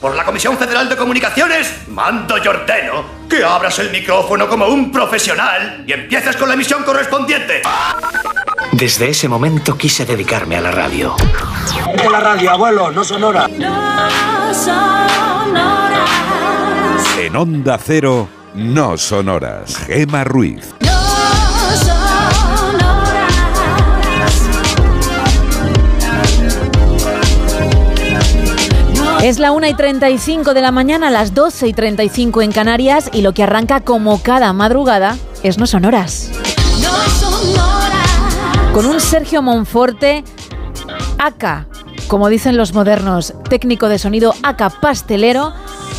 por 0.00 0.14
la 0.14 0.24
Comisión 0.24 0.56
Federal 0.56 0.88
de 0.88 0.96
Comunicaciones, 0.96 1.88
mando 1.88 2.36
y 2.38 2.46
ordeno 2.46 3.04
que 3.28 3.44
abras 3.44 3.78
el 3.78 3.90
micrófono 3.90 4.48
como 4.48 4.66
un 4.66 4.90
profesional 4.92 5.84
y 5.86 5.92
empieces 5.92 6.36
con 6.36 6.48
la 6.48 6.54
emisión 6.54 6.82
correspondiente. 6.84 7.62
Desde 8.72 9.10
ese 9.10 9.28
momento 9.28 9.76
quise 9.76 10.04
dedicarme 10.04 10.56
a 10.56 10.60
la 10.60 10.70
radio. 10.70 11.16
De 11.96 12.10
la 12.10 12.20
radio, 12.20 12.50
abuelo, 12.50 12.90
no 12.90 13.04
sonora. 13.04 13.48
En 17.18 17.36
Onda 17.36 17.78
Cero, 17.82 18.28
no 18.54 18.96
sonoras. 18.96 19.76
Gema 19.86 20.24
Ruiz. 20.24 20.74
Es 29.22 29.38
la 29.38 29.52
1 29.52 29.66
y 29.66 29.74
35 29.74 30.54
de 30.54 30.60
la 30.60 30.70
mañana, 30.70 31.10
las 31.10 31.34
12 31.34 31.68
y 31.68 31.72
35 31.72 32.42
en 32.42 32.52
Canarias 32.52 33.10
y 33.12 33.22
lo 33.22 33.32
que 33.32 33.42
arranca 33.42 33.80
como 33.80 34.22
cada 34.22 34.52
madrugada 34.52 35.16
es 35.42 35.58
No 35.58 35.66
Sonoras. 35.66 36.30
Con 38.72 38.86
un 38.86 39.00
Sergio 39.00 39.42
Monforte, 39.42 40.22
AK, 41.18 41.66
como 42.08 42.28
dicen 42.28 42.56
los 42.56 42.74
modernos, 42.74 43.34
técnico 43.48 43.88
de 43.88 43.98
sonido 43.98 44.34
AK 44.42 44.80
pastelero, 44.80 45.54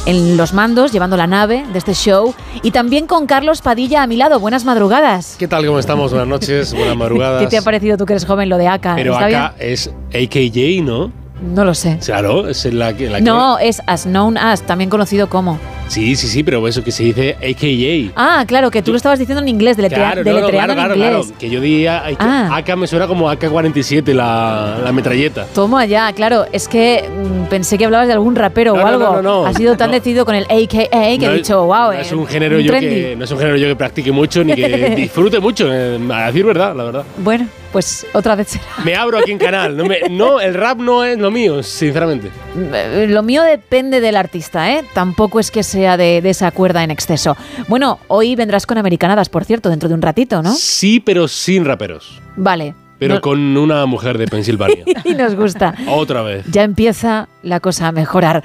en 0.06 0.38
los 0.38 0.54
mandos, 0.54 0.94
llevando 0.94 1.18
la 1.18 1.28
nave 1.28 1.66
de 1.74 1.80
este 1.80 1.94
show, 1.94 2.34
y 2.62 2.72
también 2.72 3.08
con 3.08 3.26
Carlos 3.26 3.62
Padilla 3.62 4.04
a 4.04 4.08
mi 4.08 4.16
lado. 4.16 4.40
Buenas 4.40 4.64
madrugadas. 4.64 5.36
¿Qué 5.38 5.50
tal? 5.50 5.66
¿Cómo 5.66 5.80
estamos? 5.80 6.12
Buenas 6.12 6.30
noches, 6.30 6.74
buenas 6.74 6.96
madrugadas. 6.96 7.42
¿Qué 7.42 7.48
te 7.48 7.58
ha 7.58 7.62
parecido 7.62 7.98
tú 7.98 8.06
que 8.06 8.14
eres 8.14 8.26
joven 8.26 8.48
lo 8.48 8.58
de 8.58 8.68
AK? 8.68 8.96
Pero 8.96 9.14
¿Está 9.14 9.26
acá 9.26 9.56
es 9.60 9.92
AKJ, 10.14 10.84
¿no? 10.84 11.12
No 11.42 11.64
lo 11.66 11.74
sé. 11.74 12.00
Claro, 12.04 12.48
es 12.48 12.66
la 12.74 12.94
que... 12.96 13.10
La 13.10 13.18
que- 13.18 13.24
No, 13.24 13.60
es 13.60 13.82
As 13.86 14.04
Known 14.04 14.38
As, 14.38 14.64
también 14.64 14.90
conocido 14.90 15.28
como. 15.30 15.60
Sí, 15.88 16.18
sí, 16.18 16.28
sí, 16.28 16.44
pero 16.44 16.68
eso 16.68 16.84
que 16.84 16.92
se 16.92 17.04
dice 17.04 17.38
AKJ. 17.38 18.12
Ah, 18.18 18.44
claro, 18.46 18.70
que 18.72 18.82
tú 18.82 18.92
lo 18.92 18.98
estabas 18.98 19.20
diciendo 19.20 19.42
en 19.42 19.48
inglés, 19.48 19.78
deletrea- 19.78 20.12
Claro, 20.12 20.24
no, 20.24 20.30
no, 20.32 20.36
deletreando 20.38 20.74
claro, 20.74 20.94
en 20.94 21.00
claro, 21.00 21.16
inglés. 21.18 21.26
claro. 21.28 21.40
Que 21.40 21.50
yo 21.50 21.62
diría 21.62 22.04
Ah. 22.20 22.50
AK 22.58 22.76
me 22.76 22.88
suena 22.88 23.08
como 23.08 23.30
AK-47, 23.30 24.14
la, 24.14 24.80
la 24.84 24.92
metralleta. 24.92 25.46
Toma 25.54 25.86
ya, 25.86 26.12
claro, 26.12 26.46
es 26.52 26.68
que 26.68 27.08
mm, 27.10 27.46
pensé 27.50 27.78
que 27.78 27.86
hablabas 27.86 28.08
de 28.08 28.14
algún 28.14 28.36
rapero 28.36 28.76
No, 28.76 28.84
o 28.84 28.86
algo. 28.86 29.00
no, 29.06 29.16
no, 29.16 29.22
no. 29.22 29.46
ha 29.46 29.54
sido 29.54 29.78
tan 29.78 29.92
decidido 29.92 30.26
con 30.26 30.36
el 30.36 30.44
AKA 30.46 30.90
que 31.20 31.26
he 31.26 31.34
dicho, 31.36 31.64
wow, 31.66 31.92
es 31.92 32.12
un 32.12 32.28
género 32.28 32.58
un 32.58 32.64
yo 32.64 32.72
trendy. 32.72 32.90
que 32.90 33.16
no 33.16 33.24
es 33.24 33.32
un 33.32 33.38
género 33.38 33.56
yo 33.58 33.68
que 33.68 33.76
practique 33.78 34.12
mucho 34.12 34.44
ni 34.44 34.56
que 34.56 34.68
disfrute 34.98 35.40
mucho, 35.40 35.70
eh, 35.74 35.98
a 36.12 36.28
decir 36.28 36.46
verdad, 36.46 36.76
la 36.76 36.84
verdad. 36.84 37.04
Bueno, 37.20 37.48
pues 37.78 38.08
otra 38.14 38.34
vez 38.36 38.48
será. 38.48 38.64
Me 38.84 38.96
abro 38.96 39.20
aquí 39.20 39.30
en 39.32 39.38
canal. 39.38 39.78
No, 39.78 39.86
me- 39.86 40.00
no, 40.10 40.40
el 40.40 40.56
rap 40.56 40.80
no 40.80 41.04
es 41.04 41.20
lo 41.20 41.30
mío, 41.30 41.62
sinceramente. 41.62 42.32
Eh, 42.58 43.06
Lo 43.08 43.22
mío 43.22 43.44
depende 43.44 44.02
del 44.02 44.16
artista, 44.16 44.72
¿eh? 44.74 44.84
Tampoco 44.96 45.40
es 45.40 45.52
que 45.52 45.62
sea 45.62 45.96
de, 45.96 46.24
de 46.24 46.32
esa 46.32 46.50
cuerda 46.50 46.84
en 46.84 46.90
exceso. 46.90 47.38
Bueno, 47.68 48.00
hoy 48.08 48.36
vendrás 48.36 48.66
con 48.66 48.80
Americanadas, 48.80 49.30
por 49.30 49.46
cierto, 49.46 49.70
dentro 49.70 49.88
de 49.90 49.94
un 49.94 50.02
ratito, 50.02 50.42
¿no? 50.42 50.56
Sí, 50.56 51.00
pero 51.00 51.28
sin 51.28 51.66
raperos. 51.66 52.20
Vale. 52.36 52.74
Pero 52.98 53.14
No- 53.16 53.22
con 53.22 53.56
una 53.56 53.86
mujer 53.86 54.18
de 54.18 54.26
Pensilvania. 54.26 54.84
y 55.06 55.14
nos 55.14 55.36
gusta. 55.36 55.76
Otra 55.88 56.24
vez. 56.24 56.48
Ya 56.50 56.64
empieza 56.64 57.28
la 57.44 57.60
cosa 57.60 57.90
a 57.90 57.92
mejorar. 57.92 58.44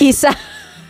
Isa. 0.00 0.34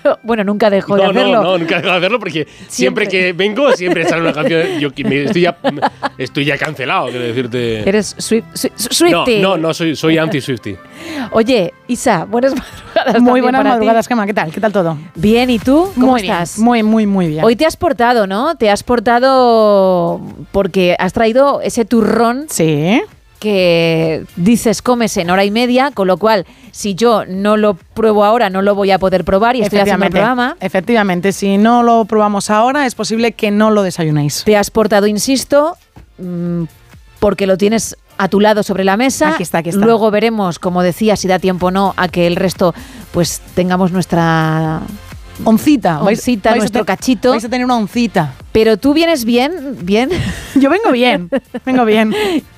Bueno, 0.23 0.45
nunca 0.45 0.71
dejó 0.71 0.97
de 0.97 1.05
No, 1.05 1.11
hacerlo. 1.11 1.33
no, 1.33 1.43
no, 1.43 1.59
nunca 1.59 1.77
dejo 1.77 1.91
de 1.91 1.97
hacerlo 1.97 2.19
porque 2.19 2.47
siempre, 2.69 3.07
Siempre. 3.07 3.09
que 3.09 3.33
vengo 3.33 3.73
siempre 3.73 4.05
sale 4.09 4.23
una 4.23 4.33
canción. 4.33 4.79
Yo 4.79 4.91
que 4.93 5.05
me- 5.05 5.25
estoy, 5.25 5.43
ya, 5.43 5.57
estoy 6.19 6.45
ya 6.45 6.57
cancelado, 6.59 7.09
quiero 7.09 7.25
decirte. 7.25 7.89
Eres 7.89 8.15
Swift, 8.19 8.45
Swi- 8.55 9.11
no, 9.11 9.25
no, 9.27 9.57
no, 9.57 9.75
soy, 9.75 9.97
soy 9.97 10.19
anti-Swifty. 10.19 10.77
Oye, 11.33 11.73
Isa, 11.89 12.25
buenas 12.25 12.55
madrugadas. 12.55 13.23
Muy 13.23 13.41
buenas 13.41 13.61
para 13.61 13.71
madrugadas, 13.71 14.07
Gemma. 14.09 14.27
¿Qué 14.27 14.35
tal? 14.35 14.51
¿Qué 14.53 14.61
tal 14.61 14.73
todo? 14.73 14.99
Bien, 15.15 15.51
¿y 15.51 15.59
tú? 15.59 15.91
¿Cómo 15.95 16.13
muy 16.13 16.21
estás? 16.23 16.57
Bien, 16.57 16.65
muy, 16.65 16.83
muy, 16.83 17.07
muy 17.07 17.27
bien. 17.29 17.45
Hoy 17.45 17.57
te 17.57 17.67
has 17.67 17.77
portado, 17.77 18.27
¿no? 18.27 18.57
Te 18.57 18.71
has 18.71 18.83
portado 18.83 20.21
porque 20.53 20.97
has 20.99 21.13
traído 21.13 21.61
ese 21.63 21.85
turrón 21.85 22.47
sí. 22.49 23.03
Que 23.43 24.25
dices 24.37 24.83
comes 24.83 25.17
en 25.17 25.29
hora 25.29 25.45
y 25.45 25.51
media, 25.51 25.91
con 25.91 26.07
lo 26.07 26.17
cual 26.17 26.47
si 26.71 26.95
yo 26.95 27.25
no 27.27 27.57
lo 27.57 27.75
pruebo 27.75 28.25
ahora 28.25 28.51
no 28.51 28.63
lo 28.63 28.77
voy 28.77 28.93
a 28.93 29.01
poder 29.01 29.25
probar 29.25 29.57
y 29.57 29.63
estoy 29.63 29.81
haciendo 29.81 30.07
el 30.07 30.13
programa. 30.13 30.57
Efectivamente, 30.61 31.33
si 31.33 31.59
no 31.59 31.83
lo 31.83 32.05
probamos 32.05 32.51
ahora, 32.51 32.87
es 32.87 32.95
posible 32.95 33.33
que 33.33 33.51
no 33.51 33.73
lo 33.73 33.83
desayunéis. 33.83 34.45
Te 34.45 34.57
has 34.57 34.71
portado, 34.71 35.09
insisto, 35.09 35.77
mm, 36.19 36.67
porque 37.19 37.49
lo 37.49 37.59
tienes 37.59 37.97
a 38.17 38.29
tu 38.29 38.39
lado 38.39 38.63
sobre 38.63 38.85
la 38.85 38.97
mesa. 38.97 39.31
Aquí 39.31 39.43
está, 39.43 39.59
aquí 39.59 39.71
está. 39.71 39.85
Luego 39.85 40.13
veremos, 40.13 40.61
como 40.61 40.85
decía, 40.85 41.17
si 41.17 41.27
da 41.27 41.41
tiempo 41.41 41.67
o 41.67 41.71
no 41.73 41.95
a 41.97 42.07
que 42.07 42.29
el 42.29 42.37
resto 42.37 42.77
pues 43.11 43.41
tengamos 43.57 43.91
nuestra 43.91 44.83
Oncita. 45.45 46.01
oncita, 46.01 46.51
vais 46.51 46.61
nuestro 46.61 46.85
cachito. 46.85 47.31
Vais 47.31 47.45
a 47.45 47.49
tener 47.49 47.65
una 47.65 47.77
oncita. 47.77 48.35
Pero 48.53 48.77
tú 48.77 48.95
vienes 48.95 49.25
bien, 49.25 49.77
bien. 49.83 50.11
Yo 50.55 50.71
vengo 50.71 50.93
bien, 50.93 51.31
vengo 51.65 51.85
bien. 51.85 52.15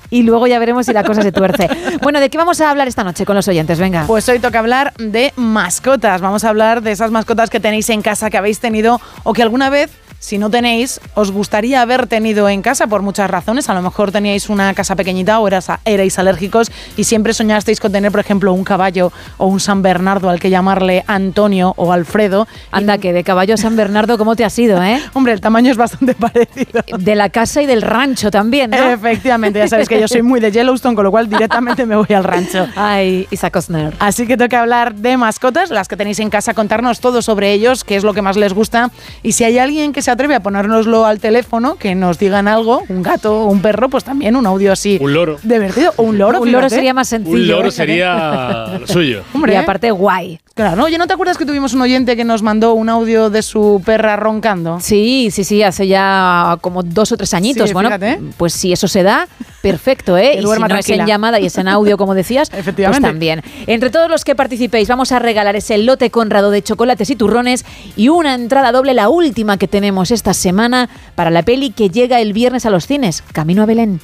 Y 0.09 0.23
luego 0.23 0.47
ya 0.47 0.59
veremos 0.59 0.85
si 0.85 0.93
la 0.93 1.03
cosa 1.03 1.21
se 1.21 1.31
tuerce. 1.31 1.67
Bueno, 2.01 2.19
¿de 2.19 2.29
qué 2.29 2.37
vamos 2.37 2.61
a 2.61 2.69
hablar 2.69 2.87
esta 2.87 3.03
noche 3.03 3.25
con 3.25 3.35
los 3.35 3.47
oyentes? 3.47 3.79
Venga. 3.79 4.05
Pues 4.05 4.29
hoy 4.29 4.39
toca 4.39 4.59
hablar 4.59 4.93
de 4.97 5.33
mascotas. 5.35 6.21
Vamos 6.21 6.43
a 6.43 6.49
hablar 6.49 6.81
de 6.83 6.91
esas 6.91 7.11
mascotas 7.11 7.49
que 7.49 7.59
tenéis 7.59 7.89
en 7.89 8.01
casa, 8.01 8.29
que 8.29 8.37
habéis 8.37 8.59
tenido 8.59 9.01
o 9.23 9.33
que 9.33 9.41
alguna 9.41 9.69
vez, 9.69 9.91
si 10.25 10.39
no 10.39 10.49
tenéis, 10.49 10.99
os 11.13 11.31
gustaría 11.31 11.83
haber 11.83 12.07
tenido 12.07 12.49
en 12.49 12.63
casa 12.63 12.87
por 12.87 13.03
muchas 13.03 13.29
razones. 13.29 13.69
A 13.69 13.75
lo 13.75 13.83
mejor 13.83 14.11
teníais 14.11 14.49
una 14.49 14.73
casa 14.73 14.95
pequeñita 14.95 15.39
o 15.39 15.47
eras, 15.47 15.67
erais 15.85 16.17
alérgicos 16.17 16.71
y 16.97 17.03
siempre 17.03 17.31
soñasteis 17.31 17.79
con 17.79 17.91
tener, 17.91 18.09
por 18.11 18.21
ejemplo, 18.21 18.51
un 18.51 18.63
caballo 18.63 19.11
o 19.37 19.45
un 19.45 19.59
San 19.59 19.83
Bernardo 19.83 20.31
al 20.31 20.39
que 20.39 20.49
llamarle 20.49 21.03
Antonio 21.05 21.75
o 21.77 21.91
Alfredo. 21.91 22.47
Anda, 22.71 22.97
que 22.97 23.13
de 23.13 23.23
caballo 23.23 23.53
a 23.53 23.57
San 23.57 23.75
Bernardo, 23.75 24.17
¿cómo 24.17 24.35
te 24.35 24.43
ha 24.43 24.49
sido, 24.49 24.81
eh? 24.81 24.99
Hombre, 25.13 25.31
el 25.31 25.41
tamaño 25.41 25.69
es 25.69 25.77
bastante 25.77 26.15
parecido. 26.19 26.81
De 26.97 27.15
la 27.15 27.29
casa 27.29 27.61
y 27.61 27.67
del 27.67 27.83
rancho 27.83 28.31
también, 28.31 28.71
¿no? 28.71 28.77
Efectivamente, 28.77 29.59
ya 29.59 29.67
sabes 29.67 29.87
que 29.87 30.01
yo 30.01 30.07
soy 30.07 30.23
muy 30.23 30.39
de 30.39 30.51
Yellowstone, 30.51 30.95
con 30.95 31.03
lo 31.03 31.11
cual 31.11 31.29
directamente 31.29 31.85
me 31.85 31.95
voy 31.95 32.15
al 32.15 32.23
rancho. 32.23 32.67
Ay, 32.75 33.27
Isaac 33.29 33.57
Osner. 33.57 33.93
Así 33.99 34.25
que 34.25 34.37
toca 34.37 34.61
hablar 34.61 34.95
de 34.95 35.17
mascotas, 35.17 35.69
las 35.69 35.87
que 35.87 35.95
tenéis 35.95 36.19
en 36.19 36.31
casa, 36.31 36.55
contarnos 36.55 36.99
todo 36.99 37.21
sobre 37.21 37.53
ellos, 37.53 37.83
qué 37.83 37.95
es 37.95 38.03
lo 38.03 38.15
que 38.15 38.23
más 38.23 38.37
les 38.37 38.53
gusta. 38.53 38.89
Y 39.21 39.33
si 39.33 39.43
hay 39.43 39.59
alguien 39.59 39.93
que 39.93 40.01
se 40.01 40.14
atreve 40.15 40.35
a 40.35 40.39
ponérnoslo 40.39 41.05
al 41.05 41.19
teléfono, 41.19 41.75
que 41.75 41.93
nos 41.93 42.17
digan 42.17 42.47
algo, 42.47 42.83
un 42.89 43.03
gato 43.03 43.41
o 43.41 43.45
un 43.45 43.61
perro, 43.61 43.89
pues 43.89 44.03
también 44.03 44.35
un 44.35 44.45
audio 44.45 44.71
así. 44.71 44.97
Un 44.99 45.13
loro. 45.13 45.37
Divertido. 45.43 45.93
O 45.97 46.03
un 46.03 46.17
loro. 46.17 46.41
Un 46.41 46.51
loro 46.51 46.69
sería 46.69 46.93
más 46.93 47.09
sencillo. 47.09 47.35
Un 47.35 47.47
loro 47.47 47.67
¿eh? 47.67 47.71
sería 47.71 48.77
lo 48.79 48.87
suyo. 48.87 49.23
Hombre, 49.33 49.53
Y 49.53 49.55
aparte, 49.57 49.91
guay. 49.91 50.39
Claro, 50.55 50.77
¿no? 50.77 50.85
Oye, 50.85 50.97
¿no 50.97 51.05
te 51.05 51.13
acuerdas 51.13 51.37
que 51.37 51.45
tuvimos 51.45 51.73
un 51.73 51.81
oyente 51.81 52.15
que 52.15 52.23
nos 52.23 52.41
mandó 52.41 52.75
un 52.75 52.87
audio 52.87 53.29
de 53.29 53.41
su 53.41 53.81
perra 53.85 54.15
roncando? 54.15 54.79
Sí, 54.79 55.27
sí, 55.29 55.43
sí, 55.43 55.61
hace 55.61 55.85
ya 55.85 56.57
como 56.61 56.81
dos 56.81 57.11
o 57.11 57.17
tres 57.17 57.33
añitos. 57.33 57.67
Sí, 57.67 57.73
bueno, 57.73 57.89
fíjate. 57.89 58.21
pues 58.37 58.53
si 58.53 58.71
eso 58.71 58.87
se 58.87 59.03
da, 59.03 59.27
perfecto, 59.61 60.17
¿eh? 60.17 60.31
Que 60.35 60.41
y 60.41 60.83
si 60.83 60.93
es 60.93 60.99
en 60.99 61.05
llamada 61.05 61.41
y 61.41 61.47
es 61.47 61.57
en 61.57 61.67
audio, 61.67 61.97
como 61.97 62.15
decías, 62.15 62.49
pues 62.51 62.61
Efectivamente. 62.61 63.05
también. 63.05 63.41
Entre 63.67 63.89
todos 63.89 64.09
los 64.09 64.23
que 64.23 64.33
participéis, 64.33 64.87
vamos 64.87 65.11
a 65.11 65.19
regalar 65.19 65.57
ese 65.57 65.77
lote 65.77 66.09
Conrado 66.09 66.51
de 66.51 66.61
chocolates 66.61 67.09
y 67.09 67.17
turrones 67.17 67.65
y 67.97 68.07
una 68.07 68.33
entrada 68.33 68.71
doble, 68.71 68.93
la 68.93 69.09
última 69.09 69.57
que 69.57 69.67
tenemos 69.67 69.85
esta 70.03 70.33
semana 70.33 70.89
para 71.15 71.31
la 71.31 71.43
peli 71.43 71.71
que 71.71 71.89
llega 71.89 72.19
el 72.19 72.33
viernes 72.33 72.65
a 72.65 72.69
los 72.69 72.87
cines, 72.87 73.23
Camino 73.31 73.63
a 73.63 73.65
Belén. 73.65 74.01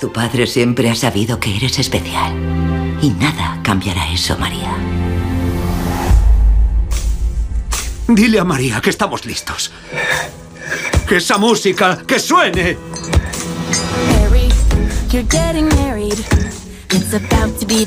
Tu 0.00 0.12
padre 0.12 0.46
siempre 0.46 0.90
ha 0.90 0.94
sabido 0.94 1.40
que 1.40 1.56
eres 1.56 1.78
especial. 1.78 2.32
Y 3.00 3.10
nada 3.10 3.60
cambiará 3.62 4.10
eso, 4.12 4.36
María. 4.38 4.74
Dile 8.08 8.38
a 8.38 8.44
María 8.44 8.80
que 8.80 8.90
estamos 8.90 9.24
listos. 9.24 9.70
Que 11.08 11.16
esa 11.16 11.38
música, 11.38 11.98
que 12.06 12.18
suene. 12.18 12.76
Harry, 14.22 14.48
you're 15.10 15.26
getting 15.28 15.68
married. 15.76 16.18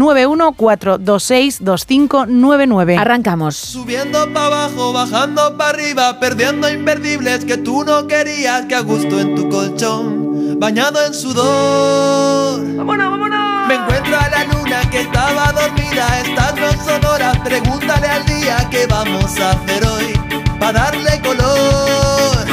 914262599. 0.56 2.98
Arrancamos. 2.98 3.56
Subiendo 3.56 4.32
para 4.32 4.46
abajo, 4.46 4.92
bajando 4.92 5.56
para 5.56 5.70
arriba, 5.70 6.20
perdiendo 6.20 6.70
imperdibles 6.70 7.44
que 7.44 7.56
tú 7.58 7.84
no 7.84 8.06
querías, 8.06 8.66
que 8.66 8.74
a 8.74 8.80
gusto 8.80 9.20
en 9.20 9.34
tu 9.34 9.48
colchón, 9.48 10.58
bañado 10.58 11.04
en 11.04 11.14
sudor. 11.14 12.60
¡Vámonos, 12.76 13.10
vámonos! 13.10 13.68
Me 13.68 13.74
encuentro 13.74 14.16
a 14.18 14.28
la 14.28 14.44
luna 14.44 14.80
que 14.90 15.00
estaba 15.02 15.52
dormida, 15.52 16.20
estás 16.20 16.54
no 16.56 16.72
sonora, 16.84 17.32
pregúntale 17.44 18.06
al 18.06 18.24
día 18.24 18.66
qué 18.70 18.86
vamos 18.86 19.38
a 19.38 19.50
hacer 19.50 19.84
hoy, 19.86 20.18
para 20.58 20.84
darle 20.84 21.20
color. 21.20 22.46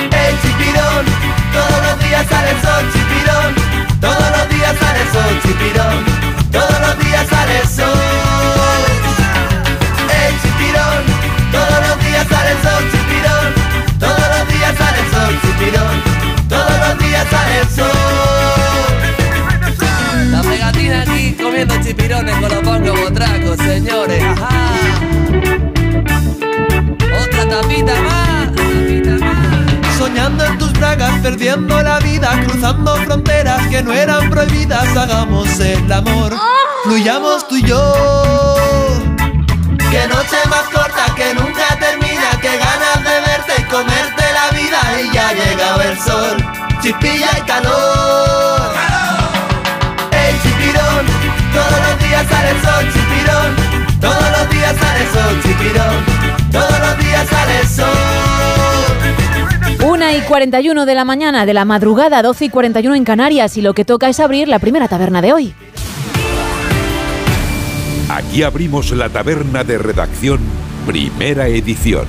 El 0.00 0.40
chipirón, 0.40 1.04
todos 1.52 1.78
los 1.86 1.98
días 2.08 2.26
sale 2.26 2.50
el 2.50 2.60
sol, 2.62 2.84
chipirón, 2.92 3.54
todos 4.00 4.30
los 4.38 4.48
días 4.48 4.74
sale 4.78 5.00
el 5.02 5.08
sol, 5.12 5.40
chipirón, 5.42 6.04
todos 6.04 6.11
los 6.92 7.04
días 7.04 7.26
sale 7.28 7.60
el 7.60 7.68
sol. 7.68 7.86
El 10.24 10.34
chipirón, 10.42 11.02
todos 11.50 11.88
los 11.88 11.98
días 12.04 12.26
sale 12.28 12.50
el 12.50 12.62
sol, 12.62 12.84
chipirón, 12.92 13.54
todos 13.98 14.26
los 14.32 14.48
días 14.48 14.76
sale 14.76 14.98
el 15.00 15.10
sol, 15.10 15.40
chipirón, 15.42 16.02
todos 16.48 16.78
los 16.78 16.98
días 16.98 17.26
sale 17.30 17.60
el 17.60 17.68
sol. 17.68 17.90
La 20.30 20.42
pegatina 20.42 21.02
aquí 21.02 21.36
comiendo 21.42 21.74
chipirones 21.82 22.34
con 22.36 22.48
los 22.50 22.60
pongo 22.60 22.94
botracos, 22.94 23.56
señores. 23.58 24.24
Ajá. 24.24 24.48
Otra 27.24 27.48
tapita 27.48 27.94
más. 28.02 28.48
Soñando 29.98 30.44
en 30.44 30.58
tus 30.58 30.72
bragas, 30.72 31.20
perdiendo 31.22 31.80
la 31.80 31.98
vida, 32.00 32.42
cruzando 32.44 32.96
fronteras 32.96 33.66
que 33.68 33.82
no 33.82 33.92
eran 33.92 34.28
prohibidas. 34.30 34.96
Hagamos 34.96 35.60
el 35.60 35.92
amor, 35.92 36.32
fluyamos 36.82 37.46
tú 37.48 37.56
y 37.56 37.62
yo. 37.62 37.94
Que 39.90 40.06
noche 40.08 40.36
más 40.48 40.62
corta, 40.72 41.14
que 41.14 41.34
nunca 41.34 41.76
termina, 41.78 42.30
que 42.40 42.56
ganas 42.56 43.04
de 43.04 43.20
verte 43.20 43.52
y 43.58 43.62
comerte 43.64 44.24
la 44.32 44.50
vida. 44.56 44.78
Y 45.02 45.14
ya 45.14 45.28
ha 45.28 45.32
llegado 45.34 45.82
el 45.82 45.98
sol, 45.98 46.36
chispilla 46.80 47.30
y 47.38 47.42
calor. 47.42 48.72
El 50.12 50.42
chipirón, 50.42 51.06
todos 51.52 51.78
los 51.88 51.98
días 51.98 52.26
sale 52.28 52.50
el 52.50 52.62
sol, 52.62 52.84
chipirón. 52.92 53.56
Todos 54.00 54.30
los 54.38 54.50
días 54.50 54.76
sale 54.76 55.00
el 55.02 55.08
sol, 55.12 55.42
chipirón. 55.42 56.04
Todos 56.50 56.78
los 56.80 56.98
días 56.98 57.28
sale 57.28 57.60
el 57.60 57.68
sol. 57.68 57.86
Una 59.84 60.14
y 60.14 60.20
41 60.22 60.86
de 60.86 60.94
la 60.94 61.04
mañana, 61.04 61.44
de 61.44 61.54
la 61.54 61.64
madrugada, 61.64 62.22
12 62.22 62.46
y 62.46 62.48
41 62.48 62.94
en 62.94 63.04
Canarias, 63.04 63.56
y 63.56 63.62
lo 63.62 63.74
que 63.74 63.84
toca 63.84 64.08
es 64.08 64.20
abrir 64.20 64.48
la 64.48 64.58
primera 64.58 64.88
taberna 64.88 65.20
de 65.20 65.32
hoy. 65.32 65.54
Aquí 68.14 68.42
abrimos 68.42 68.90
la 68.92 69.08
taberna 69.08 69.64
de 69.64 69.78
redacción, 69.78 70.38
primera 70.86 71.48
edición. 71.48 72.04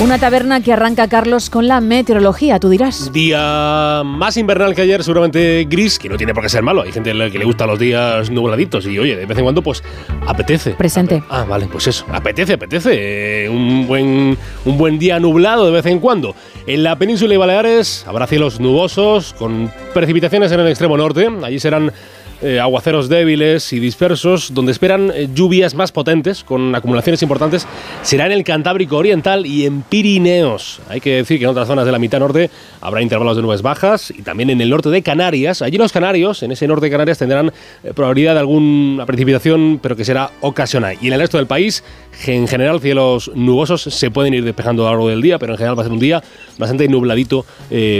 Una 0.00 0.16
taberna 0.16 0.60
que 0.60 0.72
arranca, 0.72 1.08
Carlos, 1.08 1.50
con 1.50 1.66
la 1.66 1.80
meteorología, 1.80 2.60
tú 2.60 2.68
dirás. 2.68 3.12
Día 3.12 4.02
más 4.04 4.36
invernal 4.36 4.72
que 4.72 4.82
ayer, 4.82 5.02
seguramente 5.02 5.66
gris, 5.68 5.98
que 5.98 6.08
no 6.08 6.16
tiene 6.16 6.32
por 6.32 6.44
qué 6.44 6.48
ser 6.48 6.62
malo. 6.62 6.82
Hay 6.82 6.92
gente 6.92 7.10
a 7.10 7.14
la 7.14 7.28
que 7.28 7.36
le 7.36 7.44
gustan 7.44 7.66
los 7.66 7.80
días 7.80 8.30
nubladitos 8.30 8.86
y, 8.86 8.96
oye, 8.96 9.16
de 9.16 9.26
vez 9.26 9.36
en 9.36 9.42
cuando, 9.42 9.60
pues, 9.60 9.82
apetece. 10.24 10.70
Presente. 10.70 11.24
Ah, 11.28 11.44
vale, 11.48 11.66
pues 11.66 11.88
eso, 11.88 12.06
apetece, 12.12 12.52
apetece. 12.52 12.90
Eh, 12.92 13.48
un, 13.48 13.88
buen, 13.88 14.38
un 14.64 14.78
buen 14.78 15.00
día 15.00 15.18
nublado 15.18 15.66
de 15.66 15.72
vez 15.72 15.86
en 15.86 15.98
cuando. 15.98 16.36
En 16.68 16.84
la 16.84 16.96
península 16.96 17.34
y 17.34 17.36
Baleares 17.36 18.04
habrá 18.06 18.28
cielos 18.28 18.60
nubosos, 18.60 19.32
con 19.32 19.68
precipitaciones 19.94 20.52
en 20.52 20.60
el 20.60 20.68
extremo 20.68 20.96
norte. 20.96 21.28
Allí 21.42 21.58
serán 21.58 21.92
eh, 22.40 22.60
aguaceros 22.60 23.08
débiles 23.08 23.72
y 23.72 23.80
dispersos, 23.80 24.54
donde 24.54 24.70
esperan 24.70 25.10
eh, 25.12 25.28
lluvias 25.34 25.74
más 25.74 25.90
potentes, 25.90 26.44
con 26.44 26.72
acumulaciones 26.72 27.20
importantes, 27.22 27.66
será 28.02 28.26
en 28.26 28.32
el 28.32 28.44
Cantábrico 28.44 28.96
Oriental 28.96 29.44
y 29.44 29.66
en 29.66 29.82
Pirineos. 29.82 30.78
Hay 30.88 31.00
que 31.00 31.16
decir 31.16 31.38
que 31.38 31.44
en 31.46 31.50
otras 31.50 31.66
zonas 31.66 31.84
de 31.84 31.90
la 31.90 31.98
mitad 31.98 32.20
norte 32.20 32.48
habrá 32.80 33.02
intervalos 33.02 33.34
de 33.34 33.42
nubes 33.42 33.60
bajas 33.60 34.12
y 34.16 34.22
también 34.22 34.50
en 34.50 34.60
el 34.60 34.70
norte 34.70 34.88
de 34.88 35.02
Canarias. 35.02 35.62
Allí 35.62 35.78
los 35.78 35.90
canarios, 35.90 36.44
en 36.44 36.52
ese 36.52 36.68
norte 36.68 36.86
de 36.86 36.92
Canarias, 36.92 37.18
tendrán 37.18 37.52
eh, 37.82 37.92
probabilidad 37.92 38.34
de 38.34 38.40
alguna 38.40 39.04
precipitación, 39.04 39.80
pero 39.82 39.96
que 39.96 40.04
será 40.04 40.30
ocasional. 40.40 40.96
Y 41.00 41.08
en 41.08 41.14
el 41.14 41.20
resto 41.20 41.38
del 41.38 41.48
país, 41.48 41.82
en 42.24 42.46
general, 42.46 42.80
cielos 42.80 43.32
nubosos 43.34 43.82
se 43.82 44.12
pueden 44.12 44.34
ir 44.34 44.44
despejando 44.44 44.86
a 44.86 44.90
lo 44.90 44.96
largo 44.96 45.08
del 45.08 45.22
día, 45.22 45.40
pero 45.40 45.54
en 45.54 45.58
general 45.58 45.76
va 45.76 45.82
a 45.82 45.86
ser 45.86 45.92
un 45.92 45.98
día 45.98 46.22
bastante 46.56 46.86
nubladito 46.86 47.44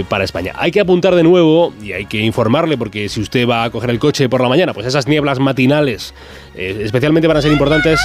para 0.08 0.24
España. 0.24 0.52
Hay 0.56 0.70
que 0.70 0.80
apuntar 0.80 1.14
de 1.14 1.22
nuevo 1.22 1.72
y 1.82 1.92
hay 1.92 2.06
que 2.06 2.20
informarle, 2.20 2.76
porque 2.76 3.08
si 3.08 3.20
usted 3.20 3.48
va 3.48 3.64
a 3.64 3.70
coger 3.70 3.90
el 3.90 3.98
coche 3.98 4.27
por 4.28 4.40
la 4.40 4.48
mañana, 4.48 4.72
pues 4.74 4.86
esas 4.86 5.06
nieblas 5.08 5.38
matinales 5.38 6.14
eh, 6.54 6.80
especialmente 6.84 7.28
van 7.28 7.36
a 7.36 7.42
ser 7.42 7.52
importantes. 7.52 8.00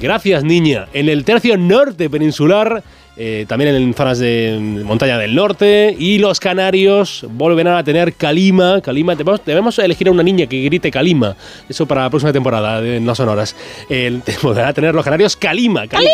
Gracias, 0.00 0.44
niña. 0.44 0.86
En 0.92 1.08
el 1.08 1.24
tercio 1.24 1.56
norte 1.56 2.10
peninsular, 2.10 2.82
eh, 3.16 3.44
también 3.48 3.74
en 3.74 3.94
zonas 3.94 4.18
de 4.18 4.58
montaña 4.84 5.18
del 5.18 5.34
norte, 5.34 5.94
y 5.98 6.18
los 6.18 6.40
canarios 6.40 7.26
volverán 7.30 7.76
a 7.76 7.84
tener 7.84 8.14
calima. 8.14 8.80
Calima, 8.80 9.14
debemos, 9.14 9.44
debemos 9.44 9.78
elegir 9.78 10.08
a 10.08 10.10
una 10.10 10.22
niña 10.22 10.46
que 10.46 10.62
grite 10.62 10.90
calima. 10.90 11.36
Eso 11.68 11.86
para 11.86 12.02
la 12.02 12.10
próxima 12.10 12.32
temporada 12.32 12.80
de 12.80 13.00
No 13.00 13.14
Sonoras. 13.14 13.54
Eh, 13.88 14.20
volverán 14.42 14.70
a 14.70 14.72
tener 14.72 14.94
los 14.94 15.04
canarios 15.04 15.36
calima. 15.36 15.86
¡Calima! 15.86 16.10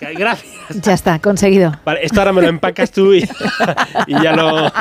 Gracias. 0.00 0.82
Ya 0.82 0.92
está, 0.94 1.18
conseguido. 1.18 1.78
Vale, 1.84 2.00
esto 2.02 2.20
ahora 2.20 2.32
me 2.32 2.42
lo 2.42 2.48
empacas 2.48 2.90
tú 2.90 3.12
y, 3.12 3.18
y 4.06 4.22
ya 4.22 4.32
lo. 4.34 4.72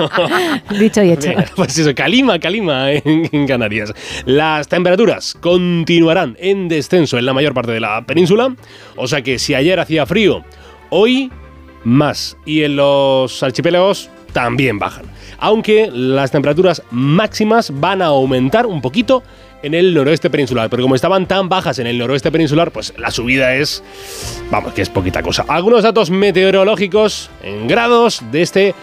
Dicho 0.80 1.04
y 1.04 1.12
hecho. 1.12 1.32
Pues 1.56 1.78
eso, 1.78 1.94
calima, 1.94 2.40
calima 2.40 2.92
en, 2.92 3.28
en 3.32 3.48
Canarias. 3.48 3.94
Las 4.26 4.68
temperaturas 4.68 5.36
continuarán 5.42 6.38
en 6.40 6.70
descenso 6.70 7.18
en 7.18 7.26
la 7.26 7.34
mayor 7.34 7.54
parte 7.54 7.72
de 7.72 7.80
la 7.80 8.06
península. 8.06 8.56
O 8.96 9.08
sea 9.08 9.22
que 9.22 9.40
si 9.40 9.56
ayer 9.56 9.80
hacía 9.80 10.06
frío, 10.06 10.46
hoy 10.90 11.32
más. 11.84 12.38
Y 12.46 12.64
en 12.64 12.76
los 12.76 13.42
archipiélagos 13.44 14.10
también 14.34 14.80
bajan. 14.80 15.06
Aunque 15.40 15.90
las 15.92 16.32
temperaturas 16.32 16.84
máximas 16.92 17.72
van 17.80 18.02
a 18.02 18.08
aumentar 18.08 18.66
un 18.66 18.82
poquito 18.82 19.24
en 19.64 19.74
el 19.74 19.94
noroeste 19.94 20.30
peninsular. 20.30 20.70
Pero 20.70 20.84
como 20.84 20.96
estaban 20.96 21.28
tan 21.28 21.50
bajas 21.50 21.80
en 21.80 21.88
el 21.88 21.98
noroeste 21.98 22.32
peninsular, 22.32 22.72
pues 22.72 22.94
la 22.98 23.12
subida 23.12 23.56
es. 23.56 23.84
Vamos, 24.52 24.74
que 24.74 24.82
es 24.82 24.90
poquita 24.90 25.22
cosa. 25.22 25.46
Algunos 25.48 25.84
datos 25.84 26.10
meteorológicos 26.10 27.30
en 27.44 27.68
grados 27.68 28.22
de 28.32 28.42
este. 28.42 28.76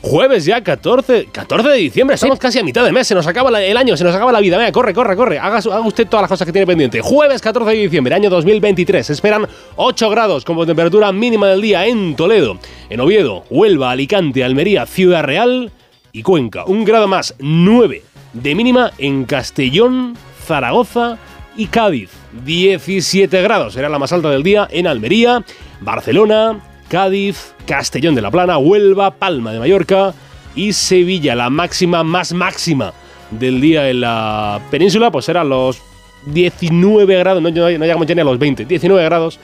Jueves 0.00 0.44
ya, 0.44 0.62
14, 0.62 1.26
14 1.32 1.68
de 1.70 1.76
diciembre, 1.76 2.14
estamos 2.14 2.38
casi 2.38 2.58
a 2.60 2.62
mitad 2.62 2.84
de 2.84 2.92
mes, 2.92 3.06
se 3.06 3.14
nos 3.16 3.26
acaba 3.26 3.50
la- 3.50 3.62
el 3.64 3.76
año, 3.76 3.96
se 3.96 4.04
nos 4.04 4.14
acaba 4.14 4.30
la 4.30 4.40
vida. 4.40 4.56
Venga, 4.56 4.70
corre, 4.70 4.94
corre, 4.94 5.16
corre, 5.16 5.38
haga, 5.40 5.58
haga 5.58 5.80
usted 5.80 6.06
todas 6.06 6.22
las 6.22 6.28
cosas 6.30 6.46
que 6.46 6.52
tiene 6.52 6.66
pendiente. 6.66 7.00
Jueves 7.00 7.42
14 7.42 7.72
de 7.74 7.82
diciembre, 7.82 8.14
año 8.14 8.30
2023, 8.30 9.04
se 9.06 9.12
esperan 9.12 9.46
8 9.76 10.08
grados 10.08 10.44
como 10.44 10.64
temperatura 10.64 11.10
mínima 11.10 11.48
del 11.48 11.60
día 11.60 11.84
en 11.86 12.14
Toledo, 12.14 12.58
en 12.88 13.00
Oviedo, 13.00 13.44
Huelva, 13.50 13.90
Alicante, 13.90 14.44
Almería, 14.44 14.86
Ciudad 14.86 15.24
Real 15.24 15.72
y 16.12 16.22
Cuenca. 16.22 16.64
Un 16.64 16.84
grado 16.84 17.08
más, 17.08 17.34
9 17.40 18.02
de 18.34 18.54
mínima 18.54 18.92
en 18.98 19.24
Castellón, 19.24 20.16
Zaragoza 20.46 21.18
y 21.56 21.66
Cádiz. 21.66 22.10
17 22.44 23.42
grados 23.42 23.74
será 23.74 23.88
la 23.88 23.98
más 23.98 24.12
alta 24.12 24.30
del 24.30 24.44
día 24.44 24.68
en 24.70 24.86
Almería, 24.86 25.44
Barcelona, 25.80 26.60
Cádiz, 26.88 27.54
Castellón 27.66 28.14
de 28.14 28.22
la 28.22 28.30
Plana, 28.30 28.58
Huelva, 28.58 29.12
Palma 29.12 29.52
de 29.52 29.58
Mallorca 29.58 30.14
y 30.54 30.72
Sevilla. 30.72 31.34
La 31.34 31.50
máxima 31.50 32.02
más 32.02 32.32
máxima 32.32 32.92
del 33.30 33.60
día 33.60 33.88
en 33.90 34.00
la 34.00 34.60
península, 34.70 35.10
pues 35.10 35.26
serán 35.26 35.48
los 35.48 35.80
19 36.26 37.16
grados, 37.18 37.42
no, 37.42 37.50
no 37.50 37.68
llegamos 37.68 38.06
ya 38.06 38.14
ni 38.14 38.20
a 38.20 38.24
los 38.24 38.38
20, 38.38 38.64
19 38.64 39.04
grados. 39.04 39.38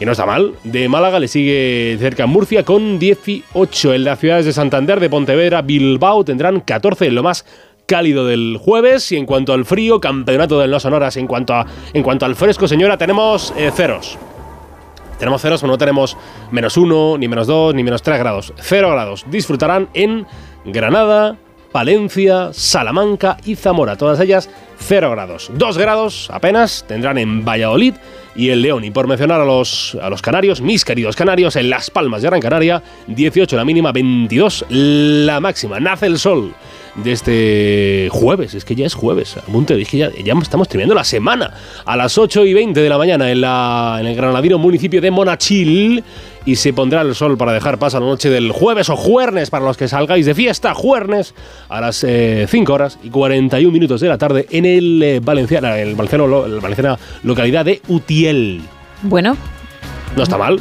Y 0.00 0.06
no 0.06 0.12
está 0.12 0.24
mal. 0.24 0.54
De 0.64 0.88
Málaga 0.88 1.20
le 1.20 1.28
sigue 1.28 1.96
cerca 2.00 2.26
Murcia 2.26 2.64
con 2.64 2.98
18. 2.98 3.94
En 3.94 4.04
las 4.04 4.18
ciudades 4.18 4.46
de 4.46 4.54
Santander, 4.54 4.98
de 4.98 5.10
Pontevedra, 5.10 5.60
Bilbao 5.60 6.24
tendrán 6.24 6.60
14 6.60 7.08
en 7.08 7.14
lo 7.14 7.22
más 7.22 7.44
cálido 7.84 8.24
del 8.24 8.56
jueves. 8.58 9.12
Y 9.12 9.16
en 9.16 9.26
cuanto 9.26 9.52
al 9.52 9.66
frío, 9.66 10.00
campeonato 10.00 10.58
del 10.58 10.70
No 10.70 10.80
Sonoras. 10.80 11.18
En 11.18 11.26
cuanto, 11.26 11.52
a, 11.52 11.66
en 11.92 12.02
cuanto 12.02 12.24
al 12.24 12.34
fresco, 12.34 12.66
señora, 12.66 12.96
tenemos 12.96 13.52
eh, 13.58 13.70
ceros. 13.74 14.18
Tenemos 15.20 15.42
ceros, 15.42 15.60
pero 15.60 15.72
no 15.72 15.78
tenemos 15.78 16.16
menos 16.50 16.78
1, 16.78 17.18
ni 17.18 17.28
menos 17.28 17.46
2, 17.46 17.74
ni 17.74 17.84
menos 17.84 18.02
3 18.02 18.18
grados. 18.18 18.54
0 18.58 18.90
grados. 18.90 19.26
Disfrutarán 19.30 19.90
en 19.92 20.26
Granada, 20.64 21.36
Palencia, 21.72 22.54
Salamanca 22.54 23.36
y 23.44 23.54
Zamora. 23.54 23.96
Todas 23.96 24.18
ellas 24.20 24.48
0 24.78 25.10
grados. 25.10 25.50
2 25.54 25.76
grados 25.76 26.30
apenas 26.32 26.86
tendrán 26.88 27.18
en 27.18 27.44
Valladolid 27.44 27.94
y 28.34 28.48
el 28.48 28.62
León. 28.62 28.82
Y 28.82 28.90
por 28.90 29.06
mencionar 29.06 29.42
a 29.42 29.44
los, 29.44 29.96
a 30.00 30.08
los 30.08 30.22
canarios, 30.22 30.62
mis 30.62 30.86
queridos 30.86 31.16
canarios, 31.16 31.54
en 31.56 31.68
Las 31.68 31.90
Palmas 31.90 32.22
de 32.22 32.28
Gran 32.28 32.40
Canaria, 32.40 32.82
18 33.06 33.56
la 33.56 33.64
mínima, 33.66 33.92
22 33.92 34.64
la 34.70 35.38
máxima. 35.38 35.78
Nace 35.80 36.06
el 36.06 36.18
sol 36.18 36.54
de 36.96 37.12
este 37.12 38.08
jueves, 38.10 38.54
es 38.54 38.64
que 38.64 38.74
ya 38.74 38.86
es 38.86 38.94
jueves, 38.94 39.36
es 39.36 39.88
que 39.88 39.98
ya, 39.98 40.10
ya 40.10 40.34
estamos 40.40 40.68
terminando 40.68 40.94
la 40.94 41.04
semana, 41.04 41.52
a 41.84 41.96
las 41.96 42.18
8 42.18 42.44
y 42.46 42.54
20 42.54 42.80
de 42.80 42.88
la 42.88 42.98
mañana 42.98 43.30
en, 43.30 43.40
la, 43.40 43.98
en 44.00 44.06
el 44.06 44.16
granadino 44.16 44.58
municipio 44.58 45.00
de 45.00 45.10
Monachil 45.10 46.04
y 46.44 46.56
se 46.56 46.72
pondrá 46.72 47.02
el 47.02 47.14
sol 47.14 47.36
para 47.36 47.52
dejar 47.52 47.78
paso 47.78 47.98
a 47.98 48.00
la 48.00 48.06
noche 48.06 48.30
del 48.30 48.50
jueves 48.52 48.88
o 48.88 48.96
jueves 48.96 49.50
para 49.50 49.64
los 49.64 49.76
que 49.76 49.88
salgáis 49.88 50.26
de 50.26 50.34
fiesta, 50.34 50.74
jueves 50.74 51.34
a 51.68 51.80
las 51.80 51.98
5 51.98 52.06
eh, 52.08 52.48
horas 52.68 52.98
y 53.02 53.10
41 53.10 53.72
minutos 53.72 54.00
de 54.00 54.08
la 54.08 54.18
tarde 54.18 54.46
en 54.50 54.64
el 54.64 55.02
eh, 55.02 55.20
Valenciana, 55.20 55.78
el 55.78 55.94
Valenciano, 55.94 56.44
el 56.44 56.60
Valenciana 56.60 56.98
localidad 57.22 57.64
de 57.64 57.80
Utiel. 57.88 58.62
Bueno. 59.02 59.36
No 60.16 60.22
está 60.22 60.36
mal. 60.36 60.60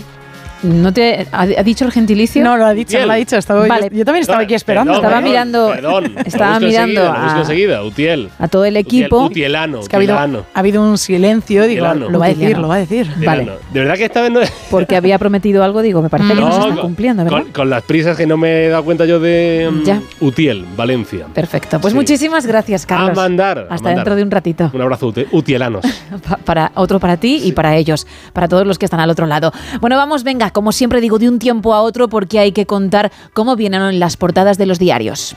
¿No 0.64 0.92
te 0.92 1.28
ha, 1.32 1.46
dicho 1.64 1.86
el 1.86 1.92
gentilicio? 1.92 2.44
No, 2.44 2.58
lo 2.58 2.66
ha 2.66 2.74
dicho, 2.74 2.98
lo 3.06 3.12
ha 3.12 3.16
dicho. 3.16 3.38
Estaba, 3.38 3.66
vale. 3.66 3.90
yo, 3.94 4.04
también 4.04 4.22
estaba 4.22 4.42
aquí 4.42 4.54
esperando. 4.54 4.94
estaba 4.94 5.22
mirando. 5.22 5.72
Perdón, 5.74 6.14
estaba 6.26 6.60
mirando 6.60 7.12
a, 7.12 7.40
enseguida, 7.40 7.84
Utiel. 7.84 8.30
a 8.38 8.48
todo 8.48 8.66
el 8.66 8.76
equipo. 8.78 9.26
utielano. 9.26 9.80
Es 9.80 9.90
que 9.90 9.96
ha 9.96 10.00
habido, 10.00 10.16
ha 10.18 10.60
habido, 10.60 10.82
un 10.82 10.98
silencio. 10.98 11.66
Digo, 11.66 11.94
lo 11.94 12.20
va 12.20 12.26
a 12.26 12.30
decir, 12.30 12.58
lo 12.58 12.68
va 12.68 12.76
a 12.76 12.80
decir. 12.80 13.08
Vale. 13.26 13.50
De 13.72 13.80
verdad 13.80 13.96
que 13.96 14.06
esta 14.06 14.22
vez 14.22 14.32
no. 14.32 14.40
Porque 14.70 14.96
había 14.96 15.18
prometido 15.18 15.64
algo, 15.64 15.82
digo, 15.82 16.02
me 16.02 16.10
parece 16.10 16.34
que 16.34 16.42
no, 16.42 16.52
se 16.52 16.70
está 16.70 16.82
cumpliendo, 16.82 17.24
¿verdad? 17.24 17.44
Con, 17.54 17.70
las 17.70 17.84
prisas 17.84 18.18
que 18.18 18.26
no 18.26 18.38
me 18.38 18.66
he 18.66 18.70
dado 18.70 18.84
cuenta 18.84 19.06
yo 19.06 19.20
de 19.20 19.70
mm, 19.72 20.26
Utiel, 20.26 20.66
Valencia. 20.76 21.26
Perfecto. 21.34 21.80
Pues 21.80 21.94
muchísimas 21.94 22.46
gracias, 22.46 22.86
Carlos. 22.86 23.12
A 23.12 23.14
mandar. 23.14 23.68
Hasta 23.70 23.90
dentro 23.90 24.16
de 24.16 24.24
un 24.24 24.32
ratito. 24.32 24.72
Un 24.74 24.82
abrazo, 24.82 25.14
utielanos. 25.32 25.86
para, 26.46 26.72
otro 26.76 27.00
para 27.00 27.18
ti 27.18 27.42
y 27.44 27.52
para 27.54 27.76
ellos, 27.76 28.08
para 28.34 28.48
todos 28.48 28.66
los 28.66 28.78
que 28.78 28.86
están 28.86 29.00
al 29.00 29.10
otro 29.10 29.26
lado. 29.26 29.52
Bueno, 29.80 29.96
vamos, 29.98 30.24
venga, 30.24 30.49
como 30.52 30.72
siempre 30.72 31.02
digo, 31.02 31.20
de 31.20 31.30
un 31.30 31.40
tiempo 31.40 31.74
a 31.74 31.82
otro 31.82 32.08
porque 32.08 32.40
hay 32.40 32.52
que 32.52 32.66
contar 32.66 33.12
cómo 33.34 33.56
vienen 33.56 34.00
las 34.00 34.18
portadas 34.18 34.58
de 34.58 34.66
los 34.66 34.80
diarios. 34.80 35.36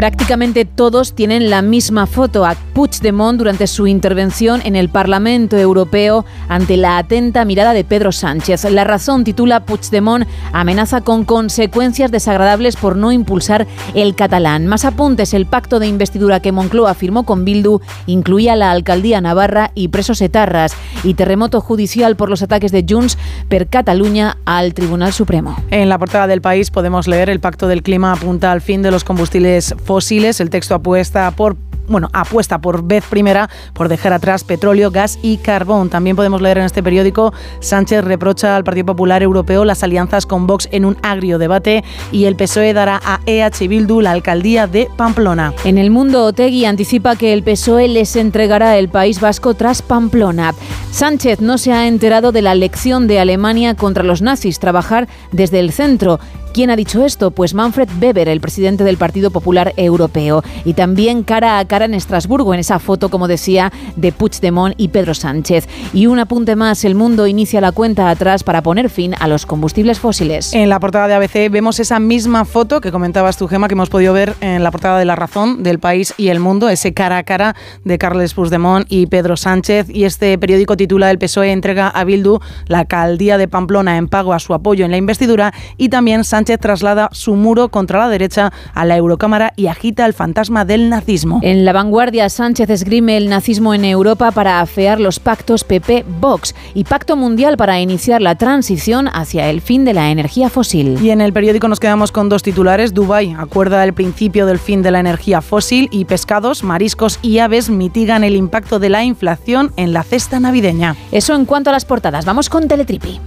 Prácticamente 0.00 0.64
todos 0.64 1.14
tienen 1.14 1.50
la 1.50 1.60
misma 1.60 2.06
foto 2.06 2.46
a 2.46 2.54
Puigdemont 2.72 3.36
durante 3.36 3.66
su 3.66 3.86
intervención 3.86 4.62
en 4.64 4.74
el 4.74 4.88
Parlamento 4.88 5.58
Europeo 5.58 6.24
ante 6.48 6.78
la 6.78 6.96
atenta 6.96 7.44
mirada 7.44 7.74
de 7.74 7.84
Pedro 7.84 8.10
Sánchez. 8.10 8.64
La 8.70 8.84
razón 8.84 9.24
titula 9.24 9.66
Puigdemont 9.66 10.26
amenaza 10.54 11.02
con 11.02 11.26
consecuencias 11.26 12.10
desagradables 12.10 12.76
por 12.76 12.96
no 12.96 13.12
impulsar 13.12 13.66
el 13.92 14.14
catalán. 14.14 14.66
Más 14.66 14.86
apuntes, 14.86 15.34
el 15.34 15.44
pacto 15.44 15.78
de 15.78 15.88
investidura 15.88 16.40
que 16.40 16.50
Moncloa 16.50 16.94
firmó 16.94 17.26
con 17.26 17.44
Bildu 17.44 17.82
incluía 18.06 18.56
la 18.56 18.70
alcaldía 18.70 19.20
navarra 19.20 19.70
y 19.74 19.88
presos 19.88 20.22
etarras 20.22 20.72
y 21.04 21.12
terremoto 21.12 21.60
judicial 21.60 22.16
por 22.16 22.30
los 22.30 22.40
ataques 22.40 22.72
de 22.72 22.86
Junts 22.88 23.18
per 23.50 23.66
Cataluña 23.66 24.38
al 24.46 24.72
Tribunal 24.72 25.12
Supremo. 25.12 25.56
En 25.70 25.90
la 25.90 25.98
portada 25.98 26.26
del 26.26 26.40
país 26.40 26.70
podemos 26.70 27.06
leer 27.06 27.28
el 27.28 27.40
pacto 27.40 27.68
del 27.68 27.82
clima 27.82 28.12
apunta 28.12 28.50
al 28.50 28.62
fin 28.62 28.80
de 28.80 28.90
los 28.90 29.04
combustibles 29.04 29.74
fósiles. 29.90 30.38
El 30.38 30.50
texto 30.50 30.76
apuesta 30.76 31.28
por 31.32 31.56
bueno, 31.88 32.08
apuesta 32.12 32.60
por 32.60 32.84
vez 32.84 33.04
primera 33.10 33.50
por 33.72 33.88
dejar 33.88 34.12
atrás 34.12 34.44
petróleo, 34.44 34.92
gas 34.92 35.18
y 35.20 35.38
carbón. 35.38 35.90
También 35.90 36.14
podemos 36.14 36.40
leer 36.40 36.58
en 36.58 36.64
este 36.64 36.84
periódico, 36.84 37.32
Sánchez 37.58 38.04
reprocha 38.04 38.54
al 38.54 38.62
Partido 38.62 38.86
Popular 38.86 39.24
Europeo 39.24 39.64
las 39.64 39.82
alianzas 39.82 40.26
con 40.26 40.46
Vox 40.46 40.68
en 40.70 40.84
un 40.84 40.96
agrio 41.02 41.38
debate 41.38 41.82
y 42.12 42.26
el 42.26 42.36
PSOE 42.36 42.72
dará 42.72 43.00
a 43.04 43.18
EH 43.26 43.66
Bildu 43.66 44.00
la 44.00 44.12
alcaldía 44.12 44.68
de 44.68 44.88
Pamplona. 44.96 45.52
En 45.64 45.76
el 45.76 45.90
mundo, 45.90 46.24
Otegui 46.24 46.66
anticipa 46.66 47.16
que 47.16 47.32
el 47.32 47.42
PSOE 47.42 47.88
les 47.88 48.14
entregará 48.14 48.78
el 48.78 48.88
País 48.88 49.20
Vasco 49.20 49.54
tras 49.54 49.82
Pamplona. 49.82 50.54
Sánchez 50.92 51.40
no 51.40 51.58
se 51.58 51.72
ha 51.72 51.88
enterado 51.88 52.30
de 52.30 52.42
la 52.42 52.54
lección 52.54 53.08
de 53.08 53.18
Alemania 53.18 53.74
contra 53.74 54.04
los 54.04 54.22
nazis, 54.22 54.60
trabajar 54.60 55.08
desde 55.32 55.58
el 55.58 55.72
centro. 55.72 56.20
¿Quién 56.52 56.70
ha 56.70 56.76
dicho 56.76 57.04
esto? 57.04 57.30
Pues 57.30 57.54
Manfred 57.54 57.88
Weber, 58.00 58.28
el 58.28 58.40
presidente 58.40 58.82
del 58.82 58.96
Partido 58.96 59.30
Popular 59.30 59.72
Europeo. 59.76 60.42
Y 60.64 60.74
también 60.74 61.22
cara 61.22 61.60
a 61.60 61.64
cara 61.64 61.84
en 61.84 61.94
Estrasburgo, 61.94 62.52
en 62.52 62.58
esa 62.58 62.80
foto, 62.80 63.08
como 63.08 63.28
decía, 63.28 63.72
de 63.94 64.10
Puigdemont 64.10 64.74
y 64.76 64.88
Pedro 64.88 65.14
Sánchez. 65.14 65.68
Y 65.94 66.08
un 66.08 66.18
apunte 66.18 66.56
más, 66.56 66.84
el 66.84 66.96
mundo 66.96 67.28
inicia 67.28 67.60
la 67.60 67.70
cuenta 67.70 68.10
atrás 68.10 68.42
para 68.42 68.62
poner 68.62 68.90
fin 68.90 69.14
a 69.20 69.28
los 69.28 69.46
combustibles 69.46 70.00
fósiles. 70.00 70.52
En 70.52 70.68
la 70.68 70.80
portada 70.80 71.06
de 71.06 71.14
ABC 71.14 71.52
vemos 71.52 71.78
esa 71.78 72.00
misma 72.00 72.44
foto 72.44 72.80
que 72.80 72.90
comentabas 72.90 73.36
tú, 73.36 73.46
Gema, 73.46 73.68
que 73.68 73.74
hemos 73.74 73.88
podido 73.88 74.12
ver 74.12 74.34
en 74.40 74.64
la 74.64 74.72
portada 74.72 74.98
de 74.98 75.04
La 75.04 75.14
Razón, 75.14 75.62
del 75.62 75.78
País 75.78 76.14
y 76.16 76.28
El 76.28 76.40
Mundo, 76.40 76.68
ese 76.68 76.92
cara 76.92 77.18
a 77.18 77.22
cara 77.22 77.54
de 77.84 77.96
Carles 77.96 78.34
Puigdemont 78.34 78.86
y 78.88 79.06
Pedro 79.06 79.36
Sánchez. 79.36 79.86
Y 79.88 80.02
este 80.02 80.36
periódico 80.36 80.76
titula 80.76 81.12
El 81.12 81.18
PSOE 81.18 81.52
entrega 81.52 81.88
a 81.88 82.02
Bildu 82.02 82.40
la 82.66 82.80
alcaldía 82.80 83.38
de 83.38 83.46
Pamplona 83.46 83.96
en 83.98 84.08
pago 84.08 84.34
a 84.34 84.40
su 84.40 84.52
apoyo 84.52 84.84
en 84.84 84.90
la 84.90 84.96
investidura 84.96 85.54
y 85.76 85.90
también 85.90 86.24
Sánchez 86.40 86.58
traslada 86.58 87.10
su 87.12 87.36
muro 87.36 87.68
contra 87.68 87.98
la 87.98 88.08
derecha 88.08 88.50
a 88.72 88.86
la 88.86 88.96
Eurocámara 88.96 89.52
y 89.56 89.66
agita 89.66 90.06
el 90.06 90.14
fantasma 90.14 90.64
del 90.64 90.88
nazismo. 90.88 91.38
En 91.42 91.66
la 91.66 91.74
vanguardia, 91.74 92.30
Sánchez 92.30 92.70
esgrime 92.70 93.18
el 93.18 93.28
nazismo 93.28 93.74
en 93.74 93.84
Europa 93.84 94.30
para 94.30 94.62
afear 94.62 95.00
los 95.00 95.20
pactos 95.20 95.66
PP-Vox 95.66 96.54
y 96.72 96.84
pacto 96.84 97.14
mundial 97.14 97.58
para 97.58 97.78
iniciar 97.78 98.22
la 98.22 98.36
transición 98.36 99.06
hacia 99.12 99.50
el 99.50 99.60
fin 99.60 99.84
de 99.84 99.92
la 99.92 100.10
energía 100.10 100.48
fósil. 100.48 100.98
Y 101.02 101.10
en 101.10 101.20
el 101.20 101.34
periódico 101.34 101.68
nos 101.68 101.78
quedamos 101.78 102.10
con 102.10 102.30
dos 102.30 102.42
titulares. 102.42 102.94
Dubái 102.94 103.36
acuerda 103.38 103.84
el 103.84 103.92
principio 103.92 104.46
del 104.46 104.58
fin 104.58 104.80
de 104.80 104.92
la 104.92 105.00
energía 105.00 105.42
fósil 105.42 105.90
y 105.92 106.06
pescados, 106.06 106.64
mariscos 106.64 107.18
y 107.20 107.40
aves 107.40 107.68
mitigan 107.68 108.24
el 108.24 108.34
impacto 108.34 108.78
de 108.78 108.88
la 108.88 109.04
inflación 109.04 109.74
en 109.76 109.92
la 109.92 110.04
cesta 110.04 110.40
navideña. 110.40 110.96
Eso 111.12 111.34
en 111.34 111.44
cuanto 111.44 111.68
a 111.68 111.74
las 111.74 111.84
portadas. 111.84 112.24
Vamos 112.24 112.48
con 112.48 112.66
Teletripi. 112.66 113.20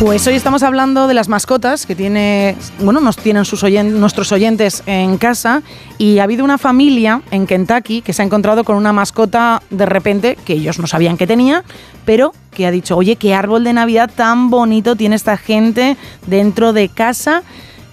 Pues 0.00 0.26
hoy 0.26 0.34
estamos 0.34 0.64
hablando 0.64 1.06
de 1.06 1.14
las 1.14 1.28
mascotas 1.28 1.86
que 1.86 1.94
tiene, 1.94 2.56
bueno, 2.80 3.00
nos 3.00 3.16
tienen 3.16 3.44
sus 3.44 3.62
nuestros 3.62 4.32
oyentes 4.32 4.82
en 4.86 5.18
casa 5.18 5.62
y 5.98 6.18
ha 6.18 6.24
habido 6.24 6.44
una 6.44 6.58
familia 6.58 7.22
en 7.30 7.46
Kentucky 7.46 8.02
que 8.02 8.12
se 8.12 8.20
ha 8.20 8.24
encontrado 8.24 8.64
con 8.64 8.76
una 8.76 8.92
mascota 8.92 9.62
de 9.70 9.86
repente 9.86 10.36
que 10.44 10.54
ellos 10.54 10.80
no 10.80 10.88
sabían 10.88 11.16
que 11.16 11.28
tenía, 11.28 11.62
pero 12.04 12.34
que 12.50 12.66
ha 12.66 12.72
dicho, 12.72 12.96
oye, 12.96 13.14
qué 13.14 13.34
árbol 13.34 13.62
de 13.62 13.72
Navidad 13.72 14.10
tan 14.14 14.50
bonito 14.50 14.96
tiene 14.96 15.14
esta 15.14 15.36
gente 15.36 15.96
dentro 16.26 16.72
de 16.72 16.88
casa 16.88 17.44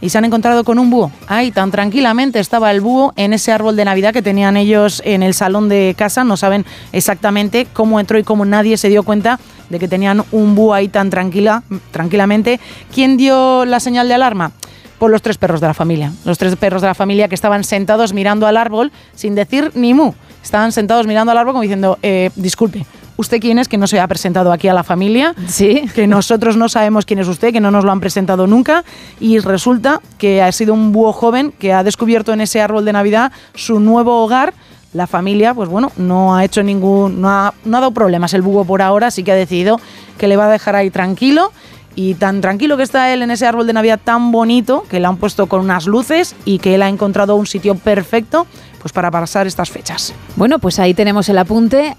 y 0.02 0.10
se 0.10 0.18
han 0.18 0.26
encontrado 0.26 0.64
con 0.64 0.80
un 0.80 0.90
búho. 0.90 1.12
Ahí 1.28 1.52
tan 1.52 1.70
tranquilamente 1.70 2.40
estaba 2.40 2.72
el 2.72 2.82
búho 2.82 3.14
en 3.16 3.34
ese 3.34 3.52
árbol 3.52 3.76
de 3.76 3.86
Navidad 3.86 4.12
que 4.12 4.24
tenían 4.24 4.58
ellos 4.58 5.04
en 5.06 5.22
el 5.22 5.36
salón 5.36 5.70
de 5.70 5.94
casa. 5.96 6.24
No 6.24 6.36
saben 6.36 6.66
exactamente 6.92 7.68
cómo 7.72 8.00
entró 8.00 8.18
y 8.18 8.24
cómo 8.24 8.44
nadie 8.44 8.78
se 8.78 8.90
dio 8.90 9.04
cuenta 9.04 9.40
de 9.72 9.80
que 9.80 9.88
tenían 9.88 10.24
un 10.32 10.54
búho 10.54 10.74
ahí 10.74 10.88
tan 10.88 11.10
tranquila, 11.10 11.64
tranquilamente. 11.92 12.60
¿Quién 12.94 13.18
dio 13.18 13.66
la 13.66 13.80
señal 13.80 14.08
de 14.08 14.14
alarma? 14.14 14.52
Por 15.00 15.10
los 15.10 15.22
tres 15.22 15.38
perros 15.38 15.62
de 15.62 15.68
la 15.68 15.74
familia. 15.74 16.12
Los 16.26 16.38
tres 16.38 16.56
perros 16.56 16.82
de 16.82 16.90
la 16.90 16.94
familia 16.94 17.28
que 17.28 17.36
estaban 17.36 17.64
sentados 17.64 18.14
mirando 18.14 18.46
al 18.46 18.58
árbol 18.58 18.92
sin 19.16 19.34
decir 19.34 19.72
ni 19.74 19.94
mu. 19.94 20.14
Estaban 20.44 20.72
sentados 20.72 21.08
mirando 21.08 21.32
al 21.32 21.38
árbol 21.38 21.54
como 21.54 21.64
diciendo, 21.64 21.98
eh, 22.04 22.30
disculpe, 22.36 22.86
¿usted 23.16 23.40
quién 23.40 23.58
es 23.58 23.68
que 23.68 23.78
no 23.78 23.88
se 23.88 24.00
ha 24.00 24.08
presentado 24.08 24.52
aquí 24.52 24.68
a 24.68 24.74
la 24.74 24.84
familia? 24.84 25.34
Sí. 25.48 25.84
Que 25.96 26.06
nosotros 26.06 26.58
no 26.58 26.70
sabemos 26.70 27.06
quién 27.06 27.20
es 27.20 27.28
usted, 27.28 27.52
que 27.52 27.60
no 27.60 27.72
nos 27.72 27.84
lo 27.84 27.92
han 27.92 28.00
presentado 28.00 28.46
nunca. 28.46 28.84
Y 29.20 29.40
resulta 29.40 30.02
que 30.18 30.42
ha 30.42 30.52
sido 30.52 30.74
un 30.74 30.92
búho 30.92 31.14
joven 31.14 31.54
que 31.58 31.74
ha 31.74 31.84
descubierto 31.84 32.34
en 32.34 32.42
ese 32.42 32.62
árbol 32.62 32.86
de 32.86 32.94
Navidad 32.94 33.32
su 33.56 33.80
nuevo 33.80 34.24
hogar 34.24 34.54
la 34.94 35.08
familia, 35.08 35.54
pues 35.54 35.70
bueno, 35.70 35.92
no 35.98 36.36
ha 36.36 36.44
hecho 36.44 36.64
ningún, 36.64 37.22
no 37.22 37.30
ha, 37.30 37.54
dado 37.64 37.92
problemas 37.92 38.34
el 38.34 38.42
búho 38.42 38.66
por 38.66 38.82
ahora, 38.82 39.08
así 39.08 39.24
que 39.24 39.32
ha 39.32 39.36
decidido 39.36 39.80
que 40.18 40.28
le 40.28 40.38
va 40.38 40.46
a 40.46 40.52
dejar 40.52 40.76
ahí 40.76 40.90
tranquilo. 40.90 41.52
Y 41.94 42.14
tan 42.14 42.40
tranquilo 42.40 42.78
que 42.78 42.84
está 42.84 43.14
él 43.14 43.22
en 43.22 43.32
ese 43.32 43.46
árbol 43.46 43.68
de 43.68 43.74
Navidad 43.74 44.00
tan 44.02 44.32
bonito, 44.32 44.86
que 44.90 45.02
le 45.02 45.08
han 45.08 45.18
puesto 45.18 45.48
con 45.48 45.60
unas 45.60 45.88
luces 45.88 46.36
y 46.46 46.60
que 46.60 46.76
él 46.76 46.84
ha 46.84 46.88
encontrado 46.88 47.36
un 47.36 47.46
sitio 47.46 47.76
perfecto 47.76 48.48
pues 48.82 48.94
para 48.94 49.12
pasar 49.12 49.46
estas 49.46 49.70
fechas. 49.70 50.14
Bueno, 50.38 50.58
pues 50.58 50.80
ahí 50.80 50.94
tenemos 50.94 51.28
el 51.28 51.38
apunte 51.38 51.98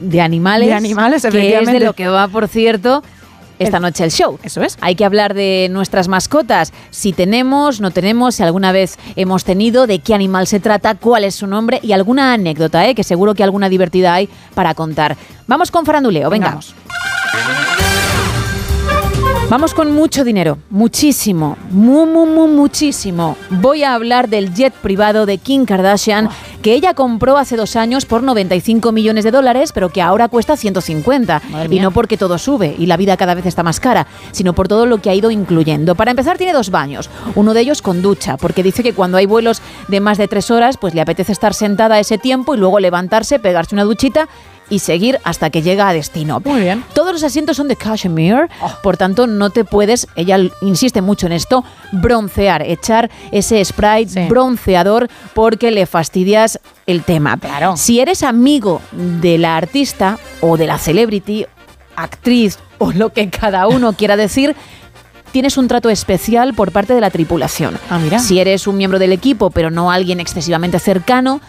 de 0.00 0.20
animales. 0.20 0.68
De 0.68 0.74
animales, 0.74 1.22
que 1.30 1.58
es 1.58 1.66
de 1.66 1.80
lo 1.80 1.94
que 1.94 2.08
va, 2.08 2.28
por 2.28 2.46
cierto, 2.46 3.02
esta 3.60 3.78
noche 3.78 4.04
el 4.04 4.10
show. 4.10 4.38
Eso 4.42 4.62
es. 4.62 4.76
Hay 4.80 4.96
que 4.96 5.04
hablar 5.04 5.34
de 5.34 5.68
nuestras 5.70 6.08
mascotas, 6.08 6.72
si 6.90 7.12
tenemos, 7.12 7.80
no 7.80 7.90
tenemos, 7.90 8.34
si 8.34 8.42
alguna 8.42 8.72
vez 8.72 8.98
hemos 9.16 9.44
tenido, 9.44 9.86
de 9.86 10.00
qué 10.00 10.14
animal 10.14 10.46
se 10.46 10.58
trata, 10.58 10.96
cuál 10.96 11.24
es 11.24 11.36
su 11.36 11.46
nombre 11.46 11.78
y 11.82 11.92
alguna 11.92 12.32
anécdota, 12.32 12.88
¿eh? 12.88 12.94
que 12.94 13.04
seguro 13.04 13.34
que 13.34 13.44
alguna 13.44 13.68
divertida 13.68 14.14
hay 14.14 14.28
para 14.54 14.74
contar. 14.74 15.16
Vamos 15.46 15.70
con 15.70 15.84
faranduleo, 15.86 16.30
venga. 16.30 16.46
Vengamos. 16.48 17.79
Vamos 19.50 19.74
con 19.74 19.90
mucho 19.90 20.22
dinero, 20.22 20.58
muchísimo, 20.70 21.56
mu, 21.72 22.06
mu, 22.06 22.24
mu, 22.24 22.46
muchísimo. 22.46 23.36
Voy 23.50 23.82
a 23.82 23.94
hablar 23.94 24.28
del 24.28 24.54
jet 24.54 24.72
privado 24.72 25.26
de 25.26 25.38
Kim 25.38 25.64
Kardashian 25.64 26.28
que 26.62 26.72
ella 26.72 26.94
compró 26.94 27.36
hace 27.36 27.56
dos 27.56 27.74
años 27.74 28.06
por 28.06 28.22
95 28.22 28.92
millones 28.92 29.24
de 29.24 29.32
dólares, 29.32 29.72
pero 29.72 29.88
que 29.88 30.02
ahora 30.02 30.28
cuesta 30.28 30.56
150. 30.56 31.42
Madre 31.50 31.74
Y 31.74 31.80
no 31.80 31.90
porque 31.90 32.16
todo 32.16 32.38
sube 32.38 32.76
y 32.78 32.86
la 32.86 32.96
vida 32.96 33.16
cada 33.16 33.34
vez 33.34 33.44
está 33.44 33.64
más 33.64 33.80
cara, 33.80 34.06
sino 34.30 34.52
por 34.52 34.68
todo 34.68 34.86
lo 34.86 34.98
que 34.98 35.10
ha 35.10 35.14
ido 35.14 35.32
incluyendo. 35.32 35.96
Para 35.96 36.12
empezar, 36.12 36.38
tiene 36.38 36.52
dos 36.52 36.70
baños, 36.70 37.10
uno 37.34 37.52
de 37.52 37.62
ellos 37.62 37.82
con 37.82 38.02
ducha, 38.02 38.36
porque 38.36 38.62
dice 38.62 38.84
que 38.84 38.92
cuando 38.92 39.16
hay 39.16 39.26
vuelos 39.26 39.62
de 39.88 39.98
más 39.98 40.16
de 40.16 40.28
tres 40.28 40.52
horas, 40.52 40.76
pues 40.76 40.94
le 40.94 41.00
apetece 41.00 41.32
estar 41.32 41.54
sentada 41.54 41.98
ese 41.98 42.18
tiempo 42.18 42.54
y 42.54 42.58
luego 42.58 42.78
levantarse, 42.78 43.40
pegarse 43.40 43.74
una 43.74 43.82
duchita 43.82 44.28
y 44.70 44.78
seguir 44.78 45.18
hasta 45.24 45.50
que 45.50 45.60
llega 45.62 45.88
a 45.88 45.92
destino. 45.92 46.40
Muy 46.44 46.60
bien. 46.62 46.82
Todos 46.94 47.12
los 47.12 47.22
asientos 47.24 47.56
son 47.58 47.68
de 47.68 47.76
cashmere, 47.76 48.48
por 48.82 48.96
tanto 48.96 49.26
no 49.26 49.50
te 49.50 49.64
puedes, 49.64 50.06
ella 50.16 50.38
insiste 50.62 51.02
mucho 51.02 51.26
en 51.26 51.32
esto, 51.32 51.64
broncear, 51.92 52.62
echar 52.62 53.10
ese 53.32 53.62
spray 53.64 54.08
Sí. 54.08 54.20
bronceador 54.28 55.08
porque 55.34 55.70
le 55.70 55.84
fastidias 55.86 56.58
el 56.86 57.02
tema. 57.02 57.36
Claro. 57.36 57.76
Si 57.76 58.00
eres 58.00 58.22
amigo 58.22 58.80
de 58.92 59.36
la 59.38 59.56
artista 59.56 60.18
o 60.40 60.56
de 60.56 60.66
la 60.66 60.78
celebrity, 60.78 61.44
actriz 61.96 62.58
o 62.78 62.92
lo 62.92 63.12
que 63.12 63.28
cada 63.28 63.66
uno 63.66 63.92
quiera 63.96 64.16
decir, 64.16 64.54
tienes 65.32 65.56
un 65.58 65.68
trato 65.68 65.90
especial 65.90 66.54
por 66.54 66.72
parte 66.72 66.94
de 66.94 67.00
la 67.00 67.10
tripulación. 67.10 67.78
Ah, 67.90 67.98
mira. 67.98 68.18
Si 68.18 68.38
eres 68.40 68.66
un 68.66 68.76
miembro 68.76 68.98
del 68.98 69.12
equipo, 69.12 69.50
pero 69.50 69.70
no 69.70 69.90
alguien 69.90 70.18
excesivamente 70.20 70.78
cercano, 70.78 71.40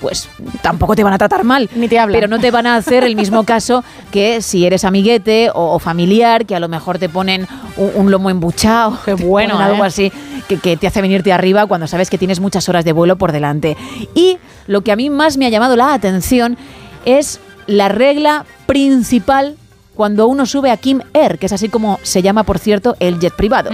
pues 0.00 0.28
tampoco 0.62 0.94
te 0.96 1.04
van 1.04 1.12
a 1.12 1.18
tratar 1.18 1.44
mal. 1.44 1.68
Ni 1.74 1.88
te 1.88 1.98
hablan. 1.98 2.14
Pero 2.14 2.28
no 2.28 2.38
te 2.38 2.50
van 2.50 2.66
a 2.66 2.76
hacer 2.76 3.04
el 3.04 3.16
mismo 3.16 3.44
caso 3.44 3.84
que 4.10 4.42
si 4.42 4.66
eres 4.66 4.84
amiguete 4.84 5.50
o, 5.50 5.74
o 5.74 5.78
familiar, 5.78 6.46
que 6.46 6.54
a 6.54 6.60
lo 6.60 6.68
mejor 6.68 6.98
te 6.98 7.08
ponen 7.08 7.46
un, 7.76 7.90
un 7.94 8.10
lomo 8.10 8.30
embuchado, 8.30 8.98
Qué 9.04 9.14
bueno, 9.14 9.58
algo 9.58 9.84
¿eh? 9.84 9.88
así 9.88 10.12
que, 10.48 10.58
que 10.58 10.76
te 10.76 10.86
hace 10.86 11.00
venirte 11.00 11.32
arriba 11.32 11.66
cuando 11.66 11.86
sabes 11.86 12.10
que 12.10 12.18
tienes 12.18 12.40
muchas 12.40 12.68
horas 12.68 12.84
de 12.84 12.92
vuelo 12.92 13.16
por 13.16 13.32
delante. 13.32 13.76
Y 14.14 14.38
lo 14.66 14.82
que 14.82 14.92
a 14.92 14.96
mí 14.96 15.10
más 15.10 15.36
me 15.36 15.46
ha 15.46 15.50
llamado 15.50 15.76
la 15.76 15.94
atención 15.94 16.56
es 17.04 17.40
la 17.66 17.88
regla 17.88 18.44
principal 18.66 19.56
cuando 19.94 20.26
uno 20.26 20.46
sube 20.46 20.70
a 20.70 20.76
Kim 20.76 21.00
Air, 21.12 21.38
que 21.38 21.46
es 21.46 21.52
así 21.52 21.68
como 21.68 21.98
se 22.02 22.22
llama, 22.22 22.42
por 22.42 22.58
cierto, 22.58 22.96
el 22.98 23.18
jet 23.20 23.34
privado. 23.34 23.70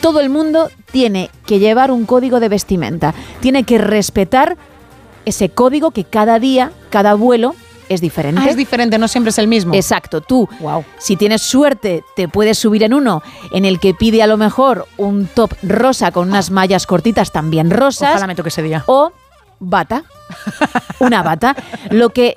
Todo 0.00 0.20
el 0.20 0.30
mundo 0.30 0.70
tiene 0.90 1.30
que 1.46 1.58
llevar 1.58 1.90
un 1.90 2.06
código 2.06 2.40
de 2.40 2.48
vestimenta, 2.48 3.14
tiene 3.40 3.64
que 3.64 3.78
respetar 3.78 4.56
ese 5.26 5.48
código 5.48 5.90
que 5.92 6.04
cada 6.04 6.38
día, 6.38 6.72
cada 6.90 7.14
vuelo 7.14 7.54
es 7.88 8.00
diferente. 8.00 8.40
Ah, 8.42 8.48
es 8.48 8.56
diferente, 8.56 8.96
no 8.98 9.06
siempre 9.08 9.30
es 9.30 9.38
el 9.38 9.48
mismo. 9.48 9.74
Exacto, 9.74 10.20
tú, 10.22 10.48
Wow. 10.60 10.84
si 10.98 11.16
tienes 11.16 11.42
suerte, 11.42 12.02
te 12.16 12.26
puedes 12.28 12.58
subir 12.58 12.82
en 12.84 12.94
uno 12.94 13.22
en 13.52 13.64
el 13.64 13.80
que 13.80 13.92
pide 13.92 14.22
a 14.22 14.26
lo 14.26 14.36
mejor 14.38 14.86
un 14.96 15.26
top 15.26 15.52
rosa 15.62 16.10
con 16.10 16.28
unas 16.28 16.50
mallas 16.50 16.86
cortitas 16.86 17.32
también 17.32 17.70
rosas 17.70 18.10
Ojalá 18.12 18.26
me 18.26 18.34
toque 18.34 18.48
ese 18.48 18.62
día. 18.62 18.82
o 18.86 19.12
bata, 19.60 20.04
una 21.00 21.22
bata. 21.22 21.54
Lo 21.90 22.10
que 22.10 22.36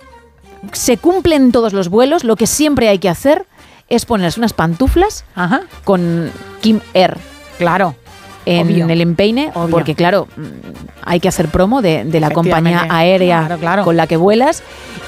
se 0.74 0.98
cumple 0.98 1.36
en 1.36 1.52
todos 1.52 1.74
los 1.74 1.90
vuelos, 1.90 2.24
lo 2.24 2.36
que 2.36 2.48
siempre 2.48 2.90
hay 2.90 3.00
que 3.00 3.08
hacer 3.10 3.46
es 3.88 4.06
ponerse 4.06 4.40
unas 4.40 4.54
pantuflas 4.54 5.26
Ajá. 5.36 5.62
con 5.84 6.32
Kim 6.62 6.82
Air 6.94 7.18
Claro. 7.60 7.96
En 8.46 8.68
Obvio. 8.68 8.88
el 8.90 9.02
empeine, 9.02 9.52
Obvio. 9.56 9.70
porque 9.72 9.96
claro, 9.96 10.28
mm, 10.38 10.42
hay 11.04 11.20
que 11.20 11.28
hacer 11.28 11.48
promo 11.50 11.82
de, 11.82 12.04
de 12.06 12.20
la 12.20 12.30
compañía 12.32 12.86
aérea 12.90 13.40
Claro, 13.46 13.60
claro. 13.60 13.84
con 13.84 13.98
la 13.98 14.08
que 14.08 14.18
vuelas 14.18 14.64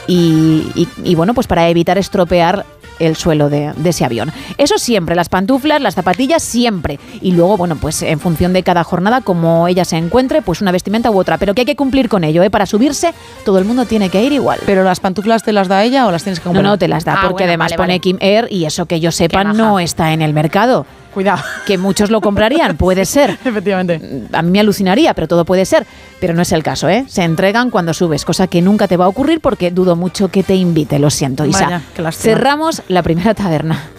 y, 0.08 0.63
y- 0.75 0.88
y, 1.03 1.16
bueno, 1.16 1.33
pues 1.33 1.48
para 1.48 1.68
evitar 1.70 1.98
estropear 1.98 2.66
el 3.00 3.16
suelo 3.16 3.50
de, 3.50 3.74
de 3.77 3.90
ese 3.90 4.05
avión. 4.05 4.31
Eso 4.57 4.79
siempre, 4.79 5.14
las 5.16 5.29
pantuflas, 5.29 5.79
las 5.81 5.94
zapatillas, 5.94 6.42
siempre. 6.42 7.00
Y 7.22 7.33
luego, 7.33 7.55
bueno, 7.55 7.75
pues 7.75 8.01
en 8.01 8.20
función 8.20 8.53
de 8.53 8.64
cada 8.64 8.83
jornada, 8.83 9.22
como 9.22 9.68
ella 9.68 9.85
se 9.85 9.98
encuentre, 9.98 10.42
pues 10.42 10.61
una 10.61 10.72
vestimenta 10.72 11.11
u 11.11 11.20
otra. 11.20 11.38
Pero 11.38 11.53
que 11.53 11.61
hay 11.61 11.66
que 11.66 11.75
cumplir 11.75 12.09
con 12.09 12.24
ello, 12.24 12.42
¿eh? 12.42 12.50
Para 12.50 12.66
subirse, 12.66 13.14
todo 13.46 13.59
el 13.59 13.66
mundo 13.66 13.85
tiene 13.85 14.09
que 14.09 14.24
ir 14.24 14.31
igual. 14.31 14.59
¿Pero 14.66 14.83
las 14.83 15.00
pantuflas 15.00 15.44
te 15.44 15.53
las 15.53 15.68
da 15.68 15.83
ella 15.83 16.07
o 16.07 16.11
las 16.11 16.24
tienes 16.24 16.40
que 16.40 16.46
no, 16.46 16.53
comprar? 16.53 16.66
no, 16.66 16.77
te 16.79 16.88
las 16.88 17.05
da, 17.05 17.14
Ah, 17.14 17.18
porque 17.27 17.44
bueno, 17.44 17.50
además 17.51 17.72
vale, 17.74 17.77
pone 17.77 17.88
vale. 17.94 18.00
Kim 18.00 18.18
Air 18.20 18.48
y 18.50 18.66
eso 18.66 18.88
que 18.88 19.00
yo 19.00 19.11
sepa 19.11 19.44
no 19.44 19.79
está 19.79 20.14
en 20.14 20.24
el 20.24 20.33
mercado. 20.33 20.88
Cuidado. 21.18 21.42
Que 21.66 21.80
muchos 21.80 22.12
lo 22.12 22.22
comprarían, 22.22 22.77
puede 22.77 23.03
ser. 23.03 23.40
Efectivamente. 23.44 24.27
A 24.32 24.44
mí 24.44 24.51
me 24.51 24.60
alucinaría, 24.60 25.16
pero 25.16 25.27
todo 25.27 25.46
puede 25.46 25.66
ser. 25.66 25.84
Pero 26.20 26.36
no 26.36 26.44
es 26.44 26.51
el 26.51 26.62
caso, 26.62 26.90
¿eh? 26.90 27.06
Se 27.08 27.24
entregan 27.24 27.72
cuando 27.72 27.96
subes, 27.96 28.24
cosa 28.24 28.46
que 28.46 28.62
nunca 28.62 28.88
te 28.88 28.98
va 28.98 29.06
a 29.06 29.08
ocurrir 29.08 29.40
porque 29.40 29.72
dudo 29.72 29.96
mucho 29.96 30.27
que 30.27 30.44
te 30.44 30.53
invite, 30.53 31.00
lo 31.00 31.10
siento, 31.10 31.44
Isa. 31.44 31.64
Vaya, 31.64 31.82
qué 31.96 32.03
lástima. 32.03 32.36
Cerramos 32.36 32.84
la 32.88 33.01
primera 33.01 33.34
taberna. 33.34 33.90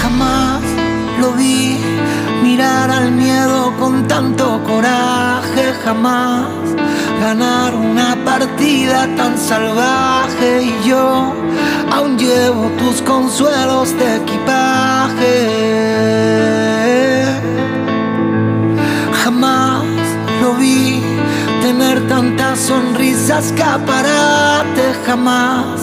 Jamás 0.00 0.62
lo 1.20 1.32
vi 1.32 1.76
al 2.62 3.10
miedo 3.10 3.72
con 3.78 4.06
tanto 4.06 4.62
coraje, 4.64 5.74
jamás 5.84 6.46
ganar 7.20 7.74
una 7.74 8.16
partida 8.24 9.08
tan 9.16 9.36
salvaje 9.36 10.62
y 10.62 10.88
yo 10.88 11.32
aún 11.90 12.18
llevo 12.18 12.70
tus 12.78 13.02
consuelos 13.02 13.96
de 13.98 14.16
equipaje. 14.16 15.36
Jamás 19.24 19.84
lo 20.40 20.54
vi 20.54 21.02
tener 21.62 22.06
tantas 22.08 22.60
sonrisas 22.60 23.46
escaparate, 23.46 24.94
jamás 25.06 25.80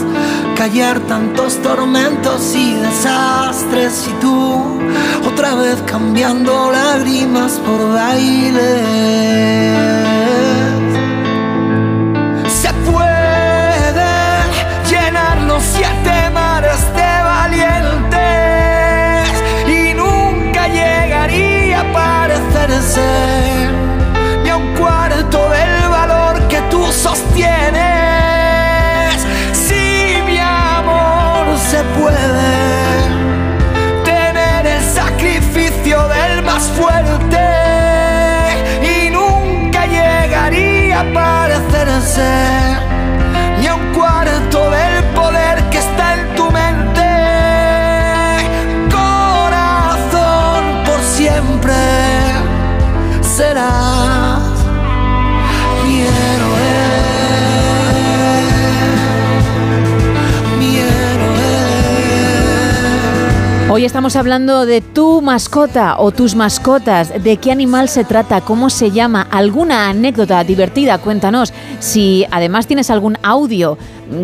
callar 0.60 1.00
tantos 1.08 1.62
tormentos 1.62 2.54
y 2.54 2.74
desastres 2.74 4.06
y 4.10 4.12
tú 4.20 4.78
otra 5.26 5.56
vez 5.56 5.82
cambiando 5.84 6.70
lágrimas 6.70 7.54
por 7.66 7.94
bailes. 7.94 8.82
Se 12.62 12.74
puede 12.92 14.12
llenar 14.92 15.38
los 15.44 15.64
siete 15.64 16.30
mares 16.34 16.82
de 16.94 17.24
valientes 17.24 18.20
y 19.66 19.94
nunca 19.94 20.68
llegaría 20.68 21.80
a 21.80 21.94
parecerse 21.94 23.49
Hoy 63.72 63.86
estamos 63.86 64.16
hablando 64.16 64.66
de 64.66 64.82
tu 64.82 65.22
mascota 65.22 66.00
o 66.00 66.10
tus 66.10 66.34
mascotas, 66.34 67.14
de 67.24 67.38
qué 67.38 67.52
animal 67.52 67.88
se 67.88 68.04
trata, 68.04 68.42
cómo 68.42 68.72
se 68.72 68.90
llama, 68.90 69.28
alguna 69.30 69.90
anécdota 69.90 70.44
divertida, 70.44 70.98
cuéntanos. 70.98 71.54
Si 71.80 72.26
además 72.32 72.66
tienes 72.66 72.90
algún 72.90 73.20
audio 73.22 73.78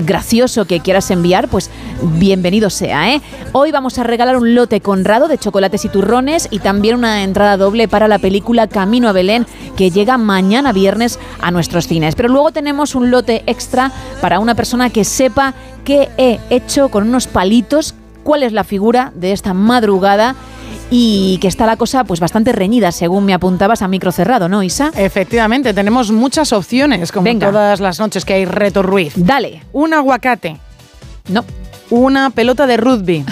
gracioso 0.03 0.65
que 0.65 0.79
quieras 0.79 1.11
enviar, 1.11 1.47
pues 1.47 1.69
bienvenido 2.01 2.71
sea. 2.71 3.13
¿eh? 3.13 3.21
Hoy 3.51 3.71
vamos 3.71 3.99
a 3.99 4.03
regalar 4.03 4.35
un 4.35 4.55
lote 4.55 4.81
conrado 4.81 5.27
de 5.27 5.37
chocolates 5.37 5.85
y 5.85 5.89
turrones 5.89 6.47
y 6.49 6.57
también 6.57 6.95
una 6.95 7.21
entrada 7.21 7.55
doble 7.55 7.87
para 7.87 8.07
la 8.07 8.17
película 8.17 8.65
Camino 8.65 9.09
a 9.09 9.11
Belén 9.11 9.45
que 9.77 9.91
llega 9.91 10.17
mañana 10.17 10.73
viernes 10.73 11.19
a 11.39 11.51
nuestros 11.51 11.87
cines. 11.87 12.15
Pero 12.15 12.29
luego 12.29 12.49
tenemos 12.49 12.95
un 12.95 13.11
lote 13.11 13.43
extra 13.45 13.91
para 14.21 14.39
una 14.39 14.55
persona 14.55 14.89
que 14.89 15.03
sepa 15.03 15.53
qué 15.83 16.09
he 16.17 16.39
hecho 16.49 16.89
con 16.89 17.07
unos 17.07 17.27
palitos 17.27 17.93
cuál 18.25 18.41
es 18.41 18.51
la 18.51 18.63
figura 18.63 19.13
de 19.15 19.31
esta 19.31 19.53
madrugada 19.53 20.35
y 20.89 21.37
que 21.41 21.47
está 21.47 21.67
la 21.67 21.77
cosa 21.77 22.03
pues 22.03 22.19
bastante 22.19 22.51
reñida, 22.51 22.91
según 22.91 23.23
me 23.23 23.35
apuntabas 23.35 23.83
a 23.83 23.87
micro 23.87 24.11
cerrado, 24.11 24.49
¿no, 24.49 24.63
Isa? 24.63 24.91
Efectivamente, 24.97 25.73
tenemos 25.73 26.11
muchas 26.11 26.51
opciones, 26.51 27.11
como 27.11 27.25
Venga. 27.25 27.47
todas 27.47 27.79
las 27.79 27.99
noches 27.99 28.25
que 28.25 28.33
hay 28.33 28.45
reto 28.45 28.81
Ruiz. 28.81 29.13
Dale. 29.15 29.61
Un 29.73 29.93
aguacate. 29.93 30.57
No. 31.29 31.45
Una 31.91 32.31
pelota 32.31 32.65
de 32.65 32.77
rugby. 32.77 33.23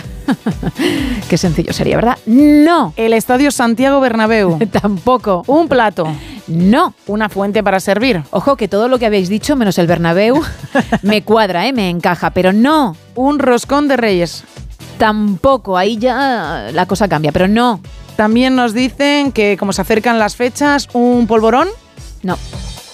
Qué 1.30 1.38
sencillo 1.38 1.74
sería, 1.74 1.96
¿verdad? 1.96 2.20
No. 2.28 2.94
El 2.96 3.14
Estadio 3.14 3.50
Santiago 3.50 4.00
Bernabéu. 4.00 4.60
Tampoco. 4.82 5.44
Un 5.48 5.68
plato. 5.68 6.08
No. 6.48 6.94
Una 7.08 7.30
fuente 7.30 7.64
para 7.64 7.80
servir. 7.80 8.22
Ojo 8.30 8.56
que 8.58 8.68
todo 8.68 8.88
lo 8.88 9.00
que 9.00 9.08
habéis 9.08 9.28
dicho, 9.28 9.56
menos 9.56 9.80
el 9.80 9.88
Bernabéu, 9.88 10.40
me 11.02 11.24
cuadra, 11.24 11.68
¿eh? 11.68 11.74
me 11.74 11.90
encaja, 11.90 12.30
pero 12.30 12.54
no. 12.54 12.96
Un 13.16 13.40
roscón 13.40 13.88
de 13.88 13.98
reyes. 13.98 14.44
Tampoco, 14.98 15.78
ahí 15.78 15.98
ya 15.98 16.70
la 16.74 16.86
cosa 16.86 17.08
cambia, 17.08 17.32
pero 17.32 17.48
no. 17.48 17.80
También 18.16 18.56
nos 18.56 18.74
dicen 18.74 19.32
que 19.32 19.58
como 19.58 19.74
se 19.74 19.82
acercan 19.82 20.20
las 20.20 20.36
fechas, 20.36 20.88
un 20.94 21.28
polvorón. 21.28 21.68
No. 22.22 22.38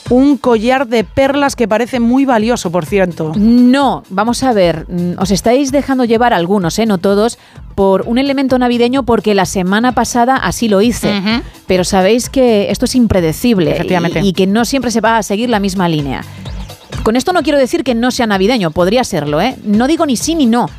Un 0.10 0.38
collar 0.38 0.88
de 0.88 1.04
perlas 1.04 1.56
que 1.56 1.68
parece 1.68 2.00
muy 2.00 2.26
valioso, 2.26 2.72
por 2.72 2.86
cierto. 2.86 3.34
No, 3.36 4.04
vamos 4.10 4.42
a 4.42 4.54
ver, 4.54 4.88
mm, 4.90 5.20
os 5.20 5.30
estáis 5.30 5.72
dejando 5.72 6.04
llevar 6.04 6.34
algunos, 6.34 6.80
¿eh? 6.80 6.88
no 6.88 6.98
todos, 6.98 7.38
por 7.76 8.04
un 8.08 8.18
elemento 8.18 8.58
navideño 8.58 9.04
porque 9.04 9.36
la 9.36 9.46
semana 9.46 9.92
pasada 9.94 10.36
así 10.36 10.68
lo 10.68 10.82
hice. 10.82 11.22
Pero 11.68 11.84
sabéis 11.84 12.30
que 12.30 12.72
esto 12.72 12.86
es 12.86 12.96
impredecible 12.96 13.72
Efectivamente. 13.72 14.22
y, 14.22 14.30
y 14.30 14.34
que 14.34 14.48
no 14.48 14.66
siempre 14.66 14.90
se 14.90 15.02
va 15.02 15.18
a 15.18 15.24
seguir 15.24 15.50
la 15.50 15.60
misma 15.60 15.88
línea. 15.88 16.24
Con 17.04 17.16
esto 17.16 17.32
no 17.32 17.44
quiero 17.44 17.60
decir 17.60 17.84
que 17.84 17.94
no 17.94 18.10
sea 18.10 18.26
navideño, 18.26 18.72
podría 18.72 19.04
serlo, 19.04 19.40
¿eh? 19.40 19.58
No 19.64 19.88
digo 19.88 20.08
ni 20.08 20.18
sí 20.18 20.34
ni 20.34 20.48
no. 20.48 20.70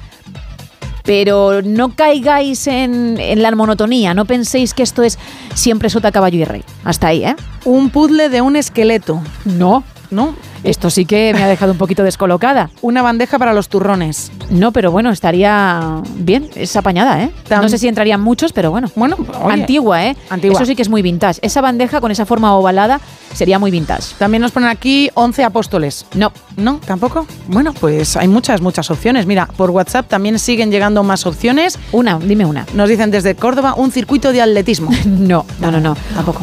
Pero 1.05 1.63
no 1.63 1.95
caigáis 1.95 2.67
en, 2.67 3.19
en 3.19 3.43
la 3.43 3.51
monotonía, 3.53 4.15
no 4.15 4.25
penséis 4.25 4.75
que 4.75 4.83
esto 4.83 5.03
es 5.03 5.19
siempre 5.55 5.91
sota, 5.91 6.13
caballo 6.13 6.39
y 6.39 6.45
rey. 6.45 6.65
Hasta 6.85 7.09
ahí, 7.09 7.25
¿eh? 7.25 7.37
Un 7.65 7.91
puzzle 7.91 8.29
de 8.29 8.41
un 8.41 8.57
esqueleto. 8.57 9.21
No, 9.45 9.85
¿No? 10.11 10.35
Esto 10.65 10.91
sí 10.91 11.05
que 11.05 11.33
me 11.35 11.43
ha 11.43 11.49
dejado 11.49 11.73
un 11.73 11.79
poquito 11.79 12.03
descolocada. 12.03 12.71
Una 12.83 13.03
bandeja 13.03 13.39
para 13.39 13.53
los 13.53 13.69
turrones. 13.69 14.31
No, 14.51 14.73
pero 14.73 14.91
bueno, 14.91 15.11
estaría 15.11 16.03
bien, 16.17 16.49
es 16.55 16.77
apañada, 16.77 17.23
¿eh? 17.23 17.31
No 17.51 17.69
sé 17.69 17.79
si 17.79 17.89
entrarían 17.89 18.21
muchos, 18.21 18.53
pero 18.53 18.71
bueno. 18.71 18.91
Bueno, 18.97 19.17
oye, 19.43 19.55
Antigua, 19.55 20.05
¿eh? 20.07 20.17
Antigua. 20.29 20.57
Eso 20.57 20.67
sí 20.67 20.77
que 20.77 20.83
es 20.83 20.89
muy 20.89 21.03
vintage. 21.03 21.41
Esa 21.43 21.61
bandeja 21.61 22.01
con 22.01 22.11
esa 22.11 22.27
forma 22.27 22.55
ovalada 22.55 23.01
sería 23.35 23.59
muy 23.59 23.71
vintage. 23.71 24.15
También 24.19 24.43
nos 24.43 24.53
ponen 24.53 24.69
aquí 24.69 25.11
11 25.15 25.45
apóstoles. 25.45 26.07
No, 26.15 26.33
¿No? 26.57 26.79
¿Tampoco? 26.87 27.27
Bueno, 27.49 27.73
pues 27.73 28.17
hay 28.17 28.29
muchas, 28.29 28.61
muchas 28.61 28.91
opciones. 28.91 29.27
Mira, 29.27 29.47
por 29.47 29.71
WhatsApp 29.71 30.09
también 30.09 30.39
siguen 30.39 30.71
llegando 30.71 31.03
más 31.03 31.27
opciones. 31.27 31.79
una, 31.93 32.19
dime 32.19 32.45
una. 32.45 32.67
Nos 32.75 32.89
dicen 32.89 33.11
desde 33.11 33.35
Córdoba 33.35 33.75
un 33.77 33.91
circuito 33.91 34.33
de 34.33 34.43
atletismo. 34.43 34.91
No, 35.11 35.45
no, 35.61 35.71
no, 35.71 35.81
no. 35.81 35.97
Tampoco. 36.15 36.41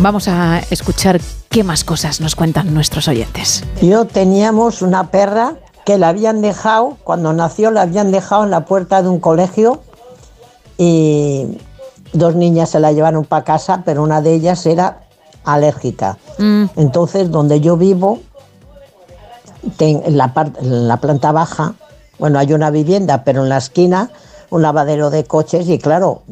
Vamos 0.00 0.28
a 0.28 0.60
escuchar 0.70 1.20
qué 1.48 1.64
más 1.64 1.84
cosas 1.84 2.20
nos 2.20 2.34
cuentan 2.34 2.74
nuestros 2.74 3.08
oyentes. 3.08 3.55
Yo 3.82 4.04
teníamos 4.06 4.82
una 4.82 5.10
perra 5.10 5.54
que 5.84 5.98
la 5.98 6.08
habían 6.08 6.40
dejado, 6.42 6.96
cuando 7.04 7.32
nació 7.32 7.70
la 7.70 7.82
habían 7.82 8.10
dejado 8.10 8.44
en 8.44 8.50
la 8.50 8.64
puerta 8.64 9.02
de 9.02 9.08
un 9.08 9.20
colegio 9.20 9.80
y 10.78 11.58
dos 12.12 12.34
niñas 12.34 12.70
se 12.70 12.80
la 12.80 12.92
llevaron 12.92 13.24
para 13.24 13.44
casa, 13.44 13.82
pero 13.84 14.02
una 14.02 14.20
de 14.20 14.34
ellas 14.34 14.64
era 14.66 15.00
alérgica. 15.44 16.18
Mm, 16.38 16.64
Entonces, 16.76 17.30
donde 17.30 17.60
yo 17.60 17.76
vivo, 17.76 18.18
ten- 19.76 20.02
en, 20.04 20.16
la 20.16 20.32
en 20.60 20.88
la 20.88 20.96
planta 20.98 21.32
baja, 21.32 21.74
bueno, 22.18 22.38
hay 22.38 22.52
una 22.52 22.70
vivienda, 22.70 23.22
pero 23.24 23.42
en 23.42 23.48
la 23.48 23.58
esquina 23.58 24.10
un 24.50 24.62
lavadero 24.62 25.10
de 25.10 25.24
coches 25.24 25.68
y 25.68 25.78
claro, 25.78 26.22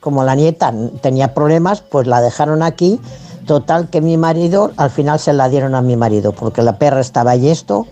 como 0.00 0.22
la 0.24 0.34
nieta 0.36 0.72
tenía 1.00 1.34
problemas, 1.34 1.80
pues 1.80 2.06
la 2.06 2.20
dejaron 2.20 2.62
aquí. 2.62 3.00
Total 3.46 3.88
que 3.88 4.00
mi 4.00 4.16
marido, 4.16 4.72
al 4.76 4.90
final 4.90 5.18
se 5.20 5.32
la 5.32 5.48
dieron 5.48 5.74
a 5.74 5.82
mi 5.82 5.96
marido, 5.96 6.32
porque 6.32 6.62
la 6.62 6.78
perra 6.78 7.00
estaba 7.00 7.30
ahí 7.32 7.48
esto. 7.48 7.86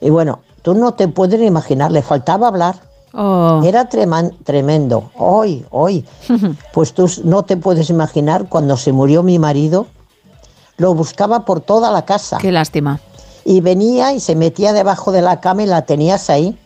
Y 0.00 0.08
bueno, 0.10 0.40
tú 0.62 0.74
no 0.74 0.94
te 0.94 1.06
puedes 1.08 1.40
imaginar, 1.40 1.92
le 1.92 2.02
faltaba 2.02 2.48
hablar. 2.48 2.76
oh, 3.12 3.60
Era 3.64 3.88
treman- 3.90 4.34
tremendo. 4.44 5.10
Hoy, 5.18 5.64
hoy. 5.70 6.04
Pues 6.72 6.94
tú 6.94 7.10
no 7.24 7.42
te 7.44 7.56
puedes 7.56 7.90
imaginar 7.90 8.48
cuando 8.48 8.76
se 8.76 8.92
murió 8.92 9.22
mi 9.22 9.38
marido, 9.38 9.86
lo 10.78 10.94
buscaba 10.94 11.44
por 11.44 11.60
toda 11.60 11.90
la 11.90 12.06
casa. 12.06 12.38
qué 12.38 12.50
lástima. 12.50 13.00
Y 13.44 13.60
venía 13.60 14.12
y 14.14 14.20
se 14.20 14.34
metía 14.36 14.72
debajo 14.72 15.12
de 15.12 15.20
la 15.22 15.40
cama 15.40 15.62
y 15.62 15.66
la 15.66 15.82
tenías 15.82 16.30
ahí, 16.30 16.58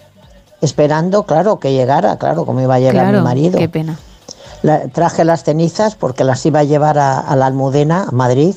esperando, 0.60 1.24
claro, 1.24 1.58
que 1.58 1.72
llegara, 1.72 2.16
claro, 2.18 2.44
como 2.46 2.60
iba 2.60 2.74
a 2.76 2.78
llegar 2.78 2.94
Claro, 3.06 3.18
mi 3.18 3.24
marido. 3.24 3.58
qué 3.58 3.68
pena. 3.68 3.98
La- 4.64 4.88
traje 4.88 5.24
las 5.26 5.44
cenizas 5.44 5.94
porque 5.94 6.24
las 6.24 6.44
iba 6.46 6.60
a 6.60 6.64
llevar 6.64 6.96
a, 6.98 7.20
a 7.20 7.36
la 7.36 7.44
Almudena, 7.44 8.04
a 8.08 8.12
Madrid, 8.12 8.54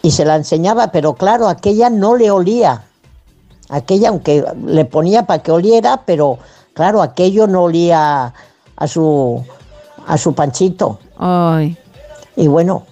y 0.00 0.12
se 0.12 0.24
la 0.24 0.36
enseñaba, 0.36 0.90
pero 0.90 1.12
claro, 1.12 1.48
aquella 1.48 1.90
no 1.90 2.16
le 2.16 2.30
olía. 2.30 2.84
Aquella, 3.68 4.08
aunque 4.08 4.42
le 4.64 4.86
ponía 4.86 5.26
para 5.26 5.42
que 5.42 5.52
oliera, 5.52 6.02
pero 6.06 6.38
claro, 6.72 7.02
aquello 7.02 7.46
no 7.46 7.64
olía 7.64 8.32
a 8.74 8.86
su, 8.88 9.44
a 10.06 10.16
su 10.16 10.32
panchito. 10.34 10.98
Ay, 11.18 11.76
Y 12.34 12.48
bueno, 12.48 12.84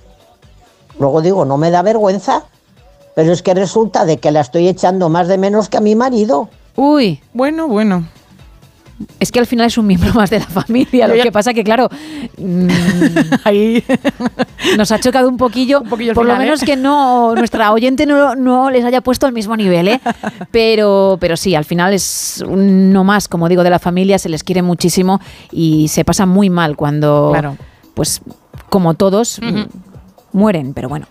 luego 0.99 1.23
digo, 1.23 1.47
no 1.47 1.57
me 1.57 1.71
da 1.71 1.81
vergüenza, 1.81 2.43
pero 3.15 3.33
es 3.33 3.43
que 3.43 3.55
resulta 3.55 4.05
de 4.05 4.19
que 4.19 4.31
la 4.31 4.41
estoy 4.43 4.69
echando 4.69 5.09
más 5.09 5.27
de 5.27 5.39
menos 5.39 5.71
que 5.71 5.79
a 5.79 5.81
mi 5.81 5.95
marido. 5.97 6.51
uy, 6.77 7.23
Bueno, 7.33 7.67
bueno. 7.67 8.07
Es 9.21 9.33
que 9.33 9.39
al 9.39 9.47
final 9.47 9.67
es 9.67 9.79
un 9.79 9.87
miembro 9.87 10.13
más 10.15 10.31
de 10.31 10.39
la 10.41 10.47
familia. 10.47 11.09
Lo 11.09 11.15
que 11.23 11.33
pasa 11.33 11.55
que, 11.55 11.63
claro, 11.65 11.89
mm, 12.39 12.69
Ahí. 13.45 13.85
nos 14.77 14.91
ha 14.93 14.99
chocado 14.99 15.29
un 15.29 15.37
poquillo, 15.37 15.83
poquillo 15.85 16.11
al 16.11 16.15
por 16.15 16.27
lo 16.27 16.35
¿eh? 16.35 16.39
menos 16.39 16.63
que 16.63 16.77
no 16.77 17.35
nuestra 17.35 17.73
oyente 17.73 18.07
no, 18.07 18.35
no 18.35 18.71
les 18.71 18.85
haya 18.85 19.01
puesto 19.01 19.27
al 19.27 19.33
mismo 19.33 19.57
nivel, 19.57 19.89
¿eh? 19.89 20.01
Pero, 20.51 21.19
pero 21.21 21.37
sí, 21.37 21.55
al 21.55 21.65
final 21.65 21.93
es 21.93 22.45
no 22.49 23.05
más, 23.05 23.29
como 23.29 23.49
digo, 23.49 23.63
de 23.65 23.71
la 23.71 23.79
familia, 23.79 24.19
se 24.19 24.29
les 24.29 24.43
quiere 24.43 24.63
muchísimo 24.63 25.21
y 25.53 25.89
se 25.89 26.05
pasa 26.05 26.27
muy 26.27 26.51
mal 26.51 26.77
cuando, 26.77 27.31
Claro. 27.33 27.57
pues, 27.95 28.21
como 28.69 28.95
todos, 28.95 29.41
mueren, 30.33 30.75
pero 30.75 30.89
bueno. 30.89 31.07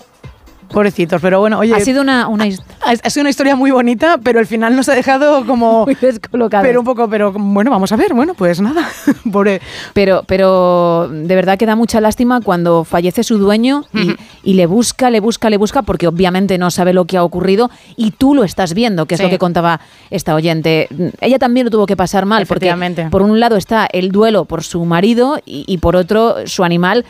Pobrecitos, 0.70 1.22
pero 1.22 1.40
bueno, 1.40 1.60
oye. 1.60 1.74
ha 1.74 1.80
sido 1.80 2.02
una, 2.02 2.28
una 2.28 2.44
ha, 2.46 2.92
ha 3.04 3.10
sido 3.10 3.22
una 3.22 3.30
historia 3.30 3.56
muy 3.56 3.72
bonita, 3.72 4.18
pero 4.22 4.40
al 4.40 4.46
final 4.46 4.76
nos 4.76 4.90
ha 4.90 4.94
dejado 4.96 5.46
como. 5.46 5.86
muy 5.86 5.96
descolocada. 5.96 6.64
pero 6.64 6.80
un 6.80 6.86
poco, 6.86 7.10
pero 7.10 7.32
bueno, 7.32 7.72
vamos 7.72 7.92
a 7.92 7.96
ver. 7.96 8.14
Bueno, 8.14 8.34
pues 8.34 8.60
nada. 8.62 8.88
Pobre. 9.32 9.62
Pero, 9.94 10.24
pero 10.28 11.10
de 11.10 11.36
verdad 11.36 11.58
que 11.58 11.66
da 11.66 11.76
mucha 11.76 12.02
lástima 12.02 12.42
cuando 12.42 12.84
fallece 12.84 13.24
su 13.24 13.38
dueño 13.38 13.86
y, 13.94 14.16
y 14.44 14.54
le 14.56 14.66
busca, 14.66 15.10
le 15.10 15.20
busca, 15.20 15.50
le 15.50 15.58
busca, 15.58 15.82
porque 15.84 16.08
obviamente 16.08 16.58
no 16.58 16.70
sabe 16.72 16.94
lo 16.94 17.06
que 17.06 17.18
ha 17.18 17.24
ocurrido 17.24 17.70
y 17.96 18.12
tú 18.12 18.36
lo 18.36 18.44
estás 18.44 18.74
viendo, 18.74 19.06
que 19.06 19.16
es 19.16 19.20
Sí. 19.20 19.24
lo 19.24 19.30
que 19.30 19.40
contaba 19.40 19.80
esta 20.10 20.36
oyente. 20.36 20.88
Ella 21.22 21.40
también 21.40 21.66
lo 21.66 21.72
tuvo 21.72 21.86
que 21.86 21.96
pasar 21.98 22.26
mal, 22.26 22.46
porque 22.46 22.74
por 23.10 23.22
un 23.22 23.40
lado 23.40 23.56
está 23.56 23.88
el 23.92 24.12
duelo 24.12 24.46
por 24.46 24.64
su 24.64 24.84
marido 24.86 25.40
y, 25.46 25.64
y 25.68 25.78
por 25.80 25.96
otro 25.96 26.46
su 26.46 26.64
animal, 26.64 27.06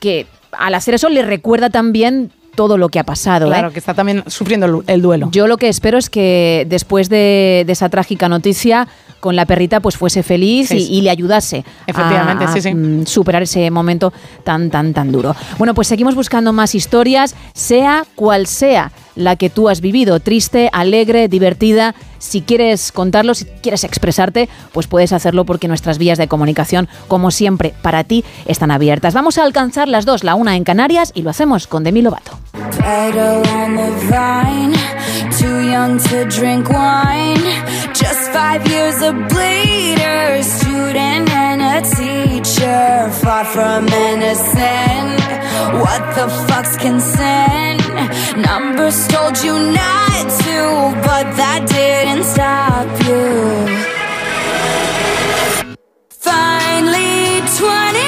que 0.00 0.26
al 0.52 0.74
hacer 0.74 0.94
eso 0.94 1.08
le 1.08 1.22
recuerda 1.22 1.70
también 1.70 2.30
todo 2.58 2.76
lo 2.76 2.88
que 2.88 2.98
ha 2.98 3.04
pasado. 3.04 3.46
¿eh? 3.46 3.50
Claro, 3.50 3.70
que 3.70 3.78
está 3.78 3.94
también 3.94 4.24
sufriendo 4.26 4.66
el, 4.66 4.82
el 4.88 5.00
duelo. 5.00 5.28
Yo 5.30 5.46
lo 5.46 5.58
que 5.58 5.68
espero 5.68 5.96
es 5.96 6.10
que 6.10 6.66
después 6.68 7.08
de, 7.08 7.62
de 7.64 7.72
esa 7.72 7.88
trágica 7.88 8.28
noticia, 8.28 8.88
con 9.20 9.36
la 9.36 9.46
perrita, 9.46 9.78
pues 9.78 9.96
fuese 9.96 10.24
feliz 10.24 10.68
Sí, 10.68 10.76
y, 10.76 10.80
sí. 10.86 10.92
y 10.94 11.00
le 11.02 11.10
ayudase 11.10 11.64
Efectivamente, 11.86 12.44
a, 12.46 12.52
sí, 12.52 12.60
sí. 12.60 12.74
mm, 12.74 13.06
superar 13.06 13.42
ese 13.44 13.70
momento 13.70 14.12
tan, 14.42 14.70
tan, 14.70 14.92
tan 14.92 15.12
duro. 15.12 15.36
Bueno, 15.56 15.72
pues 15.72 15.86
seguimos 15.86 16.16
buscando 16.16 16.52
más 16.52 16.74
historias, 16.74 17.36
sea 17.54 18.04
cual 18.16 18.48
sea 18.48 18.90
la 19.18 19.36
que 19.36 19.50
tú 19.50 19.68
has 19.68 19.80
vivido, 19.80 20.20
triste, 20.20 20.70
alegre, 20.72 21.28
divertida. 21.28 21.94
Si 22.18 22.40
quieres 22.40 22.92
contarlo, 22.92 23.34
si 23.34 23.44
quieres 23.44 23.84
expresarte, 23.84 24.48
pues 24.72 24.86
puedes 24.86 25.12
hacerlo 25.12 25.44
porque 25.44 25.68
nuestras 25.68 25.98
vías 25.98 26.18
de 26.18 26.28
comunicación, 26.28 26.88
como 27.08 27.30
siempre, 27.30 27.74
para 27.82 28.04
ti 28.04 28.24
están 28.46 28.70
abiertas. 28.70 29.14
Vamos 29.14 29.36
a 29.36 29.42
alcanzar 29.42 29.88
las 29.88 30.06
dos, 30.06 30.24
la 30.24 30.34
una 30.36 30.56
en 30.56 30.64
Canarias 30.64 31.12
y 31.14 31.22
lo 31.22 31.30
hacemos 31.30 31.66
con 31.66 31.84
Demi 31.84 32.00
Lovato. 32.00 32.38
Numbers 48.36 49.07
told 49.08 49.36
you 49.44 49.54
not 49.72 50.24
to, 50.44 50.58
but 51.06 51.26
that 51.40 51.60
didn't 51.68 52.24
stop 52.24 52.88
you. 53.06 53.24
Finally, 56.10 57.40
29, 57.56 58.07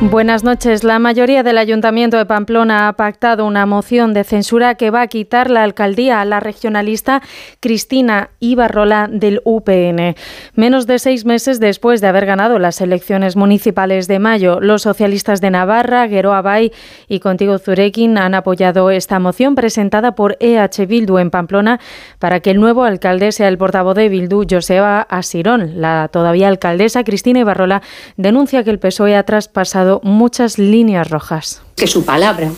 Buenas 0.00 0.44
noches. 0.44 0.84
La 0.84 1.00
mayoría 1.00 1.42
del 1.42 1.58
Ayuntamiento 1.58 2.18
de 2.18 2.24
Pamplona 2.24 2.86
ha 2.86 2.92
pactado 2.92 3.44
una 3.44 3.66
moción 3.66 4.14
de 4.14 4.22
censura 4.22 4.76
que 4.76 4.90
va 4.90 5.00
a 5.00 5.08
quitar 5.08 5.50
la 5.50 5.64
alcaldía 5.64 6.20
a 6.20 6.24
la 6.24 6.38
regionalista 6.38 7.20
Cristina 7.58 8.30
Ibarrola 8.38 9.08
del 9.10 9.42
UPN. 9.44 10.14
Menos 10.54 10.86
de 10.86 11.00
seis 11.00 11.24
meses 11.24 11.58
después 11.58 12.00
de 12.00 12.06
haber 12.06 12.26
ganado 12.26 12.60
las 12.60 12.80
elecciones 12.80 13.34
municipales 13.34 14.06
de 14.06 14.20
mayo, 14.20 14.60
los 14.60 14.82
socialistas 14.82 15.40
de 15.40 15.50
Navarra, 15.50 16.06
Gueroa 16.06 16.42
Bay 16.42 16.70
y 17.08 17.18
Contigo 17.18 17.58
Zurekin 17.58 18.18
han 18.18 18.36
apoyado 18.36 18.92
esta 18.92 19.18
moción 19.18 19.56
presentada 19.56 20.14
por 20.14 20.36
EH 20.38 20.86
Bildu 20.86 21.18
en 21.18 21.32
Pamplona 21.32 21.80
para 22.20 22.38
que 22.38 22.52
el 22.52 22.60
nuevo 22.60 22.84
alcalde 22.84 23.32
sea 23.32 23.48
el 23.48 23.58
portavoz 23.58 23.96
de 23.96 24.08
Bildu, 24.08 24.46
Joseba 24.48 25.00
Asirón. 25.00 25.80
La 25.80 26.06
todavía 26.06 26.46
alcaldesa 26.46 27.02
Cristina 27.02 27.40
Ibarrola 27.40 27.82
denuncia 28.16 28.62
que 28.62 28.70
el 28.70 28.78
PSOE 28.78 29.16
ha 29.16 29.24
traspasado 29.24 29.87
muchas 30.02 30.58
líneas 30.58 31.08
rojas. 31.10 31.60
que 31.76 31.86
su 31.86 32.04
palabra 32.04 32.50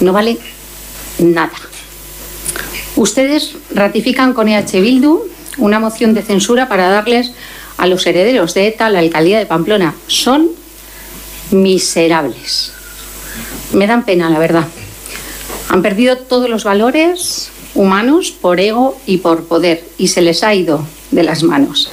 no 0.00 0.12
vale 0.12 0.38
nada. 1.18 1.56
Ustedes 2.96 3.56
ratifican 3.74 4.32
con 4.32 4.48
EH 4.48 4.80
Bildu 4.80 5.22
una 5.58 5.78
moción 5.78 6.14
de 6.14 6.22
censura 6.22 6.68
para 6.68 6.88
darles 6.88 7.32
a 7.76 7.86
los 7.86 8.06
herederos 8.06 8.54
de 8.54 8.68
ETA 8.68 8.88
la 8.90 9.00
alcaldía 9.00 9.38
de 9.38 9.46
Pamplona. 9.46 9.94
Son 10.06 10.48
miserables. 11.50 12.72
Me 13.72 13.86
dan 13.86 14.04
pena, 14.04 14.30
la 14.30 14.38
verdad. 14.38 14.66
Han 15.68 15.82
perdido 15.82 16.16
todos 16.16 16.48
los 16.48 16.64
valores 16.64 17.50
humanos 17.74 18.30
por 18.30 18.60
ego 18.60 18.98
y 19.06 19.18
por 19.18 19.44
poder 19.44 19.84
y 19.98 20.08
se 20.08 20.22
les 20.22 20.42
ha 20.42 20.54
ido 20.54 20.84
de 21.10 21.22
las 21.22 21.42
manos. 21.42 21.90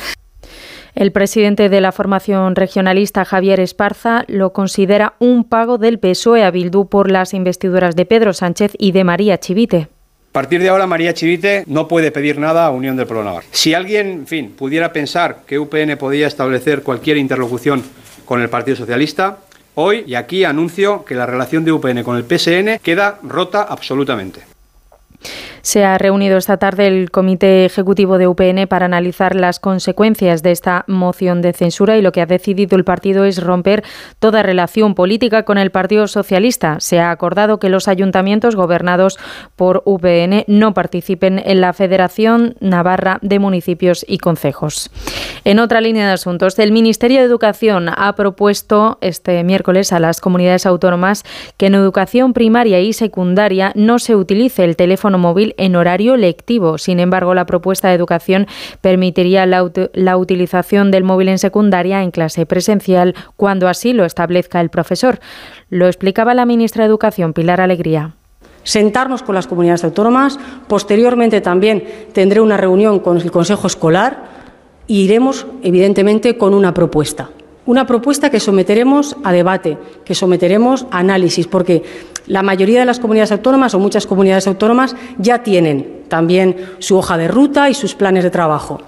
El 0.95 1.11
presidente 1.11 1.69
de 1.69 1.81
la 1.81 1.91
formación 1.91 2.55
regionalista, 2.55 3.25
Javier 3.25 3.59
Esparza, 3.59 4.25
lo 4.27 4.53
considera 4.53 5.15
un 5.17 5.43
pago 5.43 5.79
del 5.79 5.97
PSOE 5.97 6.43
a 6.43 6.51
Bildu 6.51 6.87
por 6.87 7.09
las 7.09 7.33
investiduras 7.33 7.95
de 7.95 8.05
Pedro 8.05 8.31
Sánchez 8.31 8.73
y 8.77 8.91
de 8.91 9.03
María 9.03 9.39
Chivite. 9.39 9.87
A 10.29 10.33
partir 10.33 10.61
de 10.61 10.69
ahora, 10.69 10.85
María 10.85 11.15
Chivite 11.15 11.63
no 11.65 11.87
puede 11.87 12.11
pedir 12.11 12.37
nada 12.37 12.67
a 12.67 12.71
Unión 12.71 12.95
del 12.95 13.07
Pueblo 13.07 13.23
Navarro. 13.23 13.47
Si 13.51 13.73
alguien, 13.73 14.07
en 14.07 14.27
fin, 14.27 14.53
pudiera 14.55 14.93
pensar 14.93 15.39
que 15.47 15.57
UPN 15.57 15.97
podía 15.97 16.27
establecer 16.27 16.83
cualquier 16.83 17.17
interlocución 17.17 17.81
con 18.25 18.41
el 18.41 18.49
Partido 18.49 18.77
Socialista, 18.77 19.39
hoy 19.73 20.03
y 20.05 20.13
aquí 20.13 20.43
anuncio 20.43 21.05
que 21.05 21.15
la 21.15 21.25
relación 21.25 21.65
de 21.65 21.71
UPN 21.71 22.03
con 22.03 22.17
el 22.17 22.23
PSN 22.23 22.79
queda 22.83 23.17
rota 23.23 23.63
absolutamente. 23.63 24.52
Se 25.65 25.85
ha 25.85 25.97
reunido 25.97 26.35
esta 26.35 26.57
tarde 26.57 26.87
el 26.87 27.09
Comité 27.09 27.63
Ejecutivo 27.63 28.17
de 28.17 28.27
UPN 28.27 28.67
para 28.67 28.85
analizar 28.85 29.33
las 29.33 29.61
consecuencias 29.61 30.43
de 30.43 30.51
esta 30.51 30.83
moción 30.87 31.41
de 31.41 31.53
censura 31.53 31.97
y 31.97 32.01
lo 32.01 32.11
que 32.11 32.19
ha 32.19 32.25
decidido 32.25 32.75
el 32.75 32.83
partido 32.83 33.23
es 33.23 33.41
romper 33.41 33.81
toda 34.19 34.43
relación 34.43 34.93
política 34.93 35.43
con 35.43 35.57
el 35.57 35.71
Partido 35.71 36.07
Socialista. 36.07 36.81
Se 36.81 36.99
ha 36.99 37.11
acordado 37.11 37.59
que 37.59 37.69
los 37.69 37.87
ayuntamientos 37.87 38.57
gobernados 38.57 39.17
por 39.55 39.83
UPN 39.85 40.43
no 40.47 40.73
participen 40.73 41.41
en 41.45 41.61
la 41.61 41.71
Federación 41.71 42.55
Navarra 42.59 43.19
de 43.21 43.39
Municipios 43.39 44.05
y 44.05 44.17
Concejos. 44.17 44.91
En 45.45 45.59
otra 45.59 45.79
línea 45.79 46.07
de 46.07 46.13
asuntos, 46.13 46.59
el 46.59 46.73
Ministerio 46.73 47.19
de 47.19 47.25
Educación 47.25 47.87
ha 47.87 48.15
propuesto 48.15 48.97
este 48.99 49.41
miércoles 49.45 49.93
a 49.93 49.99
las 49.99 50.19
comunidades 50.19 50.65
autónomas 50.65 51.23
que 51.55 51.67
en 51.67 51.75
educación 51.75 52.33
primaria 52.33 52.81
y 52.81 52.91
secundaria 52.91 53.71
no 53.75 53.97
se 53.99 54.17
utilice 54.17 54.65
el 54.65 54.75
teléfono 54.75 55.17
móvil 55.17 55.52
en 55.57 55.75
horario 55.75 56.17
lectivo. 56.17 56.77
Sin 56.77 56.99
embargo, 56.99 57.33
la 57.33 57.45
propuesta 57.45 57.89
de 57.89 57.95
educación 57.95 58.47
permitiría 58.81 59.45
la, 59.45 59.63
ut- 59.63 59.89
la 59.93 60.17
utilización 60.17 60.91
del 60.91 61.03
móvil 61.03 61.29
en 61.29 61.39
secundaria 61.39 62.03
en 62.03 62.11
clase 62.11 62.45
presencial 62.45 63.15
cuando 63.35 63.67
así 63.67 63.93
lo 63.93 64.05
establezca 64.05 64.61
el 64.61 64.69
profesor. 64.69 65.19
Lo 65.69 65.87
explicaba 65.87 66.33
la 66.33 66.45
ministra 66.45 66.83
de 66.83 66.89
Educación, 66.89 67.33
Pilar 67.33 67.61
Alegría. 67.61 68.13
sentarnos 68.63 69.23
con 69.23 69.35
las 69.35 69.47
comunidades 69.47 69.83
autónomas. 69.83 70.39
Posteriormente 70.67 71.41
también 71.41 71.83
tendré 72.13 72.39
una 72.39 72.57
reunión 72.57 72.99
con 72.99 73.17
el 73.17 73.29
Consejo 73.31 73.67
Escolar 73.67 74.23
y 74.87 75.01
iremos, 75.03 75.45
evidentemente, 75.63 76.37
con 76.37 76.53
una 76.53 76.73
propuesta. 76.73 77.29
Una 77.65 77.87
propuesta 77.87 78.29
que 78.29 78.39
someteremos 78.39 79.15
a 79.23 79.31
debate, 79.31 79.77
que 80.03 80.15
someteremos 80.15 80.85
a 80.91 80.99
análisis, 80.99 81.47
porque 81.47 81.83
la 82.27 82.43
mayoría 82.43 82.81
de 82.81 82.85
las 82.85 82.99
comunidades 82.99 83.31
autónomas 83.31 83.73
o 83.73 83.79
muchas 83.79 84.05
comunidades 84.05 84.47
autónomas 84.47 84.95
ya 85.17 85.43
tienen 85.43 86.03
también 86.09 86.75
su 86.79 86.97
hoja 86.97 87.17
de 87.17 87.27
ruta 87.27 87.69
y 87.69 87.73
sus 87.73 87.95
planes 87.95 88.23
de 88.23 88.29
trabajo. 88.29 88.81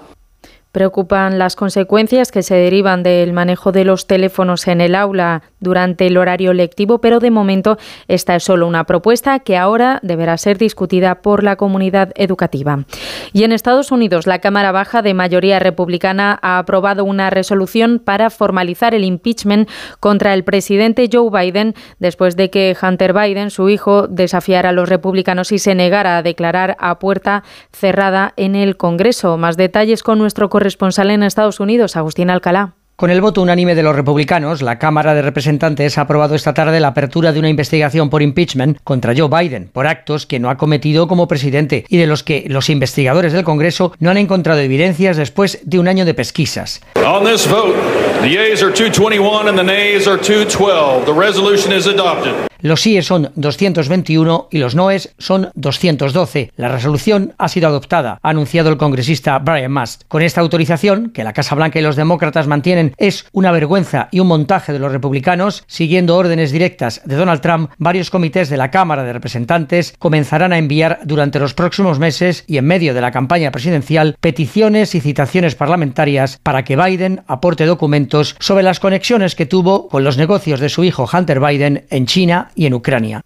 Preocupan 0.75 1.39
las 1.39 1.55
consecuencias 1.55 2.33
que 2.33 2.43
se 2.43 2.53
derivan 2.55 3.01
del 3.01 3.31
manejo 3.31 3.71
de 3.71 3.85
los 3.85 4.07
teléfonos 4.07 4.67
en 4.67 4.81
el 4.81 4.93
aula 4.93 5.41
durante 5.61 6.05
el 6.05 6.17
horario 6.17 6.51
lectivo, 6.51 6.99
pero 6.99 7.21
de 7.21 7.31
momento 7.31 7.77
esta 8.09 8.35
es 8.35 8.43
solo 8.43 8.67
una 8.67 8.83
propuesta 8.83 9.39
que 9.39 9.55
ahora 9.55 10.01
deberá 10.03 10.37
ser 10.37 10.57
discutida 10.57 11.21
por 11.21 11.43
la 11.43 11.55
comunidad 11.55 12.11
educativa. 12.15 12.83
Y 13.31 13.45
en 13.45 13.53
Estados 13.53 13.93
Unidos, 13.93 14.27
la 14.27 14.39
Cámara 14.39 14.73
Baja 14.73 15.01
de 15.01 15.13
mayoría 15.13 15.59
republicana 15.59 16.37
ha 16.41 16.57
aprobado 16.57 17.05
una 17.05 17.29
resolución 17.29 17.99
para 18.03 18.29
formalizar 18.29 18.93
el 18.93 19.05
impeachment 19.05 19.69
contra 20.01 20.33
el 20.33 20.43
presidente 20.43 21.09
Joe 21.09 21.29
Biden 21.31 21.73
después 21.99 22.35
de 22.35 22.49
que 22.49 22.75
Hunter 22.81 23.13
Biden, 23.13 23.49
su 23.49 23.69
hijo, 23.69 24.09
desafiara 24.09 24.69
a 24.69 24.73
los 24.73 24.89
republicanos 24.89 25.53
y 25.53 25.57
se 25.57 25.73
negara 25.73 26.17
a 26.17 26.21
declarar 26.21 26.75
a 26.79 26.99
puerta 26.99 27.45
cerrada 27.71 28.33
en 28.35 28.57
el 28.57 28.75
Congreso. 28.75 29.37
Más 29.37 29.55
detalles 29.55 30.03
con 30.03 30.19
nuestro 30.19 30.49
corresponsal 30.65 31.11
en 31.11 31.21
Estados 31.21 31.59
Unidos, 31.59 31.95
Agustín 31.95 32.31
Alcalá. 32.31 32.73
Con 32.95 33.11
el 33.11 33.21
voto 33.21 33.43
unánime 33.43 33.75
de 33.75 33.83
los 33.83 33.95
republicanos, 33.95 34.63
la 34.63 34.79
Cámara 34.79 35.13
de 35.13 35.21
Representantes 35.21 35.97
ha 35.97 36.01
aprobado 36.01 36.33
esta 36.33 36.55
tarde 36.55 36.79
la 36.79 36.87
apertura 36.87 37.31
de 37.31 37.39
una 37.39 37.49
investigación 37.49 38.09
por 38.09 38.23
impeachment 38.23 38.79
contra 38.83 39.13
Joe 39.15 39.29
Biden 39.29 39.69
por 39.71 39.85
actos 39.85 40.25
que 40.25 40.39
no 40.39 40.49
ha 40.49 40.57
cometido 40.57 41.07
como 41.07 41.27
presidente 41.27 41.85
y 41.87 41.97
de 41.97 42.07
los 42.07 42.23
que 42.23 42.45
los 42.47 42.71
investigadores 42.71 43.31
del 43.31 43.43
Congreso 43.43 43.93
no 43.99 44.09
han 44.09 44.17
encontrado 44.17 44.59
evidencias 44.61 45.17
después 45.17 45.59
de 45.63 45.77
un 45.77 45.87
año 45.87 46.03
de 46.03 46.15
pesquisas. 46.15 46.81
On 47.05 47.23
this 47.23 47.47
vote, 47.47 47.75
the 48.21 48.29
yeas 48.29 48.63
are 48.63 48.73
221 48.73 49.47
and 49.47 49.57
the 49.57 49.63
nays 49.63 50.07
are 50.07 50.17
212. 50.17 51.05
The 51.05 51.13
resolution 51.13 51.77
is 51.77 51.85
adopted. 51.85 52.33
Los 52.61 52.81
síes 52.81 53.05
son 53.05 53.31
221 53.35 54.47
y 54.51 54.57
los 54.57 54.75
noes 54.75 55.13
son 55.17 55.49
212. 55.55 56.51
La 56.55 56.69
resolución 56.69 57.33
ha 57.37 57.47
sido 57.47 57.67
adoptada, 57.67 58.19
ha 58.21 58.29
anunciado 58.29 58.69
el 58.69 58.77
congresista 58.77 59.37
Brian 59.39 59.71
Mast. 59.71 60.03
Con 60.07 60.21
esta 60.21 60.41
autorización, 60.41 61.11
que 61.11 61.23
la 61.23 61.33
Casa 61.33 61.55
Blanca 61.55 61.79
y 61.79 61.83
los 61.83 61.95
demócratas 61.95 62.47
mantienen, 62.47 62.93
es 62.97 63.25
una 63.31 63.51
vergüenza 63.51 64.09
y 64.11 64.19
un 64.19 64.27
montaje 64.27 64.73
de 64.73 64.79
los 64.79 64.91
republicanos, 64.91 65.63
siguiendo 65.67 66.15
órdenes 66.15 66.51
directas 66.51 67.01
de 67.05 67.15
Donald 67.15 67.41
Trump, 67.41 67.71
varios 67.77 68.09
comités 68.09 68.49
de 68.49 68.57
la 68.57 68.71
Cámara 68.71 69.03
de 69.03 69.13
Representantes 69.13 69.93
comenzarán 69.99 70.53
a 70.53 70.57
enviar 70.57 70.99
durante 71.03 71.39
los 71.39 71.53
próximos 71.53 71.99
meses 71.99 72.43
y 72.47 72.57
en 72.57 72.65
medio 72.65 72.93
de 72.93 73.01
la 73.01 73.11
campaña 73.11 73.51
presidencial 73.51 74.17
peticiones 74.19 74.95
y 74.95 75.01
citaciones 75.01 75.55
parlamentarias 75.55 76.39
para 76.43 76.63
que 76.63 76.75
Biden 76.75 77.23
aporte 77.27 77.65
documentos 77.65 78.35
sobre 78.39 78.63
las 78.63 78.79
conexiones 78.79 79.35
que 79.35 79.45
tuvo 79.45 79.87
con 79.87 80.03
los 80.03 80.17
negocios 80.17 80.59
de 80.59 80.69
su 80.69 80.83
hijo 80.83 81.09
Hunter 81.11 81.39
Biden 81.39 81.85
en 81.89 82.05
China 82.05 82.44
y 82.55 82.65
en 82.65 82.73
Ucrania. 82.73 83.21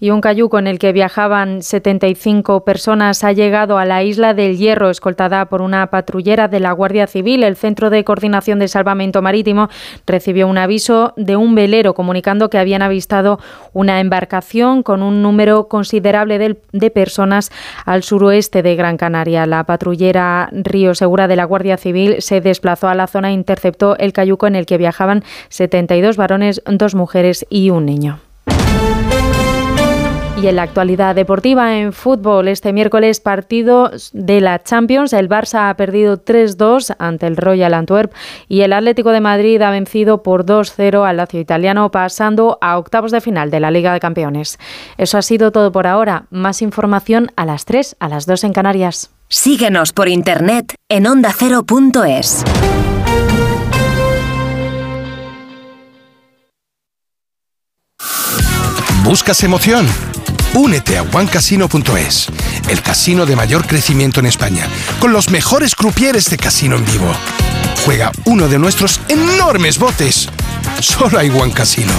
Y 0.00 0.10
un 0.10 0.20
cayuco 0.20 0.58
en 0.58 0.68
el 0.68 0.78
que 0.78 0.92
viajaban 0.92 1.62
75 1.62 2.64
personas 2.64 3.24
ha 3.24 3.32
llegado 3.32 3.78
a 3.78 3.84
la 3.84 4.04
isla 4.04 4.32
del 4.32 4.56
Hierro, 4.56 4.90
escoltada 4.90 5.46
por 5.46 5.60
una 5.60 5.88
patrullera 5.88 6.46
de 6.46 6.60
la 6.60 6.72
Guardia 6.72 7.06
Civil. 7.08 7.42
El 7.42 7.56
Centro 7.56 7.90
de 7.90 8.04
Coordinación 8.04 8.60
de 8.60 8.68
Salvamento 8.68 9.22
Marítimo 9.22 9.68
recibió 10.06 10.46
un 10.46 10.58
aviso 10.58 11.14
de 11.16 11.36
un 11.36 11.54
velero 11.54 11.94
comunicando 11.94 12.48
que 12.48 12.58
habían 12.58 12.82
avistado 12.82 13.40
una 13.72 14.00
embarcación 14.00 14.82
con 14.82 15.02
un 15.02 15.22
número 15.22 15.66
considerable 15.68 16.38
de, 16.38 16.90
personas 16.90 17.50
al 17.84 18.02
suroeste 18.02 18.62
de 18.62 18.76
Gran 18.76 18.96
Canaria. 18.96 19.46
La 19.46 19.64
patrullera 19.64 20.48
Río 20.52 20.94
Segura 20.94 21.26
de 21.26 21.36
la 21.36 21.44
Guardia 21.44 21.76
Civil 21.76 22.16
se 22.20 22.40
desplazó 22.40 22.88
a 22.88 22.94
la 22.94 23.08
zona 23.08 23.30
e 23.30 23.32
interceptó 23.32 23.96
el 23.98 24.12
cayuco 24.12 24.46
en 24.46 24.54
el 24.54 24.66
que 24.66 24.78
viajaban 24.78 25.24
72 25.48 26.16
varones, 26.16 26.62
dos 26.66 26.94
mujeres 26.94 27.46
y 27.50 27.70
un 27.70 27.84
niño. 27.84 28.20
Y 30.40 30.46
en 30.46 30.54
la 30.54 30.62
actualidad 30.62 31.16
deportiva 31.16 31.78
en 31.78 31.92
fútbol, 31.92 32.46
este 32.46 32.72
miércoles 32.72 33.18
partido 33.18 33.90
de 34.12 34.40
la 34.40 34.62
Champions. 34.62 35.12
El 35.12 35.28
Barça 35.28 35.68
ha 35.68 35.74
perdido 35.74 36.16
3-2 36.16 36.94
ante 37.00 37.26
el 37.26 37.36
Royal 37.36 37.74
Antwerp 37.74 38.12
y 38.46 38.60
el 38.60 38.72
Atlético 38.72 39.10
de 39.10 39.20
Madrid 39.20 39.60
ha 39.62 39.70
vencido 39.70 40.22
por 40.22 40.46
2-0 40.46 41.04
al 41.04 41.16
Lazio 41.16 41.40
italiano, 41.40 41.90
pasando 41.90 42.56
a 42.60 42.78
octavos 42.78 43.10
de 43.10 43.20
final 43.20 43.50
de 43.50 43.58
la 43.58 43.72
Liga 43.72 43.92
de 43.92 43.98
Campeones. 43.98 44.58
Eso 44.96 45.18
ha 45.18 45.22
sido 45.22 45.50
todo 45.50 45.72
por 45.72 45.88
ahora. 45.88 46.26
Más 46.30 46.62
información 46.62 47.32
a 47.34 47.44
las 47.44 47.64
3, 47.64 47.96
a 47.98 48.08
las 48.08 48.24
2 48.26 48.44
en 48.44 48.52
Canarias. 48.52 49.10
Síguenos 49.28 49.92
por 49.92 50.08
internet 50.08 50.76
en 50.88 51.08
ondacero.es. 51.08 52.44
¿Buscas 59.04 59.42
emoción? 59.42 59.86
Únete 60.58 60.98
a 60.98 61.02
OneCasino.es, 61.02 62.26
el 62.68 62.82
casino 62.82 63.26
de 63.26 63.36
mayor 63.36 63.64
crecimiento 63.64 64.18
en 64.18 64.26
España, 64.26 64.66
con 64.98 65.12
los 65.12 65.30
mejores 65.30 65.76
crupieres 65.76 66.28
de 66.30 66.36
casino 66.36 66.74
en 66.74 66.84
vivo. 66.84 67.14
Juega 67.84 68.10
uno 68.24 68.48
de 68.48 68.58
nuestros 68.58 69.00
enormes 69.08 69.78
botes. 69.78 70.28
Solo 70.80 71.20
hay 71.20 71.30
One 71.30 71.52
Casino. 71.52 71.92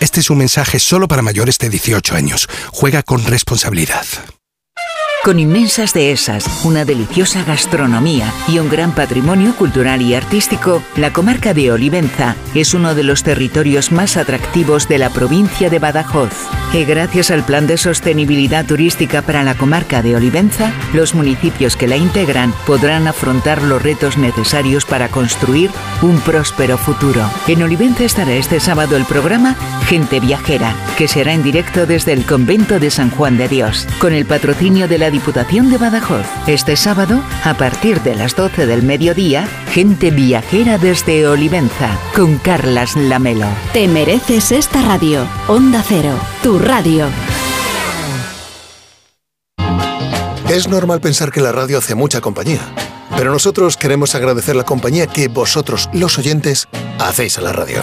Este 0.00 0.20
es 0.20 0.28
un 0.28 0.36
mensaje 0.36 0.78
solo 0.78 1.08
para 1.08 1.22
mayores 1.22 1.56
de 1.56 1.70
18 1.70 2.14
años. 2.14 2.46
Juega 2.72 3.02
con 3.02 3.24
responsabilidad. 3.24 4.04
Con 5.24 5.40
inmensas 5.40 5.92
dehesas, 5.92 6.64
una 6.64 6.84
deliciosa 6.84 7.42
gastronomía 7.42 8.32
y 8.46 8.60
un 8.60 8.68
gran 8.68 8.92
patrimonio 8.92 9.54
cultural 9.56 10.00
y 10.00 10.14
artístico, 10.14 10.82
la 10.96 11.12
comarca 11.12 11.52
de 11.52 11.72
Olivenza 11.72 12.36
es 12.54 12.72
uno 12.72 12.94
de 12.94 13.02
los 13.02 13.24
territorios 13.24 13.90
más 13.90 14.16
atractivos 14.16 14.88
de 14.88 14.98
la 14.98 15.10
provincia 15.10 15.70
de 15.70 15.80
Badajoz. 15.80 16.32
Y 16.72 16.84
gracias 16.84 17.30
al 17.30 17.44
Plan 17.44 17.66
de 17.66 17.78
Sostenibilidad 17.78 18.64
Turística 18.64 19.22
para 19.22 19.42
la 19.42 19.54
comarca 19.54 20.02
de 20.02 20.14
Olivenza, 20.14 20.72
los 20.94 21.14
municipios 21.14 21.76
que 21.76 21.88
la 21.88 21.96
integran 21.96 22.54
podrán 22.66 23.08
afrontar 23.08 23.62
los 23.62 23.82
retos 23.82 24.18
necesarios 24.18 24.84
para 24.84 25.08
construir 25.08 25.70
un 26.00 26.20
próspero 26.20 26.78
futuro. 26.78 27.28
En 27.48 27.62
Olivenza 27.62 28.04
estará 28.04 28.34
este 28.34 28.60
sábado 28.60 28.96
el 28.96 29.04
programa 29.04 29.56
Gente 29.86 30.20
Viajera, 30.20 30.74
que 30.96 31.08
será 31.08 31.32
en 31.32 31.42
directo 31.42 31.86
desde 31.86 32.12
el 32.12 32.24
convento 32.24 32.78
de 32.78 32.90
San 32.90 33.10
Juan 33.10 33.36
de 33.36 33.48
Dios, 33.48 33.86
con 33.98 34.12
el 34.12 34.24
patrocinio 34.24 34.86
de 34.88 34.98
la 34.98 35.07
Diputación 35.10 35.70
de 35.70 35.78
Badajoz. 35.78 36.26
Este 36.46 36.76
sábado, 36.76 37.20
a 37.44 37.54
partir 37.54 38.02
de 38.02 38.14
las 38.14 38.36
12 38.36 38.66
del 38.66 38.82
mediodía, 38.82 39.48
Gente 39.72 40.10
Viajera 40.10 40.78
desde 40.78 41.26
Olivenza, 41.26 41.98
con 42.14 42.38
Carlas 42.38 42.96
Lamelo. 42.96 43.48
Te 43.72 43.88
mereces 43.88 44.52
esta 44.52 44.82
radio. 44.82 45.26
Onda 45.46 45.82
Cero, 45.86 46.18
tu 46.42 46.58
radio. 46.58 47.06
Es 50.48 50.66
normal 50.66 51.00
pensar 51.00 51.30
que 51.30 51.42
la 51.42 51.52
radio 51.52 51.76
hace 51.76 51.94
mucha 51.94 52.22
compañía, 52.22 52.60
pero 53.16 53.30
nosotros 53.30 53.76
queremos 53.76 54.14
agradecer 54.14 54.56
la 54.56 54.64
compañía 54.64 55.06
que 55.06 55.28
vosotros, 55.28 55.90
los 55.92 56.18
oyentes, 56.18 56.68
hacéis 56.98 57.36
a 57.36 57.42
la 57.42 57.52
radio. 57.52 57.82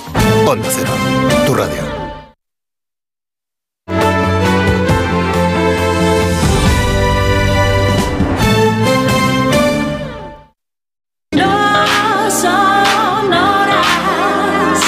Onda 0.47 0.69
Cero, 0.69 0.91
tu 1.45 1.53
radio. 1.53 1.81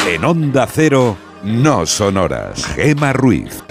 En 0.07 0.25
Onda 0.25 0.67
Cero, 0.67 1.17
no 1.43 1.85
son 1.85 2.17
horas. 2.17 2.65
Gema 2.75 3.13
Ruiz. 3.13 3.63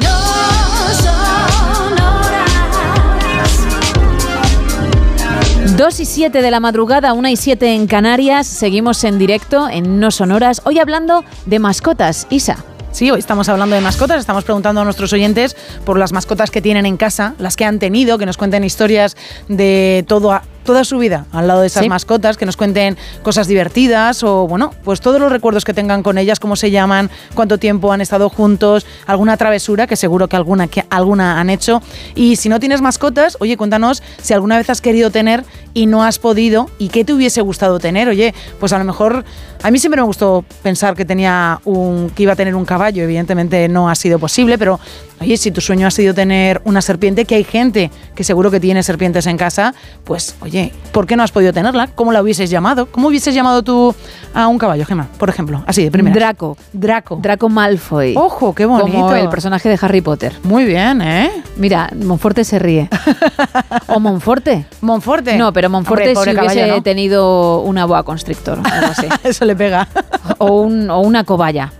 Dos 5.83 5.99
y 5.99 6.05
siete 6.05 6.43
de 6.43 6.53
la 6.53 6.61
madrugada, 6.61 7.13
una 7.13 7.33
y 7.33 7.37
siete 7.37 7.75
en 7.75 7.89
Canarias. 7.89 8.47
Seguimos 8.47 9.03
en 9.03 9.19
directo 9.19 9.69
en 9.69 9.99
No 9.99 10.13
Sonoras. 10.13 10.63
Hoy 10.65 10.79
hablando 10.79 11.25
de 11.47 11.59
mascotas. 11.59 12.29
Isa. 12.31 12.65
Sí, 12.93 13.11
hoy 13.11 13.19
estamos 13.19 13.49
hablando 13.49 13.75
de 13.75 13.81
mascotas, 13.81 14.21
estamos 14.21 14.45
preguntando 14.45 14.81
a 14.81 14.85
nuestros 14.85 15.13
oyentes 15.13 15.57
por 15.85 15.99
las 15.99 16.13
mascotas 16.13 16.53
que 16.53 16.63
tienen 16.63 16.87
en 16.87 16.97
casa, 16.97 17.35
las 17.39 17.57
que 17.57 17.65
han 17.65 17.81
tenido, 17.81 18.17
que 18.17 18.27
nos 18.27 18.37
cuenten 18.37 18.63
historias 18.63 19.17
de 19.49 20.05
todo 20.07 20.41
toda 20.65 20.85
su 20.85 20.99
vida 20.99 21.27
al 21.33 21.49
lado 21.49 21.61
de 21.61 21.67
esas 21.67 21.83
Sí. 21.83 21.89
mascotas, 21.89 22.37
que 22.37 22.47
nos 22.47 22.57
cuenten 22.57 22.97
cosas 23.23 23.47
divertidas 23.47 24.23
o, 24.23 24.47
bueno, 24.47 24.73
pues 24.85 25.01
todos 25.01 25.21
los 25.21 25.31
recuerdos 25.33 25.65
que 25.65 25.75
tengan 25.75 26.03
con 26.03 26.19
ellas, 26.19 26.39
cómo 26.41 26.57
se 26.57 26.71
llaman, 26.71 27.11
cuánto 27.35 27.59
tiempo 27.59 27.93
han 27.93 28.01
estado 28.01 28.29
juntos, 28.29 28.87
alguna 29.07 29.37
travesura, 29.37 29.87
que 29.87 29.97
seguro 29.97 30.29
que 30.29 30.37
alguna, 30.37 30.69
que 30.69 30.85
alguna 30.91 31.41
han 31.41 31.51
hecho. 31.51 31.83
Y 32.15 32.37
si 32.37 32.49
no 32.49 32.61
tienes 32.61 32.81
mascotas, 32.81 33.37
oye, 33.41 33.57
cuéntanos 33.57 34.03
si 34.21 34.35
alguna 34.35 34.57
vez 34.59 34.71
has 34.71 34.81
querido 34.81 35.11
tener 35.11 35.45
y 35.75 35.87
no 35.87 36.05
has 36.05 36.19
podido 36.19 36.69
y 36.79 36.89
qué 36.89 37.05
te 37.05 37.13
hubiese 37.13 37.41
gustado 37.41 37.79
tener. 37.79 38.09
Oye, 38.09 38.35
pues 38.61 38.73
a 38.73 38.79
lo 38.79 38.85
mejor 38.85 39.25
a 39.63 39.71
mí 39.71 39.79
siempre 39.79 40.01
me 40.01 40.07
gustó 40.07 40.45
pensar 40.63 40.95
que 40.95 41.05
tenía 41.05 41.61
un 41.65 42.11
que 42.15 42.25
iba 42.25 42.33
a 42.33 42.37
tener 42.37 42.55
un 42.55 42.65
caballo, 42.65 43.03
evidentemente 43.05 43.69
no 43.69 43.89
ha 43.89 43.95
sido 43.95 44.19
posible, 44.19 44.59
pero 44.59 44.79
oye, 45.23 45.37
si 45.37 45.51
tu 45.51 45.61
sueño 45.61 45.87
ha 45.87 45.91
sido 45.91 46.15
tener 46.15 46.61
una 46.65 46.83
serpiente, 46.83 47.25
que 47.25 47.37
hay 47.37 47.45
gente 47.45 47.91
que 48.15 48.25
seguro 48.25 48.51
que 48.51 48.61
tiene 48.61 48.83
serpientes 48.83 49.27
en 49.27 49.37
casa, 49.37 49.75
pues 50.05 50.35
oye, 50.41 50.73
¿por 50.93 51.07
qué 51.07 51.17
no 51.17 51.23
has 51.23 51.31
podido 51.33 51.53
tenerla? 51.53 51.87
¿Cómo 51.95 52.13
la 52.13 52.21
hubieses 52.23 52.51
llamado? 52.51 52.87
¿Cómo 52.87 53.09
hubieses 53.09 53.35
llamado 53.35 53.63
tú 53.63 53.95
a 54.35 54.49
un 54.49 54.59
caballo, 54.59 54.85
Gemma? 54.85 55.09
Por 55.19 55.29
ejemplo, 55.29 55.63
así 55.67 55.85
de 55.85 55.91
primera. 55.91 56.15
Draco. 56.15 56.57
Draco. 56.73 57.19
Draco 57.23 57.49
Malfoy. 57.49 58.15
Ojo, 58.17 58.55
qué 58.55 58.67
bonito. 58.67 58.91
Como 58.91 59.15
el 59.15 59.29
personaje 59.29 59.69
de 59.69 59.79
Harry 59.81 60.01
Potter. 60.01 60.35
Muy 60.43 60.65
bien, 60.65 61.01
¿eh? 61.03 61.31
Mira, 61.57 61.89
Monforte 61.95 62.45
se 62.45 62.59
ríe. 62.59 62.89
¿O 63.87 64.01
Monforte? 64.01 64.67
Monforte. 64.81 65.37
No, 65.37 65.53
pero 65.53 65.71
Monforte 65.71 66.09
Hombre, 66.09 66.15
si 66.15 66.31
hubiese 66.31 66.35
caballo, 66.35 66.77
¿no? 66.77 66.83
tenido 66.83 67.61
una 67.61 67.85
boa 67.85 68.03
constrictor. 68.03 68.59
Algo 68.65 68.89
así. 68.91 69.07
Eso 69.25 69.45
le 69.45 69.55
pega. 69.55 69.89
o, 70.39 70.63
un, 70.63 70.91
o 70.91 71.01
una 71.01 71.25
cobaya. 71.25 71.73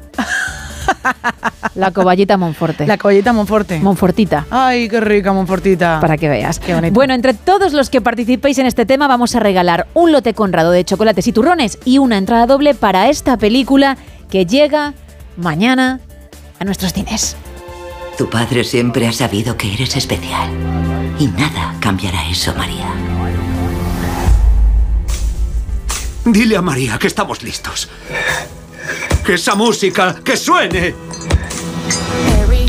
La 1.75 1.91
coballita 1.91 2.37
Monforte. 2.37 2.87
La 2.87 2.99
coballita 2.99 3.33
Monforte. 3.33 3.81
Monfortita. 3.81 4.47
Ay, 4.51 4.89
qué 4.89 5.01
rica 5.01 5.33
Monfortita. 5.33 6.01
Para 6.01 6.17
que 6.19 6.29
veas. 6.29 6.59
Qué 6.59 6.75
bonito. 6.75 6.93
Bueno, 6.93 7.15
entre 7.15 7.35
todos 7.35 7.73
los 7.73 7.89
que 7.89 8.01
participéis 8.01 8.59
en 8.59 8.67
este 8.67 8.85
tema 8.85 9.09
vamos 9.09 9.35
a 9.35 9.41
regalar 9.41 9.87
un 9.95 10.13
lote 10.13 10.35
conrado 10.35 10.71
de 10.71 10.85
chocolates 10.85 11.27
y 11.27 11.33
turrones 11.33 11.79
y 11.85 11.99
una 11.99 12.19
entrada 12.19 12.47
doble 12.47 12.75
para 12.75 13.09
esta 13.09 13.37
película 13.39 13.97
que 14.31 14.45
llega 14.45 14.95
mañana 15.37 16.01
a 16.59 16.65
nuestros 16.65 16.93
cines. 16.93 17.37
Tu 18.19 18.29
padre 18.29 18.65
siempre 18.65 19.09
ha 19.09 19.13
sabido 19.13 19.57
que 19.57 19.73
eres 19.73 19.97
especial. 19.97 20.51
Y 21.19 21.29
nada 21.29 21.75
cambiará 21.81 22.29
eso, 22.29 22.55
María. 22.55 22.89
Dile 26.25 26.57
a 26.57 26.63
María 26.63 26.99
que 26.99 27.07
estamos 27.07 27.43
listos. 27.43 27.89
Que 29.25 29.35
esa 29.35 29.55
música, 29.55 30.21
que 30.25 30.37
suene. 30.37 30.95
Harry, 32.27 32.67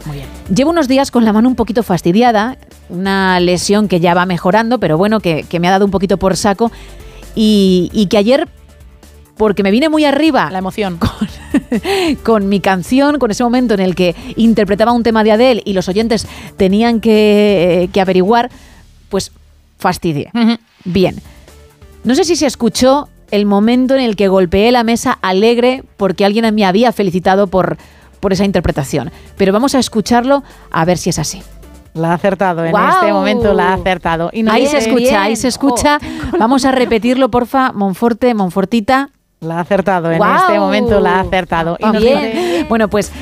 Llevo 0.54 0.70
unos 0.70 0.88
días 0.88 1.10
con 1.10 1.24
la 1.24 1.32
mano 1.32 1.48
un 1.48 1.54
poquito 1.54 1.82
fastidiada, 1.82 2.56
una 2.88 3.40
lesión 3.40 3.88
que 3.88 4.00
ya 4.00 4.14
va 4.14 4.26
mejorando, 4.26 4.80
pero 4.80 4.96
bueno, 4.96 5.20
que, 5.20 5.44
me 5.60 5.68
ha 5.68 5.70
dado 5.70 5.84
un 5.84 5.90
poquito 5.90 6.16
por 6.16 6.36
saco 6.36 6.72
y, 7.34 8.06
que 8.10 8.16
ayer 8.16 8.48
porque 9.36 9.62
me 9.62 9.70
vine 9.70 9.88
muy 9.88 10.04
arriba. 10.04 10.50
La 10.50 10.58
emoción. 10.58 10.96
Con, 10.98 11.28
mi 12.42 12.60
canción, 12.60 13.18
con 13.18 13.30
ese 13.30 13.44
momento 13.44 13.74
en 13.74 13.80
el 13.80 13.94
que 13.94 14.14
interpretaba 14.36 14.92
un 14.92 15.02
tema 15.02 15.24
de 15.24 15.32
Adele 15.32 15.62
y 15.64 15.72
los 15.72 15.88
oyentes 15.88 16.26
tenían 16.56 17.00
que, 17.00 17.88
averiguar, 18.00 18.50
pues 19.08 19.32
fastidié. 19.78 20.30
Bien. 20.84 21.16
No 22.04 22.14
sé 22.14 22.24
si 22.24 22.36
se 22.36 22.46
escuchó 22.46 23.08
el 23.30 23.46
momento 23.46 23.94
en 23.94 24.00
el 24.00 24.16
que 24.16 24.28
golpeé 24.28 24.70
la 24.70 24.84
mesa 24.84 25.18
alegre 25.22 25.82
porque 25.96 26.24
alguien 26.24 26.54
me 26.54 26.64
había 26.64 26.92
felicitado 26.92 27.48
por, 27.48 27.76
por 28.20 28.32
esa 28.32 28.44
interpretación. 28.44 29.10
Pero 29.36 29.52
vamos 29.52 29.74
a 29.74 29.78
escucharlo 29.78 30.44
a 30.70 30.84
ver 30.84 30.98
si 30.98 31.10
es 31.10 31.18
así. 31.18 31.42
La 31.96 32.10
ha 32.10 32.14
acertado, 32.14 32.64
en 32.64 32.74
este 32.76 33.12
momento 33.12 33.54
la 33.54 33.70
ha 33.70 33.74
acertado. 33.74 34.30
Y 34.32 34.46
ahí 34.48 34.66
se 34.66 34.78
escucha, 34.78 35.22
ahí 35.22 35.34
se 35.34 35.48
escucha. 35.48 35.98
Oh. 36.32 36.36
Vamos 36.38 36.66
a 36.66 36.72
repetirlo, 36.72 37.30
porfa. 37.30 37.72
Monforte, 37.72 38.34
Monfortita. 38.34 39.10
La 39.40 39.58
ha 39.58 39.60
acertado, 39.60 40.10
en 40.10 40.22
este 40.22 40.58
momento 40.58 40.98
la 40.98 41.16
ha 41.16 41.20
acertado. 41.20 41.76
Y 41.78 41.98
Bien. 41.98 42.66
Bueno, 42.70 42.88
pues 42.88 43.12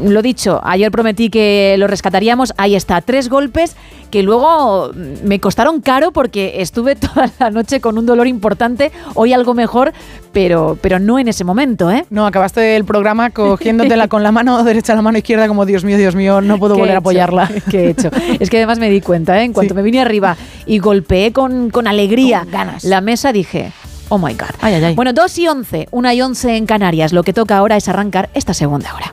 lo 0.00 0.22
dicho, 0.22 0.60
ayer 0.62 0.92
prometí 0.92 1.28
que 1.28 1.74
lo 1.76 1.88
rescataríamos. 1.88 2.54
Ahí 2.56 2.76
está, 2.76 3.00
tres 3.00 3.28
golpes 3.28 3.74
que 4.12 4.22
luego 4.22 4.92
me 5.24 5.40
costaron 5.40 5.80
caro 5.80 6.12
porque 6.12 6.60
estuve 6.62 6.94
toda 6.96 7.30
la 7.40 7.50
noche 7.50 7.80
con 7.80 7.98
un 7.98 8.06
dolor 8.06 8.28
importante. 8.28 8.92
Hoy 9.14 9.32
algo 9.32 9.54
mejor, 9.54 9.92
pero, 10.32 10.78
pero 10.80 11.00
no 11.00 11.18
en 11.18 11.26
ese 11.26 11.42
momento, 11.42 11.90
¿eh? 11.90 12.04
No, 12.10 12.26
acabaste 12.26 12.76
el 12.76 12.84
programa 12.84 13.30
cogiéndotela 13.30 14.06
con 14.06 14.22
la 14.22 14.30
mano 14.30 14.62
derecha 14.64 14.92
a 14.92 14.96
la 14.96 15.02
mano 15.02 15.18
izquierda 15.18 15.48
como 15.48 15.66
Dios 15.66 15.82
mío, 15.82 15.96
Dios 15.96 16.14
mío, 16.14 16.40
no 16.40 16.58
puedo 16.58 16.76
volver 16.76 16.94
a 16.94 16.98
apoyarla. 16.98 17.50
¿Qué 17.70 17.86
he 17.86 17.90
hecho? 17.90 18.10
Es 18.38 18.50
que 18.50 18.58
además 18.58 18.78
me 18.78 18.88
di 18.88 19.00
cuenta, 19.00 19.40
¿eh? 19.40 19.44
En 19.44 19.52
cuanto 19.52 19.74
me 19.74 19.82
vine 19.82 20.00
arriba 20.00 20.36
y 20.64 20.78
golpeé 20.78 21.32
con, 21.32 21.70
con 21.70 21.88
alegría 21.88 22.46
ganas. 22.50 22.84
la 22.84 23.00
mesa, 23.00 23.32
dije, 23.32 23.72
Oh 24.10 24.18
my 24.18 24.34
God. 24.34 24.94
Bueno, 24.96 25.12
2 25.12 25.38
y 25.38 25.48
11, 25.48 25.88
1 25.90 26.12
y 26.12 26.20
11 26.20 26.56
en 26.56 26.66
Canarias. 26.66 27.12
Lo 27.12 27.22
que 27.22 27.32
toca 27.32 27.56
ahora 27.56 27.76
es 27.76 27.88
arrancar 27.88 28.28
esta 28.34 28.52
segunda 28.52 28.92
hora. 28.94 29.12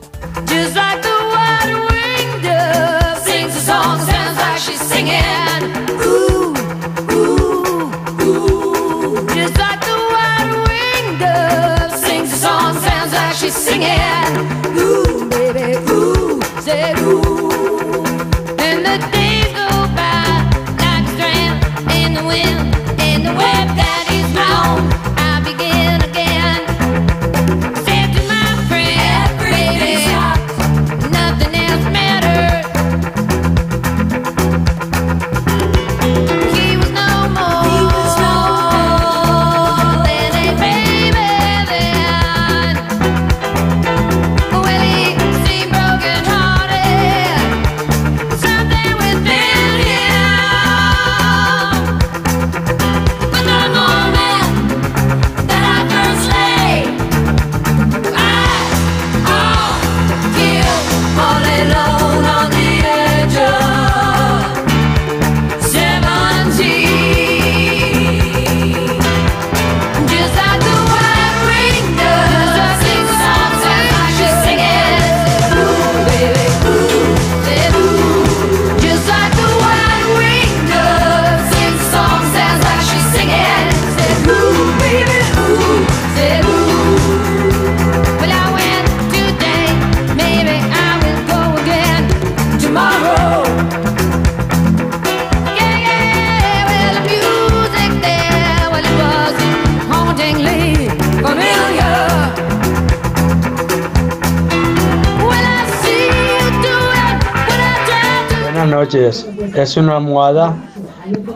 Noches. 108.78 109.26
Es 109.56 109.76
una 109.76 109.96
almohada 109.96 110.56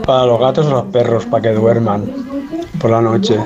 para 0.07 0.27
los 0.27 0.39
gatos 0.39 0.67
o 0.67 0.71
los 0.71 0.85
perros, 0.87 1.27
para 1.27 1.43
que 1.43 1.53
duerman 1.53 2.05
por 2.79 2.91
la 2.91 3.01
noche. 3.01 3.37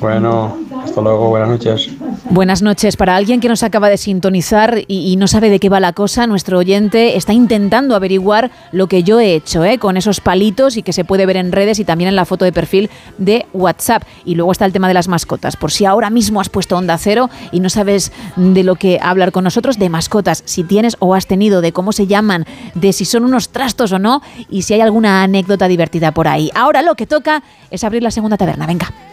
Bueno, 0.00 0.58
hasta 0.84 1.00
luego, 1.00 1.30
buenas 1.30 1.48
noches. 1.48 1.88
Buenas 2.30 2.62
noches. 2.62 2.96
Para 2.96 3.16
alguien 3.16 3.40
que 3.40 3.48
nos 3.48 3.64
acaba 3.64 3.88
de 3.88 3.96
sintonizar 3.96 4.84
y, 4.86 5.16
no 5.16 5.26
sabe 5.26 5.50
de 5.50 5.58
qué 5.58 5.68
va 5.68 5.80
la 5.80 5.92
cosa, 5.92 6.28
nuestro 6.28 6.58
oyente 6.58 7.16
está 7.16 7.32
intentando 7.32 7.96
averiguar 7.96 8.52
lo 8.70 8.86
que 8.86 9.02
yo 9.02 9.18
he 9.18 9.34
hecho 9.34 9.64
¿eh? 9.64 9.78
con 9.78 9.96
esos 9.96 10.20
palitos 10.20 10.76
y 10.76 10.82
que 10.84 10.92
se 10.92 11.04
puede 11.04 11.26
ver 11.26 11.36
en 11.36 11.50
redes 11.50 11.80
y 11.80 11.84
también 11.84 12.08
en 12.08 12.16
la 12.16 12.24
foto 12.24 12.44
de 12.44 12.52
perfil 12.52 12.90
de 13.18 13.46
WhatsApp. 13.52 14.04
Y 14.24 14.36
luego 14.36 14.52
está 14.52 14.64
el 14.66 14.72
tema 14.72 14.86
de 14.86 14.94
las 14.94 15.08
mascotas. 15.08 15.56
Por 15.56 15.72
si 15.72 15.84
ahora 15.84 16.10
mismo 16.10 16.40
has 16.40 16.48
puesto 16.48 16.76
onda 16.76 16.96
cero 16.96 17.28
y 17.50 17.58
no 17.58 17.68
sabes 17.68 18.12
de 18.36 18.62
lo 18.62 18.76
que 18.76 19.00
hablar 19.02 19.32
con 19.32 19.42
nosotros, 19.42 19.78
de 19.78 19.88
mascotas, 19.88 20.42
si 20.46 20.62
tienes 20.62 20.96
o 21.00 21.14
has 21.14 21.26
tenido, 21.26 21.60
de 21.60 21.72
cómo 21.72 21.92
se 21.92 22.06
llaman, 22.06 22.46
de 22.74 22.92
si 22.92 23.04
son 23.04 23.24
unos 23.24 23.48
trastos 23.48 23.90
o 23.90 23.98
no 23.98 24.22
y 24.48 24.62
si 24.62 24.74
hay 24.74 24.80
alguna 24.80 25.24
anécdota 25.24 25.66
divertida 25.66 26.12
por 26.12 26.28
ahí. 26.28 26.50
Ahora 26.54 26.82
lo 26.82 26.94
que 26.94 27.06
toca 27.06 27.42
es 27.70 27.82
abrir 27.82 28.02
la 28.02 28.12
segunda 28.12 28.36
taberna. 28.36 28.66
Venga. 28.66 29.11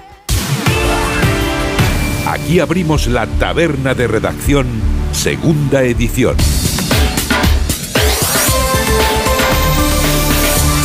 Aquí 2.29 2.59
abrimos 2.59 3.07
la 3.07 3.25
taberna 3.25 3.95
de 3.95 4.05
redacción, 4.05 4.67
segunda 5.13 5.81
edición. 5.81 6.37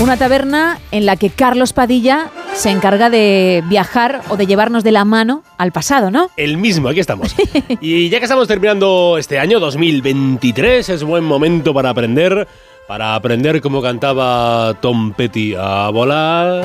Una 0.00 0.16
taberna 0.16 0.78
en 0.90 1.04
la 1.04 1.16
que 1.16 1.28
Carlos 1.28 1.74
Padilla 1.74 2.30
se 2.54 2.70
encarga 2.70 3.10
de 3.10 3.62
viajar 3.68 4.22
o 4.30 4.38
de 4.38 4.46
llevarnos 4.46 4.84
de 4.84 4.92
la 4.92 5.04
mano 5.04 5.42
al 5.58 5.70
pasado, 5.70 6.10
¿no? 6.10 6.30
El 6.38 6.56
mismo, 6.56 6.88
aquí 6.88 7.00
estamos. 7.00 7.36
y 7.82 8.08
ya 8.08 8.20
que 8.20 8.24
estamos 8.24 8.48
terminando 8.48 9.18
este 9.18 9.38
año 9.38 9.60
2023, 9.60 10.88
es 10.88 11.04
buen 11.04 11.24
momento 11.24 11.74
para 11.74 11.90
aprender, 11.90 12.48
para 12.88 13.16
aprender 13.16 13.60
cómo 13.60 13.82
cantaba 13.82 14.78
Tom 14.80 15.12
Petty 15.12 15.54
a 15.58 15.90
volar. 15.90 16.64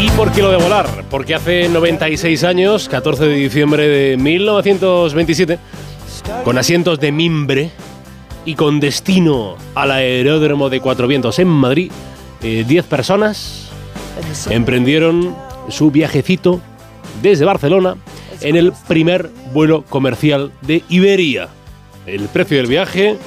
¿Y 0.00 0.08
por 0.16 0.32
qué 0.32 0.40
lo 0.40 0.50
de 0.50 0.56
volar? 0.56 1.04
Porque 1.10 1.34
hace 1.34 1.68
96 1.68 2.42
años, 2.44 2.88
14 2.88 3.26
de 3.26 3.34
diciembre 3.34 3.86
de 3.86 4.16
1927, 4.16 5.58
con 6.42 6.56
asientos 6.56 6.98
de 7.00 7.12
mimbre 7.12 7.70
y 8.46 8.54
con 8.54 8.80
destino 8.80 9.56
al 9.74 9.90
aeródromo 9.90 10.70
de 10.70 10.80
Cuatro 10.80 11.06
Vientos 11.06 11.38
en 11.38 11.48
Madrid, 11.48 11.92
10 12.40 12.70
eh, 12.70 12.82
personas 12.88 13.68
emprendieron 14.48 15.36
su 15.68 15.90
viajecito 15.90 16.62
desde 17.20 17.44
Barcelona 17.44 17.96
en 18.40 18.56
el 18.56 18.72
primer 18.88 19.30
vuelo 19.52 19.84
comercial 19.86 20.50
de 20.62 20.82
Iberia. 20.88 21.48
El 22.06 22.28
precio 22.28 22.56
del 22.56 22.68
viaje 22.68 23.18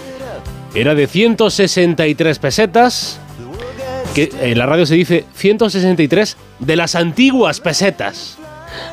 era 0.74 0.96
de 0.96 1.06
163 1.06 2.40
pesetas 2.40 3.20
que 4.14 4.32
en 4.42 4.58
la 4.58 4.66
radio 4.66 4.86
se 4.86 4.96
dice 4.96 5.26
163 5.36 6.38
de 6.60 6.76
las 6.76 6.96
antiguas 6.96 7.60
pesetas, 7.60 8.38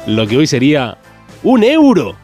lo 0.06 0.26
que 0.26 0.36
hoy 0.36 0.46
sería 0.46 0.98
un 1.42 1.64
euro. 1.64 2.16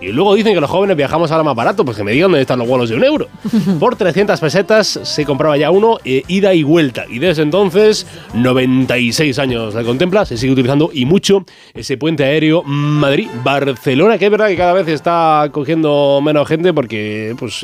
Y 0.00 0.12
luego 0.12 0.34
dicen 0.34 0.54
que 0.54 0.60
los 0.62 0.70
jóvenes 0.70 0.96
viajamos 0.96 1.30
ahora 1.30 1.44
más 1.44 1.54
barato, 1.54 1.84
pues 1.84 1.94
que 1.94 2.02
me 2.02 2.12
digan 2.12 2.30
dónde 2.30 2.40
están 2.40 2.58
los 2.58 2.66
vuelos 2.66 2.88
de 2.88 2.96
un 2.96 3.04
euro. 3.04 3.28
Por 3.78 3.96
300 3.96 4.40
pesetas 4.40 4.86
se 5.02 5.26
compraba 5.26 5.58
ya 5.58 5.70
uno, 5.70 5.98
eh, 6.06 6.22
ida 6.26 6.54
y 6.54 6.62
vuelta. 6.62 7.04
Y 7.10 7.18
desde 7.18 7.42
entonces, 7.42 8.06
96 8.32 9.38
años 9.38 9.74
se 9.74 9.84
contempla, 9.84 10.24
se 10.24 10.38
sigue 10.38 10.54
utilizando 10.54 10.90
y 10.92 11.04
mucho 11.04 11.44
ese 11.74 11.98
puente 11.98 12.24
aéreo 12.24 12.62
Madrid-Barcelona, 12.62 14.16
que 14.16 14.24
es 14.24 14.30
verdad 14.30 14.48
que 14.48 14.56
cada 14.56 14.72
vez 14.72 14.88
está 14.88 15.50
cogiendo 15.52 16.20
menos 16.22 16.48
gente 16.48 16.72
porque 16.72 17.34
pues 17.38 17.62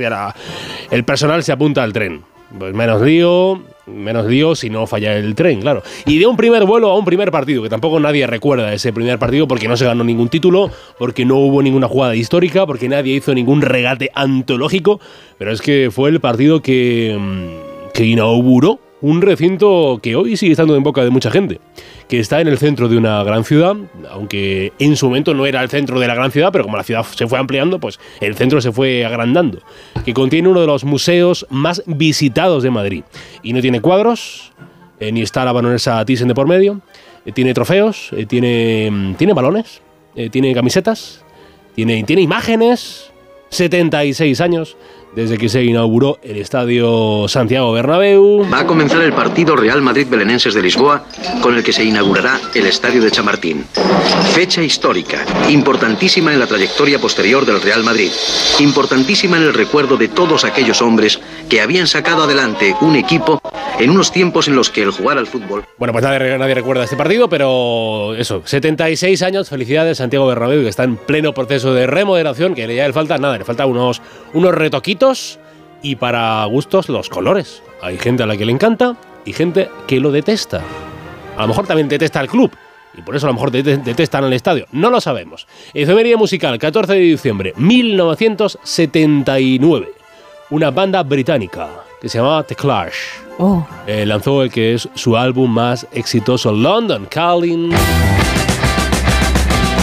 el 0.91 1.05
personal 1.05 1.43
se 1.43 1.53
apunta 1.53 1.83
al 1.83 1.95
tren. 1.95 2.36
Pues 2.59 2.75
menos 2.75 3.03
lío, 3.03 3.61
menos 3.87 4.27
lío 4.27 4.55
si 4.55 4.71
no 4.71 4.87
falla 4.87 5.17
el 5.17 5.35
tren, 5.35 5.61
claro. 5.61 5.83
Y 6.07 6.19
de 6.19 6.27
un 6.27 6.37
primer 6.37 6.65
vuelo 6.65 6.91
a 6.91 6.99
un 6.99 7.05
primer 7.05 7.31
partido, 7.31 7.63
que 7.63 7.69
tampoco 7.69 7.99
nadie 7.99 8.27
recuerda 8.27 8.73
ese 8.73 8.93
primer 8.93 9.19
partido 9.19 9.49
porque 9.49 9.69
no 9.69 9.77
se 9.77 9.85
ganó 9.85 10.05
ningún 10.05 10.29
título, 10.29 10.71
porque 10.99 11.25
no 11.25 11.37
hubo 11.37 11.63
ninguna 11.63 11.89
jugada 11.89 12.15
histórica, 12.15 12.65
porque 12.65 12.89
nadie 12.89 13.15
hizo 13.15 13.35
ningún 13.35 13.63
regate 13.63 14.11
antológico, 14.15 15.01
pero 15.39 15.53
es 15.53 15.61
que 15.61 15.91
fue 15.91 16.11
el 16.11 16.21
partido 16.21 16.63
que, 16.63 17.17
mm, 17.19 17.93
que 17.93 18.05
inauguró 18.05 18.79
un 19.07 19.23
recinto 19.23 20.01
que 20.03 20.17
hoy 20.17 20.37
sigue 20.37 20.51
estando 20.51 20.75
en 20.75 20.83
boca 20.83 21.05
de 21.05 21.11
mucha 21.11 21.31
gente, 21.31 21.61
que 22.09 22.19
está 22.19 22.41
en 22.41 22.49
el 22.49 22.59
centro 22.59 22.89
de 22.89 22.97
una 22.97 23.23
gran 23.23 23.45
ciudad, 23.45 23.77
aunque 24.11 24.73
en 24.81 24.97
su 24.97 25.07
momento 25.07 25.33
no 25.33 25.47
era 25.47 25.63
el 25.63 25.69
centro 25.69 26.01
de 26.01 26.09
la 26.09 26.17
gran 26.17 26.33
ciudad, 26.33 26.51
pero 26.51 26.65
como 26.65 26.77
la 26.77 26.83
ciudad 26.83 27.05
se 27.05 27.29
fue 27.29 27.39
ampliando, 27.39 27.79
pues 27.79 28.01
el 28.21 28.35
centro 28.35 28.61
se 28.61 28.73
fue 28.73 29.05
agrandando, 29.05 29.61
que 30.05 30.13
contiene 30.13 30.49
uno 30.49 30.61
de 30.61 30.67
los 30.67 30.83
museos 30.83 31.47
más 31.51 31.85
visitados 31.87 32.65
de 32.65 32.71
Madrid. 32.71 33.05
Y 33.45 33.53
no 33.53 33.61
tiene 33.61 33.81
cuadros, 33.81 34.53
eh, 34.99 35.13
ni 35.13 35.23
está 35.23 35.45
la 35.45 35.53
baronesa 35.53 36.05
Thyssen 36.05 36.27
de 36.27 36.35
por 36.35 36.49
medio, 36.49 36.81
eh, 37.25 37.31
tiene 37.31 37.55
trofeos, 37.55 38.11
eh, 38.11 38.27
tiene, 38.27 38.91
mm, 38.91 39.15
tiene 39.15 39.35
balones, 39.35 39.83
tiene 40.33 40.53
camisetas, 40.55 41.23
tiene, 41.75 42.03
tiene 42.05 42.23
imágenes, 42.23 43.13
76 43.51 44.41
años 44.41 44.77
desde 45.17 45.39
que 45.39 45.49
se 45.49 45.65
inauguró 45.65 46.19
el 46.23 46.37
Estadio 46.37 47.27
Santiago 47.27 47.73
Bernabéu. 47.73 48.47
Va 48.53 48.61
a 48.61 48.67
comenzar 48.67 49.01
el 49.01 49.15
partido 49.15 49.57
Real 49.57 49.81
Madrid-Belenenses 49.81 50.53
de 50.53 50.61
Lisboa, 50.61 51.07
con 51.41 51.57
el 51.57 51.65
que 51.65 51.73
se 51.73 51.83
inaugurará 51.83 52.39
el 52.55 52.67
Estadio 52.67 53.01
de 53.01 53.11
Chamartín. 53.11 53.65
Fecha 54.35 54.63
histórica, 54.63 55.25
importantísima 55.49 56.35
en 56.35 56.39
la 56.39 56.47
trayectoria 56.47 56.99
posterior 56.99 57.47
del 57.47 57.63
Real 57.63 57.83
Madrid, 57.83 58.11
importantísima 58.61 59.39
en 59.39 59.45
el 59.45 59.55
recuerdo 59.55 59.97
de 59.97 60.09
todos 60.09 60.45
aquellos 60.45 60.83
hombres 60.83 61.19
que 61.49 61.61
habían 61.61 61.87
sacado 61.87 62.25
adelante 62.25 62.75
un 62.81 62.97
equipo 62.97 63.41
en 63.79 63.91
unos 63.91 64.13
tiempos 64.13 64.49
en 64.49 64.57
los 64.57 64.71
que 64.71 64.83
el 64.83 64.91
jugar 64.91 65.19
al 65.19 65.27
fútbol... 65.27 65.65
Bueno, 65.79 65.93
pues 65.93 66.05
nadie, 66.05 66.55
recuerda 66.55 66.85
este 66.85 66.97
partido, 66.97 67.29
pero 67.29 68.15
eso, 68.15 68.43
76 68.45 69.23
años, 69.23 69.49
felicidades 69.49 69.99
Santiago 69.99 70.27
Bernabéu, 70.27 70.63
que 70.63 70.69
está 70.69 70.85
en 70.85 70.97
pleno 70.97 71.35
proceso 71.35 71.75
de 71.75 71.87
remodelación, 71.87 72.55
que 72.55 72.75
ya 72.75 72.87
le 72.87 72.93
falta 72.93 73.19
nada, 73.19 73.39
le 73.39 73.45
falta 73.45 73.67
unos, 73.67 74.03
unos 74.33 74.55
retoquitos 74.55 75.39
y 75.83 75.97
para 75.97 76.45
gustos 76.47 76.89
los 76.89 77.09
colores. 77.09 77.63
Hay 77.83 77.99
gente 77.99 78.23
a 78.23 78.27
la 78.27 78.37
que 78.37 78.47
le 78.47 78.53
encanta 78.53 78.97
y 79.25 79.33
gente 79.33 79.69
que 79.87 80.01
lo 80.01 80.11
detesta. 80.11 80.63
A 81.37 81.43
lo 81.43 81.49
mejor 81.49 81.67
también 81.67 81.89
detesta 81.89 82.21
el 82.21 82.29
club. 82.29 82.51
Y 82.97 83.03
por 83.03 83.15
eso 83.15 83.27
a 83.27 83.29
lo 83.29 83.35
mejor 83.35 83.51
detestan 83.51 84.25
el 84.25 84.33
estadio. 84.33 84.67
No 84.73 84.91
lo 84.91 85.03
sabemos. 85.03 85.47
Efemería 85.75 86.17
musical, 86.17 86.59
14 86.59 86.95
de 86.95 87.01
diciembre, 87.01 87.53
1979. 87.59 89.91
Una 90.51 90.71
banda 90.71 91.03
británica 91.03 91.69
que 92.01 92.09
se 92.09 92.19
llamaba 92.19 92.45
The 92.45 92.55
Clash. 92.55 92.95
Oh. 93.39 93.67
Eh, 93.87 94.07
lanzó 94.07 94.43
el 94.43 94.51
que 94.51 94.75
es 94.75 94.89
su 94.95 95.17
álbum 95.17 95.51
más 95.51 95.87
exitoso, 95.93 96.53
London 96.53 97.07
Calling. 97.07 97.71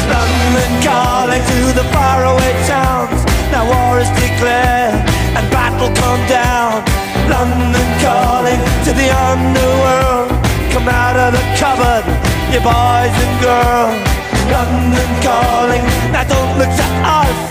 London 0.07 0.71
calling 0.83 1.41
to 1.41 1.73
the 1.73 1.83
faraway 1.91 2.53
towns. 2.67 3.25
Now 3.51 3.65
war 3.65 3.99
is 3.99 4.09
declared. 4.09 5.13
and 5.35 5.51
battle 5.51 5.89
come 5.95 6.23
down. 6.27 6.83
London 7.27 7.87
calling 7.99 8.59
to 8.85 8.91
the 8.93 9.09
underworld. 9.09 10.29
Come 10.71 10.87
out 10.87 11.17
of 11.17 11.33
the 11.33 11.43
cupboard, 11.59 12.05
you 12.53 12.61
boys 12.61 13.15
and 13.23 13.35
girls. 13.41 13.97
London 14.51 15.09
calling, 15.21 15.83
now 16.11 16.23
don't 16.23 16.57
look 16.57 16.69
to 16.69 16.87
us. 17.03 17.42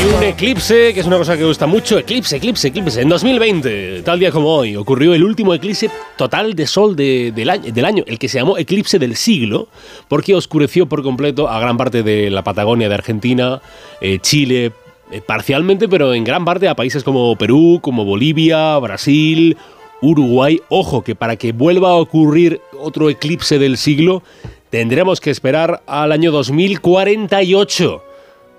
Y 0.00 0.16
un 0.16 0.22
eclipse, 0.22 0.94
que 0.94 1.00
es 1.00 1.06
una 1.06 1.18
cosa 1.18 1.36
que 1.36 1.44
gusta 1.44 1.66
mucho, 1.66 1.98
eclipse, 1.98 2.36
eclipse, 2.36 2.68
eclipse. 2.68 3.02
En 3.02 3.10
2020, 3.10 4.02
tal 4.02 4.18
día 4.18 4.30
como 4.30 4.48
hoy, 4.48 4.74
ocurrió 4.76 5.12
el 5.12 5.22
último 5.22 5.52
eclipse 5.52 5.90
total 6.16 6.54
de 6.54 6.66
sol 6.66 6.96
del, 6.96 7.50
año, 7.50 8.04
el 8.06 8.18
que 8.18 8.28
se 8.28 8.38
llamó 8.38 8.56
eclipse 8.56 8.98
del 8.98 9.16
siglo, 9.16 9.68
porque 10.08 10.34
oscureció 10.34 10.86
por 10.86 11.02
completo 11.02 11.48
a 11.48 11.60
gran 11.60 11.76
parte 11.76 12.02
de 12.02 12.30
la 12.30 12.42
Patagonia 12.42 12.88
de 12.88 12.94
Argentina, 12.94 13.60
eh, 14.00 14.18
Chile, 14.20 14.72
eh, 15.12 15.20
parcialmente, 15.20 15.88
pero 15.88 16.14
en 16.14 16.24
gran 16.24 16.44
parte 16.44 16.68
a 16.68 16.74
países 16.74 17.04
como 17.04 17.36
Perú, 17.36 17.80
como 17.82 18.04
Bolivia, 18.04 18.78
Brasil, 18.78 19.58
Uruguay. 20.00 20.60
Ojo, 20.70 21.04
que 21.04 21.14
para 21.14 21.36
que 21.36 21.52
vuelva 21.52 21.90
a 21.90 21.96
ocurrir 21.96 22.60
otro 22.80 23.10
eclipse 23.10 23.58
del 23.58 23.76
siglo, 23.76 24.22
tendremos 24.70 25.20
que 25.20 25.30
esperar 25.30 25.82
al 25.86 26.12
año 26.12 26.32
2048. 26.32 28.02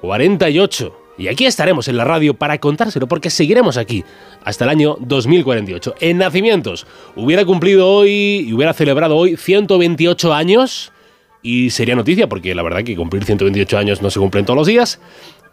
48. 0.01 0.97
Y 1.17 1.27
aquí 1.27 1.45
estaremos 1.45 1.87
en 1.87 1.97
la 1.97 2.05
radio 2.05 2.33
para 2.33 2.59
contárselo, 2.59 3.07
porque 3.07 3.29
seguiremos 3.29 3.77
aquí 3.77 4.03
hasta 4.43 4.65
el 4.65 4.69
año 4.69 4.97
2048. 4.99 5.95
En 5.99 6.17
nacimientos, 6.19 6.85
hubiera 7.15 7.45
cumplido 7.45 7.89
hoy 7.89 8.45
y 8.47 8.53
hubiera 8.53 8.73
celebrado 8.73 9.15
hoy 9.15 9.37
128 9.37 10.33
años. 10.33 10.91
Y 11.41 11.71
sería 11.71 11.95
noticia, 11.95 12.29
porque 12.29 12.55
la 12.55 12.63
verdad 12.63 12.83
que 12.83 12.95
cumplir 12.95 13.25
128 13.25 13.77
años 13.77 14.01
no 14.01 14.09
se 14.09 14.19
cumplen 14.19 14.45
todos 14.45 14.57
los 14.57 14.67
días, 14.67 14.99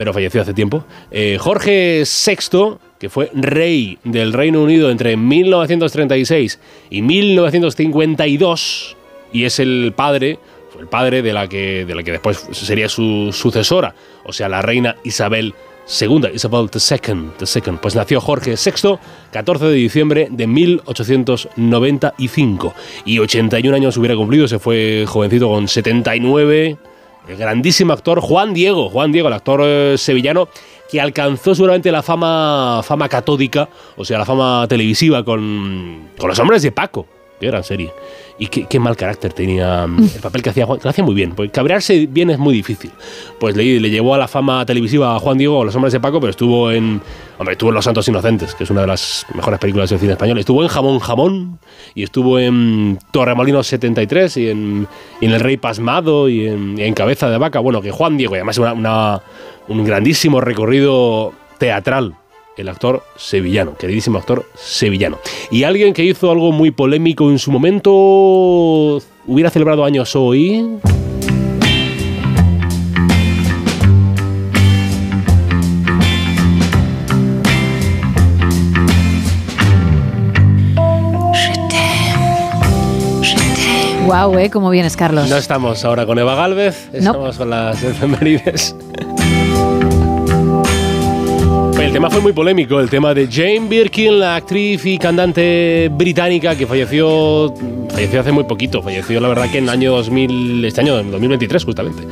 pero 0.00 0.14
falleció 0.14 0.40
hace 0.40 0.54
tiempo. 0.54 0.82
Eh, 1.10 1.36
Jorge 1.38 2.04
VI, 2.04 2.78
que 2.98 3.10
fue 3.10 3.30
rey 3.34 3.98
del 4.02 4.32
Reino 4.32 4.62
Unido 4.62 4.90
entre 4.90 5.18
1936 5.18 6.58
y 6.88 7.02
1952, 7.02 8.96
y 9.30 9.44
es 9.44 9.58
el 9.58 9.92
padre 9.94 10.38
el 10.78 10.86
padre 10.86 11.20
de 11.20 11.34
la 11.34 11.48
que, 11.48 11.84
de 11.84 11.94
la 11.94 12.02
que 12.02 12.12
después 12.12 12.48
sería 12.52 12.88
su 12.88 13.28
sucesora, 13.34 13.94
o 14.24 14.32
sea, 14.32 14.48
la 14.48 14.62
reina 14.62 14.96
Isabel 15.04 15.52
II, 16.00 16.28
Isabel 16.32 16.70
II, 16.72 16.80
II. 17.38 17.78
Pues 17.82 17.94
nació 17.94 18.22
Jorge 18.22 18.52
VI, 18.52 18.96
14 19.32 19.66
de 19.66 19.74
diciembre 19.74 20.28
de 20.30 20.46
1895. 20.46 22.72
Y 23.04 23.18
81 23.18 23.76
años 23.76 23.98
hubiera 23.98 24.16
cumplido, 24.16 24.48
se 24.48 24.58
fue 24.58 25.04
jovencito 25.06 25.50
con 25.50 25.68
79. 25.68 26.78
El 27.28 27.36
grandísimo 27.36 27.92
actor 27.92 28.20
Juan 28.20 28.54
Diego, 28.54 28.88
Juan 28.88 29.12
Diego, 29.12 29.28
el 29.28 29.34
actor 29.34 29.60
eh, 29.62 29.94
sevillano, 29.96 30.48
que 30.90 31.00
alcanzó 31.00 31.54
seguramente 31.54 31.92
la 31.92 32.02
fama, 32.02 32.80
fama 32.82 33.08
catódica, 33.08 33.68
o 33.96 34.04
sea, 34.04 34.18
la 34.18 34.24
fama 34.24 34.66
televisiva 34.68 35.24
con, 35.24 36.10
con 36.18 36.28
los 36.28 36.38
hombres 36.38 36.62
de 36.62 36.72
Paco 36.72 37.06
gran 37.48 37.64
serie. 37.64 37.92
Y 38.38 38.46
qué, 38.46 38.78
mal 38.80 38.96
carácter 38.96 39.32
tenía 39.34 39.86
mm, 39.86 39.98
el 40.14 40.20
papel 40.22 40.42
que 40.42 40.50
hacía 40.50 40.64
Juan, 40.66 40.78
que 40.78 40.84
lo 40.84 40.90
hacía 40.90 41.04
muy 41.04 41.14
bien, 41.14 41.32
porque 41.34 41.50
cabrearse 41.52 42.06
bien 42.06 42.30
es 42.30 42.38
muy 42.38 42.54
difícil. 42.54 42.90
Pues 43.38 43.54
le, 43.56 43.78
le 43.80 43.90
llevó 43.90 44.14
a 44.14 44.18
la 44.18 44.28
fama 44.28 44.64
televisiva 44.64 45.14
a 45.14 45.18
Juan 45.18 45.36
Diego, 45.38 45.60
a 45.60 45.64
Los 45.66 45.74
Hombres 45.76 45.92
de 45.92 46.00
Paco, 46.00 46.20
pero 46.20 46.30
estuvo 46.30 46.70
en, 46.70 47.00
hombre, 47.38 47.52
estuvo 47.52 47.68
en 47.70 47.74
Los 47.74 47.84
Santos 47.84 48.08
Inocentes, 48.08 48.54
que 48.54 48.64
es 48.64 48.70
una 48.70 48.80
de 48.82 48.86
las 48.86 49.26
mejores 49.34 49.60
películas 49.60 49.90
del 49.90 49.98
cine 49.98 50.12
español. 50.12 50.38
Estuvo 50.38 50.62
en 50.62 50.68
Jamón 50.68 50.98
Jamón, 51.00 51.58
y 51.94 52.02
estuvo 52.02 52.38
en 52.38 52.98
Torremolinos 53.10 53.66
73, 53.66 54.36
y 54.38 54.48
en, 54.48 54.88
y 55.20 55.26
en 55.26 55.32
El 55.32 55.40
Rey 55.40 55.56
Pasmado, 55.58 56.28
y 56.28 56.46
en, 56.46 56.78
en 56.78 56.94
Cabeza 56.94 57.28
de 57.28 57.36
Vaca. 57.36 57.60
Bueno, 57.60 57.82
que 57.82 57.90
Juan 57.90 58.16
Diego, 58.16 58.34
y 58.34 58.38
además 58.38 58.56
una- 58.58 58.72
una- 58.72 59.22
un 59.68 59.84
grandísimo 59.84 60.40
recorrido 60.40 61.32
teatral 61.58 62.14
el 62.60 62.68
actor 62.68 63.02
sevillano, 63.16 63.74
queridísimo 63.76 64.18
actor 64.18 64.46
sevillano. 64.54 65.18
Y 65.50 65.64
alguien 65.64 65.92
que 65.94 66.04
hizo 66.04 66.30
algo 66.30 66.52
muy 66.52 66.70
polémico 66.70 67.30
en 67.30 67.38
su 67.38 67.50
momento, 67.50 67.90
hubiera 69.26 69.50
celebrado 69.50 69.84
años 69.84 70.14
hoy. 70.14 70.78
Guau, 84.04 84.38
¿eh? 84.38 84.50
¿Cómo 84.50 84.70
vienes, 84.70 84.96
Carlos? 84.96 85.28
No 85.28 85.36
estamos 85.36 85.84
ahora 85.84 86.04
con 86.04 86.18
Eva 86.18 86.34
Galvez, 86.34 86.88
estamos 86.92 87.36
con 87.36 87.50
las 87.50 87.82
efemérides. 87.82 88.74
El 91.80 91.92
tema 91.92 92.10
fue 92.10 92.20
muy 92.20 92.32
polémico, 92.32 92.78
el 92.78 92.90
tema 92.90 93.14
de 93.14 93.26
Jane 93.26 93.66
Birkin, 93.68 94.20
la 94.20 94.36
actriz 94.36 94.84
y 94.84 94.98
cantante 94.98 95.88
británica 95.90 96.54
que 96.54 96.66
falleció, 96.66 97.52
falleció 97.88 98.20
hace 98.20 98.32
muy 98.32 98.44
poquito, 98.44 98.82
falleció 98.82 99.18
la 99.20 99.28
verdad 99.28 99.50
que 99.50 99.58
en 99.58 99.64
el 99.64 99.70
año 99.70 99.92
2000, 99.92 100.64
este 100.64 100.82
año, 100.82 100.98
en 100.98 101.10
2023 101.10 101.64
justamente, 101.64 102.06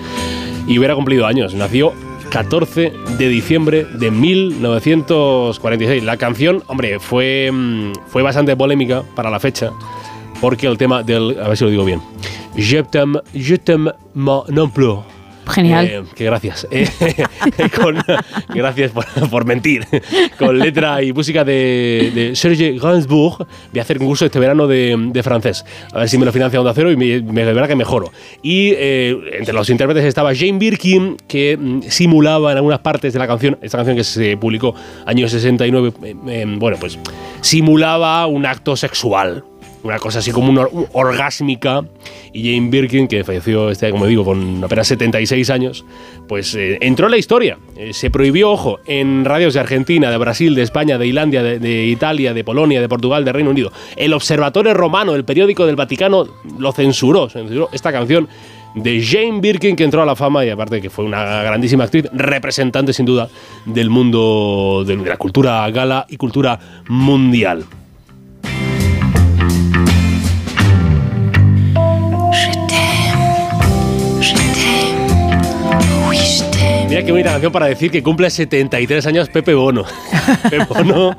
y 0.67 0.79
hubiera 0.79 0.95
cumplido 0.95 1.27
años, 1.27 1.55
nació 1.55 1.93
14 2.31 2.93
de 3.19 3.29
diciembre 3.29 3.85
de 3.85 4.11
1946. 4.11 6.03
La 6.03 6.17
canción, 6.17 6.63
hombre, 6.67 6.99
fue, 6.99 7.51
mm, 7.53 7.93
fue 8.09 8.23
bastante 8.23 8.57
polémica 8.57 9.03
para 9.15 9.31
la 9.31 9.39
fecha, 9.39 9.71
porque 10.41 10.67
el 10.67 10.79
tema 10.79 11.03
del, 11.03 11.39
a 11.41 11.47
ver 11.47 11.57
si 11.57 11.65
lo 11.65 11.71
digo 11.71 11.85
bien, 11.85 12.01
Je 12.57 12.83
t'aime, 12.83 13.21
je 13.35 13.57
t'aime 13.57 13.93
non 14.15 14.71
plus. 14.71 15.18
Genial. 15.49 15.87
Eh, 15.87 16.03
que 16.15 16.25
gracias. 16.25 16.67
Eh, 17.59 17.69
con- 17.75 17.97
gracias 18.55 18.91
por, 18.91 19.05
por 19.31 19.45
mentir. 19.45 19.87
Con 20.39 20.59
letra 20.59 21.03
y 21.03 21.13
música 21.13 21.45
de, 21.45 22.13
de 22.15 22.37
Serge 22.37 22.79
Gainsbourg. 22.79 23.47
Voy 23.73 23.79
a 23.79 23.83
hacer 23.83 23.99
un 23.99 24.07
curso 24.07 24.27
este 24.27 24.39
verano 24.39 24.67
de, 24.67 24.97
de 25.13 25.23
francés. 25.23 25.65
A 25.93 26.01
ver 26.01 26.09
si 26.09 26.19
me 26.19 26.25
lo 26.27 26.33
financia 26.33 26.61
Onda 26.61 26.73
Cero 26.75 26.91
y 26.93 26.97
me, 26.97 27.21
me 27.23 27.45
que 27.69 27.77
mejoro. 27.77 28.13
Y 28.43 28.73
eh, 28.77 29.17
entre 29.39 29.55
los 29.55 29.69
intérpretes 29.71 30.05
estaba 30.05 30.35
Jane 30.35 30.59
Birkin, 30.59 31.17
que 31.27 31.57
mm, 31.57 31.83
simulaba 31.89 32.53
en 32.53 32.59
algunas 32.59 32.81
partes 32.81 33.13
de 33.13 33.19
la 33.19 33.27
canción, 33.27 33.59
esta 33.63 33.79
canción 33.79 33.97
que 33.97 34.05
se 34.05 34.37
publicó 34.37 34.75
año 35.07 35.29
69, 35.29 35.93
eh, 36.03 36.15
eh, 36.29 36.45
bueno, 36.59 36.77
pues 36.79 36.99
simulaba 37.41 38.27
un 38.27 38.47
acto 38.47 38.77
sexual 38.77 39.45
una 39.83 39.99
cosa 39.99 40.19
así 40.19 40.31
como 40.33 40.51
una 40.51 40.63
or- 40.63 40.89
orgásmica 40.93 41.83
y 42.33 42.55
Jane 42.55 42.69
Birkin 42.71 43.07
que 43.09 43.23
falleció 43.25 43.71
este 43.71 43.91
como 43.91 44.07
digo 44.07 44.25
con 44.25 44.63
apenas 44.65 44.89
76 44.89 45.51
años 45.51 45.85
pues 46.27 46.55
eh, 46.55 46.79
entró 46.81 47.07
en 47.07 47.13
la 47.13 47.19
historia. 47.19 47.59
Eh, 47.77 47.93
se 47.93 48.11
prohibió 48.11 48.51
ojo 48.51 48.81
en 48.87 49.25
radios 49.25 49.55
de 49.55 49.61
Argentina 49.61 50.11
de 50.11 50.17
Brasil 50.19 50.55
de 50.55 50.63
España 50.63 50.99
de 50.99 51.07
Islandia 51.07 51.43
de, 51.43 51.59
de 51.59 51.87
Italia 51.87 52.35
de 52.35 52.45
Polonia 52.45 52.81
de 52.81 52.89
Portugal 52.89 53.25
de 53.25 53.33
Reino 53.33 53.51
Unido. 53.51 53.73
El 53.97 54.13
Observatorio 54.13 54.75
Romano 54.75 55.15
el 55.15 55.25
periódico 55.25 55.65
del 55.67 55.77
Vaticano 55.77 56.27
lo 56.59 56.73
censuró 56.73 57.29
censuró 57.29 57.69
esta 57.73 57.93
canción 57.93 58.29
de 58.75 59.03
Jane 59.03 59.41
Birkin 59.41 59.75
que 59.77 59.85
entró 59.85 60.03
a 60.03 60.07
la 60.07 60.15
fama 60.15 60.45
y 60.45 60.51
aparte 60.51 60.81
que 60.83 60.91
fue 60.91 61.05
una 61.05 61.43
grandísima 61.43 61.85
actriz 61.85 62.05
representante 62.13 62.93
sin 62.93 63.07
duda 63.07 63.29
del 63.65 63.89
mundo 63.91 64.85
de 64.87 64.97
la 64.97 65.17
cultura 65.17 65.69
gala 65.71 66.07
y 66.09 66.17
cultura 66.19 66.59
mundial 66.89 67.65
Mira 76.99 77.07
qué 77.07 77.13
bonita 77.13 77.31
canción 77.31 77.53
para 77.53 77.67
decir 77.67 77.93
que 77.93 78.03
cumple 78.03 78.29
73 78.29 79.07
años 79.07 79.29
Pepe 79.33 79.55
Bono. 79.55 79.85
Pepe 80.43 80.65
Bono, 80.65 81.17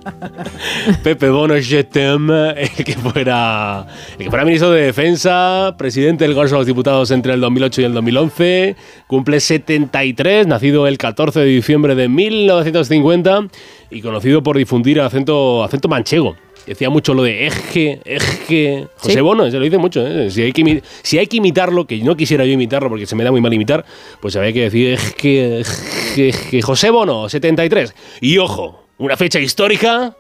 Pepe 1.01 1.30
Bono, 1.30 1.55
je 1.57 1.86
t'aime, 1.86 2.49
el 2.57 2.84
que 2.84 2.95
fuera, 2.95 3.88
el 4.17 4.25
que 4.25 4.30
fuera 4.30 4.43
ministro 4.43 4.71
de 4.71 4.88
Defensa, 4.88 5.75
presidente 5.77 6.25
del 6.25 6.34
Congreso 6.34 6.55
de 6.55 6.59
los 6.59 6.67
Diputados 6.67 7.11
entre 7.11 7.34
el 7.34 7.39
2008 7.39 7.80
y 7.80 7.84
el 7.86 7.93
2011, 7.93 8.75
cumple 9.07 9.39
73, 9.39 10.47
nacido 10.47 10.86
el 10.86 10.97
14 10.97 11.39
de 11.39 11.45
diciembre 11.45 11.95
de 11.95 12.09
1950 12.09 13.47
y 13.89 14.01
conocido 14.01 14.43
por 14.43 14.57
difundir 14.57 14.99
acento, 14.99 15.63
acento 15.63 15.88
manchego. 15.88 16.36
Decía 16.66 16.89
mucho 16.89 17.14
lo 17.14 17.24
de 17.24 17.47
eje, 17.47 17.99
eje. 18.05 18.88
José 18.97 19.14
Sí. 19.14 19.22
Bono, 19.22 19.49
se 19.49 19.57
lo 19.57 19.64
dice 19.64 19.78
mucho. 19.78 20.05
¿eh? 20.05 20.30
Si, 20.30 20.41
hay 20.43 20.51
que, 20.51 20.84
si 21.01 21.18
hay 21.18 21.28
que 21.28 21.38
imitarlo, 21.38 21.86
que 21.86 21.97
no 21.97 22.16
quisiera 22.16 22.45
yo 22.45 22.51
imitarlo 22.51 22.89
porque 22.89 23.05
se 23.05 23.16
me 23.16 23.24
da 23.24 23.32
muy 23.32 23.41
mal 23.41 23.53
imitar, 23.53 23.86
pues 24.22 24.36
había 24.36 24.53
que 24.53 24.62
decir 24.62 24.93
eje, 24.93 25.62
eje, 25.62 26.30
eje. 26.30 26.62
José 26.62 26.91
Bono, 26.91 27.28
73. 27.28 27.95
Y 28.22 28.38
ojo, 28.38 28.84
una 28.99 29.18
fecha 29.18 29.39
histórica, 29.39 30.16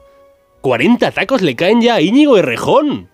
40 0.61 1.11
tacos 1.11 1.41
le 1.41 1.55
caen 1.55 1.81
ya 1.81 1.95
a 1.95 2.01
Íñigo 2.01 2.37
Errejón. 2.37 3.09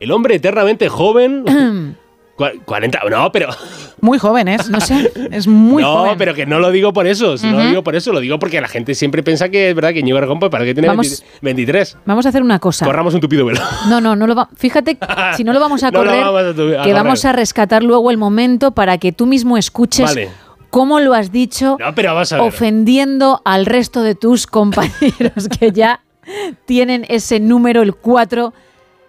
El 0.00 0.10
hombre 0.12 0.34
eternamente 0.36 0.88
joven. 0.88 1.44
Cua- 2.40 2.58
40, 2.64 3.00
no, 3.10 3.30
pero... 3.30 3.48
Muy 4.00 4.18
joven, 4.18 4.48
¿eh? 4.48 4.56
No 4.70 4.80
sé, 4.80 5.12
es 5.30 5.46
muy 5.46 5.82
no, 5.82 5.92
joven. 5.94 6.14
pero 6.16 6.34
que 6.34 6.46
no 6.46 6.58
lo 6.58 6.70
digo 6.70 6.94
por 6.94 7.06
eso, 7.06 7.34
no 7.42 7.52
lo 7.52 7.66
digo 7.68 7.84
por 7.84 7.94
eso, 7.96 8.12
lo 8.14 8.20
digo 8.20 8.38
porque 8.38 8.58
la 8.60 8.68
gente 8.68 8.94
siempre 8.94 9.22
piensa 9.22 9.50
que 9.50 9.68
es 9.68 9.74
verdad 9.74 9.92
que 9.92 10.00
Errejón, 10.00 10.38
pues 10.38 10.50
para 10.50 10.64
qué 10.64 10.72
tiene 10.72 10.88
Vamos- 10.88 11.20
20 11.20 11.26
23. 11.42 11.98
Vamos 12.06 12.24
a 12.24 12.30
hacer 12.30 12.42
una 12.42 12.58
cosa. 12.58 12.86
Corramos 12.86 13.12
un 13.12 13.20
tupido 13.20 13.44
velo. 13.44 13.60
No, 13.90 14.00
no, 14.00 14.16
no 14.16 14.26
lo 14.26 14.34
va. 14.34 14.48
Fíjate, 14.56 14.96
si 15.36 15.44
no 15.44 15.52
lo 15.52 15.60
vamos 15.60 15.82
a 15.82 15.90
No 15.90 15.98
correr, 15.98 16.24
vamos 16.24 16.42
a 16.78 16.82
que 16.82 16.92
vamos 16.94 17.24
a 17.26 17.32
rescatar 17.32 17.82
luego 17.82 18.10
el 18.10 18.16
momento 18.16 18.70
para 18.70 18.96
que 18.96 19.12
tú 19.12 19.26
mismo 19.26 19.58
escuches 19.58 20.06
Vale. 20.06 20.30
cómo 20.70 20.98
lo 21.00 21.12
has 21.12 21.30
dicho, 21.30 21.76
No, 21.78 21.94
pero 21.94 22.14
vamos 22.14 22.32
a 22.32 22.36
ver. 22.38 22.48
ofendiendo 22.48 23.42
al 23.44 23.66
resto 23.66 24.02
de 24.02 24.14
tus 24.14 24.46
compañeros 24.48 25.46
que 25.58 25.72
ya 25.72 26.00
tienen 26.64 27.04
ese 27.08 27.38
número, 27.40 27.82
el 27.82 27.94
4. 27.94 28.54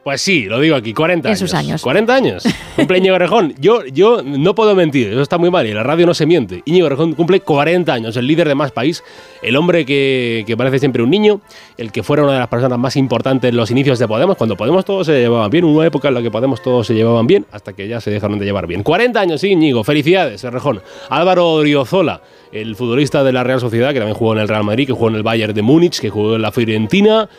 Pues 0.03 0.19
sí, 0.19 0.45
lo 0.45 0.59
digo 0.59 0.75
aquí, 0.75 0.95
40 0.95 1.27
En 1.27 1.29
años. 1.31 1.39
sus 1.39 1.53
años. 1.53 1.81
40 1.83 2.15
años. 2.15 2.43
Cumple 2.75 2.97
Íñigo 2.97 3.15
Errejón. 3.15 3.53
Yo, 3.59 3.85
yo 3.85 4.23
no 4.23 4.55
puedo 4.55 4.73
mentir, 4.73 5.09
eso 5.09 5.21
está 5.21 5.37
muy 5.37 5.51
mal 5.51 5.67
y 5.67 5.73
la 5.75 5.83
radio 5.83 6.07
no 6.07 6.15
se 6.15 6.25
miente. 6.25 6.63
Íñigo 6.65 6.87
Errejón 6.87 7.13
cumple 7.13 7.41
40 7.41 7.93
años, 7.93 8.17
el 8.17 8.25
líder 8.25 8.47
de 8.47 8.55
más 8.55 8.71
país, 8.71 9.03
el 9.43 9.55
hombre 9.55 9.85
que, 9.85 10.43
que 10.47 10.57
parece 10.57 10.79
siempre 10.79 11.03
un 11.03 11.11
niño, 11.11 11.41
el 11.77 11.91
que 11.91 12.01
fuera 12.01 12.23
una 12.23 12.33
de 12.33 12.39
las 12.39 12.47
personas 12.47 12.79
más 12.79 12.95
importantes 12.95 13.49
en 13.49 13.55
los 13.55 13.69
inicios 13.69 13.99
de 13.99 14.07
Podemos, 14.07 14.37
cuando 14.37 14.57
Podemos 14.57 14.85
todos 14.85 15.05
se 15.05 15.19
llevaban 15.19 15.51
bien, 15.51 15.65
una 15.65 15.85
época 15.85 16.07
en 16.07 16.15
la 16.15 16.23
que 16.23 16.31
Podemos 16.31 16.63
todos 16.63 16.87
se 16.87 16.95
llevaban 16.95 17.27
bien, 17.27 17.45
hasta 17.51 17.73
que 17.73 17.87
ya 17.87 18.01
se 18.01 18.09
dejaron 18.09 18.39
de 18.39 18.45
llevar 18.45 18.65
bien. 18.65 18.81
40 18.81 19.19
años, 19.19 19.41
sí, 19.41 19.49
Íñigo, 19.49 19.83
felicidades, 19.83 20.43
Errejón. 20.43 20.81
Álvaro 21.09 21.47
Oriozola, 21.51 22.21
el 22.51 22.75
futbolista 22.75 23.23
de 23.23 23.33
la 23.33 23.43
Real 23.43 23.59
Sociedad, 23.59 23.89
que 23.93 23.99
también 23.99 24.15
jugó 24.17 24.33
en 24.33 24.39
el 24.39 24.47
Real 24.47 24.63
Madrid, 24.63 24.87
que 24.87 24.93
jugó 24.93 25.09
en 25.09 25.15
el 25.15 25.23
Bayern 25.23 25.53
de 25.53 25.61
Múnich, 25.61 25.99
que 25.99 26.09
jugó 26.09 26.37
en 26.37 26.41
la 26.41 26.51
Fiorentina, 26.51 27.29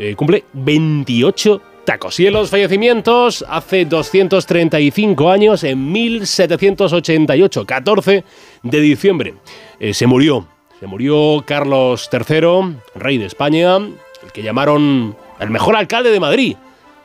eh, 0.00 0.16
cumple 0.16 0.44
28 0.52 1.62
tacos. 1.84 2.18
Y 2.20 2.26
en 2.26 2.34
los 2.34 2.50
fallecimientos, 2.50 3.44
hace 3.48 3.84
235 3.84 5.30
años, 5.30 5.64
en 5.64 5.92
1788, 5.92 7.66
14 7.66 8.24
de 8.62 8.80
diciembre, 8.80 9.34
eh, 9.80 9.94
se 9.94 10.06
murió. 10.06 10.46
Se 10.80 10.86
murió 10.86 11.44
Carlos 11.46 12.08
III, 12.12 12.76
rey 12.94 13.18
de 13.18 13.26
España, 13.26 13.76
el 13.76 14.32
que 14.32 14.42
llamaron 14.42 15.16
el 15.38 15.50
mejor 15.50 15.76
alcalde 15.76 16.10
de 16.10 16.20
Madrid. 16.20 16.56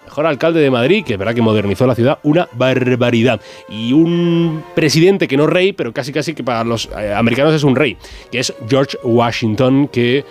Mejor 0.07 0.25
alcalde 0.25 0.61
de 0.61 0.71
Madrid, 0.71 1.03
que 1.03 1.13
es 1.13 1.19
verdad 1.19 1.35
que 1.35 1.41
modernizó 1.41 1.85
la 1.85 1.93
ciudad, 1.93 2.19
una 2.23 2.47
barbaridad. 2.53 3.41
Y 3.67 3.91
un 3.91 4.63
presidente 4.73 5.27
que 5.27 5.35
no 5.35 5.47
rey, 5.47 5.73
pero 5.73 5.91
casi 5.91 6.13
casi 6.13 6.33
que 6.33 6.45
para 6.45 6.63
los 6.63 6.87
eh, 6.97 7.13
americanos 7.13 7.53
es 7.53 7.65
un 7.65 7.75
rey, 7.75 7.97
que 8.31 8.39
es 8.39 8.53
George 8.69 8.97
Washington, 9.03 9.89
que 9.89 10.19
eh, 10.19 10.23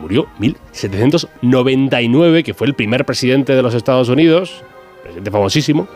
murió 0.00 0.28
en 0.36 0.42
1799, 0.42 2.44
que 2.44 2.54
fue 2.54 2.68
el 2.68 2.74
primer 2.74 3.04
presidente 3.04 3.56
de 3.56 3.62
los 3.62 3.74
Estados 3.74 4.08
Unidos, 4.08 4.62
presidente 5.06 5.30
famosísimo, 5.30 5.88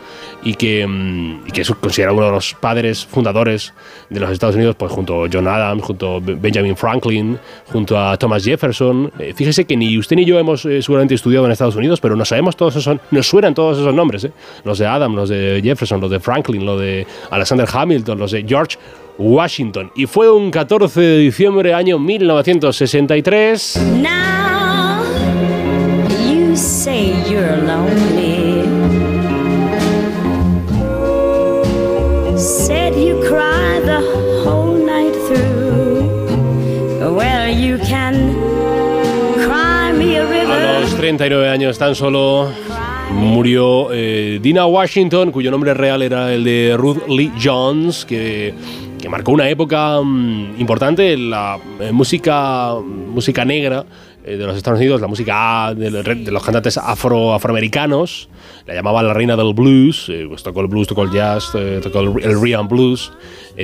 y 0.43 0.53
que, 0.55 0.85
mm, 0.87 1.47
y 1.47 1.51
que 1.51 1.61
es 1.61 1.71
considerado 1.71 2.17
uno 2.17 2.27
de 2.27 2.31
los 2.31 2.53
padres 2.53 3.05
fundadores 3.05 3.73
de 4.09 4.19
los 4.19 4.31
Estados 4.31 4.55
Unidos, 4.55 4.75
pues 4.77 4.91
junto 4.91 5.25
a 5.25 5.27
John 5.31 5.47
Adams, 5.47 5.83
junto 5.83 6.15
a 6.15 6.19
Benjamin 6.19 6.75
Franklin, 6.75 7.37
junto 7.71 7.99
a 7.99 8.17
Thomas 8.17 8.43
Jefferson. 8.43 9.11
Eh, 9.19 9.33
fíjese 9.35 9.65
que 9.65 9.75
ni 9.77 9.97
usted 9.97 10.15
ni 10.15 10.25
yo 10.25 10.39
hemos 10.39 10.65
eh, 10.65 10.81
seguramente 10.81 11.15
estudiado 11.15 11.45
en 11.45 11.51
Estados 11.51 11.75
Unidos, 11.75 11.99
pero 11.99 12.15
nos 12.15 12.29
sabemos 12.29 12.55
todos 12.55 12.75
esos, 12.75 12.97
nos 13.11 13.27
suenan 13.27 13.53
todos 13.53 13.77
esos 13.77 13.93
nombres, 13.93 14.23
¿eh? 14.23 14.31
los 14.63 14.79
de 14.79 14.87
Adams, 14.87 15.15
los 15.15 15.29
de 15.29 15.61
Jefferson, 15.63 16.01
los 16.01 16.11
de 16.11 16.19
Franklin, 16.19 16.65
los 16.65 16.79
de 16.79 17.05
Alexander 17.29 17.67
Hamilton, 17.71 18.17
los 18.17 18.31
de 18.31 18.43
George 18.47 18.77
Washington. 19.17 19.91
Y 19.95 20.05
fue 20.05 20.31
un 20.31 20.51
14 20.51 20.99
de 20.99 21.17
diciembre 21.19 21.73
año 21.73 21.99
1963. 21.99 23.81
Now 24.01 25.03
you 26.29 26.55
say 26.55 27.13
you're. 27.29 28.20
39 41.01 41.49
años 41.49 41.79
tan 41.79 41.95
solo 41.95 42.51
murió 43.09 43.91
eh, 43.91 44.37
Dina 44.39 44.67
Washington, 44.67 45.31
cuyo 45.31 45.49
nombre 45.49 45.73
real 45.73 46.03
era 46.03 46.31
el 46.31 46.43
de 46.43 46.75
Ruth 46.77 47.07
Lee 47.07 47.31
Jones, 47.43 48.05
que, 48.05 48.53
que 49.01 49.09
marcó 49.09 49.31
una 49.31 49.49
época 49.49 49.99
mm, 49.99 50.59
importante 50.59 51.13
en 51.13 51.31
la 51.31 51.57
eh, 51.79 51.91
música, 51.91 52.75
música 52.75 53.43
negra 53.43 53.83
eh, 54.23 54.37
de 54.37 54.45
los 54.45 54.55
Estados 54.57 54.79
Unidos, 54.79 55.01
la 55.01 55.07
música 55.07 55.73
de, 55.75 55.89
los- 55.91 56.03
de 56.05 56.31
los 56.31 56.43
cantantes 56.43 56.77
afro, 56.77 57.33
afroamericanos. 57.33 58.29
La 58.65 58.73
llamaban 58.75 59.07
la 59.07 59.13
reina 59.13 59.35
del 59.35 59.53
blues, 59.53 60.07
eh, 60.09 60.25
pues 60.27 60.43
tocó 60.43 60.61
el 60.61 60.67
blues, 60.67 60.87
tocó 60.87 61.03
el 61.03 61.11
jazz, 61.11 61.51
eh, 61.55 61.79
tocó 61.81 61.99
el, 62.01 62.23
el 62.23 62.67
blues. 62.67 63.11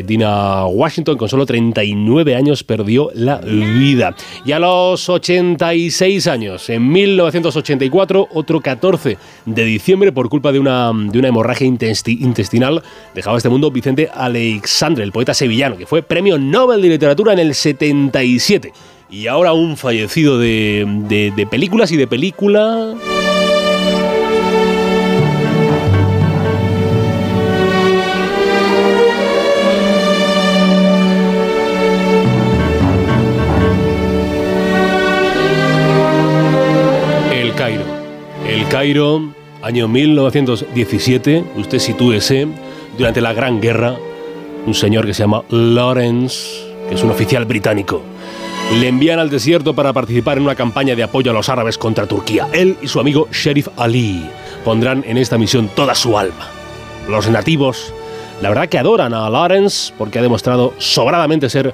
Dina 0.06 0.66
Washington, 0.66 1.18
con 1.18 1.30
solo 1.30 1.46
39 1.46 2.36
años, 2.36 2.64
perdió 2.64 3.10
la 3.16 3.38
vida. 3.38 4.16
Y 4.46 4.52
a 4.52 4.60
los 4.60 5.08
86 5.10 6.28
años, 6.28 6.70
en 6.70 6.92
1984, 6.92 8.28
otro 8.34 8.60
14 8.62 9.18
de 9.46 9.64
diciembre, 9.64 10.12
por 10.12 10.30
culpa 10.30 10.52
de 10.52 10.60
una, 10.60 10.92
de 10.94 11.18
una 11.20 11.30
hemorragia 11.30 11.66
intesti- 11.68 12.20
intestinal, 12.20 12.84
dejaba 13.16 13.38
este 13.38 13.50
mundo 13.50 13.72
Vicente 13.72 14.10
Alexandre, 14.14 15.04
el 15.04 15.12
poeta 15.12 15.34
sevillano, 15.34 15.78
que 15.78 15.86
fue 15.88 16.04
premio 16.04 16.38
Nobel 16.38 16.82
de 16.82 16.90
Literatura 16.90 17.34
en 17.34 17.40
el 17.40 17.56
77. 17.56 18.72
Y 19.10 19.28
ahora 19.28 19.54
un 19.54 19.78
fallecido 19.78 20.38
de, 20.38 20.86
de- 21.36 21.48
películas 21.48 21.92
y 21.92 21.98
de 21.98 22.08
película... 22.08 22.94
El 37.34 37.54
Cairo. 37.54 37.84
El 38.48 38.68
Cairo, 38.70 39.34
año 39.62 39.88
1917, 39.88 41.44
usted 41.58 41.80
sitúese, 41.80 42.48
durante 42.98 43.22
la 43.22 43.34
Gran 43.34 43.62
Guerra, 43.62 43.96
un 44.66 44.74
señor 44.74 45.06
que 45.06 45.14
se 45.14 45.24
llama 45.24 45.44
Lawrence, 45.50 46.66
que 46.90 46.96
es 46.96 47.04
un 47.04 47.12
oficial 47.12 47.46
británico, 47.46 48.02
le 48.74 48.88
envían 48.88 49.20
al 49.20 49.30
desierto 49.30 49.74
para 49.74 49.94
participar 49.94 50.38
en 50.38 50.44
una 50.44 50.56
campaña 50.56 50.96
de 50.96 51.04
apoyo 51.04 51.32
a 51.32 51.34
los 51.34 51.50
árabes 51.50 51.78
contra 51.78 52.06
Turquía. 52.06 52.48
Él 52.54 52.78
y 52.82 52.88
su 52.88 53.00
amigo 53.00 53.28
Sheriff 53.32 53.70
Ali 53.78 54.30
pondrán 54.66 55.04
en 55.08 55.18
esta 55.18 55.38
misión 55.38 55.70
toda 55.74 55.96
su 55.96 56.18
alma. 56.18 56.48
Los 57.08 57.30
nativos, 57.30 57.94
la 58.42 58.50
verdad 58.50 58.68
que 58.68 58.78
adoran 58.78 59.14
a 59.14 59.30
Lawrence 59.30 59.94
porque 59.98 60.20
ha 60.20 60.22
demostrado 60.22 60.74
sobradamente 60.78 61.50
ser 61.50 61.74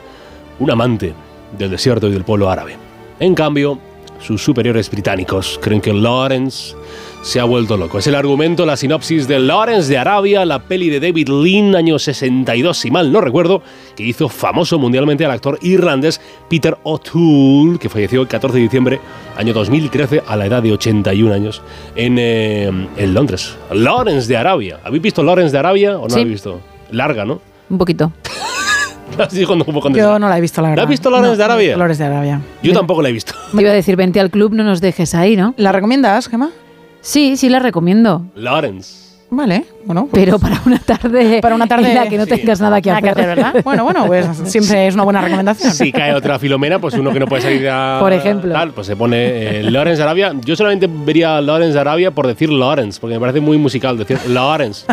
un 0.59 0.69
amante 0.69 1.13
del 1.57 1.71
desierto 1.71 2.07
y 2.07 2.11
del 2.11 2.23
pueblo 2.23 2.49
árabe. 2.49 2.77
En 3.19 3.33
cambio, 3.33 3.79
sus 4.19 4.43
superiores 4.43 4.89
británicos 4.89 5.59
creen 5.61 5.81
que 5.81 5.93
Lawrence 5.93 6.75
se 7.23 7.39
ha 7.39 7.45
vuelto 7.45 7.77
loco. 7.77 7.99
Es 7.99 8.07
el 8.07 8.15
argumento, 8.15 8.65
la 8.65 8.75
sinopsis 8.75 9.27
de 9.29 9.39
Lawrence 9.39 9.87
de 9.89 9.97
Arabia, 9.97 10.45
la 10.45 10.59
peli 10.59 10.89
de 10.89 10.99
David 10.99 11.29
Lean, 11.29 11.73
año 11.73 11.97
62, 11.97 12.77
si 12.77 12.91
mal 12.91 13.13
no 13.13 13.21
recuerdo, 13.21 13.63
que 13.95 14.03
hizo 14.03 14.27
famoso 14.27 14.77
mundialmente 14.77 15.23
al 15.23 15.31
actor 15.31 15.57
irlandés 15.61 16.19
Peter 16.49 16.77
O'Toole, 16.83 17.79
que 17.79 17.87
falleció 17.87 18.21
el 18.21 18.27
14 18.27 18.57
de 18.57 18.63
diciembre, 18.63 18.99
año 19.37 19.53
2013, 19.53 20.21
a 20.27 20.35
la 20.35 20.47
edad 20.47 20.61
de 20.61 20.73
81 20.73 21.33
años, 21.33 21.61
en, 21.95 22.17
eh, 22.19 22.67
en 22.97 23.13
Londres. 23.13 23.55
Lawrence 23.71 24.27
de 24.27 24.35
Arabia. 24.35 24.79
¿Habéis 24.83 25.01
visto 25.01 25.23
Lawrence 25.23 25.53
de 25.53 25.59
Arabia 25.59 25.97
o 25.97 26.03
no 26.03 26.09
Sí. 26.09 26.15
la 26.15 26.21
habéis 26.21 26.33
visto? 26.33 26.59
Larga, 26.91 27.23
¿no? 27.23 27.39
Un 27.69 27.77
poquito. 27.77 28.11
Yo 29.93 30.19
no 30.19 30.27
la 30.27 30.37
he 30.37 30.41
visto, 30.41 30.61
la 30.61 30.69
verdad. 30.69 30.83
¿La 30.83 30.83
has 30.83 30.89
visto 30.89 31.09
Lawrence 31.09 31.31
No, 31.33 31.37
de 31.37 31.43
Arabia? 31.43 31.77
Lawrence 31.77 32.03
de 32.03 32.09
Arabia. 32.09 32.41
Yo 32.63 32.73
tampoco 32.73 33.01
la 33.01 33.09
he 33.09 33.11
visto. 33.11 33.33
Me 33.53 33.61
iba 33.61 33.71
a 33.71 33.73
decir, 33.75 33.95
vente 33.95 34.19
al 34.19 34.29
club, 34.29 34.53
no 34.53 34.63
nos 34.63 34.81
dejes 34.81 35.13
ahí, 35.15 35.35
¿no? 35.37 35.53
¿La 35.57 35.71
recomiendas, 35.71 36.27
Gemma? 36.27 36.49
Sí, 37.03 37.35
sí 37.37 37.49
la 37.49 37.59
recomiendo. 37.59 38.25
Lawrence. 38.35 39.03
Vale, 39.29 39.65
bueno. 39.85 40.07
pues- 40.09 40.23
Pero 40.23 40.37
para 40.39 40.61
una 40.65 40.77
tarde, 40.79 41.39
Para 41.41 41.55
una 41.55 41.65
tarde 41.67 41.89
en 41.89 41.95
la 41.95 42.07
que 42.07 42.17
no 42.19 42.27
tengas 42.27 42.61
nada 42.61 42.79
que 42.81 42.91
Nada 42.91 43.11
hacer. 43.11 43.25
¿verdad? 43.25 43.55
Bueno, 43.63 43.83
bueno, 43.83 44.05
pues 44.05 44.25
siempre 44.45 44.87
es 44.87 44.93
una 44.93 45.03
buena 45.03 45.21
recomendación. 45.21 45.73
Si 45.73 45.91
cae 45.91 46.13
otra 46.13 46.37
Filomena, 46.39 46.79
pues 46.79 46.93
uno 46.93 47.11
que 47.11 47.19
no 47.19 47.25
puede 47.25 47.41
salir 47.41 47.67
a. 47.67 47.97
Por 47.99 48.13
ejemplo. 48.13 48.53
Tal, 48.53 48.71
pues 48.71 48.87
se 48.87 48.95
pone 48.95 49.17
eh, 49.59 49.63
Lawrence 49.63 50.01
Arabia. 50.01 50.33
Yo 50.45 50.55
solamente 50.55 50.87
vería 50.87 51.41
Lawrence 51.41 51.77
Arabia 51.77 52.11
por 52.11 52.27
decir 52.27 52.49
Lawrence, 52.51 53.01
porque 53.01 53.15
me 53.15 53.19
parece 53.19 53.41
muy 53.41 53.57
musical 53.57 53.97
decir 53.97 54.19
Lawrence. 54.29 54.85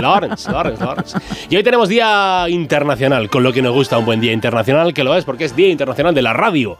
Lawrence, 0.00 0.50
Lawrence, 0.50 0.84
Lawrence. 0.84 1.18
Y 1.50 1.56
hoy 1.56 1.62
tenemos 1.64 1.88
Día 1.88 2.46
Internacional, 2.48 3.28
con 3.28 3.42
lo 3.42 3.52
que 3.52 3.60
nos 3.60 3.74
gusta 3.74 3.98
un 3.98 4.06
buen 4.06 4.20
Día 4.20 4.32
Internacional, 4.32 4.94
que 4.94 5.04
lo 5.04 5.14
es 5.16 5.24
porque 5.24 5.44
es 5.44 5.54
Día 5.56 5.68
Internacional 5.68 6.14
de 6.14 6.22
la 6.22 6.32
Radio 6.32 6.78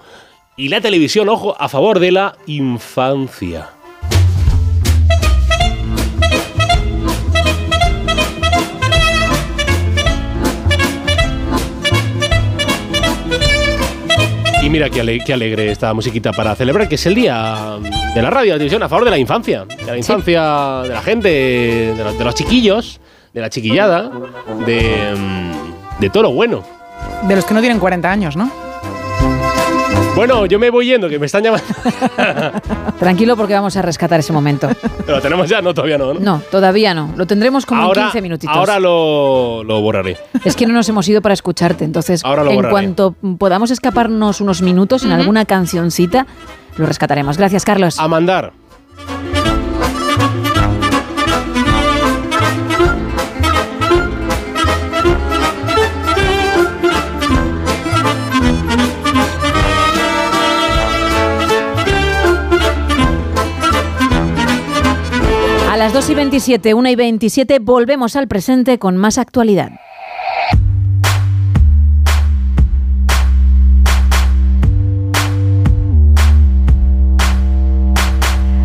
y 0.56 0.68
la 0.68 0.80
televisión, 0.80 1.28
ojo, 1.28 1.56
a 1.58 1.68
favor 1.68 1.98
de 1.98 2.12
la 2.12 2.36
infancia. 2.46 3.68
Y 14.70 14.72
mira 14.72 14.88
qué, 14.88 15.00
ale- 15.00 15.18
qué 15.18 15.32
alegre 15.32 15.68
esta 15.72 15.92
musiquita 15.94 16.30
para 16.32 16.54
celebrar 16.54 16.88
que 16.88 16.94
es 16.94 17.04
el 17.04 17.16
día 17.16 17.76
de 18.14 18.22
la 18.22 18.30
radio 18.30 18.46
y 18.46 18.50
la 18.50 18.54
televisión 18.54 18.80
a 18.84 18.88
favor 18.88 19.04
de 19.04 19.10
la 19.10 19.18
infancia. 19.18 19.64
De 19.64 19.84
la 19.84 19.96
infancia, 19.98 20.82
de 20.84 20.90
la 20.90 21.02
gente, 21.02 21.28
de, 21.28 22.04
los- 22.04 22.16
de 22.16 22.24
los 22.24 22.34
chiquillos, 22.36 23.00
de 23.34 23.40
la 23.40 23.50
chiquillada, 23.50 24.12
de, 24.64 25.12
de 25.98 26.10
todo 26.10 26.22
lo 26.22 26.30
bueno. 26.30 26.62
De 27.26 27.34
los 27.34 27.44
que 27.46 27.52
no 27.54 27.58
tienen 27.60 27.80
40 27.80 28.08
años, 28.12 28.36
¿no? 28.36 28.48
Bueno, 30.16 30.44
yo 30.44 30.58
me 30.58 30.68
voy 30.70 30.86
yendo, 30.86 31.08
que 31.08 31.18
me 31.18 31.26
están 31.26 31.42
llamando. 31.42 31.66
Tranquilo 32.98 33.36
porque 33.36 33.54
vamos 33.54 33.74
a 33.76 33.82
rescatar 33.82 34.20
ese 34.20 34.32
momento. 34.32 34.68
Lo 35.06 35.20
tenemos 35.20 35.48
ya, 35.48 35.62
no, 35.62 35.72
todavía 35.72 35.96
no. 35.96 36.12
¿no? 36.14 36.20
No, 36.20 36.42
todavía 36.50 36.92
no. 36.92 37.12
Lo 37.16 37.26
tendremos 37.26 37.64
como 37.64 37.82
ahora, 37.82 38.02
en 38.02 38.06
15 38.08 38.22
minutitos. 38.22 38.54
Ahora 38.54 38.78
lo, 38.78 39.64
lo 39.64 39.80
borraré. 39.80 40.18
Es 40.44 40.56
que 40.56 40.66
no 40.66 40.74
nos 40.74 40.88
hemos 40.90 41.08
ido 41.08 41.22
para 41.22 41.32
escucharte, 41.32 41.84
entonces 41.84 42.22
Ahora 42.24 42.44
lo 42.44 42.50
en 42.50 42.56
borraré. 42.56 42.72
cuanto 42.72 43.14
podamos 43.38 43.70
escaparnos 43.70 44.40
unos 44.42 44.60
minutos 44.60 45.04
en 45.04 45.12
alguna 45.12 45.46
cancioncita, 45.46 46.26
lo 46.76 46.84
rescataremos. 46.86 47.38
Gracias, 47.38 47.64
Carlos. 47.64 47.98
A 47.98 48.06
mandar. 48.08 48.52
Las 65.92 66.06
2 66.06 66.10
y 66.10 66.14
27, 66.14 66.74
1 66.74 66.88
y 66.88 66.94
27, 66.94 67.58
volvemos 67.58 68.14
al 68.14 68.28
presente 68.28 68.78
con 68.78 68.96
más 68.96 69.18
actualidad. 69.18 69.72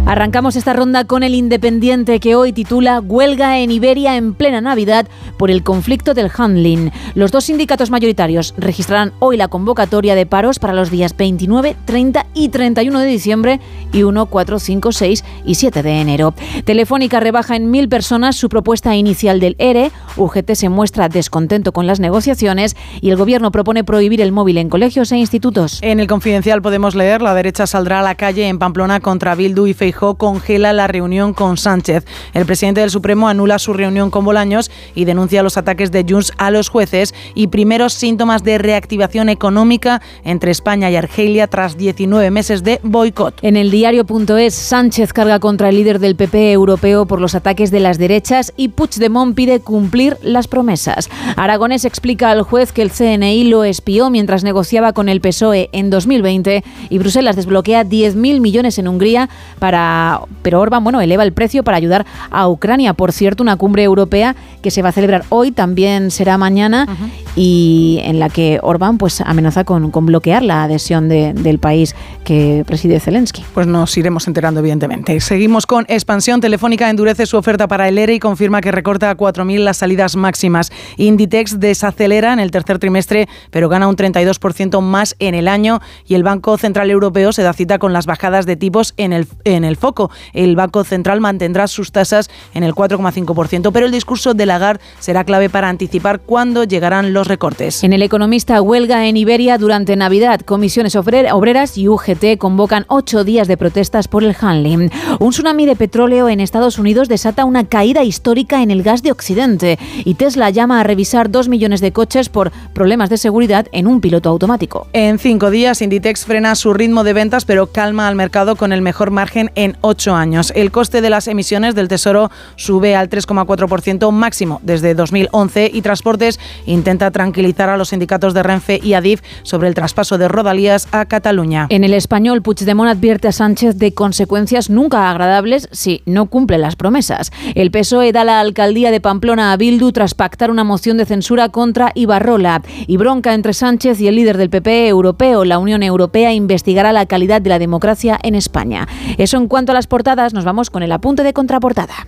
Arrancamos 0.08 0.56
esta 0.56 0.74
ronda 0.74 1.06
con 1.06 1.24
el 1.24 1.34
Independiente 1.34 2.20
que 2.20 2.36
hoy 2.36 2.53
titula 2.53 2.99
Huelga 2.99 3.58
en 3.58 3.72
Iberia 3.72 4.18
en 4.18 4.36
plena 4.36 4.62
Navidad 4.62 5.08
por 5.39 5.49
el 5.49 5.64
conflicto 5.64 6.14
del 6.14 6.30
handling. 6.38 6.91
Los 7.16 7.32
dos 7.32 7.45
sindicatos 7.45 7.89
mayoritarios 7.89 8.53
registrarán 8.56 9.14
hoy 9.18 9.36
la 9.36 9.47
convocatoria 9.47 10.14
de 10.14 10.28
paros 10.28 10.60
para 10.60 10.74
los 10.74 10.91
días 10.91 11.18
29, 11.18 11.76
30 11.86 12.28
y 12.36 12.49
31 12.49 12.99
de 12.99 13.06
diciembre 13.08 13.60
y 13.91 14.03
1, 14.03 14.28
4, 14.28 14.60
5, 14.60 14.91
6 14.91 15.24
y 15.43 15.56
7 15.56 15.82
de 15.82 15.99
enero. 15.99 16.36
Telefónica 16.66 17.20
rebaja 17.20 17.56
en 17.56 17.72
mil 17.72 17.89
personas 17.89 18.36
su 18.36 18.47
propuesta 18.47 18.95
inicial 18.95 19.39
del 19.39 19.56
ERE, 19.58 19.91
UGT 20.18 20.53
se 20.53 20.70
muestra 20.70 21.10
descontento 21.10 21.72
con 21.72 21.88
las 21.88 21.99
negociaciones 21.99 22.76
y 23.01 23.10
el 23.10 23.18
gobierno 23.18 23.51
propone 23.51 23.84
prohibir 23.84 24.22
el 24.22 24.32
móvil 24.32 24.60
en 24.60 24.70
colegios 24.70 25.12
e 25.12 25.18
institutos. 25.18 25.80
En 25.82 25.99
el 25.99 26.06
Confidencial 26.06 26.62
podemos 26.62 26.93
leer, 26.93 27.24
la 27.24 27.34
derecha 27.34 27.66
saldrá 27.66 28.01
a 28.01 28.03
la 28.03 28.14
calle 28.14 28.47
en 28.47 28.60
Pamplona 28.60 28.99
contra 28.99 29.34
Bildu 29.34 29.66
y 29.66 29.74
Feijóo 29.95 30.15
congela 30.15 30.73
la 30.73 30.87
reunión 30.87 31.33
con 31.33 31.57
Sánchez. 31.57 32.05
El 32.33 32.45
presidente 32.45 32.81
del 32.81 32.89
Supremo 32.89 33.29
anula 33.29 33.59
su 33.59 33.71
reunión 33.73 34.11
con 34.11 34.25
Bolaños 34.25 34.69
y 34.93 35.05
denuncia 35.05 35.43
los 35.43 35.57
ataques 35.57 35.91
de 35.91 36.05
Junts 36.07 36.33
a 36.37 36.51
los 36.51 36.69
jueces 36.69 37.13
y 37.33 37.47
primeros 37.47 37.93
síntomas 37.93 38.43
de 38.43 38.57
reactivación 38.57 39.29
económica 39.29 40.01
entre 40.23 40.51
España 40.51 40.91
y 40.91 40.97
Argelia 40.97 41.47
tras 41.47 41.77
19 41.77 42.29
meses 42.29 42.63
de 42.63 42.79
boicot. 42.83 43.39
En 43.41 43.55
el 43.55 43.71
diario.es, 43.71 44.53
Sánchez 44.53 45.13
carga 45.13 45.39
contra 45.39 45.69
el 45.69 45.75
líder 45.75 45.99
del 45.99 46.15
PP 46.15 46.51
europeo 46.51 47.05
por 47.05 47.21
los 47.21 47.35
ataques 47.35 47.71
de 47.71 47.79
las 47.79 47.97
derechas 47.97 48.53
y 48.57 48.69
Puigdemont 48.69 49.35
pide 49.35 49.61
cumplir 49.61 50.17
las 50.21 50.47
promesas. 50.47 51.09
Aragonés 51.37 51.85
explica 51.85 52.31
al 52.31 52.41
juez 52.41 52.73
que 52.73 52.81
el 52.81 52.91
CNI 52.91 53.45
lo 53.45 53.63
espió 53.63 54.09
mientras 54.09 54.43
negociaba 54.43 54.91
con 54.91 55.07
el 55.07 55.21
PSOE 55.21 55.69
en 55.71 55.89
2020 55.89 56.63
y 56.89 56.97
Bruselas 56.97 57.37
desbloquea 57.37 57.85
10.000 57.85 58.41
millones 58.41 58.77
en 58.77 58.87
Hungría 58.87 59.29
para 59.59 59.84
para, 59.86 60.21
pero 60.41 60.59
Orban, 60.61 60.83
bueno, 60.83 61.01
eleva 61.01 61.23
el 61.23 61.33
precio 61.33 61.63
para 61.63 61.77
ayudar 61.77 62.05
a 62.31 62.47
Ucrania. 62.47 62.93
Por 62.93 63.11
cierto, 63.11 63.43
una 63.43 63.55
cumbre 63.57 63.83
europea 63.83 64.36
que 64.61 64.71
se 64.71 64.81
va 64.81 64.89
a 64.89 64.91
celebrar 64.91 65.23
hoy, 65.29 65.51
también 65.51 66.11
será 66.11 66.38
mañana, 66.38 66.88
y 67.36 67.99
en 68.03 68.19
la 68.19 68.29
que 68.29 68.59
Orban 68.61 68.97
pues 68.97 69.21
amenaza 69.21 69.63
con, 69.63 69.91
con 69.91 70.05
bloquear 70.05 70.41
la 70.43 70.63
adhesión 70.63 71.09
de- 71.09 71.33
del 71.33 71.59
país 71.59 71.95
que 72.23 72.63
preside 72.65 72.99
Zelensky. 72.99 73.43
Pues 73.53 73.67
nos 73.67 73.95
iremos 73.97 74.27
enterando, 74.27 74.59
evidentemente. 74.61 75.19
Seguimos 75.19 75.65
con 75.67 75.86
expansión. 75.88 76.41
Telefónica 76.41 76.89
endurece 76.89 77.25
su 77.25 77.38
oferta 77.38 77.67
para 77.67 77.88
el 77.88 77.97
ERE 77.97 78.15
y 78.15 78.19
confirma 78.19 78.61
que 78.61 78.71
recorta 78.71 79.09
a 79.11 79.17
4.000 79.17 79.59
las 79.59 79.77
salidas 79.77 80.15
máximas. 80.15 80.71
Inditex 80.97 81.59
desacelera 81.59 82.33
en 82.33 82.39
el 82.39 82.51
tercer 82.51 82.79
trimestre, 82.79 83.27
pero 83.51 83.69
gana 83.69 83.88
un 83.88 83.95
32% 83.95 84.81
más 84.81 85.15
en 85.19 85.36
el 85.36 85.47
año. 85.47 85.81
Y 86.07 86.15
el 86.15 86.23
Banco 86.23 86.57
Central 86.57 86.89
Europeo 86.89 87.31
se 87.33 87.43
da 87.43 87.53
cita 87.53 87.77
con 87.79 87.93
las 87.93 88.05
bajadas 88.05 88.45
de 88.45 88.55
tipos 88.55 88.93
en 88.97 89.13
el, 89.13 89.27
en 89.43 89.63
el 89.63 89.74
foco. 89.78 90.11
El 90.34 90.55
Banco 90.55 90.84
Central 90.84 91.21
mantendrá 91.21 91.67
sus 91.67 91.91
tasas 91.91 92.30
en 92.53 92.63
el 92.63 92.73
4,5%, 92.73 93.71
pero 93.71 93.86
el 93.86 93.91
discurso 93.91 94.34
de 94.34 94.45
Lagarde 94.45 94.84
será 94.99 95.23
clave 95.23 95.49
para 95.49 95.69
anticipar 95.69 96.19
cuándo 96.21 96.63
llegarán 96.63 97.13
los 97.13 97.28
recortes. 97.28 97.84
En 97.84 97.93
el 97.93 98.01
economista 98.01 98.61
huelga 98.61 99.07
en 99.07 99.17
Iberia 99.17 99.57
durante 99.57 99.95
Navidad, 99.95 100.41
comisiones 100.41 100.95
obrer- 100.95 101.32
obreras 101.32 101.78
y 101.78 101.88
UGT 101.88 102.38
convocan 102.38 102.86
ocho 102.88 103.23
días 103.23 103.47
de 103.47 103.57
protestas 103.57 104.07
por 104.07 104.23
el 104.23 104.36
handling. 104.39 104.89
Un 105.19 105.30
tsunami 105.32 105.65
de 105.65 105.76
petróleo 105.76 106.30
en 106.30 106.39
Estados 106.39 106.78
Unidos 106.80 107.07
desata 107.07 107.45
una 107.45 107.65
caída 107.65 108.03
histórica 108.03 108.61
en 108.61 108.71
el 108.71 108.84
gas 108.84 109.01
de 109.03 109.11
Occidente 109.11 109.80
y 110.03 110.15
Tesla 110.15 110.49
llama 110.49 110.80
a 110.80 110.84
revisar 110.84 111.30
dos 111.30 111.47
millones 111.49 111.82
de 111.82 111.91
coches 111.91 112.30
por 112.30 112.51
problemas 112.73 113.09
de 113.09 113.17
seguridad 113.17 113.67
en 113.71 113.88
un 113.88 114.01
piloto 114.01 114.30
automático. 114.30 114.88
En 114.93 115.19
cinco 115.19 115.49
días, 115.49 115.82
Inditex 115.82 116.26
frena 116.26 116.55
su 116.55 116.73
ritmo 116.73 117.03
de 117.03 117.13
ventas, 117.13 117.45
pero 117.45 117.67
calma 117.67 118.07
al 118.07 118.15
mercado 118.15 118.55
con 118.55 118.71
el 118.73 118.82
mejor 118.82 119.11
margen 119.11 119.51
en 119.55 119.64
ocho 119.82 120.16
años. 120.16 120.51
El 120.55 120.72
coste 120.72 121.01
de 121.01 121.09
las 121.09 121.28
emisiones 121.28 121.76
del 121.76 121.88
Tesoro 121.88 122.32
sube 122.55 122.95
al 122.95 123.09
3,4% 123.09 124.11
máximo 124.11 124.59
desde 124.63 124.93
2011 124.93 125.72
y 125.74 125.82
Transportes 125.82 126.39
intenta 126.66 127.11
tranquilizar 127.11 127.70
a 127.70 127.78
los 127.78 127.89
sindicatos 127.89 128.34
de 128.34 128.43
Renfe 128.43 128.80
y 128.82 128.93
Adif 128.93 129.22
sobre 129.43 129.68
el 129.68 129.74
traspaso 129.74 130.18
de 130.18 130.28
Rodalías 130.28 130.88
a 130.91 131.05
Cataluña. 131.05 131.68
En 131.70 131.84
el 131.84 131.93
español, 131.93 132.41
Puigdemont 132.41 132.89
advierte 132.89 133.28
a 133.28 133.32
Sánchez 133.32 133.78
de 133.78 133.93
consecuencias 133.93 134.70
nunca 134.70 135.09
agradables 135.09 135.68
si 135.72 136.01
no 136.05 136.28
cumple 136.28 136.57
las 136.57 136.76
promesas. 136.76 137.32
El 137.55 137.72
PSOE 137.72 138.11
da 138.11 138.24
la 138.24 138.39
alcaldía 138.39 138.91
de 138.91 139.01
Pamplona 139.01 139.51
a 139.51 139.57
Bildu 139.57 139.91
tras 139.91 140.13
pactar 140.13 140.51
una 140.51 140.63
moción 140.63 140.97
de 140.97 141.05
censura 141.05 141.49
contra 141.49 141.91
Ibarrola. 141.95 142.61
Y 142.88 142.97
bronca 142.97 143.34
entre 143.34 143.53
Sánchez 143.53 143.99
y 144.01 144.07
el 144.07 144.16
líder 144.16 144.38
del 144.38 144.49
PP 144.49 144.88
europeo. 144.88 145.45
La 145.45 145.57
Unión 145.57 145.84
Europea 145.84 146.34
investigará 146.34 146.93
la 146.93 147.05
calidad 147.05 147.41
de 147.41 147.49
la 147.49 147.59
democracia 147.59 148.20
en 148.24 148.36
España. 148.36 148.88
Eso 149.18 149.38
en 149.38 149.47
cuanto 149.56 149.72
a 149.72 149.76
las 149.76 149.88
portadas, 149.88 150.34
nos 150.34 150.43
vamos 150.43 150.70
con 150.70 150.84
el 150.84 150.91
apunte 150.91 151.24
de 151.24 151.32
contraportada. 151.32 152.08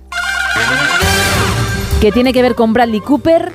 Que 2.01 2.11
tiene 2.11 2.33
que 2.33 2.41
ver 2.41 2.55
con 2.55 2.73
Bradley 2.73 2.99
Cooper 2.99 3.53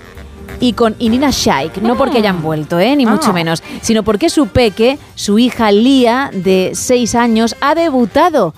y 0.61 0.73
con 0.73 0.97
Inina 0.99 1.29
Shaikh, 1.31 1.79
no 1.83 1.97
porque 1.99 2.19
hayan 2.19 2.41
vuelto, 2.41 2.79
¿eh? 2.81 2.97
ni 2.97 3.05
mucho 3.05 3.31
Ah. 3.31 3.33
menos, 3.35 3.63
sino 3.83 4.03
porque 4.03 4.31
su 4.31 4.47
peque, 4.47 4.99
su 5.15 5.39
hija 5.39 5.71
Lía, 5.73 6.31
de 6.33 6.71
6 6.73 7.15
años, 7.17 7.55
ha 7.61 7.75
debutado 7.75 8.55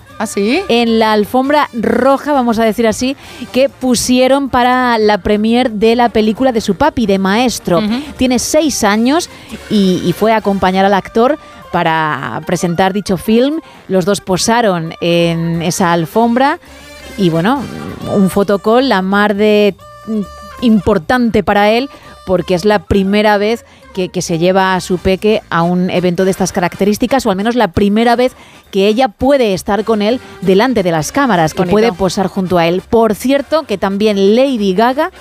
en 0.69 0.99
la 0.99 1.11
alfombra 1.11 1.67
roja, 1.73 2.31
vamos 2.31 2.57
a 2.59 2.63
decir 2.63 2.87
así, 2.87 3.17
que 3.51 3.67
pusieron 3.67 4.47
para 4.49 4.97
la 4.99 5.17
premier 5.17 5.69
de 5.71 5.97
la 5.97 6.07
película 6.07 6.53
de 6.53 6.61
su 6.61 6.75
papi, 6.75 7.05
de 7.07 7.19
maestro. 7.19 7.81
Tiene 8.15 8.39
6 8.39 8.85
años 8.85 9.29
y, 9.69 10.01
y 10.05 10.13
fue 10.13 10.31
a 10.31 10.37
acompañar 10.37 10.85
al 10.85 10.93
actor 10.93 11.37
para 11.75 12.41
presentar 12.45 12.93
dicho 12.93 13.17
film. 13.17 13.59
Los 13.89 14.05
dos 14.05 14.21
posaron 14.21 14.93
en 15.01 15.61
esa 15.61 15.91
alfombra 15.91 16.57
y 17.17 17.29
bueno, 17.29 17.61
un 18.15 18.29
fotocall, 18.29 18.87
la 18.87 19.01
mar 19.01 19.35
de 19.35 19.75
mm, 20.07 20.21
importante 20.61 21.43
para 21.43 21.71
él, 21.71 21.89
porque 22.25 22.55
es 22.55 22.63
la 22.63 22.79
primera 22.79 23.37
vez 23.37 23.65
que, 23.93 24.07
que 24.07 24.21
se 24.21 24.37
lleva 24.37 24.73
a 24.73 24.79
su 24.79 24.99
peque 24.99 25.41
a 25.49 25.63
un 25.63 25.89
evento 25.89 26.23
de 26.23 26.31
estas 26.31 26.53
características, 26.53 27.25
o 27.25 27.29
al 27.29 27.35
menos 27.35 27.55
la 27.55 27.73
primera 27.73 28.15
vez 28.15 28.37
que 28.71 28.87
ella 28.87 29.09
puede 29.09 29.53
estar 29.53 29.83
con 29.83 30.01
él 30.01 30.21
delante 30.39 30.81
de 30.81 30.91
las 30.91 31.11
cámaras, 31.11 31.53
que 31.53 31.57
Bonito. 31.57 31.71
puede 31.73 31.91
posar 31.91 32.27
junto 32.27 32.57
a 32.57 32.67
él. 32.67 32.83
Por 32.89 33.15
cierto, 33.15 33.63
que 33.63 33.77
también 33.77 34.37
Lady 34.37 34.73
Gaga 34.73 35.11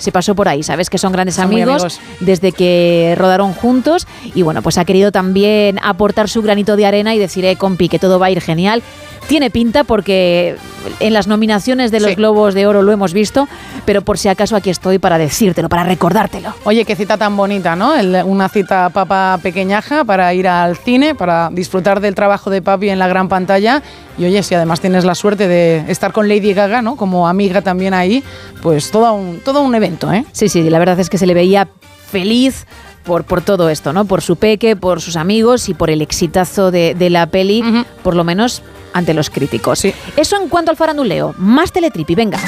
se 0.00 0.10
pasó 0.10 0.34
por 0.34 0.48
ahí, 0.48 0.62
sabes 0.64 0.90
que 0.90 0.98
son 0.98 1.12
grandes 1.12 1.36
Son 1.36 1.44
amigos, 1.44 1.82
amigos. 1.82 2.00
desde 2.18 2.50
que 2.52 3.14
rodaron 3.16 3.52
juntos 3.52 4.06
y 4.34 4.42
bueno, 4.42 4.62
pues 4.62 4.76
ha 4.78 4.84
querido 4.84 5.12
también 5.12 5.78
aportar 5.82 6.28
su 6.28 6.42
granito 6.42 6.74
de 6.76 6.86
arena 6.86 7.14
y 7.14 7.18
decir, 7.18 7.44
eh, 7.44 7.54
compi, 7.56 7.88
que 7.88 7.98
todo 8.00 8.18
va 8.18 8.26
a 8.26 8.30
ir 8.30 8.40
genial. 8.40 8.82
Tiene 9.28 9.50
pinta 9.50 9.84
porque 9.84 10.56
en 10.98 11.12
las 11.12 11.28
nominaciones 11.28 11.90
de 11.92 12.00
los 12.00 12.16
Globos 12.16 12.54
de 12.54 12.66
Oro 12.66 12.82
lo 12.82 12.90
hemos 12.90 13.12
visto, 13.12 13.46
pero 13.84 14.02
por 14.02 14.18
si 14.18 14.28
acaso 14.28 14.56
aquí 14.56 14.70
estoy 14.70 14.98
para 14.98 15.18
decírtelo, 15.18 15.68
para 15.68 15.84
recordártelo. 15.84 16.52
Oye, 16.64 16.84
qué 16.84 16.96
cita 16.96 17.16
tan 17.16 17.36
bonita, 17.36 17.76
¿no? 17.76 17.94
El- 17.94 18.22
una 18.24 18.48
cita 18.48 18.88
papa 18.88 19.38
pequeñaja 19.40 20.04
para 20.04 20.32
ir 20.34 20.48
al 20.48 20.76
cine, 20.76 21.14
para 21.14 21.48
disfrutar 21.52 22.00
del 22.00 22.14
trabajo 22.16 22.50
de 22.50 22.62
papi 22.62 22.88
en 22.88 22.98
la 22.98 23.06
gran 23.06 23.28
pantalla. 23.28 23.82
Y 24.18 24.24
oye, 24.24 24.42
si 24.42 24.54
además 24.54 24.80
tienes 24.80 25.04
la 25.04 25.14
suerte 25.14 25.46
de 25.46 25.84
estar 25.88 26.12
con 26.12 26.26
Lady 26.28 26.52
Gaga, 26.52 26.82
¿no? 26.82 26.96
Como 26.96 27.28
amiga 27.28 27.62
también 27.62 27.94
ahí, 27.94 28.24
pues 28.62 28.90
todo 28.90 29.12
un, 29.12 29.40
todo 29.40 29.60
un 29.62 29.74
evento, 29.74 29.89
¿eh? 30.12 30.24
Sí, 30.32 30.48
sí, 30.48 30.68
la 30.68 30.78
verdad 30.78 30.98
es 31.00 31.08
que 31.08 31.18
se 31.18 31.26
le 31.26 31.34
veía 31.34 31.68
feliz 32.10 32.66
por, 33.04 33.24
por 33.24 33.40
todo 33.40 33.68
esto, 33.70 33.92
¿no? 33.92 34.04
Por 34.04 34.22
su 34.22 34.36
peque, 34.36 34.76
por 34.76 35.00
sus 35.00 35.16
amigos 35.16 35.68
y 35.68 35.74
por 35.74 35.90
el 35.90 36.02
exitazo 36.02 36.70
de, 36.70 36.94
de 36.94 37.10
la 37.10 37.26
peli, 37.26 37.62
por 38.02 38.14
lo 38.14 38.24
menos 38.24 38.62
ante 38.92 39.14
los 39.14 39.30
críticos. 39.30 39.84
Eso 39.84 40.36
en 40.40 40.48
cuanto 40.48 40.70
al 40.70 40.76
faranduleo. 40.76 41.34
Más 41.38 41.72
teletripi, 41.72 42.14
venga. 42.14 42.38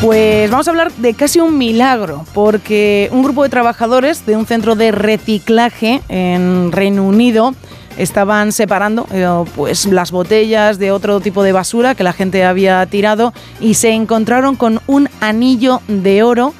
Pues 0.00 0.50
vamos 0.50 0.66
a 0.66 0.70
hablar 0.72 0.92
de 0.92 1.14
casi 1.14 1.38
un 1.38 1.56
milagro, 1.56 2.26
porque 2.34 3.08
un 3.12 3.22
grupo 3.22 3.44
de 3.44 3.48
trabajadores 3.48 4.26
de 4.26 4.36
un 4.36 4.46
centro 4.46 4.74
de 4.74 4.90
reciclaje 4.90 6.02
en 6.08 6.72
Reino 6.72 7.04
Unido 7.04 7.54
estaban 7.96 8.52
separando 8.52 9.06
eh, 9.12 9.26
pues 9.54 9.86
las 9.86 10.10
botellas 10.10 10.78
de 10.78 10.90
otro 10.90 11.20
tipo 11.20 11.42
de 11.42 11.52
basura 11.52 11.94
que 11.94 12.04
la 12.04 12.12
gente 12.12 12.44
había 12.44 12.84
tirado 12.86 13.32
y 13.60 13.74
se 13.74 13.90
encontraron 13.90 14.56
con 14.56 14.80
un 14.86 15.08
anillo 15.20 15.80
de 15.88 16.22
oro. 16.22 16.54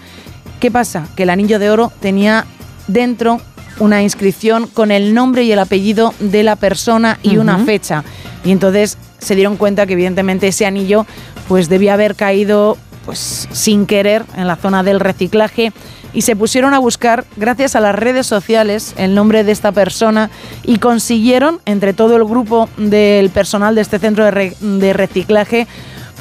¿Qué 0.60 0.70
pasa? 0.70 1.08
Que 1.16 1.24
el 1.24 1.30
anillo 1.30 1.58
de 1.58 1.70
oro 1.70 1.92
tenía 2.00 2.46
dentro 2.86 3.40
una 3.78 4.02
inscripción 4.02 4.66
con 4.66 4.90
el 4.90 5.14
nombre 5.14 5.42
y 5.42 5.52
el 5.52 5.58
apellido 5.58 6.14
de 6.20 6.42
la 6.42 6.56
persona 6.56 7.18
y 7.22 7.38
una 7.38 7.58
fecha. 7.58 8.04
Y 8.44 8.52
entonces 8.52 8.98
se 9.18 9.34
dieron 9.34 9.56
cuenta 9.56 9.86
que 9.86 9.94
evidentemente 9.94 10.48
ese 10.48 10.66
anillo 10.66 11.06
pues 11.48 11.68
debía 11.68 11.94
haber 11.94 12.14
caído 12.14 12.76
pues 13.04 13.48
sin 13.52 13.86
querer 13.86 14.24
en 14.36 14.46
la 14.46 14.56
zona 14.56 14.82
del 14.82 15.00
reciclaje 15.00 15.72
y 16.14 16.22
se 16.22 16.36
pusieron 16.36 16.74
a 16.74 16.78
buscar 16.78 17.24
gracias 17.36 17.74
a 17.76 17.80
las 17.80 17.94
redes 17.94 18.26
sociales 18.26 18.94
el 18.96 19.14
nombre 19.14 19.44
de 19.44 19.52
esta 19.52 19.72
persona 19.72 20.30
y 20.64 20.78
consiguieron 20.78 21.60
entre 21.64 21.92
todo 21.94 22.16
el 22.16 22.24
grupo 22.24 22.68
del 22.76 23.30
personal 23.30 23.74
de 23.74 23.80
este 23.80 23.98
centro 23.98 24.24
de, 24.24 24.30
re- 24.30 24.56
de 24.60 24.92
reciclaje 24.92 25.66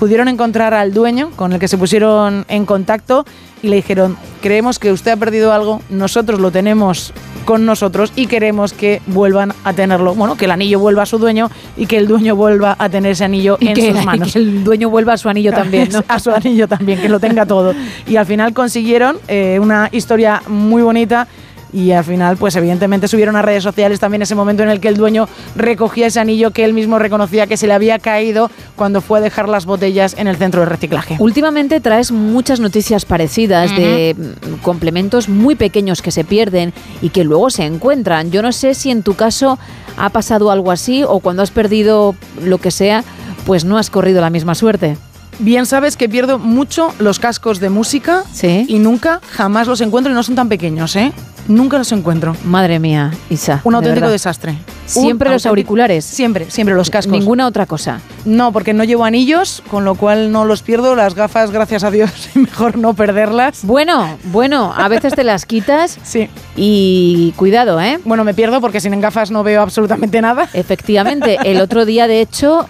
pudieron 0.01 0.27
encontrar 0.27 0.73
al 0.73 0.95
dueño 0.95 1.29
con 1.35 1.53
el 1.53 1.59
que 1.59 1.67
se 1.67 1.77
pusieron 1.77 2.43
en 2.47 2.65
contacto 2.65 3.23
y 3.61 3.67
le 3.67 3.75
dijeron, 3.75 4.17
creemos 4.41 4.79
que 4.79 4.91
usted 4.91 5.11
ha 5.11 5.15
perdido 5.15 5.53
algo, 5.53 5.79
nosotros 5.91 6.39
lo 6.39 6.49
tenemos 6.49 7.13
con 7.45 7.67
nosotros 7.67 8.11
y 8.15 8.25
queremos 8.25 8.73
que 8.73 8.99
vuelvan 9.05 9.53
a 9.63 9.73
tenerlo, 9.73 10.15
bueno, 10.15 10.37
que 10.37 10.45
el 10.45 10.51
anillo 10.51 10.79
vuelva 10.79 11.03
a 11.03 11.05
su 11.05 11.19
dueño 11.19 11.51
y 11.77 11.85
que 11.85 11.99
el 11.99 12.07
dueño 12.07 12.35
vuelva 12.35 12.75
a 12.79 12.89
tener 12.89 13.11
ese 13.11 13.25
anillo 13.25 13.57
Y 13.59 13.67
en 13.67 13.73
que, 13.75 13.93
sus 13.93 14.03
manos. 14.03 14.33
que 14.33 14.39
el 14.39 14.63
dueño 14.63 14.89
vuelva 14.89 15.13
a 15.13 15.17
su 15.17 15.29
anillo 15.29 15.51
también, 15.51 15.89
¿no? 15.91 16.03
a 16.07 16.17
su 16.17 16.31
anillo 16.31 16.67
también, 16.67 16.99
que 16.99 17.07
lo 17.07 17.19
tenga 17.19 17.45
todo. 17.45 17.75
Y 18.07 18.15
al 18.15 18.25
final 18.25 18.55
consiguieron 18.55 19.19
eh, 19.27 19.59
una 19.61 19.87
historia 19.91 20.41
muy 20.47 20.81
bonita 20.81 21.27
y 21.73 21.91
al 21.91 22.03
final, 22.03 22.37
pues 22.37 22.55
evidentemente 22.55 23.07
subieron 23.07 23.35
a 23.35 23.41
redes 23.41 23.63
sociales 23.63 23.99
también 23.99 24.21
ese 24.21 24.35
momento 24.35 24.63
en 24.63 24.69
el 24.69 24.79
que 24.79 24.87
el 24.87 24.97
dueño 24.97 25.27
recogía 25.55 26.07
ese 26.07 26.19
anillo 26.19 26.51
que 26.51 26.65
él 26.65 26.73
mismo 26.73 26.99
reconocía 26.99 27.47
que 27.47 27.57
se 27.57 27.67
le 27.67 27.73
había 27.73 27.99
caído 27.99 28.49
cuando 28.75 29.01
fue 29.01 29.19
a 29.19 29.21
dejar 29.21 29.47
las 29.49 29.65
botellas 29.65 30.15
en 30.17 30.27
el 30.27 30.37
centro 30.37 30.61
de 30.61 30.67
reciclaje. 30.67 31.15
Últimamente 31.19 31.79
traes 31.79 32.11
muchas 32.11 32.59
noticias 32.59 33.05
parecidas 33.05 33.75
de 33.75 34.15
mm, 34.17 34.61
complementos 34.61 35.29
muy 35.29 35.55
pequeños 35.55 36.01
que 36.01 36.11
se 36.11 36.23
pierden 36.23 36.73
y 37.01 37.09
que 37.09 37.23
luego 37.23 37.49
se 37.49 37.65
encuentran. 37.65 38.31
Yo 38.31 38.41
no 38.41 38.51
sé 38.51 38.73
si 38.73 38.91
en 38.91 39.03
tu 39.03 39.15
caso 39.15 39.57
ha 39.97 40.09
pasado 40.09 40.51
algo 40.51 40.71
así 40.71 41.03
o 41.03 41.19
cuando 41.19 41.43
has 41.43 41.51
perdido 41.51 42.15
lo 42.43 42.57
que 42.57 42.71
sea, 42.71 43.03
pues 43.45 43.65
no 43.65 43.77
has 43.77 43.89
corrido 43.89 44.21
la 44.21 44.29
misma 44.29 44.55
suerte. 44.55 44.97
Bien 45.39 45.65
sabes 45.65 45.97
que 45.97 46.07
pierdo 46.07 46.37
mucho 46.37 46.93
los 46.99 47.17
cascos 47.17 47.59
de 47.59 47.69
música 47.69 48.23
y 48.43 48.77
nunca, 48.79 49.21
jamás 49.31 49.67
los 49.67 49.81
encuentro 49.81 50.11
y 50.11 50.15
no 50.15 50.21
son 50.23 50.35
tan 50.35 50.49
pequeños, 50.49 50.95
¿eh? 50.95 51.13
Nunca 51.51 51.77
los 51.77 51.91
encuentro. 51.91 52.35
Madre 52.45 52.79
mía, 52.79 53.11
Isa. 53.29 53.59
Un 53.63 53.71
de 53.73 53.77
auténtico 53.77 54.01
verdad. 54.05 54.11
desastre. 54.13 54.57
Siempre 54.85 55.29
Un 55.29 55.33
los 55.33 55.45
auténtico- 55.45 55.49
auriculares. 55.49 56.05
Siempre, 56.05 56.49
siempre 56.49 56.75
los 56.75 56.89
cascos. 56.89 57.11
Ninguna 57.11 57.45
otra 57.47 57.65
cosa. 57.65 57.99
No, 58.25 58.51
porque 58.51 58.73
no 58.73 58.83
llevo 58.83 59.03
anillos, 59.05 59.61
con 59.69 59.83
lo 59.83 59.95
cual 59.95 60.31
no 60.31 60.45
los 60.45 60.61
pierdo. 60.63 60.95
Las 60.95 61.13
gafas, 61.15 61.51
gracias 61.51 61.83
a 61.83 61.91
Dios, 61.91 62.09
mejor 62.35 62.77
no 62.77 62.93
perderlas. 62.93 63.59
Bueno, 63.63 64.17
bueno, 64.25 64.73
a 64.75 64.87
veces 64.87 65.13
te 65.13 65.23
las 65.23 65.45
quitas. 65.45 65.97
Sí. 66.03 66.29
Y 66.55 67.33
cuidado, 67.35 67.79
¿eh? 67.81 67.99
Bueno, 68.05 68.23
me 68.23 68.33
pierdo 68.33 68.59
porque 68.61 68.79
sin 68.81 68.99
gafas 69.01 69.31
no 69.31 69.43
veo 69.43 69.61
absolutamente 69.61 70.21
nada. 70.21 70.49
Efectivamente, 70.53 71.37
el 71.43 71.59
otro 71.61 71.85
día, 71.85 72.07
de 72.07 72.21
hecho, 72.21 72.67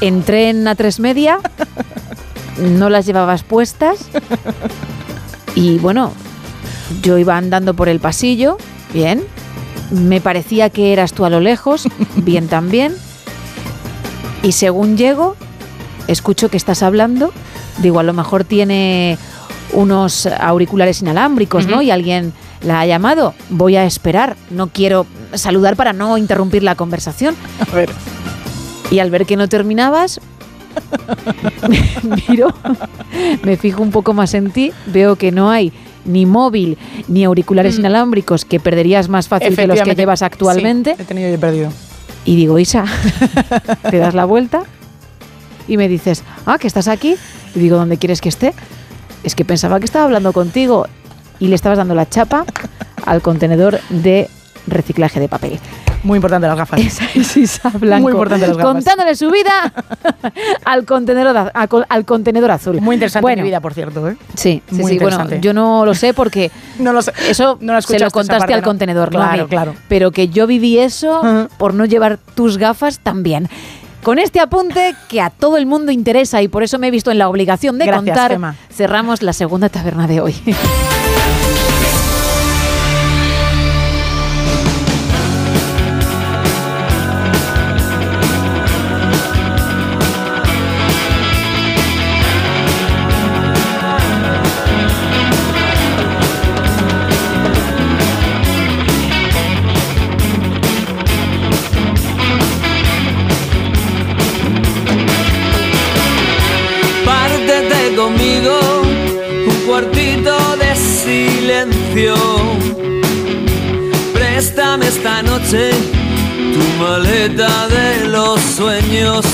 Entré 0.00 0.48
en 0.50 0.64
A3 0.64 1.00
Media, 1.00 1.38
no 2.58 2.88
las 2.88 3.04
llevabas 3.06 3.42
puestas 3.42 3.98
y 5.56 5.78
bueno, 5.78 6.12
yo 7.02 7.18
iba 7.18 7.36
andando 7.36 7.74
por 7.74 7.88
el 7.88 8.00
pasillo, 8.00 8.56
bien, 8.92 9.22
me 9.90 10.20
parecía 10.20 10.70
que 10.70 10.92
eras 10.92 11.12
tú 11.12 11.24
a 11.24 11.30
lo 11.30 11.40
lejos, 11.40 11.88
bien 12.16 12.48
también, 12.48 12.94
y 14.42 14.52
según 14.52 14.96
llego, 14.96 15.36
escucho 16.06 16.48
que 16.48 16.56
estás 16.56 16.82
hablando, 16.82 17.32
digo, 17.82 17.98
a 18.00 18.02
lo 18.02 18.12
mejor 18.12 18.44
tiene 18.44 19.18
unos 19.72 20.26
auriculares 20.26 21.02
inalámbricos, 21.02 21.66
¿no? 21.66 21.82
Y 21.82 21.90
alguien 21.90 22.32
la 22.62 22.80
ha 22.80 22.86
llamado, 22.86 23.34
voy 23.50 23.76
a 23.76 23.84
esperar, 23.84 24.36
no 24.50 24.68
quiero 24.68 25.06
saludar 25.34 25.76
para 25.76 25.92
no 25.92 26.16
interrumpir 26.16 26.62
la 26.62 26.74
conversación. 26.74 27.34
A 27.60 27.74
ver. 27.74 27.90
Y 28.90 29.00
al 29.00 29.10
ver 29.10 29.26
que 29.26 29.36
no 29.36 29.48
terminabas, 29.48 30.20
miro, 32.28 32.54
me 33.42 33.56
fijo 33.56 33.82
un 33.82 33.90
poco 33.90 34.14
más 34.14 34.34
en 34.34 34.50
ti, 34.50 34.72
veo 34.86 35.16
que 35.16 35.32
no 35.32 35.50
hay 35.50 35.72
ni 36.04 36.26
móvil 36.26 36.78
ni 37.08 37.24
auriculares 37.24 37.78
inalámbricos 37.78 38.44
que 38.44 38.60
perderías 38.60 39.08
más 39.08 39.28
fácil 39.28 39.54
que 39.56 39.66
los 39.66 39.80
que 39.82 39.92
Mm. 39.92 39.96
Llevas 39.96 40.22
actualmente. 40.22 40.94
sí, 40.96 41.02
he 41.02 41.04
tenido 41.04 41.30
yo 41.30 41.38
perdido. 41.40 41.70
Y 42.24 42.36
digo, 42.36 42.58
Isa, 42.58 42.84
te 43.90 43.98
das 43.98 44.14
la 44.14 44.24
vuelta 44.24 44.62
y 45.66 45.76
me 45.76 45.88
dices, 45.88 46.22
ah, 46.46 46.58
que 46.58 46.66
estás 46.66 46.88
aquí. 46.88 47.16
Y 47.54 47.58
digo, 47.60 47.76
¿dónde 47.76 47.96
quieres 47.96 48.20
que 48.20 48.28
esté? 48.28 48.54
Es 49.24 49.34
que 49.34 49.44
pensaba 49.44 49.78
que 49.78 49.84
estaba 49.86 50.04
hablando 50.04 50.32
contigo 50.32 50.86
y 51.40 51.48
le 51.48 51.54
estabas 51.54 51.78
dando 51.78 51.94
la 51.94 52.08
chapa 52.08 52.44
al 53.06 53.22
contenedor 53.22 53.80
de 53.90 54.28
reciclaje 54.66 55.20
de 55.20 55.28
papel. 55.28 55.58
Muy 56.04 56.16
importante 56.16 56.46
las 56.46 56.56
gafas. 56.56 56.80
Esa 56.80 57.04
es 57.14 57.36
Isa 57.36 57.70
Blanco. 57.74 58.02
Muy 58.02 58.12
importante 58.12 58.46
las 58.46 58.56
gafas. 58.56 58.72
Contándole 58.72 59.14
su 59.16 59.30
vida 59.30 59.72
al 60.64 60.84
contenedor, 60.84 61.50
al 61.88 62.04
contenedor 62.04 62.50
azul. 62.50 62.80
Muy 62.80 62.94
interesante 62.96 63.22
Bueno, 63.22 63.42
mi 63.42 63.48
vida, 63.48 63.60
por 63.60 63.74
cierto. 63.74 64.08
¿eh? 64.08 64.16
Sí, 64.34 64.62
sí, 64.68 64.74
Muy 64.76 64.92
sí. 64.92 64.98
Bueno, 64.98 65.28
yo 65.40 65.52
no 65.52 65.84
lo 65.84 65.94
sé 65.94 66.14
porque 66.14 66.50
No 66.78 66.92
lo 66.92 67.02
sé. 67.02 67.12
eso 67.28 67.58
No 67.60 67.72
lo 67.74 67.82
se 67.82 67.98
lo 67.98 68.10
contaste 68.10 68.38
parte, 68.40 68.54
al 68.54 68.60
¿no? 68.60 68.66
contenedor, 68.66 69.12
no 69.12 69.22
a 69.22 69.28
Claro, 69.28 69.42
mí. 69.44 69.48
claro. 69.50 69.74
Pero 69.88 70.10
que 70.12 70.28
yo 70.28 70.46
viví 70.46 70.78
eso 70.78 71.48
por 71.58 71.74
no 71.74 71.84
llevar 71.84 72.18
tus 72.34 72.58
gafas 72.58 72.98
también. 73.00 73.48
Con 74.02 74.20
este 74.20 74.38
apunte 74.40 74.94
que 75.08 75.20
a 75.20 75.28
todo 75.30 75.56
el 75.56 75.66
mundo 75.66 75.90
interesa 75.90 76.40
y 76.40 76.48
por 76.48 76.62
eso 76.62 76.78
me 76.78 76.86
he 76.86 76.90
visto 76.92 77.10
en 77.10 77.18
la 77.18 77.28
obligación 77.28 77.78
de 77.78 77.86
Gracias, 77.86 78.16
contar, 78.16 78.54
cerramos 78.72 79.22
la 79.22 79.32
segunda 79.32 79.68
taberna 79.68 80.06
de 80.06 80.20
hoy. 80.20 80.34
maleta 117.28 117.68
de 117.68 118.08
los 118.08 118.40
sueños. 118.40 119.24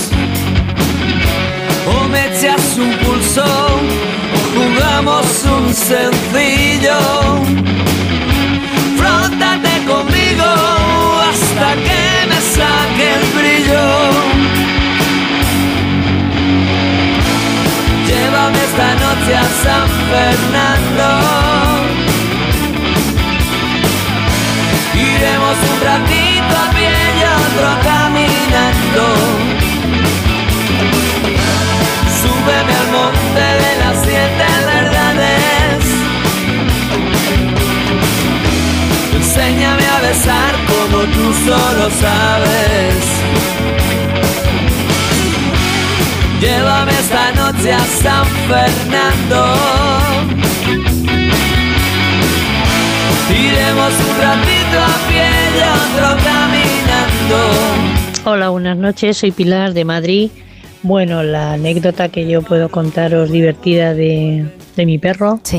O 1.87 2.09
me 2.09 2.27
echas 2.27 2.77
un 2.77 2.93
pulso, 2.99 3.45
o 3.45 4.39
jugamos 4.55 5.27
un 5.45 5.75
sencillo. 5.75 6.99
Frótate 8.97 9.85
conmigo 9.87 10.51
hasta 11.31 11.75
que 11.75 12.27
me 12.29 12.41
saque 12.41 13.07
el 13.15 13.25
brillo. 13.39 13.87
Llévame 18.07 18.59
esta 18.65 18.89
noche 18.95 19.33
a 19.37 19.45
San 19.63 19.89
Fernando. 20.11 20.94
Iremos 25.25 25.57
un 25.73 25.81
ratito 25.81 26.55
a 26.55 26.71
pie 26.77 26.97
y 27.19 27.23
otro 27.25 27.69
caminando. 27.83 29.05
Súbeme 32.21 32.75
al 32.83 32.89
monte 32.93 33.45
de 33.63 33.71
las 33.83 33.97
siete 34.05 34.47
verdades. 34.67 35.81
Enséñame 39.15 39.87
a 39.87 39.99
besar 40.01 40.53
como 40.67 40.99
tú 41.15 41.25
solo 41.47 41.85
sabes. 42.03 43.03
Llévame 46.39 46.93
esta 46.93 47.33
noche 47.33 47.73
a 47.73 47.85
San 48.03 48.27
Fernando. 48.47 49.41
Iremos 53.31 53.93
un 54.01 54.21
ratito 54.21 54.79
a 54.81 55.09
pie 55.09 55.29
y 55.55 55.61
otro 55.61 56.25
caminando. 56.25 57.41
Hola, 58.27 58.51
buenas 58.51 58.77
noches, 58.77 59.17
soy 59.17 59.33
Pilar 59.33 59.73
de 59.73 59.85
Madrid. 59.85 60.31
Bueno, 60.83 61.23
la 61.23 61.55
anécdota 61.55 62.11
que 62.11 62.29
yo 62.29 62.43
puedo 62.43 62.69
contaros 62.69 63.31
divertida 63.31 63.95
de, 63.95 64.47
de 64.77 64.87
mi 64.87 64.99
perro. 64.99 65.41
Fue 65.43 65.59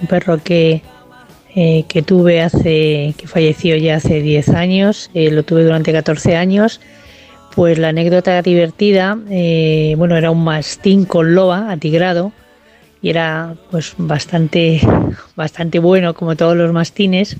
un 0.00 0.06
perro 0.08 0.38
que, 0.42 0.82
eh, 1.56 1.84
que 1.88 2.02
tuve 2.02 2.40
hace, 2.40 3.14
que 3.16 3.26
falleció 3.26 3.74
ya 3.76 3.96
hace 3.96 4.20
10 4.22 4.50
años, 4.50 5.10
eh, 5.14 5.32
lo 5.32 5.42
tuve 5.42 5.64
durante 5.64 5.92
14 5.92 6.36
años. 6.36 6.80
Pues 7.56 7.78
la 7.78 7.88
anécdota 7.88 8.40
divertida, 8.42 9.18
eh, 9.28 9.94
bueno, 9.98 10.16
era 10.16 10.30
un 10.30 10.44
mastín 10.44 11.04
con 11.04 11.34
loba 11.34 11.72
atigrado 11.72 12.32
y 13.02 13.10
era 13.10 13.54
pues 13.70 13.94
bastante, 13.96 14.80
bastante 15.36 15.78
bueno 15.78 16.14
como 16.14 16.36
todos 16.36 16.56
los 16.56 16.72
mastines 16.72 17.36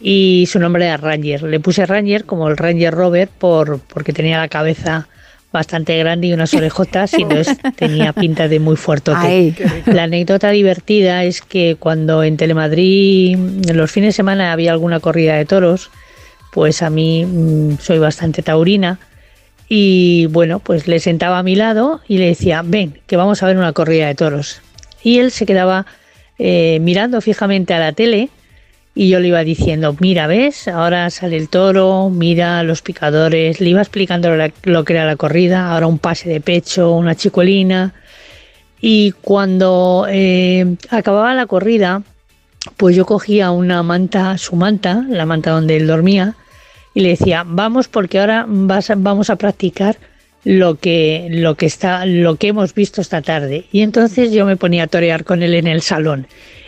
y 0.00 0.46
su 0.50 0.58
nombre 0.58 0.86
era 0.86 0.96
Ranger. 0.96 1.42
Le 1.42 1.60
puse 1.60 1.84
Ranger 1.86 2.24
como 2.24 2.48
el 2.48 2.56
Ranger 2.56 2.94
Robert 2.94 3.30
por, 3.30 3.80
porque 3.80 4.12
tenía 4.12 4.38
la 4.38 4.48
cabeza 4.48 5.08
bastante 5.52 5.98
grande 5.98 6.28
y 6.28 6.32
unas 6.32 6.54
orejotas 6.54 7.12
y 7.14 7.22
entonces 7.22 7.56
tenía 7.76 8.12
pinta 8.12 8.48
de 8.48 8.60
muy 8.60 8.76
fuertote. 8.76 9.18
Ay, 9.20 9.52
qué 9.52 9.64
rico. 9.64 9.92
La 9.92 10.04
anécdota 10.04 10.50
divertida 10.50 11.24
es 11.24 11.42
que 11.42 11.76
cuando 11.78 12.22
en 12.22 12.36
Telemadrid 12.36 13.34
en 13.34 13.76
los 13.76 13.90
fines 13.90 14.08
de 14.08 14.16
semana 14.16 14.52
había 14.52 14.72
alguna 14.72 15.00
corrida 15.00 15.36
de 15.36 15.44
toros, 15.44 15.90
pues 16.52 16.82
a 16.82 16.90
mí 16.90 17.26
mm, 17.26 17.78
soy 17.80 17.98
bastante 17.98 18.42
taurina 18.42 18.98
y 19.68 20.26
bueno, 20.26 20.58
pues 20.58 20.88
le 20.88 20.98
sentaba 20.98 21.38
a 21.38 21.42
mi 21.42 21.54
lado 21.54 22.00
y 22.08 22.18
le 22.18 22.26
decía, 22.26 22.62
ven, 22.64 22.98
que 23.06 23.16
vamos 23.16 23.42
a 23.42 23.46
ver 23.46 23.56
una 23.56 23.72
corrida 23.72 24.08
de 24.08 24.14
toros. 24.14 24.60
Y 25.02 25.18
él 25.18 25.30
se 25.30 25.46
quedaba 25.46 25.86
eh, 26.38 26.78
mirando 26.80 27.20
fijamente 27.20 27.74
a 27.74 27.78
la 27.78 27.92
tele 27.92 28.30
y 28.94 29.08
yo 29.08 29.20
le 29.20 29.28
iba 29.28 29.44
diciendo, 29.44 29.96
mira, 30.00 30.26
¿ves? 30.26 30.68
Ahora 30.68 31.10
sale 31.10 31.36
el 31.36 31.48
toro, 31.48 32.10
mira 32.10 32.62
los 32.64 32.82
picadores, 32.82 33.60
le 33.60 33.70
iba 33.70 33.80
explicando 33.80 34.30
lo 34.64 34.84
que 34.84 34.92
era 34.92 35.06
la 35.06 35.16
corrida, 35.16 35.72
ahora 35.72 35.86
un 35.86 35.98
pase 35.98 36.28
de 36.28 36.40
pecho, 36.40 36.92
una 36.92 37.14
chicolina. 37.14 37.94
Y 38.80 39.12
cuando 39.12 40.06
eh, 40.08 40.76
acababa 40.90 41.34
la 41.34 41.46
corrida, 41.46 42.02
pues 42.76 42.96
yo 42.96 43.06
cogía 43.06 43.50
una 43.50 43.82
manta, 43.82 44.36
su 44.38 44.56
manta, 44.56 45.04
la 45.08 45.26
manta 45.26 45.50
donde 45.50 45.76
él 45.76 45.86
dormía, 45.86 46.34
y 46.92 47.00
le 47.00 47.10
decía, 47.10 47.44
vamos 47.46 47.88
porque 47.88 48.18
ahora 48.18 48.44
vas 48.48 48.90
vamos 48.96 49.30
a 49.30 49.36
practicar 49.36 49.96
lo 50.44 50.76
que, 50.76 51.28
lo 51.30 51.54
que 51.54 51.66
está, 51.66 52.06
lo 52.06 52.36
que 52.36 52.48
hemos 52.48 52.74
visto 52.74 53.00
esta 53.00 53.22
tarde. 53.22 53.66
Y 53.72 53.82
entonces 53.82 54.32
yo 54.32 54.46
me 54.46 54.56
ponía 54.56 54.84
a 54.84 54.86
torear 54.86 55.24
con 55.24 55.42
él 55.42 55.54
en 55.54 55.66
el 55.66 55.82
salón. 55.82 56.26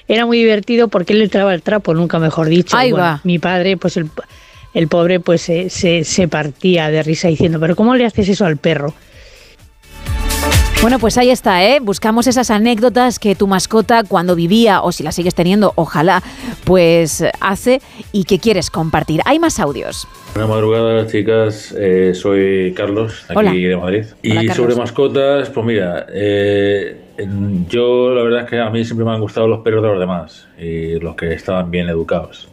Era 0.09 0.27
muy 0.27 0.39
divertido 0.39 0.89
porque 0.89 1.13
él 1.13 1.21
le 1.21 1.29
traba 1.29 1.55
el 1.55 1.63
trapo, 1.63 1.95
nunca 1.95 2.19
mejor 2.19 2.49
dicho. 2.49 2.77
Ahí 2.77 2.89
Y 2.89 2.93
bueno, 2.93 3.05
va. 3.07 3.21
Mi 3.25 3.39
padre, 3.39 3.77
pues 3.77 3.97
el, 3.97 4.11
el 4.75 4.89
pobre, 4.89 5.21
pues 5.21 5.43
se, 5.43 5.71
se, 5.71 6.05
se 6.05 6.29
partía 6.29 6.91
de 6.91 7.03
risa 7.03 7.29
diciendo, 7.29 7.59
pero 7.61 7.77
¿cómo 7.77 7.95
le 7.95 8.05
haces 8.05 8.29
eso 8.29 8.45
al 8.45 8.57
perro? 8.57 8.95
Bueno, 10.83 10.99
pues 10.99 11.17
ahí 11.17 11.31
está, 11.31 11.65
¿eh? 11.65 11.79
Buscamos 11.81 12.27
esas 12.27 12.51
anécdotas 12.51 13.21
que 13.21 13.37
tu 13.37 13.47
mascota 13.47 14.03
cuando 14.03 14.35
vivía, 14.35 14.83
o 14.83 14.91
si 14.91 15.05
la 15.05 15.13
sigues 15.13 15.33
teniendo, 15.33 15.73
ojalá, 15.77 16.25
pues 16.65 17.23
hace 17.41 17.81
y 18.11 18.25
que 18.25 18.41
quieres 18.41 18.69
compartir. 18.69 19.21
Hay 19.25 19.39
más 19.39 19.61
audios. 19.61 20.09
Buenas 20.35 20.51
madrugadas, 20.51 21.13
chicas. 21.13 21.73
Eh, 21.79 22.15
soy 22.17 22.75
Carlos, 22.75 23.25
aquí 23.29 23.39
Hola. 23.39 23.53
de 23.53 23.77
Madrid. 23.77 24.05
Y 24.23 24.33
Hola, 24.33 24.41
Carlos. 24.41 24.57
sobre 24.57 24.75
mascotas, 24.75 25.51
pues 25.51 25.65
mira, 25.65 26.07
eh, 26.13 26.97
yo 27.69 28.13
la 28.13 28.23
verdad 28.25 28.41
es 28.43 28.51
que 28.51 28.59
a 28.59 28.69
mí 28.71 28.85
siempre 28.85 29.05
me 29.05 29.13
han 29.13 29.21
gustado 29.21 29.47
los 29.47 29.61
perros 29.61 29.85
de 29.85 29.89
los 29.89 30.01
demás 30.01 30.49
y 30.59 30.99
los 30.99 31.15
que 31.15 31.33
estaban 31.33 31.71
bien 31.71 31.89
educados. 31.91 32.49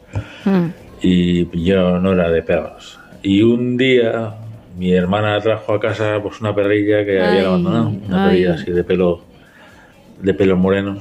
Y 1.02 1.64
yo 1.66 1.98
no 1.98 2.14
era 2.14 2.30
de 2.30 2.44
perros. 2.44 3.00
Y 3.24 3.42
un 3.42 3.76
día 3.76 4.36
mi 4.78 4.94
hermana 4.94 5.40
trajo 5.42 5.74
a 5.74 5.80
casa 5.80 6.20
pues 6.22 6.40
una 6.42 6.54
perrilla 6.56 7.04
que 7.06 7.20
Ay, 7.20 7.28
había 7.38 7.48
abandonado, 7.48 7.90
una 7.90 8.24
ay. 8.26 8.30
perrilla 8.30 8.54
así 8.54 8.72
de 8.72 8.84
pelo, 8.84 9.22
de 10.22 10.34
pelo 10.34 10.56
moreno. 10.58 10.98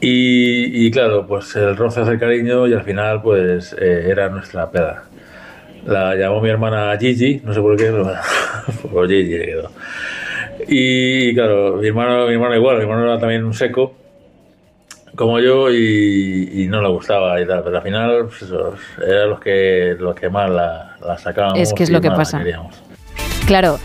Y, 0.00 0.86
y 0.86 0.90
claro, 0.90 1.26
pues 1.26 1.54
el 1.54 1.76
roce 1.76 2.00
hace 2.00 2.18
cariño 2.18 2.66
y 2.66 2.74
al 2.74 2.82
final 2.82 3.22
pues 3.22 3.74
eh, 3.78 4.08
era 4.10 4.28
nuestra 4.28 4.70
peda. 4.70 5.04
La 5.86 6.14
llamó 6.16 6.40
mi 6.40 6.48
hermana 6.48 6.96
Gigi, 6.98 7.40
no 7.44 7.52
sé 7.54 7.60
por 7.60 7.76
qué, 7.76 7.84
pero 7.84 8.10
por 8.92 9.08
Gigi 9.08 9.38
le 9.38 9.46
quedó. 9.46 9.70
Y 10.68 11.34
claro, 11.34 11.76
mi 11.76 11.88
hermano, 11.88 12.26
mi 12.26 12.34
hermano 12.34 12.56
igual, 12.56 12.76
mi 12.76 12.82
hermano 12.82 13.04
era 13.04 13.18
también 13.18 13.44
un 13.44 13.54
seco, 13.54 13.94
como 15.22 15.40
yo, 15.40 15.70
y, 15.70 16.50
y 16.52 16.66
no 16.66 16.82
le 16.82 16.88
gustaba 16.88 17.40
y 17.40 17.46
tal, 17.46 17.62
pero 17.62 17.78
al 17.78 17.82
final 17.82 18.26
pues 18.26 18.50
eran 19.06 19.30
los 19.30 19.40
que, 19.40 19.96
los 19.98 20.14
que 20.14 20.28
más 20.28 20.50
la, 20.50 20.96
la 21.04 21.18
sacábamos. 21.18 21.58
Es 21.58 21.72
que 21.72 21.82
es 21.82 21.90
lo 21.90 22.00
que 22.00 22.10
pasa. 22.10 22.42
Claro, 23.46 23.78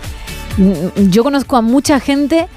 yo 1.10 1.24
conozco 1.24 1.56
a 1.56 1.62
mucha 1.62 2.00
gente 2.00 2.48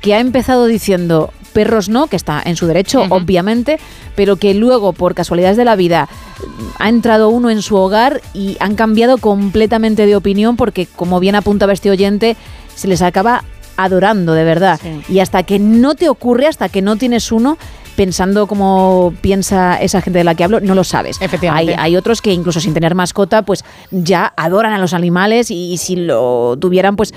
que 0.00 0.14
ha 0.14 0.20
empezado 0.20 0.66
diciendo 0.66 1.32
perros 1.52 1.88
no, 1.88 2.06
que 2.06 2.16
está 2.16 2.42
en 2.44 2.56
su 2.56 2.66
derecho, 2.66 3.02
obviamente, 3.10 3.78
pero 4.16 4.36
que 4.36 4.54
luego, 4.54 4.92
por 4.92 5.14
casualidades 5.14 5.56
de 5.56 5.64
la 5.64 5.76
vida, 5.76 6.08
ha 6.78 6.88
entrado 6.88 7.28
uno 7.28 7.50
en 7.50 7.62
su 7.62 7.76
hogar 7.76 8.20
y 8.34 8.56
han 8.60 8.74
cambiado 8.74 9.18
completamente 9.18 10.06
de 10.06 10.16
opinión 10.16 10.56
porque, 10.56 10.86
como 10.86 11.20
bien 11.20 11.34
apuntaba 11.34 11.72
este 11.72 11.90
oyente, 11.90 12.36
se 12.74 12.88
les 12.88 13.02
acaba 13.02 13.44
adorando 13.76 14.32
de 14.32 14.44
verdad. 14.44 14.80
Y 15.08 15.20
hasta 15.20 15.42
que 15.42 15.58
no 15.58 15.94
te 15.94 16.08
ocurre, 16.08 16.46
hasta 16.46 16.68
que 16.68 16.82
no 16.82 16.96
tienes 16.96 17.30
uno, 17.32 17.58
pensando 17.96 18.46
como 18.46 19.14
piensa 19.20 19.76
esa 19.76 20.00
gente 20.00 20.18
de 20.18 20.24
la 20.24 20.34
que 20.34 20.44
hablo, 20.44 20.60
no 20.60 20.74
lo 20.74 20.84
sabes. 20.84 21.20
Efectivamente. 21.20 21.74
Hay, 21.74 21.92
hay 21.92 21.96
otros 21.96 22.22
que 22.22 22.32
incluso 22.32 22.60
sin 22.60 22.74
tener 22.74 22.94
mascota, 22.94 23.42
pues 23.42 23.64
ya 23.90 24.32
adoran 24.36 24.72
a 24.72 24.78
los 24.78 24.94
animales 24.94 25.50
y, 25.50 25.76
si 25.76 25.96
lo 25.96 26.56
tuvieran, 26.58 26.96
pues 26.96 27.14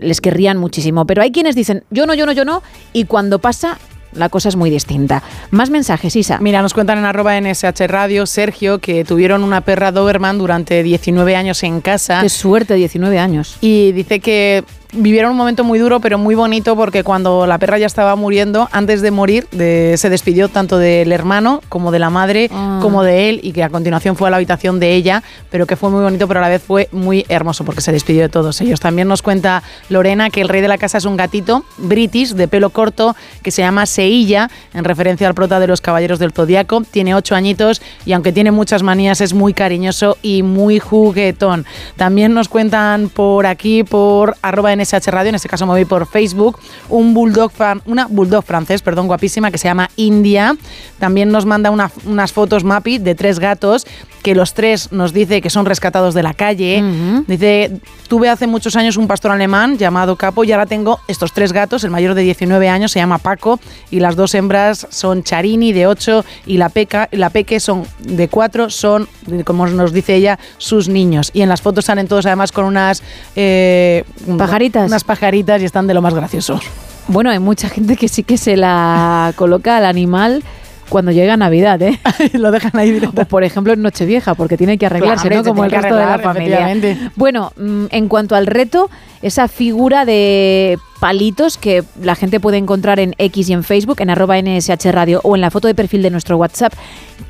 les 0.00 0.20
querrían 0.20 0.58
muchísimo. 0.58 1.06
Pero 1.06 1.22
hay 1.22 1.32
quienes 1.32 1.54
dicen, 1.54 1.84
yo 1.90 2.06
no, 2.06 2.14
yo 2.14 2.26
no, 2.26 2.32
yo 2.32 2.44
no, 2.44 2.62
y 2.92 3.04
cuando 3.04 3.38
pasa, 3.38 3.78
la 4.12 4.28
cosa 4.28 4.48
es 4.48 4.56
muy 4.56 4.70
distinta. 4.70 5.22
Más 5.50 5.70
mensajes, 5.70 6.16
Isa. 6.16 6.38
Mira, 6.40 6.62
nos 6.62 6.74
cuentan 6.74 6.98
en 6.98 7.04
arroba 7.04 7.38
NSH 7.40 7.86
Radio, 7.86 8.26
Sergio, 8.26 8.78
que 8.78 9.04
tuvieron 9.04 9.44
una 9.44 9.60
perra 9.60 9.92
Doberman 9.92 10.38
durante 10.38 10.82
19 10.82 11.36
años 11.36 11.62
en 11.62 11.80
casa. 11.80 12.20
Qué 12.22 12.28
suerte, 12.28 12.74
19 12.74 13.18
años. 13.18 13.56
Y 13.60 13.92
dice 13.92 14.20
que 14.20 14.64
vivieron 14.92 15.32
un 15.32 15.36
momento 15.36 15.64
muy 15.64 15.78
duro, 15.78 16.00
pero 16.00 16.16
muy 16.18 16.34
bonito, 16.34 16.74
porque 16.74 17.04
cuando 17.04 17.46
la 17.46 17.58
perra 17.58 17.78
ya 17.78 17.86
estaba 17.86 18.16
muriendo, 18.16 18.68
antes 18.72 19.02
de 19.02 19.10
morir, 19.10 19.46
de- 19.52 19.94
se 19.98 20.08
despidió 20.08 20.48
tanto 20.48 20.78
del 20.78 21.12
hermano 21.12 21.60
como 21.68 21.90
de 21.92 21.98
la 21.98 22.08
madre, 22.10 22.48
Ah. 22.52 22.78
como 22.80 23.02
de 23.02 23.28
él, 23.28 23.40
y 23.42 23.52
que 23.52 23.62
a 23.62 23.68
continuación 23.68 24.16
fue 24.16 24.28
a 24.28 24.30
la 24.30 24.36
habitación 24.38 24.80
de 24.80 24.94
ella, 24.94 25.22
pero 25.50 25.66
que 25.66 25.76
fue 25.76 25.90
muy 25.90 26.02
bonito, 26.02 26.26
pero 26.26 26.40
a 26.40 26.42
la 26.42 26.48
vez 26.48 26.62
fue 26.62 26.88
muy 26.92 27.26
hermoso, 27.28 27.64
porque 27.64 27.82
se 27.82 27.92
despidió 27.92 28.22
de 28.22 28.28
todos 28.30 28.60
ellos. 28.62 28.80
También 28.80 29.08
nos 29.08 29.20
cuenta 29.20 29.62
Lorena 29.90 30.30
que 30.30 30.40
el 30.40 30.48
rey 30.48 30.62
de 30.62 30.68
la 30.68 30.78
casa 30.78 30.98
es 30.98 31.04
un 31.04 31.16
gatito 31.16 31.64
british 31.76 32.32
de 32.34 32.48
pelo 32.48 32.70
corto 32.70 33.14
que 33.42 33.50
se 33.50 33.60
llama 33.62 33.84
Seilla, 33.84 34.50
en 34.72 34.84
referencia 34.84 35.28
al 35.28 35.34
prota 35.34 35.60
de 35.60 35.66
los 35.66 35.80
Caballeros 35.82 36.18
del 36.18 36.32
Zodiaco. 36.32 36.82
Tiene 36.90 37.14
ocho 37.14 37.34
añitos 37.34 37.82
y 38.06 38.12
aunque 38.12 38.32
tiene 38.32 38.52
muchas 38.52 38.82
manías, 38.82 39.20
es 39.20 39.34
muy 39.34 39.52
cariñoso 39.52 40.16
y 40.22 40.42
muy 40.42 40.78
juguetón. 40.78 41.66
También 41.96 42.32
nos 42.32 42.48
cuentan 42.48 43.10
por 43.10 43.44
aquí, 43.46 43.84
por 43.84 44.36
arroba 44.42 44.72
NSH 44.78 45.08
Radio, 45.10 45.30
en 45.30 45.34
este 45.34 45.48
caso 45.48 45.66
me 45.66 45.72
voy 45.72 45.84
por 45.84 46.06
Facebook, 46.06 46.58
un 46.88 47.14
bulldog, 47.14 47.50
fran- 47.52 47.82
una 47.86 48.06
bulldog 48.06 48.44
francés, 48.44 48.82
perdón, 48.82 49.06
guapísima, 49.06 49.50
que 49.50 49.58
se 49.58 49.68
llama 49.68 49.90
India. 49.96 50.56
También 50.98 51.30
nos 51.30 51.44
manda 51.46 51.70
una- 51.70 51.90
unas 52.06 52.32
fotos 52.32 52.64
Mapi 52.64 52.98
de 52.98 53.14
tres 53.14 53.38
gatos 53.38 53.86
que 54.28 54.34
los 54.34 54.52
tres 54.52 54.92
nos 54.92 55.14
dice 55.14 55.40
que 55.40 55.48
son 55.48 55.64
rescatados 55.64 56.12
de 56.12 56.22
la 56.22 56.34
calle. 56.34 56.84
Dice, 57.26 57.80
tuve 58.08 58.28
hace 58.28 58.46
muchos 58.46 58.76
años 58.76 58.98
un 58.98 59.06
pastor 59.06 59.30
alemán 59.30 59.78
llamado 59.78 60.16
Capo 60.16 60.44
y 60.44 60.52
ahora 60.52 60.66
tengo 60.66 61.00
estos 61.08 61.32
tres 61.32 61.50
gatos, 61.50 61.82
el 61.82 61.90
mayor 61.90 62.12
de 62.12 62.20
19 62.20 62.68
años 62.68 62.92
se 62.92 62.98
llama 62.98 63.16
Paco 63.16 63.58
y 63.90 64.00
las 64.00 64.16
dos 64.16 64.34
hembras 64.34 64.86
son 64.90 65.22
Charini 65.22 65.72
de 65.72 65.86
8 65.86 66.26
y 66.44 66.58
la, 66.58 66.68
Peca, 66.68 67.08
la 67.12 67.30
Peque 67.30 67.58
son 67.58 67.86
de 68.00 68.28
4, 68.28 68.68
son, 68.68 69.08
como 69.46 69.66
nos 69.66 69.94
dice 69.94 70.16
ella, 70.16 70.38
sus 70.58 70.90
niños. 70.90 71.30
Y 71.32 71.40
en 71.40 71.48
las 71.48 71.62
fotos 71.62 71.86
salen 71.86 72.06
todos 72.06 72.26
además 72.26 72.52
con 72.52 72.66
unas... 72.66 73.02
eh, 73.34 74.04
Pajaritas. 74.36 74.88
Unas 74.88 75.04
pajaritas 75.04 75.62
y 75.62 75.64
están 75.64 75.86
de 75.86 75.94
lo 75.94 76.02
más 76.02 76.12
graciosos. 76.12 76.60
Bueno, 77.06 77.30
hay 77.30 77.38
mucha 77.38 77.70
gente 77.70 77.96
que 77.96 78.08
sí 78.08 78.24
que 78.24 78.36
se 78.36 78.58
la 78.58 79.32
coloca 79.36 79.78
al 79.78 79.86
animal 79.86 80.42
cuando 80.88 81.12
llega 81.12 81.36
Navidad, 81.36 81.80
¿eh? 81.82 81.98
Lo 82.32 82.50
dejan 82.50 82.72
ahí 82.74 82.90
directo. 82.90 83.22
O 83.22 83.24
por 83.26 83.44
ejemplo 83.44 83.72
en 83.72 83.82
Nochevieja, 83.82 84.34
porque 84.34 84.56
tiene 84.56 84.78
que 84.78 84.86
arreglarse, 84.86 85.28
Claro, 85.28 85.44
Como 85.44 85.64
el 85.64 85.70
resto 85.70 85.96
de 85.96 86.04
la 86.04 86.18
familia. 86.18 86.76
Bueno, 87.16 87.52
mm, 87.56 87.86
en 87.90 88.08
cuanto 88.08 88.34
al 88.34 88.46
reto, 88.46 88.90
esa 89.22 89.48
figura 89.48 90.04
de 90.04 90.78
palitos 91.00 91.58
que 91.58 91.84
la 92.02 92.14
gente 92.14 92.40
puede 92.40 92.56
encontrar 92.56 92.98
en 93.00 93.14
X 93.18 93.48
y 93.48 93.52
en 93.52 93.64
Facebook, 93.64 94.00
en 94.00 94.10
arroba 94.10 94.40
NSH 94.40 94.90
Radio 94.92 95.20
o 95.22 95.34
en 95.34 95.40
la 95.40 95.50
foto 95.50 95.68
de 95.68 95.74
perfil 95.74 96.02
de 96.02 96.10
nuestro 96.10 96.36
WhatsApp, 96.36 96.72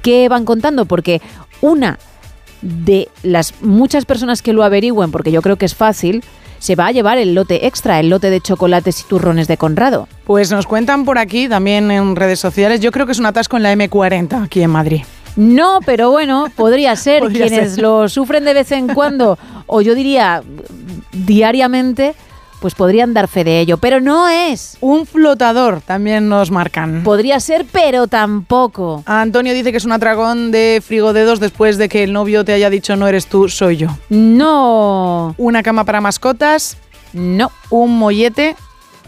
¿qué 0.03 0.29
van 0.29 0.45
contando? 0.45 0.87
Porque 0.87 1.21
una 1.61 1.99
de 2.63 3.09
las 3.23 3.63
muchas 3.63 4.05
personas 4.05 4.43
que 4.43 4.53
lo 4.53 4.65
averigüen, 4.65 5.11
porque 5.11 5.31
yo 5.31 5.43
creo 5.43 5.57
que 5.57 5.67
es 5.67 5.75
fácil, 5.75 6.23
se 6.59 6.75
va 6.75 6.87
a 6.89 6.93
llevar 6.93 7.19
el 7.19 7.35
lote 7.35 7.67
extra, 7.67 8.01
el 8.01 8.09
lote 8.09 8.31
de 8.31 8.41
chocolates 8.41 9.01
y 9.01 9.05
turrones 9.05 9.49
de 9.49 9.57
Conrado. 9.57 10.09
Pues 10.25 10.51
nos 10.51 10.67
cuentan 10.67 11.05
por 11.05 11.19
aquí, 11.19 11.49
también 11.49 11.91
en 11.91 12.17
redes 12.17 12.41
sociales, 12.41 12.81
yo 12.81 12.91
creo 12.93 13.07
que 13.07 13.13
es 13.13 13.19
un 13.19 13.27
atasco 13.27 13.57
en 13.57 13.63
la 13.63 13.73
M40 13.75 14.45
aquí 14.45 14.63
en 14.63 14.71
Madrid. 14.71 15.03
No, 15.37 15.81
pero 15.87 16.11
bueno, 16.11 16.49
podría 16.57 16.97
ser. 16.97 17.21
Podría 17.21 17.47
Quienes 17.47 17.75
ser. 17.75 17.83
lo 17.83 18.09
sufren 18.09 18.45
de 18.45 18.55
vez 18.55 18.73
en 18.73 18.89
cuando, 18.89 19.39
o 19.67 19.81
yo 19.81 19.95
diría 19.95 20.43
diariamente, 21.13 22.15
pues 22.61 22.75
podrían 22.75 23.15
dar 23.15 23.29
fe 23.29 23.45
de 23.45 23.61
ello. 23.61 23.79
Pero 23.79 24.01
no 24.01 24.29
es. 24.29 24.77
Un 24.81 25.07
flotador 25.07 25.81
también 25.81 26.29
nos 26.29 26.51
marcan. 26.51 27.03
Podría 27.05 27.41
ser, 27.41 27.67
pero 27.71 28.07
tampoco. 28.07 29.03
Antonio 29.07 29.55
dice 29.55 29.71
que 29.71 29.79
es 29.79 29.85
un 29.85 29.93
atragón 29.93 30.51
de 30.51 30.83
frigodedos 30.85 31.41
después 31.41 31.79
de 31.79 31.89
que 31.89 32.05
el 32.05 32.13
novio 32.13 32.45
te 32.45 32.53
haya 32.53 32.71
dicho 32.71 32.97
no 32.97 33.07
eres 33.09 33.27
tú, 33.27 33.49
soy 33.49 33.77
yo. 33.77 33.89
No. 34.09 35.35
Una 35.39 35.63
cama 35.63 35.85
para 35.85 36.01
mascotas. 36.01 36.77
No. 37.13 37.51
Un 37.71 37.99
mollete. 37.99 38.57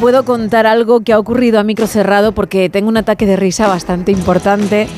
Puedo 0.03 0.25
contar 0.25 0.67
algo 0.67 1.03
que 1.03 1.13
ha 1.13 1.19
ocurrido 1.21 1.61
a 1.61 1.63
micro 1.63 1.87
cerrado 1.87 2.33
porque 2.33 2.69
tengo 2.69 2.89
un 2.89 2.97
ataque 2.97 3.25
de 3.25 3.37
risa 3.37 3.69
bastante 3.69 4.11
importante. 4.11 4.89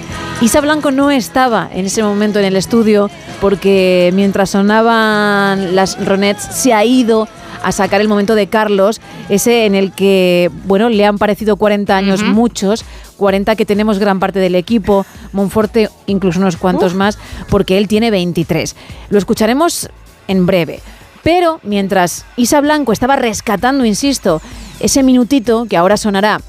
Isa 0.40 0.62
Blanco 0.62 0.92
no 0.92 1.10
estaba 1.10 1.68
en 1.74 1.84
ese 1.84 2.02
momento 2.02 2.38
en 2.38 2.46
el 2.46 2.56
estudio 2.56 3.10
porque 3.38 4.10
mientras 4.14 4.48
sonaban 4.48 5.76
las 5.76 6.02
Ronets 6.02 6.42
se 6.42 6.72
ha 6.72 6.86
ido 6.86 7.28
a 7.62 7.70
sacar 7.70 8.00
el 8.00 8.08
momento 8.08 8.34
de 8.34 8.46
Carlos, 8.46 9.02
ese 9.28 9.66
en 9.66 9.74
el 9.74 9.92
que, 9.92 10.50
bueno, 10.64 10.88
le 10.88 11.04
han 11.04 11.18
parecido 11.18 11.56
40 11.58 11.94
años 11.94 12.22
muchos, 12.22 12.86
40 13.18 13.56
que 13.56 13.66
tenemos 13.66 13.98
gran 13.98 14.20
parte 14.20 14.38
del 14.38 14.54
equipo, 14.54 15.04
Monforte 15.32 15.90
incluso 16.06 16.40
unos 16.40 16.56
cuantos 16.56 16.94
más, 16.94 17.18
porque 17.50 17.76
él 17.76 17.88
tiene 17.88 18.10
23. 18.10 18.74
Lo 19.10 19.18
escucharemos 19.18 19.90
en 20.28 20.46
breve. 20.46 20.80
Pero 21.22 21.58
mientras 21.62 22.26
Isa 22.36 22.60
Blanco 22.60 22.92
estaba 22.92 23.16
rescatando, 23.16 23.86
insisto, 23.86 24.42
ese 24.80 25.02
minutito 25.02 25.66
que 25.68 25.76
ahora 25.76 25.96
sonará, 25.96 26.40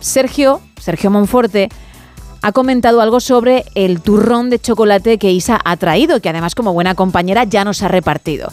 Sergio, 0.00 0.60
Sergio 0.80 1.10
Monforte, 1.10 1.68
ha 2.42 2.52
comentado 2.52 3.00
algo 3.00 3.20
sobre 3.20 3.64
el 3.74 4.00
turrón 4.00 4.50
de 4.50 4.58
chocolate 4.58 5.18
que 5.18 5.30
Isa 5.30 5.60
ha 5.64 5.76
traído, 5.76 6.20
que 6.20 6.28
además 6.28 6.54
como 6.54 6.72
buena 6.72 6.94
compañera 6.94 7.44
ya 7.44 7.64
nos 7.64 7.82
ha 7.82 7.88
repartido. 7.88 8.50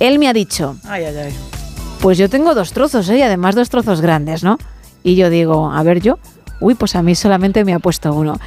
Él 0.00 0.18
me 0.18 0.28
ha 0.28 0.32
dicho, 0.32 0.76
Ay, 0.84 1.04
ay, 1.04 1.16
ay. 1.16 1.34
pues 2.00 2.16
yo 2.18 2.30
tengo 2.30 2.54
dos 2.54 2.72
trozos, 2.72 3.08
¿eh? 3.10 3.18
y 3.18 3.22
además 3.22 3.54
dos 3.54 3.68
trozos 3.68 4.00
grandes, 4.00 4.42
¿no? 4.42 4.58
Y 5.02 5.16
yo 5.16 5.28
digo, 5.28 5.70
a 5.70 5.82
ver 5.82 6.00
yo, 6.00 6.18
uy, 6.60 6.74
pues 6.74 6.96
a 6.96 7.02
mí 7.02 7.14
solamente 7.14 7.64
me 7.64 7.74
ha 7.74 7.78
puesto 7.78 8.12
uno. 8.14 8.38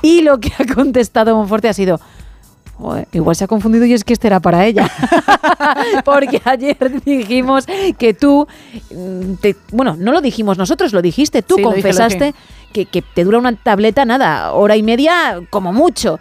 Y 0.00 0.22
lo 0.22 0.38
que 0.40 0.52
ha 0.58 0.74
contestado 0.74 1.36
Monforte 1.36 1.68
ha 1.68 1.74
sido, 1.74 2.00
"Joder, 2.82 3.06
igual 3.12 3.36
se 3.36 3.44
ha 3.44 3.46
confundido 3.46 3.84
y 3.84 3.92
es 3.92 4.02
que 4.04 4.12
este 4.12 4.26
era 4.26 4.40
para 4.40 4.66
ella. 4.66 4.90
Porque 6.04 6.40
ayer 6.44 6.76
dijimos 7.04 7.64
que 7.98 8.12
tú, 8.14 8.46
mm, 8.90 9.34
te- 9.40 9.56
bueno, 9.70 9.96
no 9.98 10.12
lo 10.12 10.20
dijimos 10.20 10.58
nosotros, 10.58 10.92
lo 10.92 11.00
dijiste, 11.02 11.42
tú 11.42 11.56
Sí, 11.56 11.62
confesaste 11.62 12.34
que, 12.72 12.86
que 12.86 13.02
te 13.02 13.24
dura 13.24 13.38
una 13.38 13.54
tableta, 13.54 14.04
nada, 14.04 14.52
hora 14.52 14.76
y 14.76 14.82
media 14.82 15.40
como 15.50 15.72
mucho. 15.72 16.18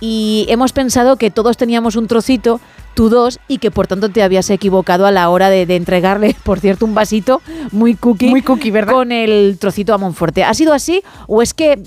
Y 0.00 0.46
hemos 0.48 0.72
pensado 0.72 1.16
que 1.16 1.30
todos 1.30 1.56
teníamos 1.56 1.96
un 1.96 2.06
trocito, 2.06 2.60
tú 2.94 3.08
dos, 3.08 3.40
y 3.48 3.58
que 3.58 3.70
por 3.72 3.88
tanto 3.88 4.08
te 4.08 4.22
habías 4.22 4.48
equivocado 4.48 5.06
a 5.06 5.10
la 5.10 5.28
hora 5.28 5.50
de, 5.50 5.66
de 5.66 5.74
entregarle, 5.76 6.36
por 6.44 6.60
cierto, 6.60 6.84
un 6.86 6.94
vasito 6.94 7.42
muy 7.72 7.94
cookie, 7.96 8.28
Muy 8.30 8.42
cookie, 8.42 8.70
¿verdad? 8.70 8.92
con 8.94 9.10
el 9.12 9.58
trocito 9.58 9.92
a 9.92 9.98
Monforte. 9.98 10.44
¿Ha 10.44 10.54
sido 10.54 10.72
así 10.72 11.02
o 11.26 11.42
es 11.42 11.52
que, 11.52 11.78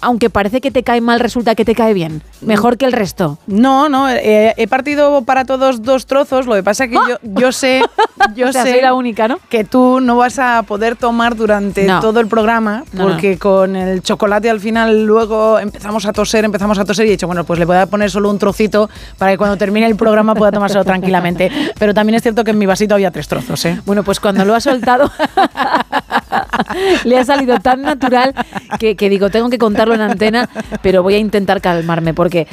aunque 0.00 0.30
parece 0.30 0.60
que 0.60 0.70
te 0.70 0.82
cae 0.82 1.00
mal, 1.00 1.20
resulta 1.20 1.54
que 1.54 1.64
te 1.64 1.74
cae 1.74 1.94
bien? 1.94 2.22
Mejor 2.40 2.76
que 2.76 2.84
el 2.84 2.92
resto. 2.92 3.38
No, 3.46 3.88
no, 3.88 4.08
eh, 4.10 4.54
he 4.56 4.68
partido 4.68 5.22
para 5.22 5.44
todos 5.44 5.82
dos 5.82 6.06
trozos. 6.06 6.46
Lo 6.46 6.54
que 6.54 6.62
pasa 6.62 6.84
es 6.84 6.90
que 6.90 6.96
yo, 6.96 7.16
yo 7.22 7.52
sé, 7.52 7.82
yo 8.36 8.48
O 8.48 8.52
sea, 8.52 8.62
sé 8.64 8.72
soy 8.72 8.80
la 8.82 8.94
única, 8.94 9.26
¿no? 9.28 9.38
que 9.48 9.64
tú 9.64 10.00
no 10.00 10.16
vas 10.16 10.38
a 10.38 10.62
poder 10.64 10.96
tomar 10.96 11.34
durante 11.36 11.84
No. 11.84 12.00
todo 12.00 12.20
el 12.20 12.26
programa, 12.28 12.84
No, 12.92 13.04
porque 13.08 13.38
con 13.38 13.74
el 13.76 14.02
chocolate 14.02 14.50
al 14.50 14.60
final 14.60 15.04
luego 15.06 15.58
empezamos 15.58 16.04
a 16.06 16.12
toser, 16.12 16.44
empezamos 16.44 16.78
a 16.78 16.84
toser 16.84 17.06
y 17.06 17.08
he 17.08 17.12
dicho, 17.12 17.26
bueno, 17.26 17.44
pues 17.44 17.58
le 17.58 17.64
voy 17.64 17.76
a 17.76 17.86
poner 17.86 18.10
solo 18.10 18.30
un 18.30 18.38
trocito 18.38 18.90
para 19.18 19.32
que 19.32 19.38
cuando 19.38 19.56
termine 19.56 19.86
el 19.86 19.96
programa 19.96 20.34
pueda 20.34 20.52
tomárselo 20.52 20.84
tranquilamente. 20.84 21.50
Pero 21.78 21.94
también 21.94 22.16
es 22.16 22.22
cierto 22.22 22.44
que 22.44 22.50
en 22.50 22.58
mi 22.58 22.66
vasito 22.66 22.94
había 22.94 23.10
tres 23.10 23.28
trozos, 23.28 23.64
¿eh? 23.64 23.80
Bueno, 23.86 24.02
pues 24.04 24.20
cuando 24.20 24.44
lo 24.44 24.54
ha 24.54 24.60
soltado, 24.60 25.10
le 27.04 27.18
ha 27.18 27.24
salido 27.24 27.58
tan 27.60 27.82
natural 27.82 28.34
que, 28.78 28.96
que 28.96 29.08
digo, 29.08 29.30
tengo 29.30 29.50
que 29.50 29.58
contarlo 29.58 29.94
en 29.94 30.00
antena, 30.00 30.48
pero 30.82 31.02
voy 31.02 31.14
a 31.14 31.18
intentar 31.18 31.60
calmarme, 31.60 32.14
porque 32.14 32.46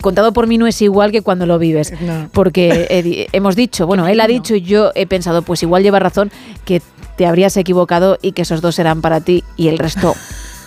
contado 0.00 0.32
por 0.32 0.46
mí 0.46 0.58
no 0.58 0.66
es 0.66 0.80
igual 0.82 1.12
que 1.12 1.22
cuando 1.22 1.46
lo 1.46 1.58
vives. 1.58 1.92
No. 2.00 2.28
Porque 2.32 2.86
he 2.90 3.28
hemos 3.32 3.56
dicho, 3.56 3.86
bueno, 3.86 4.06
él 4.06 4.20
ha 4.20 4.26
dicho 4.26 4.54
y 4.54 4.62
yo 4.62 4.92
he 4.94 5.06
pensado, 5.06 5.42
pues 5.42 5.62
igual 5.62 5.82
lleva 5.82 5.98
razón, 5.98 6.30
que 6.64 6.82
te 7.16 7.26
habrías 7.26 7.56
equivocado 7.56 8.18
y 8.22 8.32
que 8.32 8.42
esos 8.42 8.60
dos 8.60 8.78
eran 8.78 9.00
para 9.00 9.20
ti 9.20 9.44
y 9.56 9.68
el 9.68 9.78
resto 9.78 10.14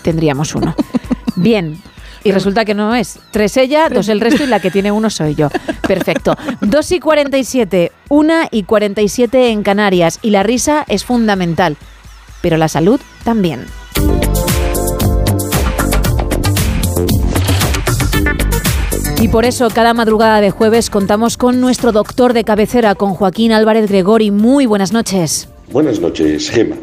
tendríamos 0.04 0.56
uno. 0.56 0.76
Bien. 1.36 1.82
Y 2.24 2.32
resulta 2.32 2.66
que 2.66 2.76
no 2.76 2.94
es. 2.94 3.20
Tres 3.32 3.58
ella, 3.58 3.90
dos 3.90 4.08
el 4.08 4.22
resto 4.22 4.44
y 4.44 4.48
la 4.48 4.60
que 4.60 4.70
tiene 4.70 4.92
uno 4.92 5.10
soy 5.10 5.34
yo. 5.34 5.50
Perfecto. 5.88 6.36
Dos 6.62 6.92
y 6.92 7.00
47, 7.00 7.92
una 8.10 8.48
y 8.52 8.64
47 8.64 9.50
en 9.50 9.64
Canarias. 9.64 10.20
Y 10.22 10.30
la 10.30 10.44
risa 10.44 10.86
es 10.88 11.04
fundamental. 11.04 11.78
Pero 12.42 12.58
la 12.58 12.68
salud 12.68 13.00
también. 13.24 13.66
Y 19.22 19.28
por 19.28 19.46
eso 19.46 19.70
cada 19.70 19.94
madrugada 19.94 20.42
de 20.42 20.50
jueves 20.50 20.90
contamos 20.90 21.38
con 21.38 21.62
nuestro 21.62 21.92
doctor 21.92 22.34
de 22.34 22.44
cabecera, 22.44 22.96
con 22.96 23.14
Joaquín 23.14 23.52
Álvarez 23.52 23.88
Gregori. 23.88 24.32
Muy 24.32 24.66
buenas 24.66 24.94
noches. 24.94 25.48
Buenas 25.72 26.00
noches, 26.00 26.50
Gema. 26.50 26.76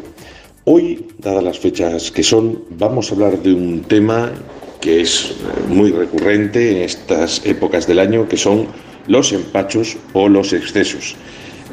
Hoy, 0.63 1.05
dadas 1.17 1.43
las 1.43 1.59
fechas 1.59 2.11
que 2.11 2.23
son, 2.23 2.63
vamos 2.69 3.11
a 3.11 3.15
hablar 3.15 3.43
de 3.43 3.53
un 3.53 3.81
tema 3.81 4.31
que 4.79 5.01
es 5.01 5.31
eh, 5.31 5.33
muy 5.67 5.91
recurrente 5.91 6.71
en 6.71 6.77
estas 6.83 7.45
épocas 7.45 7.85
del 7.87 7.99
año, 7.99 8.27
que 8.29 8.37
son 8.37 8.67
los 9.07 9.33
empachos 9.33 9.97
o 10.13 10.29
los 10.29 10.53
excesos. 10.53 11.15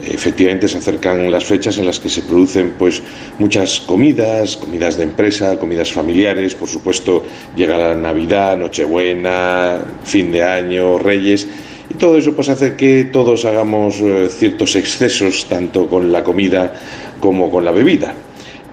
Efectivamente 0.04 0.68
se 0.68 0.78
acercan 0.78 1.30
las 1.30 1.44
fechas 1.44 1.78
en 1.78 1.86
las 1.86 1.98
que 1.98 2.10
se 2.10 2.22
producen 2.22 2.74
pues 2.78 3.02
muchas 3.38 3.80
comidas, 3.80 4.56
comidas 4.56 4.98
de 4.98 5.04
empresa, 5.04 5.58
comidas 5.58 5.90
familiares, 5.90 6.54
por 6.54 6.68
supuesto 6.68 7.24
llega 7.56 7.78
la 7.78 7.94
Navidad, 7.94 8.58
Nochebuena, 8.58 9.78
fin 10.04 10.30
de 10.30 10.42
año, 10.42 10.98
Reyes 10.98 11.48
y 11.88 11.94
todo 11.94 12.18
eso 12.18 12.34
pues 12.34 12.50
hace 12.50 12.74
que 12.74 13.04
todos 13.04 13.46
hagamos 13.46 13.96
eh, 14.00 14.28
ciertos 14.30 14.76
excesos 14.76 15.46
tanto 15.48 15.88
con 15.88 16.12
la 16.12 16.22
comida 16.22 16.74
como 17.18 17.50
con 17.50 17.64
la 17.64 17.70
bebida 17.70 18.14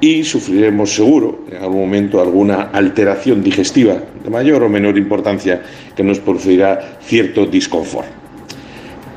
y 0.03 0.25
sufriremos 0.25 0.93
seguro 0.93 1.45
en 1.49 1.63
algún 1.63 1.79
momento 1.79 2.19
alguna 2.19 2.63
alteración 2.63 3.41
digestiva 3.41 3.95
de 4.21 4.29
mayor 4.29 4.61
o 4.63 4.67
menor 4.67 4.97
importancia 4.97 5.61
que 5.95 6.03
nos 6.03 6.19
producirá 6.19 6.99
cierto 7.01 7.45
disconfort. 7.45 8.07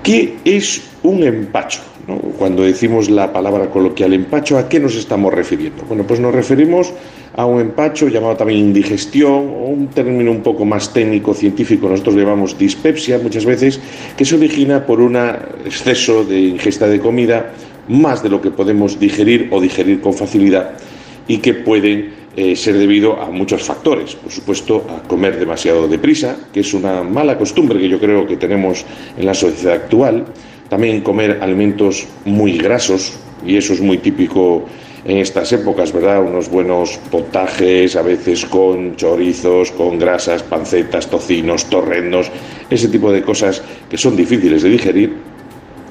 ¿Qué 0.04 0.36
es 0.44 0.80
un 1.08 1.22
empacho? 1.22 1.80
no? 2.06 2.16
Cuando 2.16 2.62
decimos 2.62 3.08
la 3.10 3.32
palabra 3.32 3.70
coloquial 3.70 4.12
empacho, 4.12 4.58
¿a 4.58 4.68
qué 4.68 4.80
nos 4.80 4.96
estamos 4.96 5.32
refiriendo? 5.32 5.84
Bueno, 5.88 6.04
pues 6.06 6.20
nos 6.20 6.34
referimos 6.34 6.92
a 7.34 7.44
un 7.44 7.60
empacho 7.60 8.08
llamado 8.08 8.36
también 8.36 8.60
indigestión, 8.60 9.32
o 9.32 9.66
un 9.66 9.88
término 9.88 10.30
un 10.30 10.42
poco 10.42 10.64
más 10.64 10.92
técnico, 10.92 11.34
científico, 11.34 11.88
nosotros 11.88 12.14
le 12.14 12.22
llamamos 12.22 12.58
dispepsia 12.58 13.18
muchas 13.18 13.44
veces, 13.44 13.78
que 14.16 14.24
se 14.24 14.36
origina 14.36 14.86
por 14.86 15.00
un 15.00 15.16
exceso 15.64 16.24
de 16.24 16.40
ingesta 16.40 16.86
de 16.86 16.98
comida, 16.98 17.52
más 17.88 18.22
de 18.22 18.30
lo 18.30 18.40
que 18.40 18.50
podemos 18.50 18.98
digerir 18.98 19.48
o 19.50 19.60
digerir 19.60 20.00
con 20.00 20.14
facilidad, 20.14 20.72
y 21.28 21.38
que 21.38 21.54
pueden 21.54 22.26
eh, 22.36 22.54
ser 22.54 22.76
debido 22.76 23.20
a 23.20 23.30
muchos 23.30 23.62
factores. 23.62 24.14
Por 24.14 24.30
supuesto, 24.30 24.84
a 24.90 25.08
comer 25.08 25.38
demasiado 25.38 25.88
deprisa, 25.88 26.36
que 26.52 26.60
es 26.60 26.74
una 26.74 27.02
mala 27.02 27.38
costumbre 27.38 27.78
que 27.78 27.88
yo 27.88 27.98
creo 27.98 28.26
que 28.26 28.36
tenemos 28.36 28.84
en 29.16 29.24
la 29.24 29.32
sociedad 29.32 29.74
actual. 29.74 30.26
También 30.68 31.00
comer 31.00 31.38
alimentos 31.40 32.06
muy 32.24 32.58
grasos, 32.58 33.18
y 33.46 33.56
eso 33.56 33.72
es 33.72 33.80
muy 33.80 33.98
típico 33.98 34.64
en 35.04 35.18
estas 35.18 35.52
épocas, 35.52 35.92
¿verdad? 35.92 36.22
Unos 36.22 36.50
buenos 36.50 36.98
potajes, 37.10 37.94
a 37.94 38.02
veces 38.02 38.44
con 38.44 38.96
chorizos, 38.96 39.70
con 39.70 39.98
grasas, 39.98 40.42
pancetas, 40.42 41.08
tocinos, 41.08 41.66
torrendos, 41.66 42.30
ese 42.68 42.88
tipo 42.88 43.12
de 43.12 43.22
cosas 43.22 43.62
que 43.88 43.96
son 43.96 44.16
difíciles 44.16 44.62
de 44.62 44.70
digerir. 44.70 45.16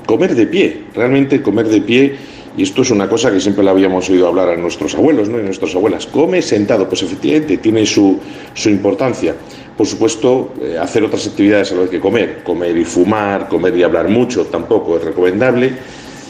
Comer 0.06 0.36
de 0.36 0.48
pie, 0.48 0.84
realmente 0.94 1.42
comer 1.42 1.68
de 1.70 1.82
pie 1.82 2.16
y 2.58 2.64
esto 2.64 2.84
es 2.84 2.92
una 2.92 3.10
cosa 3.10 3.32
que 3.32 3.42
siempre 3.42 3.64
le 3.64 3.70
habíamos 3.70 4.10
oído 4.10 4.28
hablar 4.28 4.50
a 4.50 4.56
nuestros 4.56 4.96
abuelos 4.96 5.28
¿no? 5.28 5.38
y 5.38 5.42
a 5.42 5.44
nuestras 5.44 5.76
abuelas. 5.76 6.06
Come 6.08 6.42
sentado, 6.42 6.88
pues 6.88 7.04
efectivamente 7.04 7.58
tiene 7.58 7.86
su, 7.86 8.18
su 8.54 8.70
importancia. 8.70 9.36
Por 9.78 9.86
supuesto, 9.86 10.54
eh, 10.62 10.78
hacer 10.80 11.04
otras 11.04 11.28
actividades 11.28 11.72
a 11.72 11.76
la 11.76 11.82
vez 11.82 11.90
que 11.90 12.00
comer. 12.00 12.44
Comer 12.44 12.78
y 12.78 12.86
fumar, 12.86 13.50
comer 13.50 13.76
y 13.78 13.84
hablar 13.84 14.08
mucho 14.08 14.46
tampoco 14.46 14.98
es 14.98 15.04
recomendable. 15.04 15.74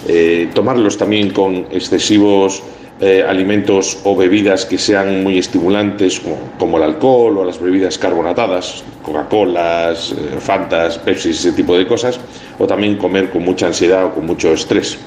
Eh, 0.07 0.49
tomarlos 0.53 0.97
también 0.97 1.29
con 1.29 1.67
excesivos 1.71 2.63
eh, 2.99 3.23
alimentos 3.27 3.99
o 4.03 4.15
bebidas 4.15 4.65
que 4.65 4.77
sean 4.77 5.21
muy 5.21 5.37
estimulantes, 5.37 6.21
como, 6.57 6.77
el 6.77 6.83
alcohol 6.83 7.37
o 7.37 7.45
las 7.45 7.59
bebidas 7.59 7.99
carbonatadas, 7.99 8.83
Coca-Colas, 9.03 10.15
Fantas, 10.39 10.97
Pepsi, 10.99 11.29
ese 11.29 11.51
tipo 11.51 11.77
de 11.77 11.85
cosas. 11.85 12.19
O 12.57 12.65
también 12.65 12.97
comer 12.97 13.29
con 13.29 13.43
mucha 13.43 13.67
ansiedad 13.67 14.05
o 14.05 14.13
con 14.13 14.25
mucho 14.25 14.53
estrés. 14.53 14.97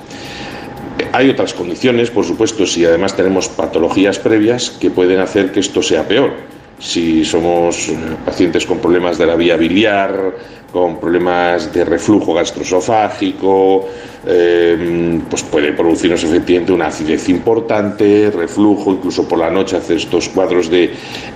Hay 1.13 1.31
otras 1.31 1.55
condiciones, 1.55 2.11
por 2.11 2.25
supuesto, 2.25 2.67
si 2.67 2.85
además 2.85 3.17
tenemos 3.17 3.49
patologías 3.49 4.19
previas 4.19 4.71
que 4.71 4.91
pueden 4.91 5.19
hacer 5.19 5.51
que 5.51 5.61
esto 5.61 5.83
sea 5.83 6.07
peor. 6.07 6.58
Si 6.79 7.25
somos 7.25 7.89
eh, 7.89 7.97
pacientes 8.25 8.65
con 8.65 8.79
problemas 8.79 9.19
de 9.19 9.27
la 9.27 9.35
vía 9.35 9.57
biliar, 9.57 10.33
con 10.73 11.01
problemas 11.01 11.73
de 11.73 11.85
reflujo 11.85 12.35
gastroesofágico, 12.35 13.87
eh, 14.27 15.21
pues 15.29 15.43
puede 15.43 15.73
producirnos 15.73 16.23
efectivamente 16.23 16.73
una 16.73 16.89
acidez 16.89 17.29
importante, 17.29 18.31
reflujo, 18.31 18.93
incluso 18.93 19.27
por 19.27 19.39
la 19.39 19.51
noche 19.51 19.77
hace 19.77 19.97
estos 19.97 20.29
cuadros 20.29 20.71
de, 20.71 20.93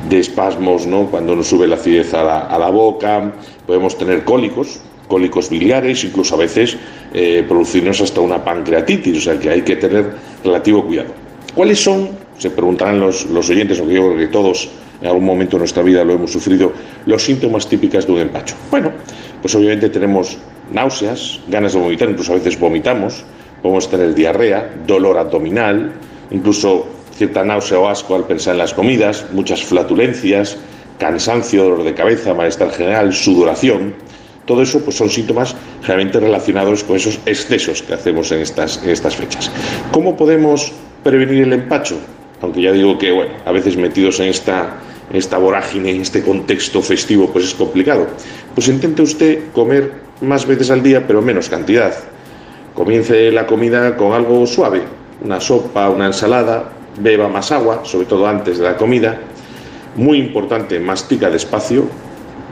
de 0.09 0.19
espasmos, 0.19 0.87
¿no? 0.87 1.07
cuando 1.07 1.35
nos 1.35 1.49
sube 1.49 1.67
la 1.67 1.77
acidez 1.77 2.13
a 2.15 2.23
la, 2.23 2.71
boca, 2.71 3.33
podemos 3.67 3.97
tener 3.97 4.25
cólicos, 4.25 4.81
cólicos 5.09 5.49
biliares, 5.49 6.05
incluso 6.05 6.35
a 6.35 6.39
veces 6.39 6.77
eh, 7.15 7.45
producirnos 7.49 8.01
hasta 8.01 8.21
una 8.21 8.45
pancreatitis, 8.45 9.19
o 9.19 9.21
sea 9.21 9.39
que 9.41 9.51
hay 9.51 9.63
que 9.63 9.77
tener 9.77 10.13
relativo 10.45 10.85
cuidado. 10.85 11.11
¿Cuáles 11.55 11.83
son, 11.83 12.11
se 12.39 12.51
preguntarán 12.51 13.01
los, 13.01 13.27
los 13.27 13.49
oyentes, 13.49 13.81
o 13.81 13.89
yo 13.89 14.09
creo 14.09 14.17
que 14.19 14.29
todos 14.29 14.71
en 15.03 15.09
algún 15.09 15.25
momento 15.25 15.57
de 15.57 15.61
nuestra 15.61 15.83
vida 15.83 16.05
lo 16.05 16.15
hemos 16.15 16.33
sufrido, 16.33 16.73
los 17.07 17.23
síntomas 17.23 17.69
típicos 17.69 18.07
de 18.07 18.13
un 18.13 18.21
empacho? 18.21 18.55
Bueno, 18.71 18.93
pues 19.41 19.55
obviamente 19.55 19.89
tenemos 19.91 20.39
náuseas, 20.73 21.41
ganas 21.49 21.73
de 21.73 21.81
vomitar, 21.81 22.09
incluso 22.09 22.33
a 22.33 22.37
veces 22.37 22.59
vomitamos, 22.59 23.25
podemos 23.61 23.91
tener 23.91 24.15
diarrea, 24.15 24.71
dolor 24.87 25.19
abdominal, 25.19 25.93
incluso 26.31 26.87
cierta 27.13 27.45
náusea 27.45 27.79
o 27.79 27.89
asco 27.89 28.15
al 28.15 28.25
pensar 28.25 28.55
en 28.55 28.59
las 28.59 28.73
comidas, 28.73 29.27
muchas 29.33 29.63
flatulencias, 29.65 30.57
cansancio, 30.99 31.65
dolor 31.65 31.85
de 31.85 31.95
cabeza, 31.95 32.33
malestar 32.33 32.71
general, 32.71 33.13
sudoración. 33.13 33.95
Todo 34.47 34.63
eso 34.63 34.81
pues, 34.81 34.97
son 34.97 35.11
síntomas 35.11 35.55
generalmente 35.83 36.21
relacionados 36.21 36.85
con 36.85 36.97
esos 36.97 37.19
excesos 37.27 37.83
que 37.83 37.95
hacemos 37.95 38.31
en 38.33 38.41
estas, 38.41 38.83
en 38.83 38.91
estas 38.91 39.17
fechas. 39.17 39.51
¿Cómo 39.93 40.17
podemos 40.17 40.73
prevenir 41.03 41.43
el 41.43 41.53
empacho? 41.53 41.97
Aunque 42.43 42.61
ya 42.61 42.73
digo 42.73 42.99
que, 42.99 43.13
bueno, 43.13 43.33
a 43.45 43.53
veces 43.53 43.77
metidos 43.77 44.21
en 44.21 44.27
esta, 44.27 44.81
esta 45.13 45.39
vorágine, 45.39 45.91
en 45.91 46.03
este 46.03 46.23
contexto 46.23 46.83
festivo, 46.83 47.29
pues 47.29 47.47
es 47.47 47.55
complicado. 47.55 48.09
Pues 48.55 48.69
intente 48.69 49.03
usted 49.03 49.53
comer 49.53 49.93
más 50.21 50.47
veces 50.47 50.71
al 50.71 50.83
día, 50.83 51.07
pero 51.07 51.23
menos 51.23 51.49
cantidad. 51.49 51.95
Comience 52.75 53.31
la 53.31 53.47
comida 53.47 53.97
con 53.97 54.13
algo 54.13 54.47
suave, 54.47 54.83
una 55.23 55.41
sopa, 55.41 55.89
una 55.89 56.07
ensalada, 56.07 56.73
beba 56.99 57.29
más 57.29 57.53
agua, 57.53 57.83
sobre 57.85 58.07
todo 58.07 58.27
antes 58.27 58.59
de 58.59 58.65
la 58.65 58.77
comida. 58.77 59.21
Muy 59.95 60.19
importante, 60.19 60.81
mastica 60.81 61.31
despacio 61.31 61.87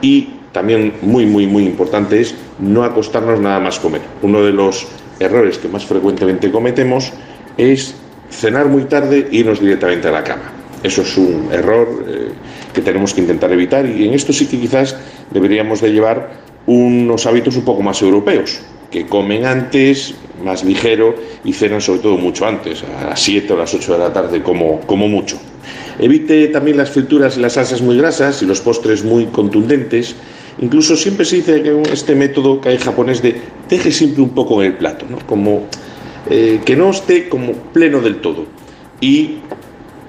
y 0.01 0.29
también 0.51 0.93
muy, 1.01 1.25
muy, 1.25 1.47
muy 1.47 1.63
importante 1.65 2.21
es 2.21 2.35
no 2.59 2.83
acostarnos 2.83 3.39
nada 3.39 3.59
más 3.59 3.79
comer. 3.79 4.01
Uno 4.21 4.43
de 4.43 4.51
los 4.51 4.87
errores 5.19 5.57
que 5.57 5.67
más 5.67 5.85
frecuentemente 5.85 6.51
cometemos 6.51 7.11
es 7.57 7.95
cenar 8.31 8.67
muy 8.67 8.85
tarde 8.85 9.27
e 9.31 9.35
irnos 9.37 9.59
directamente 9.59 10.07
a 10.07 10.11
la 10.11 10.23
cama. 10.23 10.51
Eso 10.83 11.03
es 11.03 11.17
un 11.17 11.49
error 11.51 12.05
eh, 12.07 12.29
que 12.73 12.81
tenemos 12.81 13.13
que 13.13 13.21
intentar 13.21 13.51
evitar 13.51 13.85
y 13.85 14.07
en 14.07 14.13
esto 14.13 14.33
sí 14.33 14.47
que 14.47 14.59
quizás 14.59 14.95
deberíamos 15.29 15.81
de 15.81 15.91
llevar 15.91 16.31
unos 16.65 17.25
hábitos 17.25 17.55
un 17.55 17.63
poco 17.63 17.81
más 17.81 18.01
europeos, 18.01 18.61
que 18.89 19.05
comen 19.05 19.45
antes, 19.45 20.15
más 20.43 20.63
ligero 20.63 21.15
y 21.43 21.53
cenan 21.53 21.81
sobre 21.81 21.99
todo 21.99 22.17
mucho 22.17 22.45
antes, 22.45 22.83
a 22.83 23.09
las 23.09 23.21
7 23.21 23.53
o 23.53 23.57
las 23.57 23.73
8 23.73 23.93
de 23.93 23.99
la 23.99 24.13
tarde 24.13 24.41
como, 24.41 24.79
como 24.81 25.07
mucho. 25.07 25.37
Evite 25.99 26.47
también 26.47 26.77
las 26.77 26.89
frituras 26.89 27.37
y 27.37 27.41
las 27.41 27.53
salsas 27.53 27.81
muy 27.81 27.97
grasas 27.97 28.41
y 28.41 28.45
los 28.45 28.61
postres 28.61 29.03
muy 29.03 29.25
contundentes. 29.25 30.15
Incluso 30.59 30.95
siempre 30.95 31.25
se 31.25 31.37
dice 31.37 31.61
que 31.61 31.81
este 31.91 32.15
método 32.15 32.59
que 32.59 32.69
hay 32.69 32.77
japonés 32.77 33.21
de 33.21 33.39
deje 33.69 33.91
siempre 33.91 34.23
un 34.23 34.31
poco 34.31 34.61
en 34.61 34.71
el 34.71 34.77
plato, 34.77 35.05
¿no? 35.09 35.19
como 35.27 35.67
eh, 36.29 36.61
que 36.65 36.75
no 36.75 36.91
esté 36.91 37.29
como 37.29 37.53
pleno 37.53 37.99
del 38.01 38.17
todo. 38.17 38.45
Y 38.99 39.39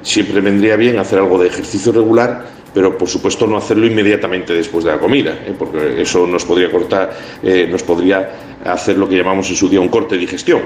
siempre 0.03 0.41
vendría 0.41 0.77
bien 0.77 0.99
hacer 0.99 1.19
algo 1.19 1.39
de 1.39 1.49
ejercicio 1.49 1.93
regular 1.93 2.53
pero 2.75 2.97
por 2.97 3.09
supuesto 3.09 3.47
no 3.47 3.57
hacerlo 3.57 3.87
inmediatamente 3.87 4.55
después 4.55 4.85
de 4.85 4.93
la 4.93 4.99
comida, 4.99 5.33
¿eh? 5.47 5.55
porque 5.59 6.01
eso 6.01 6.27
nos 6.27 6.45
podría 6.45 6.71
cortar, 6.71 7.13
eh, 7.43 7.69
nos 7.71 7.83
podría 7.83 8.31
hacer 8.65 8.97
lo 8.97 9.09
que 9.09 9.17
llamamos 9.17 9.49
en 9.51 9.57
su 9.57 9.69
día 9.69 9.81
un 9.81 9.89
corte 9.89 10.15
de 10.15 10.23
digestión. 10.23 10.63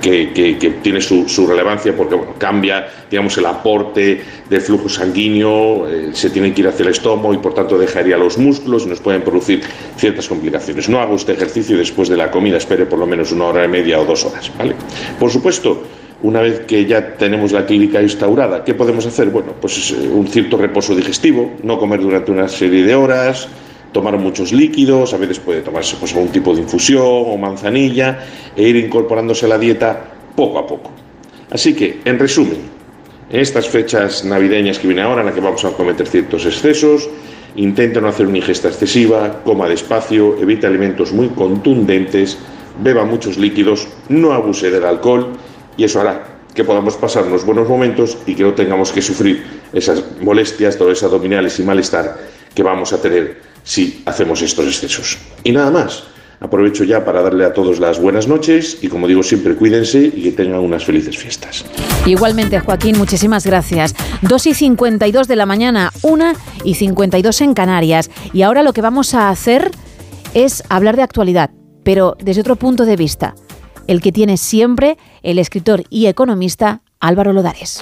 Que, 0.00 0.78
tiene 0.82 1.00
su, 1.00 1.46
relevancia 1.46 1.96
porque 1.96 2.18
cambia 2.38 2.88
digamos 3.10 3.36
el 3.38 3.46
aporte 3.46 4.22
del 4.48 4.60
flujo 4.60 4.88
sanguíneo 4.88 5.88
eh, 5.88 6.10
se 6.12 6.30
tiene 6.30 6.52
que 6.52 6.62
ir 6.62 6.68
hacia 6.68 6.84
el 6.84 6.90
estómago 6.90 7.34
y 7.34 7.38
por 7.38 7.54
tanto 7.54 7.78
dejaría 7.78 8.16
los 8.16 8.38
músculos 8.38 8.84
y 8.86 8.88
nos 8.88 9.00
pueden 9.00 9.22
producir 9.22 9.62
ciertas 9.96 10.28
complicaciones 10.28 10.88
no 10.88 11.00
haga 11.00 11.12
usted 11.12 11.34
ejercicio 11.34 11.76
después 11.76 12.08
de 12.08 12.16
la 12.16 12.30
comida 12.30 12.56
espere 12.56 12.86
por 12.86 12.98
lo 12.98 13.06
menos 13.06 13.32
una 13.32 13.46
hora 13.46 13.64
y 13.64 13.68
media 13.68 14.00
o 14.00 14.04
dos 14.04 14.24
horas 14.24 14.50
¿vale? 14.56 14.74
por 15.18 15.30
supuesto 15.30 15.82
una 16.22 16.40
vez 16.40 16.60
que 16.60 16.84
ya 16.84 17.14
tenemos 17.14 17.52
la 17.52 17.64
clínica 17.64 18.02
instaurada, 18.02 18.64
¿qué 18.64 18.74
podemos 18.74 19.06
hacer? 19.06 19.28
Bueno, 19.30 19.52
pues 19.60 19.92
eh, 19.92 20.08
un 20.08 20.26
cierto 20.26 20.56
reposo 20.56 20.94
digestivo, 20.96 21.52
no 21.62 21.78
comer 21.78 22.00
durante 22.00 22.32
una 22.32 22.48
serie 22.48 22.82
de 22.82 22.94
horas, 22.94 23.48
tomar 23.92 24.16
muchos 24.18 24.52
líquidos, 24.52 25.14
a 25.14 25.16
veces 25.16 25.38
puede 25.38 25.62
tomarse 25.62 25.96
pues, 25.98 26.12
algún 26.12 26.28
tipo 26.28 26.54
de 26.54 26.62
infusión 26.62 27.02
o 27.04 27.36
manzanilla 27.36 28.18
e 28.56 28.62
ir 28.62 28.76
incorporándose 28.76 29.46
a 29.46 29.48
la 29.48 29.58
dieta 29.58 30.04
poco 30.36 30.58
a 30.58 30.66
poco. 30.66 30.90
Así 31.50 31.74
que, 31.74 32.00
en 32.04 32.18
resumen, 32.18 32.58
en 33.30 33.40
estas 33.40 33.68
fechas 33.68 34.24
navideñas 34.24 34.78
que 34.78 34.86
vienen 34.86 35.04
ahora, 35.04 35.20
en 35.20 35.26
las 35.26 35.34
que 35.34 35.40
vamos 35.40 35.64
a 35.64 35.70
cometer 35.72 36.06
ciertos 36.06 36.46
excesos, 36.46 37.08
intente 37.56 38.00
no 38.00 38.08
hacer 38.08 38.26
una 38.26 38.38
ingesta 38.38 38.68
excesiva, 38.68 39.42
coma 39.44 39.68
despacio, 39.68 40.36
evite 40.40 40.66
alimentos 40.66 41.12
muy 41.12 41.28
contundentes, 41.28 42.38
beba 42.82 43.04
muchos 43.04 43.36
líquidos, 43.38 43.88
no 44.08 44.32
abuse 44.32 44.70
del 44.70 44.84
alcohol 44.84 45.32
y 45.76 45.84
eso 45.84 46.00
hará 46.00 46.38
que 46.54 46.64
podamos 46.64 46.96
pasar 46.96 47.24
unos 47.24 47.44
buenos 47.44 47.68
momentos 47.68 48.18
y 48.26 48.34
que 48.34 48.42
no 48.42 48.54
tengamos 48.54 48.92
que 48.92 49.02
sufrir 49.02 49.44
esas 49.72 50.02
molestias, 50.20 50.78
dolores 50.78 51.02
abdominales 51.02 51.58
y 51.60 51.62
malestar 51.62 52.18
que 52.54 52.62
vamos 52.62 52.92
a 52.92 53.00
tener 53.00 53.47
si 53.68 54.02
hacemos 54.06 54.40
estos 54.40 54.66
excesos. 54.66 55.18
Y 55.44 55.52
nada 55.52 55.70
más. 55.70 56.04
Aprovecho 56.40 56.84
ya 56.84 57.04
para 57.04 57.20
darle 57.20 57.44
a 57.44 57.52
todos 57.52 57.80
las 57.80 58.00
buenas 58.00 58.28
noches 58.28 58.78
y 58.80 58.86
como 58.86 59.08
digo 59.08 59.24
siempre 59.24 59.56
cuídense 59.56 60.04
y 60.14 60.22
que 60.22 60.30
tengan 60.30 60.60
unas 60.60 60.84
felices 60.84 61.18
fiestas. 61.18 61.64
Igualmente 62.06 62.60
Joaquín, 62.60 62.96
muchísimas 62.96 63.44
gracias. 63.44 63.94
2 64.22 64.46
y 64.46 64.54
52 64.54 65.26
de 65.26 65.34
la 65.34 65.46
mañana, 65.46 65.92
1 66.02 66.32
y 66.62 66.74
52 66.74 67.40
en 67.40 67.54
Canarias. 67.54 68.08
Y 68.32 68.42
ahora 68.42 68.62
lo 68.62 68.72
que 68.72 68.82
vamos 68.82 69.14
a 69.14 69.30
hacer 69.30 69.72
es 70.32 70.62
hablar 70.68 70.94
de 70.94 71.02
actualidad, 71.02 71.50
pero 71.82 72.16
desde 72.20 72.42
otro 72.42 72.54
punto 72.54 72.84
de 72.84 72.94
vista 72.94 73.34
el 73.88 74.00
que 74.00 74.12
tiene 74.12 74.36
siempre 74.36 74.96
el 75.22 75.40
escritor 75.40 75.82
y 75.90 76.06
economista 76.06 76.82
Álvaro 77.00 77.32
Lodares. 77.32 77.80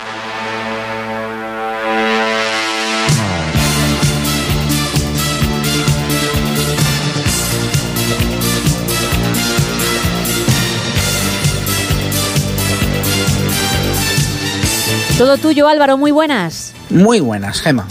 Todo 15.18 15.38
tuyo, 15.38 15.66
Álvaro, 15.66 15.97
muy 15.97 16.10
buenas. 16.10 16.74
Muy 16.90 17.20
buenas, 17.20 17.62
Gema. 17.62 17.88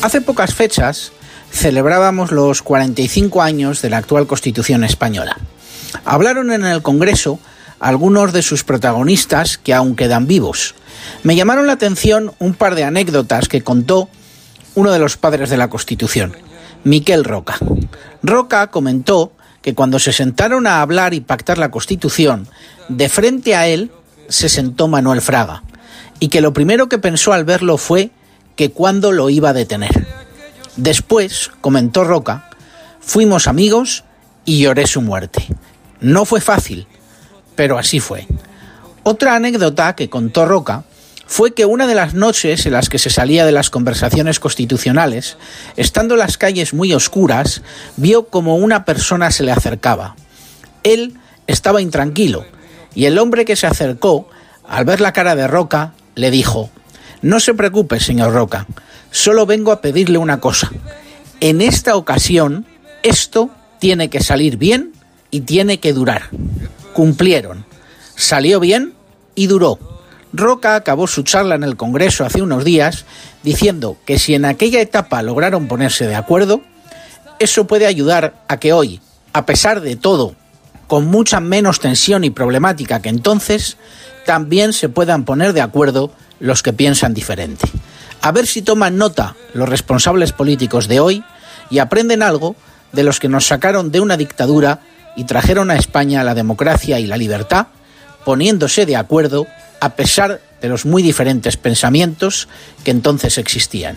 Hace 0.00 0.20
pocas 0.20 0.54
fechas 0.54 1.10
celebrábamos 1.50 2.30
los 2.30 2.62
45 2.62 3.42
años 3.42 3.82
de 3.82 3.90
la 3.90 3.96
actual 3.96 4.28
Constitución 4.28 4.84
española. 4.84 5.36
Hablaron 6.04 6.52
en 6.52 6.64
el 6.64 6.80
Congreso 6.80 7.40
algunos 7.80 8.32
de 8.32 8.42
sus 8.42 8.62
protagonistas 8.62 9.58
que 9.58 9.74
aún 9.74 9.96
quedan 9.96 10.28
vivos. 10.28 10.76
Me 11.24 11.34
llamaron 11.34 11.66
la 11.66 11.72
atención 11.72 12.32
un 12.38 12.54
par 12.54 12.76
de 12.76 12.84
anécdotas 12.84 13.48
que 13.48 13.64
contó 13.64 14.08
uno 14.76 14.92
de 14.92 15.00
los 15.00 15.16
padres 15.16 15.50
de 15.50 15.56
la 15.56 15.68
Constitución, 15.68 16.36
Miquel 16.84 17.24
Roca. 17.24 17.56
Roca 18.22 18.68
comentó 18.68 19.32
que 19.62 19.74
cuando 19.74 19.98
se 19.98 20.12
sentaron 20.12 20.68
a 20.68 20.80
hablar 20.80 21.12
y 21.12 21.20
pactar 21.22 21.58
la 21.58 21.72
Constitución, 21.72 22.46
de 22.88 23.08
frente 23.08 23.56
a 23.56 23.66
él 23.66 23.90
se 24.28 24.48
sentó 24.48 24.86
Manuel 24.86 25.20
Fraga, 25.20 25.64
y 26.20 26.28
que 26.28 26.40
lo 26.40 26.52
primero 26.52 26.88
que 26.88 26.98
pensó 26.98 27.32
al 27.32 27.44
verlo 27.44 27.76
fue 27.78 28.10
que 28.56 28.70
cuándo 28.70 29.12
lo 29.12 29.30
iba 29.30 29.50
a 29.50 29.54
detener. 29.54 30.06
Después, 30.76 31.50
comentó 31.60 32.04
Roca, 32.04 32.48
fuimos 33.00 33.46
amigos 33.46 34.04
y 34.44 34.62
lloré 34.62 34.86
su 34.86 35.02
muerte. 35.02 35.46
No 36.00 36.24
fue 36.24 36.40
fácil, 36.40 36.86
pero 37.54 37.78
así 37.78 38.00
fue. 38.00 38.26
Otra 39.02 39.34
anécdota 39.34 39.94
que 39.94 40.08
contó 40.08 40.46
Roca 40.46 40.84
fue 41.26 41.54
que 41.54 41.64
una 41.64 41.86
de 41.86 41.94
las 41.94 42.14
noches 42.14 42.66
en 42.66 42.72
las 42.72 42.88
que 42.88 42.98
se 42.98 43.10
salía 43.10 43.46
de 43.46 43.52
las 43.52 43.70
conversaciones 43.70 44.38
constitucionales, 44.38 45.38
estando 45.76 46.16
las 46.16 46.36
calles 46.36 46.74
muy 46.74 46.92
oscuras, 46.92 47.62
vio 47.96 48.26
como 48.26 48.56
una 48.56 48.84
persona 48.84 49.30
se 49.30 49.42
le 49.42 49.50
acercaba. 49.50 50.14
Él 50.82 51.14
estaba 51.46 51.80
intranquilo, 51.80 52.44
y 52.94 53.06
el 53.06 53.18
hombre 53.18 53.44
que 53.44 53.56
se 53.56 53.66
acercó, 53.66 54.28
al 54.68 54.84
ver 54.84 55.00
la 55.00 55.12
cara 55.12 55.34
de 55.34 55.48
Roca, 55.48 55.94
le 56.14 56.30
dijo, 56.30 56.70
No 57.20 57.40
se 57.40 57.54
preocupe, 57.54 58.00
señor 58.00 58.32
Roca, 58.32 58.66
solo 59.10 59.46
vengo 59.46 59.72
a 59.72 59.80
pedirle 59.80 60.18
una 60.18 60.40
cosa. 60.40 60.70
En 61.40 61.60
esta 61.60 61.96
ocasión, 61.96 62.66
esto 63.02 63.50
tiene 63.78 64.10
que 64.10 64.20
salir 64.20 64.56
bien 64.56 64.92
y 65.30 65.40
tiene 65.40 65.80
que 65.80 65.92
durar. 65.92 66.30
Cumplieron. 66.92 67.64
Salió 68.14 68.60
bien 68.60 68.94
y 69.34 69.46
duró. 69.46 69.78
Roca 70.32 70.76
acabó 70.76 71.06
su 71.06 71.22
charla 71.22 71.56
en 71.56 71.64
el 71.64 71.76
Congreso 71.76 72.24
hace 72.24 72.42
unos 72.42 72.64
días 72.64 73.04
diciendo 73.42 73.96
que 74.06 74.18
si 74.18 74.34
en 74.34 74.44
aquella 74.44 74.80
etapa 74.80 75.22
lograron 75.22 75.68
ponerse 75.68 76.06
de 76.06 76.14
acuerdo, 76.14 76.62
eso 77.38 77.66
puede 77.66 77.86
ayudar 77.86 78.44
a 78.48 78.58
que 78.58 78.72
hoy, 78.72 79.00
a 79.32 79.44
pesar 79.44 79.80
de 79.80 79.96
todo, 79.96 80.34
con 80.86 81.06
mucha 81.06 81.40
menos 81.40 81.80
tensión 81.80 82.24
y 82.24 82.30
problemática 82.30 83.02
que 83.02 83.08
entonces, 83.08 83.78
también 84.24 84.72
se 84.72 84.88
puedan 84.88 85.24
poner 85.24 85.52
de 85.52 85.60
acuerdo 85.60 86.12
los 86.40 86.62
que 86.62 86.72
piensan 86.72 87.14
diferente. 87.14 87.68
A 88.20 88.32
ver 88.32 88.46
si 88.46 88.62
toman 88.62 88.96
nota 88.96 89.36
los 89.54 89.68
responsables 89.68 90.32
políticos 90.32 90.88
de 90.88 91.00
hoy 91.00 91.24
y 91.70 91.78
aprenden 91.78 92.22
algo 92.22 92.56
de 92.92 93.02
los 93.02 93.18
que 93.18 93.28
nos 93.28 93.46
sacaron 93.46 93.90
de 93.90 94.00
una 94.00 94.16
dictadura 94.16 94.80
y 95.16 95.24
trajeron 95.24 95.70
a 95.70 95.76
España 95.76 96.24
la 96.24 96.34
democracia 96.34 97.00
y 97.00 97.06
la 97.06 97.16
libertad, 97.16 97.66
poniéndose 98.24 98.86
de 98.86 98.96
acuerdo 98.96 99.46
a 99.80 99.90
pesar 99.90 100.40
de 100.60 100.68
los 100.68 100.86
muy 100.86 101.02
diferentes 101.02 101.56
pensamientos 101.56 102.48
que 102.84 102.92
entonces 102.92 103.38
existían. 103.38 103.96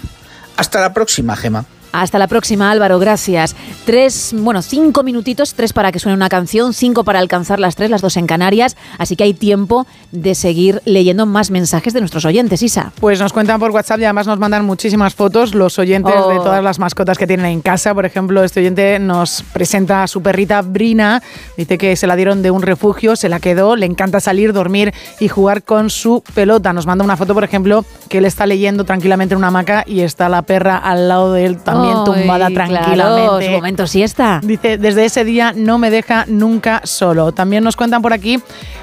Hasta 0.58 0.82
la 0.82 0.94
próxima, 0.94 1.36
Gema. 1.36 1.66
Hasta 2.02 2.20
la 2.20 2.28
próxima, 2.28 2.72
Álvaro, 2.72 3.00
gracias. 3.00 3.56
Tres, 3.86 4.34
bueno, 4.38 4.62
cinco 4.62 5.04
minutitos, 5.04 5.54
tres 5.54 5.74
para 5.74 5.92
que 5.92 6.00
suene 6.00 6.16
una 6.16 6.30
canción, 6.30 6.74
cinco 6.74 7.04
para 7.04 7.20
alcanzar 7.20 7.60
las 7.60 7.76
tres, 7.76 7.90
las 7.90 8.02
dos 8.02 8.18
en 8.18 8.28
Canarias. 8.28 8.76
Así 8.98 9.16
que 9.16 9.24
hay 9.24 9.34
tiempo 9.34 9.86
de 10.12 10.36
seguir 10.36 10.82
leyendo 10.86 11.26
más 11.26 11.52
mensajes 11.52 11.94
de 11.94 12.00
nuestros 12.02 12.26
oyentes, 12.26 12.62
Isa. 12.62 12.92
Pues 13.00 13.20
nos 13.20 13.34
cuentan 13.34 13.60
por 13.60 13.72
WhatsApp 13.72 14.00
y 14.00 14.04
además 14.06 14.28
nos 14.28 14.40
mandan 14.40 14.66
muchísimas 14.66 15.14
fotos 15.16 15.56
los 15.56 15.78
oyentes 15.80 16.14
Oh. 16.18 16.30
de 16.30 16.36
todas 16.38 16.64
las 16.64 16.80
mascotas 16.80 17.18
que 17.18 17.28
tienen 17.28 17.46
en 17.48 17.62
casa. 17.62 17.94
Por 17.94 18.06
ejemplo, 18.06 18.44
este 18.44 18.60
oyente 18.60 19.00
nos 19.00 19.44
presenta 19.54 20.04
a 20.04 20.08
su 20.08 20.22
perrita 20.22 20.62
Brina. 20.62 21.22
Dice 21.58 21.78
que 21.78 21.96
se 21.96 22.08
la 22.08 22.16
dieron 22.16 22.42
de 22.42 22.52
un 22.52 22.62
refugio, 22.62 23.16
se 23.16 23.30
la 23.30 23.40
quedó, 23.40 23.76
le 23.76 23.86
encanta 23.86 24.20
salir, 24.20 24.54
dormir 24.54 24.94
y 25.20 25.28
jugar 25.28 25.64
con 25.64 25.90
su 25.90 26.24
pelota. 26.34 26.74
Nos 26.74 26.86
manda 26.86 27.04
una 27.06 27.18
foto, 27.18 27.34
por 27.34 27.44
ejemplo, 27.44 27.86
que 28.10 28.18
él 28.20 28.26
está 28.26 28.46
leyendo 28.46 28.84
tranquilamente 28.84 29.34
en 29.34 29.38
una 29.40 29.48
hamaca 29.48 29.84
y 29.88 30.02
está 30.02 30.30
la 30.30 30.42
perra 30.42 30.78
al 30.78 31.08
lado 31.08 31.34
de 31.34 31.46
él 31.46 31.58
también 31.58 31.85
Ay, 31.88 32.04
tumbada 32.06 32.48
claro, 32.48 32.54
tranquilamente. 32.54 33.46
su 33.46 33.52
momento 33.52 33.88
siesta. 33.88 34.40
Dice, 34.44 34.78
desde 34.78 35.06
ese 35.06 35.24
día 35.24 35.54
no 35.56 35.78
me 35.78 35.90
deja 35.90 36.26
nunca 36.28 36.82
solo. 36.84 37.32
También 37.32 37.64
nos 37.64 37.76
cuentan 37.76 38.02
por 38.02 38.14
aquí, 38.14 38.40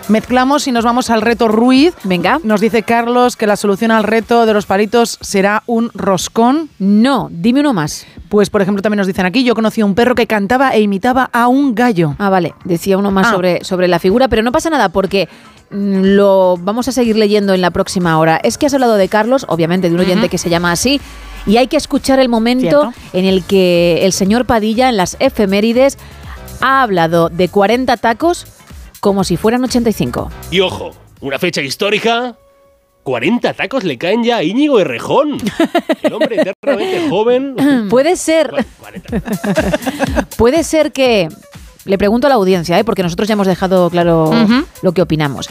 mezclamos 0.09 0.67
y 0.69 0.73
nos 0.73 0.85
vamos 0.85 1.11
al 1.11 1.23
reto 1.23 1.49
Ruiz. 1.49 1.95
Venga. 2.05 2.41
Nos 2.45 2.61
dice 2.61 2.83
Carlos 2.83 3.37
que 3.37 3.47
la 3.47 3.57
solución 3.57 3.91
al 3.91 4.05
reto 4.05 4.47
de 4.47 4.55
los 4.55 4.67
palitos 4.67 5.19
será 5.21 5.63
un 5.67 5.91
roscón. 5.95 6.69
No, 6.79 7.29
dime 7.31 7.61
uno 7.61 7.73
más. 7.73 8.07
Pues, 8.29 8.49
por 8.51 8.63
ejemplo, 8.63 8.83
también 8.83 8.99
nos 8.99 9.07
dicen 9.07 9.27
aquí, 9.27 9.45
yo 9.45 9.55
conocí 9.55 9.81
a 9.83 9.85
un 9.85 9.95
perro 9.95 10.15
que 10.15 10.27
cantaba 10.27 10.71
e 10.71 10.81
imitaba 10.81 11.29
a 11.33 11.49
un 11.49 11.75
gallo. 11.75 12.15
Ah, 12.19 12.31
vale, 12.31 12.55
decía 12.65 12.97
uno 12.99 13.11
más 13.11 13.27
Ah. 13.27 13.31
sobre, 13.33 13.65
sobre 13.65 13.89
la 13.89 13.99
figura, 13.99 14.29
pero 14.29 14.43
no 14.43 14.53
pasa 14.53 14.71
nada 14.71 14.89
porque 14.89 15.29
lo 15.73 16.57
vamos 16.59 16.89
a 16.89 16.93
seguir 16.93 17.17
leyendo 17.17 17.55
en 17.55 17.61
la 17.61 17.71
próxima 17.71 18.19
hora. 18.19 18.39
Es 18.43 18.59
que 18.59 18.67
has 18.67 18.75
hablado 18.75 18.97
de 18.97 19.09
Carlos, 19.09 19.47
obviamente 19.49 19.89
de 19.89 19.95
un 19.95 20.01
oyente 20.01 20.29
que 20.29 20.39
se 20.39 20.51
llama 20.51 20.73
así, 20.73 21.01
y 21.47 21.57
hay 21.57 21.67
que 21.67 21.77
escuchar 21.77 22.21
el 22.21 22.29
momento 22.29 22.93
Cierto. 22.93 22.93
en 23.13 23.25
el 23.25 23.45
que 23.45 24.05
el 24.05 24.13
señor 24.13 24.45
Padilla 24.45 24.89
en 24.89 24.97
las 24.97 25.17
efemérides 25.19 25.99
ha 26.61 26.83
hablado 26.83 27.29
de 27.29 27.49
40 27.49 27.97
tacos 27.97 28.47
como 29.01 29.25
si 29.25 29.37
fueran 29.37 29.65
85. 29.65 30.31
Y 30.51 30.61
ojo, 30.61 30.93
una 31.21 31.39
fecha 31.39 31.61
histórica. 31.61 32.37
40 33.03 33.55
tacos 33.55 33.83
le 33.83 33.99
caen 33.99 34.23
ya 34.23 34.37
a 34.37 34.43
Íñigo 34.45 34.79
Errejón. 34.79 35.39
El 36.03 36.13
hombre 36.13 36.41
eternamente 36.41 37.09
joven. 37.09 37.57
Puede 37.91 38.15
ser. 38.15 38.53
Puede 40.39 40.63
ser 40.63 40.93
que. 40.93 41.29
Le 41.85 41.99
pregunto 41.99 42.27
a 42.27 42.31
la 42.31 42.37
audiencia, 42.37 42.79
¿eh? 42.79 42.85
porque 42.85 43.03
nosotros 43.03 43.29
ya 43.29 43.35
hemos 43.35 43.47
dejado 43.47 43.91
claro 43.91 44.31
lo 44.83 44.93
que 44.93 45.03
opinamos. 45.03 45.49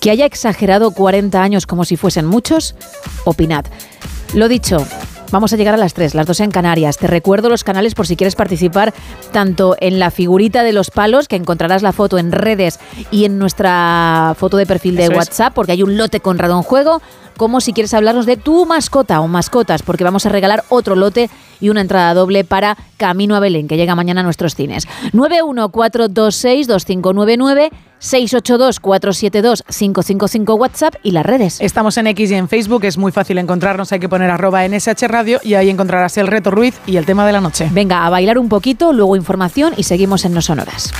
¿Que 0.00 0.10
haya 0.10 0.26
exagerado 0.26 0.90
40 0.90 1.42
años 1.42 1.66
como 1.66 1.84
si 1.84 1.96
fuesen 1.96 2.26
muchos? 2.26 2.74
Opinad. 3.24 3.64
Lo 4.34 4.48
dicho, 4.48 4.78
vamos 5.30 5.52
a 5.52 5.56
llegar 5.56 5.74
a 5.74 5.78
las 5.78 5.94
3, 5.94 6.14
las 6.14 6.26
2 6.26 6.40
en 6.40 6.50
Canarias. 6.50 6.98
Te 6.98 7.06
recuerdo 7.06 7.48
los 7.48 7.64
canales 7.64 7.94
por 7.94 8.06
si 8.06 8.16
quieres 8.16 8.34
participar 8.34 8.92
tanto 9.32 9.76
en 9.80 9.98
la 9.98 10.10
figurita 10.10 10.62
de 10.62 10.72
los 10.72 10.90
palos, 10.90 11.28
que 11.28 11.36
encontrarás 11.36 11.82
la 11.82 11.92
foto 11.92 12.18
en 12.18 12.32
redes 12.32 12.80
y 13.10 13.24
en 13.24 13.38
nuestra 13.38 14.34
foto 14.38 14.56
de 14.56 14.66
perfil 14.66 14.96
de 14.96 15.04
Eso 15.04 15.12
es. 15.12 15.18
WhatsApp, 15.18 15.54
porque 15.54 15.72
hay 15.72 15.82
un 15.82 15.96
lote 15.96 16.20
Conrado 16.20 16.56
en 16.56 16.62
juego, 16.62 17.00
como 17.36 17.60
si 17.60 17.72
quieres 17.72 17.94
hablarnos 17.94 18.26
de 18.26 18.36
tu 18.36 18.66
mascota 18.66 19.20
o 19.20 19.28
mascotas, 19.28 19.82
porque 19.82 20.04
vamos 20.04 20.26
a 20.26 20.28
regalar 20.28 20.64
otro 20.68 20.94
lote 20.94 21.30
y 21.60 21.70
una 21.70 21.80
entrada 21.80 22.14
doble 22.14 22.44
para 22.44 22.76
Camino 22.96 23.34
a 23.36 23.40
Belén, 23.40 23.68
que 23.68 23.76
llega 23.76 23.94
mañana 23.94 24.20
a 24.20 24.24
nuestros 24.24 24.54
cines. 24.54 24.86
914262599, 25.12 27.70
682472555 28.00 30.58
WhatsApp 30.58 30.94
y 31.02 31.10
las 31.12 31.24
redes. 31.24 31.58
Estamos 31.60 31.96
en 31.96 32.08
X 32.08 32.30
y 32.30 32.34
en 32.34 32.48
Facebook, 32.48 32.84
es 32.84 32.98
muy 32.98 33.12
fácil 33.12 33.38
encontrarnos, 33.38 33.92
hay 33.92 34.00
que 34.00 34.08
poner 34.08 34.30
arroba 34.30 34.66
NSH 34.68 35.06
Radio 35.08 35.38
y 35.42 35.54
ahí 35.54 35.70
encontrarás 35.70 36.18
el 36.18 36.26
reto 36.26 36.50
Ruiz 36.50 36.74
y 36.86 36.96
el 36.96 37.06
tema 37.06 37.24
de 37.26 37.32
la 37.32 37.40
noche. 37.40 37.68
Venga, 37.72 38.04
a 38.06 38.10
bailar 38.10 38.38
un 38.38 38.48
poquito, 38.48 38.92
luego 38.92 39.16
información 39.16 39.72
y 39.76 39.84
seguimos 39.84 40.24
en 40.24 40.34
No 40.34 40.42
Sonoras. 40.42 40.92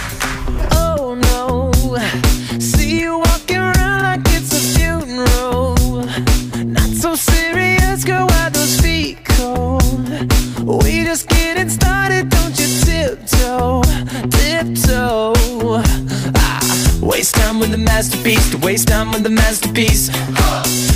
Waste 17.24 17.36
time 17.36 17.58
with 17.58 17.70
the 17.70 17.78
masterpiece, 17.78 18.50
to 18.50 18.58
waste 18.58 18.88
time 18.88 19.10
with 19.10 19.22
the 19.22 19.30
masterpiece. 19.30 20.10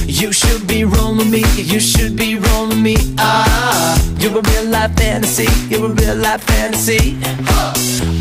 You 0.06 0.30
should 0.30 0.66
be 0.66 0.84
rolling 0.84 1.30
me, 1.30 1.42
you 1.56 1.80
should 1.80 2.16
be 2.16 2.36
rolling 2.36 2.82
me. 2.82 2.96
Ah, 3.16 3.96
you're 4.18 4.38
a 4.38 4.42
real 4.42 4.66
life 4.66 4.94
fantasy, 4.96 5.48
you're 5.70 5.86
a 5.86 5.94
real 5.94 6.16
life 6.16 6.42
fantasy. 6.42 7.16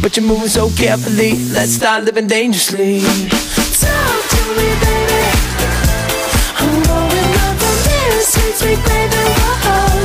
But 0.02 0.16
you're 0.16 0.26
moving 0.26 0.48
so 0.48 0.70
carefully, 0.70 1.32
let's 1.52 1.74
start 1.74 2.06
living 2.06 2.28
dangerously. 2.28 3.02
Talk 3.02 4.22
to 4.34 4.42
me, 4.56 4.70
baby. 4.86 5.24
I'm 6.64 6.84
going 6.88 7.34
up 7.44 7.60
on 7.68 7.76
this 7.88 8.32
sweet, 8.32 8.56
sweet 8.56 8.80
baby. 8.86 9.24
Whoa. 9.66 9.97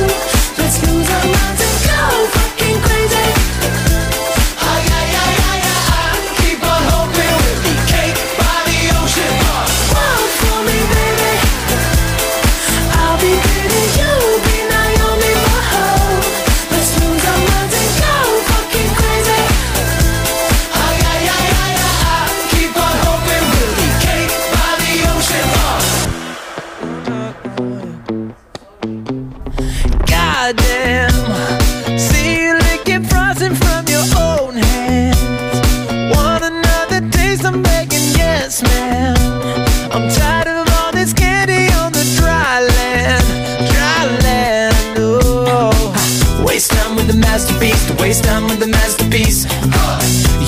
Waste 48.03 48.25
time 48.25 48.43
with 48.43 48.59
the 48.59 48.67
masterpiece. 48.67 49.45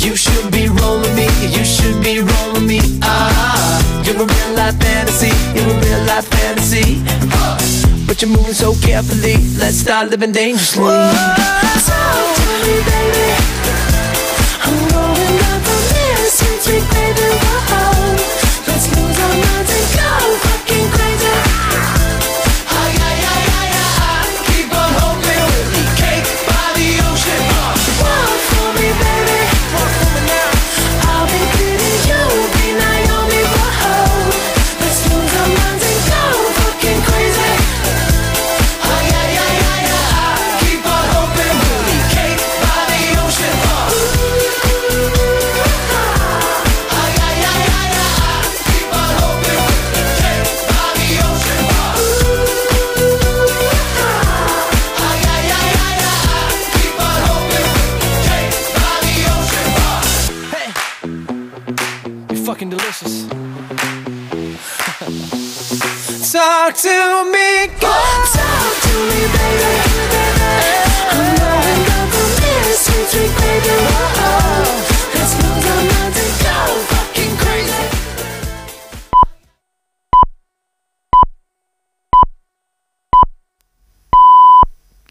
You 0.03 0.14
should 0.18 0.52
be 0.52 0.68
rolling 0.68 1.15
me, 1.15 1.27
you 1.56 1.64
should 1.64 2.03
be 2.03 2.19
rolling 2.19 2.68
me. 2.68 2.82
Ah, 3.02 3.80
you're 4.03 4.15
a 4.15 4.26
real 4.34 4.52
life 4.60 4.77
fantasy, 4.84 5.32
you're 5.56 5.72
a 5.72 5.84
real 5.86 6.03
life 6.11 6.27
fantasy. 6.36 6.99
But 8.07 8.22
you're 8.22 8.32
moving 8.38 8.53
so 8.53 8.76
carefully, 8.88 9.38
let's 9.57 9.77
start 9.77 10.10
living 10.10 10.34
dangerously. 10.34 10.84
Talk 11.88 12.27
to 12.38 12.45
me, 12.64 12.76
baby. 12.91 13.30
I'm 14.65 14.77
rolling 14.91 15.40
up 15.52 15.64
sweet, 16.36 16.60
sweet 16.65 16.86
baby. 16.91 17.30
Whoa. 17.40 17.74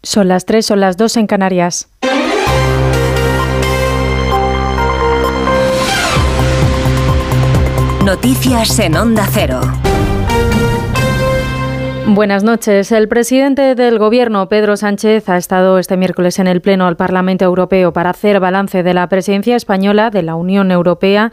Son 0.03 0.27
las 0.27 0.45
3, 0.45 0.65
son 0.65 0.79
las 0.79 0.97
2 0.97 1.17
en 1.17 1.27
Canarias. 1.27 1.89
Noticias 8.03 8.79
en 8.79 8.95
Onda 8.95 9.27
Cero. 9.33 9.61
Buenas 12.07 12.43
noches. 12.43 12.91
El 12.91 13.07
presidente 13.07 13.73
del 13.73 13.97
Gobierno, 13.97 14.47
Pedro 14.47 14.77
Sánchez, 14.77 15.27
ha 15.27 15.37
estado 15.37 15.79
este 15.79 15.97
miércoles 15.97 16.37
en 16.37 16.45
el 16.45 16.61
Pleno 16.61 16.85
del 16.85 16.95
Parlamento 16.95 17.45
Europeo 17.45 17.93
para 17.93 18.11
hacer 18.11 18.39
balance 18.39 18.83
de 18.83 18.93
la 18.93 19.09
presidencia 19.09 19.55
española 19.55 20.11
de 20.11 20.21
la 20.21 20.35
Unión 20.35 20.69
Europea 20.69 21.31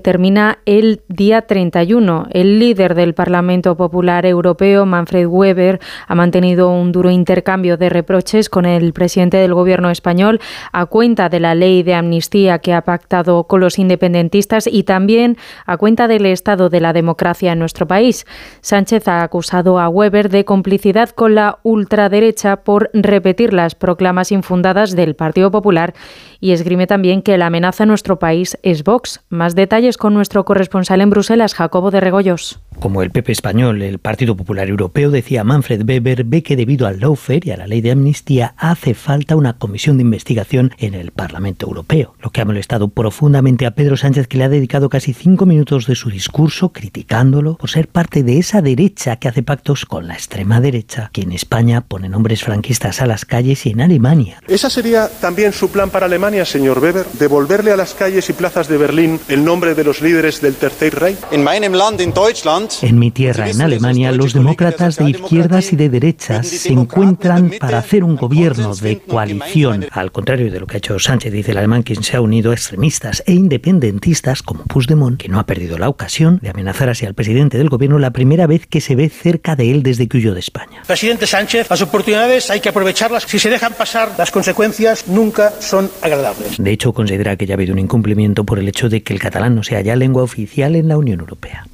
termina 0.00 0.58
el 0.66 1.02
día 1.08 1.42
31. 1.42 2.28
El 2.30 2.58
líder 2.58 2.94
del 2.94 3.14
Parlamento 3.14 3.76
Popular 3.76 4.26
Europeo, 4.26 4.86
Manfred 4.86 5.26
Weber, 5.26 5.80
ha 6.06 6.14
mantenido 6.14 6.70
un 6.70 6.92
duro 6.92 7.10
intercambio 7.10 7.76
de 7.76 7.88
reproches 7.88 8.48
con 8.48 8.64
el 8.64 8.92
presidente 8.92 9.36
del 9.36 9.54
Gobierno 9.54 9.90
español 9.90 10.40
a 10.72 10.86
cuenta 10.86 11.28
de 11.28 11.40
la 11.40 11.54
ley 11.54 11.82
de 11.82 11.94
amnistía 11.94 12.58
que 12.58 12.72
ha 12.72 12.82
pactado 12.82 13.44
con 13.44 13.60
los 13.60 13.78
independentistas 13.78 14.66
y 14.66 14.84
también 14.84 15.36
a 15.66 15.76
cuenta 15.76 16.08
del 16.08 16.26
estado 16.26 16.68
de 16.68 16.80
la 16.80 16.92
democracia 16.92 17.52
en 17.52 17.58
nuestro 17.58 17.86
país. 17.86 18.26
Sánchez 18.60 19.08
ha 19.08 19.22
acusado 19.22 19.78
a 19.78 19.88
Weber 19.88 20.28
de 20.28 20.44
complicidad 20.44 21.10
con 21.10 21.34
la 21.34 21.58
ultraderecha 21.62 22.56
por 22.56 22.90
repetir 22.92 23.52
las 23.52 23.74
proclamas 23.74 24.32
infundadas 24.32 24.96
del 24.96 25.14
Partido 25.14 25.50
Popular 25.50 25.94
y 26.40 26.52
esgrime 26.52 26.86
también 26.86 27.22
que 27.22 27.38
la 27.38 27.46
amenaza 27.46 27.84
a 27.84 27.86
nuestro 27.86 28.18
país 28.18 28.58
es 28.62 28.84
Vox. 28.84 29.20
Más 29.28 29.54
detalles 29.54 29.96
con 29.96 30.14
nuestro 30.14 30.44
corresponsal 30.44 31.00
en 31.00 31.10
Bruselas, 31.10 31.54
Jacobo 31.54 31.90
de 31.90 32.00
Regoyos. 32.00 32.60
Como 32.80 33.02
el 33.02 33.10
PP 33.10 33.32
español, 33.32 33.80
el 33.82 33.98
Partido 33.98 34.36
Popular 34.36 34.68
Europeo, 34.68 35.10
decía 35.10 35.42
Manfred 35.42 35.88
Weber, 35.88 36.24
ve 36.24 36.42
que 36.42 36.56
debido 36.56 36.86
al 36.86 37.00
lawfare 37.00 37.40
y 37.44 37.50
a 37.50 37.56
la 37.56 37.66
ley 37.66 37.80
de 37.80 37.92
amnistía 37.92 38.54
hace 38.58 38.94
falta 38.94 39.36
una 39.36 39.54
comisión 39.54 39.96
de 39.96 40.02
investigación 40.02 40.72
en 40.78 40.94
el 40.94 41.10
Parlamento 41.10 41.66
Europeo, 41.66 42.14
lo 42.20 42.30
que 42.30 42.40
ha 42.40 42.44
molestado 42.44 42.88
profundamente 42.88 43.66
a 43.66 43.70
Pedro 43.70 43.96
Sánchez, 43.96 44.28
que 44.28 44.38
le 44.38 44.44
ha 44.44 44.48
dedicado 44.48 44.88
casi 44.88 45.14
cinco 45.14 45.46
minutos 45.46 45.86
de 45.86 45.94
su 45.94 46.10
discurso 46.10 46.72
criticándolo 46.72 47.56
por 47.56 47.70
ser 47.70 47.88
parte 47.88 48.22
de 48.22 48.38
esa 48.38 48.60
derecha 48.60 49.16
que 49.16 49.28
hace 49.28 49.42
pactos 49.42 49.86
con 49.86 50.06
la 50.06 50.14
extrema 50.14 50.60
derecha, 50.60 51.10
que 51.12 51.22
en 51.22 51.32
España 51.32 51.80
pone 51.80 52.08
nombres 52.08 52.44
franquistas 52.44 53.00
a 53.00 53.06
las 53.06 53.24
calles 53.24 53.64
y 53.66 53.70
en 53.70 53.80
Alemania. 53.80 54.42
¿Esa 54.46 54.68
sería 54.68 55.08
también 55.20 55.52
su 55.52 55.70
plan 55.70 55.90
para 55.90 56.06
Alemania, 56.06 56.44
señor 56.44 56.78
Weber? 56.80 57.06
¿Devolverle 57.18 57.72
a 57.72 57.76
las 57.76 57.94
calles 57.94 58.28
y 58.28 58.32
plazas 58.32 58.68
de 58.68 58.76
Berlín 58.76 59.20
el 59.28 59.44
nombre 59.44 59.74
de 59.74 59.84
los 59.84 60.02
líderes 60.02 60.40
del 60.40 60.54
Tercer 60.54 60.94
Reich? 60.94 61.18
In 61.32 61.42
meinem 61.42 61.72
Land, 61.72 62.00
in 62.00 62.12
Deutschland, 62.12 62.63
En 62.82 62.98
mi 62.98 63.10
tierra, 63.10 63.48
en 63.50 63.60
Alemania, 63.60 64.12
los 64.12 64.32
demócratas 64.32 64.96
de 64.96 65.10
izquierdas 65.10 65.72
y 65.72 65.76
de 65.76 65.88
derechas 65.88 66.46
se 66.46 66.72
encuentran 66.72 67.52
para 67.58 67.78
hacer 67.78 68.04
un 68.04 68.16
gobierno 68.16 68.74
de 68.74 68.98
coalición. 68.98 69.86
Al 69.90 70.12
contrario 70.12 70.50
de 70.50 70.60
lo 70.60 70.66
que 70.66 70.76
ha 70.76 70.78
hecho 70.78 70.98
Sánchez, 70.98 71.32
dice 71.32 71.52
el 71.52 71.58
alemán, 71.58 71.82
quien 71.82 72.02
se 72.02 72.16
ha 72.16 72.20
unido 72.20 72.50
a 72.50 72.54
extremistas 72.54 73.22
e 73.26 73.32
independentistas 73.32 74.42
como 74.42 74.64
Puigdemont, 74.64 75.20
que 75.20 75.28
no 75.28 75.38
ha 75.38 75.46
perdido 75.46 75.78
la 75.78 75.88
ocasión 75.88 76.38
de 76.42 76.50
amenazar 76.50 76.88
así 76.88 77.06
al 77.06 77.14
presidente 77.14 77.58
del 77.58 77.68
gobierno 77.68 77.98
la 77.98 78.10
primera 78.10 78.46
vez 78.46 78.66
que 78.66 78.80
se 78.80 78.94
ve 78.94 79.08
cerca 79.08 79.56
de 79.56 79.70
él 79.70 79.82
desde 79.82 80.08
que 80.08 80.18
huyó 80.18 80.34
de 80.34 80.40
España. 80.40 80.82
Presidente 80.86 81.26
Sánchez, 81.26 81.68
las 81.70 81.82
oportunidades 81.82 82.50
hay 82.50 82.60
que 82.60 82.68
aprovecharlas. 82.68 83.24
Si 83.24 83.38
se 83.38 83.50
dejan 83.50 83.74
pasar, 83.74 84.12
las 84.18 84.30
consecuencias 84.30 85.08
nunca 85.08 85.52
son 85.60 85.90
agradables. 86.02 86.56
De 86.58 86.70
hecho, 86.70 86.92
considera 86.92 87.36
que 87.36 87.46
ya 87.46 87.54
ha 87.54 87.56
habido 87.56 87.72
un 87.72 87.78
incumplimiento 87.78 88.44
por 88.44 88.58
el 88.58 88.68
hecho 88.68 88.88
de 88.88 89.02
que 89.02 89.12
el 89.12 89.20
catalán 89.20 89.54
no 89.54 89.62
sea 89.62 89.80
ya 89.80 89.96
lengua 89.96 90.22
oficial 90.22 90.76
en 90.76 90.88
la 90.88 90.96
Unión 90.96 91.20
Europea. 91.20 91.66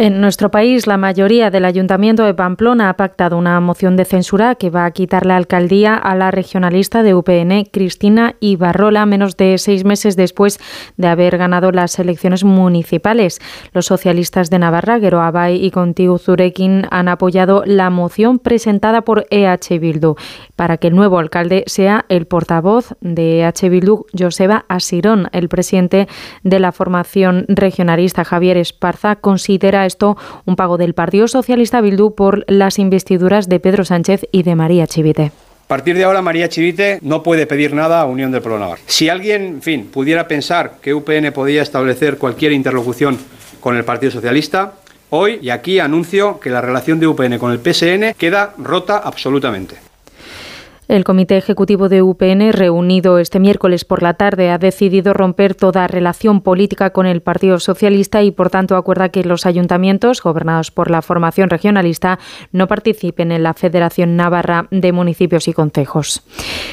En 0.00 0.22
nuestro 0.22 0.50
país, 0.50 0.86
la 0.86 0.96
mayoría 0.96 1.50
del 1.50 1.66
Ayuntamiento 1.66 2.24
de 2.24 2.32
Pamplona 2.32 2.88
ha 2.88 2.96
pactado 2.96 3.36
una 3.36 3.60
moción 3.60 3.96
de 3.96 4.06
censura 4.06 4.54
que 4.54 4.70
va 4.70 4.86
a 4.86 4.92
quitar 4.92 5.26
la 5.26 5.36
alcaldía 5.36 5.94
a 5.94 6.16
la 6.16 6.30
regionalista 6.30 7.02
de 7.02 7.12
UPN, 7.12 7.66
Cristina 7.70 8.34
Ibarrola, 8.40 9.04
menos 9.04 9.36
de 9.36 9.58
seis 9.58 9.84
meses 9.84 10.16
después 10.16 10.58
de 10.96 11.06
haber 11.06 11.36
ganado 11.36 11.70
las 11.70 11.98
elecciones 11.98 12.44
municipales. 12.44 13.42
Los 13.74 13.84
socialistas 13.84 14.48
de 14.48 14.58
Navarra, 14.58 14.98
Gero 14.98 15.20
Abay 15.20 15.62
y 15.62 15.70
Contigo 15.70 16.16
Zurekin, 16.16 16.86
han 16.90 17.08
apoyado 17.08 17.62
la 17.66 17.90
moción 17.90 18.38
presentada 18.38 19.02
por 19.02 19.26
EH 19.28 19.78
Bildu 19.78 20.14
para 20.56 20.78
que 20.78 20.88
el 20.88 20.96
nuevo 20.96 21.18
alcalde 21.18 21.62
sea 21.66 22.06
el 22.08 22.24
portavoz 22.24 22.94
de 23.02 23.42
EH 23.42 23.68
Bildu, 23.68 24.06
Joseba 24.18 24.64
Asirón. 24.68 25.28
El 25.32 25.50
presidente 25.50 26.08
de 26.42 26.58
la 26.58 26.72
formación 26.72 27.44
regionalista, 27.48 28.24
Javier 28.24 28.56
Esparza, 28.56 29.16
considera 29.16 29.89
esto 29.90 30.16
un 30.46 30.56
pago 30.56 30.78
del 30.78 30.94
Partido 30.94 31.26
Socialista 31.26 31.80
Bildu 31.80 32.14
por 32.14 32.44
las 32.46 32.78
investiduras 32.78 33.48
de 33.48 33.60
Pedro 33.60 33.84
Sánchez 33.84 34.26
y 34.30 34.44
de 34.44 34.54
María 34.54 34.86
Chivite. 34.86 35.32
A 35.64 35.68
partir 35.68 35.96
de 35.96 36.04
ahora, 36.04 36.22
María 36.22 36.48
Chivite 36.48 36.98
no 37.02 37.22
puede 37.22 37.46
pedir 37.46 37.74
nada 37.74 38.00
a 38.00 38.04
Unión 38.04 38.32
del 38.32 38.42
Pueblo. 38.42 38.74
Si 38.86 39.08
alguien, 39.08 39.42
en 39.42 39.62
fin, 39.62 39.88
pudiera 39.92 40.26
pensar 40.26 40.78
que 40.82 40.94
UPN 40.94 41.32
podía 41.32 41.62
establecer 41.62 42.18
cualquier 42.18 42.52
interlocución 42.52 43.16
con 43.60 43.76
el 43.76 43.84
Partido 43.84 44.10
Socialista, 44.10 44.72
hoy 45.10 45.38
y 45.42 45.50
aquí 45.50 45.78
anuncio 45.78 46.40
que 46.40 46.50
la 46.50 46.60
relación 46.60 46.98
de 46.98 47.06
UPN 47.06 47.38
con 47.38 47.52
el 47.52 47.60
PSN 47.60 48.14
queda 48.18 48.54
rota 48.58 48.98
absolutamente. 48.98 49.89
El 50.90 51.04
Comité 51.04 51.36
Ejecutivo 51.36 51.88
de 51.88 52.02
UPN, 52.02 52.50
reunido 52.50 53.20
este 53.20 53.38
miércoles 53.38 53.84
por 53.84 54.02
la 54.02 54.14
tarde, 54.14 54.50
ha 54.50 54.58
decidido 54.58 55.14
romper 55.14 55.54
toda 55.54 55.86
relación 55.86 56.40
política 56.40 56.90
con 56.90 57.06
el 57.06 57.22
Partido 57.22 57.60
Socialista 57.60 58.24
y, 58.24 58.32
por 58.32 58.50
tanto, 58.50 58.74
acuerda 58.74 59.10
que 59.10 59.22
los 59.22 59.46
ayuntamientos, 59.46 60.20
gobernados 60.20 60.72
por 60.72 60.90
la 60.90 61.00
formación 61.00 61.48
regionalista, 61.48 62.18
no 62.50 62.66
participen 62.66 63.30
en 63.30 63.44
la 63.44 63.54
Federación 63.54 64.16
Navarra 64.16 64.66
de 64.72 64.90
Municipios 64.90 65.46
y 65.46 65.52
Concejos. 65.52 66.24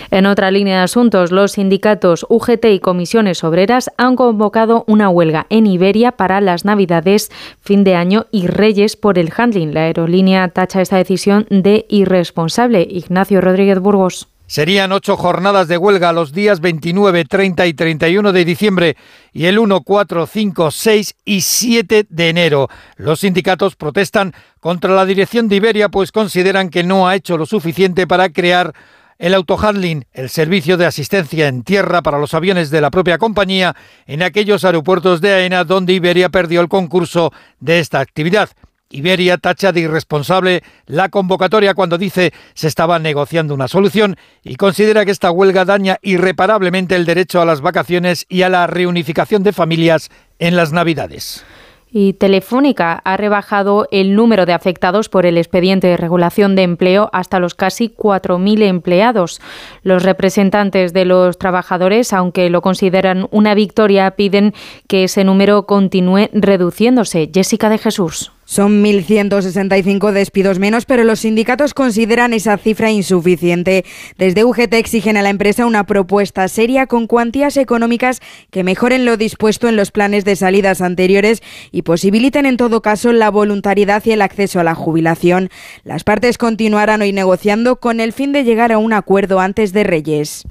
En 0.10 0.26
otra 0.26 0.50
línea 0.50 0.78
de 0.78 0.84
asuntos, 0.86 1.32
los 1.32 1.52
sindicatos 1.52 2.26
UGT 2.28 2.66
y 2.72 2.80
comisiones 2.80 3.44
obreras 3.44 3.92
han 3.98 4.16
convocado 4.16 4.84
una 4.88 5.10
huelga 5.10 5.46
en 5.52 5.68
Iberia 5.68 6.14
para 6.14 6.42
las 6.42 6.66
Navidades, 6.66 7.30
fin 7.62 7.84
de 7.84 7.94
año 7.94 8.26
y 8.32 8.48
Reyes 8.48 8.96
por 8.96 9.20
el 9.20 9.32
handling. 9.38 9.76
La 9.76 9.82
aerolínea 9.82 10.48
tacha 10.48 10.82
esta 10.82 10.98
decisión 10.98 11.46
de 11.52 11.86
irresponsable. 11.88 12.82
Ignacio 12.90 13.42
Rodríguez 13.42 13.78
Burgos. 13.78 14.07
Serían 14.48 14.94
ocho 14.94 15.18
jornadas 15.18 15.68
de 15.68 15.78
huelga 15.78 16.14
los 16.14 16.32
días 16.32 16.62
29, 16.62 17.26
30 17.26 17.68
y 17.68 17.74
31 17.74 18.32
de 18.32 18.46
diciembre 18.46 18.98
y 19.34 19.46
el 19.46 19.60
1, 19.60 19.82
4, 19.82 20.26
5, 20.26 20.72
6 20.72 21.16
y 21.26 21.42
7 21.42 22.06
de 22.10 22.30
enero. 22.30 22.70
Los 22.96 23.20
sindicatos 23.20 23.76
protestan 23.76 24.34
contra 24.62 24.94
la 24.96 25.06
dirección 25.06 25.50
de 25.50 25.58
Iberia 25.58 25.90
pues 25.90 26.14
consideran 26.14 26.70
que 26.70 26.84
no 26.84 27.10
ha 27.10 27.16
hecho 27.16 27.38
lo 27.38 27.46
suficiente 27.46 28.08
para 28.08 28.30
crear 28.30 28.74
el 29.20 29.34
autohandling, 29.34 30.06
el 30.14 30.30
servicio 30.30 30.78
de 30.78 30.86
asistencia 30.86 31.50
en 31.50 31.64
tierra 31.64 32.02
para 32.02 32.20
los 32.20 32.34
aviones 32.34 32.70
de 32.70 32.80
la 32.80 32.92
propia 32.92 33.18
compañía 33.18 33.76
en 34.06 34.24
aquellos 34.24 34.64
aeropuertos 34.64 35.20
de 35.20 35.34
AENA 35.34 35.66
donde 35.66 35.92
Iberia 35.92 36.30
perdió 36.30 36.62
el 36.62 36.70
concurso 36.70 37.34
de 37.60 37.80
esta 37.80 38.00
actividad. 38.00 38.50
Iberia 38.90 39.38
tacha 39.38 39.72
de 39.72 39.82
irresponsable 39.82 40.64
la 40.86 41.10
convocatoria 41.10 41.74
cuando 41.74 41.98
dice 41.98 42.34
se 42.54 42.68
estaba 42.68 43.00
negociando 43.00 43.54
una 43.54 43.68
solución 43.68 44.16
y 44.44 44.56
considera 44.56 45.04
que 45.04 45.12
esta 45.12 45.32
huelga 45.32 45.66
daña 45.66 45.98
irreparablemente 46.02 46.96
el 46.96 47.06
derecho 47.06 47.42
a 47.42 47.46
las 47.46 47.62
vacaciones 47.62 48.26
y 48.30 48.44
a 48.44 48.50
la 48.50 48.68
reunificación 48.68 49.44
de 49.44 49.54
familias 49.54 50.10
en 50.40 50.56
las 50.56 50.72
Navidades. 50.72 51.46
Y 51.90 52.14
Telefónica 52.14 53.02
ha 53.06 53.16
rebajado 53.16 53.88
el 53.92 54.14
número 54.14 54.46
de 54.46 54.54
afectados 54.54 55.08
por 55.08 55.26
el 55.26 55.38
expediente 55.38 55.88
de 55.88 55.98
regulación 55.98 56.56
de 56.56 56.64
empleo 56.64 57.10
hasta 57.14 57.40
los 57.40 57.56
casi 57.56 57.90
4.000 57.90 58.64
empleados. 58.64 59.42
Los 59.84 60.04
representantes 60.04 60.92
de 60.92 61.06
los 61.06 61.38
trabajadores, 61.38 62.12
aunque 62.12 62.50
lo 62.50 62.62
consideran 62.62 63.28
una 63.32 63.56
victoria, 63.56 64.12
piden 64.12 64.54
que 64.88 65.06
ese 65.06 65.24
número 65.24 65.66
continúe 65.66 66.30
reduciéndose. 66.34 67.30
Jessica 67.34 67.70
de 67.70 67.78
Jesús. 67.78 68.32
Son 68.50 68.82
1.165 68.82 70.14
despidos 70.14 70.58
menos, 70.58 70.86
pero 70.86 71.04
los 71.04 71.20
sindicatos 71.20 71.74
consideran 71.74 72.32
esa 72.32 72.58
cifra 72.58 72.90
insuficiente. 72.90 73.84
Desde 74.18 74.46
UGT 74.46 74.74
exigen 74.76 75.18
a 75.18 75.22
la 75.22 75.30
empresa 75.30 75.66
una 75.66 75.86
propuesta 75.86 76.48
seria 76.48 76.88
con 76.88 77.08
cuantías 77.08 77.58
económicas 77.58 78.22
que 78.50 78.64
mejoren 78.64 79.04
lo 79.04 79.18
dispuesto 79.18 79.68
en 79.68 79.76
los 79.76 79.92
planes 79.92 80.24
de 80.24 80.38
salidas 80.38 80.80
anteriores 80.80 81.44
y 81.74 81.82
posibiliten 81.82 82.46
en 82.46 82.56
todo 82.56 82.82
caso 82.82 83.12
la 83.12 83.30
voluntariedad 83.30 84.02
y 84.06 84.12
el 84.12 84.22
acceso 84.22 84.62
a 84.62 84.64
la 84.64 84.76
jubilación. 84.76 85.50
Las 85.84 86.06
partes 86.06 86.38
continuarán 86.38 87.02
hoy 87.02 87.12
negociando 87.12 87.82
con 87.82 88.00
el 88.00 88.14
fin 88.14 88.32
de 88.32 88.46
llegar 88.46 88.72
a 88.72 88.78
un 88.78 88.94
acuerdo 88.94 89.42
antes 89.42 89.74
de 89.74 89.84
Reyes. 89.84 90.46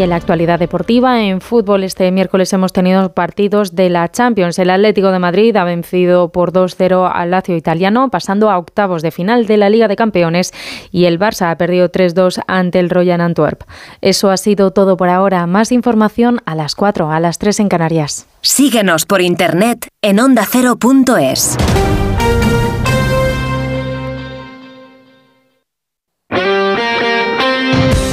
Y 0.00 0.02
en 0.02 0.08
la 0.08 0.16
actualidad 0.16 0.58
deportiva, 0.58 1.22
en 1.22 1.42
fútbol, 1.42 1.84
este 1.84 2.10
miércoles 2.10 2.50
hemos 2.54 2.72
tenido 2.72 3.12
partidos 3.12 3.74
de 3.74 3.90
la 3.90 4.10
Champions. 4.10 4.58
El 4.58 4.70
Atlético 4.70 5.10
de 5.10 5.18
Madrid 5.18 5.54
ha 5.56 5.64
vencido 5.64 6.30
por 6.30 6.54
2-0 6.54 7.10
al 7.12 7.30
Lazio 7.32 7.54
italiano, 7.54 8.08
pasando 8.08 8.50
a 8.50 8.56
octavos 8.56 9.02
de 9.02 9.10
final 9.10 9.44
de 9.44 9.58
la 9.58 9.68
Liga 9.68 9.88
de 9.88 9.96
Campeones. 9.96 10.54
Y 10.90 11.04
el 11.04 11.18
Barça 11.18 11.50
ha 11.50 11.58
perdido 11.58 11.90
3-2 11.90 12.40
ante 12.46 12.78
el 12.78 12.88
Royal 12.88 13.20
Antwerp. 13.20 13.64
Eso 14.00 14.30
ha 14.30 14.38
sido 14.38 14.70
todo 14.70 14.96
por 14.96 15.10
ahora. 15.10 15.46
Más 15.46 15.70
información 15.70 16.40
a 16.46 16.54
las 16.54 16.74
4, 16.76 17.10
a 17.10 17.20
las 17.20 17.38
3 17.38 17.60
en 17.60 17.68
Canarias. 17.68 18.26
Síguenos 18.40 19.04
por 19.04 19.20
internet 19.20 19.86
en 20.00 20.18
ondacero.es. 20.18 21.58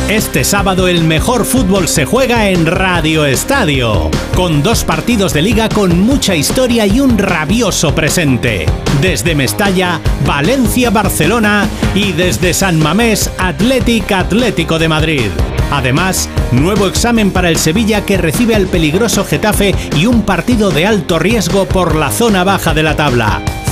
Este 0.09 0.45
sábado 0.45 0.87
el 0.87 1.03
mejor 1.03 1.43
fútbol 1.43 1.89
se 1.89 2.05
juega 2.05 2.47
en 2.47 2.65
Radio 2.65 3.25
Estadio, 3.25 4.09
con 4.37 4.63
dos 4.63 4.85
partidos 4.85 5.33
de 5.33 5.41
liga 5.41 5.67
con 5.67 5.99
mucha 5.99 6.33
historia 6.33 6.87
y 6.87 7.01
un 7.01 7.17
rabioso 7.17 7.93
presente. 7.93 8.65
Desde 9.01 9.35
Mestalla, 9.35 9.99
Valencia, 10.25 10.91
Barcelona 10.91 11.67
y 11.93 12.13
desde 12.13 12.53
San 12.53 12.79
Mamés, 12.79 13.29
Athletic 13.37 14.09
Atlético 14.13 14.79
de 14.79 14.87
Madrid. 14.87 15.29
Además, 15.71 16.29
nuevo 16.53 16.87
examen 16.87 17.31
para 17.31 17.49
el 17.49 17.57
Sevilla 17.57 18.05
que 18.05 18.15
recibe 18.15 18.55
al 18.55 18.67
peligroso 18.67 19.25
Getafe 19.25 19.75
y 19.97 20.05
un 20.05 20.21
partido 20.21 20.71
de 20.71 20.85
alto 20.85 21.19
riesgo 21.19 21.65
por 21.65 21.97
la 21.97 22.11
zona 22.11 22.45
baja 22.45 22.73
de 22.73 22.83
la 22.83 22.95
tabla. 22.95 23.41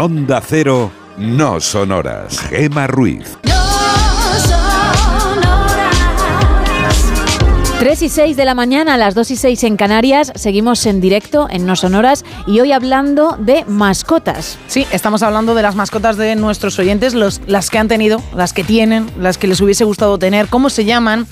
Onda 0.00 0.40
Cero, 0.40 0.90
no 1.18 1.60
sonoras. 1.60 2.40
Gema 2.48 2.86
Ruiz. 2.86 3.36
3 7.80 8.02
y 8.02 8.08
6 8.08 8.36
de 8.36 8.44
la 8.46 8.54
mañana, 8.54 8.94
a 8.94 8.96
las 8.96 9.14
2 9.14 9.30
y 9.30 9.36
6 9.36 9.64
en 9.64 9.76
Canarias, 9.76 10.32
seguimos 10.36 10.86
en 10.86 11.02
directo 11.02 11.48
en 11.50 11.66
No 11.66 11.76
Sonoras 11.76 12.24
y 12.46 12.60
hoy 12.60 12.72
hablando 12.72 13.36
de 13.38 13.66
mascotas. 13.66 14.58
Sí, 14.68 14.86
estamos 14.90 15.22
hablando 15.22 15.54
de 15.54 15.62
las 15.62 15.74
mascotas 15.76 16.16
de 16.16 16.34
nuestros 16.34 16.78
oyentes, 16.78 17.12
los, 17.12 17.42
las 17.46 17.68
que 17.68 17.78
han 17.78 17.88
tenido, 17.88 18.22
las 18.34 18.54
que 18.54 18.64
tienen, 18.64 19.10
las 19.18 19.36
que 19.36 19.48
les 19.48 19.60
hubiese 19.60 19.84
gustado 19.84 20.18
tener, 20.18 20.48
cómo 20.48 20.70
se 20.70 20.86
llaman, 20.86 21.26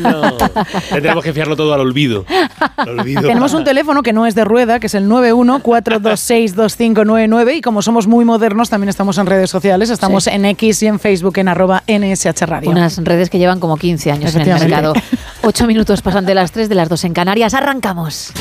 Tendremos 0.91 1.25
que 1.25 1.33
fiarlo 1.33 1.57
todo 1.57 1.73
al 1.75 1.81
olvido. 1.81 2.25
Al 2.77 3.01
olvido. 3.01 3.23
Tenemos 3.23 3.55
un 3.55 3.65
teléfono 3.65 4.03
que 4.03 4.13
no 4.13 4.27
es 4.27 4.35
de 4.35 4.45
rueda, 4.45 4.79
que 4.81 4.87
es 4.87 4.95
el 4.95 5.09
914262599 5.09 7.57
y 7.57 7.61
como 7.61 7.83
somos 7.83 8.07
muy 8.07 8.25
modernos 8.25 8.71
también 8.71 8.89
estamos 8.89 9.19
en 9.19 9.27
redes 9.27 9.51
sociales, 9.51 9.91
estamos 9.91 10.25
Sí. 10.25 10.31
en 10.33 10.45
X 10.47 10.83
y 10.83 10.87
en 10.87 10.99
Facebook 10.99 11.39
en 11.39 11.49
arroba 11.49 11.83
NSH 11.87 12.47
Radio. 12.47 12.71
Unas 12.71 12.97
redes 13.05 13.29
que 13.31 13.39
llevan 13.39 13.61
como 13.61 13.77
15 13.77 14.13
años 14.13 14.35
en 14.35 14.43
el 14.43 14.49
mercado. 14.49 14.95
Ocho 15.49 15.69
minutos 15.69 16.03
pasan 16.03 16.27
de 16.27 16.35
las 16.35 16.51
tres 16.51 16.69
de 16.69 16.75
las 16.75 16.89
dos 16.89 17.05
en 17.05 17.13
Canarias. 17.13 17.55
Arrancamos. 17.55 18.33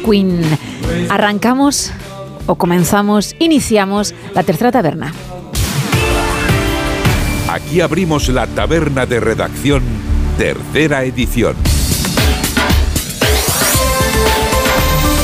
Queen. 0.00 0.40
¿Arrancamos 1.08 1.92
o 2.46 2.54
comenzamos, 2.54 3.34
iniciamos 3.40 4.14
la 4.34 4.42
tercera 4.44 4.70
taberna? 4.70 5.12
Aquí 7.48 7.80
abrimos 7.80 8.28
la 8.28 8.46
taberna 8.46 9.06
de 9.06 9.20
redacción, 9.20 9.82
tercera 10.38 11.02
edición. 11.04 11.56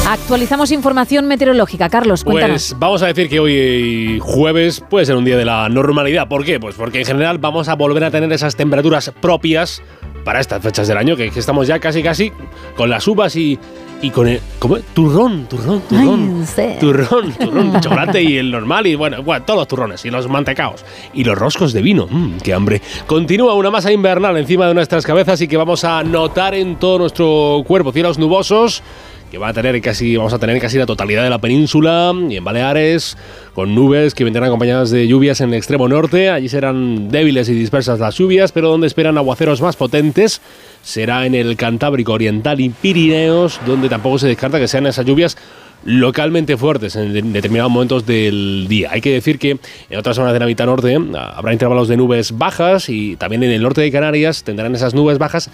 Actualizamos 0.08 0.72
información 0.72 1.28
meteorológica. 1.28 1.88
Carlos, 1.88 2.24
cuéntanos. 2.24 2.68
Pues 2.70 2.80
vamos 2.80 3.02
a 3.02 3.06
decir 3.06 3.28
que 3.28 3.40
hoy 3.40 4.18
jueves 4.22 4.82
puede 4.88 5.04
ser 5.04 5.16
un 5.16 5.24
día 5.24 5.36
de 5.36 5.44
la 5.44 5.68
normalidad. 5.68 6.28
¿Por 6.28 6.44
qué? 6.44 6.58
Pues 6.58 6.74
porque 6.74 7.00
en 7.00 7.04
general 7.04 7.38
vamos 7.38 7.68
a 7.68 7.74
volver 7.74 8.04
a 8.04 8.10
tener 8.10 8.32
esas 8.32 8.56
temperaturas 8.56 9.12
propias 9.20 9.82
para 10.24 10.40
estas 10.40 10.62
fechas 10.62 10.88
del 10.88 10.96
año, 10.96 11.16
que, 11.16 11.30
que 11.30 11.40
estamos 11.40 11.66
ya 11.66 11.78
casi 11.78 12.02
casi 12.02 12.32
con 12.76 12.90
las 12.90 13.06
uvas 13.08 13.34
y, 13.36 13.58
y 14.02 14.10
con 14.10 14.28
el... 14.28 14.40
¿Cómo 14.58 14.76
es? 14.76 14.84
Turrón, 14.94 15.46
turrón, 15.46 15.80
turrón. 15.88 16.40
Ay, 16.40 16.46
sí. 16.46 16.78
Turrón, 16.80 17.32
turrón 17.32 17.72
de 17.72 17.80
chocolate 17.82 18.22
y 18.22 18.36
el 18.36 18.50
normal 18.50 18.86
y 18.86 18.94
bueno, 18.94 19.22
bueno, 19.22 19.44
todos 19.44 19.60
los 19.60 19.68
turrones 19.68 20.04
y 20.04 20.10
los 20.10 20.28
mantecaos 20.28 20.84
y 21.14 21.24
los 21.24 21.36
roscos 21.36 21.72
de 21.72 21.82
vino. 21.82 22.06
Mmm, 22.08 22.36
qué 22.42 22.54
hambre. 22.54 22.82
Continúa 23.06 23.54
una 23.54 23.70
masa 23.70 23.92
invernal 23.92 24.36
encima 24.36 24.66
de 24.68 24.74
nuestras 24.74 25.04
cabezas 25.04 25.40
y 25.40 25.48
que 25.48 25.56
vamos 25.56 25.84
a 25.84 26.02
notar 26.04 26.54
en 26.54 26.76
todo 26.76 26.98
nuestro 26.98 27.62
cuerpo. 27.66 27.92
Cielos 27.92 28.18
nubosos 28.18 28.82
que 29.30 29.38
va 29.38 29.48
a 29.48 29.52
tener 29.52 29.80
casi, 29.80 30.16
vamos 30.16 30.32
a 30.32 30.38
tener 30.38 30.58
casi 30.60 30.78
la 30.78 30.86
totalidad 30.86 31.22
de 31.22 31.30
la 31.30 31.38
península 31.38 32.12
y 32.28 32.36
en 32.36 32.44
Baleares, 32.44 33.16
con 33.54 33.74
nubes 33.74 34.14
que 34.14 34.24
vendrán 34.24 34.44
acompañadas 34.44 34.90
de 34.90 35.06
lluvias 35.06 35.40
en 35.40 35.50
el 35.50 35.56
extremo 35.56 35.88
norte. 35.88 36.30
Allí 36.30 36.48
serán 36.48 37.10
débiles 37.10 37.48
y 37.48 37.54
dispersas 37.54 37.98
las 38.00 38.16
lluvias, 38.16 38.52
pero 38.52 38.68
donde 38.70 38.86
esperan 38.86 39.18
aguaceros 39.18 39.60
más 39.60 39.76
potentes 39.76 40.40
será 40.82 41.26
en 41.26 41.34
el 41.34 41.56
Cantábrico 41.56 42.12
Oriental 42.12 42.60
y 42.60 42.70
Pirineos, 42.70 43.60
donde 43.66 43.88
tampoco 43.88 44.18
se 44.18 44.28
descarta 44.28 44.58
que 44.58 44.68
sean 44.68 44.86
esas 44.86 45.04
lluvias 45.04 45.36
localmente 45.84 46.56
fuertes 46.56 46.96
en 46.96 47.12
de- 47.12 47.22
determinados 47.22 47.70
momentos 47.70 48.04
del 48.06 48.66
día. 48.68 48.88
Hay 48.92 49.00
que 49.00 49.12
decir 49.12 49.38
que 49.38 49.58
en 49.90 49.98
otras 49.98 50.16
zonas 50.16 50.32
de 50.32 50.40
la 50.40 50.46
mitad 50.46 50.66
norte 50.66 50.92
eh, 50.92 50.98
habrá 51.34 51.52
intervalos 51.52 51.88
de 51.88 51.96
nubes 51.96 52.36
bajas 52.36 52.88
y 52.88 53.16
también 53.16 53.42
en 53.44 53.50
el 53.50 53.62
norte 53.62 53.80
de 53.80 53.92
Canarias 53.92 54.42
tendrán 54.42 54.74
esas 54.74 54.94
nubes 54.94 55.18
bajas. 55.18 55.50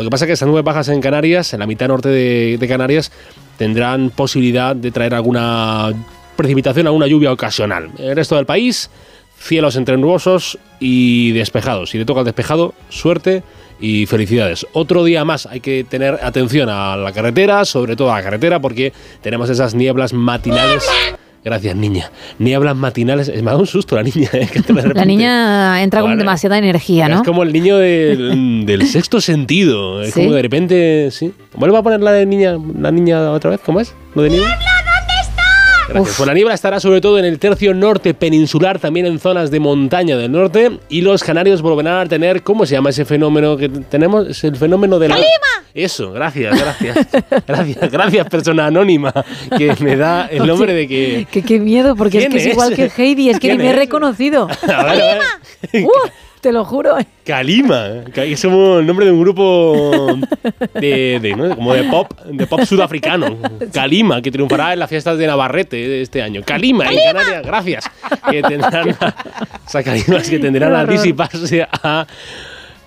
Lo 0.00 0.04
que 0.04 0.10
pasa 0.10 0.24
es 0.24 0.28
que 0.28 0.32
esas 0.32 0.48
nubes 0.48 0.64
bajas 0.64 0.88
en 0.88 1.02
Canarias, 1.02 1.52
en 1.52 1.60
la 1.60 1.66
mitad 1.66 1.88
norte 1.88 2.08
de, 2.08 2.56
de 2.58 2.68
Canarias, 2.68 3.12
tendrán 3.58 4.08
posibilidad 4.08 4.74
de 4.74 4.90
traer 4.90 5.12
alguna 5.12 5.92
precipitación, 6.36 6.86
alguna 6.86 7.06
lluvia 7.06 7.30
ocasional. 7.30 7.90
El 7.98 8.16
resto 8.16 8.36
del 8.36 8.46
país, 8.46 8.88
cielos 9.38 9.76
entre 9.76 9.98
nubosos 9.98 10.58
y 10.78 11.32
despejados. 11.32 11.90
Si 11.90 11.98
le 11.98 12.06
toca 12.06 12.20
el 12.20 12.24
despejado, 12.24 12.72
suerte 12.88 13.42
y 13.78 14.06
felicidades. 14.06 14.66
Otro 14.72 15.04
día 15.04 15.26
más 15.26 15.44
hay 15.44 15.60
que 15.60 15.84
tener 15.84 16.18
atención 16.22 16.70
a 16.70 16.96
la 16.96 17.12
carretera, 17.12 17.66
sobre 17.66 17.94
todo 17.94 18.10
a 18.10 18.16
la 18.16 18.22
carretera, 18.22 18.58
porque 18.58 18.94
tenemos 19.20 19.50
esas 19.50 19.74
nieblas 19.74 20.14
matinales. 20.14 20.88
Gracias, 21.44 21.74
niña. 21.74 22.10
Nieblas 22.38 22.76
matinales. 22.76 23.28
Me 23.28 23.40
ha 23.40 23.44
dado 23.44 23.60
un 23.60 23.66
susto 23.66 23.96
la 23.96 24.02
niña. 24.02 24.28
¿eh? 24.32 24.46
Que 24.52 24.60
de 24.60 24.72
La 24.74 24.82
repente- 24.82 25.06
niña 25.06 25.82
entra 25.82 26.02
con 26.02 26.16
demasiada 26.18 26.58
energía, 26.58 27.08
¿no? 27.08 27.16
Es 27.16 27.22
como 27.22 27.42
el 27.42 27.52
niño 27.52 27.78
del, 27.78 28.64
del 28.66 28.86
sexto 28.86 29.20
sentido. 29.20 30.02
Es 30.02 30.12
¿Sí? 30.14 30.20
como 30.24 30.34
de 30.34 30.42
repente, 30.42 31.08
sí. 31.10 31.32
Vuelve 31.54 31.78
a 31.78 31.82
poner 31.82 32.00
la 32.02 32.12
de 32.12 32.26
niña, 32.26 32.56
la 32.78 32.90
niña 32.90 33.30
otra 33.32 33.50
vez, 33.50 33.60
¿cómo 33.64 33.80
es? 33.80 33.94
¿Lo 34.14 34.22
de 34.22 34.30
niebla? 34.30 34.58
Gracias. 35.92 36.16
Pues 36.16 36.26
la 36.26 36.34
niebla 36.34 36.54
estará 36.54 36.80
sobre 36.80 37.00
todo 37.00 37.18
en 37.18 37.24
el 37.24 37.38
tercio 37.38 37.74
norte 37.74 38.14
peninsular, 38.14 38.78
también 38.78 39.06
en 39.06 39.18
zonas 39.18 39.50
de 39.50 39.60
montaña 39.60 40.16
del 40.16 40.32
norte. 40.32 40.78
Y 40.88 41.02
los 41.02 41.22
canarios 41.22 41.62
volverán 41.62 42.06
a 42.06 42.08
tener, 42.08 42.42
¿cómo 42.42 42.64
se 42.66 42.74
llama 42.74 42.90
ese 42.90 43.04
fenómeno 43.04 43.56
que 43.56 43.68
tenemos? 43.68 44.28
Es 44.28 44.44
el 44.44 44.56
fenómeno 44.56 44.98
de 44.98 45.08
la. 45.08 45.18
Eso, 45.74 46.12
gracias, 46.12 46.58
gracias. 46.58 47.06
Gracias, 47.46 47.90
gracias, 47.92 48.28
persona 48.28 48.66
anónima, 48.66 49.12
que 49.56 49.72
me 49.80 49.96
da 49.96 50.26
el 50.26 50.46
nombre 50.46 50.72
de 50.74 50.88
que. 50.88 51.26
Que 51.30 51.42
qué 51.42 51.60
miedo, 51.60 51.94
porque 51.94 52.18
es 52.18 52.24
¿Quién 52.24 52.32
que 52.32 52.38
es, 52.38 52.46
es? 52.46 52.52
igual 52.52 52.74
que 52.74 52.90
Heidi, 52.96 53.30
es 53.30 53.38
que 53.38 53.48
ni 53.50 53.56
¿Quién 53.56 53.66
me 53.66 53.70
he 53.70 53.76
reconocido. 53.76 54.48
A 54.62 54.84
ver, 54.84 55.02
a 55.02 55.18
ver. 55.72 55.82
Te 56.42 56.52
lo 56.52 56.64
juro. 56.64 56.96
Calima, 57.24 58.04
que 58.14 58.32
es 58.32 58.42
como 58.42 58.78
el 58.78 58.86
nombre 58.86 59.06
de 59.06 59.12
un 59.12 59.20
grupo 59.20 60.18
de, 60.74 61.18
de, 61.20 61.36
¿no? 61.36 61.54
como 61.54 61.74
de 61.74 61.84
pop, 61.84 62.10
de 62.24 62.46
pop 62.46 62.62
sudafricano. 62.62 63.36
Calima, 63.72 64.22
que 64.22 64.30
triunfará 64.30 64.72
en 64.72 64.78
las 64.78 64.88
fiestas 64.88 65.18
de 65.18 65.26
Navarrete 65.26 65.76
de 65.76 66.02
este 66.02 66.22
año. 66.22 66.42
Calima, 66.44 66.90
en 66.90 66.98
Canarias, 67.12 67.42
gracias. 67.44 67.90
Que 68.30 68.42
tendrán, 68.42 68.96
esas 69.66 69.84
calimas 69.84 70.28
que 70.28 70.38
tendrán 70.38 70.74
a 70.74 70.84
disiparse 70.84 71.62
a... 71.62 72.06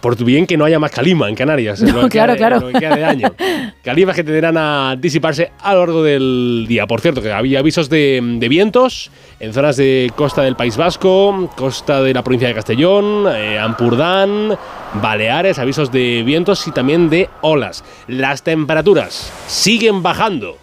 Por 0.04 0.18
tu 0.18 0.26
bien 0.26 0.46
que 0.46 0.58
no 0.58 0.66
haya 0.66 0.80
más 0.80 0.92
calima 0.92 1.30
en 1.30 1.36
Canarias. 1.36 1.82
No, 1.82 2.04
que 2.04 2.10
claro, 2.10 2.36
claro. 2.36 2.60
lo 2.60 2.68
que 2.68 2.74
queda 2.74 2.98
de 2.98 3.06
año. 3.06 3.34
Calimas 3.84 4.18
que 4.18 4.26
tenderán 4.26 4.58
a 4.58 4.98
disiparse 5.00 5.54
a 5.62 5.72
lo 5.72 5.80
largo 5.80 6.04
del 6.04 6.66
día. 6.68 6.86
Por 6.88 7.00
cierto, 7.00 7.22
que 7.22 7.32
había 7.32 7.60
avisos 7.60 7.90
de, 7.90 8.20
de 8.22 8.50
vientos 8.50 9.12
en 9.40 9.54
zonas 9.54 9.78
de 9.78 10.12
costa 10.14 10.42
del 10.42 10.58
País 10.58 10.76
Vasco, 10.76 11.50
costa 11.56 12.04
de 12.04 12.14
la 12.14 12.22
provincia 12.22 12.50
de 12.50 12.54
Castellón, 12.54 13.28
eh, 13.34 13.58
Ampurdán, 13.58 14.58
Baleares, 15.02 15.58
avisos 15.58 15.90
de 15.90 16.22
vientos 16.24 16.68
y 16.68 16.72
también 16.72 17.10
de 17.10 17.30
olas. 17.40 17.86
Las 18.10 18.44
temperaturas 18.44 19.32
siguen 19.48 20.04
bajando. 20.04 20.58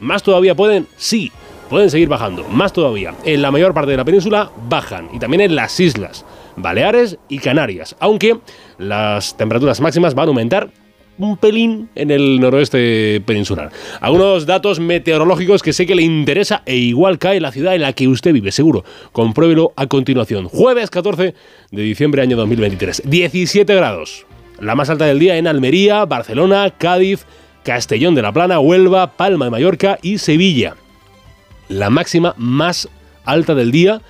¿Más 0.00 0.24
todavía 0.24 0.56
pueden? 0.56 0.88
Sí, 0.96 1.30
pueden 1.68 1.90
seguir 1.90 2.08
bajando. 2.08 2.42
Más 2.48 2.72
todavía. 2.72 3.14
En 3.24 3.40
la 3.40 3.52
mayor 3.52 3.72
parte 3.72 3.92
de 3.92 3.98
la 3.98 4.04
península 4.04 4.50
bajan. 4.68 5.10
Y 5.12 5.20
también 5.20 5.42
en 5.42 5.54
las 5.54 5.78
islas, 5.78 6.24
Baleares 6.56 7.18
y 7.28 7.38
Canarias. 7.38 7.96
Aunque 8.00 8.38
las 8.78 9.36
temperaturas 9.36 9.80
máximas 9.80 10.14
van 10.14 10.26
a 10.26 10.28
aumentar 10.28 10.70
un 11.20 11.36
pelín 11.36 11.88
en 11.94 12.10
el 12.10 12.40
noroeste 12.40 13.22
peninsular. 13.26 13.70
Algunos 14.00 14.46
datos 14.46 14.80
meteorológicos 14.80 15.62
que 15.62 15.72
sé 15.72 15.86
que 15.86 15.94
le 15.94 16.02
interesa 16.02 16.62
e 16.64 16.76
igual 16.76 17.18
cae 17.18 17.40
la 17.40 17.52
ciudad 17.52 17.74
en 17.74 17.82
la 17.82 17.92
que 17.92 18.08
usted 18.08 18.32
vive, 18.32 18.52
seguro. 18.52 18.84
Compruébelo 19.12 19.72
a 19.76 19.86
continuación. 19.86 20.48
Jueves 20.48 20.90
14 20.90 21.34
de 21.70 21.82
diciembre 21.82 22.22
año 22.22 22.36
2023. 22.36 23.02
17 23.04 23.74
grados. 23.74 24.26
La 24.60 24.74
más 24.74 24.90
alta 24.90 25.06
del 25.06 25.18
día 25.18 25.36
en 25.36 25.46
Almería, 25.46 26.04
Barcelona, 26.04 26.70
Cádiz, 26.76 27.26
Castellón 27.64 28.14
de 28.14 28.22
la 28.22 28.32
Plana, 28.32 28.60
Huelva, 28.60 29.16
Palma 29.16 29.46
de 29.46 29.50
Mallorca 29.50 29.98
y 30.02 30.18
Sevilla. 30.18 30.76
La 31.68 31.90
máxima 31.90 32.34
más 32.36 32.88
alta 33.24 33.54
del 33.54 33.70
día 33.70 34.00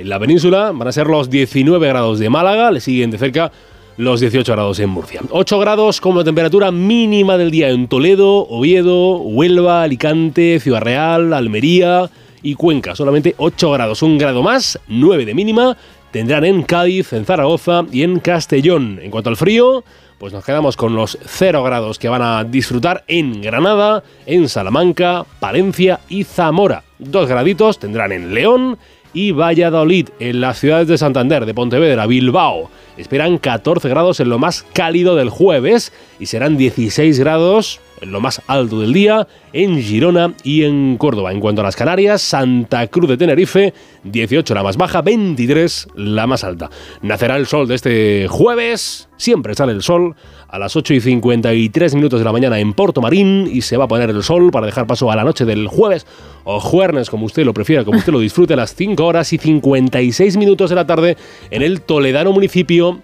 en 0.00 0.08
la 0.08 0.18
península 0.18 0.72
van 0.72 0.88
a 0.88 0.92
ser 0.92 1.06
los 1.06 1.28
19 1.30 1.86
grados 1.86 2.18
de 2.18 2.30
Málaga, 2.30 2.70
le 2.70 2.80
siguen 2.80 3.10
de 3.10 3.18
cerca 3.18 3.52
los 3.96 4.20
18 4.20 4.50
grados 4.52 4.80
en 4.80 4.88
Murcia. 4.88 5.20
8 5.30 5.58
grados 5.58 6.00
como 6.00 6.24
temperatura 6.24 6.70
mínima 6.70 7.36
del 7.36 7.50
día 7.50 7.68
en 7.68 7.86
Toledo, 7.86 8.48
Oviedo, 8.48 9.18
Huelva, 9.18 9.82
Alicante, 9.82 10.58
Ciudad 10.58 10.80
Real, 10.80 11.34
Almería 11.34 12.10
y 12.42 12.54
Cuenca. 12.54 12.96
Solamente 12.96 13.34
8 13.36 13.70
grados, 13.72 14.02
un 14.02 14.16
grado 14.16 14.42
más, 14.42 14.80
9 14.88 15.26
de 15.26 15.34
mínima. 15.34 15.76
Tendrán 16.12 16.44
en 16.44 16.62
Cádiz, 16.62 17.12
en 17.12 17.26
Zaragoza 17.26 17.84
y 17.92 18.02
en 18.02 18.20
Castellón. 18.20 18.98
En 19.02 19.10
cuanto 19.10 19.28
al 19.28 19.36
frío, 19.36 19.84
pues 20.18 20.32
nos 20.32 20.44
quedamos 20.44 20.76
con 20.76 20.96
los 20.96 21.18
0 21.22 21.62
grados 21.62 21.98
que 21.98 22.08
van 22.08 22.22
a 22.22 22.42
disfrutar 22.44 23.04
en 23.06 23.42
Granada, 23.42 24.02
en 24.24 24.48
Salamanca, 24.48 25.26
Palencia 25.40 26.00
y 26.08 26.24
Zamora. 26.24 26.84
2 26.98 27.28
graditos 27.28 27.78
tendrán 27.78 28.12
en 28.12 28.32
León 28.34 28.78
y 29.12 29.32
Valladolid, 29.32 30.08
en 30.18 30.40
las 30.40 30.58
ciudades 30.58 30.88
de 30.88 30.98
Santander, 30.98 31.46
de 31.46 31.54
Pontevedra, 31.54 32.06
Bilbao. 32.06 32.70
Esperan 32.96 33.38
14 33.38 33.88
grados 33.88 34.20
en 34.20 34.28
lo 34.28 34.38
más 34.38 34.64
cálido 34.72 35.16
del 35.16 35.30
jueves 35.30 35.92
y 36.18 36.26
serán 36.26 36.56
16 36.56 37.18
grados 37.18 37.80
lo 38.02 38.20
más 38.20 38.42
alto 38.46 38.80
del 38.80 38.92
día 38.92 39.26
en 39.52 39.80
Girona 39.80 40.34
y 40.42 40.64
en 40.64 40.96
Córdoba. 40.96 41.32
En 41.32 41.40
cuanto 41.40 41.60
a 41.60 41.64
las 41.64 41.76
Canarias, 41.76 42.22
Santa 42.22 42.86
Cruz 42.86 43.08
de 43.08 43.16
Tenerife, 43.16 43.74
18 44.04 44.54
la 44.54 44.62
más 44.62 44.76
baja, 44.76 45.02
23 45.02 45.88
la 45.96 46.26
más 46.26 46.44
alta. 46.44 46.70
Nacerá 47.02 47.36
el 47.36 47.46
sol 47.46 47.68
de 47.68 47.74
este 47.74 48.26
jueves, 48.28 49.08
siempre 49.16 49.54
sale 49.54 49.72
el 49.72 49.82
sol 49.82 50.14
a 50.48 50.58
las 50.58 50.74
8 50.74 50.94
y 50.94 51.00
53 51.00 51.94
minutos 51.94 52.20
de 52.20 52.24
la 52.24 52.32
mañana 52.32 52.58
en 52.58 52.72
Porto 52.72 53.00
Marín 53.00 53.48
y 53.50 53.60
se 53.62 53.76
va 53.76 53.84
a 53.84 53.88
poner 53.88 54.10
el 54.10 54.22
sol 54.22 54.50
para 54.50 54.66
dejar 54.66 54.86
paso 54.86 55.10
a 55.10 55.16
la 55.16 55.24
noche 55.24 55.44
del 55.44 55.68
jueves 55.68 56.06
o 56.44 56.58
jueves, 56.60 57.10
como 57.10 57.26
usted 57.26 57.44
lo 57.44 57.54
prefiera, 57.54 57.84
como 57.84 57.98
usted 57.98 58.12
lo 58.12 58.20
disfrute, 58.20 58.54
a 58.54 58.56
las 58.56 58.74
5 58.74 59.04
horas 59.04 59.32
y 59.32 59.38
56 59.38 60.36
minutos 60.36 60.70
de 60.70 60.76
la 60.76 60.86
tarde 60.86 61.16
en 61.50 61.62
el 61.62 61.82
toledano 61.82 62.32
municipio 62.32 63.00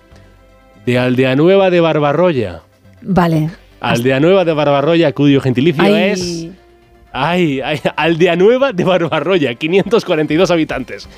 de 0.85 0.98
Aldea 0.98 1.36
Nueva 1.36 1.70
de 1.70 1.81
Barbarroya. 1.81 2.62
Vale. 3.02 3.51
Aldea 3.91 4.21
Nueva 4.21 4.45
de 4.45 4.53
Barbarroya, 4.53 5.13
cuyo 5.13 5.41
gentilicio 5.41 5.83
Ay. 5.83 5.95
es 5.95 6.47
Ay, 7.13 7.61
ay, 7.63 7.81
Aldea 7.97 8.37
Nueva 8.37 8.73
de 8.73 8.85
Barbarroya, 8.85 9.55
542 9.55 10.51
habitantes. 10.51 11.09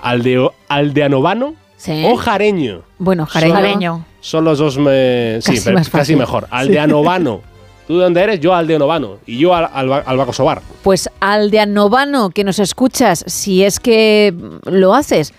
Aldeo, 0.00 0.54
Aldeanovano 0.68 1.54
Sí. 1.76 2.04
o 2.06 2.16
Jareño. 2.16 2.82
Bueno, 2.98 3.26
jareño. 3.26 3.54
Jareño. 3.54 4.04
Son 4.20 4.44
los 4.44 4.58
dos, 4.58 4.78
me- 4.78 5.38
sí, 5.42 5.52
Casi 5.52 5.64
pero 5.64 5.78
más 5.78 5.90
casi 5.90 6.16
mejor. 6.16 6.46
Aldeanovano. 6.50 7.42
¿Tú 7.86 7.98
de 7.98 8.04
dónde 8.04 8.20
eres? 8.22 8.40
Yo 8.40 8.54
Aldeanovano. 8.54 9.18
Y 9.26 9.38
yo 9.38 9.54
al, 9.54 9.68
al, 9.72 10.02
Albaco 10.06 10.32
Sobar. 10.32 10.62
Pues 10.82 11.08
Aldeanovano, 11.20 12.30
que 12.30 12.42
nos 12.42 12.58
escuchas, 12.58 13.22
si 13.28 13.62
es 13.62 13.78
que 13.78 14.34
lo 14.64 14.94
haces, 14.94 15.34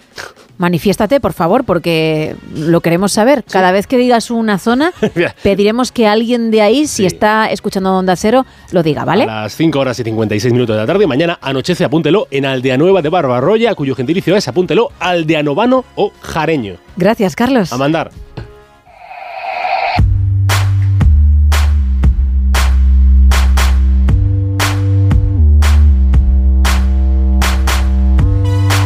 manifiéstate, 0.57 1.19
por 1.19 1.33
favor, 1.33 1.63
porque 1.63 2.35
lo 2.53 2.81
queremos 2.81 3.11
saber. 3.11 3.43
Cada 3.43 3.71
vez 3.71 3.87
que 3.87 3.97
digas 3.97 4.31
una 4.31 4.57
zona, 4.57 4.91
pediremos 5.43 5.91
que 5.91 6.07
alguien 6.07 6.51
de 6.51 6.61
ahí, 6.61 6.87
si 6.87 7.05
está 7.05 7.49
escuchando 7.51 7.95
Onda 7.95 8.15
Cero, 8.15 8.45
lo 8.71 8.83
diga, 8.83 9.05
¿vale? 9.05 9.23
A 9.23 9.43
las 9.43 9.55
5 9.55 9.79
horas 9.79 9.99
y 9.99 10.03
56 10.03 10.53
minutos 10.53 10.75
de 10.75 10.81
la 10.81 10.87
tarde. 10.87 11.07
Mañana 11.07 11.37
anochece, 11.41 11.83
apúntelo, 11.83 12.27
en 12.31 12.45
Aldea 12.45 12.77
Nueva 12.77 13.01
de 13.01 13.09
Barbarroya, 13.09 13.75
cuyo 13.75 13.95
gentilicio 13.95 14.35
es, 14.35 14.47
apúntelo, 14.47 14.89
Aldeanovano 14.99 15.85
o 15.95 16.11
Jareño. 16.21 16.75
Gracias, 16.95 17.35
Carlos. 17.35 17.71
A 17.71 17.77
mandar. 17.77 18.11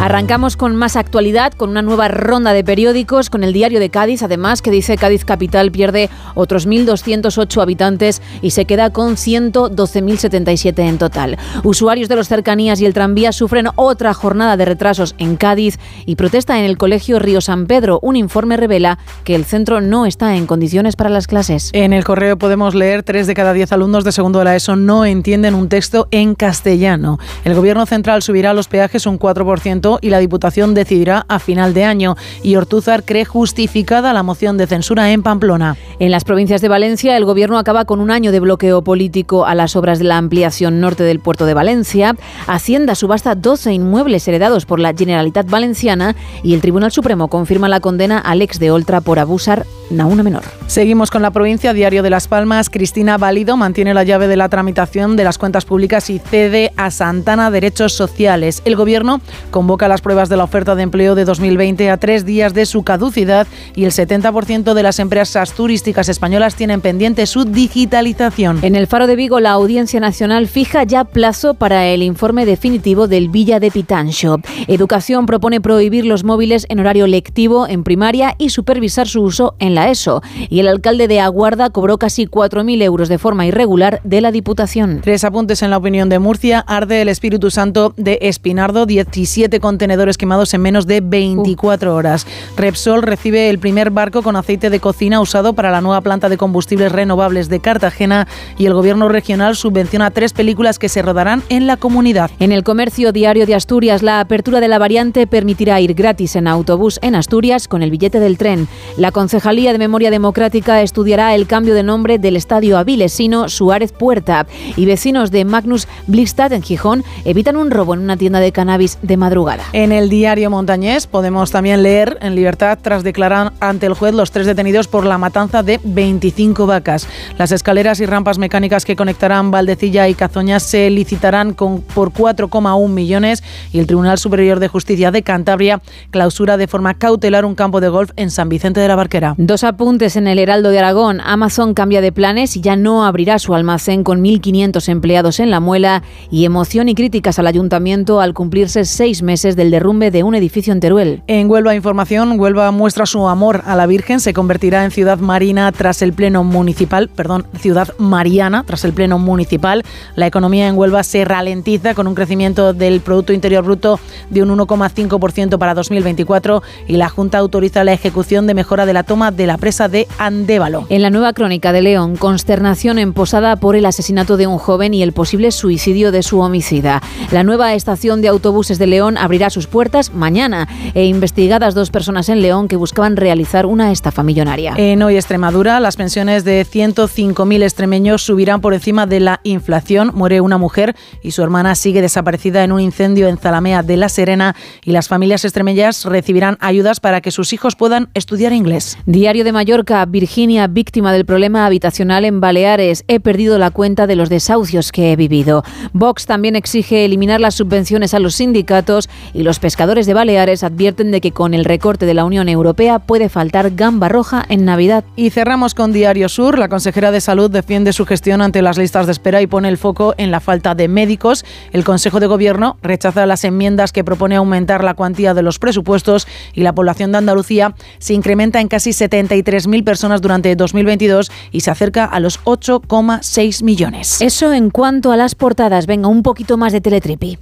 Arrancamos 0.02 0.58
con 0.58 0.76
más 0.76 0.96
actualidad, 0.96 1.54
con 1.54 1.70
una 1.70 1.84
nueva 1.84 2.08
ronda 2.08 2.54
de 2.54 2.64
periódicos, 2.64 3.30
con 3.30 3.44
el 3.44 3.54
diario 3.54 3.80
de 3.80 3.92
Cádiz, 3.92 4.24
además, 4.24 4.64
que 4.64 4.72
dice 4.72 4.98
Cádiz 4.98 5.26
Capital 5.26 5.72
pierde 5.72 6.10
otros 6.34 6.68
1.208 6.68 7.62
habitantes 7.62 8.20
y 8.42 8.50
se 8.50 8.66
queda 8.66 8.90
con 8.90 9.16
112.077 9.16 10.80
en 10.80 10.98
total. 10.98 11.38
Usuarios 11.64 12.10
de 12.10 12.16
los 12.16 12.28
cercanías 12.28 12.82
y 12.82 12.88
el 12.88 12.96
tranvía 12.96 13.32
sufren 13.32 13.68
otra 13.76 14.16
jornada 14.16 14.58
de 14.58 14.66
retrasos 14.66 15.14
en 15.20 15.38
Cádiz 15.38 15.78
y 16.08 16.16
protesta 16.16 16.58
en 16.58 16.66
el 16.66 16.80
Colegio 16.80 17.20
Río 17.20 17.40
San 17.40 17.68
Pedro. 17.68 18.00
Un 18.02 18.16
informe 18.16 18.58
revela 18.58 18.98
que 19.24 19.36
el 19.36 19.46
centro 19.46 19.82
no 19.82 20.08
está 20.08 20.36
en 20.36 20.48
condiciones 20.48 20.96
para 20.96 21.12
las 21.12 21.28
clases. 21.28 21.70
En 21.74 21.94
el 21.94 22.04
correo 22.04 22.40
podemos 22.40 22.74
leer 22.74 23.04
tres 23.04 23.28
de 23.28 23.36
cada 23.36 23.54
diez 23.54 23.72
alumnos 23.72 24.04
de 24.04 24.12
segundo 24.12 24.40
de 24.40 24.46
la 24.46 24.56
ESO 24.56 24.76
no 24.76 25.06
entienden 25.06 25.54
un 25.54 25.70
texto 25.70 26.08
en 26.10 26.34
castellano. 26.34 27.20
El 27.44 27.54
gobierno 27.54 27.86
central 27.86 28.24
subirá 28.24 28.56
los 28.56 28.68
peajes 28.68 29.06
un 29.06 29.20
4% 29.20 29.91
y 30.02 30.10
la 30.10 30.20
Diputación 30.20 30.74
decidirá 30.74 31.26
a 31.28 31.40
final 31.40 31.74
de 31.74 31.84
año. 31.84 32.16
Y 32.44 32.56
Ortúzar 32.56 33.04
cree 33.04 33.26
justificada 33.26 34.14
la 34.14 34.24
moción 34.24 34.58
de 34.58 34.68
censura 34.68 35.12
en 35.12 35.24
Pamplona. 35.24 35.76
En 36.00 36.12
las 36.12 36.24
provincias 36.24 36.62
de 36.62 36.70
Valencia, 36.70 37.18
el 37.18 37.26
gobierno 37.26 37.58
acaba 37.58 37.86
con 37.86 38.00
un 38.00 38.12
año 38.12 38.32
de 38.32 38.40
bloqueo 38.40 38.84
político 38.84 39.46
a 39.46 39.56
las 39.56 39.76
obras 39.76 40.00
de 40.00 40.06
la 40.06 40.18
ampliación 40.18 40.80
norte 40.80 41.04
del 41.04 41.20
puerto 41.20 41.46
de 41.46 41.54
Valencia. 41.54 42.16
Hacienda 42.48 42.96
subasta 42.96 43.36
12 43.36 43.74
inmuebles 43.74 44.28
heredados 44.28 44.66
por 44.66 44.80
la 44.80 44.94
Generalitat 44.94 45.50
Valenciana 45.50 46.16
y 46.44 46.54
el 46.54 46.62
Tribunal 46.62 46.92
Supremo 46.92 47.28
confirma 47.28 47.70
la 47.70 47.80
condena 47.80 48.20
al 48.20 48.42
ex 48.42 48.60
de 48.60 48.72
Oltra 48.72 49.02
por 49.02 49.20
abusar 49.20 49.66
a 50.00 50.06
una 50.06 50.24
menor. 50.24 50.44
Seguimos 50.68 51.12
con 51.12 51.22
la 51.22 51.32
provincia, 51.32 51.74
Diario 51.74 52.02
de 52.02 52.10
Las 52.10 52.28
Palmas. 52.28 52.70
Cristina 52.70 53.18
Válido 53.18 53.58
mantiene 53.58 53.94
la 53.94 54.04
llave 54.04 54.28
de 54.28 54.38
la 54.38 54.48
tramitación 54.48 55.18
de 55.18 55.24
las 55.26 55.38
cuentas 55.38 55.66
públicas 55.66 56.10
y 56.10 56.20
cede 56.20 56.72
a 56.78 56.92
Santana 56.92 57.52
derechos 57.52 57.94
sociales. 57.94 58.62
El 58.64 58.76
gobierno 58.76 59.20
convoca 59.52 59.81
las 59.88 60.02
pruebas 60.02 60.30
de 60.30 60.38
la 60.38 60.44
oferta 60.44 60.76
de 60.76 60.84
empleo 60.84 61.16
de 61.16 61.26
2020 61.26 61.90
a 61.90 61.98
tres 61.98 62.26
días 62.26 62.54
de 62.54 62.66
su 62.66 62.84
caducidad 62.84 63.48
y 63.76 63.86
el 63.86 63.92
70% 63.92 64.74
de 64.74 64.84
las 64.84 65.00
empresas 65.00 65.54
turísticas 65.54 66.10
españolas 66.10 66.56
tienen 66.56 66.82
pendiente 66.82 67.26
su 67.26 67.46
digitalización. 67.46 68.60
En 68.62 68.76
el 68.76 68.88
Faro 68.88 69.08
de 69.08 69.16
Vigo, 69.16 69.40
la 69.40 69.52
Audiencia 69.52 70.00
Nacional 70.00 70.48
fija 70.48 70.84
ya 70.84 71.04
plazo 71.04 71.54
para 71.54 71.88
el 71.88 72.04
informe 72.04 72.46
definitivo 72.46 73.08
del 73.08 73.30
Villa 73.30 73.60
de 73.60 73.72
Pitancho. 73.72 74.38
Educación 74.68 75.26
propone 75.26 75.62
prohibir 75.62 76.06
los 76.06 76.24
móviles 76.24 76.66
en 76.70 76.80
horario 76.80 77.08
lectivo 77.08 77.68
en 77.68 77.84
primaria 77.84 78.36
y 78.38 78.50
supervisar 78.50 79.08
su 79.08 79.22
uso 79.22 79.56
en 79.60 79.76
la 79.76 79.90
ESO. 79.90 80.22
Y 80.50 80.60
el 80.60 80.68
alcalde 80.68 81.08
de 81.08 81.20
Aguarda 81.20 81.70
cobró 81.70 81.98
casi 81.98 82.26
4.000 82.26 82.82
euros 82.84 83.10
de 83.10 83.18
forma 83.18 83.46
irregular 83.46 84.02
de 84.04 84.22
la 84.22 84.32
Diputación. 84.32 85.02
Tres 85.02 85.24
apuntes 85.24 85.62
en 85.62 85.70
la 85.70 85.78
opinión 85.78 86.10
de 86.10 86.20
Murcia. 86.20 86.60
Arde 86.60 87.02
el 87.02 87.10
Espíritu 87.10 87.52
Santo 87.52 87.94
de 87.98 88.20
Espinardo, 88.22 88.86
17 88.86 89.60
contenedores 89.72 90.18
quemados 90.18 90.54
en 90.54 90.62
menos 90.62 90.86
de 90.86 91.00
24 91.00 91.96
horas. 91.96 92.28
Repsol 92.58 93.04
recibe 93.04 93.50
el 93.50 93.58
primer 93.58 93.90
barco 93.90 94.22
con 94.22 94.36
aceite 94.36 94.70
de 94.70 94.82
cocina 94.82 95.22
usado 95.22 95.54
para 95.54 95.72
la 95.72 95.80
nueva 95.80 96.02
planta 96.02 96.28
de 96.28 96.36
combustibles 96.36 96.92
renovables 96.92 97.48
de 97.48 97.62
Cartagena 97.62 98.28
y 98.58 98.66
el 98.66 98.74
gobierno 98.74 99.08
regional 99.08 99.56
subvenciona 99.56 100.12
tres 100.12 100.34
películas 100.34 100.78
que 100.78 100.90
se 100.90 101.02
rodarán 101.02 101.42
en 101.48 101.68
la 101.68 101.78
comunidad. 101.78 102.32
En 102.40 102.52
el 102.52 102.66
comercio 102.66 103.14
diario 103.14 103.46
de 103.46 103.56
Asturias, 103.56 104.04
la 104.04 104.20
apertura 104.20 104.60
de 104.60 104.68
la 104.68 104.78
variante 104.78 105.26
permitirá 105.26 105.80
ir 105.80 105.94
gratis 105.94 106.36
en 106.36 106.50
autobús 106.50 107.00
en 107.02 107.16
Asturias 107.16 107.70
con 107.70 107.82
el 107.82 107.92
billete 107.92 108.20
del 108.20 108.38
tren. 108.38 108.68
La 108.98 109.14
Concejalía 109.14 109.72
de 109.72 109.78
Memoria 109.78 110.12
Democrática 110.12 110.82
estudiará 110.82 111.34
el 111.34 111.48
cambio 111.48 111.76
de 111.76 111.84
nombre 111.84 112.20
del 112.20 112.36
estadio 112.36 112.78
avilesino 112.78 113.48
Suárez 113.48 113.94
Puerta. 113.94 114.48
Y 114.76 114.86
vecinos 114.86 115.32
de 115.32 115.46
Magnus 115.46 115.88
Blistad 116.08 116.52
en 116.52 116.62
Gijón 116.62 117.06
evitan 117.24 117.56
un 117.56 117.72
robo 117.72 117.94
en 117.94 118.02
una 118.02 118.18
tienda 118.18 118.42
de 118.42 118.52
cannabis 118.52 119.00
de 119.02 119.16
madrugada. 119.16 119.61
En 119.74 119.92
el 119.92 120.10
diario 120.10 120.50
montañés 120.50 121.08
podemos 121.08 121.52
también 121.52 121.84
leer 121.84 122.18
en 122.22 122.36
libertad 122.36 122.78
tras 122.82 123.04
declarar 123.04 123.54
ante 123.60 123.86
el 123.86 123.94
juez 123.94 124.14
los 124.14 124.32
tres 124.32 124.46
detenidos 124.46 124.88
por 124.88 125.06
la 125.06 125.18
matanza 125.18 125.64
de 125.64 125.80
25 125.84 126.66
vacas. 126.66 127.08
Las 127.38 127.52
escaleras 127.52 128.00
y 128.00 128.06
rampas 128.06 128.38
mecánicas 128.38 128.86
que 128.86 128.96
conectarán 128.96 129.52
Valdecilla 129.52 130.08
y 130.08 130.14
Cazoña 130.14 130.60
se 130.60 130.90
licitarán 130.90 131.54
con, 131.54 131.82
por 131.82 132.12
4,1 132.12 132.90
millones 132.90 133.44
y 133.72 133.80
el 133.80 133.88
Tribunal 133.88 134.18
Superior 134.18 134.60
de 134.60 134.68
Justicia 134.68 135.12
de 135.12 135.24
Cantabria 135.24 135.82
clausura 136.10 136.58
de 136.58 136.68
forma 136.68 136.94
cautelar 136.94 137.46
un 137.46 137.56
campo 137.56 137.82
de 137.82 137.90
golf 137.90 138.12
en 138.16 138.32
San 138.32 138.50
Vicente 138.50 138.80
de 138.80 138.88
la 138.88 138.96
Barquera. 138.96 139.36
Dos 139.38 139.64
apuntes 139.64 140.16
en 140.16 140.28
el 140.28 140.40
Heraldo 140.40 140.70
de 140.70 140.80
Aragón. 140.80 141.22
Amazon 141.22 141.74
cambia 141.74 142.02
de 142.02 142.12
planes 142.12 142.58
y 142.58 142.62
ya 142.62 142.76
no 142.76 143.06
abrirá 143.06 143.40
su 143.40 143.56
almacén 143.56 144.04
con 144.04 144.24
1.500 144.24 144.90
empleados 144.90 145.40
en 145.40 145.52
la 145.52 145.60
muela 145.60 146.04
y 146.30 146.46
emoción 146.46 146.90
y 146.90 146.96
críticas 146.96 147.40
al 147.40 147.48
ayuntamiento 147.48 148.22
al 148.22 148.34
cumplirse 148.34 148.86
seis 148.86 149.22
meses 149.22 149.51
del 149.56 149.72
derrumbe 149.72 150.12
de 150.12 150.24
un 150.24 150.36
edificio 150.36 150.74
en 150.74 150.80
Teruel. 150.80 151.24
En 151.28 151.50
Huelva 151.50 151.76
Información, 151.76 152.40
Huelva 152.40 152.72
muestra 152.72 153.06
su 153.06 153.28
amor 153.28 153.64
a 153.66 153.76
la 153.76 153.86
Virgen, 153.86 154.20
se 154.20 154.34
convertirá 154.34 154.84
en 154.84 154.92
ciudad 154.92 155.20
marina 155.20 155.72
tras 155.72 156.02
el 156.02 156.14
pleno 156.14 156.44
municipal, 156.44 157.10
perdón, 157.10 157.46
ciudad 157.60 157.90
mariana 157.98 158.64
tras 158.66 158.84
el 158.86 158.94
pleno 158.94 159.20
municipal. 159.20 159.84
La 160.16 160.28
economía 160.28 160.68
en 160.68 160.78
Huelva 160.78 161.04
se 161.04 161.26
ralentiza 161.26 161.94
con 161.94 162.08
un 162.08 162.16
crecimiento 162.16 162.74
del 162.74 163.02
Producto 163.02 163.34
Interior 163.34 163.64
Bruto 163.64 164.00
de 164.30 164.44
un 164.44 164.50
1,5% 164.50 165.58
para 165.58 165.74
2024 165.74 166.64
y 166.88 166.98
la 166.98 167.10
Junta 167.10 167.38
autoriza 167.38 167.84
la 167.84 167.94
ejecución 167.94 168.48
de 168.48 168.54
mejora 168.54 168.86
de 168.86 168.94
la 168.94 169.04
toma 169.04 169.32
de 169.32 169.48
la 169.48 169.58
presa 169.58 169.88
de 169.88 170.08
Andévalo. 170.18 170.86
En 170.90 171.02
la 171.02 171.10
nueva 171.10 171.34
crónica 171.34 171.72
de 171.72 171.82
León, 171.82 172.16
consternación 172.16 173.00
en 173.00 173.14
Posada 173.14 173.56
por 173.56 173.76
el 173.76 173.86
asesinato 173.86 174.38
de 174.38 174.48
un 174.48 174.58
joven 174.58 174.94
y 174.94 175.04
el 175.04 175.14
posible 175.14 175.52
suicidio 175.52 176.12
de 176.12 176.24
su 176.24 176.40
homicida. 176.40 177.02
La 177.32 177.44
nueva 177.44 177.74
estación 177.74 178.22
de 178.22 178.28
autobuses 178.28 178.80
de 178.80 178.88
León 178.88 179.18
abrirá 179.18 179.41
sus 179.50 179.68
puertas 179.68 180.14
mañana 180.14 180.68
e 180.94 181.06
investigadas 181.06 181.74
dos 181.74 181.90
personas 181.90 182.30
en 182.30 182.42
León 182.42 182.68
que 182.68 182.76
buscaban 182.76 183.18
realizar 183.18 183.66
una 183.66 183.92
estafa 183.92 184.24
millonaria. 184.24 184.74
En 184.78 185.02
Hoy 185.04 185.16
Extremadura, 185.16 185.80
las 185.80 185.96
pensiones 185.96 186.44
de 186.44 186.66
105.000 186.66 187.64
extremeños 187.64 188.22
subirán 188.22 188.62
por 188.62 188.74
encima 188.74 189.06
de 189.06 189.20
la 189.20 189.42
inflación. 189.44 190.12
Muere 190.14 190.42
una 190.42 190.58
mujer 190.58 190.96
y 191.22 191.32
su 191.32 191.42
hermana 191.42 191.76
sigue 191.76 192.02
desaparecida 192.02 192.64
en 192.64 192.72
un 192.72 192.80
incendio 192.80 193.28
en 193.28 193.38
Zalamea 193.38 193.84
de 193.84 193.98
la 193.98 194.10
Serena 194.10 194.56
y 194.84 194.92
las 194.92 195.08
familias 195.08 195.46
extremeñas 195.46 196.06
recibirán 196.06 196.58
ayudas 196.60 197.00
para 197.00 197.22
que 197.22 197.32
sus 197.32 197.54
hijos 197.54 197.76
puedan 197.76 198.10
estudiar 198.14 198.54
inglés. 198.54 198.98
Diario 199.06 199.44
de 199.44 199.52
Mallorca, 199.52 200.06
Virginia, 200.06 200.68
víctima 200.68 201.14
del 201.14 201.26
problema 201.26 201.66
habitacional 201.66 202.26
en 202.26 202.40
Baleares. 202.42 203.04
He 203.08 203.20
perdido 203.20 203.58
la 203.58 203.72
cuenta 203.72 204.08
de 204.08 204.16
los 204.16 204.30
desahucios 204.30 204.92
que 204.92 205.12
he 205.12 205.16
vivido. 205.16 205.64
Vox 205.94 206.26
también 206.26 206.56
exige 206.56 207.06
eliminar 207.06 207.40
las 207.40 207.56
subvenciones 207.56 208.14
a 208.14 208.20
los 208.20 208.36
sindicatos 208.36 209.10
y 209.34 209.44
los 209.44 209.60
pescadores 209.60 210.06
de 210.06 210.14
Baleares 210.14 210.64
advierten 210.64 211.12
de 211.12 211.22
que 211.22 211.32
con 211.32 211.54
el 211.54 211.66
recorte 211.66 212.06
de 212.06 212.14
la 212.14 212.26
Unión 212.26 212.50
Europea 212.50 213.00
puede 213.00 213.30
faltar 213.30 213.72
gamba 213.76 214.10
roja 214.10 214.46
en 214.50 214.66
Navidad. 214.66 215.04
Y 215.16 215.30
cerramos 215.30 215.76
con 215.76 215.94
Diario 215.94 216.30
Sur. 216.30 216.58
La 216.58 216.70
consejera 216.70 217.12
de 217.12 217.22
Salud 217.22 217.50
defiende 217.50 217.94
su 217.94 218.06
gestión 218.06 218.42
ante 218.42 218.62
las 218.62 218.78
listas 218.78 219.06
de 219.06 219.12
espera 219.12 219.42
y 219.42 219.48
pone 219.48 219.70
el 219.70 219.78
foco 219.78 220.14
en 220.18 220.32
la 220.32 220.40
falta 220.40 220.76
de 220.76 220.88
médicos. 220.88 221.46
El 221.72 221.84
Consejo 221.84 222.20
de 222.20 222.28
Gobierno 222.28 222.78
rechaza 222.82 223.26
las 223.26 223.44
enmiendas 223.44 223.92
que 223.92 224.04
propone 224.04 224.36
aumentar 224.36 224.84
la 224.84 224.94
cuantía 224.94 225.34
de 225.34 225.42
los 225.42 225.60
presupuestos 225.60 226.28
y 226.54 226.62
la 226.62 226.74
población 226.74 227.12
de 227.12 227.20
Andalucía 227.20 227.76
se 228.00 228.14
incrementa 228.14 228.60
en 228.60 228.68
casi 228.68 228.92
73.000 228.92 229.84
personas 229.84 230.22
durante 230.22 230.56
2022 230.56 231.32
y 231.52 231.62
se 231.62 231.72
acerca 231.72 232.06
a 232.06 232.20
los 232.20 232.42
8,6 232.44 233.64
millones. 233.64 234.22
Eso 234.22 234.54
en 234.54 234.70
cuanto 234.70 235.12
a 235.12 235.18
las 235.18 235.36
portadas. 235.36 235.86
Venga, 235.86 236.08
un 236.08 236.24
poquito 236.24 236.58
más 236.58 236.74
de 236.74 236.82
teletripi. 236.82 237.38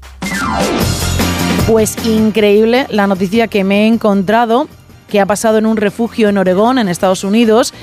Pues 1.70 2.04
increíble 2.04 2.88
la 2.90 3.06
noticia 3.06 3.48
que 3.48 3.64
me 3.64 3.84
he 3.84 3.88
encontrado 3.88 4.68
que 5.08 5.20
ha 5.20 5.28
pasado 5.28 5.60
en 5.60 5.68
un 5.68 5.78
refugio 5.78 6.28
en 6.28 6.40
Oregón, 6.40 6.80
en 6.80 6.90
Estados 6.90 7.24
Unidos, 7.24 7.76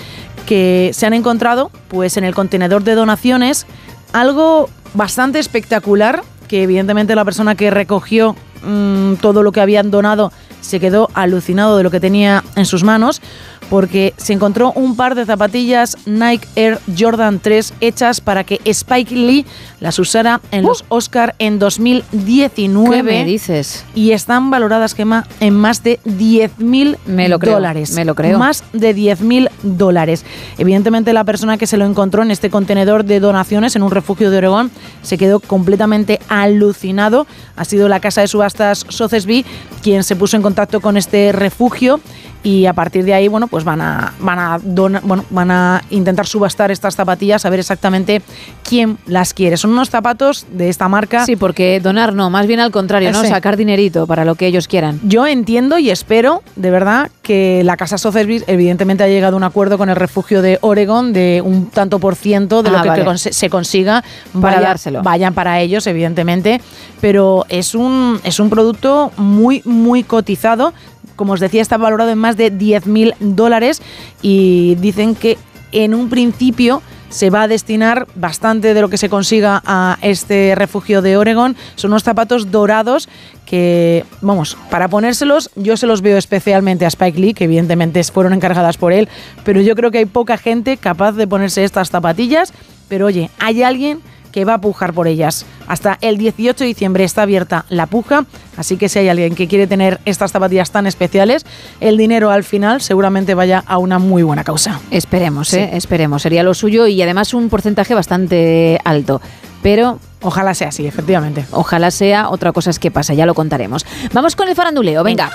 que 0.45 0.91
se 0.93 1.07
han 1.07 1.15
encontrado 1.15 1.71
pues 1.87 2.17
en 2.17 2.25
el 2.25 2.35
contenedor 2.35 2.83
de 2.83 2.97
donaciones 2.97 3.65
algo 4.13 4.69
bastante 4.95 5.39
espectacular, 5.39 6.25
que 6.49 6.65
evidentemente 6.65 7.15
la 7.15 7.25
persona 7.25 7.55
que 7.55 7.71
recogió 7.71 8.35
mm, 8.65 9.15
todo 9.21 9.45
lo 9.45 9.53
que 9.53 9.61
habían 9.61 9.93
donado 9.93 10.33
se 10.63 10.81
quedó 10.81 11.09
alucinado 11.15 11.77
de 11.77 11.85
lo 11.85 11.93
que 11.93 12.01
tenía 12.01 12.43
en 12.57 12.67
sus 12.67 12.83
manos 12.83 13.23
porque 13.71 14.15
se 14.17 14.33
encontró 14.33 14.73
un 14.73 14.97
par 14.97 15.15
de 15.15 15.25
zapatillas 15.25 15.97
Nike 16.07 16.47
Air 16.55 16.79
Jordan 16.99 17.41
3 17.41 17.75
hechas 17.81 18.21
para 18.21 18.45
que 18.45 18.61
Spike 18.65 19.15
Lee 19.15 19.47
las 19.81 19.99
usara 19.99 20.41
en 20.51 20.65
los 20.65 20.85
Oscar 20.89 21.35
en 21.39 21.59
2019. 21.59 22.89
Uh. 22.89 22.91
¿Qué 22.91 23.03
me 23.03 23.25
dices? 23.25 23.85
Y 23.95 24.13
están 24.13 24.51
valoradas, 24.51 24.95
Gemma, 24.95 25.27
en 25.41 25.55
más 25.55 25.83
de 25.83 26.01
10.000 26.05 26.97
Me 27.07 27.29
lo 27.29 27.39
creo, 27.39 27.55
dólares. 27.55 27.93
me 27.93 28.05
lo 28.05 28.15
creo. 28.15 28.39
Más 28.39 28.65
de 28.73 28.95
10.000 28.95 29.51
dólares. 29.63 30.25
Evidentemente 30.59 31.13
la 31.13 31.25
persona 31.25 31.59
que 31.59 31.67
se 31.67 31.77
lo 31.77 31.85
encontró 31.85 32.23
en 32.23 32.31
este 32.31 32.51
contenedor 32.51 33.05
de 33.05 33.21
donaciones 33.21 33.77
en 33.77 33.83
un 33.83 33.91
refugio 33.91 34.31
de 34.31 34.39
Oregón 34.39 34.71
se 35.03 35.19
quedó 35.19 35.41
completamente 35.41 36.21
alucinado. 36.29 37.27
Ha 37.57 37.65
sido 37.65 37.89
la 37.89 38.01
casa 38.01 38.21
de 38.21 38.29
subastas 38.29 38.87
Sotheby 38.89 39.45
quien 39.83 40.05
se 40.05 40.17
puso 40.17 40.37
en 40.37 40.43
contacto 40.43 40.81
con 40.81 40.97
este 40.97 41.33
refugio 41.33 42.01
y 42.47 42.67
a 42.67 42.73
partir 42.75 43.05
de 43.05 43.13
ahí, 43.13 43.27
bueno, 43.27 43.49
pues 43.49 43.65
van 43.65 43.81
a, 43.81 44.13
van 44.21 44.39
a, 44.39 44.61
dona- 44.63 45.01
bueno, 45.03 45.25
van 45.31 45.51
a 45.51 45.83
intentar 45.91 46.27
subastar 46.29 46.71
estas 46.71 46.95
zapatillas, 46.95 47.45
a 47.45 47.51
ver 47.51 47.59
exactamente 47.59 48.23
quién 48.63 48.99
las 49.07 49.35
quiere. 49.35 49.57
Son 49.57 49.73
unos 49.73 49.91
zapatos 49.91 50.47
de 50.53 50.69
esta 50.69 50.89
marca. 50.89 51.25
Sí, 51.27 51.35
porque 51.35 51.81
donar 51.81 52.15
no, 52.15 52.31
más 52.31 52.47
bien 52.47 52.61
al 52.61 52.71
contrario, 52.71 53.11
¿no? 53.11 53.25
Sacar 53.25 53.57
dinerito 53.57 54.07
para 54.07 54.25
lo 54.25 54.37
que 54.37 54.47
ellos 54.47 54.69
quieran. 54.69 55.01
Yo 55.03 55.27
entiendo 55.27 55.79
y 55.79 55.91
espero, 55.91 56.45
de 56.55 56.71
verdad, 56.71 57.11
que 57.23 57.63
la 57.65 57.77
Casa 57.77 57.99
Sotheby's 57.99 58.45
evidentemente 58.47 59.03
ha 59.03 59.09
llegado 59.09 59.35
a 59.35 59.39
un 59.39 59.45
acuerdo 59.45 59.77
con 59.77 59.89
el 59.91 59.97
refugio 59.97 60.41
de 60.41 60.59
Oregon 60.61 61.13
de 61.13 61.43
un 61.45 61.67
tanto 61.71 61.99
por 61.99 62.15
ciento 62.15 62.63
de 62.63 62.71
lo 62.71 62.79
Ah, 62.79 62.83
que, 62.83 62.89
vale. 62.91 63.03
que 63.03 63.09
conse- 63.11 63.33
se 63.33 63.51
consiga 63.51 64.05
Para 64.41 64.61
dárselo. 64.61 65.03
vayan 65.03 65.35
para 65.35 65.59
ellos, 65.61 65.85
evidentemente. 65.89 66.61
Pero 67.01 67.45
es 67.49 67.75
un, 67.75 68.21
es 68.23 68.39
un 68.39 68.51
producto 68.51 69.11
muy, 69.17 69.63
muy 69.65 70.05
cotizado. 70.05 70.73
Como 71.17 71.33
os 71.33 71.41
decía, 71.41 71.63
está 71.63 71.77
valorado 71.77 72.11
en 72.11 72.19
más 72.19 72.37
de 72.37 72.53
10.000 72.53 73.17
dólares 73.21 73.83
y 74.23 74.77
dicen 74.77 75.15
que 75.15 75.39
en 75.73 75.95
un 75.95 76.09
principio 76.09 76.83
se 77.09 77.31
va 77.31 77.43
a 77.43 77.49
destinar 77.49 78.07
bastante 78.15 78.75
de 78.75 78.81
lo 78.81 78.89
que 78.89 78.99
se 78.99 79.09
consiga 79.09 79.63
a 79.65 79.99
este 80.03 80.55
refugio 80.55 81.03
de 81.03 81.17
Oregon. 81.17 81.57
Son 81.77 81.93
unos 81.93 82.03
zapatos 82.03 82.51
dorados 82.51 83.09
que, 83.45 84.05
vamos, 84.21 84.57
para 84.71 84.89
ponérselos 84.89 85.51
yo 85.55 85.77
se 85.77 85.87
los 85.87 86.03
veo 86.03 86.19
especialmente 86.19 86.85
a 86.85 86.89
Spike 86.89 87.19
Lee, 87.19 87.35
que 87.35 87.45
evidentemente 87.45 88.03
fueron 88.05 88.33
encargadas 88.33 88.77
por 88.77 88.93
él, 88.93 89.09
pero 89.45 89.61
yo 89.61 89.75
creo 89.77 89.91
que 89.91 89.99
hay 89.99 90.07
poca 90.07 90.37
gente 90.37 90.77
capaz 90.77 91.13
de 91.13 91.27
ponerse 91.27 91.65
estas 91.65 91.91
zapatillas. 91.91 92.53
Pero 92.89 93.07
oye, 93.07 93.31
hay 93.39 93.63
alguien 93.63 94.01
que 94.37 94.45
va 94.45 94.53
a 94.53 94.61
pujar 94.61 94.93
por 94.93 95.09
ellas. 95.09 95.47
Hasta 95.67 95.97
el 96.03 96.19
18 96.19 96.63
de 96.63 96.69
diciembre 96.69 97.05
está 97.05 97.23
abierta 97.23 97.65
la 97.71 97.87
puja, 97.87 98.27
así 98.59 98.77
que 98.77 98.91
si 98.91 98.99
hay 98.99 99.09
alguien 99.09 99.35
que 99.35 99.49
quiere 99.49 99.67
tener 99.67 99.99
estas 100.05 100.31
zapatillas 100.31 100.71
tan 100.71 100.87
especiales, 100.87 101.47
el 101.81 101.97
dinero 101.97 102.31
al 102.31 102.45
final 102.45 102.83
seguramente 102.83 103.33
vaya 103.33 103.65
a 103.67 103.79
una 103.79 103.99
muy 103.99 104.23
buena 104.23 104.45
causa. 104.45 104.79
Esperemos, 104.91 105.49
Sí. 105.49 105.57
¿eh? 105.57 105.71
Esperemos. 105.73 106.21
Sería 106.21 106.43
lo 106.43 106.53
suyo 106.53 106.87
y 106.87 107.01
además 107.01 107.33
un 107.33 107.49
porcentaje 107.49 107.95
bastante 107.95 108.79
alto. 108.85 109.23
Pero. 109.63 110.01
Ojalá 110.21 110.53
sea 110.55 110.69
así, 110.69 110.87
efectivamente. 110.87 111.47
Ojalá 111.53 111.91
sea. 111.91 112.29
Otra 112.29 112.53
cosa 112.53 112.69
es 112.69 112.79
que 112.79 112.91
pasa, 112.91 113.15
ya 113.15 113.25
lo 113.25 113.33
contaremos. 113.35 113.87
Vamos 114.13 114.37
con 114.37 114.49
el 114.49 114.55
faranduleo, 114.55 115.03
venga. 115.03 115.31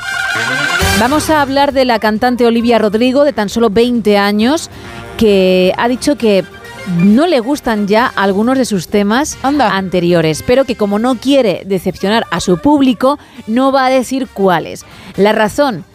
Vamos 0.99 1.29
a 1.31 1.41
hablar 1.41 1.71
de 1.71 1.85
la 1.85 1.97
cantante 1.97 2.45
Olivia 2.45 2.77
Rodrigo, 2.77 3.23
de 3.23 3.33
tan 3.33 3.49
solo 3.49 3.71
20 3.71 4.17
años, 4.19 4.69
que 5.17 5.73
ha 5.77 5.87
dicho 5.87 6.17
que 6.17 6.43
no 6.87 7.27
le 7.27 7.39
gustan 7.39 7.87
ya 7.87 8.07
algunos 8.15 8.57
de 8.57 8.65
sus 8.65 8.87
temas 8.87 9.37
anteriores, 9.43 10.43
pero 10.45 10.65
que 10.65 10.75
como 10.75 10.99
no 10.99 11.15
quiere 11.15 11.63
decepcionar 11.65 12.25
a 12.31 12.39
su 12.39 12.57
público, 12.57 13.19
no 13.47 13.71
va 13.71 13.85
a 13.85 13.89
decir 13.89 14.27
cuáles. 14.33 14.85
La 15.15 15.31
razón, 15.31 15.85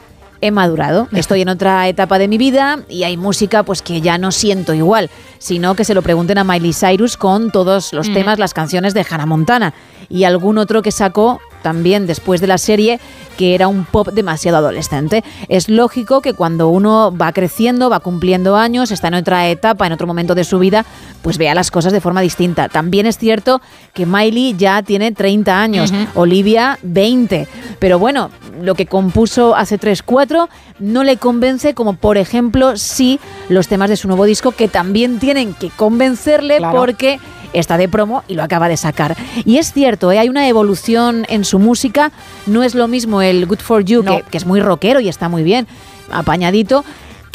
he 0.41 0.51
madurado, 0.51 1.09
estoy 1.13 1.43
en 1.43 1.49
otra 1.49 1.89
etapa 1.89 2.19
de 2.19 2.29
mi 2.29 2.39
vida 2.39 2.81
y 2.89 3.05
hay 3.05 3.17
música 3.17 3.63
pues 3.63 3.83
que 3.83 4.01
ya 4.01 4.19
no 4.19 4.33
siento 4.33 4.75
igual, 4.75 5.11
sino 5.39 5.75
que 5.75 5.85
se 5.85 5.95
lo 5.95 6.03
pregunten 6.03 6.39
a 6.39 6.45
Miley 6.45 6.73
Cyrus 6.73 7.17
con 7.17 7.51
todos 7.51 7.93
los 7.93 8.07
Ujú. 8.07 8.15
temas, 8.15 8.39
las 8.39 8.55
canciones 8.55 8.95
de 8.95 9.05
Hannah 9.09 9.27
Montana 9.27 9.75
y 10.09 10.25
algún 10.25 10.59
otro 10.59 10.83
que 10.83 10.93
sacó 10.93 11.41
también 11.63 12.07
después 12.07 12.41
de 12.41 12.47
la 12.47 12.59
serie 12.59 13.01
que 13.37 13.55
era 13.55 13.69
un 13.69 13.85
pop 13.85 14.09
demasiado 14.09 14.57
adolescente. 14.57 15.23
Es 15.49 15.69
lógico 15.69 16.21
que 16.21 16.33
cuando 16.33 16.69
uno 16.69 17.15
va 17.17 17.33
creciendo, 17.33 17.91
va 17.91 18.01
cumpliendo 18.01 18.57
años, 18.57 18.91
está 18.91 19.09
en 19.09 19.15
otra 19.15 19.49
etapa, 19.49 19.87
en 19.87 19.93
otro 19.93 20.07
momento 20.07 20.35
de 20.35 20.45
su 20.45 20.59
vida, 20.59 20.85
pues 21.23 21.39
vea 21.39 21.55
las 21.55 21.71
cosas 21.71 21.93
de 21.93 22.01
forma 22.01 22.21
distinta. 22.21 22.69
También 22.69 23.07
es 23.07 23.19
cierto 23.19 23.61
que 23.93 24.07
Miley 24.07 24.57
ya 24.57 24.83
tiene 24.83 25.13
30 25.13 25.61
años. 25.61 25.93
Olivia 26.15 26.79
20, 26.83 27.47
pero 27.79 27.99
bueno, 27.99 28.31
lo 28.61 28.75
que 28.75 28.87
compuso 28.87 29.55
hace 29.55 29.79
3, 29.79 30.03
4 30.03 30.49
no 30.79 31.05
le 31.05 31.17
convence 31.17 31.75
como 31.75 31.95
por 31.97 32.19
ejemplo 32.19 32.77
sí 32.77 33.19
los 33.49 33.69
temas 33.69 33.89
de 33.89 33.97
su 33.97 34.09
nuevo 34.09 34.25
disco 34.25 34.53
que 34.53 34.69
también 34.69 35.19
tienen 35.19 35.55
que 35.55 35.71
convencerle 35.71 36.59
Claro. 36.59 36.77
porque 36.79 37.19
está 37.53 37.79
de 37.79 37.89
promo 37.89 38.23
y 38.29 38.35
lo 38.35 38.43
acaba 38.43 38.69
de 38.69 38.77
sacar. 38.77 39.17
Y 39.47 39.57
es 39.57 39.73
cierto, 39.73 40.13
¿eh? 40.13 40.19
hay 40.19 40.29
una 40.29 40.47
evolución 40.49 41.25
en 41.29 41.45
su 41.45 41.59
música, 41.59 42.13
no 42.47 42.63
es 42.63 42.75
lo 42.75 42.87
mismo 42.89 43.23
el 43.23 43.47
Good 43.47 43.61
For 43.61 43.83
You, 43.85 44.05
que, 44.05 44.25
que 44.31 44.37
es 44.37 44.45
muy 44.45 44.61
rockero 44.61 45.01
y 45.01 45.09
está 45.09 45.29
muy 45.31 45.43
bien, 45.43 45.67
apañadito, 46.11 46.85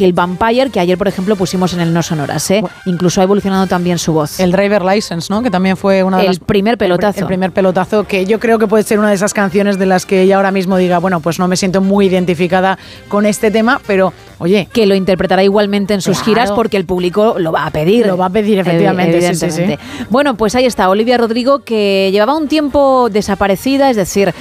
que 0.02 0.06
el 0.08 0.14
Vampire, 0.14 0.72
que 0.72 0.80
ayer, 0.80 0.98
por 0.98 1.08
ejemplo, 1.08 1.36
pusimos 1.36 1.74
en 1.74 1.80
el 1.80 1.94
No 1.94 2.02
Sonoras. 2.02 2.50
¿eh? 2.50 2.64
Incluso 2.88 3.22
ha 3.22 3.24
evolucionado 3.24 3.68
también 3.68 4.00
su 4.00 4.14
voz. 4.14 4.40
El 4.40 4.52
Driver 4.52 4.84
License, 4.84 5.28
¿no? 5.32 5.44
Que 5.44 5.52
también 5.52 5.78
fue 5.78 6.02
una 6.02 6.18
de 6.18 6.24
El 6.24 6.30
las- 6.30 6.40
primer 6.40 6.76
pelotazo. 6.80 7.20
El, 7.20 7.28
primer 7.28 7.52
pelotazo, 7.52 8.06
que 8.06 8.26
yo 8.26 8.40
creo 8.40 8.58
que 8.58 8.66
puede 8.66 8.84
ser 8.84 8.98
una 8.98 9.10
de 9.10 9.14
esas 9.14 9.32
canciones 9.36 9.78
de 9.78 9.86
las 9.86 10.08
que 10.08 10.24
ella 10.24 10.38
ahora 10.38 10.50
mismo 10.50 10.78
diga, 10.78 10.98
bueno, 10.98 11.20
pues 11.20 11.38
no 11.38 11.48
me 11.48 11.56
siento 11.56 11.82
muy 11.82 12.08
identificada 12.08 12.80
con 13.10 13.28
este 13.28 13.52
tema, 13.52 13.80
pero 13.86 14.12
oye. 14.40 14.68
Que 14.74 14.88
lo 14.88 14.96
interpretará 14.96 15.44
igualmente 15.44 15.94
en 15.94 16.02
sus 16.02 16.18
Claro. 16.18 16.26
giras 16.26 16.52
porque 16.52 16.78
el 16.78 16.86
público 16.86 17.36
lo 17.38 17.52
va 17.52 17.68
a 17.68 17.70
pedir. 17.70 18.08
Lo 18.08 18.18
va 18.18 18.26
a 18.26 18.30
pedir, 18.32 18.58
efectivamente, 18.58 19.22
sí, 19.22 19.28
sí, 19.28 19.36
sí. 19.36 19.46
Evidentemente. 19.62 19.84
Bueno, 20.10 20.36
pues 20.36 20.56
ahí 20.56 20.66
está, 20.66 20.90
Olivia 20.90 21.20
Rodrigo, 21.20 21.60
que 21.60 22.10
llevaba 22.12 22.36
un 22.36 22.48
tiempo 22.48 23.08
desaparecida, 23.12 23.92
es 23.92 23.98
decir, 23.98 24.34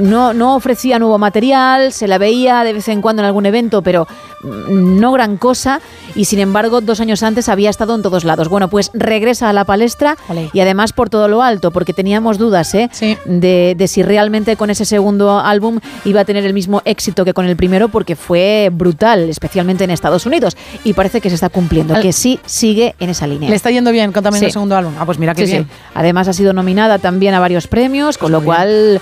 no, 0.00 0.32
no 0.32 0.54
ofrecía 0.54 1.00
nuevo 1.00 1.18
material, 1.18 1.92
se 1.92 2.06
la 2.06 2.18
veía 2.18 2.62
de 2.62 2.72
vez 2.74 2.86
en 2.86 3.02
cuando 3.02 3.22
en 3.22 3.26
algún 3.26 3.46
evento, 3.46 3.82
pero 3.82 4.06
no 4.42 5.12
gran 5.12 5.36
cosa, 5.36 5.80
y 6.14 6.24
sin 6.24 6.38
embargo, 6.38 6.80
dos 6.80 7.00
años 7.00 7.22
antes 7.22 7.48
había 7.48 7.70
estado 7.70 7.94
en 7.94 8.02
todos 8.02 8.24
lados. 8.24 8.48
Bueno, 8.48 8.68
pues 8.68 8.90
regresa 8.94 9.48
a 9.48 9.52
la 9.52 9.64
palestra 9.64 10.16
y 10.52 10.60
además 10.60 10.92
por 10.92 11.10
todo 11.10 11.28
lo 11.28 11.42
alto, 11.42 11.70
porque 11.70 11.92
teníamos 11.92 12.38
dudas 12.38 12.74
¿eh? 12.74 12.90
de, 13.24 13.74
de 13.76 13.88
si 13.88 14.02
realmente 14.02 14.56
con 14.56 14.70
ese 14.70 14.84
segundo 14.84 15.38
álbum 15.38 15.80
iba 16.04 16.20
a 16.20 16.24
tener 16.24 16.44
el 16.44 16.54
mismo 16.54 16.82
éxito 16.84 17.24
que 17.24 17.32
con 17.34 17.46
el 17.46 17.56
primero, 17.56 17.88
porque 17.88 18.16
fue 18.16 18.70
brutal, 18.72 19.28
especialmente 19.28 19.84
en 19.84 19.90
Estados 19.90 20.26
Unidos, 20.26 20.56
y 20.84 20.92
parece 20.92 21.20
que 21.20 21.28
se 21.28 21.36
está 21.36 21.48
cumpliendo, 21.48 21.98
que 22.00 22.12
sí 22.12 22.40
sigue 22.46 22.94
en 22.98 23.10
esa 23.10 23.26
línea. 23.26 23.48
Le 23.50 23.56
está 23.56 23.70
yendo 23.70 23.92
bien 23.92 24.12
con 24.12 24.22
también 24.22 24.40
Sí. 24.40 24.46
el 24.46 24.52
segundo 24.52 24.76
álbum. 24.76 24.94
Ah, 24.98 25.06
pues 25.06 25.18
mira 25.18 25.34
qué 25.34 25.46
Sí, 25.46 25.52
bien. 25.52 25.64
sí. 25.64 25.70
Además 25.94 26.26
ha 26.28 26.32
sido 26.32 26.52
nominada 26.52 26.98
también 26.98 27.34
a 27.34 27.40
varios 27.40 27.66
premios, 27.68 28.18
con 28.18 28.32
lo 28.32 28.42
cual 28.42 29.00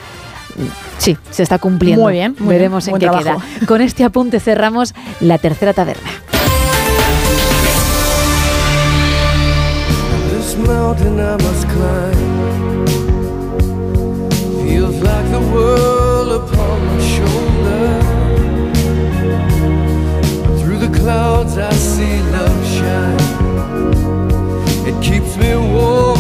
sí, 0.99 1.17
se 1.31 1.43
está 1.43 1.59
cumpliendo. 1.59 2.03
Muy 2.03 2.15
bien, 2.15 2.37
muy 2.39 2.55
Veremos 2.55 2.85
bien. 2.87 2.97
en 2.97 3.01
qué 3.01 3.07
trabajo. 3.07 3.43
queda. 3.55 3.67
Con 3.67 3.81
este 3.81 4.05
apunte 4.05 4.41
cerramos 4.41 4.95
la 5.21 5.39
tercera 5.39 5.73
taberna. 5.73 6.11
Clouds 21.01 21.57
I 21.57 21.73
see 21.73 22.21
love 22.31 22.65
shine. 22.67 23.19
It 24.87 25.03
keeps 25.03 25.37
me 25.39 25.57
warm 25.57 26.20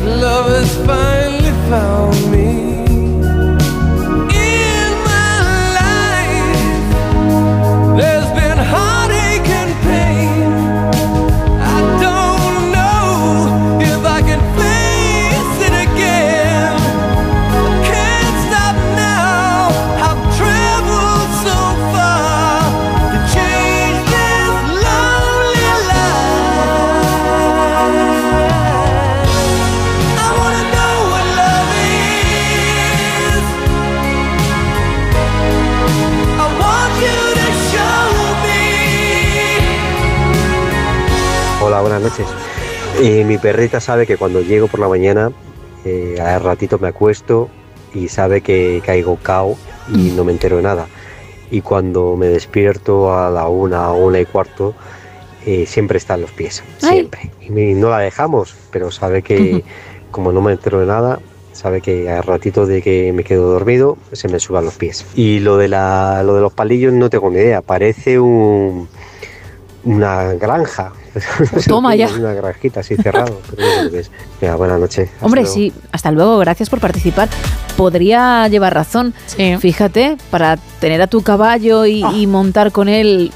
like 0.00 0.20
love 0.20 0.46
has 0.46 1.17
Mi 43.00 43.38
perrita 43.38 43.80
sabe 43.80 44.06
que 44.06 44.16
cuando 44.16 44.40
llego 44.40 44.66
por 44.66 44.80
la 44.80 44.88
mañana, 44.88 45.30
eh, 45.84 46.18
a 46.20 46.38
ratito 46.38 46.78
me 46.78 46.88
acuesto 46.88 47.48
y 47.94 48.08
sabe 48.08 48.40
que 48.40 48.82
caigo 48.84 49.16
cao 49.22 49.56
y 49.92 50.10
no 50.10 50.24
me 50.24 50.32
entero 50.32 50.56
de 50.56 50.62
nada. 50.62 50.86
Y 51.50 51.62
cuando 51.62 52.16
me 52.16 52.26
despierto 52.26 53.16
a 53.16 53.30
la 53.30 53.48
una 53.48 53.90
o 53.92 54.06
una 54.06 54.20
y 54.20 54.26
cuarto, 54.26 54.74
eh, 55.46 55.64
siempre 55.66 55.98
está 55.98 56.14
en 56.14 56.22
los 56.22 56.32
pies, 56.32 56.62
siempre. 56.78 57.30
Y 57.40 57.50
no 57.74 57.88
la 57.88 58.00
dejamos, 58.00 58.54
pero 58.70 58.90
sabe 58.90 59.22
que 59.22 59.64
como 60.10 60.32
no 60.32 60.40
me 60.40 60.52
entero 60.52 60.80
de 60.80 60.86
nada, 60.86 61.20
sabe 61.52 61.80
que 61.80 62.10
a 62.10 62.22
ratito 62.22 62.66
de 62.66 62.82
que 62.82 63.12
me 63.12 63.24
quedo 63.24 63.50
dormido, 63.50 63.96
se 64.12 64.28
me 64.28 64.40
suban 64.40 64.64
los 64.64 64.74
pies. 64.74 65.06
Y 65.14 65.40
lo 65.40 65.56
de, 65.56 65.68
la, 65.68 66.22
lo 66.22 66.34
de 66.34 66.40
los 66.40 66.52
palillos 66.52 66.92
no 66.92 67.10
tengo 67.10 67.30
ni 67.30 67.38
idea, 67.38 67.62
parece 67.62 68.18
un, 68.18 68.88
una 69.84 70.34
granja. 70.34 70.92
toma 71.68 71.94
ya. 71.94 72.08
Una 72.08 72.32
granjita 72.32 72.80
así 72.80 72.96
cerrado. 72.96 73.40
pero 73.50 73.62
no 73.66 73.74
sé 73.74 73.84
lo 73.84 73.90
que 73.90 73.98
es. 74.00 74.10
Venga, 74.40 74.56
buenas 74.56 74.80
noches. 74.80 75.08
Hasta 75.14 75.24
Hombre, 75.26 75.40
luego. 75.42 75.54
sí, 75.54 75.72
hasta 75.92 76.10
luego, 76.10 76.38
gracias 76.38 76.68
por 76.70 76.80
participar. 76.80 77.28
Podría 77.76 78.48
llevar 78.48 78.74
razón. 78.74 79.14
Fíjate, 79.60 80.16
para 80.30 80.56
tener 80.80 81.00
a 81.02 81.06
tu 81.06 81.22
caballo 81.22 81.86
y, 81.86 82.02
Ah. 82.02 82.12
y 82.14 82.26
montar 82.26 82.72
con 82.72 82.88
él, 82.88 83.32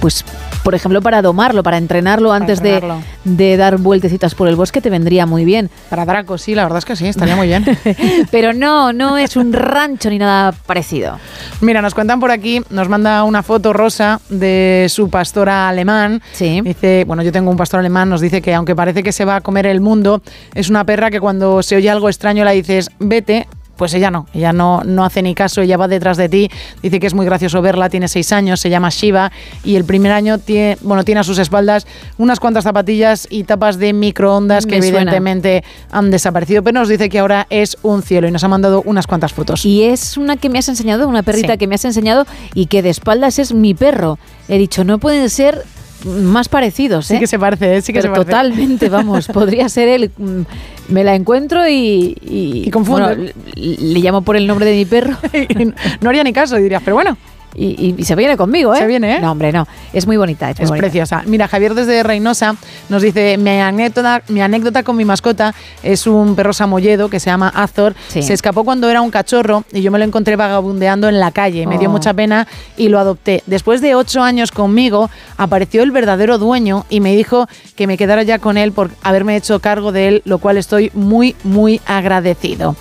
pues, 0.00 0.24
por 0.66 0.74
ejemplo, 0.74 1.00
para 1.00 1.22
domarlo, 1.22 1.62
para 1.62 1.78
entrenarlo 1.78 2.32
antes 2.32 2.60
de- 2.60 2.74
entrenarlo. 2.74 3.04
De, 3.22 3.56
dar 3.56 3.78
vueltecitas 3.78 4.34
por 4.34 4.48
el 4.48 4.56
bosque, 4.56 4.80
te 4.80 4.90
vendría 4.90 5.24
muy 5.24 5.44
bien. 5.44 5.70
Para 5.88 6.04
Draco, 6.04 6.38
sí, 6.38 6.56
la 6.56 6.64
verdad 6.64 6.78
es 6.78 6.84
que 6.84 6.96
sí, 6.96 7.06
estaría 7.06 7.36
muy 7.36 7.46
bien. 7.46 7.64
Pero 8.32 8.52
no, 8.52 8.92
no 8.92 9.16
es 9.16 9.36
un 9.36 9.52
rancho 9.52 10.10
ni 10.10 10.18
nada 10.18 10.50
parecido. 10.50 11.20
Mira, 11.60 11.80
nos 11.82 11.94
cuentan 11.94 12.18
por 12.18 12.32
aquí, 12.32 12.62
nos 12.70 12.88
manda 12.88 13.22
una 13.22 13.44
foto 13.44 13.72
rosa 13.72 14.20
de 14.28 14.86
su 14.88 15.08
pastora 15.08 15.68
alemán. 15.68 16.20
Dice, 16.62 17.04
bueno, 17.06 17.22
yo 17.22 17.30
tengo 17.30 17.48
un 17.48 17.56
pastor 17.56 17.78
alemán, 17.78 18.08
nos 18.08 18.20
dice 18.20 18.42
que 18.42 18.52
aunque 18.52 18.74
parece 18.74 19.04
que 19.04 19.12
se 19.12 19.24
va 19.24 19.36
a 19.36 19.40
comer 19.42 19.66
el 19.66 19.80
mundo, 19.80 20.20
es 20.52 20.68
una 20.68 20.82
perra 20.82 21.12
que 21.12 21.20
cuando 21.20 21.62
se 21.62 21.76
oye 21.76 21.88
algo 21.88 22.08
extraño 22.08 22.44
la 22.44 22.50
dices, 22.50 22.90
vete. 22.98 23.46
Pues 23.76 23.92
ella 23.94 24.10
no, 24.10 24.26
ella 24.32 24.52
no, 24.52 24.82
no 24.84 25.04
hace 25.04 25.22
ni 25.22 25.34
caso, 25.34 25.60
ella 25.60 25.76
va 25.76 25.86
detrás 25.88 26.16
de 26.16 26.28
ti. 26.28 26.50
Dice 26.82 26.98
que 27.00 27.06
es 27.06 27.14
muy 27.14 27.26
gracioso 27.26 27.60
verla, 27.62 27.88
tiene 27.90 28.08
seis 28.08 28.32
años, 28.32 28.60
se 28.60 28.70
llama 28.70 28.88
Shiva 28.90 29.30
y 29.64 29.76
el 29.76 29.84
primer 29.84 30.12
año 30.12 30.38
tiene, 30.38 30.78
bueno, 30.82 31.04
tiene 31.04 31.20
a 31.20 31.24
sus 31.24 31.38
espaldas 31.38 31.86
unas 32.18 32.40
cuantas 32.40 32.64
zapatillas 32.64 33.26
y 33.30 33.44
tapas 33.44 33.78
de 33.78 33.92
microondas 33.92 34.64
que 34.66 34.80
suena. 34.80 34.98
evidentemente 34.98 35.62
han 35.92 36.10
desaparecido, 36.10 36.62
pero 36.62 36.80
nos 36.80 36.88
dice 36.88 37.08
que 37.08 37.18
ahora 37.18 37.46
es 37.50 37.76
un 37.82 38.02
cielo 38.02 38.26
y 38.28 38.30
nos 38.30 38.44
ha 38.44 38.48
mandado 38.48 38.82
unas 38.86 39.06
cuantas 39.06 39.32
fotos. 39.32 39.64
Y 39.66 39.84
es 39.84 40.16
una 40.16 40.36
que 40.36 40.48
me 40.48 40.58
has 40.58 40.68
enseñado, 40.68 41.06
una 41.08 41.22
perrita 41.22 41.52
Sí. 41.52 41.58
que 41.58 41.66
me 41.66 41.74
has 41.74 41.84
enseñado 41.84 42.26
y 42.54 42.66
que 42.66 42.82
de 42.82 42.90
espaldas 42.90 43.38
es 43.38 43.52
mi 43.52 43.74
perro. 43.74 44.18
He 44.48 44.58
dicho, 44.58 44.84
no 44.84 44.98
pueden 44.98 45.28
ser 45.28 45.64
más 46.04 46.48
parecidos. 46.48 47.06
Sí 47.06 47.16
¿eh? 47.16 47.20
que 47.20 47.26
se 47.26 47.38
parece, 47.38 47.82
sí 47.82 47.92
que 47.92 48.00
Pero 48.00 48.14
se 48.14 48.20
parece. 48.20 48.30
Totalmente, 48.30 48.88
vamos, 48.88 49.26
podría 49.32 49.68
ser 49.68 49.88
él. 49.88 50.10
Mm, 50.16 50.40
Me 50.88 51.04
la 51.04 51.14
encuentro 51.14 51.66
y. 51.68 52.16
Y, 52.22 52.70
bueno, 52.70 53.14
le, 53.14 53.34
le 53.54 54.00
llamo 54.00 54.22
por 54.22 54.36
el 54.36 54.46
nombre 54.46 54.66
de 54.66 54.76
mi 54.76 54.84
perro. 54.84 55.16
no 56.00 56.08
haría 56.10 56.24
ni 56.24 56.32
caso, 56.32 56.56
dirías, 56.56 56.82
pero 56.84 56.96
bueno. 56.96 57.16
Y, 57.56 57.68
y- 57.68 57.94
y 57.98 58.04
se 58.04 58.14
viene 58.14 58.36
conmigo, 58.36 58.74
¿eh? 58.74 58.78
Se 58.78 58.86
viene, 58.86 59.16
¿eh? 59.16 59.20
No, 59.20 59.32
hombre, 59.32 59.50
no. 59.52 59.66
Es 59.92 60.06
muy 60.06 60.16
bonita. 60.16 60.50
Es, 60.50 60.58
muy 60.58 60.64
Es 60.64 60.68
bonita. 60.70 60.82
preciosa. 60.82 61.22
Mira, 61.26 61.48
Javier 61.48 61.74
desde 61.74 62.02
Reynosa 62.02 62.54
nos 62.88 63.02
dice, 63.02 63.38
mi 63.38 63.50
anécdota, 63.60 64.22
mi 64.28 64.40
anécdota 64.42 64.82
con 64.82 64.96
mi 64.96 65.04
mascota 65.04 65.54
es 65.82 66.06
un 66.06 66.34
perro 66.36 66.52
samoyedo 66.52 67.08
que 67.08 67.18
se 67.20 67.30
llama 67.30 67.48
Azor. 67.48 67.94
Sí. 68.08 68.22
Se 68.22 68.34
escapó 68.34 68.64
cuando 68.64 68.90
era 68.90 69.00
un 69.00 69.10
cachorro 69.10 69.64
y 69.72 69.80
yo 69.82 69.90
me 69.90 69.98
lo 69.98 70.04
encontré 70.04 70.36
vagabundeando 70.36 71.08
en 71.08 71.18
la 71.18 71.30
calle. 71.30 71.66
Me 71.66 71.78
dio 71.78 71.88
Oh. 71.88 71.92
mucha 71.92 72.12
pena 72.12 72.46
y 72.76 72.88
lo 72.88 72.98
adopté. 72.98 73.42
Después 73.46 73.80
de 73.80 73.94
ocho 73.94 74.22
años 74.22 74.50
conmigo, 74.52 75.08
apareció 75.38 75.82
el 75.82 75.92
verdadero 75.92 76.36
dueño 76.38 76.84
y 76.90 77.00
me 77.00 77.16
dijo 77.16 77.46
que 77.74 77.86
me 77.86 77.96
quedara 77.96 78.22
ya 78.22 78.38
con 78.38 78.58
él 78.58 78.72
por 78.72 78.90
haberme 79.02 79.36
hecho 79.36 79.60
cargo 79.60 79.92
de 79.92 80.08
él, 80.08 80.22
lo 80.24 80.38
cual 80.38 80.58
estoy 80.58 80.90
muy, 80.94 81.36
muy 81.44 81.80
agradecido. 81.86 82.76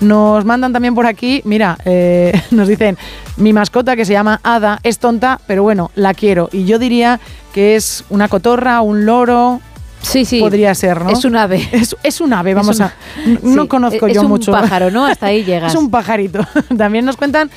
Nos 0.00 0.44
mandan 0.44 0.72
también 0.72 0.94
por 0.94 1.06
aquí, 1.06 1.40
mira, 1.44 1.76
eh, 1.84 2.32
nos 2.50 2.68
dicen, 2.68 2.96
mi 3.36 3.52
mascota 3.52 3.96
que 3.96 4.04
se 4.04 4.12
llama 4.12 4.19
Ada 4.28 4.78
es 4.82 4.98
tonta, 4.98 5.40
pero 5.46 5.62
bueno, 5.62 5.90
la 5.94 6.14
quiero. 6.14 6.48
Y 6.52 6.64
yo 6.64 6.78
diría 6.78 7.20
que 7.52 7.76
es 7.76 8.04
una 8.10 8.28
cotorra, 8.28 8.80
un 8.80 9.06
loro. 9.06 9.60
Sí, 10.02 10.24
sí. 10.24 10.40
Podría 10.40 10.74
ser, 10.74 11.02
¿no? 11.04 11.10
Es 11.10 11.24
un 11.26 11.36
ave. 11.36 11.68
Es, 11.72 11.94
es 12.02 12.20
un 12.22 12.32
ave, 12.32 12.54
vamos 12.54 12.80
a. 12.80 12.94
No 13.42 13.62
Sí, 13.62 13.68
conozco 13.68 14.06
es 14.06 14.14
yo 14.14 14.22
un 14.22 14.28
mucho. 14.28 14.50
pájaro, 14.50 14.90
¿no? 14.90 15.04
Hasta 15.04 15.26
ahí 15.26 15.44
llegas. 15.44 15.72
es 15.74 15.78
un 15.78 15.90
pajarito. 15.90 16.40
También 16.78 17.04
nos 17.04 17.16
cuentan. 17.16 17.50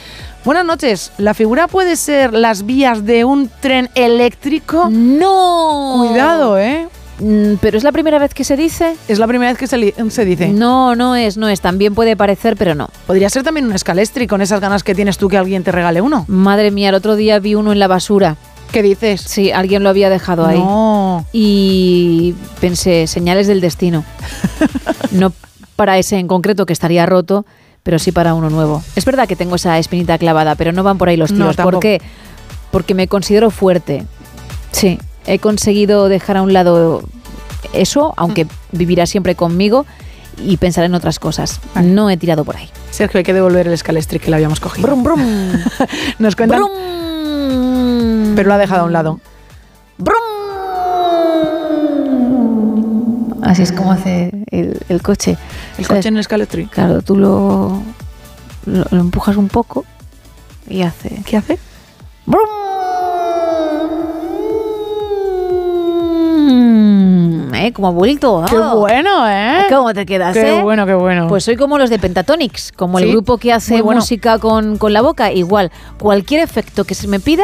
Buenas 0.43 0.65
noches. 0.65 1.13
¿La 1.17 1.33
figura 1.33 1.67
puede 1.69 1.95
ser 1.95 2.33
las 2.33 2.65
vías 2.65 3.05
de 3.05 3.23
un 3.23 3.49
tren 3.61 3.89
eléctrico? 3.95 4.89
No. 4.91 6.03
Cuidado, 6.09 6.59
¿eh? 6.59 6.89
Mm, 7.19 7.55
Pero 7.61 7.77
es 7.77 7.83
la 7.83 7.91
primera 7.91 8.19
vez 8.19 8.33
que 8.33 8.43
se 8.43 8.57
dice. 8.57 8.95
Es 9.07 9.19
la 9.19 9.27
primera 9.27 9.51
vez 9.51 9.59
que 9.59 9.67
se, 9.67 9.77
dice. 10.25 10.47
No, 10.49 10.95
no 10.95 11.15
es, 11.15 11.37
no 11.37 11.47
es. 11.47 11.61
También 11.61 11.93
puede 11.95 12.15
parecer, 12.15 12.55
pero 12.57 12.75
no. 12.75 12.89
Podría 13.07 13.29
ser 13.29 13.43
también 13.43 13.65
un 13.67 13.73
escalestri 13.73 14.27
con 14.27 14.41
esas 14.41 14.59
ganas 14.59 14.83
que 14.83 14.95
tienes 14.95 15.17
tú 15.17 15.27
que 15.29 15.37
alguien 15.37 15.63
te 15.63 15.71
regale 15.71 16.01
uno. 16.01 16.25
Madre 16.27 16.71
mía, 16.71 16.89
el 16.89 16.95
otro 16.95 17.15
día 17.15 17.39
vi 17.39 17.55
uno 17.55 17.71
en 17.71 17.79
la 17.79 17.87
basura. 17.87 18.35
¿Qué 18.71 18.81
dices? 18.81 19.21
Sí, 19.21 19.51
alguien 19.51 19.83
lo 19.83 19.89
había 19.89 20.09
dejado 20.09 20.45
ahí. 20.45 20.57
No. 20.57 21.25
Y 21.31 22.33
pensé, 22.59 23.05
señales 23.05 23.45
del 23.47 23.61
destino. 23.61 24.03
no 25.11 25.31
para 25.75 25.97
ese 25.97 26.17
en 26.17 26.27
concreto 26.27 26.65
que 26.65 26.73
estaría 26.73 27.05
roto, 27.05 27.45
pero 27.83 27.99
sí 27.99 28.11
para 28.11 28.33
uno 28.33 28.49
nuevo. 28.49 28.83
Es 28.95 29.05
verdad 29.05 29.27
que 29.27 29.35
tengo 29.35 29.55
esa 29.55 29.77
espinita 29.77 30.17
clavada, 30.17 30.55
pero 30.55 30.71
no 30.71 30.83
van 30.83 30.97
por 30.97 31.09
ahí 31.09 31.17
los 31.17 31.31
No, 31.31 31.37
tiros. 31.37 31.55
¿Por 31.55 31.65
tampoco. 31.65 31.79
qué? 31.81 32.01
Porque 32.71 32.95
me 32.95 33.07
considero 33.07 33.51
fuerte. 33.51 34.05
Sí, 34.71 34.97
he 35.25 35.39
conseguido 35.39 36.09
dejar 36.09 36.37
a 36.37 36.41
un 36.41 36.53
lado 36.53 37.03
eso, 37.73 38.13
aunque 38.17 38.47
vivirá 38.71 39.05
siempre 39.05 39.35
conmigo 39.35 39.85
y 40.37 40.57
pensar 40.57 40.83
en 40.83 40.95
otras 40.95 41.19
cosas. 41.19 41.59
No 41.81 42.09
he 42.09 42.17
tirado 42.17 42.43
por 42.43 42.57
ahí. 42.57 42.69
Sergio, 42.91 43.17
hay 43.19 43.23
que 43.23 43.33
devolver 43.33 43.67
el 43.67 43.73
escalestri 43.73 44.19
que 44.19 44.29
le 44.29 44.35
habíamos 44.35 44.59
cogido. 44.59 44.87
Brum, 44.87 45.03
brum. 45.03 45.21
Nos 46.19 46.35
cuentan. 46.35 46.61
Pero 48.35 48.47
lo 48.47 48.53
ha 48.53 48.57
dejado 48.57 48.81
a 48.81 48.85
un 48.85 48.93
lado. 48.93 49.19
Así 53.41 53.61
es 53.61 53.71
como 53.71 53.91
hace 53.91 54.31
el, 54.51 54.79
el 54.89 55.01
coche. 55.01 55.37
El 55.77 55.85
¿Sabes? 55.85 55.99
coche 55.99 56.07
en 56.09 56.15
el 56.15 56.21
escalestri. 56.21 56.65
Claro, 56.67 57.01
tú 57.01 57.17
lo, 57.17 57.83
lo, 58.65 58.85
lo 58.89 58.99
empujas 59.01 59.35
un 59.37 59.47
poco 59.49 59.85
y 60.67 60.81
hace. 60.81 61.21
¿Qué 61.25 61.37
hace? 61.37 61.59
¡Brum! 62.25 62.62
¿Eh? 66.49 67.71
Como 67.73 67.87
ha 67.87 67.91
vuelto. 67.91 68.43
¡Qué 68.49 68.55
¡Ah! 68.61 68.73
bueno, 68.73 69.29
eh! 69.29 69.65
¿Cómo 69.69 69.93
te 69.93 70.05
quedas, 70.05 70.33
Qué 70.33 70.59
eh? 70.59 70.61
bueno, 70.63 70.85
qué 70.85 70.93
bueno. 70.93 71.27
Pues 71.27 71.43
soy 71.43 71.55
como 71.55 71.77
los 71.77 71.89
de 71.89 71.99
Pentatonix, 71.99 72.71
como 72.71 72.99
el 72.99 73.09
grupo 73.11 73.37
que 73.37 73.53
hace 73.53 73.81
bueno. 73.81 74.01
música 74.01 74.39
con, 74.39 74.77
con 74.77 74.93
la 74.93 75.01
boca. 75.01 75.31
Igual, 75.31 75.71
cualquier 75.99 76.41
efecto 76.41 76.83
que 76.83 76.95
se 76.95 77.07
me 77.07 77.19
pida, 77.19 77.43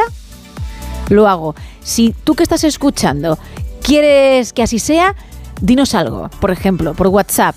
lo 1.08 1.28
hago. 1.28 1.54
Si 1.82 2.14
tú 2.24 2.34
que 2.34 2.42
estás 2.42 2.64
escuchando 2.64 3.38
quieres 3.82 4.52
que 4.52 4.62
así 4.62 4.78
sea, 4.78 5.14
dinos 5.60 5.94
algo. 5.94 6.28
Por 6.40 6.50
ejemplo, 6.50 6.94
por 6.94 7.06
WhatsApp. 7.08 7.56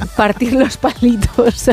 partir 0.07 0.53
los 0.53 0.77
palitos 0.77 1.69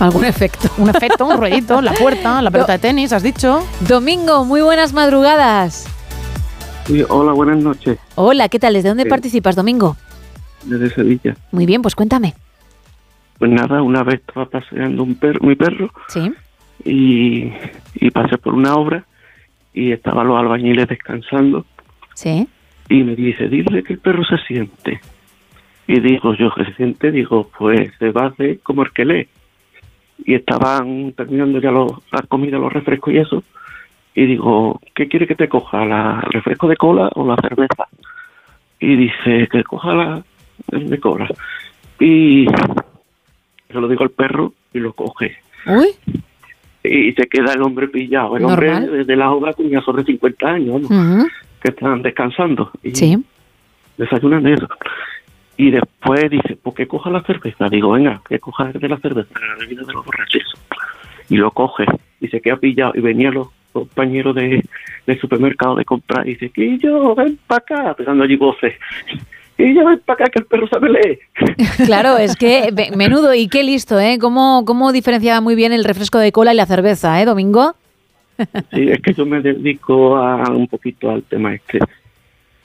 Algún 0.00 0.24
efecto. 0.24 0.68
Un 0.78 0.88
efecto, 0.90 1.24
un 1.26 1.36
ruidito, 1.38 1.80
la 1.80 1.92
puerta, 1.92 2.42
la 2.42 2.50
pelota 2.50 2.72
de 2.72 2.78
tenis, 2.80 3.12
has 3.12 3.22
dicho. 3.22 3.62
Domingo, 3.80 4.44
muy 4.44 4.60
buenas 4.62 4.92
madrugadas. 4.92 5.84
Sí, 6.86 7.02
hola, 7.08 7.32
buenas 7.32 7.62
noches. 7.62 7.98
Hola, 8.14 8.48
¿qué 8.48 8.58
tal? 8.58 8.74
¿Desde 8.74 8.88
dónde 8.90 9.04
Sí. 9.04 9.08
participas, 9.08 9.56
Domingo? 9.56 9.96
Desde 10.64 10.90
Sevilla. 10.90 11.36
Muy 11.50 11.66
bien, 11.66 11.82
pues 11.82 11.94
cuéntame. 11.94 12.34
Pues 13.38 13.50
nada, 13.50 13.82
una 13.82 14.02
vez 14.02 14.16
estaba 14.20 14.46
paseando 14.46 15.02
un 15.02 15.14
perro, 15.14 15.40
mi 15.46 15.54
perro 15.56 15.90
Sí. 16.08 16.30
y, 16.84 17.52
y 17.94 18.10
pasé 18.10 18.38
por 18.38 18.54
una 18.54 18.74
obra 18.74 19.04
y 19.72 19.92
estaban 19.92 20.28
los 20.28 20.38
albañiles 20.38 20.86
descansando 20.88 21.64
Sí. 22.14 22.46
y 22.88 23.02
me 23.02 23.16
dice, 23.16 23.48
dile 23.48 23.82
que 23.82 23.94
el 23.94 23.98
perro 23.98 24.22
se 24.24 24.38
siente. 24.46 25.00
Y 25.86 26.00
digo, 26.00 26.34
yo 26.34 26.50
que 26.54 26.64
se 26.64 26.74
siente, 26.74 27.10
digo, 27.10 27.50
pues 27.58 27.90
se 27.98 28.10
va 28.10 28.24
a 28.24 28.28
hacer 28.28 28.60
como 28.60 28.82
el 28.84 28.92
que 28.92 29.04
lee. 29.04 29.28
Y 30.24 30.34
estaban 30.34 31.12
terminando 31.12 31.60
ya 31.60 31.70
los, 31.70 31.92
la 32.12 32.22
comida, 32.22 32.56
los 32.58 32.72
refrescos 32.72 33.12
y 33.12 33.18
eso. 33.18 33.42
Y 34.14 34.26
digo, 34.26 34.80
¿qué 34.94 35.08
quiere 35.08 35.26
que 35.26 35.34
te 35.34 35.48
coja? 35.48 35.84
¿La 35.84 36.20
refresco 36.30 36.68
de 36.68 36.76
cola 36.76 37.10
o 37.14 37.26
la 37.26 37.36
cerveza? 37.36 37.88
Y 38.80 38.96
dice, 38.96 39.48
que 39.50 39.64
coja 39.64 39.94
la 39.94 40.22
de 40.68 41.00
cola. 41.00 41.28
Y 41.98 42.46
se 43.68 43.74
lo 43.80 43.88
digo 43.88 44.04
al 44.04 44.10
perro 44.10 44.52
y 44.72 44.78
lo 44.78 44.92
coge. 44.92 45.36
Uy. 45.66 45.88
Y 46.84 47.12
se 47.12 47.26
queda 47.26 47.54
el 47.54 47.62
hombre 47.62 47.88
pillado. 47.88 48.36
El 48.36 48.42
Normal. 48.42 48.84
hombre 48.84 49.04
de 49.04 49.16
la 49.16 49.30
obra 49.32 49.52
tenía 49.52 49.80
sobre 49.80 50.04
50 50.04 50.46
años, 50.48 50.82
que 51.62 51.70
estaban 51.70 52.02
descansando. 52.02 52.70
Y 52.82 52.94
Sí. 52.94 53.16
desayunan 53.96 54.46
eso. 54.46 54.68
Y 55.56 55.70
después 55.70 56.30
dice, 56.30 56.56
pues 56.62 56.76
que 56.76 56.86
coja 56.86 57.10
la 57.10 57.22
cerveza. 57.22 57.68
Digo, 57.68 57.92
venga, 57.92 58.20
que 58.28 58.38
coja 58.38 58.64
de 58.72 58.88
la 58.88 58.98
cerveza, 58.98 59.30
la 59.40 59.54
bebida 59.58 59.82
de 59.82 59.92
los 59.92 60.04
borrachos. 60.04 60.42
Y 61.30 61.36
lo 61.36 61.50
coge 61.52 61.86
y 62.20 62.28
se 62.28 62.40
queda 62.40 62.56
pillado. 62.58 62.92
Y 62.96 63.00
venían 63.00 63.34
los 63.34 63.48
compañeros 63.74 64.34
de, 64.36 64.64
supermercado 65.20 65.74
de 65.74 65.84
comprar 65.84 66.26
y 66.26 66.34
dice, 66.34 66.48
que 66.48 66.78
yo, 66.78 67.14
ven 67.14 67.38
para 67.46 67.58
acá, 67.58 67.94
pegando 67.94 68.24
allí 68.24 68.36
voces. 68.36 68.74
Y 69.58 69.74
yo, 69.74 69.84
ven 69.84 70.00
para 70.06 70.24
acá, 70.24 70.30
que 70.32 70.38
el 70.38 70.46
perro 70.46 70.68
sabe 70.68 70.90
leer. 70.90 71.18
Claro, 71.84 72.16
es 72.16 72.36
que 72.36 72.72
menudo 72.96 73.34
y 73.34 73.48
qué 73.48 73.64
listo, 73.64 73.98
¿eh? 73.98 74.18
¿Cómo, 74.20 74.64
cómo 74.64 74.92
diferenciaba 74.92 75.40
muy 75.40 75.54
bien 75.54 75.72
el 75.72 75.84
refresco 75.84 76.18
de 76.18 76.32
cola 76.32 76.54
y 76.54 76.56
la 76.56 76.66
cerveza, 76.66 77.20
¿eh, 77.20 77.26
Domingo? 77.26 77.74
Sí, 78.72 78.88
es 78.90 79.00
que 79.00 79.12
yo 79.14 79.26
me 79.26 79.40
dedico 79.40 80.16
a 80.16 80.50
un 80.50 80.66
poquito 80.66 81.10
al 81.10 81.22
tema 81.22 81.54
este, 81.54 81.78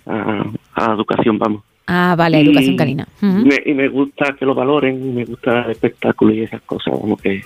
a, 0.05 0.43
a 0.73 0.93
educación, 0.93 1.37
vamos. 1.37 1.68
Ah, 1.91 2.13
vale, 2.15 2.39
Y 2.39 2.45
educación 2.47 2.77
canina. 2.77 3.07
Me- 3.19 3.63
y 3.65 3.73
me 3.73 3.87
gusta 3.89 4.35
que 4.37 4.45
lo 4.45 4.53
valoren, 4.53 4.95
y 5.03 5.09
me 5.11 5.25
gusta 5.25 5.63
el 5.65 5.71
espectáculo 5.71 6.31
y 6.33 6.41
esas 6.41 6.61
cosas, 6.61 6.93
vamos 7.01 7.19
que... 7.19 7.41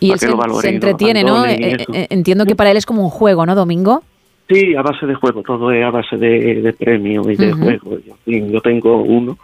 Y 0.00 0.06
él 0.06 0.12
que 0.14 0.18
se, 0.20 0.28
lo 0.30 0.36
valoren 0.38 0.62
se 0.62 0.68
entretiene, 0.70 1.22
¿no? 1.22 1.44
Eh, 1.44 1.76
eh, 1.92 2.06
entiendo 2.08 2.46
que 2.46 2.56
para 2.56 2.70
él 2.70 2.78
es 2.78 2.86
como 2.86 3.02
un 3.04 3.10
juego, 3.10 3.44
¿no, 3.44 3.54
Domingo? 3.54 4.02
Sí, 4.48 4.74
a 4.74 4.80
base 4.82 5.04
de 5.06 5.14
juego, 5.14 5.42
todo 5.42 5.70
es 5.72 5.84
a 5.84 5.90
base 5.90 6.16
de, 6.16 6.62
de 6.62 6.72
premios 6.72 7.26
y 7.28 7.36
de 7.36 7.52
Ujú. 7.52 7.62
juegos. 7.64 8.00
Yo, 8.26 8.60
tengo 8.62 9.02
uno 9.02 9.36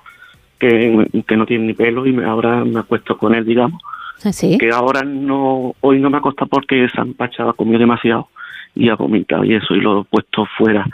que, 0.59 1.07
que 1.27 1.37
no 1.37 1.45
tiene 1.45 1.67
ni 1.67 1.75
pelo 1.75 2.07
y 2.07 2.13
me, 2.13 2.25
ahora 2.25 2.65
me 2.65 2.81
acuesto 2.81 3.19
con 3.19 3.35
él, 3.35 3.45
digamos. 3.45 3.81
Ah, 4.25 4.33
Sí. 4.33 4.57
Que 4.59 4.71
ahora 4.71 5.03
no, 5.03 5.75
hoy 5.83 6.01
no 6.01 6.09
me 6.11 6.17
acosta 6.17 6.47
porque 6.47 6.89
se 6.89 7.01
ha 7.01 7.05
empachado, 7.05 7.53
comió 7.55 7.79
demasiado 7.79 8.29
y 8.75 8.89
ha 8.89 8.95
vomitado 8.97 9.45
y 9.45 9.55
eso, 9.55 9.75
y 9.75 9.81
lo 9.81 10.01
he 10.01 10.05
puesto 10.05 10.47
fuera 10.57 10.87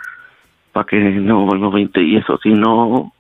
para 0.73 0.87
que 0.87 0.99
no 0.99 1.47
no 1.47 1.71
20 1.71 2.03
y 2.03 2.17
eso, 2.17 2.37
si 2.43 2.51
no 2.51 3.13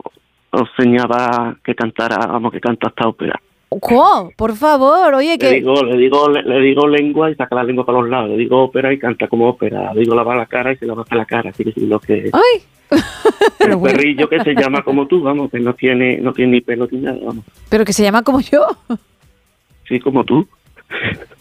os 0.54 0.68
enseñaba 0.78 1.56
que 1.64 1.74
cantara, 1.74 2.26
vamos, 2.26 2.52
que 2.52 2.60
canta 2.60 2.88
hasta 2.88 3.08
ópera. 3.08 3.40
¿Cómo? 3.80 4.30
Por 4.36 4.54
favor, 4.54 5.14
oye, 5.14 5.32
Le 5.32 5.38
que... 5.38 5.52
digo, 5.54 5.82
le 5.82 5.96
digo, 5.96 6.28
le, 6.28 6.42
le 6.42 6.60
digo 6.60 6.86
lengua 6.86 7.30
y 7.30 7.34
saca 7.34 7.56
la 7.56 7.64
lengua 7.64 7.84
para 7.84 8.00
los 8.00 8.08
lados. 8.08 8.30
Le 8.30 8.36
digo 8.36 8.62
ópera 8.62 8.92
y 8.92 8.98
canta 8.98 9.26
como 9.26 9.48
ópera. 9.48 9.92
Le 9.92 10.00
digo 10.00 10.14
lava 10.14 10.36
la 10.36 10.46
cara 10.46 10.72
y 10.72 10.76
se 10.76 10.86
lava 10.86 11.02
hasta 11.02 11.16
la 11.16 11.24
cara. 11.24 11.50
Así 11.50 11.64
que 11.64 11.72
sí, 11.72 11.86
lo 11.86 11.98
que 11.98 12.30
¡Ay! 12.32 12.62
el 13.58 13.80
perrillo 13.80 14.28
que 14.28 14.40
se 14.40 14.54
llama 14.54 14.82
como 14.82 15.08
tú, 15.08 15.22
vamos, 15.22 15.50
que 15.50 15.58
no 15.58 15.74
tiene, 15.74 16.18
no 16.18 16.32
tiene 16.32 16.52
ni 16.52 16.60
pelo 16.60 16.86
ni 16.90 17.00
nada, 17.00 17.18
vamos. 17.24 17.44
Pero 17.68 17.84
que 17.84 17.92
se 17.92 18.04
llama 18.04 18.22
como 18.22 18.40
yo. 18.40 18.64
Sí, 19.88 19.98
como 19.98 20.24
tú, 20.24 20.46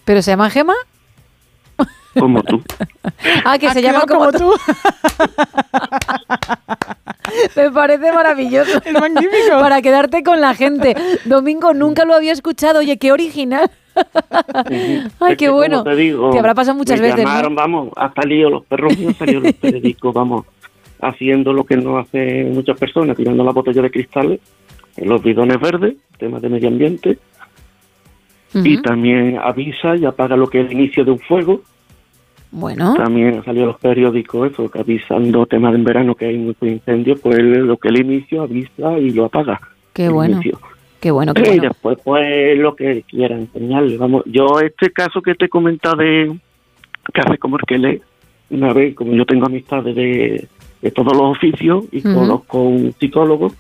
¿Pero 0.06 0.22
se 0.22 0.32
llama 0.32 0.50
Gema? 0.50 0.76
como 2.18 2.42
tú. 2.44 2.62
Ah, 3.46 3.58
que 3.58 3.70
se 3.70 3.82
llama 3.82 4.06
quedado 4.06 4.08
como, 4.08 4.32
como 4.32 4.32
tú. 4.32 4.54
Me 7.56 7.72
parece 7.72 8.12
maravilloso. 8.12 8.82
Es 8.84 8.94
magnífico. 8.94 9.60
Para 9.60 9.82
quedarte 9.82 10.24
con 10.24 10.42
la 10.42 10.54
gente. 10.54 10.96
Domingo, 11.26 11.74
nunca 11.74 12.06
lo 12.06 12.14
había 12.14 12.32
escuchado. 12.32 12.80
Oye, 12.80 12.98
qué 12.98 13.12
original. 13.12 13.70
Ay, 15.20 15.36
qué 15.38 15.50
bueno. 15.50 15.84
Te, 15.84 15.96
digo, 15.96 16.32
Te 16.32 16.40
habrá 16.40 16.54
pasado 16.54 16.78
muchas 16.78 17.00
me 17.00 17.08
veces, 17.08 17.24
¿no? 17.24 17.30
Llamaron, 17.30 17.56
vamos, 17.56 17.90
ha 17.96 18.12
salido, 18.14 18.50
los 18.50 18.66
perros 18.66 18.94
salieron 19.18 19.44
los 19.44 19.54
periódicos, 19.54 20.14
vamos, 20.14 20.46
haciendo 21.02 21.54
lo 21.54 21.64
que 21.64 21.78
no 21.78 21.98
hacen 21.98 22.54
muchas 22.54 22.78
personas, 22.78 23.16
tirando 23.16 23.44
la 23.44 23.52
botella 23.52 23.82
de 23.82 23.92
cristales 23.92 24.40
en 24.98 25.10
los 25.10 25.22
bidones 25.22 25.60
verdes, 25.60 25.96
temas 26.18 26.42
de 26.42 26.50
medio 26.50 26.68
ambiente, 26.70 27.18
y 28.56 28.82
también 28.82 29.40
avisa 29.42 29.96
y 29.96 30.06
apaga 30.06 30.36
lo 30.36 30.48
que 30.48 30.62
es 30.62 30.68
el 30.68 30.74
inicio 30.74 31.04
de 31.04 31.12
un 31.12 31.20
fuego. 31.20 31.62
Bueno. 32.56 32.94
También 32.94 33.40
ha 33.40 33.44
salido 33.44 33.66
los 33.66 33.80
periódicos 33.80 34.52
eso, 34.52 34.70
que 34.70 34.80
avisando 34.80 35.48
temas 35.48 35.72
de 35.72 35.80
en 35.80 35.84
verano 35.84 36.14
que 36.14 36.28
hay 36.28 36.38
muchos 36.38 36.70
incendios, 36.70 37.20
pues 37.20 37.40
lo 37.40 37.78
que 37.78 37.88
el 37.90 38.00
inicio 38.00 38.44
avisa 38.44 39.00
y 39.00 39.10
lo 39.10 39.26
apaga. 39.26 39.60
Qué 39.92 40.08
bueno. 40.08 40.36
inicio. 40.36 40.60
Qué 41.02 41.10
bueno, 41.10 41.34
qué 41.34 41.42
Y 41.42 41.46
bueno. 41.46 41.64
después, 41.64 41.98
pues, 42.04 42.58
lo 42.60 42.76
que 42.76 43.02
quieran 43.10 43.40
enseñarle. 43.40 43.98
Vamos, 43.98 44.24
yo 44.28 44.60
este 44.60 44.92
caso 44.92 45.20
que 45.22 45.34
te 45.34 45.46
he 45.46 45.50
comentado 45.50 45.96
de 45.98 46.32
que 47.12 47.22
hace 47.22 47.40
como 47.40 47.58
el 47.58 47.64
que 47.66 47.78
lee, 47.80 48.02
una 48.52 48.72
vez, 48.72 48.94
como 48.94 49.14
yo 49.14 49.26
tengo 49.26 49.48
amistades 49.48 49.96
de, 49.96 50.48
de 50.82 50.92
todos 50.92 51.12
los 51.14 51.36
oficios 51.36 51.86
y 51.92 52.00
Ujú. 52.08 52.14
conozco 52.14 52.62
un 52.62 52.94
psicólogo, 52.94 53.52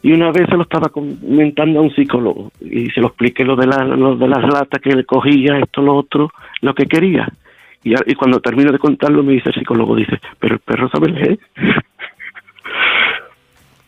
y 0.00 0.12
una 0.12 0.30
vez 0.30 0.48
se 0.48 0.56
lo 0.56 0.62
estaba 0.62 0.88
comentando 0.88 1.80
a 1.80 1.82
un 1.82 1.94
psicólogo 1.94 2.52
y 2.60 2.88
se 2.90 3.00
lo 3.00 3.08
expliqué 3.08 3.44
lo 3.44 3.56
de, 3.56 3.66
la, 3.66 3.84
lo 3.84 4.16
de 4.16 4.28
las 4.28 4.42
latas 4.42 4.80
que 4.80 4.94
le 4.94 5.04
cogía, 5.04 5.58
esto, 5.58 5.82
lo 5.82 5.96
otro, 5.96 6.30
lo 6.60 6.72
que 6.74 6.86
quería. 6.86 7.28
Y, 7.84 8.14
cuando 8.14 8.40
termino 8.40 8.70
de 8.70 8.78
contarlo 8.78 9.22
me 9.22 9.32
dice 9.32 9.48
el 9.48 9.56
psicólogo, 9.56 9.96
dice, 9.96 10.20
pero 10.38 10.54
el 10.54 10.60
perro 10.60 10.88
sabe 10.88 11.10
leer. 11.10 11.38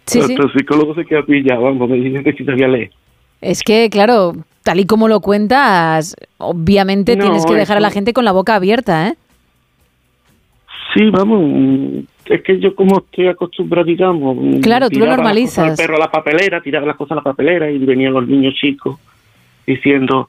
Sí, 0.07 0.21
sí. 0.21 0.35
Nuestro 0.35 0.53
psicólogo 0.53 0.95
se 0.95 1.07
queda 1.07 1.23
pillado, 1.23 1.63
vamos, 1.63 1.89
me 1.89 1.97
dice 1.97 2.23
que 2.23 2.35
sí 2.35 2.45
sabía 2.45 2.69
leer. 2.69 2.91
Es 3.41 3.63
que, 3.63 3.89
claro, 3.89 4.35
tal 4.63 4.79
y 4.79 4.85
como 4.85 5.09
lo 5.09 5.21
cuentas, 5.21 6.15
obviamente 6.37 7.17
No, 7.17 7.25
tienes 7.25 7.47
que 7.47 7.55
dejar 7.55 7.79
a 7.79 7.81
la 7.81 7.91
gente 7.91 8.13
con 8.13 8.27
la 8.27 8.33
boca 8.33 8.55
abierta, 8.55 9.09
¿eh? 9.09 9.15
Sí, 10.93 11.09
vamos, 11.11 11.43
mm, 11.43 11.99
es 12.27 12.43
que 12.43 12.61
yo 12.61 12.75
como 12.75 12.99
estoy 12.99 13.29
acostumbrado, 13.29 13.87
digamos... 13.87 14.37
mm, 14.37 14.61
Claro, 14.61 14.91
tú 14.91 14.99
lo 14.99 15.07
normalizas. 15.07 15.71
al 15.71 15.77
perro 15.77 15.97
a 15.97 16.01
la 16.01 16.11
papelera, 16.11 16.61
tiraba 16.61 16.87
las 16.87 16.97
cosas 16.97 17.13
a 17.13 17.15
la 17.17 17.23
papelera 17.23 17.71
y 17.71 17.79
venían 17.79 18.13
los 18.13 18.29
niños 18.29 18.55
chicos 18.55 18.99
diciendo 19.67 20.29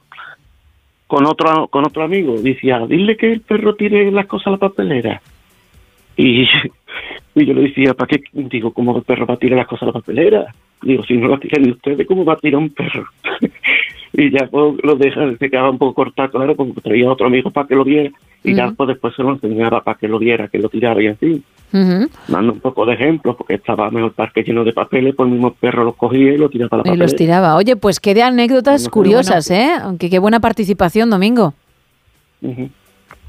con 1.06 1.26
otro 1.26 1.68
con 1.68 1.86
otro 1.86 2.02
amigo, 2.02 2.40
decía, 2.40 2.84
dile 2.86 3.16
que 3.16 3.32
el 3.32 3.40
perro 3.40 3.74
tire 3.74 4.10
las 4.10 4.26
cosas 4.26 4.48
a 4.48 4.50
la 4.52 4.56
papelera. 4.58 5.20
Y, 6.16 6.42
y 7.34 7.46
yo 7.46 7.54
le 7.54 7.62
decía, 7.62 7.94
¿para 7.94 8.08
qué? 8.08 8.22
Digo, 8.32 8.72
¿cómo 8.72 8.96
el 8.96 9.04
perro 9.04 9.26
va 9.26 9.34
a 9.34 9.38
tirar 9.38 9.58
las 9.58 9.68
cosas 9.68 9.84
a 9.84 9.86
la 9.86 9.92
papelera? 9.92 10.54
Digo, 10.82 11.04
si 11.04 11.16
no 11.16 11.28
las 11.28 11.40
tiran 11.40 11.62
ni 11.62 11.70
ustedes, 11.70 12.06
¿cómo 12.06 12.24
va 12.24 12.34
a 12.34 12.38
tirar 12.38 12.60
un 12.60 12.70
perro? 12.70 13.06
y 14.12 14.30
ya 14.30 14.46
pues, 14.50 14.74
lo 14.82 14.96
deja, 14.96 15.36
se 15.36 15.50
quedaba 15.50 15.70
un 15.70 15.78
poco 15.78 15.94
cortado, 15.94 16.30
claro, 16.30 16.54
porque 16.54 16.80
traía 16.80 17.10
otro 17.10 17.26
amigo 17.26 17.50
para 17.50 17.66
que 17.66 17.74
lo 17.74 17.84
viera 17.84 18.10
y 18.44 18.54
ya 18.54 18.70
pues, 18.70 18.88
después 18.88 19.14
se 19.14 19.22
lo 19.22 19.32
enseñaba 19.32 19.82
para 19.82 19.98
que 19.98 20.08
lo 20.08 20.18
viera, 20.18 20.48
que 20.48 20.58
lo 20.58 20.68
tirara 20.68 21.02
y 21.02 21.08
así. 21.08 21.42
Dando 22.28 22.52
un 22.52 22.60
poco 22.60 22.86
de 22.86 22.94
ejemplos, 22.94 23.36
porque 23.36 23.54
estaba 23.54 23.90
mejor 23.90 24.12
parque 24.12 24.42
lleno 24.42 24.64
de 24.64 24.72
papeles, 24.72 25.14
pues 25.16 25.26
el 25.26 25.32
mismo 25.34 25.52
perro 25.54 25.84
los 25.84 25.96
cogía 25.96 26.32
y 26.32 26.38
lo 26.38 26.48
tiraba 26.48 26.68
a 26.72 26.76
la 26.76 26.80
Y 26.80 26.84
papelera. 26.84 27.04
los 27.04 27.16
tiraba. 27.16 27.56
Oye, 27.56 27.76
pues 27.76 28.00
qué 28.00 28.14
de 28.14 28.22
anécdotas 28.22 28.88
curiosas, 28.88 29.50
¿eh? 29.50 29.70
Aunque 29.82 30.08
qué 30.10 30.18
buena 30.18 30.40
participación, 30.40 31.10
Domingo. 31.10 31.54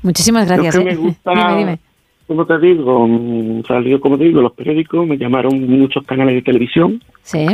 Muchísimas 0.03 0.47
gracias. 0.47 0.75
¿eh? 0.75 0.83
me 0.83 0.95
gusta, 0.95 1.31
dime, 1.31 1.57
dime. 1.57 1.79
como 2.27 2.45
te 2.45 2.59
digo, 2.59 3.07
mm, 3.07 3.63
salió, 3.67 3.99
como 3.99 4.17
te 4.17 4.25
digo, 4.25 4.41
los 4.41 4.53
periódicos, 4.53 5.07
me 5.07 5.17
llamaron 5.17 5.67
muchos 5.67 6.05
canales 6.05 6.35
de 6.35 6.41
televisión, 6.41 7.01
Sí. 7.23 7.45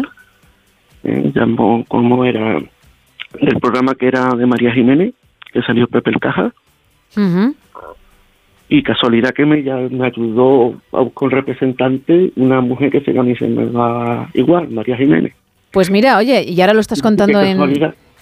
eh, 1.03 1.31
llamó 1.33 1.83
como 1.87 2.25
era 2.25 2.57
el 2.57 3.59
programa 3.59 3.95
que 3.95 4.07
era 4.07 4.29
de 4.35 4.45
María 4.45 4.71
Jiménez, 4.73 5.13
que 5.51 5.61
salió 5.61 5.87
Pepe 5.87 6.09
el 6.11 6.19
Caja, 6.19 6.53
Ujú. 7.15 7.55
Y 8.75 8.81
casualidad 8.81 9.29
que 9.35 9.45
me, 9.45 9.61
ya- 9.61 9.75
me 9.91 10.07
ayudó 10.07 10.73
a 10.93 11.01
un 11.01 11.31
representante, 11.31 12.31
una 12.35 12.59
mujer 12.59 12.89
que 12.89 13.01
se 13.01 13.13
llama 13.13 14.29
igual, 14.33 14.67
María 14.69 14.97
Jiménez. 14.97 15.31
Pues 15.69 15.91
mira, 15.91 16.17
oye, 16.17 16.43
y 16.47 16.59
ahora 16.59 16.73
lo 16.73 16.79
estás 16.79 17.01
contando 17.03 17.39
en. 17.39 17.57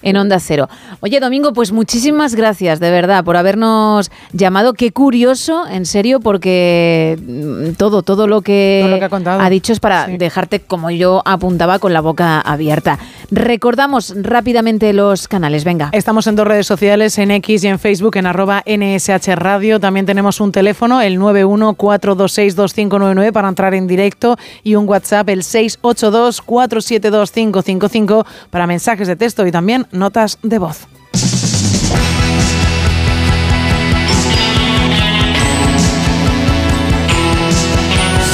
En 0.02 0.16
Onda 0.16 0.40
Cero. 0.40 0.68
Oye, 1.00 1.20
Domingo, 1.20 1.52
pues 1.52 1.72
muchísimas 1.72 2.34
gracias, 2.34 2.80
de 2.80 2.90
verdad, 2.90 3.24
por 3.24 3.36
habernos 3.36 4.10
llamado. 4.32 4.74
Qué 4.74 4.92
curioso, 4.92 5.66
en 5.68 5.86
serio, 5.86 6.20
porque 6.20 7.18
mm, 7.20 7.72
todo, 7.74 8.02
todo 8.02 8.26
lo 8.26 8.42
que, 8.42 8.80
Todo 8.82 8.90
lo 8.92 8.98
que 8.98 9.04
ha 9.04 9.08
contado. 9.08 9.50
dicho 9.50 9.72
es 9.72 9.80
para 9.80 10.06
dejarte, 10.06 10.60
como 10.60 10.90
yo 10.90 11.22
apuntaba, 11.24 11.78
con 11.78 11.92
la 11.92 12.00
boca 12.00 12.40
abierta. 12.40 12.98
Recordamos 13.30 14.14
rápidamente 14.20 14.92
los 14.92 15.28
canales, 15.28 15.64
venga. 15.64 15.90
Estamos 15.92 16.26
en 16.26 16.36
dos 16.36 16.46
redes 16.46 16.66
sociales, 16.66 17.16
en 17.18 17.30
X 17.30 17.64
y 17.64 17.68
en 17.68 17.78
Facebook, 17.78 18.16
en 18.16 18.26
arroba 18.26 18.62
NSH 18.66 19.34
Radio. 19.36 19.80
También 19.80 20.04
tenemos 20.06 20.40
un 20.40 20.52
teléfono, 20.52 21.00
el 21.00 21.18
914262599 21.18 23.32
para 23.32 23.48
entrar 23.48 23.74
en 23.74 23.86
directo 23.86 24.36
y 24.62 24.74
un 24.74 24.86
WhatsApp, 24.88 25.28
el 25.30 25.42
682472555 25.42 28.26
para 28.50 28.66
mensajes 28.66 29.08
de 29.08 29.16
texto 29.16 29.46
y 29.46 29.52
también 29.52 29.86
notas 29.92 30.38
de 30.42 30.58
voz. 30.58 30.86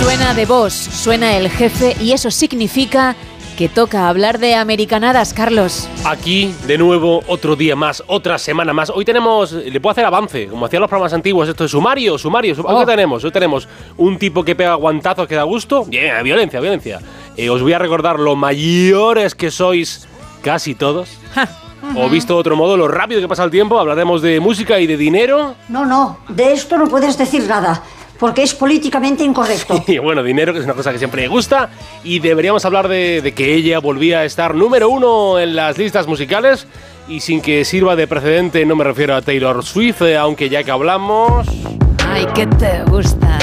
Suena 0.01 0.35
de 0.35 0.47
voz, 0.47 0.73
suena 0.73 1.37
el 1.37 1.51
jefe 1.51 1.97
y 2.01 2.13
eso 2.13 2.31
significa 2.31 3.17
que 3.57 3.69
toca 3.69 4.09
hablar 4.09 4.39
de 4.39 4.55
americanadas, 4.55 5.35
Carlos. 5.35 5.89
Aquí, 6.05 6.55
de 6.69 6.79
nuevo, 6.79 7.25
otro 7.27 7.57
día 7.57 7.75
más, 7.75 8.05
otra 8.07 8.39
semana 8.39 8.73
más. 8.73 8.89
Hoy 8.91 9.05
tenemos, 9.05 9.51
le 9.53 9.81
puedo 9.81 9.91
hacer 9.91 10.05
avance, 10.05 10.47
como 10.47 10.65
hacían 10.67 10.81
los 10.81 10.89
programas 10.89 11.13
antiguos, 11.13 11.49
esto 11.49 11.65
es 11.65 11.71
sumario, 11.73 12.17
sumario. 12.19 12.55
sum- 12.55 12.67
Oh. 12.69 12.79
¿Qué 12.81 12.87
tenemos? 12.87 13.25
Hoy 13.25 13.33
tenemos 13.33 13.69
un 13.97 14.17
tipo 14.17 14.45
que 14.45 14.55
pega 14.55 14.75
guantazos 14.75 15.27
que 15.27 15.35
da 15.35 15.43
gusto. 15.43 15.85
Bien, 15.87 16.23
violencia, 16.23 16.61
violencia. 16.61 17.01
Eh, 17.37 17.51
os 17.51 17.61
voy 17.61 17.73
a 17.73 17.79
recordar 17.81 18.21
lo 18.21 18.37
mayores 18.37 19.35
que 19.35 19.51
sois 19.51 20.07
casi 20.43 20.75
todos. 20.75 21.11
O 21.95 22.09
visto 22.09 22.35
de 22.35 22.41
otro 22.41 22.57
modo, 22.57 22.77
lo 22.77 22.89
rápido 22.89 23.21
que 23.21 23.29
pasa 23.29 23.45
el 23.45 23.51
tiempo. 23.51 23.79
Hablaremos 23.79 24.21
de 24.21 24.41
música 24.41 24.81
y 24.81 24.87
de 24.87 24.97
dinero. 24.97 25.55
No, 25.69 25.87
no, 25.87 26.19
de 26.29 26.53
esto 26.53 26.77
no 26.77 26.89
puedes 26.89 27.17
decir 27.17 27.47
nada, 27.47 27.83
porque 28.19 28.43
es 28.43 28.53
políticamente 28.53 29.23
incorrecto. 29.23 29.83
Y 29.87 29.99
bueno, 29.99 30.23
dinero, 30.25 30.53
que 30.53 30.59
es 30.59 30.65
una 30.65 30.75
cosa 30.75 30.91
que 30.93 30.99
siempre 30.99 31.23
me 31.23 31.29
gusta. 31.29 31.71
Y 32.03 32.19
deberíamos 32.19 32.65
hablar 32.65 32.89
de, 32.89 33.23
de 33.23 33.33
que 33.33 33.55
ella 33.55 33.79
volvía 33.79 34.21
a 34.21 34.25
estar 34.25 34.55
número 34.55 34.89
uno 34.89 35.39
en 35.39 35.55
las 35.55 35.79
listas 35.79 36.07
musicales. 36.09 36.67
Y 37.09 37.21
sin 37.21 37.41
que 37.41 37.65
sirva 37.65 37.95
de 37.97 38.07
precedente, 38.07 38.67
no 38.67 38.77
me 38.77 38.85
refiero 38.85 39.15
a 39.15 39.23
Taylor 39.23 39.65
Swift, 39.65 40.03
eh, 40.03 40.17
aunque 40.17 40.49
ya 40.49 40.65
que 40.65 40.71
hablamos. 40.73 41.47
Ay, 42.11 42.27
¿qué 42.35 42.47
te 42.47 42.83
gusta? 42.85 43.39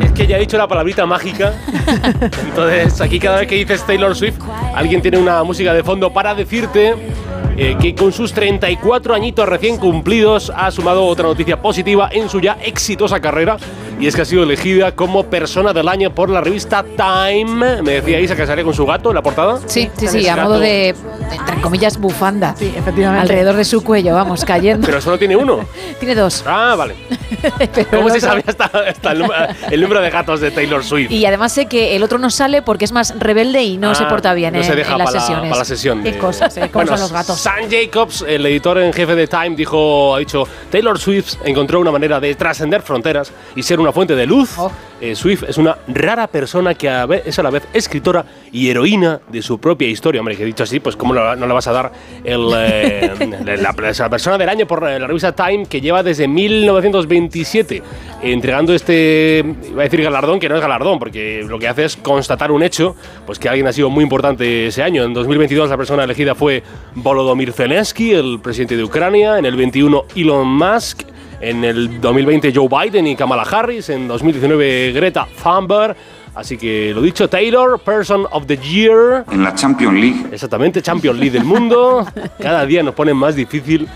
Es 0.00 0.12
que 0.12 0.26
ya 0.26 0.36
he 0.36 0.40
dicho 0.40 0.58
la 0.58 0.66
palabrita 0.68 1.06
mágica. 1.06 1.54
Entonces, 2.48 3.00
aquí 3.00 3.18
cada 3.18 3.38
vez 3.38 3.48
que 3.48 3.54
dices 3.54 3.84
Taylor 3.86 4.14
Swift, 4.14 4.38
alguien 4.74 5.00
tiene 5.00 5.18
una 5.18 5.42
música 5.44 5.72
de 5.72 5.82
fondo 5.82 6.12
para 6.12 6.34
decirte 6.34 6.94
eh, 7.56 7.76
que 7.80 7.94
con 7.94 8.12
sus 8.12 8.32
34 8.32 9.14
añitos 9.14 9.48
recién 9.48 9.76
cumplidos 9.78 10.52
ha 10.54 10.70
sumado 10.70 11.04
otra 11.04 11.26
noticia 11.26 11.60
positiva 11.60 12.08
en 12.12 12.28
su 12.28 12.40
ya 12.40 12.56
exitosa 12.62 13.20
carrera. 13.20 13.56
Y 14.00 14.06
es 14.06 14.14
que 14.14 14.22
ha 14.22 14.24
sido 14.24 14.44
elegida 14.44 14.92
como 14.92 15.24
persona 15.24 15.72
del 15.72 15.88
año 15.88 16.14
por 16.14 16.30
la 16.30 16.40
revista 16.40 16.84
Time. 16.84 17.82
Me 17.82 17.92
decía 17.94 18.20
Isa 18.20 18.36
que 18.36 18.46
salía 18.46 18.62
con 18.62 18.72
su 18.72 18.86
gato 18.86 19.08
en 19.10 19.16
la 19.16 19.22
portada. 19.22 19.58
Sí, 19.66 19.90
sí, 19.96 20.06
sí, 20.06 20.28
a 20.28 20.36
gato- 20.36 20.48
modo 20.50 20.60
de, 20.60 20.90
entre 21.32 21.60
comillas, 21.60 21.98
bufanda. 21.98 22.54
Sí, 22.56 22.72
efectivamente. 22.76 23.22
Alrededor 23.22 23.56
de 23.56 23.64
su 23.64 23.82
cuello, 23.82 24.14
vamos, 24.14 24.44
cayendo. 24.44 24.86
Pero 24.86 25.00
solo 25.00 25.18
tiene 25.18 25.34
uno. 25.36 25.64
Tiene 25.98 26.14
dos. 26.14 26.44
Ah, 26.46 26.76
vale. 26.78 26.94
¿Cómo 27.90 28.08
se 28.10 28.20
sabía 28.20 28.44
hasta, 28.46 28.66
hasta 28.66 29.12
el, 29.12 29.18
número, 29.18 29.46
el 29.70 29.80
número 29.80 30.00
de 30.00 30.10
gatos 30.10 30.40
de 30.40 30.52
Taylor 30.52 30.84
Swift? 30.84 31.10
Y 31.10 31.26
además 31.26 31.52
sé 31.52 31.66
que 31.66 31.96
el 31.96 32.02
otro 32.04 32.18
no 32.18 32.30
sale 32.30 32.62
porque 32.62 32.84
es 32.84 32.92
más 32.92 33.18
rebelde 33.18 33.64
y 33.64 33.78
no 33.78 33.90
Ah, 33.90 33.94
se 33.96 34.04
porta 34.04 34.32
bien 34.34 34.52
no 34.54 34.60
en, 34.60 34.64
se 34.64 34.76
deja 34.76 34.92
en 34.92 34.98
las 34.98 35.06
para 35.06 35.14
la- 35.16 35.20
sesiones. 35.26 35.48
para 35.50 35.58
la 35.58 35.64
sesión 35.64 36.02
Qué 36.04 36.12
de- 36.12 36.18
cosas, 36.18 36.56
¿eh? 36.56 36.60
¿Cómo 36.72 36.84
Bueno, 36.84 36.92
son 36.92 37.00
los 37.00 37.12
gatos? 37.12 37.27
Sam 37.36 37.68
Jacobs, 37.70 38.24
el 38.26 38.44
editor 38.46 38.78
en 38.78 38.92
jefe 38.92 39.14
de 39.14 39.26
Time, 39.26 39.50
dijo, 39.50 40.14
ha 40.14 40.18
dicho, 40.18 40.44
Taylor 40.70 40.98
Swift 40.98 41.34
encontró 41.44 41.80
una 41.80 41.90
manera 41.90 42.20
de 42.20 42.34
trascender 42.34 42.82
fronteras 42.82 43.32
y 43.54 43.62
ser 43.62 43.80
una 43.80 43.92
fuente 43.92 44.14
de 44.14 44.26
luz. 44.26 44.50
Oh. 44.58 44.70
Eh, 45.00 45.14
Swift 45.14 45.44
es 45.48 45.58
una 45.58 45.78
rara 45.88 46.26
persona 46.26 46.74
que 46.74 46.88
a 46.88 47.06
ve- 47.06 47.22
es 47.24 47.38
a 47.38 47.42
la 47.44 47.50
vez 47.50 47.62
escritora 47.72 48.24
y 48.50 48.68
heroína 48.68 49.20
de 49.28 49.42
su 49.42 49.58
propia 49.60 49.86
historia. 49.88 50.20
Hombre, 50.20 50.36
que 50.36 50.44
dicho 50.44 50.64
así, 50.64 50.80
pues 50.80 50.96
cómo 50.96 51.14
no, 51.14 51.34
le 51.36 51.52
vas 51.52 51.68
a 51.68 51.72
dar 51.72 51.92
el, 52.24 52.48
eh, 52.56 53.12
la, 53.44 53.56
la- 53.56 53.92
la 53.92 54.08
persona 54.10 54.36
del 54.38 54.48
año 54.48 54.66
por 54.66 54.88
eh, 54.88 54.98
la 54.98 55.06
revista 55.06 55.32
Time 55.32 55.66
que 55.66 55.80
lleva 55.80 56.02
desde 56.02 56.26
1927 56.26 57.82
entregando 58.22 58.74
este, 58.74 59.44
iba 59.70 59.82
a 59.82 59.84
decir 59.84 60.02
galardón, 60.02 60.40
que 60.40 60.48
no 60.48 60.56
es 60.56 60.60
galardón, 60.60 60.98
porque 60.98 61.44
lo 61.46 61.58
que 61.58 61.68
hace 61.68 61.84
es 61.84 61.96
constatar 61.96 62.50
un 62.50 62.62
hecho, 62.62 62.96
pues 63.26 63.38
que 63.38 63.48
alguien 63.48 63.66
ha 63.68 63.72
sido 63.72 63.90
muy 63.90 64.02
importante 64.02 64.66
ese 64.66 64.82
año. 64.82 65.04
En 65.04 65.14
2022 65.14 65.70
la 65.70 65.76
persona 65.76 66.04
elegida 66.04 66.34
fue 66.34 66.62
Volodymyr 66.94 67.52
Zelensky, 67.52 68.12
el 68.12 68.40
presidente 68.42 68.76
de 68.76 68.82
Ucrania. 68.84 69.38
En 69.38 69.46
el 69.46 69.54
21 69.56 70.04
Elon 70.16 70.48
Musk. 70.48 71.02
En 71.40 71.64
el 71.64 72.00
2020 72.00 72.52
Joe 72.54 72.68
Biden 72.68 73.06
y 73.06 73.16
Kamala 73.16 73.42
Harris. 73.42 73.88
En 73.90 74.08
2019 74.08 74.92
Greta 74.92 75.26
Thunberg. 75.42 75.96
Así 76.34 76.56
que 76.56 76.92
lo 76.94 77.02
dicho, 77.02 77.28
Taylor, 77.28 77.80
Person 77.80 78.26
of 78.30 78.46
the 78.46 78.56
Year. 78.56 79.24
En 79.30 79.42
la 79.42 79.54
Champions 79.54 79.94
League. 79.94 80.26
Exactamente, 80.30 80.80
Champions 80.80 81.18
League 81.18 81.32
del 81.32 81.44
mundo. 81.44 82.06
Cada 82.40 82.64
día 82.64 82.82
nos 82.82 82.94
pone 82.94 83.12
más 83.12 83.34
difícil 83.34 83.88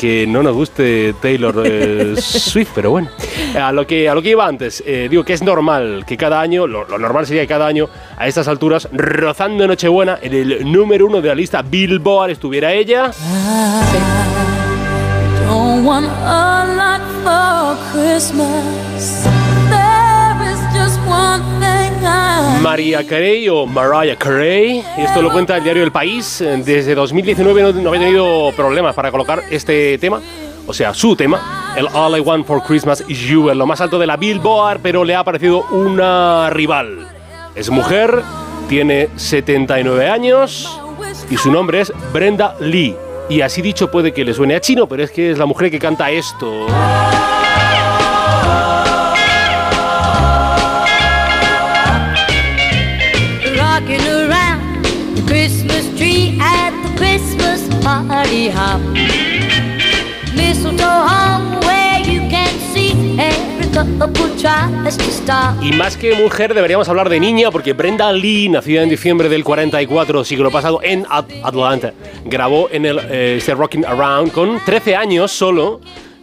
que 0.00 0.26
no 0.26 0.42
nos 0.42 0.54
guste 0.54 1.14
Taylor 1.20 1.62
eh, 1.62 2.14
Swift, 2.16 2.70
pero 2.74 2.90
bueno. 2.90 3.10
A 3.54 3.70
lo 3.70 3.86
que, 3.86 4.08
a 4.08 4.14
lo 4.14 4.22
que 4.22 4.30
iba 4.30 4.46
antes, 4.46 4.82
eh, 4.86 5.08
digo 5.10 5.24
que 5.24 5.34
es 5.34 5.42
normal 5.42 6.04
que 6.06 6.16
cada 6.16 6.40
año, 6.40 6.66
lo, 6.66 6.88
lo 6.88 6.98
normal 6.98 7.26
sería 7.26 7.42
que 7.42 7.48
cada 7.48 7.66
año, 7.66 7.90
a 8.16 8.26
estas 8.26 8.48
alturas, 8.48 8.88
rozando 8.92 9.66
Nochebuena, 9.66 10.18
en 10.22 10.32
el 10.32 10.72
número 10.72 11.04
uno 11.04 11.20
de 11.20 11.28
la 11.28 11.34
lista 11.34 11.60
Billboard 11.60 12.30
estuviera 12.30 12.72
ella. 12.72 13.12
Don't 13.12 14.49
want 15.80 16.06
a 16.06 16.66
lot 16.76 17.00
for 17.24 17.76
Christmas. 17.92 19.26
María 22.62 23.06
Carey 23.06 23.48
o 23.48 23.66
Mariah 23.66 24.16
Carey. 24.16 24.84
Esto 24.98 25.22
lo 25.22 25.32
cuenta 25.32 25.56
el 25.56 25.64
diario 25.64 25.82
El 25.82 25.92
País. 25.92 26.38
Desde 26.40 26.94
2019 26.94 27.62
no, 27.62 27.72
no 27.72 27.88
había 27.88 28.00
tenido 28.02 28.52
problemas 28.54 28.94
para 28.94 29.10
colocar 29.10 29.42
este 29.50 29.96
tema. 29.98 30.20
O 30.66 30.72
sea, 30.72 30.92
su 30.92 31.16
tema, 31.16 31.74
el 31.76 31.88
All 31.92 32.16
I 32.16 32.20
Want 32.20 32.46
for 32.46 32.62
Christmas 32.62 33.02
is 33.08 33.18
You, 33.20 33.50
en 33.50 33.58
lo 33.58 33.66
más 33.66 33.80
alto 33.80 33.98
de 33.98 34.06
la 34.06 34.16
Billboard, 34.16 34.80
pero 34.82 35.04
le 35.04 35.14
ha 35.14 35.20
aparecido 35.20 35.64
una 35.70 36.50
rival. 36.50 37.08
Es 37.54 37.70
mujer, 37.70 38.22
tiene 38.68 39.08
79 39.16 40.08
años 40.08 40.80
y 41.30 41.36
su 41.36 41.50
nombre 41.50 41.80
es 41.80 41.92
Brenda 42.12 42.54
Lee. 42.60 42.94
Y 43.30 43.42
así 43.42 43.62
dicho 43.62 43.90
puede 43.92 44.12
que 44.12 44.24
le 44.24 44.34
suene 44.34 44.56
a 44.56 44.60
chino, 44.60 44.88
pero 44.88 45.04
es 45.04 45.12
que 45.12 45.30
es 45.30 45.38
la 45.38 45.46
mujer 45.46 45.70
que 45.70 45.78
canta 45.78 46.10
esto. 46.10 46.66
Y 65.62 65.72
más 65.72 65.96
que 65.96 66.14
mujer 66.14 66.54
deberíamos 66.54 66.88
hablar 66.88 67.08
de 67.08 67.20
niña 67.20 67.50
porque 67.50 67.72
Brenda 67.74 68.12
Lee, 68.12 68.48
nacida 68.48 68.82
en 68.82 68.88
diciembre 68.88 69.28
del 69.28 69.44
44, 69.44 70.24
siglo 70.24 70.50
pasado, 70.50 70.80
en 70.82 71.04
At- 71.10 71.30
Atlanta, 71.42 71.92
grabó 72.24 72.68
en 72.72 72.86
el 72.86 72.98
eh, 73.10 73.34
este 73.38 73.54
Rocking 73.54 73.84
Around 73.84 74.32
con 74.32 74.58
13 74.64 74.96
años 74.96 75.30
solo. 75.30 75.80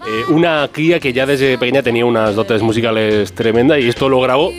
eh, 0.08 0.24
una 0.30 0.70
cría 0.72 0.99
que 0.99 1.12
ya 1.14 1.26
desde 1.26 1.58
pequeña 1.58 1.82
tenía 1.84 2.06
unas 2.06 2.34
dotes 2.36 2.62
musicales 2.62 3.34
tremendas 3.34 3.80
y 3.80 3.90
esto 3.90 4.08
lo 4.08 4.22
grabó 4.22 4.52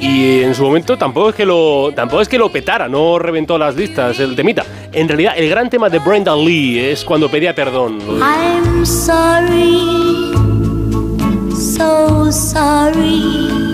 y 0.00 0.40
en 0.42 0.54
su 0.54 0.62
momento 0.62 0.96
tampoco 0.96 1.28
es 1.30 1.34
que 1.34 1.44
lo 1.44 1.92
tampoco 1.94 2.22
es 2.22 2.28
que 2.28 2.38
lo 2.38 2.50
petara, 2.50 2.88
no 2.88 3.18
reventó 3.18 3.58
las 3.58 3.76
listas 3.76 4.18
el 4.20 4.34
temita. 4.34 4.64
En 4.92 5.06
realidad 5.08 5.34
el 5.36 5.50
gran 5.50 5.68
tema 5.68 5.90
de 5.90 5.98
Brenda 5.98 6.34
Lee 6.34 6.78
es 6.78 7.04
cuando 7.04 7.30
pedía 7.30 7.54
perdón. 7.54 7.98
I'm 8.22 8.86
sorry, 8.86 10.32
so 11.80 12.30
sorry 12.30 13.69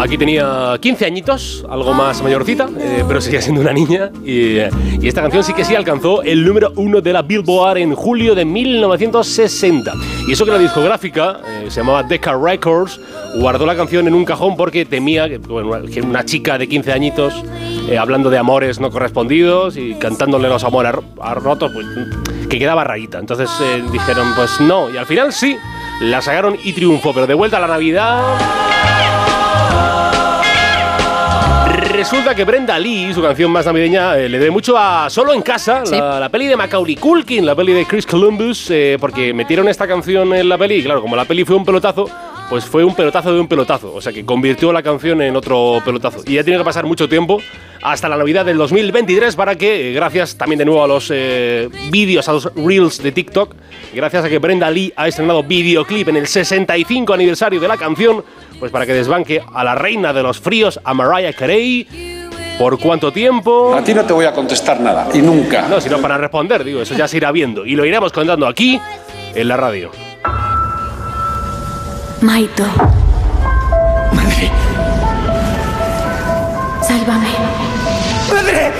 Aquí 0.00 0.16
tenía 0.16 0.78
15 0.80 1.04
añitos, 1.04 1.66
algo 1.68 1.92
más 1.92 2.22
mayorcita, 2.22 2.70
eh, 2.78 3.04
pero 3.06 3.20
seguía 3.20 3.42
siendo 3.42 3.60
una 3.60 3.74
niña. 3.74 4.10
Y, 4.24 4.56
esta 5.06 5.20
canción 5.20 5.44
sí 5.44 5.52
que 5.52 5.62
sí 5.62 5.74
alcanzó 5.74 6.22
el 6.22 6.42
número 6.42 6.72
uno 6.76 7.02
de 7.02 7.12
la 7.12 7.20
Billboard 7.20 7.76
en 7.76 7.94
julio 7.94 8.34
de 8.34 8.46
1960. 8.46 9.92
Y 10.26 10.32
eso 10.32 10.46
que 10.46 10.52
la 10.52 10.58
discográfica, 10.58 11.40
eh, 11.46 11.66
se 11.68 11.80
llamaba 11.80 12.02
Decca 12.02 12.34
Records, 12.34 12.98
guardó 13.36 13.66
la 13.66 13.76
canción 13.76 14.08
en 14.08 14.14
un 14.14 14.24
cajón 14.24 14.56
porque 14.56 14.86
temía 14.86 15.28
que, 15.28 15.38
una 16.00 16.24
chica 16.24 16.56
de 16.56 16.66
15 16.66 16.92
añitos, 16.92 17.34
eh, 17.90 17.98
hablando 17.98 18.30
de 18.30 18.38
amores 18.38 18.80
no 18.80 18.90
correspondidos 18.90 19.76
y 19.76 19.96
cantándole 19.96 20.48
los 20.48 20.64
amores 20.64 20.94
a 21.20 21.34
rotos, 21.34 21.72
pues 21.74 21.86
que 22.48 22.58
quedaba 22.58 22.84
rarita. 22.84 23.18
Entonces 23.18 23.50
dijeron, 23.92 24.28
pues 24.34 24.62
no. 24.62 24.88
Y 24.88 24.96
al 24.96 25.04
final 25.04 25.30
sí, 25.30 25.58
la 26.00 26.22
sacaron 26.22 26.56
y 26.64 26.72
triunfó. 26.72 27.12
Pero 27.12 27.26
de 27.26 27.34
vuelta 27.34 27.58
a 27.58 27.60
la 27.60 27.66
Navidad. 27.66 29.19
Resulta 32.00 32.34
que 32.34 32.46
Brenda 32.46 32.78
Lee, 32.78 33.12
su 33.12 33.20
canción 33.20 33.50
más 33.50 33.66
navideña, 33.66 34.16
eh, 34.16 34.26
le 34.26 34.38
debe 34.38 34.50
mucho 34.50 34.74
a 34.78 35.10
Solo 35.10 35.34
en 35.34 35.42
Casa, 35.42 35.82
la, 35.84 36.18
la 36.18 36.30
peli 36.30 36.46
de 36.46 36.56
Macaulay 36.56 36.96
Culkin, 36.96 37.44
la 37.44 37.54
peli 37.54 37.74
de 37.74 37.84
Chris 37.84 38.06
Columbus, 38.06 38.70
eh, 38.70 38.96
porque 38.98 39.34
metieron 39.34 39.68
esta 39.68 39.86
canción 39.86 40.32
en 40.32 40.48
la 40.48 40.56
peli 40.56 40.76
y 40.76 40.82
claro, 40.82 41.02
como 41.02 41.14
la 41.14 41.26
peli 41.26 41.44
fue 41.44 41.56
un 41.56 41.64
pelotazo, 41.66 42.08
pues 42.48 42.64
fue 42.64 42.84
un 42.84 42.94
pelotazo 42.94 43.34
de 43.34 43.40
un 43.40 43.46
pelotazo, 43.46 43.92
o 43.92 44.00
sea 44.00 44.14
que 44.14 44.24
convirtió 44.24 44.72
la 44.72 44.82
canción 44.82 45.20
en 45.20 45.36
otro 45.36 45.82
pelotazo. 45.84 46.22
Y 46.24 46.36
ya 46.36 46.42
tiene 46.42 46.58
que 46.58 46.64
pasar 46.64 46.86
mucho 46.86 47.06
tiempo 47.06 47.38
hasta 47.82 48.08
la 48.08 48.16
Navidad 48.16 48.46
del 48.46 48.56
2023 48.56 49.36
para 49.36 49.56
que, 49.56 49.90
eh, 49.90 49.92
gracias 49.92 50.36
también 50.36 50.58
de 50.58 50.64
nuevo 50.64 50.82
a 50.82 50.88
los 50.88 51.10
eh, 51.14 51.68
vídeos, 51.90 52.28
a 52.30 52.32
los 52.32 52.50
reels 52.54 53.02
de 53.02 53.12
TikTok, 53.12 53.54
gracias 53.94 54.24
a 54.24 54.28
que 54.28 54.38
Brenda 54.38 54.70
Lee 54.70 54.92
ha 54.96 55.06
estrenado 55.06 55.42
videoclip 55.42 56.08
en 56.08 56.16
el 56.16 56.26
65 56.26 57.12
aniversario 57.12 57.60
de 57.60 57.68
la 57.68 57.76
canción, 57.76 58.24
pues 58.60 58.70
para 58.70 58.86
que 58.86 58.92
desbanque 58.92 59.42
a 59.52 59.64
la 59.64 59.74
reina 59.74 60.12
de 60.12 60.22
los 60.22 60.38
fríos, 60.38 60.78
a 60.84 60.94
Mariah 60.94 61.32
Carey. 61.32 62.28
¿Por 62.58 62.78
cuánto 62.78 63.10
tiempo? 63.10 63.74
A 63.74 63.82
ti 63.82 63.94
no 63.94 64.04
te 64.04 64.12
voy 64.12 64.26
a 64.26 64.32
contestar 64.32 64.78
nada, 64.80 65.08
y 65.14 65.18
nunca. 65.22 65.66
No, 65.66 65.80
sino 65.80 65.98
para 65.98 66.18
responder, 66.18 66.62
digo, 66.62 66.82
eso 66.82 66.94
ya 66.94 67.08
se 67.08 67.16
irá 67.16 67.32
viendo. 67.32 67.64
Y 67.64 67.74
lo 67.74 67.86
iremos 67.86 68.12
contando 68.12 68.46
aquí, 68.46 68.78
en 69.34 69.48
la 69.48 69.56
radio. 69.56 69.90
Maito. 72.20 72.66
Madre. 74.12 74.50
Sálvame. 76.82 77.28
¡Madre! 78.30 78.70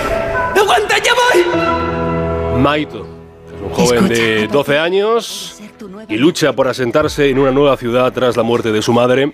¡Aguanta, 0.55 0.95
ya 0.99 1.11
voy! 1.13 2.59
Maito 2.61 3.07
es 3.55 3.61
un 3.61 3.69
joven 3.69 4.07
de 4.07 4.47
12 4.47 4.77
años 4.77 5.61
y 6.07 6.17
lucha 6.17 6.53
por 6.53 6.67
asentarse 6.67 7.29
en 7.29 7.39
una 7.39 7.51
nueva 7.51 7.77
ciudad 7.77 8.11
tras 8.13 8.37
la 8.37 8.43
muerte 8.43 8.71
de 8.71 8.81
su 8.81 8.93
madre. 8.93 9.33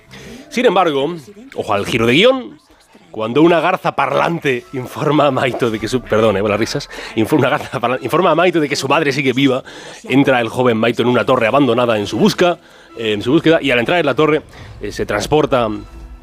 Sin 0.50 0.66
embargo, 0.66 1.16
ojo 1.56 1.74
al 1.74 1.86
giro 1.86 2.06
de 2.08 2.14
guion, 2.14 2.58
cuando 3.12 3.42
una 3.42 3.60
garza 3.60 3.96
parlante 3.96 4.64
informa 4.74 5.28
a 5.28 5.32
Maito 5.32 5.70
de 5.72 5.80
que 5.80 5.88
su... 5.88 6.02
Perdón, 6.02 6.38
eh, 6.38 6.42
las 6.48 6.60
risas. 6.60 6.90
Informa, 7.16 8.32
a 8.32 8.36
Maito 8.36 8.60
de 8.60 8.70
que 8.70 8.76
su 8.76 8.88
madre 8.88 9.12
sigue 9.12 9.34
viva, 9.34 9.64
entra 10.04 10.40
el 10.42 10.50
joven 10.50 10.78
Maito 10.78 11.02
en 11.02 11.08
una 11.10 11.26
torre 11.26 11.48
abandonada 11.48 11.98
en 11.98 12.06
su 12.08 12.18
busca, 12.18 12.60
eh, 12.98 13.14
en 13.14 13.22
su 13.22 13.32
búsqueda, 13.32 13.60
y 13.62 13.72
al 13.72 13.80
entrar 13.80 14.00
en 14.00 14.06
la 14.06 14.14
torre 14.16 14.42
eh, 14.82 14.92
se 14.92 15.06
transporta 15.06 15.68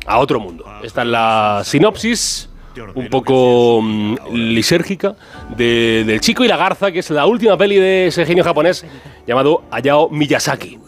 a 0.07 0.19
otro 0.19 0.39
mundo. 0.41 0.65
Esta 0.83 1.03
es 1.03 1.09
la 1.09 1.63
sinopsis 1.65 2.49
un 2.95 3.09
poco 3.09 3.81
mm, 3.83 4.17
lisérgica 4.33 5.15
de- 5.57 6.03
del 6.05 6.21
chico 6.21 6.45
y 6.45 6.49
la 6.49 6.57
garza, 6.57 6.91
que 6.93 6.99
es 7.01 7.11
la 7.11 7.25
última 7.27 7.57
peli 7.57 7.77
de 7.77 8.09
ese 8.09 8.27
genio 8.27 8.43
japonés 8.45 8.85
llamado 9.27 9.63
Hayao 9.71 10.09
Miyazaki. 10.11 10.79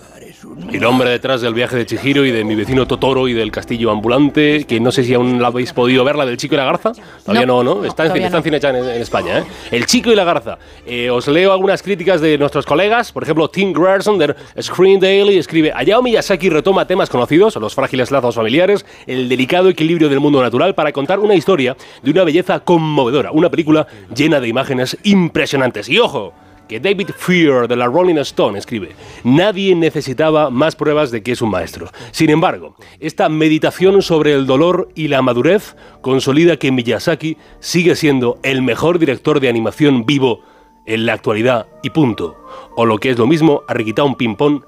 El 0.73 0.85
hombre 0.85 1.10
detrás 1.10 1.40
del 1.40 1.55
viaje 1.55 1.77
de 1.77 1.86
Chihiro 1.86 2.24
y 2.24 2.31
de 2.31 2.44
mi 2.44 2.55
vecino 2.55 2.86
Totoro 2.86 3.28
y 3.28 3.32
del 3.32 3.51
castillo 3.51 3.90
ambulante, 3.90 4.64
que 4.66 4.81
no 4.81 4.90
sé 4.90 5.05
si 5.05 5.14
aún 5.14 5.40
la 5.40 5.48
habéis 5.48 5.73
podido 5.73 6.05
ver, 6.05 6.16
la 6.16 6.27
del 6.27 6.36
chico 6.36 6.55
y 6.55 6.59
la 6.59 6.64
garza. 6.64 6.93
Todavía 7.24 7.47
no, 7.47 7.62
¿no? 7.62 7.85
Está, 7.85 8.06
en, 8.06 8.16
está. 8.16 8.43
Cinechan 8.43 8.77
en, 8.77 8.85
en 8.85 9.02
España, 9.02 9.39
¿eh? 9.39 9.44
El 9.70 9.86
chico 9.86 10.10
y 10.10 10.14
la 10.14 10.24
garza. 10.24 10.59
Eh, 10.86 11.10
os 11.10 11.28
leo 11.28 11.52
algunas 11.52 11.82
críticas 11.82 12.20
de 12.20 12.39
nuestros 12.39 12.66
colegas. 12.66 13.12
Por 13.12 13.23
ejemplo, 13.23 13.48
Tim 13.48 13.73
Grierson 13.73 14.18
de 14.18 14.35
Screen 14.60 15.01
Daily 15.01 15.39
escribe: 15.39 15.73
Hayao 15.74 16.02
Miyazaki 16.02 16.48
retoma 16.48 16.86
temas 16.86 17.10
conocidos, 17.10 17.56
los 17.56 17.74
frágiles 17.74 18.10
lazos 18.10 18.35
familiares, 18.35 18.85
el 19.06 19.28
delicado 19.28 19.68
equilibrio 19.68 20.09
del 20.09 20.20
mundo 20.20 20.43
natural, 20.43 20.74
para 20.74 20.93
contar 20.93 21.18
una 21.20 21.35
historia 21.35 21.77
de 22.02 22.10
una 22.10 22.24
belleza 22.24 22.60
conmovedora. 22.60 23.31
Una 23.32 23.51
película 23.51 23.86
llena 24.14 24.40
de 24.40 24.48
imágenes 24.48 24.97
impresionantes. 25.02 25.89
Y 25.89 25.98
ojo, 25.98 26.32
que 26.68 26.80
David 26.80 27.10
Fear 27.16 27.68
de 27.68 27.76
la 27.76 27.86
Rolling 27.86 28.16
Stone 28.18 28.59
escribe, 28.59 28.90
nadie 29.24 29.74
necesitaba 29.74 30.51
más 30.51 30.76
pruebas 30.76 31.10
de 31.10 31.22
que 31.22 31.32
es 31.32 31.43
un 31.43 31.51
maestro. 31.51 31.90
Sin 32.10 32.30
embargo, 32.30 32.74
esta 33.01 33.28
meditación 33.28 34.02
sobre 34.02 34.32
el 34.32 34.47
dolor 34.47 34.88
y 34.94 35.09
la 35.09 35.22
madurez 35.22 35.76
consolida 36.01 36.56
que 36.56 36.72
Miyazaki 36.72 37.36
sigue 37.60 37.94
siendo 37.97 38.38
el 38.43 38.62
mejor 38.62 38.98
director 38.98 39.40
de 39.40 39.48
animación 39.48 40.06
vivo 40.06 40.43
en 40.86 41.06
la 41.06 41.14
actualidad 41.14 41.66
y 41.82 41.90
punto. 41.90 42.36
O 42.76 42.86
lo 42.86 42.98
que 42.98 43.10
es 43.10 43.18
lo 43.18 43.26
mismo, 43.26 43.62
Arriquita 43.68 44.05
un 44.05 44.14
ping-pong 44.14 44.62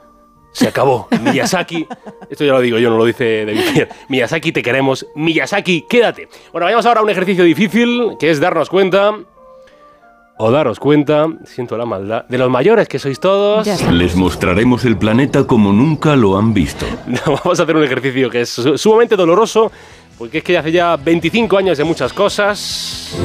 se 0.52 0.68
acabó. 0.68 1.08
Miyazaki, 1.22 1.86
esto 2.28 2.44
ya 2.44 2.52
lo 2.52 2.60
digo 2.60 2.78
yo, 2.78 2.90
no 2.90 2.98
lo 2.98 3.04
dice 3.04 3.44
David 3.46 3.60
Fear. 3.72 3.88
Miyazaki, 4.08 4.52
te 4.52 4.62
queremos. 4.62 5.06
Miyazaki, 5.14 5.86
quédate. 5.88 6.28
Bueno, 6.52 6.64
vayamos 6.64 6.86
ahora 6.86 7.00
a 7.00 7.02
un 7.02 7.10
ejercicio 7.10 7.44
difícil, 7.44 8.16
que 8.18 8.30
es 8.30 8.40
darnos 8.40 8.68
cuenta 8.68 9.14
o 10.38 10.50
daros 10.50 10.78
cuenta, 10.78 11.26
siento 11.44 11.76
la 11.76 11.84
maldad, 11.84 12.24
de 12.28 12.38
los 12.38 12.48
mayores 12.50 12.88
que 12.88 12.98
sois 12.98 13.18
todos. 13.20 13.66
Les 13.92 14.14
mostraremos 14.16 14.84
el 14.84 14.96
planeta 14.96 15.44
como 15.44 15.72
nunca 15.72 16.16
lo 16.16 16.38
han 16.38 16.54
visto. 16.54 16.86
Vamos 17.26 17.58
a 17.60 17.62
hacer 17.64 17.76
un 17.76 17.84
ejercicio 17.84 18.30
que 18.30 18.42
es 18.42 18.48
su- 18.48 18.78
sumamente 18.78 19.16
doloroso, 19.16 19.70
porque 20.16 20.38
es 20.38 20.44
que 20.44 20.56
hace 20.58 20.72
ya 20.72 20.96
25 20.96 21.58
años 21.58 21.76
de 21.78 21.84
muchas 21.84 22.12
cosas. 22.12 23.16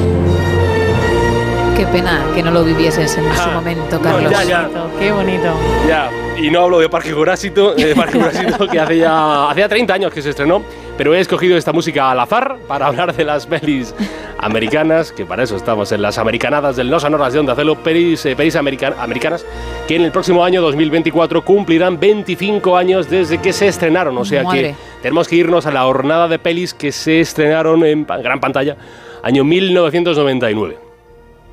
Qué 1.76 1.86
pena 1.86 2.24
que 2.34 2.42
no 2.42 2.50
lo 2.52 2.62
vivieses 2.64 3.16
en 3.18 3.24
su 3.36 3.50
momento, 3.50 4.00
Carlos. 4.00 4.30
ya, 4.30 4.44
ya. 4.44 4.68
Qué 4.98 5.10
bonito. 5.10 5.52
Ya, 5.88 6.08
y 6.40 6.48
no 6.50 6.62
hablo 6.62 6.78
de 6.78 6.88
Parque 6.88 7.12
Jurásico, 7.12 7.72
eh, 7.76 7.94
Parque 7.96 8.18
Jurásico 8.18 8.68
que 8.68 8.78
hace 8.78 8.98
ya, 8.98 9.50
hace 9.50 9.60
ya 9.60 9.68
30 9.68 9.92
años 9.94 10.12
que 10.12 10.22
se 10.22 10.30
estrenó, 10.30 10.62
pero 10.96 11.14
he 11.14 11.20
escogido 11.20 11.56
esta 11.56 11.72
música 11.72 12.12
al 12.12 12.20
azar 12.20 12.58
para 12.68 12.86
hablar 12.86 13.14
de 13.14 13.24
las 13.24 13.46
pelis 13.46 13.92
americanas, 14.38 15.10
que 15.10 15.24
para 15.26 15.42
eso 15.42 15.56
estamos 15.56 15.90
en 15.90 16.00
las 16.02 16.16
americanadas 16.18 16.76
del 16.76 16.88
No 16.90 17.00
Sonoras 17.00 17.32
de 17.32 17.40
Onda 17.40 17.56
Celo, 17.56 17.74
pelis, 17.76 18.24
eh, 18.24 18.36
pelis 18.36 18.54
american- 18.54 18.94
americanas, 18.98 19.44
que 19.88 19.96
en 19.96 20.02
el 20.02 20.12
próximo 20.12 20.44
año 20.44 20.62
2024 20.62 21.44
cumplirán 21.44 21.98
25 21.98 22.76
años 22.76 23.10
desde 23.10 23.38
que 23.38 23.52
se 23.52 23.66
estrenaron, 23.66 24.16
o 24.16 24.24
sea 24.24 24.44
Madre. 24.44 24.60
que 24.62 24.74
tenemos 25.02 25.26
que 25.26 25.36
irnos 25.36 25.66
a 25.66 25.72
la 25.72 25.82
jornada 25.82 26.28
de 26.28 26.38
pelis 26.38 26.72
que 26.72 26.92
se 26.92 27.18
estrenaron 27.20 27.84
en 27.84 28.04
gran 28.06 28.38
pantalla, 28.38 28.76
año 29.24 29.42
1999. 29.42 30.78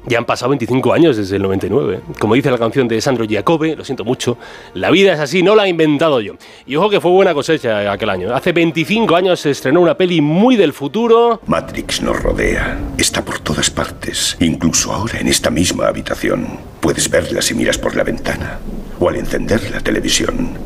Ya 0.08 0.18
han 0.18 0.26
pasado 0.26 0.50
25 0.50 0.94
años 0.94 1.18
desde 1.18 1.36
el 1.36 1.44
99. 1.44 2.02
Como 2.20 2.34
dice 2.34 2.50
la 2.50 2.58
canción 2.58 2.88
de 2.88 3.00
Sandro 3.00 3.26
Giacobbe, 3.26 3.76
lo 3.76 3.86
siento 3.86 4.04
mucho, 4.04 4.38
la 4.74 4.90
vida 4.90 5.14
es 5.14 5.20
así, 5.20 5.44
no 5.44 5.56
la 5.56 5.66
he 5.66 5.70
inventado 5.70 6.20
yo. 6.22 6.34
Y 6.66 6.76
ojo 6.76 6.90
que 6.90 7.00
fue 7.00 7.12
buena 7.12 7.34
cosecha 7.34 7.92
aquel 7.92 8.10
año. 8.10 8.34
Hace 8.34 8.52
25 8.52 9.16
años 9.16 9.40
se 9.40 9.52
estrenó 9.52 9.80
una 9.82 9.96
peli 9.96 10.20
muy 10.20 10.56
del 10.56 10.74
futuro. 10.74 11.40
Matrix 11.46 12.02
nos 12.02 12.22
rodea, 12.22 12.80
está 12.98 13.24
por 13.24 13.40
todas 13.40 13.70
partes, 13.70 14.38
incluso 14.40 14.92
ahora 14.92 15.20
en 15.20 15.28
esta 15.28 15.52
misma 15.52 15.88
habitación. 15.88 16.48
Puedes 16.80 17.10
verla 17.10 17.42
si 17.42 17.54
miras 17.54 17.78
por 17.78 17.96
la 17.96 18.04
ventana 18.04 18.60
o 19.00 19.08
al 19.08 19.18
encender 19.18 19.70
la 19.70 19.82
televisión. 19.82 20.58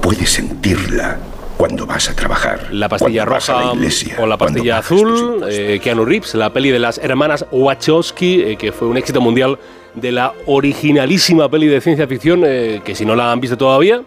Puedes 0.00 0.30
sentirla 0.30 1.18
cuando 1.62 1.86
vas 1.86 2.10
a 2.10 2.16
trabajar. 2.16 2.70
La 2.72 2.88
pastilla 2.88 3.24
roja 3.24 3.66
la 3.66 3.74
iglesia, 3.74 4.16
o 4.18 4.26
la 4.26 4.36
pastilla 4.36 4.78
azul, 4.78 5.44
eh, 5.48 5.78
Keanu 5.80 6.04
Reeves, 6.04 6.34
la 6.34 6.52
peli 6.52 6.70
de 6.70 6.80
las 6.80 6.98
hermanas 6.98 7.46
Wachowski, 7.52 8.42
eh, 8.42 8.56
que 8.56 8.72
fue 8.72 8.88
un 8.88 8.96
éxito 8.96 9.20
mundial 9.20 9.56
de 9.94 10.10
la 10.10 10.32
originalísima 10.46 11.48
peli 11.48 11.68
de 11.68 11.80
ciencia 11.80 12.08
ficción, 12.08 12.42
eh, 12.44 12.80
que 12.84 12.96
si 12.96 13.04
no 13.04 13.14
la 13.14 13.30
han 13.30 13.40
visto 13.40 13.56
todavía, 13.56 14.02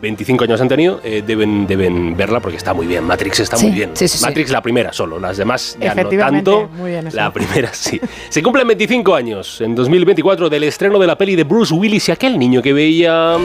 25 0.00 0.42
años 0.42 0.60
han 0.60 0.66
tenido, 0.66 1.00
eh, 1.04 1.22
deben, 1.24 1.68
deben 1.68 2.16
verla 2.16 2.40
porque 2.40 2.56
está 2.56 2.74
muy 2.74 2.88
bien. 2.88 3.04
Matrix 3.04 3.38
está 3.38 3.56
Sí, 3.56 3.66
muy 3.66 3.76
bien. 3.76 3.90
sí, 3.94 4.08
sí, 4.08 4.18
sí. 4.18 4.24
Matrix 4.24 4.50
la 4.50 4.60
primera 4.60 4.92
solo, 4.92 5.20
las 5.20 5.36
demás 5.36 5.78
ya 5.80 5.94
no 5.94 6.08
tanto. 6.08 6.68
muy 6.72 6.90
bien 6.90 7.06
eso. 7.06 7.16
La 7.16 7.32
primera 7.32 7.68
sí. 7.72 8.00
Se 8.28 8.42
cumplen 8.42 8.66
25 8.66 9.14
años 9.14 9.60
en 9.60 9.76
2024 9.76 10.50
del 10.50 10.64
estreno 10.64 10.98
de 10.98 11.06
la 11.06 11.16
peli 11.16 11.36
de 11.36 11.44
Bruce 11.44 11.72
Willis 11.72 12.08
y 12.08 12.10
aquel 12.10 12.36
niño 12.36 12.60
que 12.60 12.72
veía... 12.72 13.36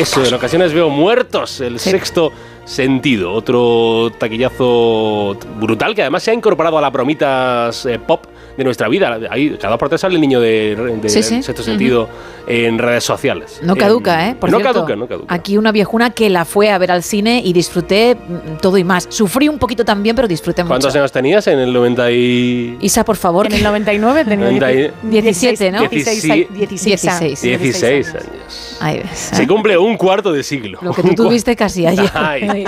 Eso, 0.00 0.24
en 0.24 0.34
ocasiones 0.34 0.72
veo 0.72 0.88
muertos, 0.88 1.60
el 1.60 1.78
sexto 1.78 2.32
sentido, 2.64 3.32
otro 3.32 4.10
taquillazo 4.18 5.36
brutal 5.60 5.94
que 5.94 6.02
además 6.02 6.22
se 6.22 6.30
ha 6.30 6.34
incorporado 6.34 6.78
a 6.78 6.80
las 6.80 6.92
bromitas 6.92 7.86
eh, 7.86 7.98
pop 7.98 8.24
de 8.56 8.64
nuestra 8.64 8.88
vida. 8.88 9.18
Ahí, 9.30 9.56
cada 9.60 9.76
tres 9.78 10.00
sale 10.00 10.14
el 10.16 10.20
niño 10.20 10.40
de, 10.40 10.76
de 11.00 11.08
Sí, 11.08 11.22
sí. 11.22 11.42
sexto 11.42 11.62
sentido 11.62 12.08
en 12.46 12.78
redes 12.78 13.04
sociales. 13.04 13.60
No 13.62 13.72
En- 13.74 13.78
caduca, 13.78 14.28
¿eh? 14.28 14.34
Por 14.38 14.50
no 14.50 14.58
cierto, 14.58 14.74
caduca, 14.80 14.96
no 14.96 15.06
caduca. 15.06 15.34
Aquí 15.34 15.56
una 15.56 15.72
viejuna 15.72 16.10
que 16.10 16.28
la 16.30 16.44
fue 16.44 16.70
a 16.70 16.78
ver 16.78 16.90
al 16.90 17.02
cine 17.02 17.40
y 17.44 17.52
disfruté 17.52 18.14
mm, 18.16 18.58
todo 18.60 18.76
y 18.78 18.84
más. 18.84 19.06
Sufrí 19.08 19.48
un 19.48 19.58
poquito 19.58 19.84
también, 19.84 20.14
pero 20.16 20.26
disfruté 20.28 20.64
¿Cuántos 20.64 20.90
mucho. 20.90 20.98
años 20.98 21.12
tenías 21.12 21.46
en 21.46 21.58
el 21.60 21.72
90 21.72 22.10
y...? 22.10 22.78
Isa, 22.80 23.04
por 23.04 23.16
favor. 23.16 23.46
En 23.46 23.52
el 23.54 23.62
99 23.62 24.24
tenía 24.28 24.46
90 24.46 24.72
y- 24.72 24.90
17, 25.04 25.70
¿no? 25.70 25.80
16, 25.88 26.48
16, 26.52 27.02
16. 27.02 27.42
16 27.42 28.08
años. 28.14 28.76
Ahí 28.80 28.98
ves. 28.98 29.10
Se 29.32 29.46
cumple 29.46 29.78
un 29.78 29.96
cuarto 29.96 30.32
de 30.32 30.42
siglo. 30.42 30.78
Lo 30.82 30.92
que 30.92 31.02
tú 31.02 31.14
tuviste 31.14 31.54
casi 31.54 31.86
ayer. 31.86 32.10
Ay. 32.14 32.64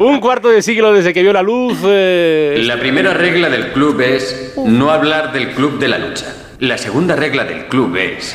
un 0.00 0.18
cuarto 0.20 0.48
de 0.48 0.62
siglo 0.62 0.92
desde 0.92 1.12
que 1.12 1.22
vio 1.22 1.32
la 1.34 1.42
luz. 1.42 1.76
eh, 1.84 2.62
La 2.64 2.78
primera 2.78 3.12
regla 3.12 3.50
del 3.50 3.72
club 3.72 4.00
es 4.00 4.54
no 4.64 4.90
hablar 4.90 5.11
del 5.20 5.50
club 5.50 5.78
de 5.78 5.88
la 5.88 5.98
lucha. 5.98 6.34
La 6.60 6.78
segunda 6.78 7.14
regla 7.14 7.44
del 7.44 7.66
club 7.66 7.94
es 7.96 8.34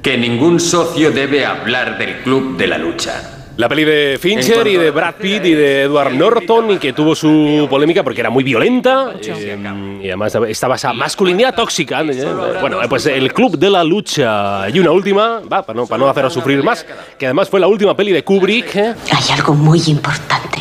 que 0.00 0.16
ningún 0.16 0.60
socio 0.60 1.10
debe 1.10 1.44
hablar 1.44 1.98
del 1.98 2.18
club 2.18 2.56
de 2.56 2.66
la 2.68 2.78
lucha. 2.78 3.34
La 3.56 3.68
peli 3.68 3.84
de 3.84 4.16
Fincher 4.22 4.64
y 4.68 4.76
de 4.76 4.92
Brad 4.92 5.16
Pitt 5.16 5.44
y 5.44 5.52
de 5.54 5.82
Edward 5.82 6.12
Norton 6.14 6.70
y 6.70 6.78
que 6.78 6.92
tuvo 6.92 7.16
su 7.16 7.66
polémica 7.68 8.04
porque 8.04 8.20
era 8.20 8.30
muy 8.30 8.44
violenta 8.44 9.14
eh, 9.20 9.98
y 10.00 10.06
además 10.06 10.32
estaba 10.48 10.76
esa 10.76 10.92
masculinidad 10.92 11.56
tóxica. 11.56 12.02
eh, 12.02 12.24
Bueno, 12.60 12.78
pues 12.88 13.06
el 13.06 13.32
Club 13.32 13.58
de 13.58 13.68
la 13.70 13.82
Lucha 13.82 14.68
y 14.70 14.78
una 14.78 14.92
última, 14.92 15.40
va, 15.40 15.66
para 15.66 15.76
no, 15.76 15.86
para 15.88 15.98
no 15.98 16.08
haceros 16.08 16.32
sufrir 16.32 16.62
más, 16.62 16.86
que 17.18 17.26
además 17.26 17.48
fue 17.48 17.58
la 17.58 17.66
última 17.66 17.96
peli 17.96 18.12
de 18.12 18.22
Kubrick. 18.22 18.76
eh. 18.76 18.94
Hay 19.10 19.32
algo 19.34 19.54
muy 19.54 19.82
importante 19.88 20.60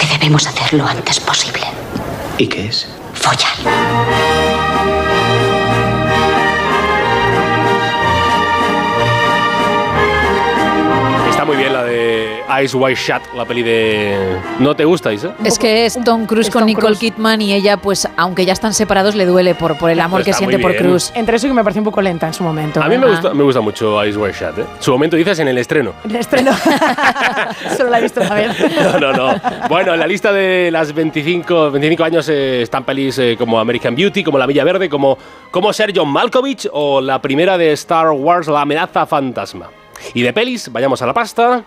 que 0.00 0.18
debemos 0.18 0.44
hacer 0.48 0.76
lo 0.76 0.84
antes 0.84 1.20
posible. 1.20 1.62
¿Y 2.36 2.48
qué 2.48 2.66
es? 2.66 2.88
Follar. 3.14 4.27
Eyes 12.48 12.74
Wide 12.74 12.94
Shut, 12.96 13.22
la 13.34 13.44
peli 13.44 13.62
de... 13.62 14.38
¿No 14.58 14.74
te 14.74 14.84
gusta, 14.84 15.12
Isa? 15.12 15.34
Es 15.44 15.58
que 15.58 15.86
es 15.86 15.98
Tom 16.04 16.26
Cruise 16.26 16.50
con 16.50 16.64
Nicole 16.66 16.96
Kidman 16.96 17.40
y 17.42 17.52
ella, 17.52 17.76
pues, 17.76 18.08
aunque 18.16 18.44
ya 18.44 18.52
están 18.52 18.74
separados, 18.74 19.14
le 19.14 19.26
duele 19.26 19.54
por, 19.54 19.76
por 19.76 19.90
el 19.90 20.00
amor 20.00 20.24
que 20.24 20.32
siente 20.32 20.58
por. 20.58 20.74
Cruise. 20.76 21.12
Entre 21.14 21.36
eso 21.36 21.48
que 21.48 21.54
me 21.54 21.62
pareció 21.62 21.80
un 21.80 21.84
poco 21.84 22.00
lenta 22.00 22.26
en 22.26 22.34
su 22.34 22.42
momento. 22.42 22.80
A 22.82 22.88
mí 22.88 22.96
me 22.98 23.08
gusta, 23.08 23.34
me 23.34 23.42
gusta 23.42 23.60
mucho 23.60 24.02
Eyes 24.02 24.16
Wide 24.16 24.32
Shut, 24.32 24.58
¿eh? 24.58 24.64
Su 24.78 24.92
momento 24.92 25.16
dices 25.16 25.38
en 25.40 25.48
el 25.48 25.58
estreno. 25.58 25.92
El 26.04 26.16
estreno. 26.16 26.52
Solo 27.76 27.90
la 27.90 27.98
he 27.98 28.02
visto 28.02 28.20
una 28.20 28.34
vez. 28.34 28.56
No, 28.78 28.98
no, 28.98 29.12
no. 29.12 29.40
Bueno, 29.68 29.94
en 29.94 30.00
la 30.00 30.06
lista 30.06 30.32
de 30.32 30.70
las 30.70 30.94
25, 30.94 31.72
25 31.72 32.04
años 32.04 32.28
eh, 32.28 32.62
están 32.62 32.84
pelis 32.84 33.18
eh, 33.18 33.36
como 33.36 33.58
American 33.58 33.94
Beauty, 33.94 34.22
como 34.22 34.38
La 34.38 34.46
Villa 34.46 34.64
Verde, 34.64 34.88
como, 34.88 35.18
como 35.50 35.72
ser 35.72 35.92
John 35.94 36.08
Malkovich 36.08 36.68
o 36.72 37.00
la 37.00 37.20
primera 37.20 37.58
de 37.58 37.72
Star 37.72 38.10
Wars, 38.10 38.46
La 38.46 38.62
amenaza 38.62 39.04
fantasma. 39.06 39.68
Y 40.14 40.22
de 40.22 40.32
pelis, 40.32 40.70
vayamos 40.72 41.02
a 41.02 41.06
la 41.06 41.14
pasta. 41.14 41.64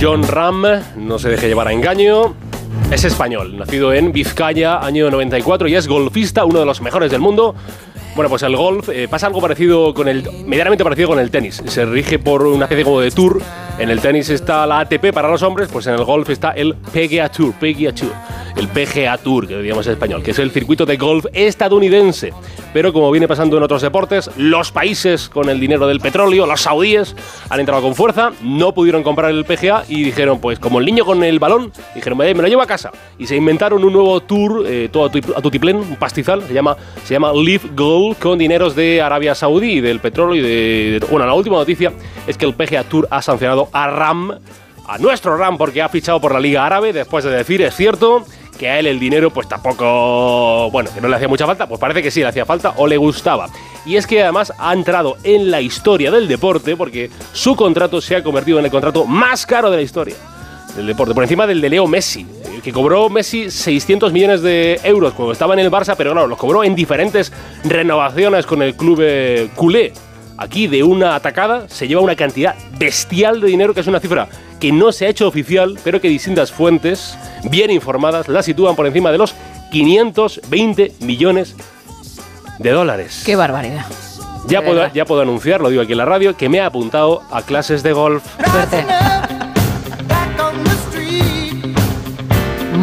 John 0.00 0.22
Ram, 0.22 0.64
no 0.96 1.18
se 1.18 1.28
deje 1.28 1.48
llevar 1.48 1.66
a 1.66 1.72
engaño. 1.72 2.34
Es 2.92 3.04
español, 3.04 3.58
nacido 3.58 3.92
en 3.92 4.12
Vizcaya, 4.12 4.78
año 4.78 5.10
94, 5.10 5.66
y 5.66 5.74
es 5.74 5.88
golfista, 5.88 6.44
uno 6.44 6.60
de 6.60 6.66
los 6.66 6.80
mejores 6.80 7.10
del 7.10 7.20
mundo. 7.20 7.54
Bueno, 8.18 8.30
pues 8.30 8.42
el 8.42 8.56
golf 8.56 8.88
eh, 8.88 9.06
pasa 9.08 9.28
algo 9.28 9.40
parecido 9.40 9.94
con 9.94 10.08
el. 10.08 10.24
medianamente 10.44 10.82
parecido 10.82 11.06
con 11.10 11.20
el 11.20 11.30
tenis. 11.30 11.62
Se 11.66 11.86
rige 11.86 12.18
por 12.18 12.42
una 12.48 12.64
especie 12.64 12.82
como 12.82 12.98
de 13.00 13.12
tour. 13.12 13.40
En 13.78 13.90
el 13.90 14.00
tenis 14.00 14.28
está 14.28 14.66
la 14.66 14.80
ATP 14.80 15.12
para 15.14 15.28
los 15.28 15.40
hombres, 15.44 15.68
pues 15.72 15.86
en 15.86 15.94
el 15.94 16.02
golf 16.02 16.28
está 16.30 16.50
el 16.50 16.74
PGA 16.74 17.28
Tour, 17.28 17.52
PGA 17.60 17.92
Tour, 17.94 18.10
el 18.56 18.66
PGA 18.66 19.16
Tour, 19.18 19.46
que 19.46 19.56
digamos 19.62 19.86
en 19.86 19.92
español, 19.92 20.20
que 20.20 20.32
es 20.32 20.38
el 20.40 20.50
circuito 20.50 20.84
de 20.84 20.96
golf 20.96 21.26
estadounidense. 21.32 22.32
Pero 22.72 22.92
como 22.92 23.08
viene 23.12 23.28
pasando 23.28 23.56
en 23.56 23.62
otros 23.62 23.80
deportes, 23.82 24.28
los 24.36 24.72
países 24.72 25.28
con 25.28 25.48
el 25.48 25.60
dinero 25.60 25.86
del 25.86 26.00
petróleo, 26.00 26.44
los 26.44 26.62
saudíes, 26.62 27.14
han 27.50 27.60
entrado 27.60 27.80
con 27.80 27.94
fuerza, 27.94 28.32
no 28.42 28.74
pudieron 28.74 29.04
comprar 29.04 29.30
el 29.30 29.44
PGA 29.44 29.84
y 29.88 30.02
dijeron, 30.02 30.40
pues 30.40 30.58
como 30.58 30.80
el 30.80 30.84
niño 30.84 31.04
con 31.04 31.22
el 31.22 31.38
balón, 31.38 31.70
dijeron, 31.94 32.20
"Eh, 32.22 32.34
me 32.34 32.42
lo 32.42 32.48
llevo 32.48 32.62
a 32.62 32.66
casa. 32.66 32.90
Y 33.16 33.28
se 33.28 33.36
inventaron 33.36 33.84
un 33.84 33.92
nuevo 33.92 34.18
tour, 34.18 34.64
eh, 34.66 34.88
todo 34.90 35.04
a 35.04 35.08
tu- 35.12 35.34
a 35.36 35.40
tutiplén, 35.40 35.76
un 35.76 35.94
pastizal, 35.94 36.42
se 36.42 36.52
llama, 36.52 36.76
se 37.04 37.14
llama 37.14 37.32
Live 37.32 37.62
Con 38.14 38.38
dineros 38.38 38.74
de 38.74 39.00
Arabia 39.02 39.34
Saudí 39.34 39.80
del 39.80 40.00
petróleo 40.00 40.36
y 40.36 40.40
de, 40.40 40.98
de- 41.00 41.06
Bueno, 41.10 41.26
la 41.26 41.34
última 41.34 41.56
noticia 41.56 41.92
es 42.26 42.36
que 42.36 42.44
el 42.46 42.54
PGA 42.54 42.84
Tour 42.84 43.08
ha 43.10 43.22
sancionado 43.22 43.68
a 43.72 43.88
RAM, 43.88 44.38
a 44.86 44.98
nuestro 44.98 45.36
RAM, 45.36 45.58
porque 45.58 45.82
ha 45.82 45.88
fichado 45.88 46.20
por 46.20 46.32
la 46.32 46.40
Liga 46.40 46.64
Árabe, 46.66 46.92
después 46.92 47.24
de 47.24 47.30
decir, 47.30 47.62
es 47.62 47.74
cierto, 47.76 48.24
que 48.58 48.68
a 48.68 48.78
él 48.78 48.86
el 48.86 48.98
dinero 48.98 49.30
pues 49.30 49.46
tampoco, 49.48 50.70
bueno, 50.70 50.90
que 50.92 51.00
no 51.00 51.08
le 51.08 51.16
hacía 51.16 51.28
mucha 51.28 51.46
falta, 51.46 51.66
pues 51.68 51.80
parece 51.80 52.02
que 52.02 52.10
sí 52.10 52.20
le 52.20 52.26
hacía 52.28 52.44
falta 52.44 52.74
o 52.76 52.86
le 52.86 52.96
gustaba. 52.96 53.48
Y 53.86 53.96
es 53.96 54.06
que 54.06 54.22
además 54.22 54.52
ha 54.58 54.72
entrado 54.72 55.16
en 55.24 55.50
la 55.50 55.60
historia 55.60 56.10
del 56.10 56.26
deporte 56.28 56.76
porque 56.76 57.10
su 57.32 57.54
contrato 57.56 58.00
se 58.00 58.16
ha 58.16 58.22
convertido 58.22 58.58
en 58.58 58.64
el 58.64 58.70
contrato 58.70 59.04
más 59.04 59.46
caro 59.46 59.70
de 59.70 59.76
la 59.76 59.82
historia 59.82 60.16
del 60.78 60.86
deporte, 60.86 61.12
por 61.12 61.24
encima 61.24 61.46
del 61.46 61.60
de 61.60 61.70
Leo 61.70 61.86
Messi, 61.88 62.20
eh, 62.20 62.60
que 62.62 62.72
cobró 62.72 63.10
Messi 63.10 63.50
600 63.50 64.12
millones 64.12 64.42
de 64.42 64.80
euros 64.84 65.12
cuando 65.12 65.32
estaba 65.32 65.54
en 65.54 65.60
el 65.60 65.70
Barça, 65.70 65.94
pero 65.98 66.12
claro, 66.12 66.28
los 66.28 66.38
cobró 66.38 66.62
en 66.62 66.76
diferentes 66.76 67.32
renovaciones 67.64 68.46
con 68.46 68.62
el 68.62 68.76
club 68.76 69.00
eh, 69.02 69.48
culé. 69.56 69.92
Aquí 70.36 70.68
de 70.68 70.84
una 70.84 71.16
atacada 71.16 71.68
se 71.68 71.88
lleva 71.88 72.00
una 72.00 72.14
cantidad 72.14 72.54
bestial 72.78 73.40
de 73.40 73.48
dinero, 73.48 73.74
que 73.74 73.80
es 73.80 73.88
una 73.88 73.98
cifra 73.98 74.28
que 74.60 74.70
no 74.70 74.92
se 74.92 75.06
ha 75.06 75.08
hecho 75.08 75.26
oficial, 75.26 75.78
pero 75.82 76.00
que 76.00 76.08
distintas 76.08 76.52
fuentes 76.52 77.18
bien 77.42 77.72
informadas 77.72 78.28
la 78.28 78.42
sitúan 78.42 78.76
por 78.76 78.86
encima 78.86 79.10
de 79.10 79.18
los 79.18 79.34
520 79.72 80.94
millones 81.00 81.56
de 82.60 82.70
dólares. 82.70 83.24
Qué 83.26 83.34
barbaridad. 83.34 83.84
Ya 84.46 84.62
puedo, 84.62 84.86
ya 84.92 85.04
puedo 85.04 85.22
anunciar, 85.22 85.60
lo 85.60 85.70
digo 85.70 85.82
aquí 85.82 85.92
en 85.92 85.98
la 85.98 86.04
radio, 86.04 86.36
que 86.36 86.48
me 86.48 86.58
he 86.58 86.62
apuntado 86.62 87.22
a 87.32 87.42
clases 87.42 87.82
de 87.82 87.92
golf. 87.92 88.24
Suerte. 88.48 88.84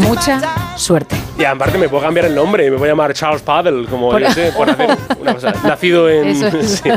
Mucha 0.08 0.78
suerte. 0.78 1.16
Y 1.38 1.44
aparte 1.44 1.78
me 1.78 1.90
puedo 1.90 2.04
cambiar 2.04 2.26
el 2.28 2.36
nombre, 2.36 2.70
me 2.70 2.78
voy 2.78 2.88
a 2.88 2.92
llamar 2.92 3.14
Charles 3.14 3.42
Paddle, 3.42 3.86
como 3.88 4.12
Por- 4.12 4.22
yo 4.22 4.32
sé, 4.32 4.52
por 4.56 4.70
hacer 4.70 4.90
una 5.20 5.34
cosa. 5.34 5.54
Nacido 5.64 6.10
en, 6.10 6.28
Eso 6.28 6.48
es. 6.48 6.82
sí, 6.84 6.90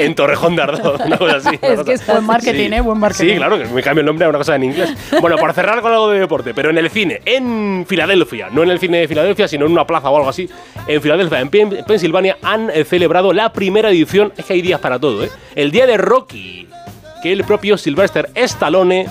en 0.00 0.14
Torrejón 0.14 0.56
de 0.56 0.62
Ardoz, 0.62 1.00
una 1.04 1.18
cosa 1.18 1.36
así. 1.36 1.48
una 1.48 1.68
Es 1.68 1.74
cosa- 1.78 1.84
que 1.84 1.92
es 1.92 2.06
buen 2.06 2.24
marketing, 2.24 2.68
Sí. 2.70 2.74
¿eh? 2.74 2.80
Buen 2.80 2.98
marketing. 2.98 3.30
Sí, 3.30 3.36
claro, 3.36 3.58
que 3.58 3.66
me 3.66 3.82
cambio 3.82 4.00
el 4.00 4.06
nombre 4.06 4.24
a 4.26 4.28
una 4.30 4.38
cosa 4.38 4.56
en 4.56 4.64
inglés. 4.64 4.90
Bueno, 5.20 5.36
por 5.36 5.52
cerrar 5.52 5.80
con 5.82 5.92
algo 5.92 6.08
de 6.10 6.20
deporte, 6.20 6.54
pero 6.54 6.70
en 6.70 6.78
el 6.78 6.90
cine, 6.90 7.20
en 7.24 7.84
Filadelfia, 7.88 8.48
no 8.50 8.62
en 8.62 8.70
el 8.70 8.78
cine 8.80 8.98
de 8.98 9.08
Filadelfia, 9.08 9.46
sino 9.46 9.66
en 9.66 9.72
una 9.72 9.86
plaza 9.86 10.08
o 10.10 10.16
algo 10.16 10.28
así, 10.28 10.48
en 10.86 11.00
Filadelfia, 11.02 11.40
en 11.40 11.48
Pen- 11.50 11.84
Pensilvania, 11.86 12.38
han 12.42 12.70
celebrado 12.88 13.32
la 13.32 13.52
primera 13.52 13.90
edición, 13.90 14.32
es 14.36 14.44
que 14.44 14.54
hay 14.54 14.62
días 14.62 14.80
para 14.80 14.98
todo, 14.98 15.22
¿eh? 15.24 15.30
El 15.54 15.70
día 15.70 15.86
de 15.86 15.96
Rocky, 15.98 16.66
que 17.22 17.32
el 17.32 17.44
propio 17.44 17.78
Sylvester 17.78 18.30
Stallone, 18.34 19.06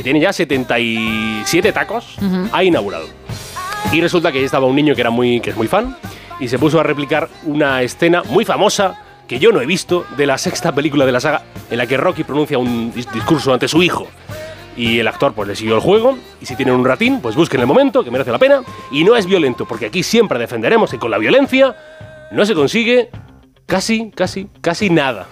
que 0.00 0.04
tiene 0.04 0.18
ya 0.20 0.32
77 0.32 1.72
tacos, 1.74 2.16
ha 2.52 2.64
inaugurado. 2.64 3.06
Y 3.92 4.00
resulta 4.00 4.32
que 4.32 4.38
ahí 4.38 4.44
estaba 4.44 4.66
un 4.66 4.74
niño 4.74 4.94
que 4.94 5.02
era 5.02 5.10
muy, 5.10 5.40
que 5.40 5.50
es 5.50 5.56
muy 5.56 5.66
fan 5.68 5.94
y 6.38 6.48
se 6.48 6.58
puso 6.58 6.80
a 6.80 6.82
replicar 6.82 7.28
una 7.44 7.82
escena 7.82 8.22
muy 8.30 8.46
famosa 8.46 8.94
que 9.28 9.38
yo 9.38 9.52
no 9.52 9.60
he 9.60 9.66
visto 9.66 10.06
de 10.16 10.24
la 10.26 10.38
sexta 10.38 10.74
película 10.74 11.04
de 11.04 11.12
la 11.12 11.20
saga 11.20 11.42
en 11.70 11.76
la 11.76 11.86
que 11.86 11.98
Rocky 11.98 12.24
pronuncia 12.24 12.56
un 12.58 12.94
dis- 12.94 13.10
discurso 13.12 13.52
ante 13.52 13.68
su 13.68 13.82
hijo. 13.82 14.08
Y 14.74 14.98
el 15.00 15.06
actor 15.08 15.34
pues 15.34 15.46
le 15.48 15.54
siguió 15.54 15.74
el 15.74 15.80
juego 15.82 16.16
y 16.40 16.46
si 16.46 16.56
tienen 16.56 16.74
un 16.76 16.84
ratín 16.86 17.20
pues 17.20 17.36
busquen 17.36 17.60
el 17.60 17.66
momento 17.66 18.02
que 18.02 18.10
merece 18.10 18.32
la 18.32 18.38
pena 18.38 18.62
y 18.90 19.04
no 19.04 19.16
es 19.16 19.26
violento 19.26 19.66
porque 19.66 19.86
aquí 19.86 20.02
siempre 20.02 20.38
defenderemos 20.38 20.90
que 20.90 20.98
con 20.98 21.10
la 21.10 21.18
violencia 21.18 21.76
no 22.32 22.46
se 22.46 22.54
consigue 22.54 23.10
casi, 23.66 24.10
casi, 24.12 24.48
casi 24.62 24.88
nada. 24.88 25.26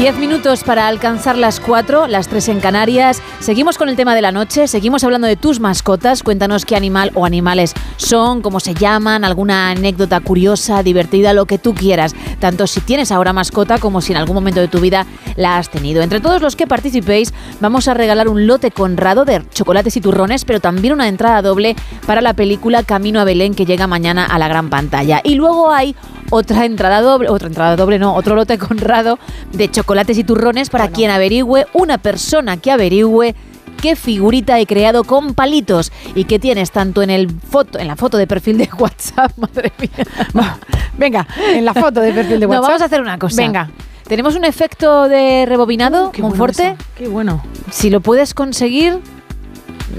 Minutos 0.00 0.64
para 0.64 0.88
alcanzar 0.88 1.36
las 1.36 1.60
4, 1.60 2.06
las 2.06 2.26
3 2.26 2.48
en 2.48 2.60
Canarias. 2.60 3.22
Seguimos 3.38 3.76
con 3.76 3.90
el 3.90 3.96
tema 3.96 4.14
de 4.14 4.22
la 4.22 4.32
noche, 4.32 4.66
seguimos 4.66 5.04
hablando 5.04 5.26
de 5.26 5.36
tus 5.36 5.60
mascotas. 5.60 6.22
Cuéntanos 6.22 6.64
qué 6.64 6.74
animal 6.74 7.12
o 7.14 7.26
animales 7.26 7.74
son, 7.96 8.40
cómo 8.40 8.60
se 8.60 8.72
llaman, 8.72 9.24
alguna 9.24 9.70
anécdota 9.70 10.18
curiosa, 10.20 10.82
divertida, 10.82 11.34
lo 11.34 11.44
que 11.44 11.58
tú 11.58 11.74
quieras. 11.74 12.14
Tanto 12.38 12.66
si 12.66 12.80
tienes 12.80 13.12
ahora 13.12 13.34
mascota 13.34 13.76
como 13.78 14.00
si 14.00 14.12
en 14.12 14.18
algún 14.18 14.34
momento 14.34 14.60
de 14.60 14.68
tu 14.68 14.80
vida 14.80 15.06
la 15.36 15.58
has 15.58 15.68
tenido. 15.68 16.02
Entre 16.02 16.20
todos 16.20 16.40
los 16.40 16.56
que 16.56 16.66
participéis, 16.66 17.34
vamos 17.60 17.86
a 17.86 17.92
regalar 17.92 18.28
un 18.28 18.46
lote 18.46 18.70
conrado 18.70 19.26
de 19.26 19.42
chocolates 19.50 19.98
y 19.98 20.00
turrones, 20.00 20.46
pero 20.46 20.60
también 20.60 20.94
una 20.94 21.08
entrada 21.08 21.42
doble 21.42 21.76
para 22.06 22.22
la 22.22 22.32
película 22.32 22.82
Camino 22.84 23.20
a 23.20 23.24
Belén 23.24 23.54
que 23.54 23.66
llega 23.66 23.86
mañana 23.86 24.24
a 24.24 24.38
la 24.38 24.48
gran 24.48 24.70
pantalla. 24.70 25.20
Y 25.22 25.34
luego 25.34 25.70
hay 25.70 25.94
otra 26.30 26.64
entrada 26.64 27.02
doble, 27.02 27.28
otra 27.28 27.48
entrada 27.48 27.76
doble, 27.76 27.98
no, 27.98 28.14
otro 28.14 28.34
lote 28.34 28.56
conrado 28.58 29.18
de 29.52 29.70
chocolates 29.70 29.89
y 30.18 30.24
turrones 30.24 30.70
para 30.70 30.88
quien 30.88 31.10
averigüe, 31.10 31.66
una 31.74 31.98
persona 31.98 32.56
que 32.56 32.70
averigüe 32.70 33.34
qué 33.82 33.96
figurita 33.96 34.58
he 34.60 34.66
creado 34.66 35.04
con 35.04 35.34
palitos 35.34 35.90
y 36.14 36.24
que 36.24 36.38
tienes 36.38 36.70
tanto 36.70 37.02
en 37.02 37.10
el 37.10 37.28
foto, 37.30 37.78
en 37.78 37.88
la 37.88 37.96
foto 37.96 38.16
de 38.18 38.26
perfil 38.26 38.58
de 38.58 38.68
WhatsApp, 38.78 39.32
madre 39.36 39.72
mía. 39.80 40.58
Venga, 40.96 41.26
en 41.54 41.64
la 41.64 41.74
foto 41.74 42.00
de 42.00 42.12
perfil 42.12 42.38
de 42.40 42.46
No, 42.46 42.50
WhatsApp. 42.52 42.62
vamos 42.68 42.82
a 42.82 42.84
hacer 42.84 43.00
una 43.00 43.18
cosa. 43.18 43.36
Venga. 43.42 43.70
Tenemos 44.06 44.34
un 44.36 44.44
efecto 44.44 45.08
de 45.08 45.44
rebobinado, 45.46 46.10
qué 46.12 46.20
bueno 46.22 46.36
Monforte. 46.36 46.68
eso, 46.68 46.76
qué 46.96 47.08
bueno. 47.08 47.42
Si 47.70 47.90
lo 47.90 48.00
puedes 48.00 48.34
conseguir, 48.34 48.98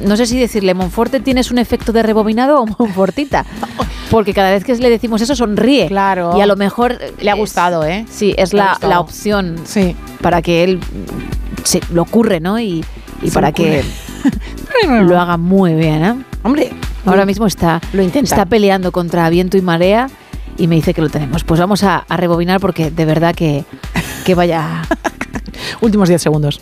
no 0.04 0.16
sé 0.18 0.26
si 0.26 0.40
decirle, 0.40 0.74
Monforte, 0.74 1.20
¿tienes 1.20 1.52
un 1.52 1.58
efecto 1.58 1.92
de 1.92 2.04
rebobinado 2.04 2.62
o 2.62 2.66
Monfortita? 2.66 3.46
Porque 4.10 4.34
cada 4.34 4.52
vez 4.52 4.64
que 4.64 4.76
le 4.76 4.90
decimos 4.90 5.22
eso 5.22 5.36
sonríe. 5.36 5.88
Claro. 5.88 6.34
Y 6.38 6.42
a 6.42 6.46
lo 6.46 6.56
mejor... 6.56 6.98
Le 7.20 7.30
ha 7.32 7.36
gustado, 7.36 7.86
¿eh? 7.86 8.06
Sí, 8.10 8.34
es 8.38 8.54
la, 8.54 8.78
la 8.82 9.00
opción 9.00 9.56
Sí. 9.64 9.96
para 10.22 10.42
que 10.42 10.64
él 10.66 10.80
se 11.64 11.80
lo 11.94 12.02
ocurre, 12.02 12.40
¿no? 12.40 12.60
Y, 12.60 12.84
y 13.22 13.28
Se 13.30 13.34
para 13.34 13.52
que 13.52 13.84
lo 15.02 15.20
haga 15.20 15.38
muy 15.38 15.74
bien, 15.76 16.04
¿eh? 16.04 16.16
Hombre, 16.44 16.72
Ahora 17.06 17.26
mismo 17.26 17.48
está, 17.48 17.82
Lo 17.94 18.02
intenta. 18.04 18.36
está 18.36 18.46
peleando 18.46 18.92
contra 18.92 19.30
viento 19.30 19.58
y 19.58 19.62
marea 19.62 20.08
y 20.58 20.68
me 20.68 20.76
dice 20.76 20.94
que 20.94 21.02
lo 21.02 21.10
tenemos. 21.10 21.44
Pues 21.44 21.60
vamos 21.60 21.84
a, 21.84 22.06
a 22.08 22.18
rebobinar 22.18 22.60
porque 22.60 22.92
de 22.92 23.06
verdad 23.06 23.34
que, 23.34 23.64
que 24.26 24.36
vaya... 24.36 24.82
últimos 25.82 26.10
10 26.10 26.22
segundos. 26.22 26.62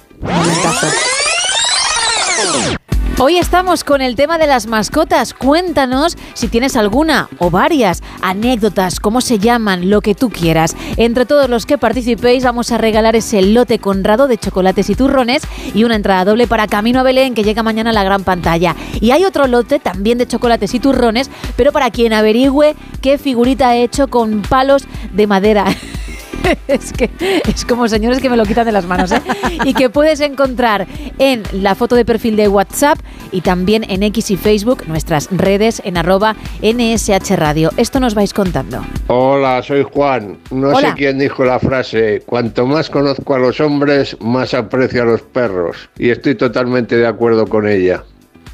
Hoy 3.22 3.36
estamos 3.36 3.84
con 3.84 4.00
el 4.00 4.16
tema 4.16 4.38
de 4.38 4.48
las 4.48 4.66
mascotas. 4.68 5.34
Cuéntanos 5.34 6.18
si 6.36 6.48
tienes 6.48 6.78
alguna 6.78 7.28
o 7.38 7.50
varias 7.50 8.02
anécdotas, 8.22 9.02
cómo 9.02 9.20
se 9.20 9.40
llaman, 9.40 9.90
lo 9.90 10.00
que 10.00 10.16
tú 10.16 10.30
quieras. 10.30 10.74
Entre 10.96 11.26
todos 11.26 11.50
los 11.50 11.66
que 11.66 11.78
participéis 11.78 12.46
vamos 12.46 12.72
a 12.72 12.78
regalar 12.78 13.18
ese 13.18 13.42
lote 13.42 13.80
conrado 13.80 14.30
de 14.30 14.38
chocolates 14.38 14.90
y 14.90 14.96
turrones 14.96 15.42
y 15.74 15.84
una 15.84 15.98
entrada 15.98 16.24
doble 16.24 16.48
para 16.48 16.68
Camino 16.68 17.02
a 17.02 17.04
Belén 17.04 17.36
que 17.36 17.44
llega 17.44 17.62
mañana 17.62 17.90
a 17.90 17.94
la 17.94 18.06
gran 18.06 18.24
pantalla. 18.24 18.74
Y 19.02 19.12
hay 19.12 19.26
otro 19.26 19.48
lote 19.48 19.80
también 19.80 20.18
de 20.18 20.26
chocolates 20.26 20.74
y 20.74 20.80
turrones, 20.80 21.30
pero 21.58 21.74
para 21.74 21.92
quien 21.92 22.14
averigüe 22.14 22.74
qué 23.02 23.18
figurita 23.18 23.68
ha 23.68 23.76
hecho 23.76 24.08
con 24.08 24.44
palos 24.44 24.86
de 25.12 25.28
madera. 25.28 25.66
es 26.68 26.93
que 26.93 27.09
es 27.48 27.66
como 27.66 27.88
señores 27.88 28.19
que 28.19 28.30
me 28.30 28.38
lo 28.38 28.45
quitan 28.45 28.66
de 28.66 28.72
las 28.72 28.85
manos, 28.85 29.11
¿eh? 29.11 29.22
Y 29.66 29.74
que 29.74 29.90
puedes 29.90 30.19
encontrar 30.19 30.88
en 31.18 31.43
la 31.51 31.76
foto 31.76 31.95
de 31.95 32.06
perfil 32.06 32.35
de 32.35 32.48
WhatsApp 32.48 33.00
y 33.32 33.42
también 33.42 33.85
en 33.90 34.03
X 34.03 34.32
y 34.32 34.38
Facebook, 34.38 34.84
nuestras 34.88 35.30
redes 35.32 35.82
en 35.85 35.98
arroba 35.98 36.35
NSH 36.61 37.35
Radio. 37.35 37.72
Esto 37.77 38.00
nos 38.00 38.16
vais 38.16 38.34
contando. 38.34 38.84
Hola, 39.08 39.61
soy 39.64 39.84
Juan. 39.84 40.38
No 40.51 40.69
Hola. 40.69 40.90
sé 40.90 40.95
quién 40.95 41.19
dijo 41.19 41.43
la 41.43 41.59
frase, 41.59 42.22
cuanto 42.26 42.66
más 42.66 42.90
conozco 42.90 43.35
a 43.35 43.40
los 43.40 43.59
hombres, 43.59 44.18
más 44.19 44.53
aprecio 44.53 45.03
a 45.03 45.06
los 45.06 45.22
perros. 45.22 45.90
Y 45.98 46.09
estoy 46.09 46.35
totalmente 46.35 46.98
de 46.98 47.08
acuerdo 47.08 47.48
con 47.48 47.68
ella. 47.68 48.03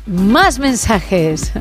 Más 0.07 0.59
mensajes. 0.59 1.51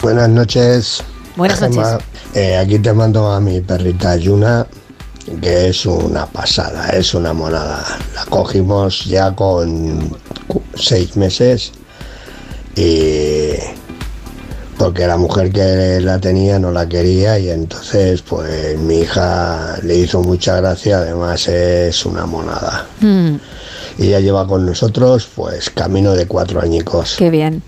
Buenas 0.00 0.28
noches. 0.28 1.02
Buenas 1.36 1.60
Gemma. 1.60 1.92
noches. 1.92 2.06
Eh, 2.34 2.56
aquí 2.56 2.78
te 2.78 2.92
mando 2.92 3.30
a 3.30 3.40
mi 3.40 3.60
perrita 3.60 4.16
Yuna, 4.16 4.66
que 5.40 5.68
es 5.68 5.86
una 5.86 6.26
pasada, 6.26 6.90
es 6.90 7.14
una 7.14 7.32
monada. 7.32 7.84
La 8.14 8.24
cogimos 8.26 9.04
ya 9.04 9.34
con 9.34 10.16
seis 10.74 11.16
meses 11.16 11.72
y 12.76 13.52
porque 14.78 15.06
la 15.06 15.16
mujer 15.16 15.52
que 15.52 16.00
la 16.00 16.18
tenía 16.18 16.58
no 16.58 16.72
la 16.72 16.88
quería 16.88 17.38
y 17.38 17.50
entonces 17.50 18.22
pues 18.22 18.76
mi 18.78 19.00
hija 19.00 19.76
le 19.82 19.96
hizo 19.98 20.22
mucha 20.22 20.56
gracia, 20.56 20.98
además 20.98 21.46
es 21.48 22.04
una 22.04 22.26
monada. 22.26 22.86
Mm, 23.00 23.36
Y 23.98 24.08
ya 24.08 24.20
lleva 24.20 24.46
con 24.46 24.66
nosotros 24.66 25.28
pues 25.36 25.70
camino 25.70 26.12
de 26.14 26.26
cuatro 26.26 26.60
añicos. 26.60 27.14
qué 27.18 27.30
bien. 27.30 27.62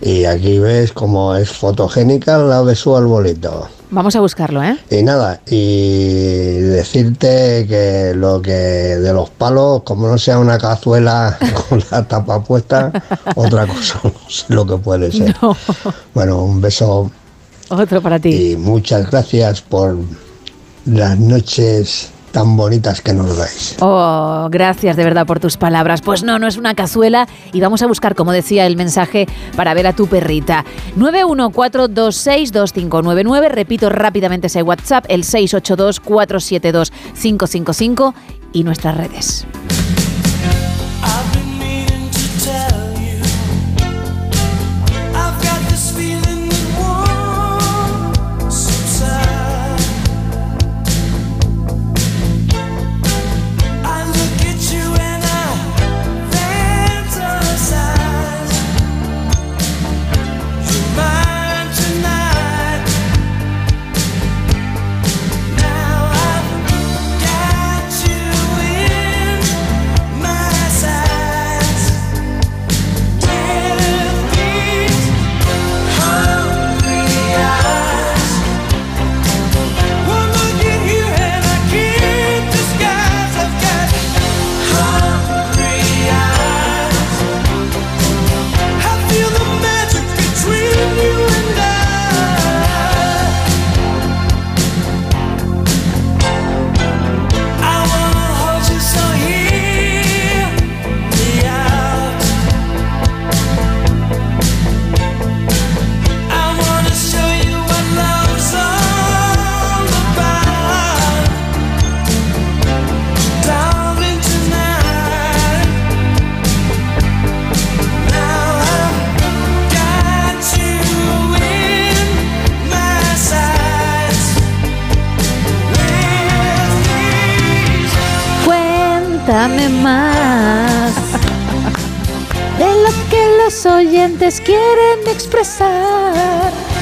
Y 0.00 0.24
aquí 0.24 0.58
ves 0.58 0.92
cómo 0.92 1.36
es 1.36 1.50
fotogénica 1.50 2.36
al 2.36 2.48
lado 2.48 2.66
de 2.66 2.74
su 2.74 2.96
arbolito. 2.96 3.68
Vamos 3.94 4.16
a 4.16 4.20
buscarlo, 4.20 4.62
¿eh? 4.62 4.78
Y 4.90 5.02
nada, 5.02 5.42
y 5.46 6.54
decirte 6.60 7.66
que 7.68 8.14
lo 8.16 8.40
que 8.40 8.50
de 8.50 9.12
los 9.12 9.28
palos, 9.28 9.82
como 9.82 10.08
no 10.08 10.16
sea 10.16 10.38
una 10.38 10.56
cazuela 10.56 11.36
con 11.68 11.84
la 11.90 12.02
tapa 12.08 12.42
puesta, 12.42 12.90
otra 13.36 13.66
cosa, 13.66 14.00
no 14.02 14.12
sé 14.30 14.46
lo 14.48 14.64
que 14.66 14.78
puede 14.78 15.12
ser. 15.12 15.36
Bueno, 16.14 16.42
un 16.42 16.58
beso 16.62 17.10
Otro 17.68 18.00
para 18.00 18.18
ti. 18.18 18.52
y 18.52 18.56
muchas 18.56 19.10
gracias 19.10 19.60
por 19.60 19.98
las 20.86 21.18
noches 21.18 22.08
tan 22.32 22.56
bonitas 22.56 23.00
que 23.00 23.12
nos 23.12 23.36
dais. 23.36 23.76
Oh, 23.80 24.48
gracias 24.50 24.96
de 24.96 25.04
verdad 25.04 25.24
por 25.26 25.38
tus 25.38 25.56
palabras. 25.56 26.02
Pues 26.02 26.24
no, 26.24 26.38
no 26.38 26.46
es 26.48 26.56
una 26.56 26.74
cazuela 26.74 27.28
y 27.52 27.60
vamos 27.60 27.82
a 27.82 27.86
buscar, 27.86 28.14
como 28.14 28.32
decía 28.32 28.66
el 28.66 28.76
mensaje, 28.76 29.28
para 29.54 29.74
ver 29.74 29.86
a 29.86 29.92
tu 29.92 30.06
perrita. 30.08 30.64
914262599, 30.96 33.48
repito 33.48 33.90
rápidamente 33.90 34.46
ese 34.48 34.62
WhatsApp, 34.62 35.04
el 35.08 35.24
682472555 35.24 38.14
y 38.52 38.64
nuestras 38.64 38.96
redes. 38.96 39.46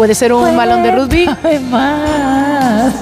Puede 0.01 0.15
ser 0.15 0.33
un 0.33 0.57
balón 0.57 0.83
de 0.83 0.93
rugby. 0.93 1.27
Más. 1.71 2.95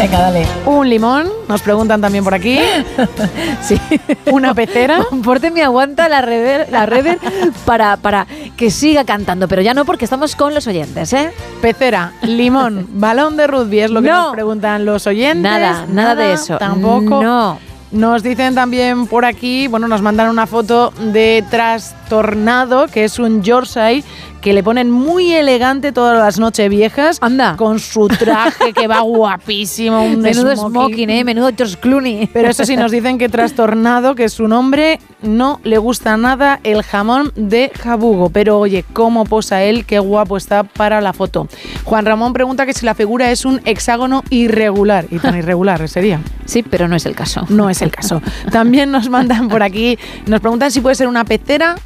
Venga, 0.00 0.18
dale. 0.20 0.44
Un 0.66 0.90
limón, 0.90 1.28
nos 1.46 1.62
preguntan 1.62 2.00
también 2.00 2.24
por 2.24 2.34
aquí. 2.34 2.58
Sí. 3.62 3.80
Una 4.26 4.52
pecera. 4.52 5.04
Porte 5.22 5.52
me 5.52 5.62
aguanta 5.62 6.08
la 6.08 6.20
rever, 6.20 6.66
la 6.72 6.86
rever 6.86 7.20
para, 7.64 7.96
para 7.98 8.26
que 8.56 8.72
siga 8.72 9.04
cantando, 9.04 9.46
pero 9.46 9.62
ya 9.62 9.74
no 9.74 9.84
porque 9.84 10.06
estamos 10.06 10.34
con 10.34 10.54
los 10.54 10.66
oyentes, 10.66 11.12
¿eh? 11.12 11.30
Pecera, 11.62 12.14
limón, 12.22 12.88
balón 12.94 13.36
de 13.36 13.46
rugby 13.46 13.78
es 13.78 13.92
lo 13.92 14.02
que 14.02 14.08
No. 14.08 14.22
nos 14.24 14.32
preguntan 14.32 14.84
los 14.84 15.06
oyentes. 15.06 15.40
Nada, 15.40 15.86
nada 15.88 16.16
de 16.16 16.32
eso. 16.32 16.58
Tampoco. 16.58 17.22
No. 17.22 17.60
Nos 17.92 18.24
dicen 18.24 18.56
también 18.56 19.06
por 19.06 19.24
aquí, 19.24 19.66
bueno, 19.68 19.86
nos 19.86 20.02
mandan 20.02 20.28
una 20.28 20.46
foto 20.48 20.92
de 20.98 21.44
Trastornado, 21.48 22.86
que 22.88 23.04
es 23.04 23.18
un 23.20 23.42
Yorkshire 23.42 24.02
que 24.48 24.54
le 24.54 24.62
ponen 24.62 24.90
muy 24.90 25.30
elegante 25.34 25.92
todas 25.92 26.16
las 26.16 26.38
noches 26.38 26.70
viejas. 26.70 27.18
Anda. 27.20 27.54
Con 27.58 27.78
su 27.78 28.08
traje 28.08 28.72
que 28.72 28.86
va 28.86 29.00
guapísimo, 29.02 30.02
un 30.02 30.22
Menudo 30.22 30.56
smoking. 30.56 30.70
smoking, 30.70 31.10
¿eh? 31.10 31.22
Menudo 31.22 31.50
George 31.54 31.76
Clooney. 31.76 32.30
Pero 32.32 32.48
eso 32.48 32.64
sí, 32.64 32.74
nos 32.74 32.90
dicen 32.90 33.18
que 33.18 33.28
Trastornado, 33.28 34.14
que 34.14 34.24
es 34.24 34.32
su 34.32 34.48
nombre, 34.48 35.00
no 35.20 35.60
le 35.64 35.76
gusta 35.76 36.16
nada 36.16 36.60
el 36.64 36.82
jamón 36.82 37.30
de 37.36 37.70
jabugo. 37.78 38.30
Pero 38.30 38.58
oye, 38.58 38.86
cómo 38.94 39.26
posa 39.26 39.62
él, 39.64 39.84
qué 39.84 39.98
guapo 39.98 40.38
está 40.38 40.62
para 40.62 41.02
la 41.02 41.12
foto. 41.12 41.46
Juan 41.84 42.06
Ramón 42.06 42.32
pregunta 42.32 42.64
que 42.64 42.72
si 42.72 42.86
la 42.86 42.94
figura 42.94 43.30
es 43.30 43.44
un 43.44 43.60
hexágono 43.66 44.24
irregular. 44.30 45.04
Y 45.10 45.18
tan 45.18 45.36
irregular 45.36 45.86
sería. 45.90 46.22
Sí, 46.46 46.62
pero 46.62 46.88
no 46.88 46.96
es 46.96 47.04
el 47.04 47.14
caso. 47.14 47.44
No 47.50 47.68
es 47.68 47.82
el 47.82 47.90
caso. 47.90 48.22
También 48.50 48.90
nos 48.90 49.10
mandan 49.10 49.48
por 49.48 49.62
aquí, 49.62 49.98
nos 50.26 50.40
preguntan 50.40 50.70
si 50.70 50.80
puede 50.80 50.94
ser 50.94 51.06
una 51.06 51.26
pecera, 51.26 51.76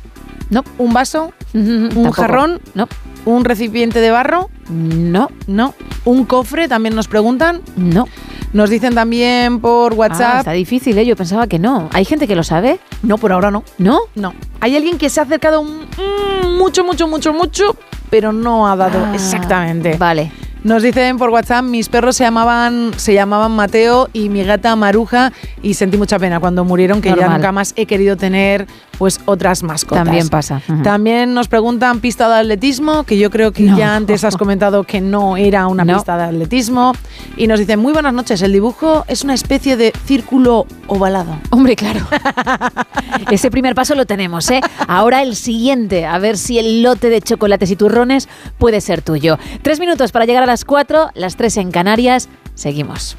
no. 0.48 0.62
un 0.78 0.92
vaso, 0.92 1.32
un 1.54 1.88
Tampoco. 1.90 2.12
jarrón, 2.12 2.60
No. 2.74 2.88
un 3.24 3.44
recipiente 3.44 4.00
de 4.00 4.10
barro, 4.10 4.48
No. 4.70 5.30
no, 5.46 5.74
un 6.04 6.24
cofre, 6.24 6.68
también 6.68 6.94
nos 6.94 7.08
preguntan. 7.08 7.60
No. 7.76 8.08
Nos 8.52 8.68
dicen 8.68 8.94
también 8.94 9.60
por 9.60 9.92
Ah, 9.92 9.96
WhatsApp. 9.96 10.38
está 10.40 10.52
difícil, 10.52 10.98
¿eh? 10.98 11.06
Yo 11.06 11.16
pensaba 11.16 11.46
que 11.46 11.58
no. 11.58 11.88
¿Hay 11.92 12.04
gente 12.04 12.28
que 12.28 12.36
lo 12.36 12.42
sabe? 12.44 12.80
No, 13.02 13.16
por 13.16 13.32
ahora 13.32 13.50
no. 13.50 13.64
¿No? 13.78 14.00
No. 14.14 14.34
Hay 14.60 14.76
alguien 14.76 14.98
que 14.98 15.08
se 15.08 15.20
ha 15.20 15.22
acercado 15.22 15.62
mm, 15.64 16.58
mucho, 16.58 16.84
mucho, 16.84 17.08
mucho, 17.08 17.32
mucho, 17.32 17.76
pero 18.10 18.32
no 18.32 18.68
ha 18.68 18.76
dado 18.76 19.06
Ah, 19.06 19.14
exactamente. 19.14 19.96
Vale. 19.96 20.30
Nos 20.64 20.82
dicen 20.82 21.16
por 21.18 21.30
WhatsApp, 21.30 21.64
mis 21.64 21.88
perros 21.88 22.14
se 22.14 22.22
llamaban, 22.24 22.92
se 22.96 23.14
llamaban 23.14 23.50
Mateo 23.52 24.08
y 24.12 24.28
mi 24.28 24.44
gata 24.44 24.76
Maruja 24.76 25.32
y 25.62 25.74
sentí 25.74 25.96
mucha 25.96 26.18
pena 26.20 26.38
cuando 26.38 26.62
murieron, 26.64 27.00
que 27.00 27.08
ya 27.16 27.28
nunca 27.28 27.50
más 27.52 27.72
he 27.74 27.86
querido 27.86 28.16
tener 28.16 28.68
pues 28.98 29.20
otras 29.24 29.62
mascotas. 29.62 30.04
También 30.04 30.28
pasa. 30.28 30.62
También 30.82 31.34
nos 31.34 31.48
preguntan 31.48 32.00
pista 32.00 32.28
de 32.28 32.36
atletismo, 32.40 33.04
que 33.04 33.18
yo 33.18 33.30
creo 33.30 33.52
que 33.52 33.64
No. 33.64 33.76
ya 33.76 33.96
antes 33.96 34.24
has 34.24 34.36
comentado 34.36 34.84
que 34.84 35.00
no 35.00 35.36
era 35.36 35.66
una 35.66 35.84
No. 35.86 35.94
pista 35.94 36.16
de 36.16 36.24
atletismo. 36.24 36.92
Y 37.36 37.46
nos 37.46 37.58
dicen, 37.58 37.80
muy 37.80 37.92
buenas 37.92 38.12
noches, 38.12 38.42
el 38.42 38.52
dibujo 38.52 39.04
es 39.08 39.24
una 39.24 39.34
especie 39.34 39.76
de 39.76 39.92
círculo 40.04 40.66
ovalado. 40.86 41.36
Hombre, 41.50 41.76
claro. 41.76 42.00
Ese 43.30 43.50
primer 43.50 43.74
paso 43.74 43.94
lo 43.94 44.06
tenemos, 44.06 44.50
¿eh? 44.50 44.60
Ahora 44.88 45.22
el 45.22 45.36
siguiente, 45.36 46.06
a 46.06 46.18
ver 46.18 46.36
si 46.36 46.58
el 46.58 46.82
lote 46.82 47.08
de 47.08 47.20
chocolates 47.20 47.70
y 47.70 47.76
turrones 47.76 48.28
puede 48.58 48.80
ser 48.80 49.02
tuyo. 49.02 49.38
Tres 49.62 49.80
minutos 49.80 50.12
para 50.12 50.24
llegar 50.26 50.42
a 50.42 50.46
las 50.46 50.64
cuatro, 50.64 51.10
las 51.14 51.36
tres 51.36 51.56
en 51.56 51.70
Canarias. 51.70 52.28
Seguimos. 52.54 53.16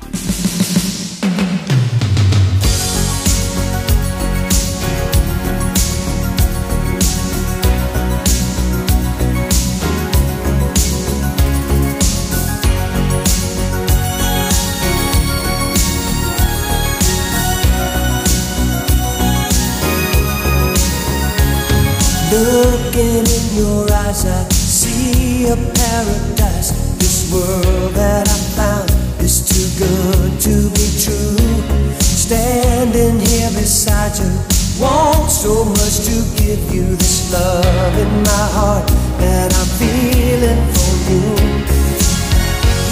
Eyes, 24.13 24.25
I 24.25 24.49
see 24.53 25.45
a 25.47 25.55
paradise. 25.55 26.71
This 26.97 27.31
world 27.33 27.93
that 27.93 28.27
I 28.27 28.37
found 28.55 28.89
is 29.21 29.41
too 29.49 29.67
good 29.85 30.39
to 30.41 30.69
be 30.77 30.87
true. 31.03 31.97
Standing 31.99 33.19
here 33.19 33.49
beside 33.49 34.17
you, 34.19 34.31
want 34.79 35.29
so 35.29 35.65
much 35.65 36.05
to 36.05 36.15
give 36.41 36.73
you 36.73 36.95
this 36.95 37.33
love 37.33 37.97
in 37.97 38.23
my 38.23 38.45
heart 38.57 38.87
that 39.19 39.49
I'm 39.53 39.69
feeling 39.81 40.61
for 40.73 40.93
you. 41.09 41.23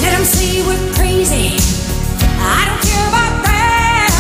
Let 0.01 0.13
'em 0.13 0.25
say 0.25 0.63
we're 0.67 0.93
crazy. 0.93 1.57
I 2.57 2.65
don't 2.67 2.81
care 2.89 3.07
about 3.07 3.35
that. 3.45 4.11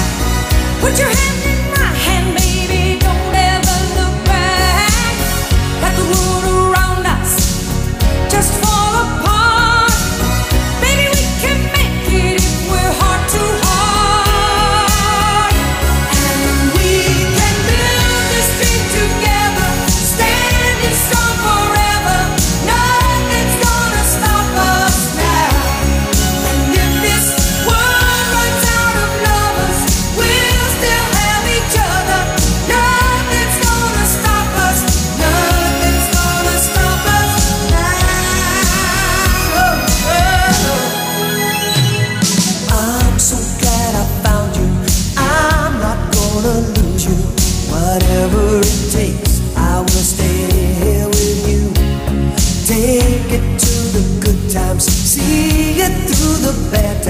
Put 0.81 0.97
your 0.99 1.09
hand 1.09 1.40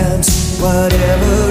Whatever 0.01 1.50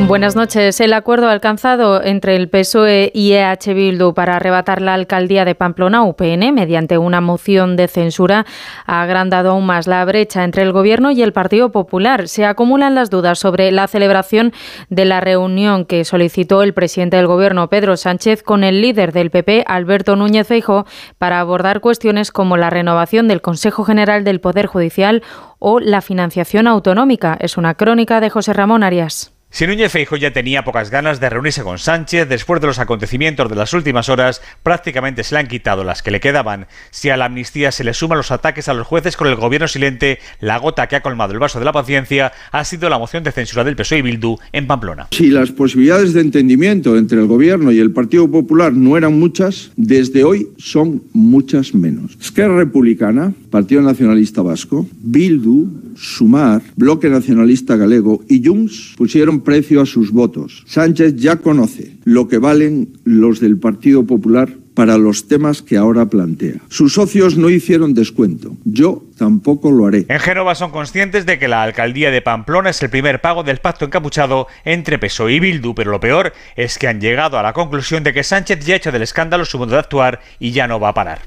Buenas 0.00 0.36
noches. 0.36 0.80
El 0.80 0.92
acuerdo 0.94 1.28
alcanzado 1.28 2.02
entre 2.02 2.36
el 2.36 2.48
PSOE 2.48 3.12
y 3.14 3.32
EH 3.32 3.72
Bildu 3.72 4.14
para 4.14 4.36
arrebatar 4.36 4.82
la 4.82 4.94
alcaldía 4.94 5.44
de 5.44 5.54
Pamplona 5.54 6.02
UPN 6.02 6.52
mediante 6.52 6.98
una 6.98 7.20
moción 7.20 7.76
de 7.76 7.88
censura 7.88 8.44
ha 8.84 9.02
agrandado 9.02 9.52
aún 9.52 9.64
más 9.64 9.86
la 9.86 10.04
brecha 10.04 10.44
entre 10.44 10.64
el 10.64 10.72
Gobierno 10.72 11.12
y 11.12 11.22
el 11.22 11.32
Partido 11.32 11.70
Popular. 11.70 12.28
Se 12.28 12.44
acumulan 12.44 12.94
las 12.94 13.10
dudas 13.10 13.38
sobre 13.38 13.70
la 13.70 13.86
celebración 13.86 14.52
de 14.90 15.04
la 15.04 15.20
reunión 15.20 15.84
que 15.84 16.04
solicitó 16.04 16.62
el 16.62 16.74
presidente 16.74 17.16
del 17.16 17.26
Gobierno, 17.26 17.70
Pedro 17.70 17.96
Sánchez, 17.96 18.42
con 18.42 18.64
el 18.64 18.82
líder 18.82 19.12
del 19.12 19.30
PP, 19.30 19.64
Alberto 19.66 20.16
Núñez 20.16 20.46
Feijóo, 20.46 20.84
para 21.18 21.40
abordar 21.40 21.80
cuestiones 21.80 22.32
como 22.32 22.56
la 22.56 22.70
renovación 22.70 23.28
del 23.28 23.40
Consejo 23.40 23.84
General 23.84 24.24
del 24.24 24.40
Poder 24.40 24.66
Judicial 24.66 25.22
o 25.58 25.80
la 25.80 26.00
financiación 26.00 26.66
autonómica. 26.66 27.36
Es 27.40 27.56
una 27.56 27.74
crónica 27.74 28.20
de 28.20 28.30
José 28.30 28.52
Ramón 28.52 28.82
Arias. 28.82 29.32
Si 29.54 29.66
Núñez 29.66 29.92
Feijóo 29.92 30.16
ya 30.16 30.32
tenía 30.32 30.64
pocas 30.64 30.88
ganas 30.90 31.20
de 31.20 31.28
reunirse 31.28 31.62
con 31.62 31.78
Sánchez, 31.78 32.26
después 32.26 32.58
de 32.62 32.68
los 32.68 32.78
acontecimientos 32.78 33.50
de 33.50 33.54
las 33.54 33.74
últimas 33.74 34.08
horas, 34.08 34.40
prácticamente 34.62 35.24
se 35.24 35.34
le 35.34 35.40
han 35.40 35.46
quitado 35.46 35.84
las 35.84 36.02
que 36.02 36.10
le 36.10 36.20
quedaban. 36.20 36.68
Si 36.90 37.10
a 37.10 37.18
la 37.18 37.26
amnistía 37.26 37.70
se 37.70 37.84
le 37.84 37.92
suman 37.92 38.16
los 38.16 38.30
ataques 38.30 38.68
a 38.68 38.72
los 38.72 38.86
jueces 38.86 39.14
con 39.14 39.28
el 39.28 39.36
gobierno 39.36 39.68
silente, 39.68 40.20
la 40.40 40.56
gota 40.56 40.86
que 40.86 40.96
ha 40.96 41.02
colmado 41.02 41.34
el 41.34 41.38
vaso 41.38 41.58
de 41.58 41.66
la 41.66 41.72
paciencia 41.72 42.32
ha 42.50 42.64
sido 42.64 42.88
la 42.88 42.98
moción 42.98 43.24
de 43.24 43.32
censura 43.32 43.62
del 43.62 43.76
PSOE 43.76 43.98
y 43.98 44.02
Bildu 44.02 44.38
en 44.52 44.66
Pamplona. 44.66 45.08
Si 45.10 45.26
las 45.26 45.50
posibilidades 45.50 46.14
de 46.14 46.22
entendimiento 46.22 46.96
entre 46.96 47.20
el 47.20 47.26
gobierno 47.26 47.72
y 47.72 47.78
el 47.78 47.90
Partido 47.90 48.30
Popular 48.30 48.72
no 48.72 48.96
eran 48.96 49.18
muchas, 49.18 49.70
desde 49.76 50.24
hoy 50.24 50.48
son 50.56 51.02
muchas 51.12 51.74
menos. 51.74 52.16
Esquerra 52.18 52.56
Republicana, 52.56 53.34
Partido 53.50 53.82
Nacionalista 53.82 54.40
Vasco, 54.40 54.86
Bildu, 55.02 55.68
Sumar, 55.94 56.62
Bloque 56.74 57.10
Nacionalista 57.10 57.76
Galego 57.76 58.24
y 58.30 58.42
Junts 58.42 58.94
pusieron 58.96 59.41
precio 59.42 59.80
a 59.80 59.86
sus 59.86 60.12
votos. 60.12 60.64
Sánchez 60.66 61.16
ya 61.16 61.36
conoce 61.36 61.96
lo 62.04 62.28
que 62.28 62.38
valen 62.38 62.98
los 63.04 63.40
del 63.40 63.58
Partido 63.58 64.04
Popular 64.04 64.48
para 64.74 64.96
los 64.98 65.28
temas 65.28 65.62
que 65.62 65.76
ahora 65.76 66.06
plantea. 66.06 66.54
Sus 66.68 66.94
socios 66.94 67.36
no 67.36 67.50
hicieron 67.50 67.94
descuento. 67.94 68.56
Yo 68.64 69.04
tampoco 69.18 69.70
lo 69.70 69.86
haré. 69.86 70.06
En 70.08 70.20
Génova 70.20 70.54
son 70.54 70.70
conscientes 70.70 71.26
de 71.26 71.38
que 71.38 71.48
la 71.48 71.62
alcaldía 71.62 72.10
de 72.10 72.22
Pamplona 72.22 72.70
es 72.70 72.82
el 72.82 72.90
primer 72.90 73.20
pago 73.20 73.42
del 73.42 73.58
pacto 73.58 73.84
encapuchado 73.84 74.46
entre 74.64 74.98
PSOE 74.98 75.34
y 75.34 75.40
Bildu, 75.40 75.74
pero 75.74 75.90
lo 75.90 76.00
peor 76.00 76.32
es 76.56 76.78
que 76.78 76.88
han 76.88 77.00
llegado 77.00 77.38
a 77.38 77.42
la 77.42 77.52
conclusión 77.52 78.02
de 78.02 78.12
que 78.12 78.24
Sánchez 78.24 78.64
ya 78.64 78.74
ha 78.74 78.76
hecho 78.78 78.92
del 78.92 79.02
escándalo 79.02 79.44
su 79.44 79.58
modo 79.58 79.72
de 79.72 79.78
actuar 79.78 80.20
y 80.38 80.52
ya 80.52 80.66
no 80.66 80.80
va 80.80 80.88
a 80.88 80.94
parar. 80.94 81.20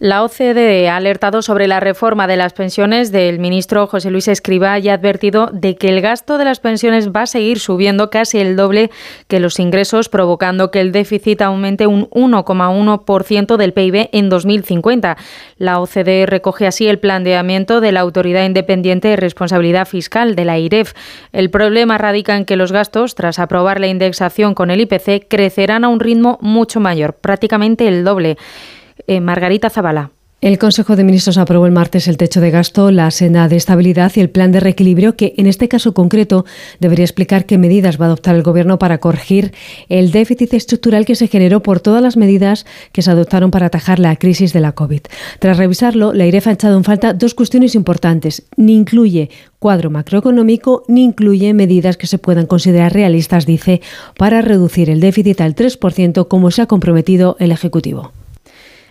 La 0.00 0.22
OCDE 0.22 0.88
ha 0.88 0.94
alertado 0.94 1.42
sobre 1.42 1.66
la 1.66 1.80
reforma 1.80 2.28
de 2.28 2.36
las 2.36 2.52
pensiones 2.52 3.10
del 3.10 3.40
ministro 3.40 3.88
José 3.88 4.12
Luis 4.12 4.28
Escriba 4.28 4.78
y 4.78 4.88
ha 4.88 4.94
advertido 4.94 5.50
de 5.52 5.74
que 5.74 5.88
el 5.88 6.00
gasto 6.00 6.38
de 6.38 6.44
las 6.44 6.60
pensiones 6.60 7.10
va 7.10 7.22
a 7.22 7.26
seguir 7.26 7.58
subiendo 7.58 8.08
casi 8.08 8.38
el 8.38 8.54
doble 8.54 8.92
que 9.26 9.40
los 9.40 9.58
ingresos, 9.58 10.08
provocando 10.08 10.70
que 10.70 10.80
el 10.80 10.92
déficit 10.92 11.42
aumente 11.42 11.88
un 11.88 12.08
1,1% 12.10 13.56
del 13.56 13.72
PIB 13.72 14.08
en 14.12 14.28
2050. 14.28 15.16
La 15.56 15.80
OCDE 15.80 16.26
recoge 16.26 16.68
así 16.68 16.86
el 16.86 17.00
planteamiento 17.00 17.80
de 17.80 17.90
la 17.90 17.98
Autoridad 17.98 18.44
Independiente 18.44 19.08
de 19.08 19.16
Responsabilidad 19.16 19.88
Fiscal, 19.88 20.36
de 20.36 20.44
la 20.44 20.60
IREF. 20.60 20.92
El 21.32 21.50
problema 21.50 21.98
radica 21.98 22.36
en 22.36 22.44
que 22.44 22.54
los 22.54 22.70
gastos, 22.70 23.16
tras 23.16 23.40
aprobar 23.40 23.80
la 23.80 23.88
indexación 23.88 24.54
con 24.54 24.70
el 24.70 24.80
IPC, 24.80 25.26
crecerán 25.26 25.82
a 25.82 25.88
un 25.88 25.98
ritmo 25.98 26.38
mucho 26.40 26.78
mayor, 26.78 27.14
prácticamente 27.14 27.88
el 27.88 28.04
doble. 28.04 28.36
Eh, 29.06 29.20
Margarita 29.20 29.70
Zavala. 29.70 30.10
El 30.40 30.56
Consejo 30.56 30.94
de 30.94 31.02
Ministros 31.02 31.36
aprobó 31.36 31.66
el 31.66 31.72
martes 31.72 32.06
el 32.06 32.16
techo 32.16 32.40
de 32.40 32.52
gasto, 32.52 32.92
la 32.92 33.10
senda 33.10 33.48
de 33.48 33.56
estabilidad 33.56 34.12
y 34.14 34.20
el 34.20 34.30
plan 34.30 34.52
de 34.52 34.60
reequilibrio 34.60 35.16
que, 35.16 35.34
en 35.36 35.48
este 35.48 35.66
caso 35.66 35.94
concreto, 35.94 36.44
debería 36.78 37.04
explicar 37.04 37.44
qué 37.44 37.58
medidas 37.58 38.00
va 38.00 38.04
a 38.04 38.06
adoptar 38.06 38.36
el 38.36 38.44
Gobierno 38.44 38.78
para 38.78 38.98
corregir 38.98 39.52
el 39.88 40.12
déficit 40.12 40.54
estructural 40.54 41.06
que 41.06 41.16
se 41.16 41.26
generó 41.26 41.60
por 41.60 41.80
todas 41.80 42.00
las 42.00 42.16
medidas 42.16 42.66
que 42.92 43.02
se 43.02 43.10
adoptaron 43.10 43.50
para 43.50 43.66
atajar 43.66 43.98
la 43.98 44.14
crisis 44.14 44.52
de 44.52 44.60
la 44.60 44.70
COVID. 44.70 45.00
Tras 45.40 45.56
revisarlo, 45.56 46.12
la 46.12 46.24
IREF 46.24 46.46
ha 46.46 46.52
echado 46.52 46.76
en 46.76 46.84
falta 46.84 47.14
dos 47.14 47.34
cuestiones 47.34 47.74
importantes. 47.74 48.44
Ni 48.56 48.76
incluye 48.76 49.30
cuadro 49.58 49.90
macroeconómico 49.90 50.84
ni 50.86 51.02
incluye 51.02 51.52
medidas 51.52 51.96
que 51.96 52.06
se 52.06 52.18
puedan 52.18 52.46
considerar 52.46 52.92
realistas, 52.92 53.44
dice, 53.44 53.80
para 54.16 54.40
reducir 54.40 54.88
el 54.88 55.00
déficit 55.00 55.40
al 55.40 55.56
3%, 55.56 56.28
como 56.28 56.52
se 56.52 56.62
ha 56.62 56.66
comprometido 56.66 57.34
el 57.40 57.50
Ejecutivo. 57.50 58.12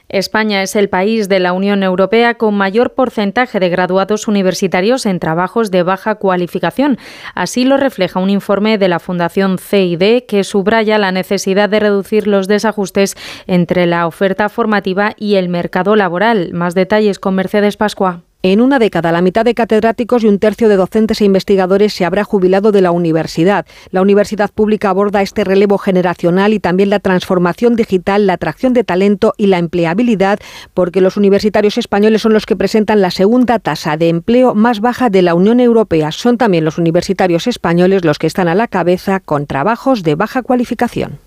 España 0.09 0.63
es 0.63 0.75
el 0.75 0.89
país 0.89 1.27
de 1.27 1.39
la 1.39 1.53
Unión 1.53 1.83
Europea 1.83 2.35
con 2.35 2.55
mayor 2.55 2.93
porcentaje 2.93 3.59
de 3.59 3.69
graduados 3.69 4.27
universitarios 4.27 5.05
en 5.05 5.19
trabajos 5.19 5.71
de 5.71 5.83
baja 5.83 6.15
cualificación. 6.15 6.97
Así 7.35 7.65
lo 7.65 7.77
refleja 7.77 8.19
un 8.19 8.29
informe 8.29 8.77
de 8.77 8.87
la 8.87 8.99
Fundación 8.99 9.57
CID 9.57 10.23
que 10.27 10.43
subraya 10.43 10.97
la 10.97 11.11
necesidad 11.11 11.69
de 11.69 11.79
reducir 11.79 12.27
los 12.27 12.47
desajustes 12.47 13.15
entre 13.47 13.85
la 13.85 14.07
oferta 14.07 14.49
formativa 14.49 15.13
y 15.17 15.35
el 15.35 15.49
mercado 15.49 15.95
laboral. 15.95 16.53
Más 16.53 16.73
detalles 16.73 17.19
con 17.19 17.35
Mercedes 17.35 17.75
Pascua. 17.77 18.26
En 18.43 18.61
una 18.61 18.77
década, 18.77 19.11
la 19.11 19.23
mitad 19.23 19.43
de 19.45 19.55
catedráticos 19.55 20.23
y 20.23 20.27
un 20.27 20.37
tercio 20.37 20.69
de 20.69 20.75
docentes 20.75 21.21
e 21.21 21.25
investigadores 21.25 21.91
se 21.91 22.05
habrá 22.05 22.23
jubilado 22.23 22.71
de 22.71 22.81
la 22.81 22.91
universidad. 22.91 23.65
La 23.89 24.03
universidad 24.03 24.51
pública 24.51 24.91
aborda 24.91 25.23
este 25.23 25.43
relevo 25.43 25.79
generacional 25.79 26.53
y 26.53 26.59
también 26.59 26.91
la 26.91 26.99
transformación 26.99 27.75
digital, 27.75 28.27
la 28.27 28.33
atracción 28.33 28.73
de 28.73 28.83
talento 28.83 29.33
y 29.37 29.47
la 29.47 29.57
empleabilidad, 29.57 30.39
porque 30.75 31.01
los 31.01 31.17
universitarios 31.17 31.79
españoles 31.79 32.21
son 32.21 32.33
los 32.33 32.45
que 32.45 32.55
presentan 32.55 33.01
la 33.01 33.09
segunda 33.09 33.57
tasa 33.57 33.97
de 33.97 34.09
empleo 34.09 34.53
más 34.53 34.81
baja 34.81 35.09
de 35.09 35.23
la 35.23 35.33
Unión 35.33 35.59
Europea. 35.59 36.11
Son 36.11 36.37
también 36.37 36.63
los 36.63 36.77
universitarios 36.77 37.47
españoles 37.47 38.05
los 38.05 38.19
que 38.19 38.27
están 38.27 38.47
a 38.47 38.55
la 38.55 38.67
cabeza 38.67 39.19
con 39.19 39.47
trabajos 39.47 40.03
de 40.03 40.13
baja 40.13 40.43
cualificación. 40.43 41.26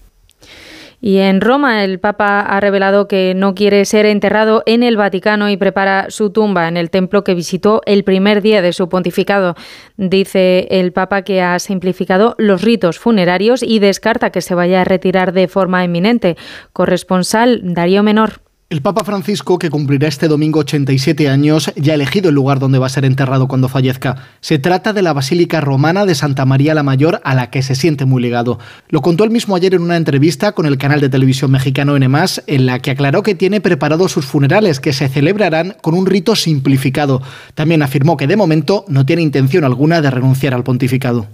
Y 1.00 1.18
en 1.18 1.40
Roma 1.40 1.82
el 1.84 1.98
Papa 1.98 2.40
ha 2.40 2.60
revelado 2.60 3.08
que 3.08 3.32
no 3.34 3.54
quiere 3.54 3.84
ser 3.84 4.04
enterrado 4.06 4.62
en 4.66 4.82
el 4.82 4.96
Vaticano 4.96 5.48
y 5.48 5.56
prepara 5.56 6.10
su 6.10 6.30
tumba 6.30 6.68
en 6.68 6.76
el 6.76 6.90
templo 6.90 7.24
que 7.24 7.34
visitó 7.34 7.80
el 7.86 8.04
primer 8.04 8.42
día 8.42 8.60
de 8.60 8.72
su 8.72 8.88
pontificado. 8.88 9.54
Dice 9.96 10.68
el 10.70 10.92
Papa 10.92 11.22
que 11.22 11.40
ha 11.40 11.58
simplificado 11.58 12.34
los 12.38 12.62
ritos 12.62 12.98
funerarios 12.98 13.62
y 13.62 13.78
descarta 13.78 14.30
que 14.30 14.42
se 14.42 14.54
vaya 14.54 14.82
a 14.82 14.84
retirar 14.84 15.32
de 15.32 15.48
forma 15.48 15.84
inminente. 15.84 16.36
Corresponsal 16.72 17.60
Darío 17.62 18.02
Menor. 18.02 18.49
El 18.70 18.82
Papa 18.82 19.02
Francisco, 19.02 19.58
que 19.58 19.68
cumplirá 19.68 20.06
este 20.06 20.28
domingo 20.28 20.60
87 20.60 21.28
años, 21.28 21.72
ya 21.74 21.90
ha 21.90 21.96
elegido 21.96 22.28
el 22.28 22.36
lugar 22.36 22.60
donde 22.60 22.78
va 22.78 22.86
a 22.86 22.88
ser 22.88 23.04
enterrado 23.04 23.48
cuando 23.48 23.68
fallezca. 23.68 24.28
Se 24.40 24.60
trata 24.60 24.92
de 24.92 25.02
la 25.02 25.12
Basílica 25.12 25.60
Romana 25.60 26.06
de 26.06 26.14
Santa 26.14 26.44
María 26.44 26.72
la 26.72 26.84
Mayor, 26.84 27.20
a 27.24 27.34
la 27.34 27.50
que 27.50 27.62
se 27.62 27.74
siente 27.74 28.04
muy 28.04 28.22
ligado. 28.22 28.60
Lo 28.88 29.02
contó 29.02 29.24
él 29.24 29.30
mismo 29.30 29.56
ayer 29.56 29.74
en 29.74 29.82
una 29.82 29.96
entrevista 29.96 30.52
con 30.52 30.66
el 30.66 30.78
canal 30.78 31.00
de 31.00 31.08
televisión 31.08 31.50
mexicano 31.50 31.96
N+, 31.96 32.06
en 32.46 32.66
la 32.66 32.78
que 32.78 32.92
aclaró 32.92 33.24
que 33.24 33.34
tiene 33.34 33.60
preparados 33.60 34.12
sus 34.12 34.24
funerales, 34.24 34.78
que 34.78 34.92
se 34.92 35.08
celebrarán 35.08 35.74
con 35.82 35.94
un 35.94 36.06
rito 36.06 36.36
simplificado. 36.36 37.22
También 37.56 37.82
afirmó 37.82 38.16
que 38.16 38.28
de 38.28 38.36
momento 38.36 38.84
no 38.86 39.04
tiene 39.04 39.22
intención 39.22 39.64
alguna 39.64 40.00
de 40.00 40.12
renunciar 40.12 40.54
al 40.54 40.62
pontificado. 40.62 41.26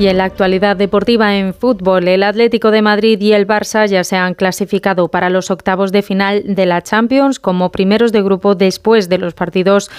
Y 0.00 0.08
en 0.08 0.16
la 0.16 0.24
actualidad 0.24 0.78
deportiva 0.78 1.36
en 1.36 1.52
fútbol, 1.52 2.08
el 2.08 2.22
Atlético 2.22 2.70
de 2.70 2.80
Madrid 2.80 3.20
y 3.20 3.34
el 3.34 3.46
Barça 3.46 3.86
ya 3.86 4.02
se 4.02 4.16
han 4.16 4.32
clasificado 4.32 5.08
para 5.08 5.28
los 5.28 5.50
octavos 5.50 5.92
de 5.92 6.00
final 6.00 6.42
de 6.46 6.64
la 6.64 6.80
Champions 6.80 7.38
como 7.38 7.70
primeros 7.70 8.10
de 8.10 8.22
grupo 8.22 8.54
después 8.54 9.10
de 9.10 9.18
los 9.18 9.34
partidos 9.34 9.90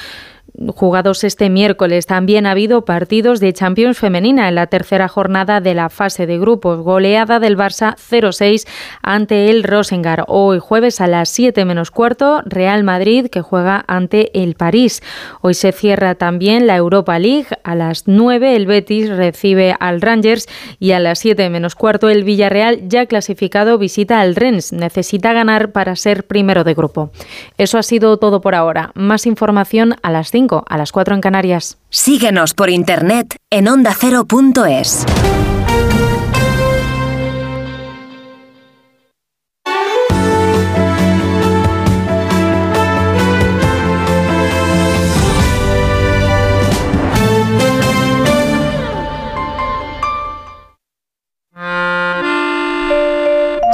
jugados 0.76 1.24
este 1.24 1.50
miércoles. 1.50 2.06
También 2.06 2.46
ha 2.46 2.52
habido 2.52 2.86
partidos 2.86 3.40
de 3.40 3.54
Champions 3.54 3.98
femenina 3.98 4.48
en 4.48 4.56
la 4.56 4.68
tercera 4.68 5.08
jornada 5.08 5.62
de 5.62 5.74
la 5.74 5.90
fase 5.90 6.28
de 6.28 6.38
grupos. 6.38 6.80
Goleada 6.80 7.40
del 7.40 7.58
Barça 7.58 7.96
0-6 7.96 8.68
ante 9.02 9.50
el 9.50 9.64
Rosengar. 9.64 10.26
Hoy 10.28 10.60
jueves 10.60 11.02
a 11.02 11.08
las 11.08 11.30
7 11.30 11.66
menos 11.66 11.92
cuarto, 11.92 12.42
Real 12.46 12.84
Madrid 12.84 13.28
que 13.28 13.42
juega 13.42 13.84
ante 13.88 14.42
el 14.42 14.56
París. 14.56 15.02
Hoy 15.42 15.54
se 15.54 15.72
cierra 15.72 16.16
también 16.16 16.68
la 16.68 16.76
Europa 16.76 17.18
League. 17.18 17.48
A 17.64 17.76
las 17.76 18.08
9 18.08 18.56
el 18.56 18.66
Betis 18.66 19.10
recibe 19.10 19.76
al 19.80 20.02
Rangers 20.02 20.48
y 20.80 20.92
a 20.92 21.00
las 21.00 21.20
7 21.20 21.50
menos 21.50 21.76
cuarto 21.76 22.10
el 22.10 22.24
Villarreal 22.24 22.88
ya 22.88 23.06
clasificado 23.06 23.78
visita 23.78 24.20
al 24.22 24.36
Rennes. 24.36 24.74
Necesita 24.74 25.34
ganar 25.34 25.72
para 25.72 25.96
ser 25.96 26.28
primero 26.28 26.64
de 26.64 26.74
grupo. 26.74 27.12
Eso 27.58 27.78
ha 27.78 27.84
sido 27.84 28.18
todo 28.18 28.42
por 28.42 28.56
ahora. 28.56 28.92
Más 28.96 29.26
información 29.26 29.96
a 30.02 30.12
las 30.12 30.32
5 30.32 30.41
a 30.68 30.78
las 30.78 30.92
4 30.92 31.16
en 31.16 31.22
Canarias. 31.22 31.78
Síguenos 31.90 32.54
por 32.54 32.70
internet 32.70 33.36
en 33.50 33.68
ondacero.es. 33.68 35.06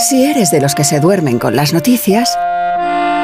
Si 0.10 0.24
eres 0.24 0.52
de 0.52 0.62
los 0.62 0.74
que 0.74 0.84
se 0.84 1.00
duermen 1.00 1.38
con 1.38 1.56
las 1.56 1.74
noticias, 1.74 2.38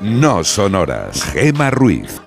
no 0.00 0.44
son 0.44 0.74
horas. 0.74 1.22
Gema 1.32 1.70
Ruiz. 1.70 2.20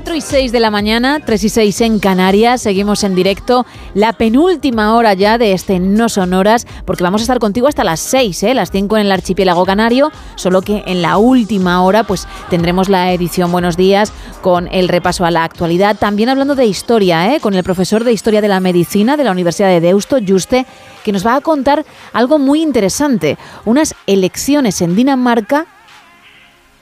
4 0.00 0.14
y 0.14 0.20
6 0.22 0.52
de 0.52 0.60
la 0.60 0.70
mañana, 0.70 1.20
3 1.20 1.44
y 1.44 1.48
6 1.50 1.80
en 1.82 1.98
Canarias, 1.98 2.62
seguimos 2.62 3.04
en 3.04 3.14
directo, 3.14 3.66
la 3.92 4.14
penúltima 4.14 4.94
hora 4.94 5.12
ya 5.12 5.36
de 5.36 5.52
este 5.52 5.78
No 5.78 6.08
Sonoras, 6.08 6.66
porque 6.86 7.04
vamos 7.04 7.20
a 7.20 7.24
estar 7.24 7.38
contigo 7.38 7.68
hasta 7.68 7.84
las 7.84 8.00
6, 8.00 8.44
¿eh? 8.44 8.54
las 8.54 8.70
5 8.70 8.96
en 8.96 9.04
el 9.04 9.12
archipiélago 9.12 9.66
canario, 9.66 10.10
solo 10.36 10.62
que 10.62 10.84
en 10.86 11.02
la 11.02 11.18
última 11.18 11.82
hora 11.82 12.04
pues 12.04 12.26
tendremos 12.48 12.88
la 12.88 13.12
edición 13.12 13.52
Buenos 13.52 13.76
Días 13.76 14.10
con 14.40 14.68
el 14.68 14.88
repaso 14.88 15.26
a 15.26 15.30
la 15.30 15.44
actualidad, 15.44 15.98
también 15.98 16.30
hablando 16.30 16.54
de 16.54 16.64
historia, 16.64 17.34
¿eh? 17.34 17.38
con 17.38 17.52
el 17.52 17.62
profesor 17.62 18.02
de 18.02 18.14
Historia 18.14 18.40
de 18.40 18.48
la 18.48 18.60
Medicina 18.60 19.18
de 19.18 19.24
la 19.24 19.32
Universidad 19.32 19.68
de 19.68 19.82
Deusto, 19.82 20.16
Juste, 20.26 20.64
que 21.04 21.12
nos 21.12 21.26
va 21.26 21.34
a 21.34 21.40
contar 21.42 21.84
algo 22.14 22.38
muy 22.38 22.62
interesante, 22.62 23.36
unas 23.66 23.94
elecciones 24.06 24.80
en 24.80 24.96
Dinamarca 24.96 25.66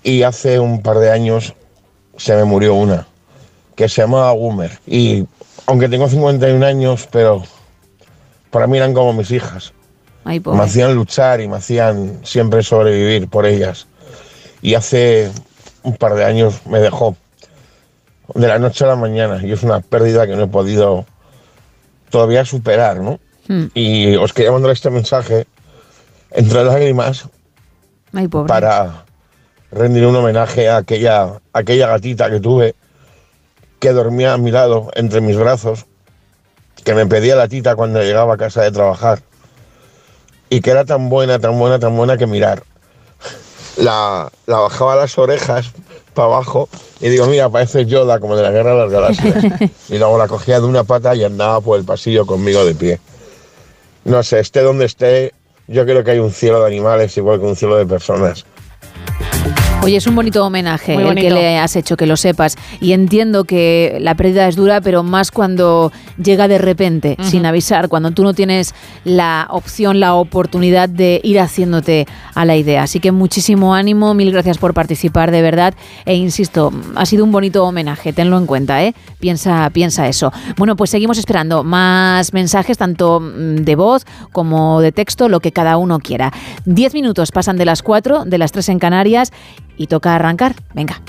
Y 0.03 0.21
hace 0.21 0.59
un 0.59 0.83
par 0.83 0.99
de 0.99 1.09
años 1.11 1.55
se 2.15 2.35
me 2.35 2.43
murió 2.43 2.75
una, 2.75 3.07
que 3.75 3.89
se 3.89 4.01
llamaba 4.03 4.31
Gumer. 4.33 4.77
Y 4.85 5.25
aunque 5.65 5.89
tengo 5.89 6.07
51 6.07 6.63
años, 6.63 7.07
pero 7.11 7.41
para 8.51 8.67
mí 8.67 8.77
eran 8.77 8.93
como 8.93 9.13
mis 9.13 9.31
hijas. 9.31 9.73
Ay, 10.25 10.39
Me 10.45 10.61
hacían 10.61 10.93
luchar 10.93 11.41
y 11.41 11.47
me 11.47 11.55
hacían 11.57 12.19
siempre 12.23 12.61
sobrevivir 12.61 13.27
por 13.27 13.47
ellas. 13.47 13.87
Y 14.61 14.75
hace 14.75 15.31
un 15.81 15.95
par 15.97 16.13
de 16.13 16.23
años 16.23 16.61
me 16.67 16.77
dejó, 16.79 17.15
de 18.33 18.47
la 18.47 18.59
noche 18.59 18.83
a 18.83 18.87
la 18.87 18.95
mañana, 18.95 19.39
y 19.43 19.51
es 19.51 19.63
una 19.63 19.79
pérdida 19.79 20.25
que 20.25 20.35
no 20.35 20.43
he 20.43 20.47
podido 20.47 21.05
todavía 22.09 22.45
superar, 22.45 22.99
¿no? 22.99 23.19
Hmm. 23.47 23.65
Y 23.73 24.15
os 24.15 24.33
quería 24.33 24.51
mandar 24.51 24.71
este 24.71 24.89
mensaje 24.89 25.47
entre 26.31 26.63
lágrimas 26.63 27.27
Ay, 28.13 28.27
pobre. 28.27 28.47
para 28.47 29.05
rendir 29.71 30.05
un 30.05 30.15
homenaje 30.15 30.69
a 30.69 30.77
aquella, 30.77 31.23
a 31.23 31.39
aquella 31.53 31.87
gatita 31.87 32.29
que 32.29 32.39
tuve 32.39 32.75
que 33.79 33.91
dormía 33.91 34.33
a 34.33 34.37
mi 34.37 34.51
lado, 34.51 34.89
entre 34.95 35.21
mis 35.21 35.37
brazos, 35.37 35.85
que 36.83 36.95
me 36.95 37.05
pedía 37.05 37.35
la 37.35 37.47
tita 37.47 37.75
cuando 37.75 38.01
llegaba 38.01 38.33
a 38.33 38.37
casa 38.37 38.63
de 38.63 38.71
trabajar 38.71 39.19
y 40.49 40.61
que 40.61 40.71
era 40.71 40.85
tan 40.85 41.09
buena, 41.09 41.39
tan 41.39 41.57
buena, 41.59 41.79
tan 41.79 41.95
buena 41.95 42.17
que 42.17 42.25
mirar. 42.25 42.63
La, 43.77 44.31
la 44.45 44.57
bajaba 44.59 44.95
las 44.95 45.17
orejas 45.17 45.71
para 46.15 46.27
abajo 46.27 46.67
y 46.99 47.09
digo, 47.09 47.27
mira, 47.27 47.49
parece 47.49 47.85
Yoda 47.85 48.19
como 48.19 48.35
de 48.35 48.41
la 48.41 48.49
Guerra 48.49 48.71
de 48.71 48.77
las 48.77 48.91
Galaxias. 48.91 49.71
y 49.89 49.97
luego 49.99 50.17
la 50.17 50.27
cogía 50.27 50.59
de 50.59 50.65
una 50.65 50.83
pata 50.83 51.13
y 51.15 51.23
andaba 51.23 51.61
por 51.61 51.77
el 51.77 51.85
pasillo 51.85 52.25
conmigo 52.25 52.65
de 52.65 52.73
pie. 52.73 52.99
No 54.05 54.23
sé, 54.23 54.39
esté 54.39 54.61
donde 54.61 54.85
esté, 54.85 55.33
yo 55.67 55.85
creo 55.85 56.03
que 56.03 56.11
hay 56.11 56.19
un 56.19 56.31
cielo 56.31 56.61
de 56.61 56.67
animales 56.67 57.15
igual 57.17 57.39
que 57.39 57.45
un 57.45 57.55
cielo 57.55 57.75
de 57.75 57.85
personas. 57.85 58.45
Oye, 59.85 59.97
es 59.97 60.07
un 60.07 60.15
bonito 60.15 60.43
homenaje 60.43 60.95
el 60.95 61.03
bonito. 61.03 61.27
que 61.27 61.33
le 61.33 61.59
has 61.59 61.75
hecho, 61.75 61.95
que 61.95 62.07
lo 62.07 62.17
sepas. 62.17 62.57
Y 62.81 62.93
entiendo 62.93 63.43
que 63.43 63.99
la 64.01 64.15
pérdida 64.15 64.47
es 64.47 64.55
dura, 64.55 64.81
pero 64.81 65.03
más 65.03 65.29
cuando 65.29 65.91
llega 66.17 66.47
de 66.47 66.57
repente, 66.57 67.17
sin 67.21 67.45
avisar, 67.45 67.87
cuando 67.87 68.09
tú 68.09 68.23
no 68.23 68.33
tienes 68.33 68.73
la 69.03 69.47
opción, 69.51 69.99
la 69.99 70.15
oportunidad 70.15 70.89
de 70.89 71.21
ir 71.23 71.39
haciéndote 71.39 72.07
a 72.33 72.45
la 72.45 72.55
idea. 72.55 72.81
Así 72.81 72.99
que 72.99 73.11
muchísimo 73.11 73.75
ánimo, 73.75 74.15
mil 74.15 74.31
gracias 74.31 74.57
por 74.57 74.73
participar, 74.73 75.29
de 75.29 75.43
verdad. 75.43 75.75
E 76.05 76.15
insisto, 76.15 76.73
ha 76.95 77.05
sido 77.05 77.23
un 77.23 77.31
bonito 77.31 77.63
homenaje, 77.63 78.11
tenlo 78.11 78.39
en 78.39 78.47
cuenta, 78.47 78.83
¿eh? 78.83 78.95
Piensa, 79.19 79.69
piensa 79.69 80.07
eso. 80.07 80.33
Bueno, 80.57 80.75
pues 80.75 80.89
seguimos 80.89 81.19
esperando 81.19 81.63
más 81.63 82.33
mensajes, 82.33 82.79
tanto 82.79 83.19
mm, 83.19 83.57
de 83.57 83.75
voz 83.75 84.05
como 84.31 84.81
de 84.81 84.91
texto, 84.91 85.29
lo 85.29 85.41
que 85.41 85.51
cada 85.51 85.77
uno 85.77 85.99
quiera. 85.99 86.33
Diez 86.65 86.95
minutos 86.95 87.31
pasan 87.31 87.57
de 87.57 87.65
las 87.65 87.83
cuatro, 87.83 88.25
de 88.25 88.39
las 88.39 88.51
tres 88.51 88.69
en 88.69 88.79
Canarias, 88.79 89.31
y 89.77 89.87
toca 89.87 90.15
arrancar. 90.15 90.55
Venga. 90.73 91.01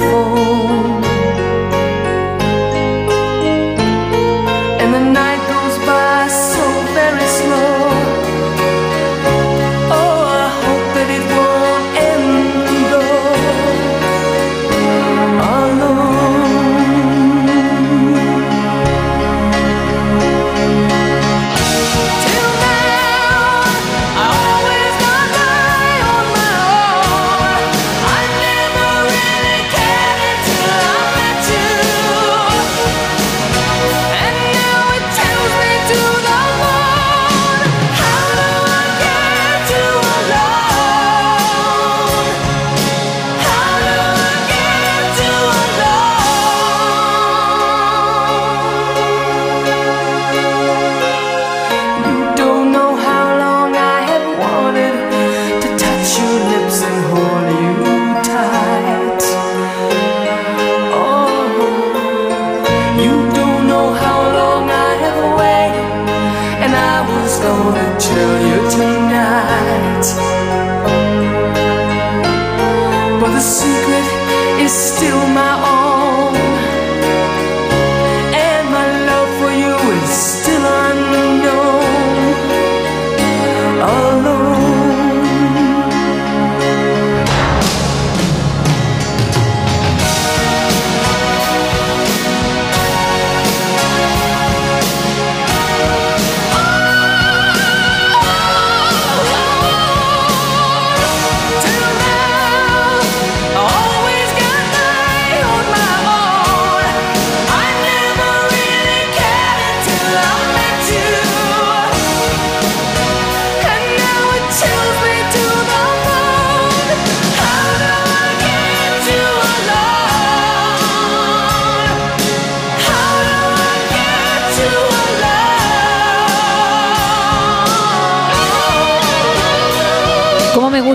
The 0.00 0.63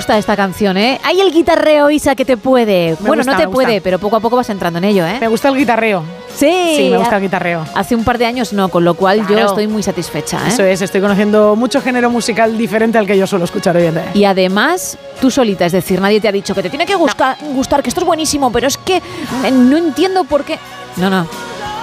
gusta 0.10 0.18
esta 0.18 0.36
canción, 0.36 0.76
eh? 0.76 1.00
Hay 1.04 1.22
el 1.22 1.32
guitarreo, 1.32 1.92
Isa, 1.92 2.16
que 2.16 2.26
te 2.26 2.36
puede. 2.36 2.96
bueno, 3.00 3.18
gusta, 3.18 3.34
no 3.34 3.38
te 3.38 3.48
puede, 3.48 3.80
pero 3.80 4.00
poco 4.00 4.16
a 4.16 4.20
poco 4.20 4.38
vas 4.38 4.50
entrando 4.50 4.80
en 4.80 4.86
ello, 4.86 5.06
¿eh? 5.06 5.18
Me 5.20 5.28
gusta 5.28 5.50
el 5.50 5.56
guitarreo. 5.56 6.04
Sí. 6.36 6.74
Sí, 6.78 6.90
me 6.90 6.98
gusta 6.98 7.18
el 7.18 7.22
guitarreo. 7.22 7.64
Hace 7.76 7.94
un 7.94 8.04
par 8.04 8.18
de 8.18 8.26
años 8.26 8.52
no, 8.52 8.70
con 8.70 8.84
lo 8.84 8.96
cual 8.96 9.28
yo 9.28 9.38
estoy 9.38 9.68
muy 9.68 9.84
satisfecha, 9.84 10.40
¿eh? 10.40 10.48
Eso 10.48 10.64
es, 10.64 10.82
estoy 10.82 11.00
conociendo 11.00 11.56
mucho 11.56 11.80
género 11.80 12.10
musical 12.10 12.58
diferente 12.58 12.98
al 12.98 13.06
que 13.06 13.16
yo 13.16 13.28
suelo 13.28 13.46
escuchar 13.46 13.78
hoy 13.78 13.86
en 13.86 13.94
día. 13.94 14.12
Y 14.16 14.24
además, 14.24 14.98
tú 15.22 15.30
solita, 15.30 15.68
es 15.68 15.74
decir, 15.74 16.02
nadie 16.02 16.20
te 16.20 16.28
ha 16.28 16.32
dicho 16.32 16.56
que 16.56 16.64
te 16.64 16.72
tiene 16.72 16.88
que 16.88 16.96
gustar, 16.96 17.38
gustar 17.54 17.84
que 17.84 17.90
esto 17.90 18.02
es 18.02 18.08
buenísimo, 18.08 18.52
pero 18.52 18.66
es 18.66 18.78
que 18.78 18.98
eh, 18.98 19.52
no 19.52 19.78
entiendo 19.78 20.24
por 20.24 20.44
qué. 20.44 20.58
No, 20.98 21.12
no, 21.12 21.28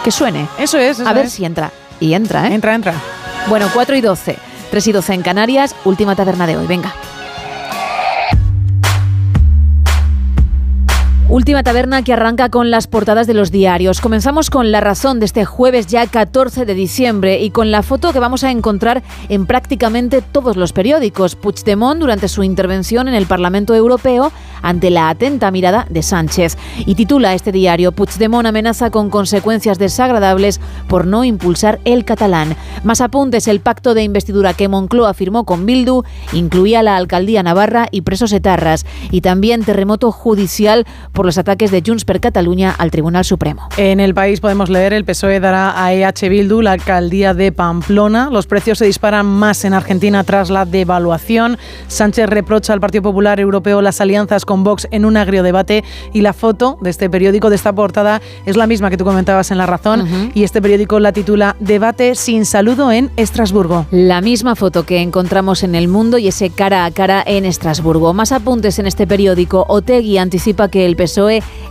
que 0.03 0.11
suene. 0.11 0.49
Eso 0.59 0.79
es, 0.79 0.99
eso 0.99 1.09
A 1.09 1.13
ver 1.13 1.27
es. 1.27 1.33
si 1.33 1.45
entra. 1.45 1.71
Y 2.01 2.15
entra, 2.15 2.49
¿eh? 2.49 2.55
Entra, 2.55 2.75
entra. 2.75 2.95
Bueno, 3.49 3.69
4 3.73 3.95
y 3.95 4.01
12. 4.01 4.37
3 4.73 4.87
y 4.89 4.93
12 4.93 5.15
en 5.15 5.23
Canarias, 5.23 5.77
última 5.85 6.17
taberna 6.17 6.45
de 6.45 6.57
hoy, 6.57 6.67
venga. 6.67 6.93
Última 11.37 11.63
taberna 11.63 12.01
que 12.01 12.15
arranca 12.15 12.49
con 12.49 12.71
las 12.71 12.87
portadas 12.87 13.27
de 13.27 13.35
los 13.35 13.51
diarios. 13.51 14.01
Comenzamos 14.01 14.49
con 14.49 14.73
la 14.73 14.81
razón 14.81 15.21
de 15.21 15.27
este 15.27 15.45
jueves 15.45 15.87
ya 15.87 16.07
14 16.07 16.65
de 16.65 16.73
diciembre 16.73 17.43
y 17.43 17.51
con 17.51 17.71
la 17.71 17.83
foto 17.83 18.15
que 18.15 18.21
vamos 18.21 18.43
a 18.43 18.51
encontrar 18.51 19.03
en 19.29 19.45
prácticamente 19.45 20.23
todos 20.23 20.57
los 20.57 20.73
periódicos. 20.73 21.37
Puigdemont 21.37 22.01
durante 22.01 22.29
su 22.29 22.43
intervención 22.43 23.07
en 23.07 23.13
el 23.13 23.27
Parlamento 23.27 23.75
Europeo 23.75 24.33
ante 24.63 24.89
la 24.89 25.11
atenta 25.11 25.51
mirada 25.51 25.87
de 25.91 26.03
Sánchez. 26.03 26.57
Y 26.87 26.95
titula 26.95 27.35
este 27.35 27.53
diario 27.53 27.93
Puigdemont 27.93 28.47
amenaza 28.47 28.89
con 28.89 29.11
consecuencias 29.11 29.79
desagradables 29.79 30.59
por 30.89 31.07
no 31.07 31.23
impulsar 31.23 31.81
el 31.85 32.07
catalán. 32.07 32.57
Más 32.83 33.03
apuntes, 33.03 33.47
el 33.47 33.61
pacto 33.61 33.93
de 33.93 34.05
investidura 34.05 34.55
que 34.55 34.69
Moncloa 34.69 35.13
firmó 35.13 35.45
con 35.45 35.67
Bildu 35.67 36.03
incluía 36.33 36.83
la 36.83 36.97
alcaldía 36.97 37.43
navarra 37.43 37.89
y 37.91 38.01
presos 38.01 38.33
etarras 38.33 38.87
y 39.11 39.21
también 39.21 39.65
terremoto 39.65 40.13
judicial 40.13 40.87
por 41.13 41.26
los 41.27 41.39
ataques 41.39 41.71
de 41.71 41.83
Junts 41.85 42.05
per 42.05 42.21
Catalunya 42.21 42.71
al 42.71 42.91
Tribunal 42.91 43.25
Supremo. 43.25 43.69
En 43.77 44.01
el 44.01 44.15
país 44.15 44.41
podemos 44.41 44.71
leer 44.71 44.93
el 44.93 45.05
PSOE 45.05 45.41
dará 45.41 45.83
a 45.83 45.93
EH 45.93 46.29
Bildu 46.29 46.63
la 46.63 46.73
alcaldía 46.73 47.35
de 47.35 47.53
Pamplona. 47.53 48.31
Los 48.31 48.47
precios 48.47 48.79
se 48.79 48.87
disparan 48.87 49.27
más 49.27 49.65
en 49.65 49.75
Argentina 49.75 50.25
tras 50.25 50.49
la 50.49 50.65
devaluación. 50.65 51.59
Sánchez 51.89 52.29
reprocha 52.29 52.73
al 52.73 52.81
Partido 52.81 53.03
Popular 53.03 53.41
Europeo 53.41 53.83
las 53.83 54.01
alianzas 54.01 54.45
con 54.45 54.65
Vox 54.65 54.87
en 54.91 55.05
un 55.05 55.17
agrio 55.17 55.43
debate 55.43 55.85
y 56.13 56.21
la 56.21 56.33
foto 56.33 56.79
de 56.81 56.91
este 56.91 57.11
periódico, 57.11 57.51
de 57.51 57.57
esta 57.57 57.73
portada, 57.73 58.23
es 58.47 58.57
la 58.57 58.67
misma 58.67 58.91
que 58.91 58.97
tú 58.97 59.05
comentabas 59.05 59.51
en 59.51 59.59
La 59.59 59.67
Razón 59.67 60.31
y 60.35 60.45
este 60.45 60.63
periódico 60.63 61.01
la 61.01 61.13
titula 61.13 61.57
Debate 61.59 62.15
sin 62.15 62.47
saludo 62.47 62.93
en 62.93 63.11
Estrasburgo. 63.17 63.87
La 63.91 64.21
misma 64.21 64.55
foto 64.55 64.85
que 64.85 65.01
encontramos 65.01 65.63
en 65.65 65.75
El 65.75 65.89
Mundo 65.89 66.19
y 66.19 66.29
ese 66.29 66.51
cara 66.51 66.85
a 66.85 66.91
cara 66.91 67.23
en 67.27 67.45
Estrasburgo. 67.45 68.15
Más 68.15 68.33
apuntes 68.33 68.79
en 68.79 68.87
este 68.87 69.07
periódico. 69.07 69.65
Otegui 69.69 70.19
anticipa 70.19 70.69
que 70.69 70.87
el 70.87 70.95
PSOE 70.97 71.16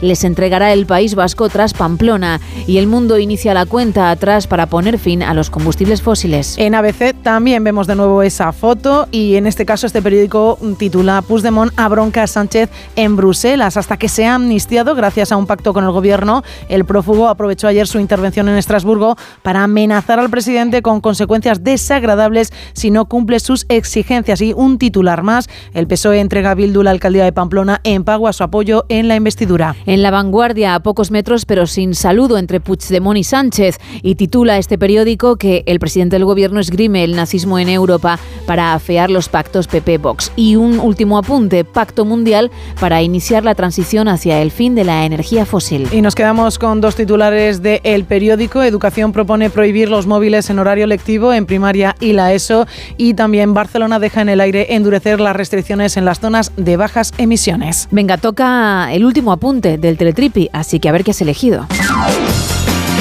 les 0.02 0.24
entregará 0.24 0.74
el 0.74 0.86
País 0.86 1.14
Vasco 1.16 1.50
tras 1.50 1.74
Pamplona 1.74 2.40
y 2.68 2.78
El 2.78 2.88
Mundo 2.88 3.20
inicia 3.20 3.54
la 3.54 3.66
cuenta 3.66 4.10
atrás 4.10 4.48
para 4.48 4.66
poner 4.66 4.98
fin 4.98 5.22
a 5.22 5.34
los 5.34 5.50
combustibles 5.50 6.02
fósiles. 6.02 6.56
En 6.58 6.74
ABC 6.74 7.16
también 7.22 7.64
vemos 7.64 7.88
de 7.88 7.96
nuevo 7.96 8.24
esa 8.24 8.52
foto 8.52 9.08
y 9.12 9.36
en 9.36 9.46
este 9.46 9.66
caso 9.66 9.86
este 9.86 10.02
periódico 10.02 10.58
titula 10.78 11.22
Puigdemont 11.22 11.72
abronca 11.76 12.24
a 12.24 12.28
Sánchez 12.28 12.70
en 12.96 13.16
Bruselas 13.16 13.78
hasta 13.78 13.98
que 13.98 14.10
se 14.10 14.26
ha 14.26 14.36
amnistiado 14.36 14.96
gracias 14.96 15.32
a 15.32 15.38
un 15.38 15.46
pacto 15.46 15.74
con 15.74 15.84
el 15.84 15.92
gobierno. 15.92 16.44
El 16.68 16.86
prófugo 16.86 17.28
aprovechó 17.28 17.68
ayer 17.68 17.88
su 17.88 18.00
intervención 18.00 18.50
en 18.50 18.56
Estrasburgo 18.58 19.16
para 19.44 19.64
amenazar 19.64 20.20
al 20.20 20.30
presidente 20.30 20.82
con 20.82 21.02
consecuencias 21.02 21.64
desagradables 21.64 22.52
si 22.74 22.90
no 22.90 23.06
cumple 23.06 23.40
sus 23.40 23.66
exigencias. 23.70 24.42
Y 24.42 24.54
un 24.54 24.78
titular 24.78 25.24
más, 25.24 25.50
el 25.74 25.88
PSOE 25.88 26.20
entrega 26.20 26.52
a 26.52 26.56
Bildu 26.56 26.84
la 26.84 26.92
alcaldía 26.92 27.24
de 27.24 27.34
Pamplona 27.34 27.82
en 27.84 28.04
pago 28.04 28.28
a 28.28 28.34
su 28.34 28.44
apoyo 28.44 28.86
en 28.90 29.08
la 29.08 29.16
investidura. 29.26 29.76
En 29.88 30.04
la 30.04 30.12
vanguardia, 30.12 30.76
a 30.76 30.80
pocos 30.82 31.10
metros, 31.10 31.46
pero 31.46 31.66
sin 31.66 31.96
saludo 31.96 32.38
entre 32.38 32.60
Puigdemont 32.60 33.18
y 33.18 33.24
Sánchez, 33.24 33.80
y 34.04 34.14
titula 34.14 34.60
este 34.60 34.78
periódico 34.78 35.38
que 35.38 35.64
el 35.66 35.80
presidente 35.80 36.18
del 36.18 36.26
gobierno 36.26 36.60
esgrime 36.60 37.04
el 37.04 37.16
nazismo 37.16 37.58
en 37.58 37.70
Europa 37.70 38.20
para 38.46 38.76
afear 38.76 39.10
los 39.10 39.28
pactos 39.28 39.68
PP-Vox. 39.68 40.32
Y 40.36 40.58
un 40.58 40.80
último 40.80 41.18
apunte, 41.18 41.66
pacto 41.66 42.06
mundial 42.06 42.52
para 42.80 43.02
iniciar 43.02 43.44
la 43.44 43.56
transición 43.56 44.08
hacia 44.08 44.42
el 44.44 44.52
fin 44.52 44.76
de 44.76 44.84
la 44.84 45.06
energía 45.06 45.48
fósil. 45.48 45.88
Y 45.92 46.02
nos 46.02 46.14
quedamos 46.14 46.60
con 46.60 46.82
dos 46.82 46.96
titulares 46.96 47.64
de 47.64 47.82
El 47.84 48.06
Periódico. 48.06 48.62
Educación 48.62 49.12
propone 49.12 49.50
prohibir 49.50 49.90
los 49.90 50.06
móviles 50.06 50.52
en 50.52 50.60
horario 50.60 50.86
lectivo 50.86 51.34
en 51.34 51.48
primaria 51.48 51.96
y 52.00 52.14
la 52.14 52.32
ESO. 52.34 52.68
Y 52.98 53.16
también 53.16 53.56
Barcelona 53.56 53.98
deja 53.98 54.22
en 54.22 54.30
el 54.30 54.42
aire 54.42 54.76
endurecer 54.76 55.20
las 55.20 55.36
restricciones 55.36 55.98
en 55.98 56.06
las 56.06 56.20
zonas 56.20 56.52
de 56.58 56.78
bajas 56.78 57.12
emisiones. 57.18 57.88
Venga, 57.90 58.18
toca 58.18 58.94
el 58.94 59.04
último 59.04 59.15
apunte 59.32 59.78
del 59.78 59.98
Teletripi, 59.98 60.50
así 60.54 60.80
que 60.80 60.90
a 60.90 60.92
ver 60.92 61.04
qué 61.04 61.12
has 61.12 61.22
elegido. 61.22 61.68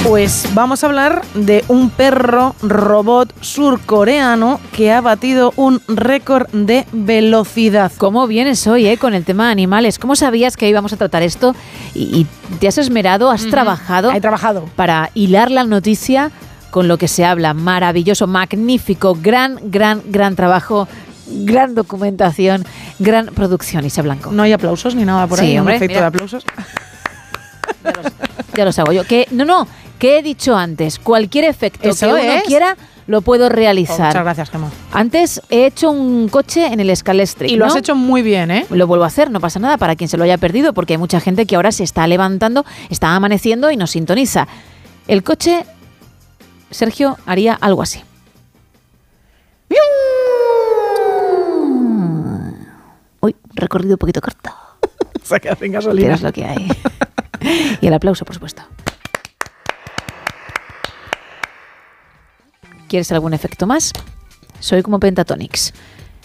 Pues 0.06 0.46
vamos 0.52 0.84
a 0.84 0.86
hablar 0.86 1.22
de 1.34 1.64
un 1.68 1.88
perro 1.88 2.54
robot 2.60 3.32
surcoreano 3.40 4.60
que 4.72 4.92
ha 4.92 5.00
batido 5.00 5.54
un 5.56 5.80
récord 5.88 6.46
de 6.52 6.84
velocidad. 6.92 7.90
¿Cómo 7.96 8.26
vienes 8.26 8.66
hoy 8.66 8.86
eh, 8.86 8.98
con 8.98 9.14
el 9.14 9.24
tema 9.24 9.46
de 9.46 9.52
animales? 9.52 9.98
¿Cómo 9.98 10.14
sabías 10.14 10.58
que 10.58 10.68
íbamos 10.68 10.92
a 10.92 10.98
tratar 10.98 11.22
esto? 11.22 11.54
Y, 11.94 12.02
y 12.20 12.26
te 12.58 12.68
has 12.68 12.76
esmerado, 12.76 13.30
has 13.30 13.46
trabajado, 13.46 14.12
He 14.12 14.20
trabajado. 14.20 14.66
para 14.76 15.10
hilar 15.14 15.50
la 15.50 15.64
noticia 15.64 16.30
con 16.70 16.86
lo 16.86 16.98
que 16.98 17.08
se 17.08 17.24
habla. 17.24 17.54
Maravilloso, 17.54 18.26
magnífico, 18.26 19.16
gran, 19.20 19.58
gran, 19.70 20.02
gran 20.06 20.36
trabajo, 20.36 20.86
gran 21.26 21.74
documentación, 21.74 22.64
gran 22.98 23.26
producción, 23.26 23.84
Isa 23.84 24.02
Blanco. 24.02 24.30
No 24.32 24.42
hay 24.42 24.52
aplausos 24.52 24.94
ni 24.94 25.04
nada 25.04 25.26
por 25.26 25.38
Sí, 25.38 25.46
ahí. 25.46 25.58
hombre, 25.58 25.74
un 25.74 25.82
efecto 25.82 25.94
mira. 25.94 26.00
de 26.02 26.06
aplausos. 26.06 26.44
Ya 28.56 28.64
los 28.64 28.78
hago 28.78 28.92
yo. 28.92 29.04
Que, 29.04 29.26
no, 29.32 29.44
no, 29.44 29.66
que 29.98 30.18
he 30.18 30.22
dicho 30.22 30.56
antes, 30.56 30.98
cualquier 31.00 31.44
efecto 31.44 31.88
Eso 31.88 32.06
que 32.06 32.12
uno 32.12 32.22
es. 32.34 32.42
quiera 32.44 32.76
lo 33.08 33.20
puedo 33.20 33.48
realizar. 33.48 34.06
Muchas 34.08 34.22
gracias, 34.22 34.50
Gemma. 34.50 34.70
Antes 34.92 35.42
he 35.50 35.66
hecho 35.66 35.90
un 35.90 36.28
coche 36.28 36.66
en 36.66 36.78
el 36.80 36.96
Scalestri. 36.96 37.52
Y 37.52 37.56
lo 37.56 37.66
has 37.66 37.74
hecho 37.76 37.94
muy 37.96 38.22
bien, 38.22 38.50
¿eh? 38.52 38.64
Lo 38.70 38.86
vuelvo 38.86 39.04
a 39.04 39.08
hacer, 39.08 39.30
no 39.30 39.40
pasa 39.40 39.58
nada 39.58 39.76
para 39.76 39.96
quien 39.96 40.08
se 40.08 40.16
lo 40.16 40.24
haya 40.24 40.38
perdido, 40.38 40.72
porque 40.72 40.94
hay 40.94 40.98
mucha 40.98 41.20
gente 41.20 41.46
que 41.46 41.56
ahora 41.56 41.72
se 41.72 41.82
está 41.84 42.06
levantando, 42.06 42.64
está 42.90 43.14
amaneciendo 43.16 43.70
y 43.72 43.76
nos 43.76 43.90
sintoniza. 43.90 44.46
El 45.08 45.22
coche, 45.24 45.66
Sergio, 46.70 47.18
haría 47.26 47.54
algo 47.54 47.82
así. 47.82 48.02
Uy, 53.24 53.34
recorrido 53.54 53.94
un 53.94 53.98
poquito 53.98 54.20
corto. 54.20 54.50
Se 55.22 55.36
ha 55.36 55.40
quedado 55.40 55.58
sin 55.58 55.72
Pero 55.72 55.80
gasolina. 55.80 56.12
es 56.12 56.20
lo 56.20 56.30
que 56.30 56.44
hay. 56.44 56.68
y 57.80 57.86
el 57.86 57.94
aplauso, 57.94 58.26
por 58.26 58.34
supuesto. 58.34 58.60
¿Quieres 62.86 63.10
algún 63.12 63.32
efecto 63.32 63.66
más? 63.66 63.94
Soy 64.60 64.82
como 64.82 65.00
Pentatonix. 65.00 65.72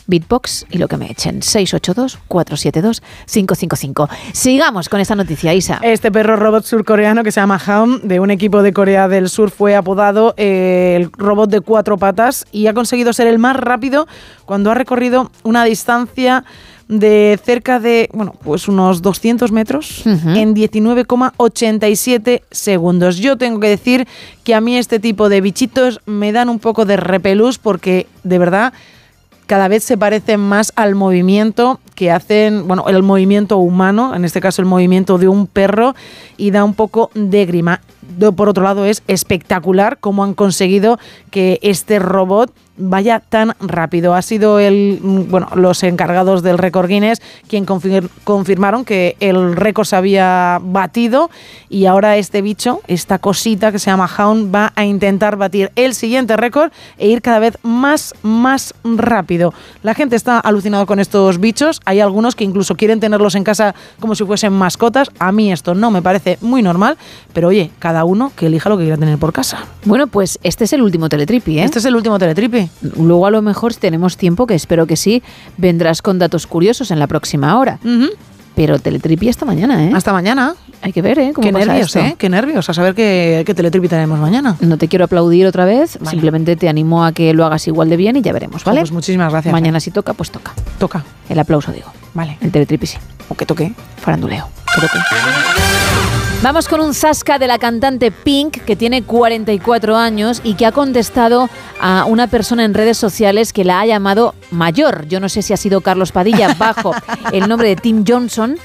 Beatbox 0.07 0.65
y 0.71 0.77
lo 0.77 0.89
que 0.89 0.97
me 0.97 1.09
echen. 1.09 1.39
682-472-555. 1.39 4.09
Sigamos 4.33 4.89
con 4.89 4.99
esta 4.99 5.15
noticia, 5.15 5.53
Isa. 5.53 5.79
Este 5.81 6.11
perro 6.11 6.35
robot 6.35 6.65
surcoreano 6.65 7.23
que 7.23 7.31
se 7.31 7.39
llama 7.39 7.61
Haum, 7.65 8.01
de 8.01 8.19
un 8.19 8.29
equipo 8.29 8.61
de 8.61 8.73
Corea 8.73 9.07
del 9.07 9.29
Sur, 9.29 9.51
fue 9.51 9.77
apodado 9.77 10.33
eh, 10.35 10.95
el 10.97 11.09
robot 11.13 11.49
de 11.49 11.61
cuatro 11.61 11.97
patas 11.97 12.45
y 12.51 12.67
ha 12.67 12.73
conseguido 12.73 13.13
ser 13.13 13.27
el 13.27 13.39
más 13.39 13.55
rápido 13.55 14.05
cuando 14.43 14.69
ha 14.69 14.73
recorrido 14.73 15.31
una 15.43 15.63
distancia 15.63 16.43
de 16.89 17.39
cerca 17.41 17.79
de, 17.79 18.09
bueno, 18.11 18.33
pues 18.43 18.67
unos 18.67 19.01
200 19.01 19.51
metros 19.51 20.05
en 20.05 20.55
19,87 20.55 22.41
segundos. 22.49 23.17
Yo 23.17 23.37
tengo 23.37 23.59
que 23.59 23.69
decir 23.69 24.07
que 24.43 24.55
a 24.55 24.61
mí 24.61 24.75
este 24.75 24.99
tipo 24.99 25.29
de 25.29 25.39
bichitos 25.39 26.01
me 26.07 26.31
dan 26.31 26.49
un 26.49 26.57
poco 26.59 26.85
de 26.85 26.97
repelús 26.97 27.59
porque 27.59 28.07
de 28.23 28.39
verdad 28.39 28.73
cada 29.45 29.67
vez 29.67 29.83
se 29.83 29.97
parecen 29.97 30.39
más 30.39 30.73
al 30.75 30.95
movimiento 30.95 31.79
que 31.95 32.11
hacen, 32.11 32.67
bueno, 32.67 32.87
el 32.87 33.03
movimiento 33.03 33.57
humano, 33.57 34.15
en 34.15 34.25
este 34.25 34.41
caso 34.41 34.61
el 34.61 34.67
movimiento 34.67 35.17
de 35.17 35.27
un 35.27 35.47
perro, 35.47 35.95
y 36.37 36.51
da 36.51 36.63
un 36.63 36.73
poco 36.73 37.11
de 37.13 37.45
grima. 37.45 37.81
Por 38.35 38.49
otro 38.49 38.63
lado, 38.63 38.85
es 38.85 39.03
espectacular 39.07 39.97
cómo 39.99 40.23
han 40.23 40.33
conseguido 40.33 40.99
que 41.29 41.59
este 41.61 41.99
robot 41.99 42.51
vaya 42.79 43.19
tan 43.19 43.53
rápido. 43.59 44.13
Ha 44.15 44.21
sido 44.21 44.59
el, 44.59 44.99
mm, 45.01 45.29
bueno, 45.29 45.47
los 45.55 45.83
encargados 45.83 46.41
del 46.41 46.57
récord 46.57 46.87
Guinness 46.87 47.21
quien 47.47 47.65
confir- 47.65 48.09
confirmaron 48.23 48.85
que 48.85 49.15
el 49.19 49.55
récord 49.55 49.85
se 49.85 49.95
había 49.95 50.59
batido 50.63 51.29
y 51.69 51.85
ahora 51.85 52.17
este 52.17 52.41
bicho, 52.41 52.81
esta 52.87 53.19
cosita 53.19 53.71
que 53.71 53.79
se 53.79 53.91
llama 53.91 54.09
Hound, 54.17 54.53
va 54.55 54.71
a 54.75 54.85
intentar 54.85 55.35
batir 55.35 55.71
el 55.75 55.93
siguiente 55.93 56.35
récord 56.37 56.71
e 56.97 57.07
ir 57.09 57.21
cada 57.21 57.39
vez 57.39 57.57
más, 57.63 58.15
más 58.23 58.73
rápido. 58.83 59.53
La 59.83 59.93
gente 59.93 60.15
está 60.15 60.39
alucinado 60.39 60.85
con 60.85 60.99
estos 60.99 61.39
bichos. 61.39 61.81
Hay 61.85 61.99
algunos 61.99 62.35
que 62.35 62.43
incluso 62.43 62.75
quieren 62.75 62.99
tenerlos 62.99 63.35
en 63.35 63.43
casa 63.43 63.75
como 63.99 64.15
si 64.15 64.23
fuesen 64.23 64.53
mascotas. 64.53 65.09
A 65.19 65.31
mí 65.31 65.51
esto 65.51 65.75
no 65.75 65.91
me 65.91 66.01
parece 66.01 66.37
muy 66.41 66.61
normal, 66.61 66.97
pero 67.33 67.49
oye, 67.49 67.71
cada 67.79 68.05
uno 68.05 68.31
que 68.35 68.47
elija 68.47 68.69
lo 68.69 68.77
que 68.77 68.83
quiera 68.83 68.97
tener 68.97 69.17
por 69.17 69.33
casa. 69.33 69.65
Bueno, 69.85 70.07
pues 70.07 70.39
este 70.43 70.63
es 70.63 70.73
el 70.73 70.81
último 70.81 71.09
teletripi, 71.09 71.59
¿eh? 71.59 71.63
Este 71.63 71.79
es 71.79 71.85
el 71.85 71.95
último 71.95 72.17
teletripi. 72.17 72.68
Luego 72.81 73.25
a 73.25 73.31
lo 73.31 73.41
mejor 73.41 73.73
si 73.73 73.79
tenemos 73.79 74.17
tiempo, 74.17 74.47
que 74.47 74.55
espero 74.55 74.87
que 74.87 74.95
sí, 74.95 75.21
vendrás 75.57 76.01
con 76.01 76.19
datos 76.19 76.47
curiosos 76.47 76.91
en 76.91 76.99
la 76.99 77.07
próxima 77.07 77.57
hora. 77.57 77.79
Pero 78.55 78.77
teletripi 78.77 79.29
hasta 79.29 79.45
mañana, 79.45 79.85
¿eh? 79.85 79.91
Hasta 79.93 80.11
mañana. 80.11 80.53
Hay 80.81 80.91
que 80.93 81.01
ver, 81.01 81.19
¿eh? 81.19 81.31
¿Cómo 81.33 81.45
Qué 81.45 81.53
pasa 81.53 81.65
nervios, 81.65 81.87
esto. 81.95 81.99
¿eh? 81.99 82.15
Qué 82.17 82.29
nervios 82.29 82.69
a 82.69 82.73
saber 82.73 82.93
qué, 82.95 83.43
qué 83.45 83.53
teletripi 83.53 83.87
tenemos 83.87 84.19
mañana. 84.19 84.55
No 84.59 84.77
te 84.77 84.87
quiero 84.87 85.05
aplaudir 85.05 85.45
otra 85.45 85.65
vez, 85.65 85.97
simplemente 86.09 86.55
te 86.55 86.67
animo 86.67 87.05
a 87.05 87.11
que 87.13 87.33
lo 87.33 87.45
hagas 87.45 87.67
igual 87.67 87.89
de 87.89 87.97
bien 87.97 88.15
y 88.17 88.21
ya 88.21 88.33
veremos, 88.33 88.63
¿vale? 88.63 88.79
Pues 88.81 88.91
muchísimas 88.91 89.31
gracias. 89.31 89.51
Mañana 89.51 89.79
si 89.79 89.91
toca, 89.91 90.13
pues 90.13 90.31
toca. 90.31 90.53
Toca. 90.77 91.03
El 91.29 91.39
aplauso, 91.39 91.71
digo. 91.71 91.91
Vale. 92.13 92.37
El 92.41 92.51
teletripi 92.51 92.85
sí. 92.87 92.97
O 93.29 93.35
que 93.35 93.45
toque. 93.45 93.73
Faranduleo. 93.97 94.47
Que 94.75 94.81
toque. 94.81 96.18
Vamos 96.41 96.69
con 96.69 96.79
un 96.79 96.93
zasca 96.93 97.37
de 97.37 97.47
la 97.47 97.59
cantante 97.59 98.11
Pink, 98.11 98.63
que 98.63 98.77
tiene 98.77 99.03
44 99.03 99.97
años 99.97 100.39
y 100.41 100.53
que 100.53 100.65
ha 100.65 100.71
contestado 100.71 101.49
a 101.81 102.05
una 102.05 102.27
persona 102.27 102.63
en 102.63 102.73
redes 102.73 102.97
sociales 102.97 103.51
que 103.51 103.65
la 103.65 103.81
ha 103.81 103.85
llamado 103.85 104.33
mayor. 104.49 105.05
Yo 105.09 105.19
no 105.19 105.27
sé 105.27 105.41
si 105.41 105.51
ha 105.51 105.57
sido 105.57 105.81
Carlos 105.81 106.13
Padilla 106.13 106.53
bajo 106.57 106.93
el 107.33 107.49
nombre 107.49 107.67
de 107.67 107.75
Tim 107.75 108.05
Johnson, 108.07 108.57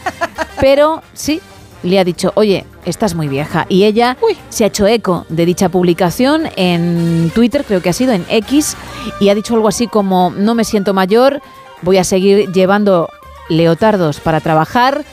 pero 0.61 1.03
sí, 1.15 1.41
le 1.83 1.99
ha 1.99 2.05
dicho, 2.05 2.31
oye, 2.37 2.65
estás 2.85 3.17
muy 3.17 3.27
vieja. 3.27 3.67
Y 3.69 3.83
ella 3.83 4.17
se 4.51 4.63
ha 4.63 4.69
hecho 4.69 4.87
eco 4.87 5.27
de 5.29 5.45
dicha 5.45 5.69
publicación 5.69 6.45
en 6.55 7.33
Twitter, 7.35 7.65
creo 7.67 7.83
que 7.83 7.89
ha 7.89 7.93
sido 7.93 8.13
en 8.13 8.25
X, 8.29 8.77
y 9.19 9.31
ha 9.31 9.35
dicho 9.35 9.55
algo 9.55 9.67
así 9.67 9.89
como, 9.89 10.31
no 10.31 10.55
me 10.55 10.63
siento 10.63 10.95
mayor, 10.95 11.43
voy 11.83 11.99
a 11.99 12.05
seguir 12.05 12.53
llevando 12.53 13.11
leotardos 13.49 14.21
para 14.21 14.41
trabajar 14.41 15.05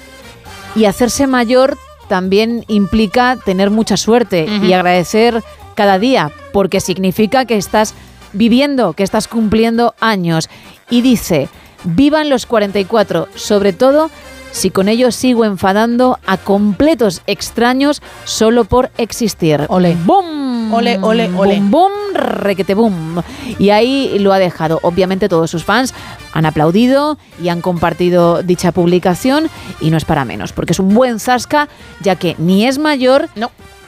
y 0.75 0.85
hacerse 0.85 1.25
mayor 1.25 1.75
también 2.11 2.65
implica 2.67 3.37
tener 3.37 3.69
mucha 3.69 3.95
suerte 3.95 4.45
y 4.61 4.73
agradecer 4.73 5.41
cada 5.75 5.97
día, 5.97 6.29
porque 6.51 6.81
significa 6.81 7.45
que 7.45 7.55
estás 7.55 7.93
viviendo, 8.33 8.91
que 8.91 9.03
estás 9.03 9.29
cumpliendo 9.29 9.95
años. 10.01 10.49
Y 10.89 11.03
dice, 11.03 11.47
vivan 11.85 12.29
los 12.29 12.45
44, 12.45 13.29
sobre 13.33 13.71
todo 13.71 14.11
si 14.51 14.69
con 14.69 14.89
ello 14.89 15.11
sigo 15.11 15.45
enfadando 15.45 16.19
a 16.25 16.37
completos 16.37 17.21
extraños 17.27 18.01
solo 18.25 18.65
por 18.65 18.91
existir. 18.97 19.65
Ole. 19.69 19.97
¡Bum! 20.05 20.73
Ole, 20.73 20.99
ole, 21.01 21.29
ole. 21.35 21.59
¡Bum, 21.59 21.71
bum! 21.71 21.91
Requete 22.13 22.75
bum. 22.75 23.21
Y 23.59 23.71
ahí 23.71 24.17
lo 24.19 24.33
ha 24.33 24.39
dejado. 24.39 24.79
Obviamente 24.83 25.29
todos 25.29 25.51
sus 25.51 25.63
fans 25.63 25.93
han 26.33 26.45
aplaudido 26.45 27.17
y 27.41 27.49
han 27.49 27.61
compartido 27.61 28.43
dicha 28.43 28.71
publicación 28.71 29.49
y 29.79 29.89
no 29.89 29.97
es 29.97 30.05
para 30.05 30.25
menos, 30.25 30.53
porque 30.53 30.73
es 30.73 30.79
un 30.79 30.93
buen 30.93 31.19
zasca, 31.19 31.67
ya 32.01 32.15
que 32.15 32.35
ni 32.37 32.65
es 32.65 32.77
mayor, 32.77 33.29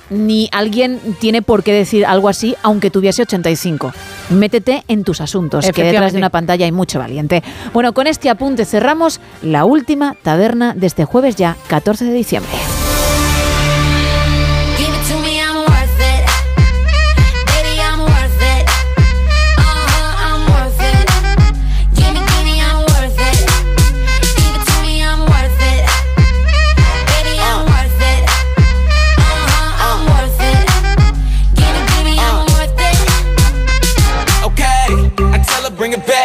ni 0.09 0.50
alguien 0.51 1.00
tiene 1.19 1.42
por 1.42 1.64
qué 1.64 1.74
decir 1.74 2.06
algo 2.06 2.30
así, 2.30 2.56
aunque 2.64 2.90
tuviese 2.90 3.22
85. 3.24 3.93
Métete 4.30 4.84
en 4.88 5.03
tus 5.03 5.22
asuntos, 5.22 5.69
que 5.72 5.84
detrás 5.84 6.14
de 6.14 6.18
una 6.18 6.30
pantalla 6.30 6.66
hay 6.66 6.72
mucho 6.72 7.00
valiente. 7.00 7.43
Bueno, 7.74 7.93
con 7.93 8.08
este 8.08 8.30
apunte 8.30 8.66
cerramos 8.66 9.19
la 9.42 9.66
última 9.66 10.16
taberna 10.22 10.74
de 10.74 10.88
este 10.88 11.06
jueves 11.06 11.35
ya, 11.35 11.56
14 11.68 12.06
de 12.06 12.14
diciembre. 12.14 12.52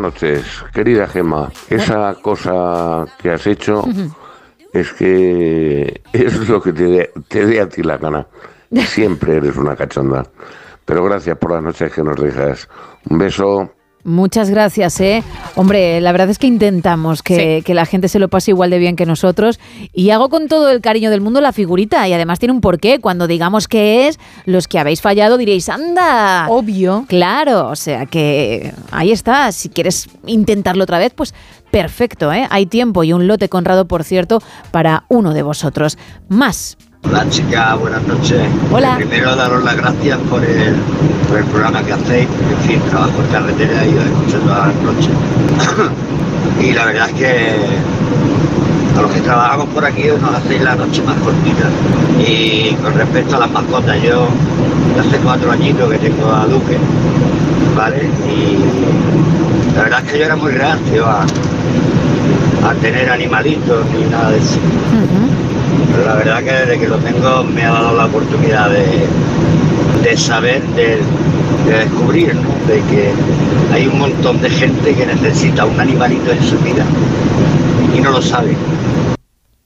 Buenas 0.00 0.14
noches, 0.14 0.64
querida 0.72 1.06
Gema. 1.06 1.50
Esa 1.68 2.14
cosa 2.22 3.04
que 3.20 3.32
has 3.32 3.46
hecho 3.46 3.84
es 4.72 4.94
que 4.94 6.00
es 6.10 6.48
lo 6.48 6.62
que 6.62 6.72
te 6.72 6.84
dé 6.84 7.12
te 7.28 7.60
a 7.60 7.68
ti 7.68 7.82
la 7.82 7.98
gana. 7.98 8.26
Siempre 8.72 9.36
eres 9.36 9.58
una 9.58 9.76
cachonda. 9.76 10.24
Pero 10.86 11.04
gracias 11.04 11.36
por 11.36 11.52
las 11.52 11.62
noches 11.62 11.92
que 11.92 12.02
nos 12.02 12.18
dejas. 12.18 12.66
Un 13.10 13.18
beso. 13.18 13.74
Muchas 14.02 14.48
gracias, 14.48 14.98
¿eh? 15.00 15.22
Hombre, 15.56 16.00
la 16.00 16.12
verdad 16.12 16.30
es 16.30 16.38
que 16.38 16.46
intentamos 16.46 17.22
que, 17.22 17.62
que 17.64 17.74
la 17.74 17.84
gente 17.84 18.08
se 18.08 18.18
lo 18.18 18.28
pase 18.28 18.50
igual 18.50 18.70
de 18.70 18.78
bien 18.78 18.96
que 18.96 19.04
nosotros 19.04 19.60
y 19.92 20.10
hago 20.10 20.30
con 20.30 20.48
todo 20.48 20.70
el 20.70 20.80
cariño 20.80 21.10
del 21.10 21.20
mundo 21.20 21.40
la 21.40 21.52
figurita 21.52 22.08
y 22.08 22.12
además 22.14 22.38
tiene 22.38 22.54
un 22.54 22.60
porqué. 22.60 22.98
Cuando 23.00 23.26
digamos 23.26 23.68
que 23.68 24.08
es, 24.08 24.18
los 24.46 24.68
que 24.68 24.78
habéis 24.78 25.02
fallado 25.02 25.36
diréis, 25.36 25.68
anda. 25.68 26.46
Obvio. 26.48 27.04
Claro, 27.08 27.68
o 27.68 27.76
sea 27.76 28.06
que 28.06 28.72
ahí 28.90 29.12
está. 29.12 29.52
Si 29.52 29.68
quieres 29.68 30.08
intentarlo 30.26 30.84
otra 30.84 30.98
vez, 30.98 31.12
pues 31.14 31.34
perfecto, 31.70 32.32
¿eh? 32.32 32.46
Hay 32.50 32.66
tiempo 32.66 33.04
y 33.04 33.12
un 33.12 33.26
lote 33.26 33.48
conrado, 33.48 33.86
por 33.86 34.04
cierto, 34.04 34.42
para 34.70 35.04
uno 35.08 35.34
de 35.34 35.42
vosotros. 35.42 35.98
Más. 36.28 36.76
Hola 37.02 37.28
chica, 37.30 37.74
buenas 37.74 38.02
noches. 38.06 38.40
Hola. 38.70 38.96
Primero 38.96 39.34
daros 39.34 39.64
las 39.64 39.76
gracias 39.76 40.18
por 40.28 40.44
el, 40.44 40.74
por 41.28 41.38
el 41.38 41.44
programa 41.44 41.82
que 41.82 41.92
hacéis. 41.92 42.28
En 42.28 42.68
fin, 42.68 42.80
trabajo 42.88 43.12
en 43.24 43.32
carretera 43.32 43.86
y 43.86 43.96
os 43.96 44.04
escucho 44.04 44.38
todas 44.40 44.66
las 44.68 44.76
noches. 44.76 45.10
y 46.60 46.72
la 46.72 46.84
verdad 46.84 47.08
es 47.08 47.14
que 47.14 47.56
a 48.98 49.02
los 49.02 49.10
que 49.12 49.20
trabajamos 49.20 49.68
por 49.68 49.84
aquí 49.84 50.04
nos 50.20 50.34
hacéis 50.34 50.62
la 50.62 50.74
noche 50.74 51.02
más 51.02 51.16
cortita. 51.16 51.68
Y 52.20 52.74
con 52.74 52.94
respecto 52.94 53.36
a 53.36 53.40
las 53.40 53.50
mascotas, 53.50 54.02
yo 54.02 54.28
hace 55.00 55.16
cuatro 55.18 55.50
añitos 55.52 55.90
que 55.90 55.98
tengo 55.98 56.30
a 56.30 56.46
Duque, 56.46 56.78
¿vale? 57.76 58.10
Y 58.28 59.74
la 59.74 59.82
verdad 59.84 60.02
es 60.04 60.12
que 60.12 60.18
yo 60.18 60.24
era 60.26 60.36
muy 60.36 60.52
reacio 60.52 61.06
a, 61.06 61.22
a 61.22 62.74
tener 62.80 63.10
animalitos 63.10 63.86
ni 63.96 64.04
nada 64.10 64.30
de 64.30 64.38
eso. 64.38 64.58
Pero 65.92 66.06
la 66.06 66.14
verdad 66.14 66.42
que 66.42 66.52
desde 66.52 66.78
que 66.78 66.88
lo 66.88 66.96
tengo 66.98 67.44
me 67.44 67.64
ha 67.64 67.72
dado 67.72 67.96
la 67.96 68.06
oportunidad 68.06 68.70
de, 68.70 68.84
de 70.02 70.16
saber, 70.16 70.62
de, 70.74 70.98
de 71.66 71.78
descubrir, 71.78 72.34
de 72.66 72.80
que 72.90 73.12
hay 73.72 73.86
un 73.86 73.98
montón 73.98 74.40
de 74.40 74.50
gente 74.50 74.94
que 74.94 75.06
necesita 75.06 75.64
un 75.64 75.78
animalito 75.78 76.32
en 76.32 76.42
su 76.42 76.58
vida 76.58 76.84
y 77.96 78.00
no 78.00 78.10
lo 78.10 78.22
sabe. 78.22 78.56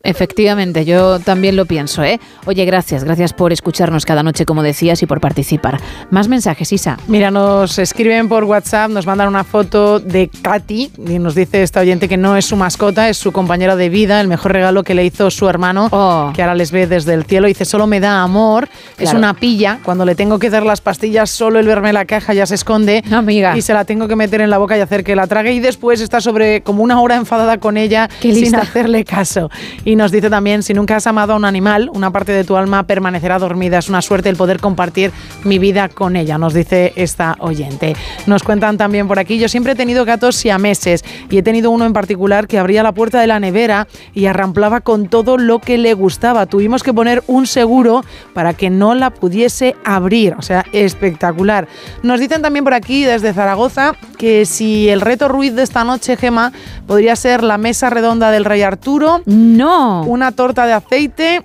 Efectivamente, 0.05 0.85
yo 0.85 1.19
también 1.19 1.57
lo 1.57 1.65
pienso, 1.67 2.05
¿eh? 2.05 2.21
Oye, 2.47 2.65
gracias, 2.67 3.05
gracias 3.05 3.33
por 3.33 3.53
escucharnos 3.53 4.05
cada 4.05 4.23
noche, 4.23 4.45
como 4.45 4.63
decías, 4.63 5.03
y 5.03 5.07
por 5.07 5.21
participar. 5.21 5.81
Más 6.11 6.29
mensajes, 6.29 6.73
Isa. 6.73 6.99
Mira, 7.09 7.31
nos 7.31 7.79
escriben 7.79 8.29
por 8.29 8.45
WhatsApp, 8.45 8.91
nos 8.91 9.07
mandan 9.07 9.29
una 9.29 9.45
foto 9.45 9.99
de 10.01 10.29
Katy 10.43 10.91
y 11.09 11.19
nos 11.19 11.35
dice 11.35 11.63
esta 11.63 11.81
oyente 11.81 12.09
que 12.09 12.17
no 12.17 12.37
es 12.37 12.45
su 12.45 12.57
mascota, 12.57 13.09
es 13.09 13.17
su 13.17 13.33
compañera 13.33 13.77
de 13.77 13.89
vida, 13.89 14.21
el 14.21 14.29
mejor 14.29 14.53
regalo 14.53 14.83
que 14.85 14.95
le 14.95 15.05
hizo 15.05 15.31
su 15.31 15.49
hermano, 15.49 15.89
que 16.35 16.43
ahora 16.43 16.55
les 16.55 16.71
ve 16.71 16.87
desde 16.87 17.15
el 17.15 17.25
cielo. 17.25 17.47
Dice, 17.47 17.65
solo 17.65 17.87
me 17.87 17.99
da 17.99 18.23
amor, 18.23 18.69
es 18.99 19.05
Claro. 19.05 19.19
una 19.19 19.35
pilla, 19.35 19.79
cuando 19.85 20.05
le 20.05 20.15
tengo 20.15 20.39
que 20.39 20.51
dar 20.51 20.65
las 20.67 20.81
pastillas, 20.81 21.31
solo 21.31 21.59
el 21.59 21.67
verme 21.67 21.93
la 21.93 22.05
caja 22.05 22.35
ya 22.35 22.45
se 22.47 22.55
esconde 22.57 23.03
Amiga. 23.11 23.57
y 23.57 23.63
se 23.63 23.73
la 23.73 23.85
tengo 23.85 24.07
que 24.09 24.17
meter 24.17 24.41
en 24.43 24.51
la 24.51 24.59
boca 24.59 24.77
y 24.77 24.81
hacer 24.81 25.03
que 25.03 25.17
la 25.17 25.27
trague 25.27 25.53
y 25.55 25.61
después 25.61 26.01
está 26.01 26.21
sobre 26.21 26.61
como 26.63 26.83
una 26.83 27.01
hora 27.01 27.17
enfadada 27.17 27.59
con 27.59 27.77
ella 27.77 28.09
Qué 28.21 28.33
sin 28.33 28.43
lista. 28.43 28.59
hacerle 28.61 29.05
caso. 29.05 29.51
Y 29.85 29.94
nos 29.97 30.13
dice 30.13 30.31
también, 30.31 30.63
si 30.63 30.75
nunca 30.75 30.97
has 30.97 31.07
amado 31.07 31.35
a 31.35 31.37
un 31.37 31.45
animal, 31.45 31.91
una 31.93 32.11
parte 32.11 32.33
de 32.33 32.45
tu 32.45 32.57
alma 32.57 32.85
permanecerá 32.85 33.39
dormida. 33.39 33.79
Es 33.79 33.89
una 33.89 34.03
suerte 34.03 34.29
el 34.29 34.37
poder 34.37 34.61
compartir 34.61 35.13
mi 35.45 35.59
vida 35.59 35.89
con 35.89 36.17
ella, 36.17 36.39
nos 36.39 36.55
dice 36.55 36.93
esta 36.97 37.37
oyente. 37.41 37.97
Nos 38.27 38.43
cuentan 38.43 38.79
también 38.79 39.09
por 39.09 39.19
aquí, 39.19 39.39
yo 39.39 39.49
siempre 39.49 39.73
he 39.73 39.77
tenido 39.77 40.05
gatos 40.05 40.37
siameses 40.37 41.05
y 41.31 41.39
he 41.39 41.43
tenido 41.43 41.71
uno 41.71 41.85
en 41.85 41.93
particular 41.93 42.47
que 42.47 42.59
abría 42.59 42.83
la 42.83 42.93
puerta 42.93 43.21
de 43.21 43.27
la 43.27 43.41
nevera 43.41 43.87
y 44.13 44.27
arramplaba 44.27 44.81
con 44.81 45.09
todo 45.09 45.37
lo 45.37 45.59
que 45.59 45.79
le 45.79 45.95
gustaba. 45.95 46.47
Tuvimos 46.47 46.83
que 46.83 46.93
poner 46.93 47.23
un 47.27 47.47
seguro 47.47 48.05
para 48.33 48.55
que 48.55 48.71
no 48.71 48.95
la 48.95 49.11
pudiese 49.11 49.77
abrir. 49.85 50.35
O 50.39 50.43
sea, 50.43 50.65
espectacular. 50.73 51.69
Nos 52.03 52.21
dicen 52.21 52.43
también 52.43 52.65
por 52.65 52.75
aquí, 52.75 53.05
desde 53.05 53.33
Zaragoza, 53.33 53.95
que 54.19 54.47
si 54.47 54.89
el 54.89 55.01
reto 55.01 55.29
Ruiz 55.29 55.55
de 55.55 55.63
esta 55.63 55.85
noche, 55.85 56.17
Gema, 56.17 56.53
podría 56.87 57.17
ser 57.17 57.43
la 57.43 57.59
mesa 57.59 57.91
redonda 57.91 58.31
del 58.31 58.45
Rey 58.45 58.63
Arturo. 58.63 59.23
No. 59.27 59.84
Una 60.07 60.33
torta 60.33 60.67
de 60.67 60.73
aceite. 60.73 61.43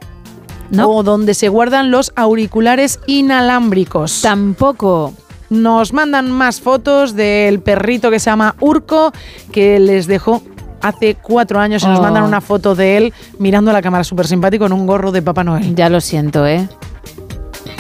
O 0.86 1.02
donde 1.02 1.34
se 1.34 1.50
guardan 1.50 1.90
los 1.90 2.12
auriculares 2.16 3.00
inalámbricos. 3.08 4.22
Tampoco. 4.22 5.14
Nos 5.50 5.94
mandan 5.94 6.30
más 6.32 6.62
fotos 6.62 7.16
del 7.16 7.60
perrito 7.60 8.12
que 8.12 8.20
se 8.20 8.30
llama 8.30 8.54
Urco, 8.60 9.12
que 9.52 9.80
les 9.80 10.06
dejó 10.06 10.44
hace 10.82 11.16
cuatro 11.16 11.60
años. 11.60 11.82
Y 11.84 11.88
nos 11.88 11.98
Oh. 11.98 12.04
mandan 12.04 12.24
una 12.24 12.40
foto 12.40 12.76
de 12.76 12.98
él 12.98 13.14
mirando 13.40 13.72
a 13.72 13.74
la 13.74 13.82
cámara, 13.82 14.04
súper 14.04 14.28
simpático, 14.28 14.68
en 14.68 14.74
un 14.74 14.86
gorro 14.86 15.12
de 15.12 15.24
Papá 15.24 15.44
Noel. 15.44 15.74
Ya 15.74 15.90
lo 15.90 16.02
siento, 16.02 16.46
¿eh? 16.46 16.70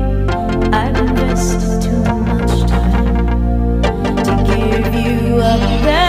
I've 0.71 0.95
invested 0.95 1.81
too 1.81 2.03
much 2.29 2.69
time 2.69 3.81
to 4.25 4.33
give 4.45 4.93
you 4.93 5.37
up 5.37 6.06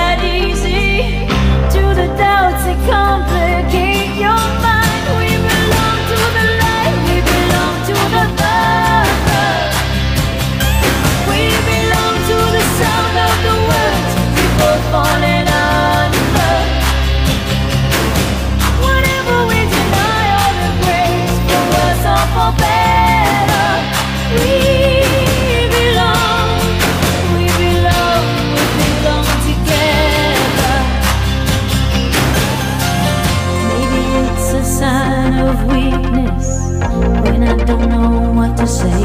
don't 37.69 37.91
know 37.91 38.33
what 38.33 38.57
to 38.57 38.67
say. 38.67 39.01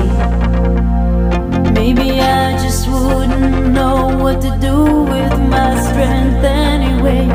Maybe 1.73 2.21
I 2.21 2.53
just 2.63 2.87
wouldn't 2.87 3.73
know 3.73 4.17
what 4.23 4.39
to 4.39 4.57
do 4.57 4.77
with 5.13 5.35
my 5.53 5.71
strength 5.87 6.45
anyway. 6.45 7.25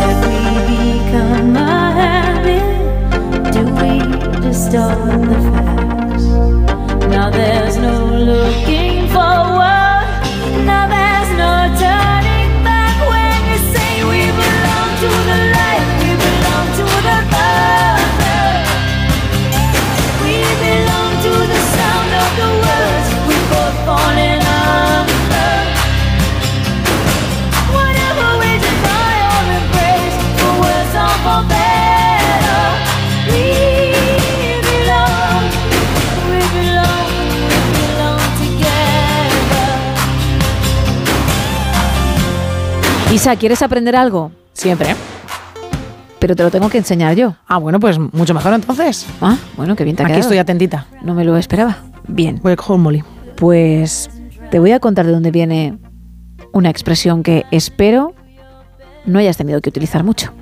Have 0.00 0.20
we 0.26 0.38
become 0.82 1.54
a 1.54 1.92
habit? 2.00 2.68
Do 3.54 3.62
we 3.80 3.92
distort 4.40 5.20
the 5.30 5.38
facts? 5.52 6.24
Now 7.14 7.30
there's 7.30 7.76
no 7.76 8.04
looking 8.30 8.67
Isa, 43.18 43.34
¿quieres 43.34 43.62
aprender 43.62 43.96
algo? 43.96 44.30
Siempre. 44.52 44.94
Pero 46.20 46.36
te 46.36 46.44
lo 46.44 46.52
tengo 46.52 46.68
que 46.68 46.78
enseñar 46.78 47.16
yo. 47.16 47.34
Ah, 47.48 47.56
bueno, 47.56 47.80
pues 47.80 47.98
mucho 47.98 48.32
mejor 48.32 48.54
entonces. 48.54 49.06
Ah, 49.20 49.36
bueno, 49.56 49.74
qué 49.74 49.82
bien 49.82 49.96
te 49.96 50.04
ha 50.04 50.06
Aquí 50.06 50.12
quedado. 50.12 50.28
estoy 50.28 50.38
atentita. 50.38 50.86
No 51.02 51.14
me 51.14 51.24
lo 51.24 51.36
esperaba. 51.36 51.78
Bien. 52.06 52.38
Voy 52.44 52.52
a 52.52 52.56
coger 52.56 52.76
un 52.76 52.82
molí. 52.82 53.02
Pues 53.34 54.08
te 54.52 54.60
voy 54.60 54.70
a 54.70 54.78
contar 54.78 55.04
de 55.04 55.10
dónde 55.10 55.32
viene 55.32 55.80
una 56.52 56.70
expresión 56.70 57.24
que 57.24 57.44
espero 57.50 58.14
no 59.04 59.18
hayas 59.18 59.36
tenido 59.36 59.60
que 59.60 59.70
utilizar 59.70 60.04
mucho. 60.04 60.32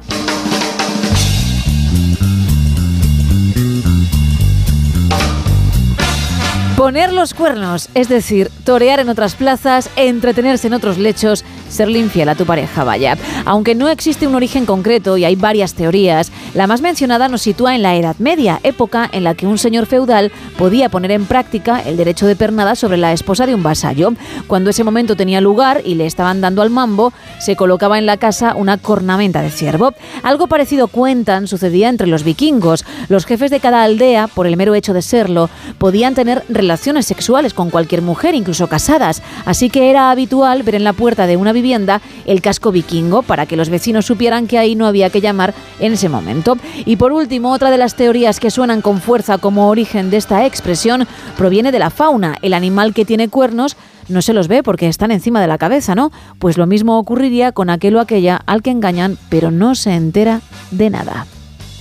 Poner 6.77 7.11
los 7.11 7.33
cuernos, 7.33 7.89
es 7.95 8.11
decir, 8.11 8.51
torear 8.65 9.01
en 9.01 9.09
otras 9.09 9.35
plazas, 9.35 9.89
entretenerse 9.97 10.67
en 10.67 10.75
otros 10.75 10.99
lechos, 10.99 11.43
serle 11.77 11.99
infiel 11.99 12.31
a 12.31 12.35
tu 12.35 12.47
pareja, 12.47 12.85
vaya. 12.85 13.19
Aunque 13.45 13.75
no 13.75 13.89
existe 13.89 14.27
un 14.27 14.35
origen 14.35 14.65
concreto 14.65 15.19
y 15.19 15.25
hay 15.25 15.37
varias 15.37 15.75
teorías, 15.75 16.33
la 16.55 16.67
más 16.67 16.81
mencionada 16.81 17.29
nos 17.29 17.43
sitúa 17.43 17.75
en 17.75 17.83
la 17.83 17.95
Edad 17.95 18.17
Media, 18.19 18.61
época 18.63 19.09
en 19.13 19.25
la 19.25 19.35
que 19.35 19.47
un 19.47 19.59
señor 19.59 19.85
feudal 19.85 20.33
podía 20.57 20.89
poner 20.89 21.11
en 21.11 21.27
práctica 21.27 21.81
el 21.81 21.99
derecho 21.99 22.27
de 22.27 22.35
pernada 22.35 22.75
sobre 22.77 22.97
la 22.97 23.13
esposa 23.13 23.47
de 23.47 23.55
un 23.55 23.63
vasallo. 23.63 24.15
Cuando 24.47 24.71
ese 24.71 24.85
momento 24.85 25.17
tenía 25.17 25.43
lugar 25.43 25.83
y 25.85 25.97
le 25.97 26.07
estaban 26.07 26.41
dando 26.41 26.63
al 26.63 26.71
mambo, 26.71 27.13
se 27.39 27.57
colocaba 27.57 27.99
en 27.99 28.07
la 28.07 28.17
casa 28.17 28.55
una 28.55 28.79
cornamenta 28.79 29.43
de 29.43 29.51
ciervo. 29.51 29.93
Algo 30.23 30.47
parecido 30.47 30.89
cuentan 30.89 31.47
sucedía 31.47 31.91
entre 31.91 32.07
los 32.07 32.25
vikingos. 32.25 32.87
Los 33.09 33.27
jefes 33.27 33.51
de 33.51 33.61
cada 33.61 33.83
aldea, 33.83 34.29
por 34.29 34.47
el 34.47 34.57
mero 34.57 34.75
hecho 34.75 34.95
de 34.95 35.03
serlo, 35.03 35.51
podían 35.77 36.15
tener 36.15 36.43
relaciones 36.49 37.05
sexuales 37.05 37.53
con 37.53 37.69
cualquier 37.69 38.01
mujer, 38.01 38.35
incluso 38.35 38.67
casadas. 38.67 39.23
Así 39.45 39.69
que 39.69 39.91
era 39.91 40.11
habitual 40.11 40.63
ver 40.63 40.77
en 40.77 40.85
la 40.85 40.95
puerta 40.95 41.27
de 41.27 41.37
una 41.37 41.53
vivienda 41.53 41.66
el 41.75 42.41
casco 42.41 42.73
vikingo 42.73 43.23
para 43.23 43.47
que 43.47 43.57
los 43.57 43.69
vecinos 43.69 44.07
supieran 44.07 44.47
que 44.47 44.59
ahí 44.59 44.75
no 44.75 44.87
había 44.87 45.11
que 45.11 45.21
llamar 45.21 45.55
en 45.81 45.93
ese 45.93 46.09
momento. 46.09 46.57
Y 46.85 46.97
por 46.97 47.13
último, 47.13 47.53
otra 47.53 47.71
de 47.71 47.79
las 47.79 47.95
teorías 47.95 48.41
que 48.41 48.51
suenan 48.51 48.83
con 48.83 49.01
fuerza 49.01 49.39
como 49.39 49.69
origen 49.69 50.11
de 50.11 50.17
esta 50.17 50.47
expresión 50.47 51.07
proviene 51.37 51.73
de 51.73 51.79
la 51.79 51.91
fauna. 51.91 52.37
El 52.43 52.55
animal 52.55 52.95
que 52.95 53.05
tiene 53.05 53.29
cuernos 53.29 53.77
no 54.09 54.23
se 54.23 54.33
los 54.33 54.49
ve 54.49 54.63
porque 54.63 54.89
están 54.89 55.11
encima 55.11 55.41
de 55.41 55.49
la 55.49 55.59
cabeza, 55.59 55.95
¿no? 55.95 56.13
Pues 56.39 56.59
lo 56.59 56.67
mismo 56.67 56.99
ocurriría 56.99 57.53
con 57.53 57.71
aquel 57.71 57.97
o 57.97 58.01
aquella 58.01 58.41
al 58.47 58.63
que 58.63 58.71
engañan, 58.71 59.19
pero 59.29 59.51
no 59.51 59.75
se 59.75 59.95
entera 59.95 60.41
de 60.71 60.91
nada. 60.91 61.27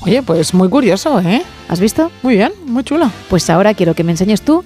Oye, 0.01 0.21
pues 0.21 0.53
muy 0.53 0.69
curioso, 0.69 1.19
¿eh? 1.19 1.41
¿Has 1.67 1.79
visto? 1.79 2.11
Muy 2.21 2.35
bien, 2.35 2.51
muy 2.67 2.83
chulo. 2.83 3.09
Pues 3.29 3.49
ahora 3.49 3.73
quiero 3.73 3.95
que 3.95 4.03
me 4.03 4.11
enseñes 4.11 4.41
tú, 4.41 4.63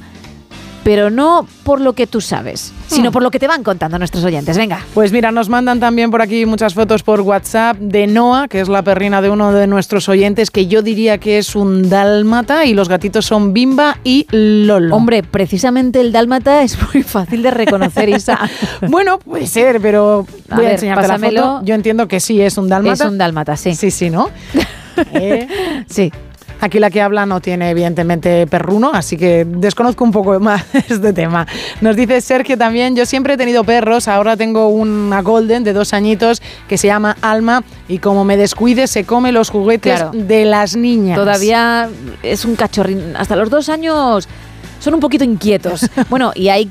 pero 0.84 1.10
no 1.10 1.48
por 1.64 1.82
lo 1.82 1.94
que 1.94 2.08
tú 2.08 2.22
sabes, 2.22 2.74
sino 2.88 3.10
Hmm. 3.10 3.14
por 3.14 3.24
lo 3.24 3.32
que 3.32 3.40
te 3.40 3.48
van 3.48 3.64
contando 3.64 3.98
nuestros 4.00 4.24
oyentes. 4.24 4.58
Venga. 4.58 4.86
Pues 4.94 5.12
mira, 5.12 5.32
nos 5.32 5.50
mandan 5.50 5.80
también 5.80 6.10
por 6.12 6.22
aquí 6.22 6.46
muchas 6.46 6.74
fotos 6.74 7.04
por 7.04 7.22
WhatsApp 7.22 7.78
de 7.78 8.08
Noah, 8.08 8.48
que 8.48 8.60
es 8.62 8.70
la 8.70 8.82
perrina 8.82 9.22
de 9.22 9.30
uno 9.30 9.52
de 9.52 9.68
nuestros 9.68 10.10
oyentes, 10.10 10.52
que 10.52 10.68
yo 10.68 10.82
diría 10.82 11.18
que 11.18 11.38
es 11.38 11.56
un 11.56 11.90
dálmata, 11.90 12.66
y 12.66 12.74
los 12.74 12.90
gatitos 12.90 13.26
son 13.26 13.54
Bimba 13.54 13.98
y 14.04 14.26
Lolo. 14.32 14.96
Hombre, 14.96 15.24
precisamente 15.24 16.02
el 16.02 16.12
dálmata 16.12 16.64
es 16.64 16.78
muy 16.94 17.04
fácil 17.04 17.44
de 17.44 17.52
reconocer, 17.52 18.10
Isa. 18.10 18.40
bueno, 18.88 19.20
puede 19.20 19.48
ser, 19.48 19.80
pero 19.82 20.26
A 20.50 20.56
voy 20.56 20.66
a, 20.66 20.68
ver, 20.68 20.72
enseñarte 20.76 21.08
la 21.08 21.20
foto. 21.20 21.62
Yo 21.64 21.76
entiendo 21.76 22.08
que 22.08 22.20
sí 22.20 22.42
es 22.42 22.58
un 22.58 22.70
dálmata. 22.70 23.04
Es 23.06 23.10
un 23.10 23.18
dálmata, 23.18 23.56
sí. 23.58 23.76
Sí, 23.76 23.92
sí, 23.92 24.10
¿no? 24.10 24.30
Eh, 25.14 25.48
Sí. 25.88 26.12
Aquí 26.62 26.80
la 26.80 26.90
que 26.90 27.02
habla 27.02 27.26
no 27.26 27.40
tiene 27.42 27.70
evidentemente 27.70 28.46
perruno, 28.48 28.92
así 28.94 29.16
que 29.18 29.46
desconozco 29.48 30.04
un 30.04 30.12
poco 30.12 30.40
más 30.42 30.64
este 30.90 31.14
tema. 31.14 31.48
Nos 31.82 31.96
dice 31.96 32.20
Sergio 32.22 32.58
también, 32.58 32.96
yo 32.96 33.06
siempre 33.06 33.36
he 33.36 33.38
tenido 33.38 33.64
perros, 33.64 34.08
ahora 34.08 34.36
tengo 34.36 34.68
una 34.68 35.22
golden 35.22 35.64
de 35.64 35.74
dos 35.74 35.94
añitos 35.94 36.42
que 36.68 36.78
se 36.78 36.88
llama 36.88 37.16
Alma 37.22 37.64
y 37.88 38.00
como 38.00 38.26
me 38.26 38.36
descuide 38.38 38.88
se 38.88 39.06
come 39.06 39.32
los 39.32 39.50
juguetes 39.50 39.96
Claro. 40.02 40.12
de 40.14 40.46
las 40.46 40.76
niñas. 40.76 41.18
Todavía 41.18 41.90
es 42.24 42.44
un 42.46 42.56
cachorrín. 42.56 43.16
Hasta 43.18 43.36
los 43.36 43.50
dos 43.50 43.70
años 43.70 44.28
son 44.80 44.94
un 44.94 45.00
poquito 45.00 45.24
inquietos. 45.24 45.90
Bueno, 46.10 46.32
y 46.36 46.50
hay 46.50 46.70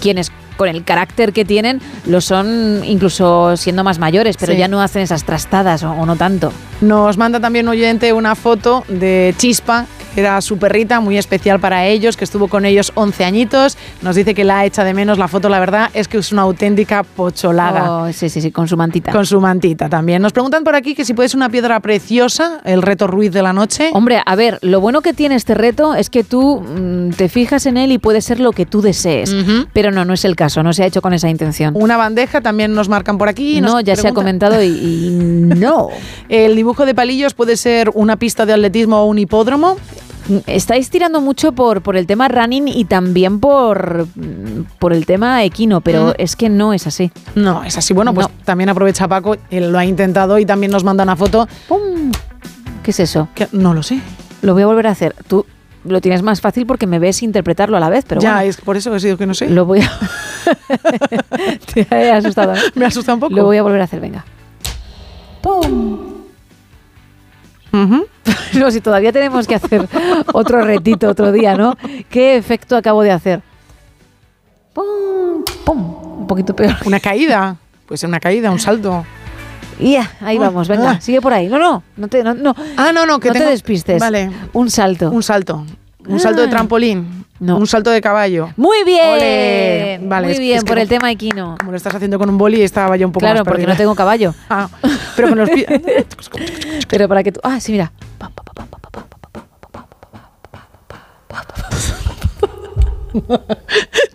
quienes 0.00 0.30
con 0.56 0.68
el 0.68 0.84
carácter 0.84 1.32
que 1.32 1.44
tienen 1.44 1.80
lo 2.06 2.20
son 2.20 2.82
incluso 2.84 3.56
siendo 3.56 3.84
más 3.84 3.98
mayores, 3.98 4.36
pero 4.38 4.52
Sí. 4.52 4.58
ya 4.58 4.68
no 4.68 4.80
hacen 4.80 5.02
esas 5.02 5.24
trastadas 5.24 5.82
o, 5.82 5.90
o 5.92 6.06
no 6.06 6.16
tanto. 6.16 6.52
Nos 6.80 7.16
manda 7.16 7.40
también 7.40 7.66
un 7.66 7.72
oyente 7.72 8.12
una 8.12 8.34
foto 8.34 8.84
de 8.88 9.34
Chispa, 9.38 9.86
era 10.20 10.40
su 10.40 10.58
perrita, 10.58 11.00
muy 11.00 11.18
especial 11.18 11.60
para 11.60 11.86
ellos, 11.86 12.16
que 12.16 12.24
estuvo 12.24 12.48
con 12.48 12.64
ellos 12.64 12.92
11 12.94 13.24
añitos. 13.24 13.76
Nos 14.02 14.16
dice 14.16 14.34
que 14.34 14.44
la 14.44 14.64
echa 14.64 14.84
de 14.84 14.94
menos. 14.94 15.18
La 15.18 15.28
foto, 15.28 15.48
la 15.48 15.60
verdad, 15.60 15.90
es 15.94 16.08
que 16.08 16.18
es 16.18 16.32
una 16.32 16.42
auténtica 16.42 17.02
pocholada. 17.02 17.92
Oh, 17.92 18.12
sí, 18.12 18.28
sí, 18.28 18.40
sí, 18.40 18.50
con 18.50 18.68
su 18.68 18.76
mantita. 18.76 19.12
Con 19.12 19.26
su 19.26 19.40
mantita 19.40 19.88
también. 19.88 20.22
Nos 20.22 20.32
preguntan 20.32 20.64
por 20.64 20.74
aquí 20.74 20.94
que 20.94 21.04
si 21.04 21.14
puede 21.14 21.28
ser 21.28 21.38
una 21.38 21.48
piedra 21.48 21.80
preciosa, 21.80 22.60
el 22.64 22.82
reto 22.82 23.06
Ruiz 23.06 23.32
de 23.32 23.42
la 23.42 23.52
noche. 23.52 23.90
Hombre, 23.92 24.22
a 24.24 24.36
ver, 24.36 24.58
lo 24.62 24.80
bueno 24.80 25.02
que 25.02 25.12
tiene 25.12 25.34
este 25.34 25.54
reto 25.54 25.94
es 25.94 26.10
que 26.10 26.24
tú 26.24 26.60
mm, 26.60 27.10
te 27.10 27.28
fijas 27.28 27.66
en 27.66 27.76
él 27.76 27.92
y 27.92 27.98
puede 27.98 28.20
ser 28.20 28.40
lo 28.40 28.52
que 28.52 28.66
tú 28.66 28.82
desees. 28.82 29.34
Pero 29.72 29.90
no, 29.90 30.04
no 30.04 30.14
es 30.14 30.24
el 30.24 30.36
caso, 30.36 30.62
no 30.62 30.72
se 30.72 30.82
ha 30.82 30.86
hecho 30.86 31.02
con 31.02 31.12
esa 31.12 31.28
intención. 31.28 31.74
Una 31.76 31.96
bandeja 31.96 32.40
también 32.40 32.74
nos 32.74 32.88
marcan 32.88 33.18
por 33.18 33.28
aquí. 33.28 33.60
No, 33.60 33.80
ya 33.80 33.96
se 33.96 34.08
ha 34.08 34.14
comentado 34.14 34.62
y, 34.62 34.66
y 34.66 35.10
no. 35.10 35.88
El 36.28 36.56
dibujo 36.56 36.86
de 36.86 36.94
palillos 36.94 37.34
puede 37.34 37.56
ser 37.56 37.90
una 37.94 38.16
pista 38.16 38.46
de 38.46 38.52
atletismo 38.52 39.00
o 39.00 39.06
un 39.06 39.18
hipódromo. 39.18 39.76
Estáis 40.46 40.90
tirando 40.90 41.20
mucho 41.20 41.52
por, 41.52 41.82
por 41.82 41.96
el 41.96 42.06
tema 42.06 42.26
running 42.28 42.66
y 42.68 42.84
también 42.84 43.38
por, 43.40 44.06
por 44.78 44.92
el 44.92 45.06
tema 45.06 45.44
equino, 45.44 45.80
pero 45.80 46.08
Mm. 46.08 46.12
es 46.18 46.34
que 46.36 46.48
no 46.48 46.72
es 46.72 46.86
así. 46.86 47.12
No, 47.34 47.62
es 47.64 47.78
así. 47.78 47.94
Bueno, 47.94 48.12
pues 48.12 48.26
No. 48.28 48.34
también 48.44 48.68
aprovecha 48.68 49.06
Paco, 49.06 49.36
él 49.50 49.70
lo 49.70 49.78
ha 49.78 49.84
intentado 49.84 50.38
y 50.38 50.44
también 50.46 50.72
nos 50.72 50.82
manda 50.84 51.04
una 51.04 51.14
foto. 51.16 51.46
¡Pum! 51.68 52.10
¿Qué 52.82 52.90
es 52.90 53.00
eso? 53.00 53.28
No 53.52 53.72
lo 53.74 53.82
sé. 53.82 54.00
Lo 54.42 54.52
voy 54.54 54.62
a 54.62 54.66
volver 54.66 54.86
a 54.88 54.90
hacer. 54.90 55.14
Tú 55.28 55.46
lo 55.84 56.00
tienes 56.00 56.22
más 56.22 56.40
fácil 56.40 56.66
porque 56.66 56.86
me 56.88 56.98
ves 56.98 57.22
interpretarlo 57.22 57.76
a 57.76 57.80
la 57.80 57.88
vez, 57.88 58.04
pero 58.08 58.20
ya, 58.20 58.34
bueno, 58.36 58.48
es 58.50 58.56
por 58.60 58.76
eso 58.76 58.90
que 58.90 58.96
he 58.96 59.00
sido 59.00 59.16
que 59.16 59.26
no 59.26 59.34
sé. 59.34 59.48
lo 59.48 59.64
voy 59.66 59.80
a... 59.80 59.90
Te 61.74 61.86
he 61.90 62.10
asustado. 62.10 62.54
¿eh? 62.54 62.58
Me 62.74 62.84
asusta 62.86 63.14
un 63.14 63.20
poco. 63.20 63.34
Lo 63.34 63.44
voy 63.44 63.56
a 63.58 63.62
volver 63.62 63.80
a 63.80 63.84
hacer, 63.84 64.00
venga. 64.00 64.24
¡Pum! 65.42 66.15
No, 68.54 68.70
si 68.70 68.80
todavía 68.80 69.12
tenemos 69.12 69.46
que 69.46 69.54
hacer 69.56 69.86
otro 70.32 70.62
retito 70.62 71.08
otro 71.08 71.30
día, 71.32 71.56
¿no? 71.56 71.76
¿Qué 72.08 72.36
efecto 72.36 72.76
acabo 72.76 73.02
de 73.02 73.10
hacer? 73.12 73.42
¡Pum! 74.72 75.44
¡Pum! 75.64 76.20
Un 76.20 76.26
poquito 76.26 76.54
peor. 76.54 76.74
Una 76.86 77.00
caída. 77.00 77.56
Pues 77.86 78.02
una 78.02 78.20
caída, 78.20 78.50
un 78.50 78.58
salto. 78.58 79.04
Ya, 79.78 80.10
ahí 80.20 80.36
Ah, 80.38 80.40
vamos, 80.40 80.68
venga, 80.68 80.92
ah. 80.92 81.00
sigue 81.00 81.20
por 81.20 81.32
ahí. 81.34 81.48
No, 81.48 81.58
no, 81.58 81.82
no 81.96 82.08
te, 82.08 82.22
no, 82.24 82.34
no. 82.34 82.54
Ah, 82.76 82.92
no, 82.94 83.04
no, 83.04 83.20
que 83.20 83.28
no 83.28 83.34
tengo- 83.34 83.46
te 83.46 83.50
despistes. 83.52 84.00
Vale. 84.00 84.30
Un 84.54 84.70
salto. 84.70 85.10
Un 85.10 85.22
salto. 85.22 85.64
Un 86.08 86.20
salto 86.20 86.40
de 86.40 86.46
Ah. 86.46 86.50
trampolín. 86.50 87.24
No. 87.38 87.58
Un 87.58 87.66
salto 87.66 87.90
de 87.90 88.00
caballo. 88.00 88.48
Muy 88.56 88.82
bien. 88.84 89.10
Ole. 89.12 90.00
Vale, 90.02 90.28
Muy 90.28 90.38
bien, 90.38 90.56
es 90.58 90.64
que 90.64 90.68
por 90.68 90.76
no- 90.76 90.82
el 90.82 90.88
tema 90.88 91.10
equino. 91.10 91.56
Como 91.58 91.70
lo 91.72 91.76
estás 91.76 91.94
haciendo 91.94 92.18
con 92.18 92.30
un 92.30 92.38
boli, 92.38 92.62
estaba 92.62 92.96
yo 92.96 93.06
un 93.06 93.12
poco 93.12 93.20
Claro, 93.24 93.40
más 93.40 93.44
porque 93.44 93.62
perdida. 93.62 93.74
no 93.74 93.76
tengo 93.78 93.94
caballo. 93.94 94.34
Ah, 94.48 94.68
pero 95.16 95.28
con 95.28 95.38
los 95.38 95.50
pies. 95.50 95.66
Pero 96.88 97.08
para 97.08 97.22
que 97.22 97.32
tú. 97.32 97.40
Ah, 97.42 97.60
sí, 97.60 97.72
mira. 97.72 97.92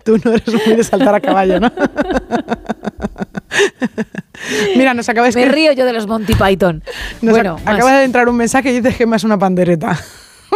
Tú 0.04 0.18
no 0.24 0.32
eres 0.32 0.66
muy 0.66 0.76
de 0.76 0.84
saltar 0.84 1.14
a 1.14 1.20
caballo, 1.20 1.60
¿no? 1.60 1.70
Mira, 4.76 4.94
nos 4.94 5.08
acaba 5.08 5.28
de 5.28 5.34
Me 5.34 5.46
río 5.52 5.72
yo 5.72 5.84
de 5.84 5.92
los 5.92 6.06
Monty 6.06 6.34
Python. 6.34 6.82
nos 7.20 7.32
bueno, 7.34 7.56
ac- 7.58 7.64
más. 7.64 7.74
acaba 7.74 7.98
de 7.98 8.04
entrar 8.04 8.28
un 8.28 8.36
mensaje 8.36 8.70
y 8.72 8.80
dice 8.80 8.96
que 8.96 9.06
más 9.06 9.24
una 9.24 9.38
pandereta. 9.38 9.98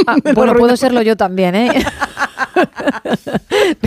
Ah, 0.07 0.16
bueno, 0.34 0.55
puedo 0.55 0.76
serlo 0.76 1.02
yo 1.02 1.16
también, 1.16 1.55
¿eh? 1.55 1.70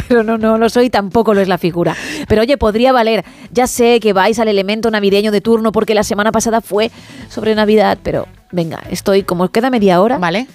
Pero 0.07 0.23
no, 0.23 0.37
no 0.37 0.57
lo 0.57 0.69
soy, 0.69 0.89
tampoco 0.89 1.33
lo 1.33 1.41
es 1.41 1.47
la 1.47 1.57
figura. 1.57 1.95
Pero 2.27 2.41
oye, 2.41 2.57
podría 2.57 2.91
valer. 2.91 3.23
Ya 3.51 3.67
sé 3.67 3.99
que 3.99 4.13
vais 4.13 4.37
al 4.39 4.47
elemento 4.47 4.89
navideño 4.91 5.31
de 5.31 5.41
turno 5.41 5.71
porque 5.71 5.93
la 5.95 6.03
semana 6.03 6.31
pasada 6.31 6.61
fue 6.61 6.91
sobre 7.29 7.55
Navidad, 7.55 7.97
pero 8.03 8.27
venga, 8.51 8.81
estoy 8.89 9.23
como 9.23 9.49
queda 9.49 9.69
media 9.69 10.01
hora. 10.01 10.17
Vale. 10.17 10.47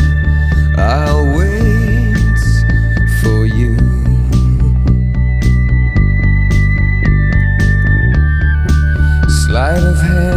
I'll 0.78 1.26
wait 1.36 2.16
for 3.22 3.46
you. 3.46 3.76
Sleight 9.46 9.84
of 9.84 10.00
hand 10.02 10.34
and 10.34 10.37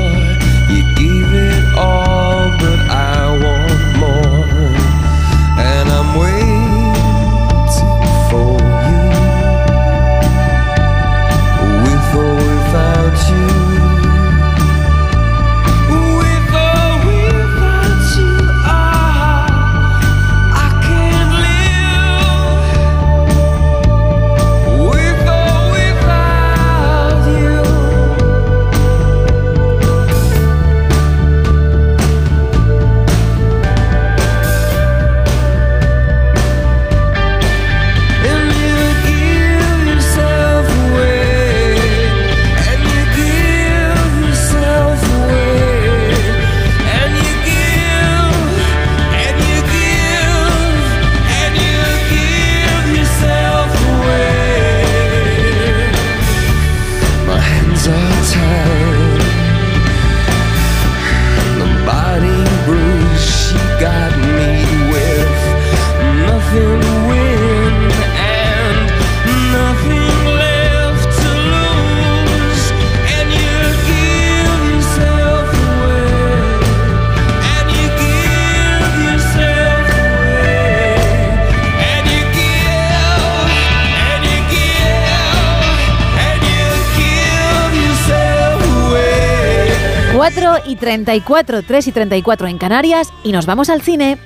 4 90.21 90.53
y 90.67 90.75
34, 90.75 91.63
3 91.63 91.87
y 91.87 91.91
34 91.91 92.47
en 92.47 92.59
Canarias 92.59 93.11
y 93.23 93.31
nos 93.31 93.47
vamos 93.47 93.71
al 93.71 93.81
cine. 93.81 94.19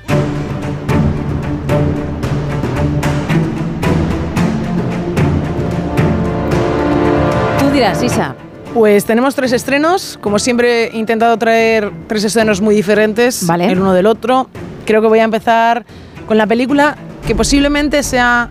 Tú 7.62 7.70
dirás, 7.72 8.04
Isa. 8.04 8.36
Pues 8.74 9.06
tenemos 9.06 9.36
tres 9.36 9.54
estrenos. 9.54 10.20
Como 10.22 10.38
siempre, 10.38 10.88
he 10.88 10.98
intentado 10.98 11.38
traer 11.38 11.90
tres 12.08 12.26
estrenos 12.26 12.60
muy 12.60 12.76
diferentes, 12.76 13.48
Vale. 13.48 13.72
el 13.72 13.80
uno 13.80 13.94
del 13.94 14.08
otro. 14.08 14.50
Creo 14.86 15.02
que 15.02 15.08
voy 15.08 15.20
a 15.20 15.24
empezar 15.24 15.86
con 16.28 16.38
la 16.38 16.46
película 16.46 16.98
que 17.26 17.36
posiblemente 17.36 18.04
sea 18.04 18.50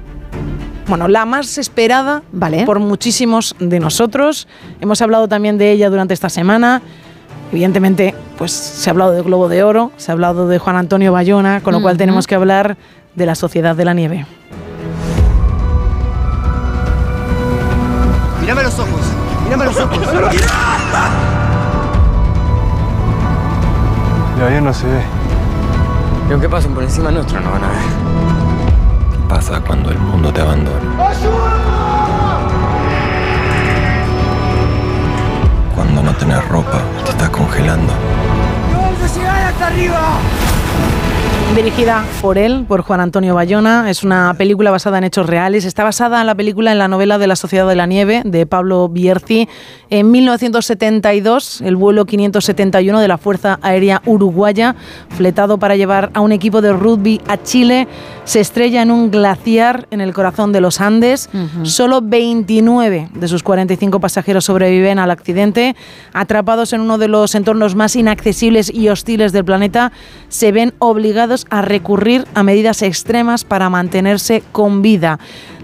bueno, 0.86 1.08
la 1.08 1.26
más 1.26 1.58
esperada 1.58 2.22
por 2.64 2.78
muchísimos 2.78 3.54
de 3.58 3.80
nosotros. 3.80 4.48
Hemos 4.80 5.02
hablado 5.02 5.28
también 5.28 5.58
de 5.58 5.72
ella 5.72 5.90
durante 5.90 6.14
esta 6.14 6.30
semana. 6.30 6.80
Evidentemente, 7.54 8.16
pues 8.36 8.50
se 8.50 8.90
ha 8.90 8.92
hablado 8.92 9.12
de 9.12 9.22
Globo 9.22 9.48
de 9.48 9.62
Oro, 9.62 9.92
se 9.96 10.10
ha 10.10 10.14
hablado 10.14 10.48
de 10.48 10.58
Juan 10.58 10.74
Antonio 10.74 11.12
Bayona, 11.12 11.60
con 11.60 11.72
lo 11.72 11.80
cual 11.80 11.96
tenemos 11.96 12.26
que 12.26 12.34
hablar 12.34 12.76
de 13.14 13.26
la 13.26 13.36
Sociedad 13.36 13.76
de 13.76 13.84
la 13.84 13.94
Nieve. 13.94 14.26
Mírame 18.40 18.64
los 18.64 18.76
ojos, 18.76 19.00
mírame 19.44 19.66
los 19.66 19.76
ojos. 19.78 19.98
Ya, 24.40 24.50
ya 24.50 24.60
no 24.60 24.74
se 24.74 24.88
ve. 24.88 25.02
Y 26.28 26.32
aunque 26.32 26.48
pasen 26.48 26.74
por 26.74 26.82
encima 26.82 27.12
nuestro, 27.12 27.38
no 27.38 27.52
van 27.52 27.62
a 27.62 27.68
ver. 27.68 27.78
¿Qué 29.12 29.28
pasa 29.28 29.60
cuando 29.60 29.92
el 29.92 29.98
mundo 30.00 30.32
te 30.32 30.40
abandona? 30.40 30.80
Cuando 30.96 31.73
no 36.24 36.34
tenés 36.34 36.48
ropa, 36.48 36.82
te 37.04 37.10
estás 37.10 37.30
congelando. 37.30 37.92
¡Vamos 38.72 39.02
a 39.02 39.14
llegar 39.14 39.44
hasta 39.44 39.66
arriba! 39.66 40.18
Dirigida 41.52 42.04
por 42.20 42.36
él, 42.36 42.64
por 42.66 42.82
Juan 42.82 43.00
Antonio 43.00 43.32
Bayona, 43.32 43.88
es 43.88 44.02
una 44.02 44.34
película 44.36 44.72
basada 44.72 44.98
en 44.98 45.04
hechos 45.04 45.26
reales. 45.26 45.64
Está 45.64 45.84
basada 45.84 46.20
en 46.20 46.26
la 46.26 46.34
película 46.34 46.72
en 46.72 46.78
la 46.78 46.88
novela 46.88 47.16
de 47.16 47.28
la 47.28 47.36
Sociedad 47.36 47.68
de 47.68 47.76
la 47.76 47.86
Nieve 47.86 48.22
de 48.24 48.44
Pablo 48.44 48.88
Bierzi. 48.88 49.48
En 49.88 50.10
1972, 50.10 51.60
el 51.60 51.76
vuelo 51.76 52.06
571 52.06 52.98
de 52.98 53.06
la 53.06 53.18
Fuerza 53.18 53.60
Aérea 53.62 54.02
Uruguaya, 54.04 54.74
fletado 55.10 55.58
para 55.58 55.76
llevar 55.76 56.10
a 56.14 56.22
un 56.22 56.32
equipo 56.32 56.60
de 56.60 56.72
rugby 56.72 57.20
a 57.28 57.40
Chile, 57.40 57.86
se 58.24 58.40
estrella 58.40 58.82
en 58.82 58.90
un 58.90 59.12
glaciar 59.12 59.86
en 59.92 60.00
el 60.00 60.12
corazón 60.12 60.50
de 60.50 60.60
los 60.60 60.80
Andes. 60.80 61.28
Solo 61.62 62.00
29 62.02 63.10
de 63.14 63.28
sus 63.28 63.44
45 63.44 64.00
pasajeros 64.00 64.46
sobreviven 64.46 64.98
al 64.98 65.12
accidente. 65.12 65.76
Atrapados 66.12 66.72
en 66.72 66.80
uno 66.80 66.98
de 66.98 67.06
los 67.06 67.36
entornos 67.36 67.76
más 67.76 67.94
inaccesibles 67.94 68.74
y 68.74 68.88
hostiles 68.88 69.32
del 69.32 69.44
planeta, 69.44 69.92
se 70.28 70.50
ven 70.50 70.74
obligados 70.80 71.43
a 71.50 71.62
recurrir 71.62 72.26
a 72.34 72.42
medidas 72.42 72.82
extremas 72.82 73.44
para 73.44 73.70
mantenerse 73.70 74.42
con 74.52 74.82
vida. 74.82 75.18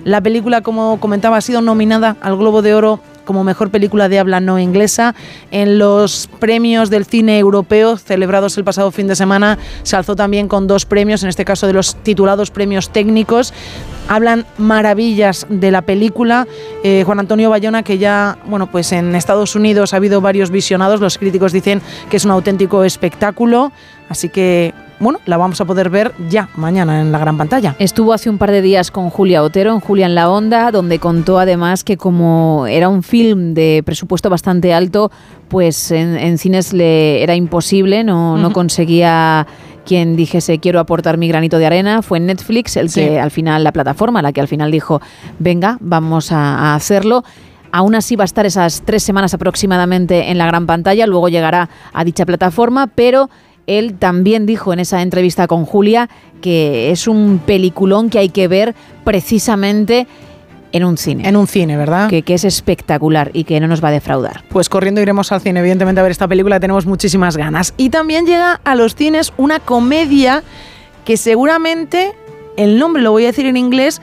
La 0.05 0.20
película, 0.20 0.62
como 0.62 0.99
comentaba, 0.99 1.36
ha 1.36 1.41
sido 1.41 1.60
nominada 1.60 2.17
al 2.20 2.36
Globo 2.36 2.62
de 2.62 2.75
Oro 2.75 3.00
como 3.31 3.44
mejor 3.44 3.70
película 3.70 4.09
de 4.09 4.18
habla 4.18 4.41
no 4.41 4.59
inglesa. 4.59 5.15
En 5.52 5.78
los 5.78 6.28
premios 6.41 6.91
del 6.91 7.05
cine 7.05 7.39
europeo 7.39 7.97
celebrados 7.97 8.59
el 8.59 8.65
pasado 8.65 8.91
fin 8.91 9.07
de 9.07 9.15
semana 9.15 9.57
se 9.84 9.94
alzó 9.94 10.17
también 10.17 10.49
con 10.49 10.67
dos 10.67 10.84
premios, 10.84 11.23
en 11.23 11.28
este 11.28 11.44
caso 11.44 11.68
de 11.68 11.73
los 11.73 11.94
titulados 12.02 12.50
premios 12.50 12.91
técnicos. 12.91 13.55
Hablan 14.09 14.47
maravillas 14.59 15.47
de 15.49 15.70
la 15.70 15.83
película. 15.83 16.49
Eh, 16.83 17.05
Juan 17.07 17.20
Antonio 17.20 17.50
Bayona, 17.50 17.84
que 17.84 17.99
ya, 17.99 18.36
bueno, 18.47 18.68
pues 18.68 18.91
en 18.91 19.15
Estados 19.15 19.55
Unidos 19.55 19.94
ha 19.94 19.99
habido 19.99 20.20
varios 20.20 20.50
visionados. 20.50 21.00
Los 21.00 21.17
críticos 21.17 21.52
dicen 21.52 21.81
que 22.10 22.17
es 22.17 22.25
un 22.25 22.33
auténtico 22.33 22.83
espectáculo. 22.83 23.70
Así 24.09 24.28
que, 24.28 24.75
bueno, 25.00 25.18
la 25.26 25.36
vamos 25.38 25.60
a 25.60 25.64
poder 25.64 25.90
ver 25.90 26.12
ya 26.28 26.48
mañana 26.56 27.00
en 27.00 27.10
la 27.10 27.18
gran 27.18 27.36
pantalla. 27.36 27.74
Estuvo 27.78 28.12
hace 28.12 28.30
un 28.30 28.38
par 28.38 28.50
de 28.50 28.62
días 28.62 28.90
con 28.90 29.10
Julia 29.10 29.42
Otero, 29.42 29.72
en 29.72 29.80
Julia 29.80 30.06
en 30.06 30.14
la 30.14 30.30
Onda, 30.30 30.70
donde 30.70 30.98
contó 30.98 31.38
además 31.38 31.82
que 31.84 31.96
como 31.96 32.66
era 32.68 32.88
un 32.88 33.02
film 33.02 33.54
de 33.54 33.82
presupuesto 33.84 34.30
bastante 34.30 34.72
alto, 34.74 35.10
pues 35.48 35.90
en, 35.90 36.16
en 36.16 36.38
cines 36.38 36.72
le 36.72 37.22
era 37.22 37.34
imposible, 37.34 38.04
no, 38.04 38.36
no 38.36 38.52
conseguía 38.52 39.46
quien 39.86 40.14
dijese 40.14 40.58
quiero 40.58 40.78
aportar 40.78 41.16
mi 41.16 41.26
granito 41.26 41.58
de 41.58 41.66
arena. 41.66 42.02
Fue 42.02 42.20
Netflix 42.20 42.76
el 42.76 42.90
Sí. 42.90 43.00
que 43.00 43.18
al 43.18 43.30
final, 43.30 43.64
la 43.64 43.72
plataforma, 43.72 44.20
la 44.22 44.32
que 44.32 44.40
al 44.40 44.48
final 44.48 44.70
dijo, 44.70 45.00
venga, 45.38 45.78
vamos 45.80 46.30
a, 46.30 46.56
a 46.58 46.74
hacerlo. 46.74 47.24
Aún 47.72 47.94
así 47.94 48.16
va 48.16 48.24
a 48.24 48.26
estar 48.26 48.46
esas 48.46 48.82
tres 48.84 49.02
semanas 49.02 49.32
aproximadamente 49.32 50.30
en 50.30 50.38
la 50.38 50.46
gran 50.46 50.66
pantalla, 50.66 51.06
luego 51.06 51.28
llegará 51.28 51.68
a 51.92 52.04
dicha 52.04 52.26
plataforma, 52.26 52.88
pero 52.88 53.30
él 53.78 53.94
también 53.94 54.47
dijo 54.47 54.73
en 54.73 54.81
esa 54.81 55.00
entrevista 55.02 55.47
con 55.47 55.65
Julia 55.65 56.08
que 56.40 56.90
es 56.90 57.07
un 57.07 57.40
peliculón 57.44 58.10
que 58.10 58.18
hay 58.18 58.31
que 58.31 58.49
ver 58.49 58.74
precisamente 59.05 60.07
en 60.73 60.84
un 60.84 60.97
cine. 60.97 61.28
En 61.28 61.36
un 61.36 61.47
cine, 61.47 61.76
¿verdad? 61.76 62.08
Que, 62.08 62.23
que 62.23 62.34
es 62.34 62.44
espectacular 62.44 63.31
y 63.32 63.44
que 63.44 63.60
no 63.60 63.68
nos 63.68 63.82
va 63.82 63.89
a 63.89 63.92
defraudar. 63.92 64.44
Pues 64.49 64.68
corriendo 64.68 65.00
iremos 65.00 65.31
al 65.32 65.40
cine, 65.40 65.60
evidentemente, 65.60 66.00
a 66.00 66.02
ver 66.02 66.12
esta 66.12 66.28
película, 66.28 66.60
tenemos 66.60 66.86
muchísimas 66.86 67.36
ganas. 67.36 67.74
Y 67.76 67.90
también 67.90 68.26
llega 68.26 68.60
a 68.65 68.74
los 68.74 68.94
cines 68.94 69.32
una 69.36 69.60
comedia 69.60 70.42
que 71.05 71.16
seguramente, 71.16 72.12
el 72.57 72.78
nombre 72.78 73.02
lo 73.02 73.12
voy 73.12 73.24
a 73.24 73.28
decir 73.28 73.47
en 73.47 73.57
inglés, 73.57 74.00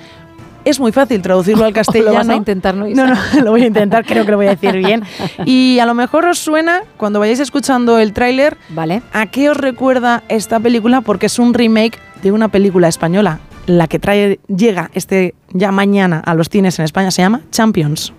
es 0.69 0.79
muy 0.79 0.91
fácil 0.91 1.21
traducirlo 1.21 1.65
al 1.65 1.73
castellano. 1.73 2.11
Lo 2.11 2.17
vas 2.17 2.29
a 2.29 2.35
intentar, 2.35 2.75
¿no? 2.75 2.87
No, 2.87 3.07
no, 3.07 3.15
lo 3.43 3.51
voy 3.51 3.63
a 3.63 3.67
intentar, 3.67 4.05
creo 4.05 4.25
que 4.25 4.31
lo 4.31 4.37
voy 4.37 4.47
a 4.47 4.51
decir 4.51 4.75
bien. 4.77 5.03
Y 5.45 5.79
a 5.79 5.85
lo 5.85 5.93
mejor 5.93 6.25
os 6.25 6.39
suena, 6.39 6.81
cuando 6.97 7.19
vayáis 7.19 7.39
escuchando 7.39 7.99
el 7.99 8.13
tráiler, 8.13 8.57
¿Vale? 8.69 9.01
¿a 9.13 9.27
qué 9.27 9.49
os 9.49 9.57
recuerda 9.57 10.23
esta 10.29 10.59
película? 10.59 11.01
Porque 11.01 11.27
es 11.27 11.39
un 11.39 11.53
remake 11.53 11.99
de 12.21 12.31
una 12.31 12.49
película 12.49 12.87
española. 12.87 13.39
La 13.65 13.87
que 13.87 13.99
trae, 13.99 14.39
llega 14.47 14.89
este 14.93 15.35
ya 15.49 15.71
mañana 15.71 16.21
a 16.25 16.33
los 16.33 16.49
cines 16.49 16.79
en 16.79 16.85
España 16.85 17.11
se 17.11 17.21
llama 17.21 17.41
Champions. 17.51 18.13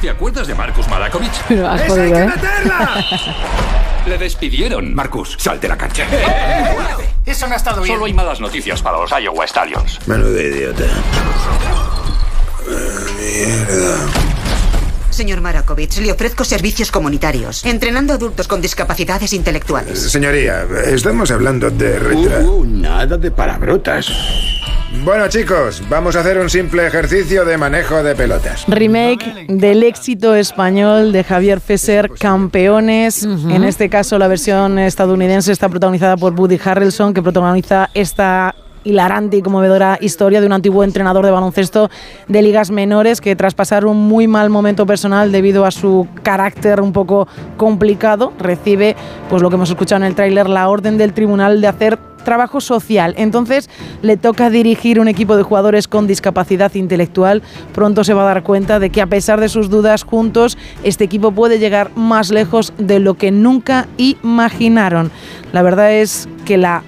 ¿Te 0.00 0.10
acuerdas 0.10 0.46
de 0.46 0.54
Marcus 0.54 0.88
Malakovic? 0.88 1.32
Pero 1.48 1.68
has 1.68 1.80
¡Esa 1.82 1.88
jodido, 1.88 2.04
hay 2.04 2.12
que 2.12 2.18
¿eh? 2.22 2.26
meterla! 2.26 3.83
Le 4.06 4.18
despidieron. 4.18 4.94
Marcus, 4.94 5.36
sal 5.38 5.58
de 5.60 5.68
la 5.68 5.78
cancha. 5.78 6.06
Eso 7.24 7.46
no 7.46 7.54
ha 7.54 7.56
estado 7.56 7.82
bien. 7.82 7.94
Solo 7.94 8.06
hay 8.06 8.12
malas 8.12 8.40
noticias 8.40 8.82
para 8.82 8.98
los 8.98 9.10
Iowa 9.10 9.46
Stallions. 9.46 10.06
Menudo 10.06 10.38
idiota. 10.40 10.84
Mierda. 13.18 14.33
Señor 15.14 15.40
Marakovic, 15.40 15.98
le 15.98 16.10
ofrezco 16.10 16.44
servicios 16.44 16.90
comunitarios, 16.90 17.64
entrenando 17.64 18.12
adultos 18.12 18.48
con 18.48 18.60
discapacidades 18.60 19.32
intelectuales. 19.32 19.98
Señoría, 19.98 20.66
estamos 20.86 21.30
hablando 21.30 21.70
de 21.70 22.00
retra... 22.00 22.42
nada 22.66 23.16
de 23.16 23.30
palabrotas. 23.30 24.10
Bueno, 25.04 25.28
chicos, 25.28 25.82
vamos 25.88 26.16
a 26.16 26.20
hacer 26.20 26.38
un 26.38 26.50
simple 26.50 26.86
ejercicio 26.86 27.44
de 27.44 27.56
manejo 27.56 28.02
de 28.02 28.14
pelotas. 28.14 28.64
Remake 28.66 29.46
del 29.48 29.82
éxito 29.82 30.34
español 30.34 31.12
de 31.12 31.22
Javier 31.22 31.60
Fesser, 31.60 32.10
Campeones. 32.18 33.22
En 33.22 33.62
este 33.64 33.88
caso, 33.88 34.18
la 34.18 34.28
versión 34.28 34.78
estadounidense 34.78 35.52
está 35.52 35.68
protagonizada 35.68 36.16
por 36.16 36.32
Woody 36.32 36.60
Harrelson, 36.64 37.14
que 37.14 37.22
protagoniza 37.22 37.90
esta 37.94 38.54
hilarante 38.84 39.38
y 39.38 39.42
conmovedora 39.42 39.98
historia 40.00 40.40
de 40.40 40.46
un 40.46 40.52
antiguo 40.52 40.84
entrenador 40.84 41.24
de 41.24 41.30
baloncesto 41.30 41.90
de 42.28 42.42
ligas 42.42 42.70
menores 42.70 43.20
que 43.20 43.34
tras 43.36 43.54
pasar 43.54 43.86
un 43.86 44.08
muy 44.08 44.28
mal 44.28 44.50
momento 44.50 44.86
personal 44.86 45.32
debido 45.32 45.64
a 45.64 45.70
su 45.70 46.06
carácter 46.22 46.80
un 46.80 46.92
poco 46.92 47.26
complicado 47.56 48.32
recibe 48.38 48.96
pues 49.28 49.42
lo 49.42 49.48
que 49.48 49.56
hemos 49.56 49.70
escuchado 49.70 50.02
en 50.02 50.08
el 50.08 50.14
tráiler 50.14 50.48
la 50.48 50.68
orden 50.68 50.98
del 50.98 51.12
tribunal 51.12 51.60
de 51.60 51.68
hacer 51.68 51.98
trabajo 52.24 52.60
social. 52.60 53.14
Entonces 53.16 53.70
le 54.02 54.16
toca 54.16 54.50
dirigir 54.50 54.98
un 54.98 55.06
equipo 55.06 55.36
de 55.36 55.44
jugadores 55.44 55.86
con 55.86 56.06
discapacidad 56.06 56.74
intelectual. 56.74 57.42
Pronto 57.72 58.02
se 58.02 58.14
va 58.14 58.22
a 58.22 58.34
dar 58.34 58.42
cuenta 58.42 58.80
de 58.80 58.90
que 58.90 59.00
a 59.00 59.06
pesar 59.06 59.40
de 59.40 59.48
sus 59.48 59.70
dudas 59.70 60.02
juntos, 60.02 60.58
este 60.82 61.04
equipo 61.04 61.30
puede 61.30 61.58
llegar 61.58 61.90
más 61.94 62.30
lejos 62.30 62.72
de 62.78 62.98
lo 62.98 63.14
que 63.14 63.30
nunca 63.30 63.86
imaginaron. 63.98 65.12
La 65.52 65.62
verdad 65.62 65.92
es 65.92 66.28
que 66.44 66.56
la 66.56 66.82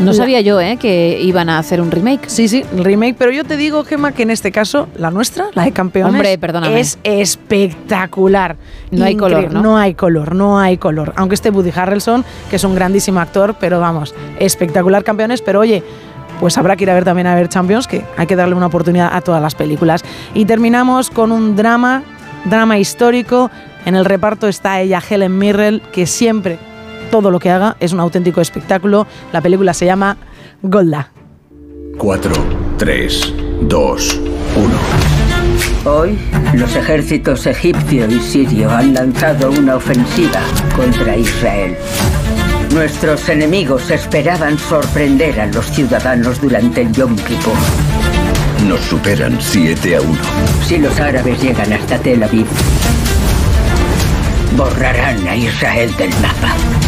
No 0.00 0.12
sabía 0.12 0.40
yo 0.40 0.60
¿eh? 0.60 0.76
que 0.76 1.18
iban 1.20 1.48
a 1.48 1.58
hacer 1.58 1.80
un 1.80 1.90
remake. 1.90 2.28
Sí, 2.28 2.48
sí, 2.48 2.64
remake, 2.76 3.14
pero 3.18 3.30
yo 3.32 3.44
te 3.44 3.56
digo, 3.56 3.84
Gemma, 3.84 4.12
que 4.12 4.22
en 4.22 4.30
este 4.30 4.52
caso, 4.52 4.88
la 4.96 5.10
nuestra, 5.10 5.46
la 5.54 5.64
de 5.64 5.72
campeones, 5.72 6.14
Hombre, 6.14 6.38
perdóname. 6.38 6.80
es 6.80 6.98
espectacular. 7.04 8.56
No 8.90 9.04
hay 9.04 9.16
color, 9.16 9.44
Increíble. 9.44 9.62
¿no? 9.62 9.76
hay 9.76 9.94
color, 9.94 10.34
no 10.34 10.58
hay 10.58 10.76
color. 10.78 11.12
Aunque 11.16 11.34
esté 11.34 11.50
Woody 11.50 11.72
Harrelson, 11.74 12.24
que 12.50 12.56
es 12.56 12.64
un 12.64 12.74
grandísimo 12.74 13.20
actor, 13.20 13.56
pero 13.58 13.80
vamos, 13.80 14.14
espectacular 14.38 15.04
campeones, 15.04 15.42
pero 15.42 15.60
oye, 15.60 15.82
pues 16.40 16.58
habrá 16.58 16.76
que 16.76 16.84
ir 16.84 16.90
a 16.90 16.94
ver 16.94 17.04
también 17.04 17.26
a 17.26 17.34
ver 17.34 17.48
Champions, 17.48 17.86
que 17.86 18.04
hay 18.16 18.26
que 18.26 18.36
darle 18.36 18.54
una 18.54 18.66
oportunidad 18.66 19.10
a 19.12 19.20
todas 19.20 19.40
las 19.40 19.54
películas. 19.54 20.02
Y 20.34 20.44
terminamos 20.44 21.10
con 21.10 21.32
un 21.32 21.56
drama, 21.56 22.02
drama 22.44 22.78
histórico. 22.78 23.50
En 23.86 23.94
el 23.96 24.04
reparto 24.04 24.48
está 24.48 24.80
ella, 24.80 25.02
Helen 25.08 25.38
Mirrell, 25.38 25.80
que 25.92 26.06
siempre, 26.06 26.58
todo 27.14 27.30
lo 27.30 27.38
que 27.38 27.48
haga 27.48 27.76
es 27.78 27.92
un 27.92 28.00
auténtico 28.00 28.40
espectáculo. 28.40 29.06
La 29.32 29.40
película 29.40 29.72
se 29.72 29.86
llama 29.86 30.16
Golda. 30.62 31.12
4, 31.96 32.32
3, 32.76 33.34
2, 33.60 34.20
1. 35.84 35.94
Hoy, 35.96 36.18
los 36.54 36.74
ejércitos 36.74 37.46
egipcio 37.46 38.10
y 38.10 38.18
sirio 38.18 38.68
han 38.68 38.94
lanzado 38.94 39.52
una 39.52 39.76
ofensiva 39.76 40.40
contra 40.74 41.16
Israel. 41.16 41.76
Nuestros 42.72 43.28
enemigos 43.28 43.88
esperaban 43.92 44.58
sorprender 44.58 45.40
a 45.40 45.46
los 45.46 45.66
ciudadanos 45.66 46.40
durante 46.40 46.80
el 46.80 46.90
Yom 46.90 47.14
Kippur. 47.14 47.54
Nos 48.66 48.80
superan 48.80 49.38
7 49.40 49.94
a 49.94 50.00
1. 50.00 50.18
Si 50.66 50.78
los 50.78 50.98
árabes 50.98 51.40
llegan 51.40 51.74
hasta 51.74 51.96
Tel 51.96 52.24
Aviv, 52.24 52.46
borrarán 54.56 55.28
a 55.28 55.36
Israel 55.36 55.94
del 55.96 56.10
mapa. 56.14 56.83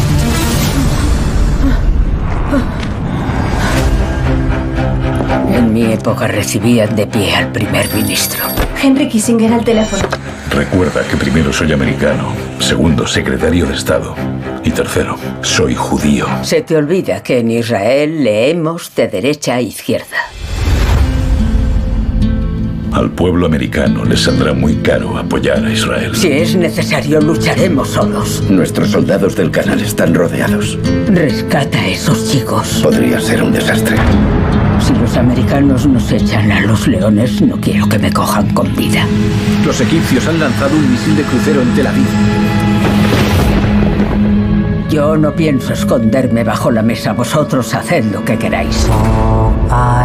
En 5.57 5.73
mi 5.73 5.91
época 5.91 6.27
recibían 6.27 6.95
de 6.95 7.07
pie 7.07 7.33
al 7.33 7.51
primer 7.51 7.91
ministro. 7.91 8.45
Henry 8.79 9.09
Kissinger 9.09 9.51
al 9.51 9.65
teléfono. 9.65 10.03
Recuerda 10.51 11.01
que 11.07 11.17
primero 11.17 11.51
soy 11.51 11.73
americano, 11.73 12.31
segundo 12.59 13.07
secretario 13.07 13.65
de 13.65 13.73
Estado 13.73 14.15
y 14.63 14.69
tercero, 14.69 15.17
soy 15.41 15.73
judío. 15.73 16.27
Se 16.43 16.61
te 16.61 16.77
olvida 16.77 17.23
que 17.23 17.39
en 17.39 17.49
Israel 17.49 18.23
leemos 18.23 18.93
de 18.93 19.07
derecha 19.07 19.55
a 19.55 19.61
izquierda. 19.61 20.17
Al 22.97 23.11
pueblo 23.11 23.45
americano 23.45 24.03
les 24.05 24.23
saldrá 24.23 24.53
muy 24.53 24.77
caro 24.77 25.19
apoyar 25.19 25.63
a 25.63 25.71
Israel. 25.71 26.15
Si 26.15 26.31
es 26.31 26.55
necesario, 26.55 27.21
lucharemos 27.21 27.89
solos. 27.89 28.41
Nuestros 28.49 28.89
soldados 28.89 29.35
del 29.35 29.51
canal 29.51 29.79
están 29.81 30.15
rodeados. 30.15 30.79
Rescata 31.05 31.77
a 31.77 31.89
esos 31.89 32.31
chicos. 32.31 32.79
Podría 32.81 33.19
ser 33.19 33.43
un 33.43 33.51
desastre. 33.51 33.95
Si 34.79 34.93
los 34.93 35.15
americanos 35.15 35.85
nos 35.85 36.11
echan 36.11 36.51
a 36.51 36.61
los 36.61 36.87
leones, 36.87 37.39
no 37.39 37.61
quiero 37.61 37.87
que 37.87 37.99
me 37.99 38.11
cojan 38.11 38.51
con 38.55 38.75
vida. 38.75 39.05
Los 39.63 39.79
egipcios 39.79 40.27
han 40.27 40.39
lanzado 40.39 40.75
un 40.75 40.91
misil 40.91 41.17
de 41.17 41.21
crucero 41.21 41.61
en 41.61 41.75
Tel 41.75 41.85
Aviv. 41.85 42.07
Yo 44.89 45.15
no 45.17 45.35
pienso 45.35 45.71
esconderme 45.71 46.43
bajo 46.43 46.71
la 46.71 46.81
mesa. 46.81 47.13
Vosotros 47.13 47.71
haced 47.75 48.05
lo 48.05 48.25
que 48.25 48.39
queráis. 48.39 48.87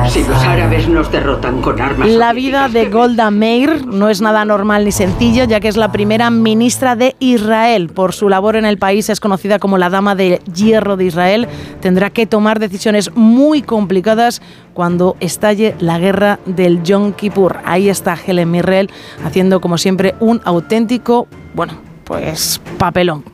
Si 0.08 0.24
los 0.24 0.42
árabes 0.42 0.88
nos 0.88 1.10
derrotan 1.12 1.62
con 1.62 1.80
armas... 1.80 2.08
La 2.08 2.32
vida 2.32 2.68
de 2.68 2.88
Golda 2.88 3.30
Meir 3.30 3.86
no 3.86 4.08
es 4.08 4.20
nada 4.20 4.44
normal 4.44 4.84
ni 4.84 4.92
sencillo, 4.92 5.44
ya 5.44 5.60
que 5.60 5.68
es 5.68 5.76
la 5.76 5.92
primera 5.92 6.30
ministra 6.30 6.96
de 6.96 7.14
Israel. 7.20 7.88
Por 7.88 8.12
su 8.12 8.28
labor 8.28 8.56
en 8.56 8.64
el 8.64 8.78
país 8.78 9.08
es 9.08 9.20
conocida 9.20 9.58
como 9.58 9.78
la 9.78 9.88
Dama 9.88 10.14
de 10.14 10.40
Hierro 10.54 10.96
de 10.96 11.04
Israel. 11.04 11.48
Tendrá 11.80 12.10
que 12.10 12.26
tomar 12.26 12.58
decisiones 12.58 13.14
muy 13.14 13.62
complicadas 13.62 14.42
cuando 14.74 15.16
estalle 15.20 15.76
la 15.78 15.98
guerra 15.98 16.40
del 16.44 16.82
Yom 16.82 17.12
Kippur. 17.12 17.58
Ahí 17.64 17.88
está 17.88 18.16
Helen 18.16 18.50
Mirrell 18.50 18.90
haciendo, 19.24 19.60
como 19.60 19.78
siempre, 19.78 20.14
un 20.20 20.40
auténtico, 20.44 21.28
bueno, 21.54 21.74
pues 22.04 22.60
papelón. 22.78 23.24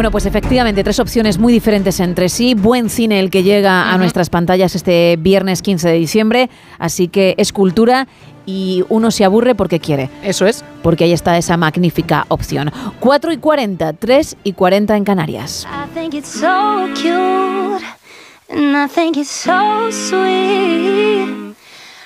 Bueno, 0.00 0.12
pues 0.12 0.24
efectivamente, 0.24 0.82
tres 0.82 0.98
opciones 0.98 1.36
muy 1.36 1.52
diferentes 1.52 2.00
entre 2.00 2.30
sí. 2.30 2.54
Buen 2.54 2.88
cine 2.88 3.20
el 3.20 3.28
que 3.28 3.42
llega 3.42 3.92
a 3.92 3.98
nuestras 3.98 4.30
pantallas 4.30 4.74
este 4.74 5.18
viernes 5.18 5.60
15 5.60 5.88
de 5.90 5.94
diciembre, 5.98 6.48
así 6.78 7.08
que 7.08 7.34
es 7.36 7.52
cultura 7.52 8.08
y 8.46 8.82
uno 8.88 9.10
se 9.10 9.26
aburre 9.26 9.54
porque 9.54 9.78
quiere. 9.78 10.08
Eso 10.22 10.46
es. 10.46 10.64
Porque 10.82 11.04
ahí 11.04 11.12
está 11.12 11.36
esa 11.36 11.58
magnífica 11.58 12.24
opción. 12.28 12.72
4 12.98 13.30
y 13.30 13.36
40, 13.36 13.92
3 13.92 14.36
y 14.42 14.54
40 14.54 14.96
en 14.96 15.04
Canarias. 15.04 15.66
I 15.70 15.92
think 15.92 16.14
it's 16.14 16.30
so 16.30 16.88
cute, 16.94 17.84
and 18.48 18.74
I 18.74 18.88
think 18.88 19.18
it's 19.18 19.28
so 19.28 19.90
sweet. 19.90 21.54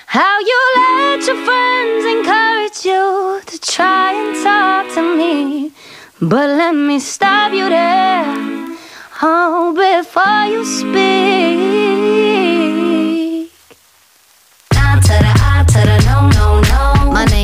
How 0.09 0.41
you 0.41 0.59
let 0.81 1.25
your 1.29 1.37
friends 1.45 2.05
encourage 2.07 2.85
you 2.85 3.41
to 3.47 3.59
try 3.61 4.15
and 4.15 4.43
talk 4.43 4.93
to 4.97 5.17
me. 5.17 5.71
But 6.21 6.49
let 6.49 6.75
me 6.77 7.01
stop 7.01 7.53
you 7.53 7.69
there, 7.69 8.25
oh, 9.21 9.75
before 9.75 10.47
you 10.47 10.65
speak. 10.65 12.14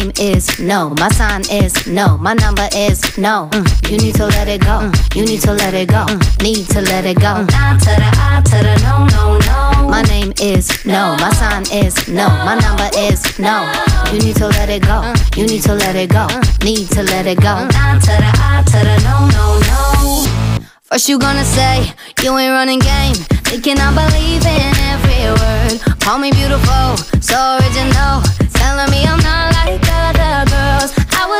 Name 0.01 0.13
is 0.19 0.59
no. 0.59 0.91
My 0.99 1.09
sign 1.11 1.43
is 1.51 1.87
no. 1.87 2.17
My 2.19 2.35
number 2.35 2.69
is 2.75 3.01
no. 3.19 3.49
Mm, 3.53 3.91
You 3.91 3.99
need 3.99 4.15
to 4.17 4.27
let 4.27 4.49
it 4.49 4.61
go. 4.61 4.81
Mm, 4.81 5.17
You 5.17 5.25
need 5.25 5.41
to 5.43 5.53
let 5.53 5.75
it 5.75 5.89
go. 5.89 6.07
Mm, 6.07 6.43
Need 6.43 6.67
to 6.69 6.81
let 6.81 7.05
it 7.05 7.17
go. 7.21 7.33
Nah 7.45 7.77
to 7.79 7.93
the 8.03 8.11
I 8.29 8.41
to 8.45 8.59
the 8.67 8.75
no, 8.85 9.07
no, 9.15 9.39
no. 9.39 9.89
My 9.89 10.03
name 10.03 10.33
is 10.41 10.69
no. 10.87 11.17
My 11.21 11.31
sign 11.35 11.65
is 11.73 12.09
no. 12.09 12.29
My 12.47 12.57
number 12.59 12.89
is 12.97 13.21
no. 13.39 13.71
You 14.13 14.19
need 14.21 14.37
to 14.37 14.47
let 14.49 14.69
it 14.71 14.83
go. 14.83 14.99
You 15.37 15.47
need 15.47 15.63
to 15.65 15.75
let 15.75 15.97
it 15.97 16.11
go. 16.11 16.27
Need 16.65 16.89
to 16.91 17.03
let 17.03 17.27
it 17.27 17.41
go. 17.41 17.55
Nah 17.69 17.99
to 17.99 18.15
the 18.23 18.31
I 18.51 18.63
to 18.67 18.79
the 18.89 18.97
no, 19.05 19.17
no, 19.37 19.45
no. 19.69 20.67
First 20.85 21.09
you 21.09 21.19
gonna 21.19 21.45
say 21.45 21.93
you 22.23 22.37
ain't 22.37 22.53
running 22.53 22.81
game, 22.81 23.15
thinking 23.47 23.79
I 23.79 23.91
believe 23.95 24.45
in 24.45 24.73
every 24.93 25.23
word. 25.39 26.01
Call 26.01 26.19
me 26.19 26.33
beautiful, 26.33 26.97
so 27.23 27.37
original, 27.63 28.23
telling 28.59 28.91
me 28.91 29.05
I'm 29.07 29.21
not 29.23 29.55
like 29.55 29.79
other 29.79 29.79
girls. 29.79 29.87
I 29.87 29.90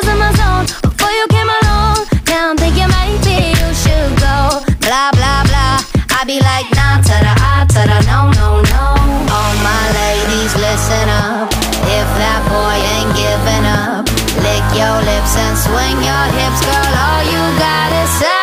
was 0.01 0.09
in 0.09 0.19
my 0.19 0.33
zone 0.33 0.67
before 0.83 1.13
you 1.13 1.27
came 1.29 1.49
along. 1.61 2.07
Now 2.27 2.51
I'm 2.51 2.57
thinking 2.57 2.89
maybe 2.89 3.53
you 3.53 3.69
should 3.77 4.13
go. 4.17 4.65
Blah 4.87 5.13
blah 5.13 5.45
blah. 5.49 5.77
I 6.17 6.25
be 6.25 6.41
like 6.41 6.69
nah 6.73 7.01
to 7.05 7.17
the 7.27 7.35
I 7.37 7.69
to 7.75 7.83
the 7.85 8.01
no 8.09 8.33
no 8.33 8.49
no. 8.73 8.85
All 9.29 9.55
my 9.61 9.85
ladies 10.01 10.53
listen 10.57 11.09
up. 11.09 11.53
If 11.99 12.09
that 12.17 12.41
boy 12.49 12.77
ain't 12.97 13.13
giving 13.13 13.67
up, 13.69 14.09
lick 14.41 14.67
your 14.73 14.97
lips 15.05 15.37
and 15.37 15.57
swing 15.57 15.97
your 16.01 16.27
hips, 16.39 16.61
girl. 16.65 16.93
All 16.97 17.23
you 17.29 17.43
gotta 17.59 18.05
say 18.19 18.40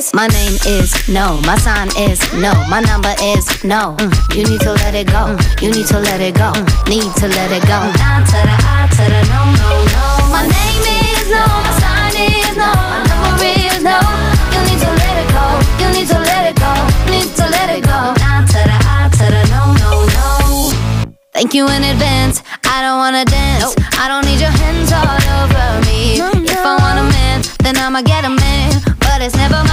is 0.00 0.14
my 0.14 0.26
name 0.28 0.56
is 0.66 0.90
no, 1.08 1.40
my 1.44 1.56
sign 1.58 1.88
is 2.08 2.20
no, 2.32 2.52
my 2.72 2.80
number 2.80 3.12
is 3.20 3.44
no. 3.64 3.96
Mm, 4.00 4.12
You 4.36 4.44
need 4.48 4.60
to 4.62 4.72
let 4.80 4.94
it 4.94 5.06
go. 5.06 5.22
Mm, 5.36 5.62
You 5.62 5.70
need 5.76 5.86
to 5.92 5.98
let 5.98 6.20
it 6.20 6.34
go. 6.34 6.52
Mm, 6.56 6.88
Need 6.88 7.12
to 7.20 7.26
let 7.28 7.50
it 7.52 7.62
go. 7.68 7.78
Down 8.00 8.22
to 8.32 8.38
the 8.48 8.56
I 8.76 8.88
to 8.96 9.04
the 9.12 9.20
no 9.32 9.40
no 9.60 9.70
no. 9.94 10.04
My 10.34 10.42
name 10.56 10.84
is 11.04 11.26
no, 11.34 11.44
my 11.66 11.72
sign 11.82 12.16
is 12.16 12.56
no, 12.56 12.70
my 12.92 13.00
number 13.12 13.50
is 13.66 13.80
no. 13.90 13.98
You 14.54 14.60
need 14.68 14.80
to 14.84 14.90
let 15.02 15.16
it 15.22 15.28
go. 15.36 15.44
You 15.82 15.88
need 15.96 16.08
to 16.12 16.18
let 16.30 16.42
it 16.50 16.56
go. 16.64 16.72
Need 17.12 17.28
to 17.40 17.44
let 17.56 17.68
it 17.76 17.82
go. 17.84 17.98
Down 18.24 18.42
to 18.52 18.60
the 18.70 18.76
I 18.96 19.10
to 19.18 19.26
the 19.34 19.42
no 19.52 19.62
no 19.82 19.90
no. 20.16 21.12
Thank 21.36 21.52
you 21.54 21.64
in 21.68 21.82
advance. 21.84 22.42
I 22.64 22.80
don't 22.84 22.98
wanna 23.04 23.24
dance. 23.24 23.74
I 24.00 24.08
don't 24.08 24.24
need 24.24 24.40
your 24.40 24.54
hands 24.62 24.92
all 24.92 25.20
over 25.44 25.66
me. 25.88 26.20
If 26.48 26.62
I 26.64 26.74
want 26.80 26.98
a 27.04 27.06
man, 27.16 27.38
then 27.64 27.76
I'ma 27.76 28.00
get 28.02 28.24
a 28.24 28.30
man. 28.30 28.70
But 29.00 29.20
it's 29.22 29.36
never. 29.36 29.69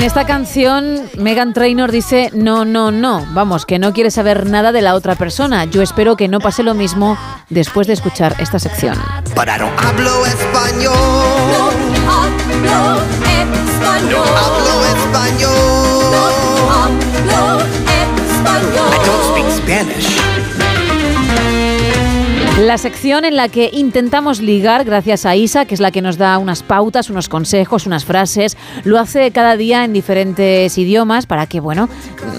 En 0.00 0.06
esta 0.06 0.24
canción, 0.24 1.10
Megan 1.18 1.52
Trainor 1.52 1.92
dice 1.92 2.30
no, 2.32 2.64
no, 2.64 2.90
no. 2.90 3.26
Vamos, 3.34 3.66
que 3.66 3.78
no 3.78 3.92
quiere 3.92 4.10
saber 4.10 4.46
nada 4.46 4.72
de 4.72 4.80
la 4.80 4.94
otra 4.94 5.14
persona. 5.14 5.66
Yo 5.66 5.82
espero 5.82 6.16
que 6.16 6.26
no 6.26 6.40
pase 6.40 6.62
lo 6.62 6.72
mismo 6.72 7.18
después 7.50 7.86
de 7.86 7.92
escuchar 7.92 8.34
esta 8.38 8.58
sección. 8.58 8.96
Pero 9.34 9.58
no 9.58 9.70
hablo 9.76 10.24
español. 10.24 10.94
No 12.06 12.10
hablo 12.10 13.02
español. 13.02 14.10
No 14.10 14.24
hablo 14.38 14.86
español. 14.86 15.52
No 16.10 16.72
hablo 16.72 17.60
español. 17.60 18.88
I 18.94 19.04
don't 19.04 19.22
speak 19.28 19.50
Spanish. 19.50 20.19
La 22.60 22.76
sección 22.76 23.24
en 23.24 23.36
la 23.36 23.48
que 23.48 23.70
intentamos 23.72 24.42
ligar 24.42 24.84
gracias 24.84 25.24
a 25.24 25.34
Isa, 25.34 25.64
que 25.64 25.72
es 25.72 25.80
la 25.80 25.90
que 25.90 26.02
nos 26.02 26.18
da 26.18 26.36
unas 26.36 26.62
pautas, 26.62 27.08
unos 27.08 27.30
consejos, 27.30 27.86
unas 27.86 28.04
frases. 28.04 28.58
Lo 28.84 28.98
hace 28.98 29.30
cada 29.30 29.56
día 29.56 29.82
en 29.82 29.94
diferentes 29.94 30.76
idiomas 30.76 31.24
para 31.24 31.46
que, 31.46 31.58
bueno, 31.58 31.88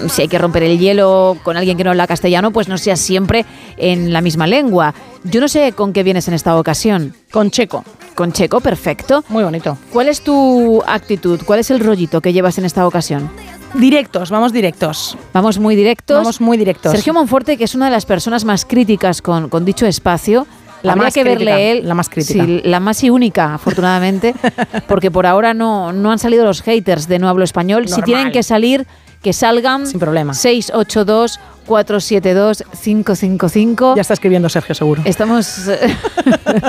si 0.08 0.22
hay 0.22 0.28
que 0.28 0.38
romper 0.38 0.62
el 0.62 0.78
hielo 0.78 1.36
con 1.42 1.56
alguien 1.56 1.76
que 1.76 1.82
no 1.82 1.90
habla 1.90 2.06
castellano, 2.06 2.52
pues 2.52 2.68
no 2.68 2.78
sea 2.78 2.94
siempre 2.94 3.44
en 3.76 4.12
la 4.12 4.20
misma 4.20 4.46
lengua. 4.46 4.94
Yo 5.24 5.40
no 5.40 5.48
sé 5.48 5.72
con 5.72 5.92
qué 5.92 6.04
vienes 6.04 6.28
en 6.28 6.34
esta 6.34 6.56
ocasión. 6.56 7.16
Con 7.32 7.50
checo. 7.50 7.84
Con 8.14 8.32
checo, 8.32 8.60
perfecto. 8.60 9.24
Muy 9.28 9.42
bonito. 9.42 9.76
¿Cuál 9.92 10.08
es 10.08 10.22
tu 10.22 10.84
actitud? 10.86 11.40
¿Cuál 11.44 11.58
es 11.58 11.70
el 11.72 11.80
rollito 11.80 12.20
que 12.20 12.32
llevas 12.32 12.58
en 12.58 12.64
esta 12.64 12.86
ocasión? 12.86 13.28
Directos, 13.74 14.30
vamos 14.30 14.52
directos. 14.52 15.16
Vamos 15.32 15.58
muy 15.58 15.74
directos. 15.74 16.16
Vamos 16.16 16.40
muy 16.40 16.56
directos. 16.56 16.92
Sergio 16.92 17.14
Monforte, 17.14 17.56
que 17.56 17.64
es 17.64 17.74
una 17.74 17.86
de 17.86 17.90
las 17.92 18.04
personas 18.04 18.44
más 18.44 18.64
críticas 18.64 19.22
con, 19.22 19.48
con 19.48 19.64
dicho 19.64 19.86
espacio. 19.86 20.46
La 20.82 20.92
Habría 20.92 21.04
más 21.04 21.14
que 21.14 21.22
crítica, 21.22 21.54
verle 21.54 21.70
él. 21.72 21.88
la 21.88 21.94
más 21.94 22.08
crítica. 22.08 22.44
Sí, 22.44 22.60
la 22.64 22.80
más 22.80 23.02
y 23.04 23.10
única, 23.10 23.54
afortunadamente. 23.54 24.34
porque 24.88 25.10
por 25.10 25.26
ahora 25.26 25.54
no, 25.54 25.92
no 25.92 26.10
han 26.10 26.18
salido 26.18 26.44
los 26.44 26.60
haters 26.62 27.08
de 27.08 27.18
No 27.18 27.28
Hablo 27.28 27.44
Español. 27.44 27.88
Si 27.88 28.02
tienen 28.02 28.32
que 28.32 28.42
salir, 28.42 28.86
que 29.22 29.32
salgan. 29.32 29.86
Sin 29.86 30.00
problema. 30.00 30.34
682 30.34 31.40
472 31.66 32.64
555. 32.82 33.94
Ya 33.94 34.02
está 34.02 34.14
escribiendo 34.14 34.48
Sergio, 34.48 34.74
seguro. 34.74 35.02
Estamos, 35.04 35.56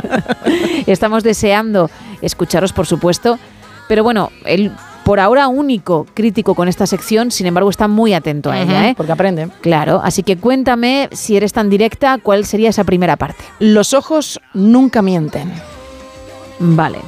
estamos 0.88 1.24
deseando 1.24 1.90
escucharos, 2.22 2.72
por 2.72 2.86
supuesto. 2.86 3.40
Pero 3.88 4.04
bueno, 4.04 4.32
el 4.46 4.72
por 5.04 5.20
ahora 5.20 5.48
único 5.48 6.08
crítico 6.14 6.56
con 6.56 6.68
esta 6.68 6.88
sección, 6.88 7.32
sin 7.32 7.46
embargo, 7.46 7.70
está 7.70 7.88
muy 7.88 8.14
atento 8.14 8.52
a 8.52 8.60
ella. 8.60 8.74
Ujú, 8.74 8.84
¿eh? 8.86 8.94
Porque 8.96 9.12
aprende. 9.12 9.50
Claro, 9.62 10.02
así 10.04 10.24
que 10.24 10.38
cuéntame, 10.38 11.10
si 11.12 11.36
eres 11.36 11.54
tan 11.54 11.70
directa, 11.70 12.18
¿cuál 12.22 12.46
sería 12.46 12.70
esa 12.70 12.84
primera 12.84 13.18
parte? 13.18 13.44
Los 13.60 13.94
ojos 13.94 14.40
nunca 14.54 15.02
mienten. 15.02 15.52
Vale. 16.60 17.00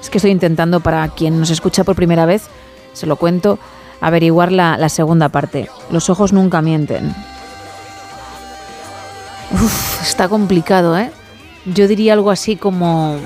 Es 0.00 0.10
que 0.10 0.18
estoy 0.18 0.30
intentando, 0.30 0.80
para 0.80 1.08
quien 1.08 1.40
nos 1.40 1.50
escucha 1.50 1.84
por 1.84 1.96
primera 1.96 2.26
vez, 2.26 2.44
se 2.92 3.06
lo 3.06 3.16
cuento, 3.16 3.58
averiguar 4.00 4.52
la, 4.52 4.76
la 4.76 4.88
segunda 4.88 5.30
parte. 5.30 5.68
Los 5.90 6.10
ojos 6.10 6.32
nunca 6.32 6.60
mienten. 6.62 7.14
Uf, 9.52 10.02
está 10.02 10.28
complicado, 10.28 10.98
¿eh? 10.98 11.10
Yo 11.64 11.88
diría 11.88 12.12
algo 12.12 12.30
así 12.30 12.56
como... 12.56 13.16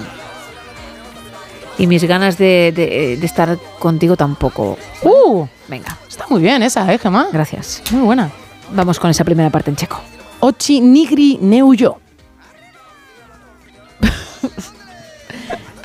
Y 1.80 1.86
mis 1.86 2.04
ganas 2.04 2.36
de, 2.36 2.72
de- 2.76 3.16
de 3.18 3.26
estar 3.26 3.56
contigo 3.78 4.14
tampoco. 4.16 4.76
¡Uh! 5.02 5.46
Venga. 5.66 5.96
Está 6.06 6.26
muy 6.28 6.42
bien 6.42 6.62
esa, 6.62 6.92
¿eh, 6.92 6.98
Gemma? 6.98 7.28
Gracias. 7.32 7.82
Muy 7.90 8.02
buena. 8.02 8.30
Vamos 8.72 9.00
con 9.00 9.10
esa 9.10 9.24
primera 9.24 9.48
parte 9.50 9.70
en 9.70 9.76
checo. 9.76 9.98
Ochi 10.40 10.80
nigri 10.80 11.38
neuyo. 11.40 11.96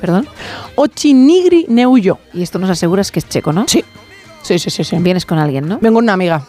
¿Perdón? 0.00 0.28
Ochi 0.76 1.14
nigri 1.14 1.66
neuyo. 1.68 2.18
Y 2.34 2.42
esto 2.42 2.58
nos 2.58 2.68
aseguras 2.70 3.10
que 3.10 3.18
es 3.20 3.28
checo, 3.28 3.52
¿no? 3.52 3.64
Sí. 3.66 3.82
Sí, 4.42 4.58
sí, 4.58 4.70
sí, 4.70 4.84
sí. 4.84 4.96
Vienes 4.98 5.24
con 5.26 5.38
alguien, 5.38 5.66
¿no? 5.66 5.78
Vengo 5.80 5.96
con 5.96 6.04
una 6.04 6.12
amiga. 6.12 6.42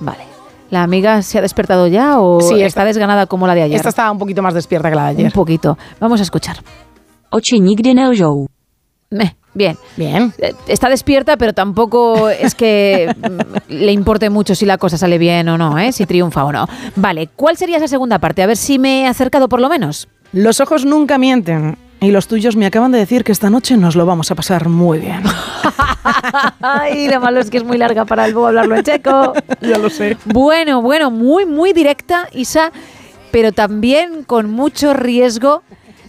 Vale. 0.00 0.24
¿La 0.70 0.82
amiga 0.82 1.22
se 1.22 1.38
ha 1.38 1.42
despertado 1.42 1.86
ya 1.86 2.20
o 2.20 2.40
Sí, 2.40 2.54
está 2.54 2.66
esta- 2.66 2.84
desganada 2.84 3.26
como 3.26 3.46
la 3.46 3.54
de 3.54 3.62
ayer? 3.62 3.76
Esta 3.76 3.88
estaba 3.88 4.10
un 4.10 4.18
poquito 4.18 4.42
más 4.42 4.54
despierta 4.54 4.90
que 4.90 4.96
la 4.96 5.04
de 5.04 5.08
ayer. 5.10 5.26
Un 5.26 5.32
poquito. 5.32 5.78
Vamos 6.00 6.20
a 6.20 6.22
escuchar. 6.24 6.56
Nigdy 7.32 7.94
nie 7.94 8.06
lżą. 8.08 8.46
Meh, 9.12 9.34
bien. 9.54 9.76
Bien. 9.96 10.32
Eh, 10.38 10.54
Está 10.68 10.88
despierta, 10.88 11.36
pero 11.36 11.52
tampoco 11.52 12.28
es 12.28 12.54
que 12.54 13.12
mm, 13.16 13.72
le 13.72 13.90
importe 13.90 14.30
mucho 14.30 14.54
si 14.54 14.66
la 14.66 14.78
cosa 14.78 14.96
sale 14.96 15.18
bien 15.18 15.48
o 15.48 15.58
no, 15.58 15.78
¿eh? 15.80 15.90
si 15.90 16.06
triunfa 16.06 16.44
o 16.44 16.52
no. 16.52 16.68
Vale, 16.94 17.28
¿cuál 17.34 17.56
sería 17.56 17.78
esa 17.78 17.88
segunda 17.88 18.20
parte? 18.20 18.42
A 18.42 18.46
ver 18.46 18.56
si 18.56 18.78
me 18.78 19.02
he 19.02 19.06
acercado 19.08 19.48
por 19.48 19.60
lo 19.60 19.68
menos. 19.68 20.06
Los 20.32 20.60
ojos 20.60 20.84
nunca 20.84 21.18
mienten. 21.18 21.76
Y 22.00 22.12
los 22.12 22.28
tuyos 22.28 22.54
me 22.54 22.66
acaban 22.66 22.92
de 22.92 22.98
decir 22.98 23.24
que 23.24 23.32
esta 23.32 23.50
noche 23.50 23.76
nos 23.76 23.96
lo 23.96 24.06
vamos 24.06 24.30
a 24.30 24.36
pasar 24.36 24.68
muy 24.68 25.00
bien. 25.00 25.22
Ay, 26.60 27.08
lo 27.08 27.20
malo 27.20 27.40
es 27.40 27.50
que 27.50 27.58
es 27.58 27.64
muy 27.64 27.78
larga 27.78 28.04
para 28.04 28.26
el 28.26 28.36
hablarlo 28.36 28.76
en 28.76 28.84
checo. 28.84 29.34
ya 29.60 29.76
lo 29.76 29.90
sé. 29.90 30.16
Bueno, 30.24 30.80
bueno, 30.82 31.10
muy, 31.10 31.44
muy 31.46 31.72
directa, 31.72 32.28
Isa, 32.32 32.70
pero 33.32 33.50
también 33.50 34.22
con 34.22 34.48
mucho 34.48 34.94
riesgo 34.94 35.62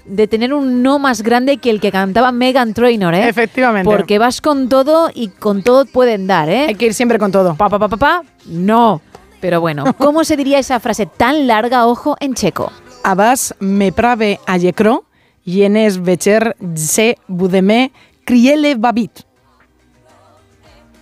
de 0.06 0.28
tener 0.28 0.54
un 0.54 0.84
no 0.84 1.00
más 1.00 1.22
grande 1.22 1.58
que 1.58 1.70
el 1.70 1.80
que 1.80 1.92
cantaba 1.92 2.32
Megan 2.32 2.74
Trainor, 2.74 3.14
¿eh? 3.14 3.28
Efectivamente. 3.28 3.90
Porque 3.90 4.20
vas 4.20 4.42
con 4.42 4.70
todo 4.70 5.10
y 5.14 5.30
con 5.30 5.64
todo 5.64 5.86
pueden 5.86 6.28
dar, 6.28 6.50
¿eh? 6.50 6.66
Hay 6.68 6.76
que 6.76 6.88
ir 6.88 6.94
siempre 6.94 7.20
con 7.20 7.32
todo. 7.32 7.56
Pa, 7.56 7.70
pa, 7.70 7.80
pa, 7.80 7.88
pa, 7.88 7.98
pa, 7.98 8.24
no. 8.46 9.02
Pero 9.40 9.62
bueno, 9.62 9.84
¿cómo 9.98 10.24
se 10.24 10.38
diría 10.38 10.60
esa 10.60 10.80
frase 10.80 11.06
tan 11.06 11.48
larga, 11.48 11.88
ojo, 11.88 12.16
en 12.20 12.34
checo? 12.34 12.72
Abas 13.04 13.56
me 13.60 13.92
prave 13.92 14.40
ayekro, 14.46 15.06
yenes 15.44 16.02
vecher 16.02 16.56
se 16.76 17.18
budeme 17.28 17.92
criele 18.26 18.76
babit. 18.76 19.26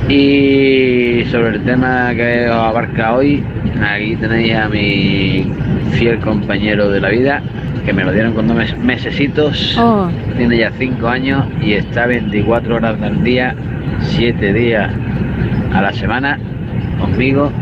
Y 0.09 1.25
sobre 1.31 1.57
el 1.57 1.63
tema 1.65 2.13
que 2.15 2.49
os 2.49 2.57
abarca 2.57 3.15
hoy, 3.15 3.45
aquí 3.81 4.17
tenéis 4.17 4.55
a 4.57 4.69
mi 4.69 5.47
fiel 5.93 6.19
compañero 6.19 6.91
de 6.91 7.01
la 7.01 7.11
vida, 7.11 7.43
que 7.85 7.93
me 7.93 8.03
lo 8.05 8.13
dieron 8.13 8.33
con 8.35 8.49
dos 8.49 8.57
mes- 8.57 8.77
mesecitos. 8.79 9.77
Oh. 9.79 10.09
Tiene 10.37 10.59
ya 10.59 10.73
cinco 10.79 11.09
años 11.09 11.45
y 11.63 11.75
está 11.75 12.07
24 12.07 12.77
horas 12.77 13.01
al 13.03 13.23
día, 13.23 13.55
7 14.01 14.53
días 14.53 14.91
a 15.73 15.81
la 15.83 15.93
semana 15.93 16.39
conmigo. 17.21 17.53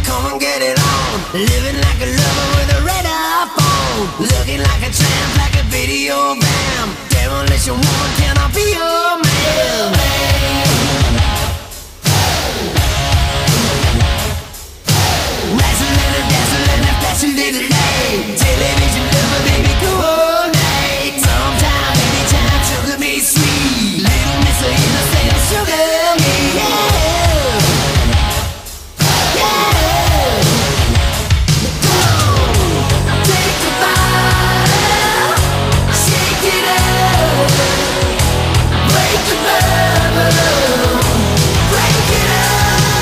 Come 0.06 0.30
and 0.30 0.40
get 0.40 0.62
it 0.62 0.78
on. 0.78 1.32
Living 1.32 1.80
like 1.80 2.00
a 2.00 2.06
lover 2.06 2.48
with 2.54 2.76
a 2.76 2.80
red 2.84 3.04
iPhone. 3.04 4.20
Looking 4.20 4.60
like 4.60 4.86
a 4.86 4.92
tramp, 4.92 5.36
like 5.36 5.56
a 5.58 5.64
video 5.68 6.36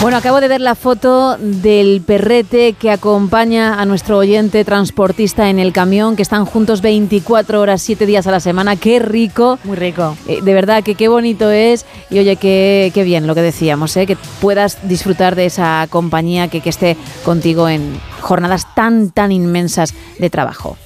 Bueno, 0.05 0.19
acabo 0.19 0.43
de 0.43 0.49
ver 0.49 0.61
la 0.61 0.75
foto 0.75 1.39
del 1.39 2.03
perrete 2.03 2.75
que 2.75 2.91
acompaña 2.91 3.81
a 3.81 3.87
nuestro 3.87 4.19
oyente 4.19 4.63
transportista 4.63 5.49
en 5.49 5.59
el 5.59 5.73
camión, 5.73 6.15
que 6.15 6.21
están 6.21 6.45
juntos 6.45 6.83
24 6.83 7.59
horas, 7.59 7.81
7 7.81 8.05
días 8.05 8.27
a 8.27 8.31
la 8.31 8.41
semana. 8.41 8.77
¡Qué 8.77 8.99
rico! 8.99 9.59
Muy 9.65 9.77
rico. 9.77 10.15
Eh, 10.29 10.43
de 10.43 10.53
verdad 10.53 10.85
que 10.85 10.95
qué 10.95 11.09
bonito 11.09 11.51
es 11.51 11.87
y 12.11 12.19
oye, 12.19 12.37
qué, 12.37 12.91
qué 12.93 13.03
bien 13.03 13.27
lo 13.27 13.35
que 13.35 13.41
decíamos, 13.41 13.97
¿eh? 13.97 14.05
que 14.05 14.19
puedas 14.43 14.87
disfrutar 14.87 15.37
de 15.37 15.47
esa 15.47 15.87
compañía 15.89 16.49
que, 16.49 16.61
que 16.61 16.69
esté 16.69 16.99
contigo 17.25 17.67
en 17.71 17.99
jornadas 18.21 18.67
tan, 18.75 19.11
tan 19.11 19.33
inmensas 19.33 19.95
de 20.19 20.29
trabajo. 20.29 20.77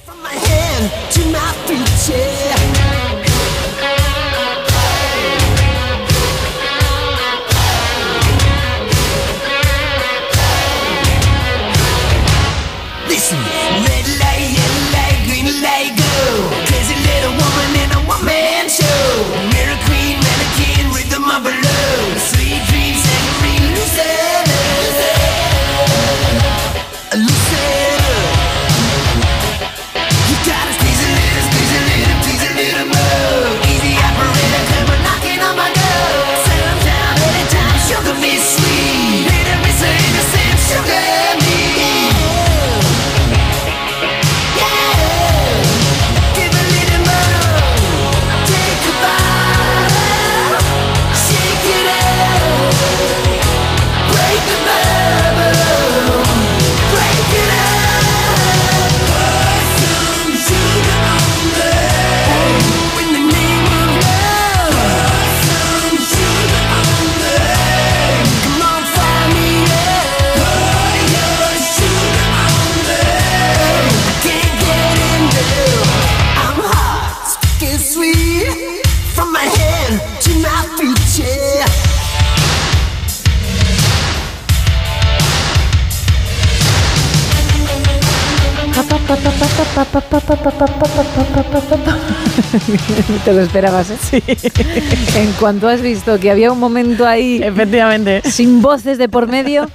Te 93.25 93.33
lo 93.33 93.41
esperabas, 93.41 93.89
¿eh? 93.91 93.97
Sí. 94.01 94.23
En 95.17 95.31
cuanto 95.33 95.67
has 95.67 95.81
visto 95.81 96.19
que 96.19 96.31
había 96.31 96.51
un 96.51 96.59
momento 96.59 97.05
ahí. 97.05 97.41
Efectivamente. 97.43 98.21
Sin 98.29 98.61
voces 98.61 98.97
de 98.97 99.09
por 99.09 99.27
medio, 99.27 99.69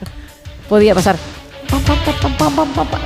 podía 0.69 0.95
pasar. 0.95 1.17
Pa, 1.69 1.79
pa, 1.79 1.95
pa, 1.95 2.13
pa, 2.13 2.29
pa, 2.29 2.51
pa, 2.51 2.65
pa, 2.65 2.85
pa. 2.85 2.99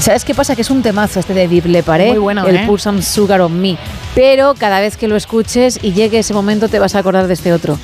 ¿Sabes 0.00 0.24
qué 0.24 0.34
pasa? 0.34 0.54
Que 0.54 0.60
es 0.62 0.70
un 0.70 0.82
temazo 0.82 1.20
este 1.20 1.32
de 1.32 1.48
Deep 1.48 1.66
Le 1.66 1.82
Paré, 1.82 2.10
Muy 2.10 2.18
bueno, 2.18 2.46
el 2.46 2.56
¿eh? 2.56 2.64
Put 2.66 2.80
Some 2.80 3.00
Sugar 3.02 3.40
on 3.40 3.58
Me. 3.60 3.78
Pero 4.14 4.54
cada 4.54 4.80
vez 4.80 4.96
que 4.96 5.08
lo 5.08 5.16
escuches 5.16 5.78
y 5.82 5.92
llegue 5.92 6.18
ese 6.18 6.34
momento 6.34 6.68
te 6.68 6.78
vas 6.78 6.94
a 6.94 6.98
acordar 6.98 7.26
de 7.26 7.34
este 7.34 7.52
otro. 7.52 7.78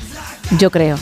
Yo 0.59 0.69
creo. 0.69 0.97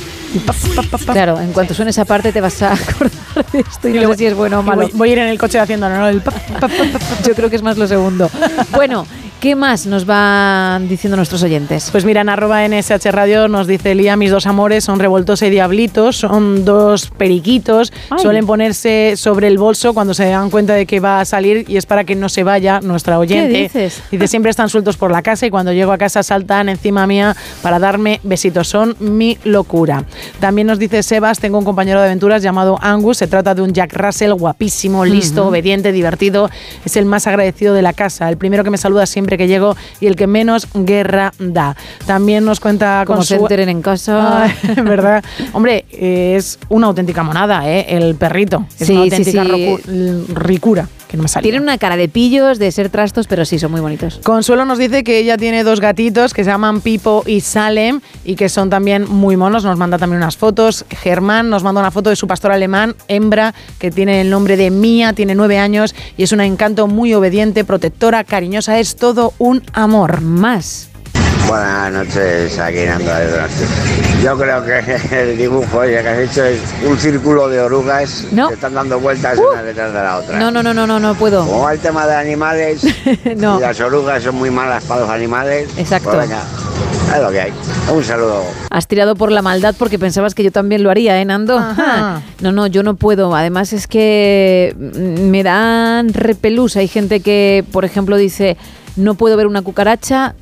Claro, 1.12 1.40
en 1.42 1.52
cuanto 1.52 1.74
suene 1.74 1.92
esa 1.92 2.06
parte 2.06 2.32
te 2.32 2.40
vas 2.40 2.62
a 2.62 2.74
acordar 2.74 3.46
de 3.52 3.60
esto 3.60 3.90
y 3.90 3.94
no 4.00 4.12
sé 4.12 4.18
si 4.20 4.26
es 4.28 4.34
bueno 4.36 4.60
o 4.60 4.64
malo. 4.64 4.84
Voy, 4.84 4.92
voy 4.94 5.10
a 5.10 5.12
ir 5.14 5.18
en 5.20 5.28
el 5.28 5.38
coche 5.38 5.60
haciéndolo, 5.60 5.98
¿no? 5.98 6.08
El 6.08 6.22
pa- 6.22 6.32
pa- 6.32 6.60
pa- 6.62 6.68
pa- 6.70 7.00
pa. 7.00 7.00
Yo 7.28 7.36
creo 7.36 7.50
que 7.50 7.58
es 7.58 7.62
más 7.62 7.78
lo 7.78 7.88
segundo. 7.88 8.30
Bueno, 8.74 9.06
¿qué 9.42 9.56
más 9.56 9.88
nos 9.88 10.06
van 10.06 10.88
diciendo 10.88 11.18
nuestros 11.18 11.42
oyentes? 11.42 11.90
Pues 11.92 12.06
mira, 12.06 12.22
en 12.22 12.30
arroba 12.30 12.64
NSH 12.68 13.10
Radio 13.10 13.48
nos 13.48 13.66
dice 13.66 13.96
Lía, 13.96 14.16
mis 14.16 14.30
dos 14.30 14.46
amores 14.46 14.84
son 14.84 15.00
revoltos 15.00 15.42
y 15.42 15.50
diablitos, 15.50 16.16
son 16.16 16.64
dos 16.64 17.10
periquitos, 17.18 17.92
Ay. 18.12 18.20
suelen 18.20 18.46
ponerse 18.46 19.16
sobre 19.18 19.48
el 19.48 19.58
bolso 19.58 19.96
cuando 19.96 20.14
se 20.14 20.30
dan 20.30 20.52
cuenta 20.52 20.76
de 20.76 20.86
que 20.86 21.00
va 21.00 21.20
a 21.20 21.26
salir 21.26 21.66
y 21.68 21.78
es 21.78 21.88
para 21.88 22.04
que 22.04 22.16
no 22.16 22.30
se 22.30 22.44
vaya 22.44 22.82
nuestra 22.82 23.18
oyente. 23.18 23.64
dices? 23.64 24.04
Dice, 24.12 24.28
siempre 24.28 24.52
están 24.52 24.70
sueltos 24.70 24.96
por 24.96 25.10
la 25.10 25.24
casa 25.24 25.48
y 25.48 25.50
cuando 25.50 25.74
llego 25.74 25.92
a 25.92 25.98
casa 25.98 26.22
saltan 26.22 26.70
encima 26.70 27.08
mía 27.08 27.36
para 27.64 27.80
darme 27.80 28.20
besitos, 28.22 28.68
son 28.68 28.96
mi 29.00 29.40
locura. 29.44 30.06
También 30.40 30.68
nos 30.68 30.78
dice 30.78 31.02
Sebas, 31.02 31.40
tengo 31.40 31.58
un 31.58 31.66
compañero 31.66 32.00
de 32.00 32.06
aventuras 32.06 32.44
llamado 32.44 32.78
Angus, 32.80 33.18
se 33.18 33.26
trata 33.26 33.56
de 33.56 33.64
un 33.64 33.74
Jack 33.74 33.92
Russell 33.96 34.34
guapísimo, 34.34 35.04
listo, 35.04 35.48
obediente, 35.48 35.92
divertido, 35.92 36.52
es 36.86 36.96
el 36.96 37.06
más 37.06 37.26
agradecido 37.26 37.74
de 37.74 37.82
la 37.82 37.94
casa, 37.94 38.30
el 38.30 38.38
primero 38.38 38.64
que 38.64 38.70
me 38.70 38.78
saluda 38.78 39.08
siempre 39.08 39.31
que 39.38 39.48
llego 39.48 39.76
y 40.00 40.08
el 40.08 40.16
que 40.16 40.28
menos 40.28 40.68
guerra 40.74 41.34
da. 41.40 41.76
También 42.06 42.46
nos 42.46 42.60
cuenta 42.60 43.04
Como 43.06 43.24
se 43.24 43.36
enteren 43.36 43.70
en 43.70 43.82
casa. 43.82 44.44
Ay, 44.44 44.52
¿Verdad? 44.84 45.24
Hombre, 45.54 45.86
es 45.92 46.60
una 46.70 46.88
auténtica 46.88 47.24
monada, 47.24 47.70
¿eh? 47.70 47.86
El 47.90 48.16
perrito. 48.16 48.66
Es 48.80 48.88
Sí, 48.88 48.94
una 48.94 49.02
auténtica 49.04 49.44
sí. 49.44 49.78
ricura, 50.34 50.88
que 51.12 51.18
no 51.18 51.24
me 51.24 51.30
sale. 51.30 51.44
Tienen 51.44 51.62
una 51.62 51.78
cara 51.78 51.98
de 51.98 52.08
pillos, 52.08 52.58
de 52.58 52.72
ser 52.72 52.90
trastos, 52.90 53.28
pero 53.28 53.44
sí, 53.44 53.60
son 53.60 53.72
muy 53.72 53.82
bonitos. 53.82 54.20
Consuelo 54.24 54.64
nos 54.64 54.78
dice 54.78 55.04
que 55.04 55.20
ella 55.20 55.38
tiene 55.38 55.64
dos 55.64 55.82
gatitos 55.82 56.34
que 56.34 56.46
se 56.46 56.50
llaman 56.50 56.80
Pipo 56.80 57.24
y 57.28 57.42
Salem 57.42 58.00
y 58.24 58.36
que 58.36 58.48
son 58.48 58.70
también 58.70 59.06
muy 59.10 59.36
monos. 59.36 59.66
Nos 59.66 59.78
manda 59.78 59.98
también 59.98 60.22
unas 60.22 60.38
fotos. 60.38 60.86
Germán 60.90 61.50
nos 61.50 61.64
manda 61.64 61.82
una 61.82 61.92
foto 61.92 62.10
de 62.10 62.16
su 62.16 62.28
pastor 62.28 62.52
alemán, 62.52 62.96
hembra, 63.10 63.54
que 63.78 63.92
tiene 63.92 64.22
el 64.22 64.30
nombre 64.30 64.56
de 64.56 64.72
Mía, 64.72 65.14
tiene 65.14 65.36
nueve 65.36 65.60
años 65.60 65.94
y 66.16 66.24
es 66.24 66.32
un 66.32 66.40
encanto 66.40 66.88
muy 66.88 67.14
obediente, 67.14 67.66
protectora, 67.66 68.24
cariñosa. 68.24 68.80
Es 68.80 68.96
todo 68.96 69.34
un 69.38 69.62
amor. 69.74 70.22
Más. 70.22 70.91
Buenas 71.48 71.92
noches, 71.92 72.58
aquí 72.60 72.86
Nando. 72.86 73.12
Yo 74.24 74.38
creo 74.38 74.64
que 74.64 74.80
el 75.32 75.38
dibujo 75.38 75.82
que 75.82 76.00
has 76.00 76.18
hecho 76.20 76.46
es 76.46 76.60
un 76.86 76.98
círculo 76.98 77.50
de 77.50 77.60
orugas 77.60 78.28
No. 78.32 78.48
que 78.48 78.54
están 78.54 78.74
dando 78.74 79.00
vueltas 79.00 79.38
Uh. 79.38 79.52
una 79.52 79.64
detrás 79.64 79.92
de 79.94 80.00
la 80.00 80.18
otra. 80.18 80.40
No, 80.40 80.52
no, 80.52 80.64
no, 80.64 80.74
no, 80.74 80.88
no, 80.88 81.00
no 81.00 81.16
puedo. 81.16 81.46
Como 81.46 81.70
el 81.70 81.80
tema 81.80 82.06
de 82.08 82.16
animales, 82.16 82.84
No. 83.38 83.58
y 83.58 83.62
las 83.62 83.80
orugas 83.82 84.24
son 84.24 84.36
muy 84.36 84.50
malas 84.50 84.84
para 84.86 85.02
los 85.02 85.10
animales. 85.10 85.70
Exacto. 85.78 86.10
Pues 86.12 86.30
venga, 86.30 86.42
es 87.16 87.22
lo 87.22 87.32
que 87.32 87.42
hay. 87.42 87.54
Un 87.94 88.04
saludo. 88.04 88.44
Has 88.70 88.88
tirado 88.88 89.16
por 89.16 89.32
la 89.32 89.42
maldad 89.42 89.76
porque 89.78 90.00
pensabas 90.00 90.34
que 90.36 90.44
yo 90.44 90.52
también 90.52 90.84
lo 90.84 90.90
haría, 90.92 91.20
¿eh, 91.20 91.26
Nando? 91.26 91.58
Ajá. 91.58 92.22
No, 92.40 92.52
no, 92.54 92.68
yo 92.68 92.84
no 92.84 92.96
puedo. 92.96 93.36
Además 93.36 93.74
es 93.74 93.88
que 93.88 94.74
mm, 94.78 95.30
me 95.30 95.44
dan 95.44 96.14
repelús. 96.14 96.78
Hay 96.78 96.88
gente 96.88 97.20
que, 97.20 97.66
por 97.74 97.84
ejemplo, 97.84 98.16
dice, 98.16 98.56
no 98.96 99.16
puedo 99.16 99.36
ver 99.36 99.48
una 99.48 99.62
cucaracha. 99.64 100.36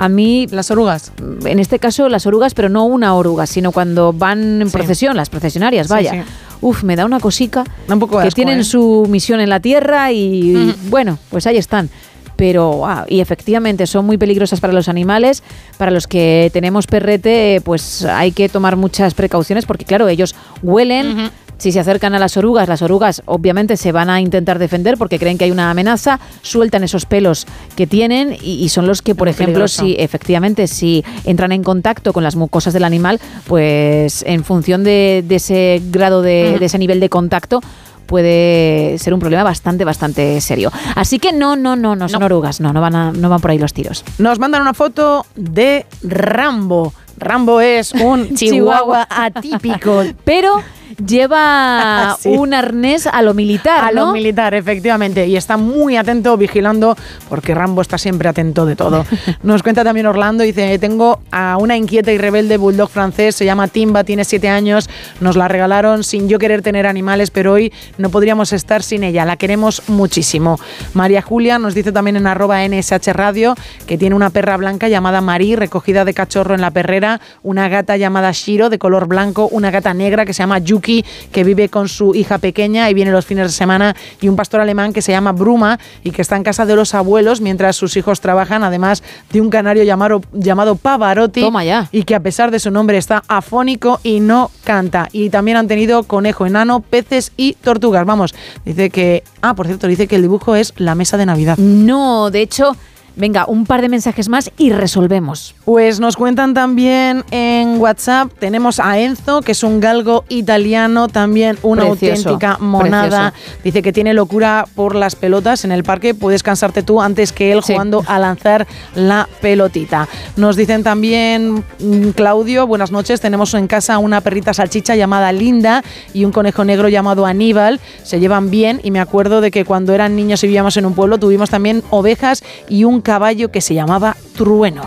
A 0.00 0.08
mí... 0.08 0.46
Las 0.50 0.70
orugas. 0.70 1.10
En 1.44 1.58
este 1.58 1.80
caso, 1.80 2.08
las 2.08 2.24
orugas, 2.24 2.54
pero 2.54 2.68
no 2.68 2.84
una 2.84 3.14
oruga, 3.16 3.46
sino 3.46 3.72
cuando 3.72 4.12
van 4.12 4.62
en 4.62 4.68
Sí. 4.68 4.72
procesión, 4.76 5.16
las 5.16 5.28
procesionarias, 5.28 5.88
vaya. 5.88 6.12
sí. 6.12 6.20
Uf, 6.60 6.84
me 6.84 6.94
da 6.96 7.04
una 7.04 7.18
cosica. 7.20 7.64
Da 7.88 7.94
un 7.94 8.00
poco 8.00 8.18
que 8.20 8.28
asco, 8.28 8.34
tienen 8.36 8.60
¿eh? 8.60 8.64
su 8.64 9.06
misión 9.08 9.40
en 9.40 9.48
la 9.48 9.60
tierra 9.60 10.10
y, 10.12 10.74
bueno, 10.88 11.18
pues 11.30 11.46
ahí 11.46 11.56
están. 11.56 11.90
Pero, 12.36 12.86
ah, 12.86 13.04
y 13.08 13.18
efectivamente, 13.18 13.86
son 13.88 14.06
muy 14.06 14.16
peligrosas 14.18 14.60
para 14.60 14.72
los 14.72 14.88
animales. 14.88 15.42
Para 15.76 15.90
los 15.90 16.06
que 16.06 16.50
tenemos 16.52 16.86
perrete, 16.86 17.60
pues 17.64 18.04
hay 18.04 18.30
que 18.30 18.48
tomar 18.48 18.76
muchas 18.76 19.14
precauciones 19.14 19.66
porque, 19.66 19.84
claro, 19.84 20.06
ellos 20.08 20.36
huelen. 20.62 21.30
Si 21.58 21.72
se 21.72 21.80
acercan 21.80 22.14
a 22.14 22.18
las 22.20 22.36
orugas, 22.36 22.68
las 22.68 22.82
orugas 22.82 23.20
obviamente 23.26 23.76
se 23.76 23.90
van 23.92 24.10
a 24.10 24.20
intentar 24.20 24.58
defender 24.58 24.96
porque 24.96 25.18
creen 25.18 25.36
que 25.38 25.44
hay 25.44 25.50
una 25.50 25.70
amenaza, 25.70 26.20
sueltan 26.40 26.84
esos 26.84 27.04
pelos 27.04 27.46
que 27.76 27.86
tienen 27.86 28.32
y, 28.40 28.62
y 28.64 28.68
son 28.68 28.86
los 28.86 29.02
que, 29.02 29.14
por 29.16 29.26
ejemplo, 29.28 29.54
peligroso. 29.64 29.82
si 29.84 29.96
efectivamente 29.98 30.68
si 30.68 31.04
entran 31.24 31.50
en 31.52 31.64
contacto 31.64 32.12
con 32.12 32.22
las 32.22 32.36
mucosas 32.36 32.72
del 32.72 32.84
animal, 32.84 33.18
pues 33.46 34.22
en 34.26 34.44
función 34.44 34.84
de, 34.84 35.24
de 35.26 35.34
ese 35.36 35.82
grado 35.90 36.22
de, 36.22 36.58
de 36.60 36.66
ese 36.66 36.78
nivel 36.78 37.00
de 37.00 37.08
contacto 37.08 37.60
puede 38.06 38.96
ser 38.98 39.12
un 39.12 39.20
problema 39.20 39.42
bastante, 39.42 39.84
bastante 39.84 40.40
serio. 40.40 40.72
Así 40.94 41.18
que 41.18 41.32
no, 41.32 41.56
no, 41.56 41.76
no, 41.76 41.94
no 41.94 42.08
son 42.08 42.22
orugas, 42.22 42.60
no, 42.60 42.72
no 42.72 42.80
van, 42.80 42.94
a- 42.96 43.12
no 43.12 43.28
van 43.28 43.40
por 43.40 43.50
ahí 43.50 43.58
los 43.58 43.74
tiros. 43.74 44.04
Nos 44.18 44.38
mandan 44.38 44.62
una 44.62 44.74
foto 44.74 45.26
de 45.36 45.84
Rambo. 46.02 46.92
Rambo 47.18 47.60
es 47.60 47.92
un 47.92 48.34
chihuahua 48.34 49.06
atípico. 49.10 50.04
Pero 50.24 50.62
lleva 51.04 52.16
Sí. 52.20 52.28
un 52.30 52.54
arnés 52.54 53.06
a 53.06 53.22
lo 53.22 53.34
militar, 53.34 53.84
A 53.84 53.90
¿no? 53.92 54.06
lo 54.06 54.12
militar, 54.12 54.54
efectivamente. 54.54 55.26
Y 55.26 55.36
está 55.36 55.56
muy 55.56 55.96
atento, 55.96 56.36
vigilando, 56.36 56.96
porque 57.28 57.54
Rambo 57.54 57.82
está 57.82 57.98
siempre 57.98 58.28
atento 58.28 58.66
de 58.66 58.76
todo. 58.76 59.04
Nos 59.42 59.62
cuenta 59.62 59.84
también 59.84 60.06
Orlando, 60.06 60.42
dice, 60.44 60.78
tengo 60.78 61.20
a 61.30 61.56
una 61.58 61.76
inquieta 61.76 62.12
y 62.12 62.18
rebelde 62.18 62.56
bulldog 62.56 62.88
francés, 62.90 63.34
se 63.34 63.44
llama 63.44 63.68
Timba, 63.68 64.04
tiene 64.04 64.24
siete 64.24 64.48
años, 64.48 64.88
nos 65.20 65.36
la 65.36 65.48
regalaron 65.48 66.04
sin 66.04 66.28
yo 66.28 66.38
querer 66.38 66.62
tener 66.62 66.86
animales, 66.86 67.30
pero 67.30 67.52
hoy 67.52 67.72
no 67.98 68.10
podríamos 68.10 68.52
estar 68.52 68.82
sin 68.82 69.04
ella, 69.04 69.24
la 69.24 69.36
queremos 69.36 69.82
muchísimo. 69.88 70.58
María 70.94 71.22
Julia 71.22 71.58
nos 71.58 71.74
dice 71.74 71.92
también 71.92 72.16
en 72.16 72.26
arroba 72.26 72.66
NSH 72.66 73.12
Radio 73.12 73.54
que 73.86 73.98
tiene 73.98 74.14
una 74.16 74.30
perra 74.30 74.56
blanca 74.56 74.88
llamada 74.88 75.20
Marí, 75.20 75.56
recogida 75.56 76.04
de 76.04 76.14
cachorro 76.14 76.54
en 76.54 76.60
la 76.60 76.70
perrera, 76.70 77.20
una 77.42 77.68
gata 77.68 77.96
llamada 77.96 78.32
Shiro, 78.32 78.70
de 78.70 78.78
color 78.78 79.06
blanco, 79.06 79.48
una 79.48 79.70
gata 79.70 79.94
negra 79.94 80.24
que 80.24 80.32
se 80.32 80.42
llama 80.42 80.58
Yuki, 80.78 81.04
que 81.32 81.44
vive 81.44 81.68
con 81.68 81.88
su 81.88 82.14
hija 82.14 82.38
pequeña 82.38 82.88
y 82.90 82.94
viene 82.94 83.10
los 83.10 83.26
fines 83.26 83.48
de 83.48 83.52
semana, 83.52 83.94
y 84.20 84.28
un 84.28 84.36
pastor 84.36 84.60
alemán 84.60 84.92
que 84.92 85.02
se 85.02 85.12
llama 85.12 85.32
Bruma 85.32 85.78
y 86.04 86.10
que 86.10 86.22
está 86.22 86.36
en 86.36 86.44
casa 86.44 86.66
de 86.66 86.76
los 86.76 86.94
abuelos 86.94 87.40
mientras 87.40 87.76
sus 87.76 87.96
hijos 87.96 88.20
trabajan, 88.20 88.62
además 88.62 89.02
de 89.32 89.40
un 89.40 89.50
canario 89.50 89.82
llamado, 89.82 90.22
llamado 90.32 90.76
Pavarotti, 90.76 91.40
Toma 91.40 91.64
ya. 91.64 91.88
y 91.92 92.04
que 92.04 92.14
a 92.14 92.20
pesar 92.20 92.50
de 92.50 92.58
su 92.58 92.70
nombre 92.70 92.96
está 92.96 93.22
afónico 93.28 94.00
y 94.02 94.20
no 94.20 94.50
canta. 94.64 95.08
Y 95.12 95.30
también 95.30 95.56
han 95.56 95.68
tenido 95.68 96.04
conejo 96.04 96.46
enano, 96.46 96.80
peces 96.80 97.32
y 97.36 97.54
tortugas. 97.54 98.06
Vamos, 98.06 98.34
dice 98.64 98.90
que... 98.90 99.24
Ah, 99.42 99.54
por 99.54 99.66
cierto, 99.66 99.86
dice 99.86 100.06
que 100.06 100.16
el 100.16 100.22
dibujo 100.22 100.56
es 100.56 100.74
la 100.76 100.94
mesa 100.94 101.16
de 101.16 101.26
Navidad. 101.26 101.58
No, 101.58 102.30
de 102.30 102.42
hecho, 102.42 102.76
venga, 103.18 103.44
un 103.46 103.66
par 103.66 103.82
de 103.82 103.88
mensajes 103.88 104.28
más 104.28 104.50
y 104.56 104.70
resolvemos. 104.70 105.54
Pues 105.64 106.00
nos 106.00 106.16
cuentan 106.16 106.54
también 106.54 107.24
en 107.30 107.78
WhatsApp, 107.80 108.32
tenemos 108.38 108.80
a 108.80 108.98
Enzo, 108.98 109.42
que 109.42 109.52
es 109.52 109.62
un 109.62 109.80
galgo 109.80 110.24
italiano, 110.28 111.08
también 111.08 111.58
una 111.62 111.82
Precioso, 111.86 112.30
auténtica 112.30 112.56
monada. 112.58 113.34
Dice 113.62 113.82
que 113.82 113.92
tiene 113.92 114.14
locura 114.14 114.66
por 114.74 114.94
las 114.94 115.16
pelotas 115.16 115.64
en 115.64 115.72
el 115.72 115.84
parque, 115.84 116.14
puedes 116.14 116.42
cansarte 116.42 116.82
tú 116.82 117.02
antes 117.02 117.32
que 117.32 117.52
él 117.52 117.62
Sí. 117.62 117.72
jugando 117.72 118.04
a 118.06 118.18
lanzar 118.18 118.66
la 118.94 119.28
pelotita. 119.40 120.08
Nos 120.36 120.56
dicen 120.56 120.82
también, 120.84 121.64
mm, 121.80 122.10
Claudio, 122.14 122.66
buenas 122.66 122.92
noches, 122.92 123.20
tenemos 123.20 123.52
en 123.54 123.66
casa 123.66 123.98
una 123.98 124.20
perrita 124.20 124.54
salchicha 124.54 124.94
llamada 124.96 125.32
Linda 125.32 125.82
y 126.14 126.24
un 126.24 126.32
conejo 126.32 126.64
negro 126.64 126.88
llamado 126.88 127.26
Aníbal, 127.26 127.80
se 128.04 128.20
llevan 128.20 128.50
bien 128.50 128.80
y 128.84 128.90
me 128.92 129.00
acuerdo 129.00 129.40
de 129.40 129.50
que 129.50 129.64
cuando 129.64 129.92
eran 129.92 130.14
niños 130.14 130.42
y 130.44 130.46
vivíamos 130.46 130.76
en 130.76 130.86
un 130.86 130.94
pueblo 130.94 131.18
tuvimos 131.18 131.50
también 131.50 131.82
ovejas 131.90 132.44
y 132.68 132.84
un 132.84 133.00
caballo 133.12 133.50
que 133.50 133.62
se 133.62 133.72
llamaba 133.72 134.14
Trueno. 134.36 134.82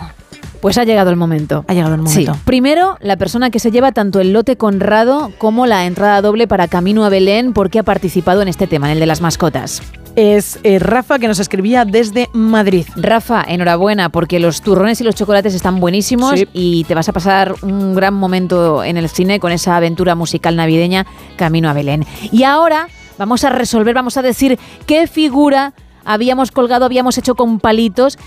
Pues 0.61 0.77
ha 0.77 0.83
llegado 0.83 1.09
el 1.09 1.15
momento. 1.15 1.65
Ha 1.67 1.73
llegado 1.73 1.95
el 1.95 2.07
Sí. 2.07 2.19
momento. 2.19 2.37
Primero, 2.45 2.95
la 3.01 3.17
persona 3.17 3.49
que 3.49 3.57
se 3.57 3.71
lleva 3.71 3.91
tanto 3.93 4.19
el 4.19 4.31
lote 4.31 4.57
Conrado 4.57 5.31
como 5.39 5.65
la 5.65 5.87
entrada 5.87 6.21
doble 6.21 6.47
para 6.47 6.67
Camino 6.67 7.03
a 7.03 7.09
Belén 7.09 7.51
porque 7.51 7.79
ha 7.79 7.83
participado 7.83 8.43
en 8.43 8.47
este 8.47 8.67
tema, 8.67 8.85
en 8.85 8.93
el 8.93 8.99
de 8.99 9.07
las 9.07 9.21
mascotas. 9.21 9.81
Es 10.15 10.59
eh, 10.63 10.77
Rafa 10.77 11.17
que 11.17 11.27
nos 11.27 11.39
escribía 11.39 11.83
desde 11.83 12.29
Madrid. 12.31 12.85
Rafa, 12.95 13.43
enhorabuena 13.47 14.09
porque 14.09 14.39
los 14.39 14.61
turrones 14.61 15.01
y 15.01 15.03
los 15.03 15.15
chocolates 15.15 15.55
están 15.55 15.79
buenísimos 15.79 16.37
Sí. 16.39 16.47
y 16.53 16.83
te 16.83 16.93
vas 16.93 17.09
a 17.09 17.13
pasar 17.13 17.55
un 17.63 17.95
gran 17.95 18.13
momento 18.13 18.83
en 18.83 18.97
el 18.97 19.09
cine 19.09 19.39
con 19.39 19.51
esa 19.51 19.77
aventura 19.77 20.13
musical 20.13 20.55
navideña 20.55 21.07
Camino 21.37 21.71
a 21.71 21.73
Belén. 21.73 22.05
Y 22.31 22.43
ahora 22.43 22.87
vamos 23.17 23.43
a 23.45 23.49
resolver, 23.49 23.95
vamos 23.95 24.15
a 24.17 24.21
decir 24.21 24.59
qué 24.85 25.07
figura 25.07 25.73
habíamos 26.05 26.51
colgado, 26.51 26.85
habíamos 26.85 27.17
hecho 27.17 27.35
con 27.35 27.59
palitos 27.59 28.17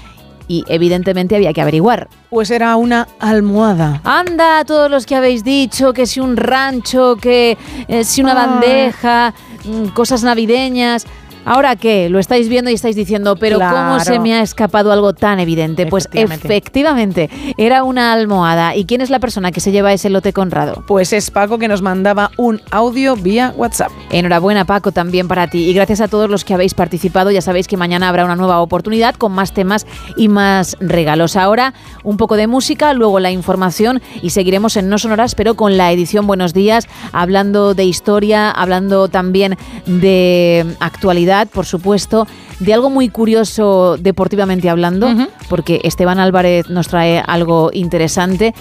y 0.49 0.65
evidentemente 0.69 1.37
había 1.37 1.53
que 1.53 1.61
averiguar. 1.61 2.09
Pues 2.31 2.51
era 2.51 2.77
una 2.77 3.09
almohada. 3.19 4.01
Anda, 4.05 4.65
todos 4.65 4.91
los 4.91 5.07
que 5.07 5.15
habéis 5.15 5.45
dicho, 5.45 5.93
que 5.93 6.07
si 6.07 6.21
un 6.21 6.37
rancho, 6.37 7.17
que 7.17 7.57
eh, 7.89 8.05
si 8.05 8.23
una 8.23 8.35
bandeja, 8.35 9.35
mm, 9.65 9.89
cosas 9.89 10.23
navideñas. 10.23 11.07
¿Ahora 11.45 11.77
qué? 11.77 12.09
Lo 12.09 12.19
estáis 12.19 12.49
viendo 12.49 12.71
y 12.71 12.75
estáis 12.75 12.97
diciendo, 12.97 13.37
pero 13.37 13.59
¿cómo 13.59 14.01
se 14.01 14.19
me 14.19 14.35
ha 14.35 14.43
escapado 14.43 14.93
algo 14.93 15.13
tan 15.13 15.41
evidente? 15.41 15.87
Pues 15.87 16.07
Efectivamente. 16.07 16.47
efectivamente, 16.47 17.31
era 17.59 17.85
una 17.85 18.13
almohada. 18.13 18.75
¿Y 18.77 18.85
quién 18.85 19.01
es 19.01 19.11
la 19.11 19.19
persona 19.19 19.53
que 19.53 19.61
se 19.61 19.73
lleva 19.73 19.93
ese 19.93 20.11
lote 20.11 20.33
Conrado? 20.33 20.85
Pues 20.87 21.13
es 21.13 21.31
Paco 21.31 21.59
que 21.59 21.69
nos 21.69 21.83
mandaba 21.83 22.31
un 22.37 22.61
audio 22.71 23.17
vía 23.17 23.53
WhatsApp. 23.57 23.93
Enhorabuena 24.11 24.65
Paco 24.65 24.93
también 24.93 25.29
para 25.29 25.49
ti 25.49 25.69
y 25.69 25.75
gracias 25.75 26.01
a 26.01 26.09
todos 26.09 26.31
los 26.31 26.45
que 26.45 26.55
habéis 26.55 26.75
participado. 26.75 27.31
Ya 27.31 27.43
sabéis 27.43 27.69
que 27.69 27.77
mañana 27.77 28.09
habrá 28.09 28.25
una 28.25 28.37
nueva 28.37 28.61
oportunidad 28.61 29.15
con 29.15 29.33
más 29.33 29.53
temas 29.53 29.87
y 30.17 30.29
más 30.29 30.77
regalos. 30.81 31.37
Ahora 31.37 31.75
un 32.03 32.17
poco 32.17 32.37
de 32.37 32.47
música, 32.47 32.93
luego 32.95 33.21
la 33.21 33.31
información 33.31 34.01
y 34.23 34.31
seguiremos 34.31 34.77
en 34.77 34.89
No 34.89 34.99
Sonoras 34.99 35.35
pero 35.35 35.55
con 35.55 35.77
la 35.77 35.93
edición 35.93 36.27
Buenos 36.27 36.55
Días 36.55 36.87
hablando 37.13 37.75
de 37.75 37.85
historia, 37.85 38.51
hablando 38.51 39.09
también 39.09 39.57
de 39.87 40.67
actualidad, 40.81 41.34
por 41.53 41.67
supuesto, 41.67 42.27
de 42.61 42.75
algo 42.75 42.91
muy 42.91 43.09
curioso 43.09 43.97
deportivamente 43.99 44.71
hablando, 44.71 45.09
porque 45.49 45.81
Esteban 45.85 46.19
Álvarez 46.19 46.69
nos 46.69 46.89
trae 46.89 47.23
algo 47.27 47.71
interesante 47.73 48.55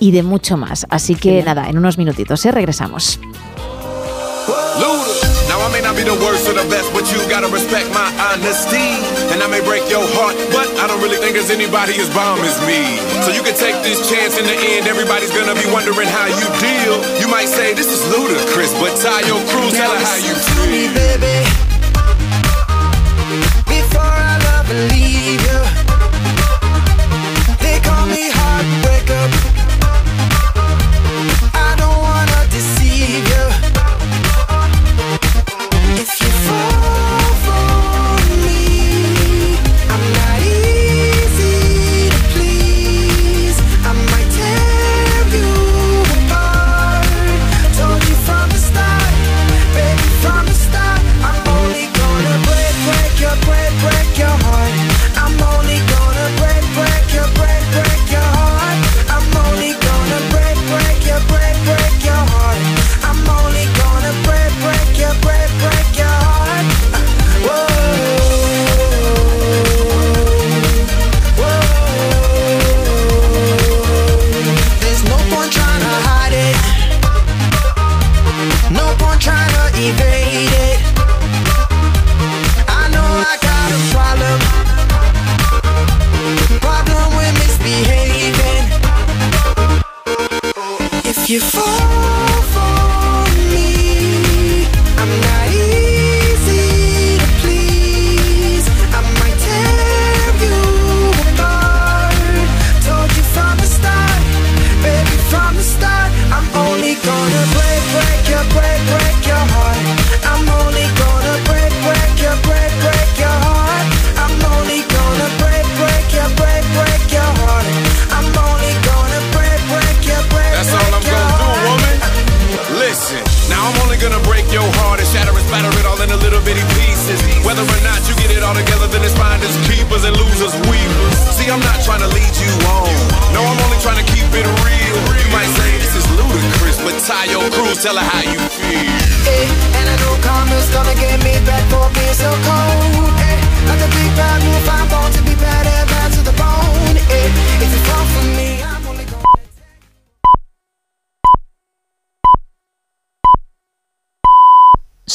y 0.00 0.10
de 0.10 0.22
mucho 0.22 0.56
más. 0.56 0.86
Así 0.90 1.14
que 1.14 1.42
nada, 1.42 1.68
en 1.68 1.78
unos 1.78 1.98
minutitos, 1.98 2.44
¿eh? 2.46 2.52
regresamos. 2.52 3.20
I 24.74 25.03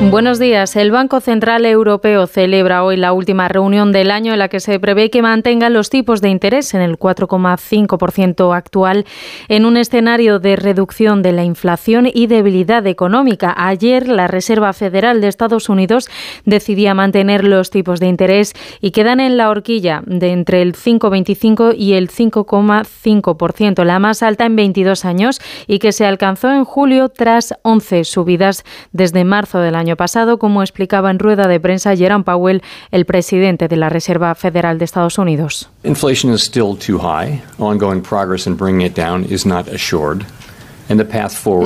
Buenos 0.00 0.38
días. 0.38 0.76
El 0.76 0.92
Banco 0.92 1.20
Central 1.20 1.66
Europeo 1.66 2.28
celebra 2.28 2.84
hoy 2.84 2.96
la 2.96 3.12
última 3.12 3.48
reunión 3.48 3.90
del 3.90 4.12
año 4.12 4.32
en 4.32 4.38
la 4.38 4.48
que 4.48 4.60
se 4.60 4.78
prevé 4.78 5.10
que 5.10 5.22
mantenga 5.22 5.68
los 5.70 5.90
tipos 5.90 6.22
de 6.22 6.30
interés 6.30 6.72
en 6.72 6.80
el 6.80 6.98
4,5% 6.98 8.56
actual 8.56 9.04
en 9.48 9.66
un 9.66 9.76
escenario 9.76 10.38
de 10.38 10.54
reducción 10.54 11.20
de 11.20 11.32
la 11.32 11.44
inflación 11.44 12.08
y 12.10 12.28
debilidad 12.28 12.86
económica. 12.86 13.52
Ayer 13.58 14.08
la 14.08 14.28
Reserva 14.28 14.72
Federal 14.72 15.20
de 15.20 15.28
Estados 15.28 15.68
Unidos 15.68 16.08
decidía 16.44 16.94
mantener 16.94 17.44
los 17.44 17.70
tipos 17.70 17.98
de 17.98 18.06
interés 18.06 18.54
y 18.80 18.92
quedan 18.92 19.18
en 19.18 19.36
la 19.36 19.50
horquilla 19.50 20.04
de 20.06 20.30
entre 20.30 20.62
el 20.62 20.74
5,25 20.74 21.74
y 21.76 21.94
el 21.94 22.08
5,5%, 22.08 23.84
la 23.84 23.98
más 23.98 24.22
alta 24.22 24.46
en 24.46 24.54
22 24.54 25.04
años 25.04 25.40
y 25.66 25.80
que 25.80 25.90
se 25.90 26.06
alcanzó 26.06 26.50
en 26.50 26.64
julio 26.64 27.08
tras 27.08 27.58
11 27.62 28.04
subidas 28.04 28.64
desde 28.92 29.24
marzo 29.24 29.58
del 29.58 29.74
año 29.74 29.88
pasado, 29.98 30.38
como 30.38 30.62
explicaba 30.62 31.10
en 31.10 31.18
rueda 31.18 31.46
de 31.46 31.60
prensa 31.60 31.94
Jerome 31.94 32.24
Powell, 32.24 32.62
el 32.90 33.04
presidente 33.04 33.68
de 33.68 33.76
la 33.76 33.90
Reserva 33.90 34.34
Federal 34.34 34.78
de 34.78 34.86
Estados 34.86 35.18
Unidos. 35.18 35.68
Inflation 35.84 36.32
is 36.32 36.40
still 36.40 36.74
too 36.74 36.98
high. 36.98 37.42
Ongoing 37.58 38.00
progress 38.00 38.46
in 38.46 38.56
bringing 38.56 38.86
it 38.86 38.96
down 38.96 39.26
is 39.30 39.44
not 39.44 39.68
assured. 39.68 40.24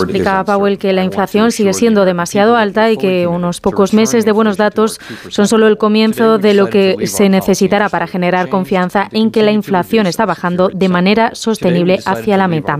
Explicaba 0.05 0.45
Powell 0.45 0.79
que 0.79 0.93
la 0.93 1.05
inflación 1.05 1.53
sigue 1.53 1.73
siendo 1.73 2.05
demasiado 2.05 2.57
alta 2.57 2.91
y 2.91 2.97
que 2.97 3.27
unos 3.27 3.61
pocos 3.61 3.95
meses 3.95 4.25
de 4.25 4.33
buenos 4.33 4.57
datos 4.57 5.01
son 5.29 5.49
solo 5.49 5.69
el 5.69 5.79
comienzo 5.79 6.39
de 6.39 6.55
lo 6.55 6.69
que 6.69 7.07
se 7.07 7.29
necesitará 7.29 7.89
para 7.89 8.07
generar 8.07 8.49
confianza 8.49 9.09
en 9.13 9.31
que 9.31 9.43
la 9.43 9.53
inflación 9.53 10.07
está 10.07 10.27
bajando 10.27 10.71
de 10.73 10.89
manera 10.89 11.31
sostenible 11.35 11.99
hacia 12.05 12.37
la 12.37 12.49
meta. 12.49 12.79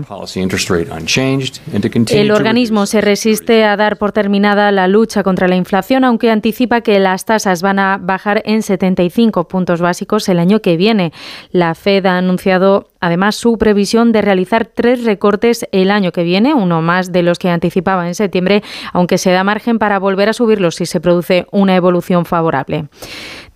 El 2.09 2.31
organismo 2.31 2.85
se 2.85 3.01
resiste 3.01 3.63
a 3.63 3.77
dar 3.77 3.97
por 3.97 4.11
terminada 4.11 4.71
la 4.71 4.87
lucha 4.87 5.23
contra 5.23 5.47
la 5.47 5.55
inflación, 5.55 6.03
aunque 6.03 6.29
anticipa 6.29 6.81
que 6.81 6.99
las 6.99 7.25
tasas 7.25 7.61
van 7.61 7.79
a 7.79 7.97
bajar 8.01 8.41
en 8.45 8.63
75 8.63 9.47
puntos 9.47 9.81
básicos 9.81 10.27
el 10.29 10.39
año 10.39 10.61
que 10.61 10.77
viene. 10.77 11.13
La 11.51 11.75
Fed 11.75 12.05
ha 12.05 12.17
anunciado 12.17 12.89
además 13.03 13.35
su 13.35 13.57
previsión 13.57 14.13
de 14.13 14.21
realizar 14.21 14.65
tres 14.65 15.03
recortes 15.03 15.67
el 15.73 15.91
año 15.91 16.13
que 16.13 16.23
viene, 16.23 16.53
uno 16.53 16.81
más 16.81 17.11
de 17.11 17.21
los 17.21 17.37
que 17.37 17.49
anticipaba 17.49 18.07
en 18.07 18.15
septiembre, 18.15 18.63
aunque 18.93 19.17
se 19.17 19.31
da 19.31 19.43
margen 19.43 19.77
para 19.77 19.99
volver 19.99 20.29
a 20.29 20.33
subirlos 20.33 20.75
si 20.75 20.85
se 20.85 21.01
produce 21.01 21.45
una 21.51 21.75
evolución 21.75 22.23
favorable. 22.23 22.87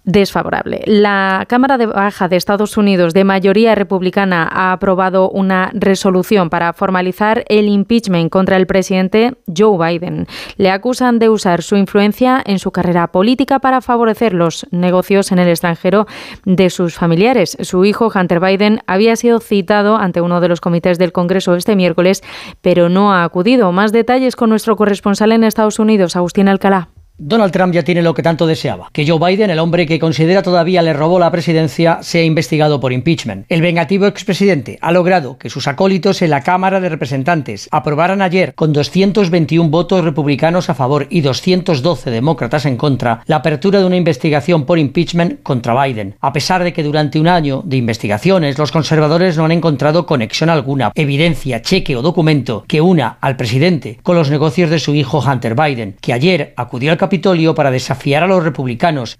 Desfavorable. 0.07 0.81
La 0.85 1.45
Cámara 1.47 1.77
de 1.77 1.85
Baja 1.85 2.29
de 2.29 2.37
Estados 2.37 2.77
Unidos, 2.77 3.13
de 3.13 3.25
mayoría 3.25 3.75
republicana, 3.75 4.49
ha 4.49 4.71
aprobado 4.71 5.29
una 5.29 5.69
resolución 5.73 6.49
para 6.49 6.71
formalizar 6.73 7.43
el 7.49 7.67
impeachment 7.67 8.31
contra 8.31 8.55
el 8.55 8.65
presidente 8.65 9.35
Joe 9.55 9.77
Biden. 9.77 10.25
Le 10.55 10.71
acusan 10.71 11.19
de 11.19 11.29
usar 11.29 11.61
su 11.61 11.75
influencia 11.75 12.41
en 12.45 12.57
su 12.57 12.71
carrera 12.71 13.07
política 13.07 13.59
para 13.59 13.81
favorecer 13.81 14.33
los 14.33 14.65
negocios 14.71 15.31
en 15.33 15.39
el 15.39 15.49
extranjero 15.49 16.07
de 16.45 16.69
sus 16.69 16.95
familiares. 16.95 17.57
Su 17.59 17.83
hijo, 17.83 18.09
Hunter 18.13 18.39
Biden, 18.39 18.79
había 18.87 19.17
sido 19.17 19.41
citado 19.41 19.97
ante 19.97 20.21
uno 20.21 20.39
de 20.39 20.47
los 20.47 20.61
comités 20.61 20.97
del 20.97 21.11
Congreso 21.11 21.53
este 21.55 21.75
miércoles, 21.75 22.23
pero 22.61 22.87
no 22.87 23.13
ha 23.13 23.25
acudido. 23.25 23.73
Más 23.73 23.91
detalles 23.91 24.37
con 24.37 24.49
nuestro 24.49 24.77
corresponsal 24.77 25.33
en 25.33 25.43
Estados 25.43 25.79
Unidos, 25.79 26.15
Agustín 26.15 26.47
Alcalá. 26.47 26.87
Donald 27.19 27.51
Trump 27.51 27.73
ya 27.73 27.81
tiene 27.81 28.03
lo 28.03 28.13
que 28.13 28.21
tanto 28.21 28.45
deseaba, 28.45 28.91
que 28.93 29.07
Joe 29.07 29.17
Biden, 29.17 29.49
el 29.49 29.57
hombre 29.57 29.87
que 29.87 29.97
considera 29.97 30.43
todavía 30.43 30.83
le 30.83 30.93
robó 30.93 31.17
la 31.17 31.31
presidencia, 31.31 31.97
sea 32.03 32.21
investigado 32.21 32.79
por 32.79 32.93
impeachment. 32.93 33.47
El 33.49 33.63
vengativo 33.63 34.05
expresidente 34.05 34.77
ha 34.81 34.91
logrado 34.91 35.39
que 35.39 35.49
sus 35.49 35.67
acólitos 35.67 36.21
en 36.21 36.29
la 36.29 36.43
Cámara 36.43 36.79
de 36.79 36.89
Representantes 36.89 37.69
aprobaran 37.71 38.21
ayer, 38.21 38.53
con 38.53 38.71
221 38.71 39.71
votos 39.71 40.03
republicanos 40.03 40.69
a 40.69 40.75
favor 40.75 41.07
y 41.09 41.21
212 41.21 42.11
demócratas 42.11 42.67
en 42.67 42.77
contra, 42.77 43.23
la 43.25 43.37
apertura 43.37 43.79
de 43.79 43.85
una 43.85 43.97
investigación 43.97 44.65
por 44.65 44.77
impeachment 44.77 45.41
contra 45.41 45.83
Biden, 45.83 46.17
a 46.21 46.31
pesar 46.31 46.63
de 46.63 46.71
que 46.71 46.83
durante 46.83 47.19
un 47.19 47.29
año 47.29 47.63
de 47.65 47.77
investigaciones 47.77 48.59
los 48.59 48.71
conservadores 48.71 49.37
no 49.37 49.45
han 49.45 49.51
encontrado 49.53 50.05
conexión 50.05 50.51
alguna, 50.51 50.91
evidencia, 50.93 51.63
cheque 51.63 51.95
o 51.95 52.03
documento 52.03 52.63
que 52.67 52.79
una 52.79 53.17
al 53.21 53.37
presidente 53.37 53.99
con 54.03 54.15
los 54.15 54.29
negocios 54.29 54.69
de 54.69 54.77
su 54.77 54.93
hijo 54.93 55.19
Hunter 55.19 55.55
Biden, 55.55 55.95
que 55.99 56.13
ayer 56.13 56.53
acudió 56.55 56.91
al 56.91 57.06
Capitolio 57.07 57.55
para 57.55 57.71
desafiar 57.71 58.23
a 58.23 58.27
los 58.27 58.43
republicanos. 58.43 59.17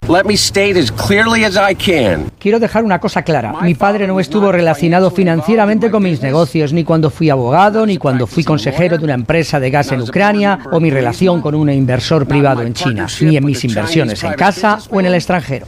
Quiero 2.37 2.59
dejar 2.59 2.83
una 2.83 2.99
cosa 2.99 3.21
clara. 3.21 3.53
Mi 3.61 3.75
padre 3.75 4.07
no 4.07 4.19
estuvo 4.19 4.51
relacionado 4.51 5.09
financieramente 5.09 5.89
con 5.89 6.03
mis 6.03 6.21
negocios, 6.21 6.73
ni 6.73 6.83
cuando 6.83 7.09
fui 7.09 7.29
abogado, 7.29 7.85
ni 7.85 7.95
cuando 7.95 8.27
fui 8.27 8.43
consejero 8.43 8.97
de 8.97 9.05
una 9.05 9.13
empresa 9.13 9.61
de 9.61 9.69
gas 9.69 9.93
en 9.93 10.01
Ucrania, 10.01 10.59
o 10.69 10.81
mi 10.81 10.89
relación 10.89 11.39
con 11.39 11.55
un 11.55 11.69
inversor 11.69 12.27
privado 12.27 12.61
en 12.61 12.73
China, 12.73 13.07
ni 13.21 13.37
en 13.37 13.45
mis 13.45 13.63
inversiones 13.63 14.21
en 14.21 14.33
casa 14.33 14.79
o 14.89 14.99
en 14.99 15.05
el 15.05 15.13
extranjero. 15.13 15.65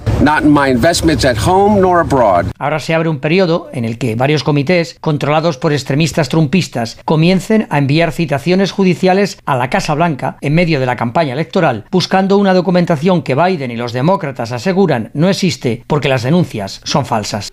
Ahora 2.57 2.79
se 2.79 2.93
abre 2.93 3.07
un 3.07 3.19
periodo 3.19 3.69
en 3.71 3.85
el 3.85 3.97
que 3.97 4.15
varios 4.15 4.43
comités, 4.43 4.97
controlados 4.99 5.57
por 5.57 5.71
extremistas 5.71 6.27
trumpistas, 6.27 6.97
comiencen 7.05 7.65
a 7.69 7.77
enviar 7.77 8.11
citaciones 8.11 8.73
judiciales 8.73 9.39
a 9.45 9.55
la 9.55 9.69
Casa 9.69 9.93
Blanca 9.93 10.35
en 10.41 10.53
medio 10.53 10.81
de 10.81 10.85
la 10.85 10.97
campaña 10.97 11.33
electoral, 11.33 11.85
buscando 11.91 12.08
una 12.37 12.53
documentación 12.53 13.21
que 13.21 13.35
Biden 13.35 13.71
y 13.71 13.77
los 13.77 13.93
demócratas 13.93 14.51
aseguran 14.51 15.11
no 15.13 15.29
existe 15.29 15.83
porque 15.87 16.09
las 16.09 16.23
denuncias 16.23 16.81
son 16.83 17.05
falsas. 17.05 17.49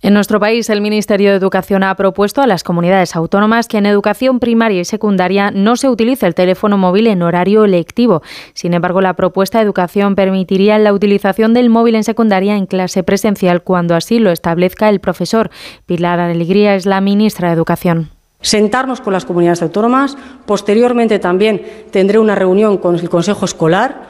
En 0.00 0.14
nuestro 0.14 0.38
país, 0.38 0.70
el 0.70 0.80
Ministerio 0.80 1.30
de 1.30 1.36
Educación 1.36 1.82
ha 1.82 1.96
propuesto 1.96 2.40
a 2.40 2.46
las 2.46 2.62
comunidades 2.62 3.16
autónomas 3.16 3.66
que 3.66 3.78
en 3.78 3.86
educación 3.86 4.38
primaria 4.38 4.80
y 4.80 4.84
secundaria 4.84 5.50
no 5.50 5.74
se 5.74 5.88
utilice 5.88 6.24
el 6.24 6.36
teléfono 6.36 6.78
móvil 6.78 7.08
en 7.08 7.22
horario 7.22 7.66
lectivo. 7.66 8.22
Sin 8.54 8.74
embargo, 8.74 9.00
la 9.00 9.14
propuesta 9.14 9.58
de 9.58 9.64
educación 9.64 10.14
permitiría 10.14 10.78
la 10.78 10.92
utilización 10.92 11.52
del 11.52 11.68
móvil 11.68 11.96
en 11.96 12.04
secundaria 12.04 12.56
en 12.56 12.66
clase 12.66 13.02
presencial 13.02 13.64
cuando 13.64 13.96
así 13.96 14.20
lo 14.20 14.30
establezca 14.30 14.88
el 14.88 15.00
profesor. 15.00 15.50
Pilar 15.86 16.20
Alegría 16.20 16.76
es 16.76 16.86
la 16.86 17.00
ministra 17.00 17.48
de 17.48 17.54
Educación 17.54 18.17
sentarnos 18.40 19.00
con 19.00 19.12
las 19.12 19.24
comunidades 19.24 19.62
autónomas. 19.62 20.16
Posteriormente 20.46 21.18
también 21.18 21.62
tendré 21.90 22.18
una 22.18 22.34
reunión 22.34 22.78
con 22.78 22.94
el 22.94 23.08
Consejo 23.08 23.44
Escolar 23.44 24.02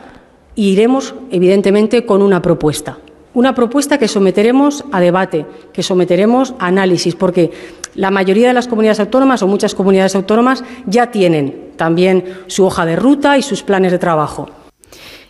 e 0.57 0.63
iremos, 0.63 1.15
evidentemente, 1.31 2.05
con 2.05 2.23
una 2.23 2.43
propuesta. 2.43 2.99
Una 3.35 3.55
propuesta 3.55 3.99
que 3.99 4.09
someteremos 4.09 4.85
a 4.91 5.01
debate, 5.01 5.47
que 5.73 5.83
someteremos 5.83 6.55
a 6.59 6.67
análisis, 6.67 7.15
porque 7.15 7.53
la 7.95 8.11
mayoría 8.11 8.49
de 8.49 8.55
las 8.55 8.69
comunidades 8.69 9.01
autónomas 9.01 9.43
o 9.43 9.47
muchas 9.47 9.75
comunidades 9.75 10.17
autónomas 10.17 10.65
ya 10.87 11.11
tienen 11.11 11.73
también 11.77 12.25
su 12.49 12.65
hoja 12.65 12.85
de 12.85 12.97
ruta 12.97 13.39
y 13.39 13.43
sus 13.43 13.63
planes 13.63 13.93
de 13.93 13.99
trabajo. 13.99 14.49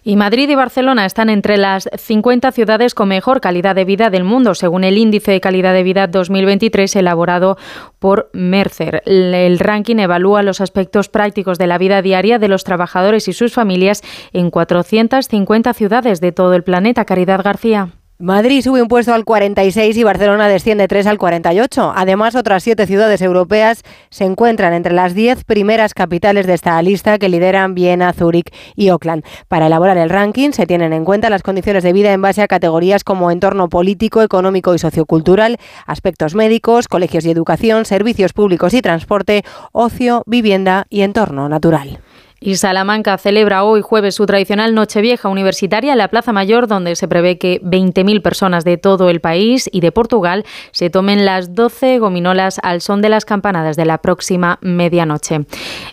Y 0.02 0.16
Madrid 0.16 0.48
y 0.48 0.54
Barcelona 0.54 1.06
están 1.06 1.28
entre 1.28 1.56
las 1.56 1.88
50 1.96 2.52
ciudades 2.52 2.94
con 2.94 3.08
mejor 3.08 3.40
calidad 3.40 3.74
de 3.74 3.84
vida 3.84 4.10
del 4.10 4.24
mundo, 4.24 4.54
según 4.54 4.84
el 4.84 4.98
Índice 4.98 5.32
de 5.32 5.40
Calidad 5.40 5.72
de 5.72 5.82
Vida 5.82 6.06
2023 6.06 6.96
elaborado 6.96 7.56
por 7.98 8.30
Mercer. 8.32 9.02
El 9.06 9.58
ranking 9.58 9.96
evalúa 9.96 10.42
los 10.42 10.60
aspectos 10.60 11.08
prácticos 11.08 11.58
de 11.58 11.66
la 11.66 11.78
vida 11.78 12.02
diaria 12.02 12.38
de 12.38 12.48
los 12.48 12.64
trabajadores 12.64 13.28
y 13.28 13.32
sus 13.32 13.52
familias 13.52 14.02
en 14.32 14.50
450 14.50 15.74
ciudades 15.74 16.20
de 16.20 16.32
todo 16.32 16.54
el 16.54 16.62
planeta. 16.62 17.04
Caridad 17.04 17.42
García. 17.42 17.97
Madrid 18.20 18.62
sube 18.62 18.82
un 18.82 18.88
puesto 18.88 19.14
al 19.14 19.24
46 19.24 19.96
y 19.96 20.02
Barcelona 20.02 20.48
desciende 20.48 20.88
3 20.88 21.06
al 21.06 21.18
48. 21.18 21.92
Además, 21.94 22.34
otras 22.34 22.64
siete 22.64 22.84
ciudades 22.88 23.22
europeas 23.22 23.84
se 24.10 24.24
encuentran 24.24 24.72
entre 24.72 24.92
las 24.92 25.14
10 25.14 25.44
primeras 25.44 25.94
capitales 25.94 26.44
de 26.44 26.54
esta 26.54 26.82
lista 26.82 27.18
que 27.18 27.28
lideran 27.28 27.76
Viena, 27.76 28.12
Zúrich 28.12 28.52
y 28.74 28.90
Oakland. 28.90 29.22
Para 29.46 29.68
elaborar 29.68 29.98
el 29.98 30.10
ranking 30.10 30.50
se 30.50 30.66
tienen 30.66 30.92
en 30.92 31.04
cuenta 31.04 31.30
las 31.30 31.44
condiciones 31.44 31.84
de 31.84 31.92
vida 31.92 32.12
en 32.12 32.20
base 32.20 32.42
a 32.42 32.48
categorías 32.48 33.04
como 33.04 33.30
entorno 33.30 33.68
político, 33.68 34.20
económico 34.20 34.74
y 34.74 34.80
sociocultural, 34.80 35.58
aspectos 35.86 36.34
médicos, 36.34 36.88
colegios 36.88 37.24
y 37.24 37.30
educación, 37.30 37.84
servicios 37.84 38.32
públicos 38.32 38.74
y 38.74 38.82
transporte, 38.82 39.44
ocio, 39.70 40.24
vivienda 40.26 40.86
y 40.90 41.02
entorno 41.02 41.48
natural. 41.48 42.00
Y 42.40 42.56
Salamanca 42.56 43.18
celebra 43.18 43.64
hoy 43.64 43.82
jueves 43.82 44.14
su 44.14 44.26
tradicional 44.26 44.74
Nochevieja 44.74 45.28
Universitaria 45.28 45.92
en 45.92 45.98
la 45.98 46.08
Plaza 46.08 46.32
Mayor, 46.32 46.68
donde 46.68 46.94
se 46.94 47.08
prevé 47.08 47.36
que 47.36 47.60
20.000 47.62 48.22
personas 48.22 48.64
de 48.64 48.76
todo 48.76 49.10
el 49.10 49.20
país 49.20 49.68
y 49.72 49.80
de 49.80 49.90
Portugal 49.90 50.44
se 50.70 50.88
tomen 50.88 51.24
las 51.24 51.54
12 51.54 51.98
gominolas 51.98 52.60
al 52.62 52.80
son 52.80 53.02
de 53.02 53.08
las 53.08 53.24
campanadas 53.24 53.76
de 53.76 53.86
la 53.86 53.98
próxima 53.98 54.58
medianoche. 54.60 55.40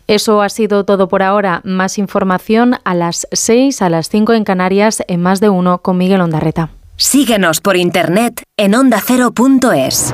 Eso 0.08 0.42
ha 0.42 0.50
sido 0.50 0.86
todo 0.86 1.08
por 1.08 1.24
ahora. 1.24 1.62
Más 1.64 1.98
información 1.98 2.76
a 2.84 2.94
las 2.94 3.28
6, 3.32 3.82
a 3.82 3.90
las 3.90 4.10
5 4.10 4.34
en 4.34 4.44
Canarias, 4.44 5.04
en 5.08 5.22
más 5.22 5.40
de 5.40 5.50
uno 5.50 5.80
con 5.80 5.98
Miguel 5.98 6.22
Ondarreta. 6.22 6.70
Síguenos 6.98 7.60
por 7.60 7.76
internet 7.76 8.44
en 8.56 8.76
ondacero.es. 8.76 10.14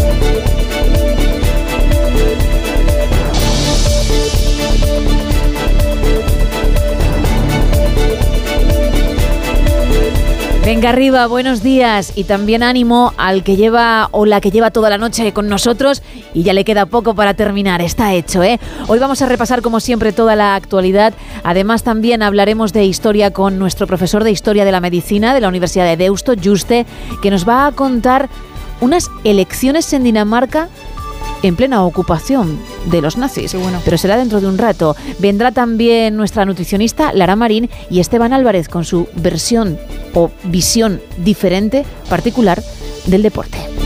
Venga 10.63 10.89
arriba, 10.89 11.25
buenos 11.25 11.63
días. 11.63 12.13
Y 12.15 12.25
también 12.25 12.61
ánimo 12.61 13.13
al 13.17 13.43
que 13.43 13.55
lleva 13.55 14.09
o 14.11 14.27
la 14.27 14.39
que 14.41 14.51
lleva 14.51 14.69
toda 14.69 14.91
la 14.91 14.99
noche 14.99 15.33
con 15.33 15.47
nosotros 15.47 16.03
y 16.35 16.43
ya 16.43 16.53
le 16.53 16.63
queda 16.63 16.85
poco 16.85 17.15
para 17.15 17.33
terminar, 17.33 17.81
está 17.81 18.13
hecho, 18.13 18.43
¿eh? 18.43 18.59
Hoy 18.87 18.99
vamos 18.99 19.23
a 19.23 19.25
repasar 19.25 19.63
como 19.63 19.79
siempre 19.79 20.13
toda 20.13 20.35
la 20.35 20.53
actualidad, 20.53 21.13
además 21.43 21.81
también 21.81 22.21
hablaremos 22.21 22.73
de 22.73 22.85
historia 22.85 23.31
con 23.31 23.57
nuestro 23.57 23.87
profesor 23.87 24.23
de 24.23 24.29
historia 24.29 24.63
de 24.63 24.71
la 24.71 24.81
medicina 24.81 25.33
de 25.33 25.41
la 25.41 25.47
Universidad 25.47 25.85
de 25.85 25.97
Deusto, 25.97 26.33
Juste, 26.41 26.85
que 27.23 27.31
nos 27.31 27.47
va 27.49 27.65
a 27.65 27.71
contar 27.71 28.29
unas 28.81 29.09
elecciones 29.23 29.91
en 29.93 30.03
Dinamarca 30.03 30.69
en 31.43 31.55
plena 31.55 31.83
ocupación 31.83 32.59
de 32.85 33.01
los 33.01 33.17
nazis. 33.17 33.55
Pero 33.83 33.97
será 33.97 34.17
dentro 34.17 34.41
de 34.41 34.47
un 34.47 34.57
rato. 34.57 34.95
Vendrá 35.19 35.51
también 35.51 36.15
nuestra 36.15 36.45
nutricionista 36.45 37.13
Lara 37.13 37.35
Marín 37.35 37.69
y 37.89 37.99
Esteban 37.99 38.33
Álvarez 38.33 38.69
con 38.69 38.85
su 38.85 39.07
versión 39.15 39.77
o 40.13 40.31
visión 40.45 41.01
diferente, 41.17 41.85
particular, 42.09 42.61
del 43.05 43.23
deporte. 43.23 43.80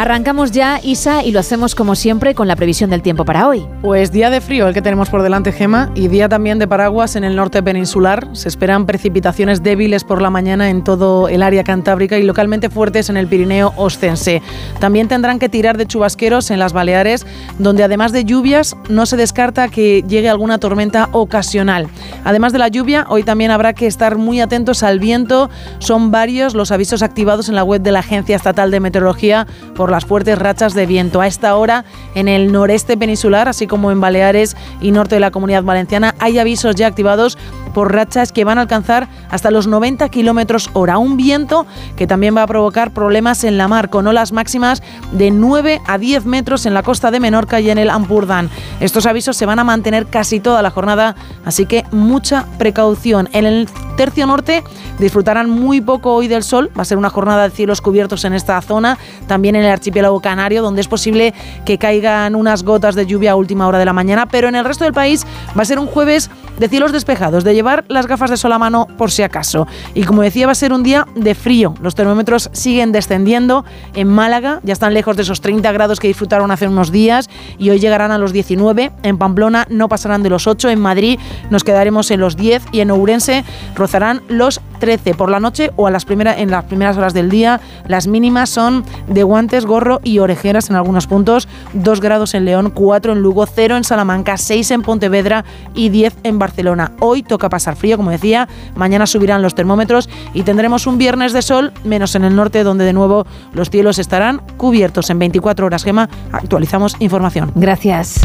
Arrancamos 0.00 0.50
ya, 0.50 0.80
Isa, 0.82 1.22
y 1.24 1.30
lo 1.30 1.40
hacemos 1.40 1.74
como 1.74 1.94
siempre 1.94 2.34
con 2.34 2.48
la 2.48 2.56
previsión 2.56 2.88
del 2.88 3.02
tiempo 3.02 3.26
para 3.26 3.46
hoy. 3.46 3.66
Pues 3.82 4.10
día 4.10 4.30
de 4.30 4.40
frío 4.40 4.66
el 4.66 4.72
que 4.72 4.80
tenemos 4.80 5.10
por 5.10 5.22
delante, 5.22 5.52
Gema, 5.52 5.92
y 5.94 6.08
día 6.08 6.26
también 6.26 6.58
de 6.58 6.66
paraguas 6.66 7.16
en 7.16 7.24
el 7.24 7.36
norte 7.36 7.62
peninsular. 7.62 8.26
Se 8.32 8.48
esperan 8.48 8.86
precipitaciones 8.86 9.62
débiles 9.62 10.04
por 10.04 10.22
la 10.22 10.30
mañana 10.30 10.70
en 10.70 10.84
todo 10.84 11.28
el 11.28 11.42
área 11.42 11.64
cantábrica 11.64 12.16
y 12.16 12.22
localmente 12.22 12.70
fuertes 12.70 13.10
en 13.10 13.18
el 13.18 13.26
Pirineo 13.26 13.74
Ostense. 13.76 14.40
También 14.78 15.06
tendrán 15.06 15.38
que 15.38 15.50
tirar 15.50 15.76
de 15.76 15.84
chubasqueros 15.84 16.50
en 16.50 16.60
las 16.60 16.72
Baleares, 16.72 17.26
donde 17.58 17.84
además 17.84 18.12
de 18.12 18.24
lluvias 18.24 18.76
no 18.88 19.04
se 19.04 19.18
descarta 19.18 19.68
que 19.68 20.02
llegue 20.08 20.30
alguna 20.30 20.56
tormenta 20.56 21.10
ocasional. 21.12 21.88
Además 22.24 22.54
de 22.54 22.58
la 22.58 22.68
lluvia, 22.68 23.04
hoy 23.10 23.22
también 23.22 23.50
habrá 23.50 23.74
que 23.74 23.86
estar 23.86 24.16
muy 24.16 24.40
atentos 24.40 24.82
al 24.82 24.98
viento. 24.98 25.50
Son 25.78 26.10
varios 26.10 26.54
los 26.54 26.72
avisos 26.72 27.02
activados 27.02 27.50
en 27.50 27.54
la 27.54 27.64
web 27.64 27.82
de 27.82 27.92
la 27.92 27.98
Agencia 27.98 28.36
Estatal 28.36 28.70
de 28.70 28.80
Meteorología 28.80 29.46
por 29.74 29.89
las 29.90 30.04
fuertes 30.04 30.38
rachas 30.38 30.74
de 30.74 30.86
viento. 30.86 31.20
A 31.20 31.26
esta 31.26 31.54
hora, 31.56 31.84
en 32.14 32.28
el 32.28 32.52
noreste 32.52 32.96
peninsular, 32.96 33.48
así 33.48 33.66
como 33.66 33.90
en 33.90 34.00
Baleares 34.00 34.56
y 34.80 34.90
norte 34.90 35.16
de 35.16 35.20
la 35.20 35.30
comunidad 35.30 35.62
valenciana, 35.62 36.14
hay 36.18 36.38
avisos 36.38 36.76
ya 36.76 36.86
activados 36.86 37.38
por 37.70 37.92
rachas 37.92 38.32
que 38.32 38.44
van 38.44 38.58
a 38.58 38.62
alcanzar 38.62 39.08
hasta 39.30 39.50
los 39.50 39.66
90 39.66 40.08
kilómetros 40.08 40.70
hora. 40.72 40.98
Un 40.98 41.16
viento 41.16 41.66
que 41.96 42.06
también 42.06 42.36
va 42.36 42.42
a 42.42 42.46
provocar 42.46 42.92
problemas 42.92 43.44
en 43.44 43.58
la 43.58 43.68
mar, 43.68 43.90
con 43.90 44.06
olas 44.06 44.32
máximas 44.32 44.82
de 45.12 45.30
9 45.30 45.80
a 45.86 45.98
10 45.98 46.24
metros 46.26 46.66
en 46.66 46.74
la 46.74 46.82
costa 46.82 47.10
de 47.10 47.20
Menorca 47.20 47.60
y 47.60 47.70
en 47.70 47.78
el 47.78 47.90
Ampurdán. 47.90 48.50
Estos 48.80 49.06
avisos 49.06 49.36
se 49.36 49.46
van 49.46 49.58
a 49.58 49.64
mantener 49.64 50.06
casi 50.06 50.40
toda 50.40 50.62
la 50.62 50.70
jornada, 50.70 51.14
así 51.44 51.66
que 51.66 51.84
mucha 51.92 52.46
precaución. 52.58 53.28
En 53.32 53.46
el 53.46 53.68
tercio 53.96 54.26
norte 54.26 54.64
disfrutarán 54.98 55.50
muy 55.50 55.80
poco 55.80 56.14
hoy 56.14 56.28
del 56.28 56.42
sol, 56.42 56.70
va 56.76 56.82
a 56.82 56.84
ser 56.84 56.98
una 56.98 57.10
jornada 57.10 57.48
de 57.48 57.50
cielos 57.54 57.80
cubiertos 57.80 58.24
en 58.24 58.32
esta 58.32 58.60
zona, 58.62 58.98
también 59.26 59.56
en 59.56 59.64
el 59.64 59.70
archipiélago 59.70 60.20
canario, 60.20 60.62
donde 60.62 60.80
es 60.80 60.88
posible 60.88 61.34
que 61.64 61.78
caigan 61.78 62.34
unas 62.34 62.62
gotas 62.62 62.94
de 62.94 63.06
lluvia 63.06 63.32
a 63.32 63.36
última 63.36 63.66
hora 63.66 63.78
de 63.78 63.84
la 63.84 63.92
mañana, 63.92 64.26
pero 64.26 64.48
en 64.48 64.54
el 64.54 64.64
resto 64.64 64.84
del 64.84 64.92
país 64.92 65.26
va 65.56 65.62
a 65.62 65.64
ser 65.64 65.78
un 65.78 65.86
jueves 65.86 66.30
de 66.58 66.68
cielos 66.68 66.92
despejados, 66.92 67.44
de 67.44 67.54
llevar 67.60 67.84
las 67.88 68.06
gafas 68.06 68.30
de 68.30 68.38
sol 68.38 68.52
a 68.52 68.58
mano 68.58 68.86
por 68.96 69.10
si 69.10 69.22
acaso. 69.22 69.66
Y 69.92 70.04
como 70.04 70.22
decía, 70.22 70.46
va 70.46 70.52
a 70.52 70.54
ser 70.54 70.72
un 70.72 70.82
día 70.82 71.06
de 71.14 71.34
frío. 71.34 71.74
Los 71.82 71.94
termómetros 71.94 72.48
siguen 72.52 72.90
descendiendo. 72.90 73.66
En 73.92 74.08
Málaga 74.08 74.60
ya 74.62 74.72
están 74.72 74.94
lejos 74.94 75.14
de 75.16 75.24
esos 75.24 75.42
30 75.42 75.70
grados 75.72 76.00
que 76.00 76.08
disfrutaron 76.08 76.50
hace 76.50 76.66
unos 76.66 76.90
días 76.90 77.28
y 77.58 77.68
hoy 77.68 77.78
llegarán 77.78 78.12
a 78.12 78.18
los 78.18 78.32
19. 78.32 78.92
En 79.02 79.18
Pamplona 79.18 79.66
no 79.68 79.90
pasarán 79.90 80.22
de 80.22 80.30
los 80.30 80.46
8. 80.46 80.70
En 80.70 80.80
Madrid 80.80 81.18
nos 81.50 81.62
quedaremos 81.62 82.10
en 82.10 82.20
los 82.20 82.34
10 82.34 82.62
y 82.72 82.80
en 82.80 82.90
Ourense 82.90 83.44
rozarán 83.76 84.22
los 84.28 84.62
13 84.80 85.14
por 85.14 85.30
la 85.30 85.38
noche 85.38 85.70
o 85.76 85.86
a 85.86 85.92
las 85.92 86.04
en 86.10 86.50
las 86.50 86.64
primeras 86.64 86.96
horas 86.96 87.14
del 87.14 87.30
día. 87.30 87.60
Las 87.86 88.08
mínimas 88.08 88.50
son 88.50 88.84
de 89.06 89.22
guantes, 89.22 89.64
gorro 89.64 90.00
y 90.02 90.18
orejeras 90.18 90.70
en 90.70 90.76
algunos 90.76 91.06
puntos. 91.06 91.46
2 91.74 92.00
grados 92.00 92.34
en 92.34 92.44
León, 92.44 92.72
4 92.74 93.12
en 93.12 93.22
Lugo, 93.22 93.46
0 93.46 93.76
en 93.76 93.84
Salamanca, 93.84 94.36
6 94.36 94.72
en 94.72 94.82
Pontevedra 94.82 95.44
y 95.74 95.90
10 95.90 96.16
en 96.24 96.40
Barcelona. 96.40 96.92
Hoy 96.98 97.22
toca 97.22 97.48
pasar 97.48 97.76
frío, 97.76 97.96
como 97.96 98.10
decía. 98.10 98.48
Mañana 98.74 99.06
subirán 99.06 99.42
los 99.42 99.54
termómetros 99.54 100.08
y 100.34 100.42
tendremos 100.42 100.88
un 100.88 100.98
viernes 100.98 101.32
de 101.32 101.42
sol, 101.42 101.72
menos 101.84 102.16
en 102.16 102.24
el 102.24 102.34
norte, 102.34 102.64
donde 102.64 102.84
de 102.84 102.92
nuevo 102.92 103.26
los 103.52 103.70
cielos 103.70 103.98
estarán 104.00 104.40
cubiertos 104.56 105.10
en 105.10 105.20
24 105.20 105.66
horas. 105.66 105.84
Gema, 105.84 106.08
actualizamos 106.32 106.96
información. 106.98 107.52
Gracias. 107.54 108.20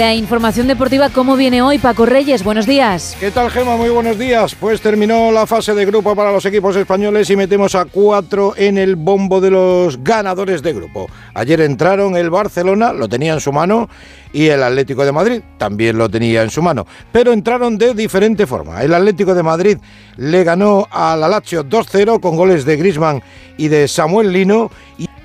La 0.00 0.14
información 0.14 0.66
deportiva, 0.66 1.10
¿cómo 1.10 1.36
viene 1.36 1.60
hoy, 1.60 1.76
Paco 1.76 2.06
Reyes? 2.06 2.42
Buenos 2.42 2.66
días. 2.66 3.14
¿Qué 3.20 3.30
tal, 3.30 3.50
Gema? 3.50 3.76
Muy 3.76 3.90
buenos 3.90 4.18
días. 4.18 4.54
Pues 4.54 4.80
terminó 4.80 5.30
la 5.30 5.46
fase 5.46 5.74
de 5.74 5.84
grupo 5.84 6.16
para 6.16 6.32
los 6.32 6.46
equipos 6.46 6.74
españoles 6.74 7.28
y 7.28 7.36
metemos 7.36 7.74
a 7.74 7.84
cuatro 7.84 8.54
en 8.56 8.78
el 8.78 8.96
bombo 8.96 9.42
de 9.42 9.50
los 9.50 10.02
ganadores 10.02 10.62
de 10.62 10.72
grupo. 10.72 11.10
Ayer 11.34 11.60
entraron 11.60 12.16
el 12.16 12.30
Barcelona, 12.30 12.94
lo 12.94 13.10
tenía 13.10 13.34
en 13.34 13.40
su 13.40 13.52
mano, 13.52 13.90
y 14.32 14.46
el 14.46 14.62
Atlético 14.62 15.04
de 15.04 15.12
Madrid 15.12 15.42
también 15.58 15.98
lo 15.98 16.08
tenía 16.08 16.42
en 16.42 16.48
su 16.48 16.62
mano, 16.62 16.86
pero 17.12 17.34
entraron 17.34 17.76
de 17.76 17.92
diferente 17.92 18.46
forma. 18.46 18.82
El 18.82 18.94
Atlético 18.94 19.34
de 19.34 19.42
Madrid 19.42 19.76
le 20.16 20.44
ganó 20.44 20.88
al 20.90 21.20
Lazio 21.20 21.62
2-0 21.62 22.20
con 22.20 22.36
goles 22.36 22.64
de 22.64 22.78
Griezmann 22.78 23.22
y 23.58 23.68
de 23.68 23.86
Samuel 23.86 24.32
Lino 24.32 24.70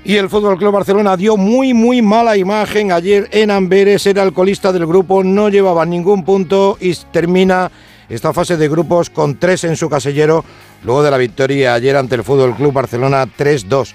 y 0.06 0.18
el 0.18 0.30
Fútbol 0.30 0.56
Club 0.56 0.72
Barcelona 0.72 1.16
dio 1.16 1.36
muy, 1.36 1.74
muy 1.74 2.00
mala 2.00 2.36
imagen 2.36 2.92
ayer 2.92 3.28
en 3.32 3.50
Amberes. 3.50 4.06
Era 4.06 4.22
el 4.22 4.32
colista 4.32 4.70
del 4.72 4.86
grupo, 4.86 5.24
no 5.24 5.48
llevaba 5.48 5.84
ningún 5.84 6.24
punto 6.24 6.78
y 6.80 6.94
termina 7.10 7.72
esta 8.08 8.32
fase 8.32 8.56
de 8.56 8.68
grupos 8.68 9.10
con 9.10 9.36
tres 9.36 9.64
en 9.64 9.74
su 9.74 9.90
casillero, 9.90 10.44
luego 10.84 11.02
de 11.02 11.10
la 11.10 11.16
victoria 11.16 11.74
ayer 11.74 11.96
ante 11.96 12.14
el 12.14 12.22
Fútbol 12.22 12.54
Club 12.54 12.72
Barcelona 12.72 13.26
3-2. 13.26 13.94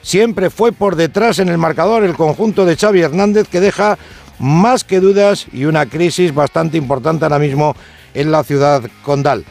Siempre 0.00 0.48
fue 0.48 0.72
por 0.72 0.96
detrás 0.96 1.40
en 1.40 1.50
el 1.50 1.58
marcador 1.58 2.04
el 2.04 2.14
conjunto 2.14 2.64
de 2.64 2.76
Xavi 2.76 3.02
Hernández 3.02 3.46
que 3.46 3.60
deja 3.60 3.98
más 4.38 4.82
que 4.82 5.00
dudas 5.00 5.46
y 5.52 5.66
una 5.66 5.84
crisis 5.84 6.34
bastante 6.34 6.78
importante 6.78 7.26
ahora 7.26 7.38
mismo 7.38 7.76
en 8.14 8.32
la 8.32 8.44
ciudad 8.44 8.82
condal. 9.02 9.44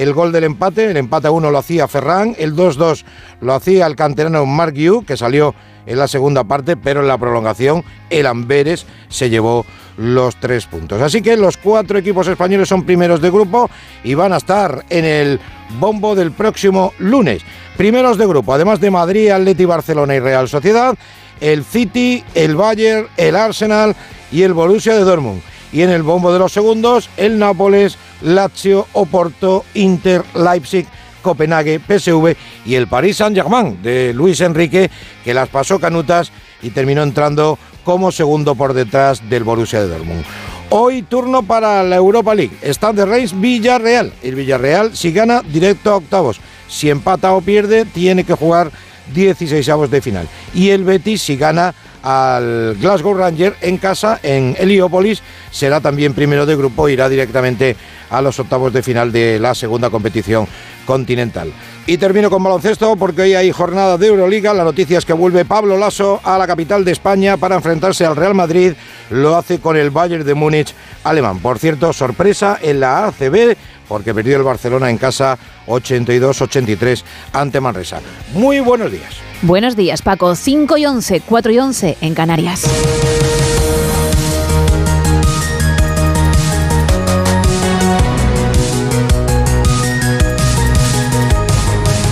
El 0.00 0.14
gol 0.14 0.32
del 0.32 0.44
empate, 0.44 0.90
el 0.90 0.96
empate 0.96 1.26
a 1.26 1.30
uno 1.30 1.50
lo 1.50 1.58
hacía 1.58 1.86
Ferran, 1.86 2.34
el 2.38 2.56
2-2 2.56 3.04
lo 3.42 3.52
hacía 3.52 3.84
el 3.84 3.96
canterano 3.96 4.46
Mark 4.46 4.72
que 5.06 5.14
salió 5.14 5.54
en 5.84 5.98
la 5.98 6.08
segunda 6.08 6.42
parte, 6.44 6.74
pero 6.78 7.00
en 7.00 7.06
la 7.06 7.18
prolongación 7.18 7.84
el 8.08 8.24
Amberes 8.24 8.86
se 9.10 9.28
llevó 9.28 9.66
los 9.98 10.36
tres 10.36 10.64
puntos. 10.64 11.02
Así 11.02 11.20
que 11.20 11.36
los 11.36 11.58
cuatro 11.58 11.98
equipos 11.98 12.26
españoles 12.28 12.66
son 12.66 12.84
primeros 12.84 13.20
de 13.20 13.30
grupo 13.30 13.68
y 14.02 14.14
van 14.14 14.32
a 14.32 14.38
estar 14.38 14.86
en 14.88 15.04
el 15.04 15.38
bombo 15.78 16.14
del 16.14 16.32
próximo 16.32 16.94
lunes. 16.98 17.42
Primeros 17.76 18.16
de 18.16 18.26
grupo, 18.26 18.54
además 18.54 18.80
de 18.80 18.90
Madrid, 18.90 19.28
Atleti, 19.28 19.66
Barcelona 19.66 20.14
y 20.14 20.20
Real 20.20 20.48
Sociedad, 20.48 20.96
el 21.42 21.62
City, 21.62 22.24
el 22.34 22.56
Bayern, 22.56 23.06
el 23.18 23.36
Arsenal 23.36 23.94
y 24.32 24.44
el 24.44 24.54
Borussia 24.54 24.94
de 24.94 25.04
Dortmund. 25.04 25.42
Y 25.74 25.82
en 25.82 25.90
el 25.90 26.02
bombo 26.02 26.32
de 26.32 26.38
los 26.38 26.52
segundos, 26.52 27.10
el 27.18 27.38
Nápoles, 27.38 27.98
Lazio, 28.22 28.86
Oporto, 28.92 29.64
Inter, 29.74 30.22
Leipzig, 30.34 30.86
Copenhague, 31.22 31.80
PSV 31.80 32.36
y 32.64 32.74
el 32.74 32.86
Paris 32.86 33.18
Saint-Germain 33.18 33.82
de 33.82 34.12
Luis 34.14 34.40
Enrique, 34.40 34.90
que 35.24 35.34
las 35.34 35.48
pasó 35.48 35.78
canutas 35.78 36.32
y 36.62 36.70
terminó 36.70 37.02
entrando 37.02 37.58
como 37.84 38.12
segundo 38.12 38.54
por 38.54 38.74
detrás 38.74 39.28
del 39.28 39.44
Borussia 39.44 39.80
de 39.80 39.88
Dortmund. 39.88 40.24
Hoy 40.70 41.02
turno 41.02 41.42
para 41.42 41.82
la 41.82 41.96
Europa 41.96 42.34
League. 42.34 42.56
Está 42.62 42.92
de 42.92 43.04
Reis 43.04 43.38
Villarreal. 43.38 44.12
El 44.22 44.36
Villarreal 44.36 44.96
si 44.96 45.12
gana 45.12 45.42
directo 45.42 45.90
a 45.90 45.96
octavos. 45.96 46.40
Si 46.68 46.88
empata 46.88 47.32
o 47.32 47.40
pierde 47.40 47.84
tiene 47.84 48.22
que 48.22 48.34
jugar 48.34 48.70
16 49.12 49.68
avos 49.68 49.90
de 49.90 50.00
final. 50.00 50.28
Y 50.54 50.70
el 50.70 50.84
Betis 50.84 51.22
si 51.22 51.36
gana 51.36 51.74
al 52.02 52.76
Glasgow 52.80 53.14
Ranger 53.14 53.56
en 53.60 53.78
casa 53.78 54.20
en 54.22 54.56
Heliópolis 54.58 55.22
será 55.50 55.80
también 55.80 56.14
primero 56.14 56.46
de 56.46 56.56
grupo 56.56 56.88
irá 56.88 57.08
directamente 57.08 57.76
a 58.10 58.20
los 58.20 58.38
octavos 58.38 58.72
de 58.72 58.82
final 58.82 59.12
de 59.12 59.38
la 59.38 59.54
segunda 59.54 59.90
competición 59.90 60.46
continental. 60.86 61.52
Y 61.86 61.98
termino 61.98 62.30
con 62.30 62.42
baloncesto 62.42 62.96
porque 62.96 63.22
hoy 63.22 63.34
hay 63.34 63.50
jornada 63.50 63.96
de 63.96 64.08
Euroliga. 64.08 64.54
La 64.54 64.64
noticia 64.64 64.98
es 64.98 65.04
que 65.04 65.12
vuelve 65.12 65.44
Pablo 65.44 65.76
Lasso 65.76 66.20
a 66.22 66.38
la 66.38 66.46
capital 66.46 66.84
de 66.84 66.92
España 66.92 67.36
para 67.36 67.56
enfrentarse 67.56 68.04
al 68.04 68.16
Real 68.16 68.34
Madrid. 68.34 68.74
Lo 69.10 69.36
hace 69.36 69.60
con 69.60 69.76
el 69.76 69.90
Bayern 69.90 70.24
de 70.24 70.34
Múnich 70.34 70.74
alemán. 71.04 71.38
Por 71.40 71.58
cierto, 71.58 71.92
sorpresa 71.92 72.58
en 72.60 72.80
la 72.80 73.06
ACB 73.06 73.56
porque 73.88 74.14
perdió 74.14 74.36
el 74.36 74.44
Barcelona 74.44 74.88
en 74.88 74.98
casa 74.98 75.36
82-83 75.66 77.02
ante 77.32 77.60
Manresa. 77.60 78.00
Muy 78.34 78.60
buenos 78.60 78.92
días. 78.92 79.29
Buenos 79.42 79.74
días, 79.74 80.02
Paco. 80.02 80.34
5 80.34 80.76
y 80.76 80.84
11, 80.84 81.22
4 81.22 81.52
y 81.52 81.58
11 81.58 81.96
en 82.02 82.14
Canarias. 82.14 82.64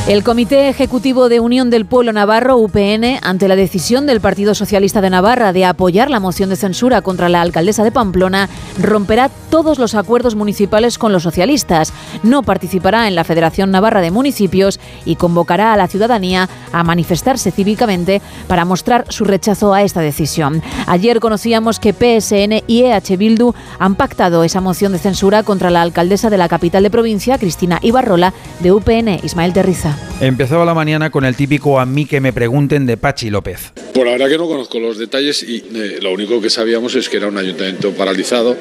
El 0.09 0.25
Comité 0.25 0.71
Ejecutivo 0.71 1.29
de 1.29 1.39
Unión 1.39 1.69
del 1.69 1.85
Pueblo 1.85 2.15
Navarro, 2.15 2.57
UPN, 2.57 3.19
ante 3.21 3.47
la 3.47 3.57
decisión 3.57 4.07
del 4.07 4.23
Partido 4.23 4.55
Socialista 4.55 5.03
de 5.03 5.11
Navarra 5.11 5.53
de 5.53 5.67
apoyar 5.67 6.09
la 6.09 6.19
moción 6.19 6.49
de 6.49 6.57
censura 6.57 7.03
contra 7.03 7.29
la 7.29 7.43
alcaldesa 7.43 7.85
de 7.85 7.93
Pamplona, 7.93 8.49
romperá 8.81 9.31
todos 9.51 9.79
los 9.79 9.95
acuerdos 9.95 10.35
municipales 10.35 10.97
con 10.97 11.13
los 11.13 11.25
socialistas, 11.25 11.93
no 12.23 12.43
participará 12.43 13.07
en 13.07 13.17
la 13.17 13.25
Federación 13.25 13.71
Navarra 13.71 14.01
de 14.01 14.11
Municipios 14.11 14.81
y 15.05 15.17
convocará 15.17 15.75
a 15.75 15.77
la 15.77 15.89
ciudadanía 15.89 16.49
a 16.73 16.85
manifestarse 16.85 17.51
cívicamente 17.51 18.23
para 18.47 18.65
mostrar 18.65 19.05
su 19.11 19.27
rechazo 19.27 19.75
a 19.75 19.83
esta 19.83 20.01
decisión. 20.01 20.63
Ayer 20.87 21.21
conocíamos 21.21 21.81
que 21.81 21.93
PSN 21.93 22.63
y 22.67 22.85
EH 22.85 23.19
Bildu 23.19 23.53
han 23.79 23.95
pactado 23.95 24.43
esa 24.43 24.63
moción 24.63 24.93
de 24.93 25.01
censura 25.01 25.43
contra 25.43 25.69
la 25.69 25.83
alcaldesa 25.83 26.31
de 26.31 26.39
la 26.39 26.49
capital 26.49 26.83
de 26.83 26.91
provincia, 26.91 27.37
Cristina 27.37 27.79
Ibarrola, 27.83 28.33
de 28.61 28.73
UPN, 28.73 29.21
Ismael 29.23 29.53
Terriza. 29.53 29.98
Empezaba 30.21 30.65
la 30.65 30.75
mañana 30.75 31.11
con 31.11 31.25
el 31.25 31.37
típico 31.37 31.79
a 31.79 31.87
mí 31.87 32.05
que 32.05 32.21
me 32.21 32.33
pregunten 32.33 32.87
de 32.87 32.97
Pachi 32.97 33.31
López. 33.31 33.73
Por 33.95 34.05
la 34.05 34.13
verdad 34.13 34.29
que 34.29 34.39
no 34.39 34.49
conozco 34.49 34.81
los 34.81 34.99
detalles 34.99 35.45
y 35.45 35.65
eh, 35.75 35.99
lo 36.03 36.13
único 36.13 36.41
que 36.41 36.51
sabíamos 36.51 36.97
es 36.97 37.09
que 37.09 37.19
era 37.19 37.29
un 37.29 37.39
ayuntamiento 37.39 37.93
paralizado, 37.93 38.57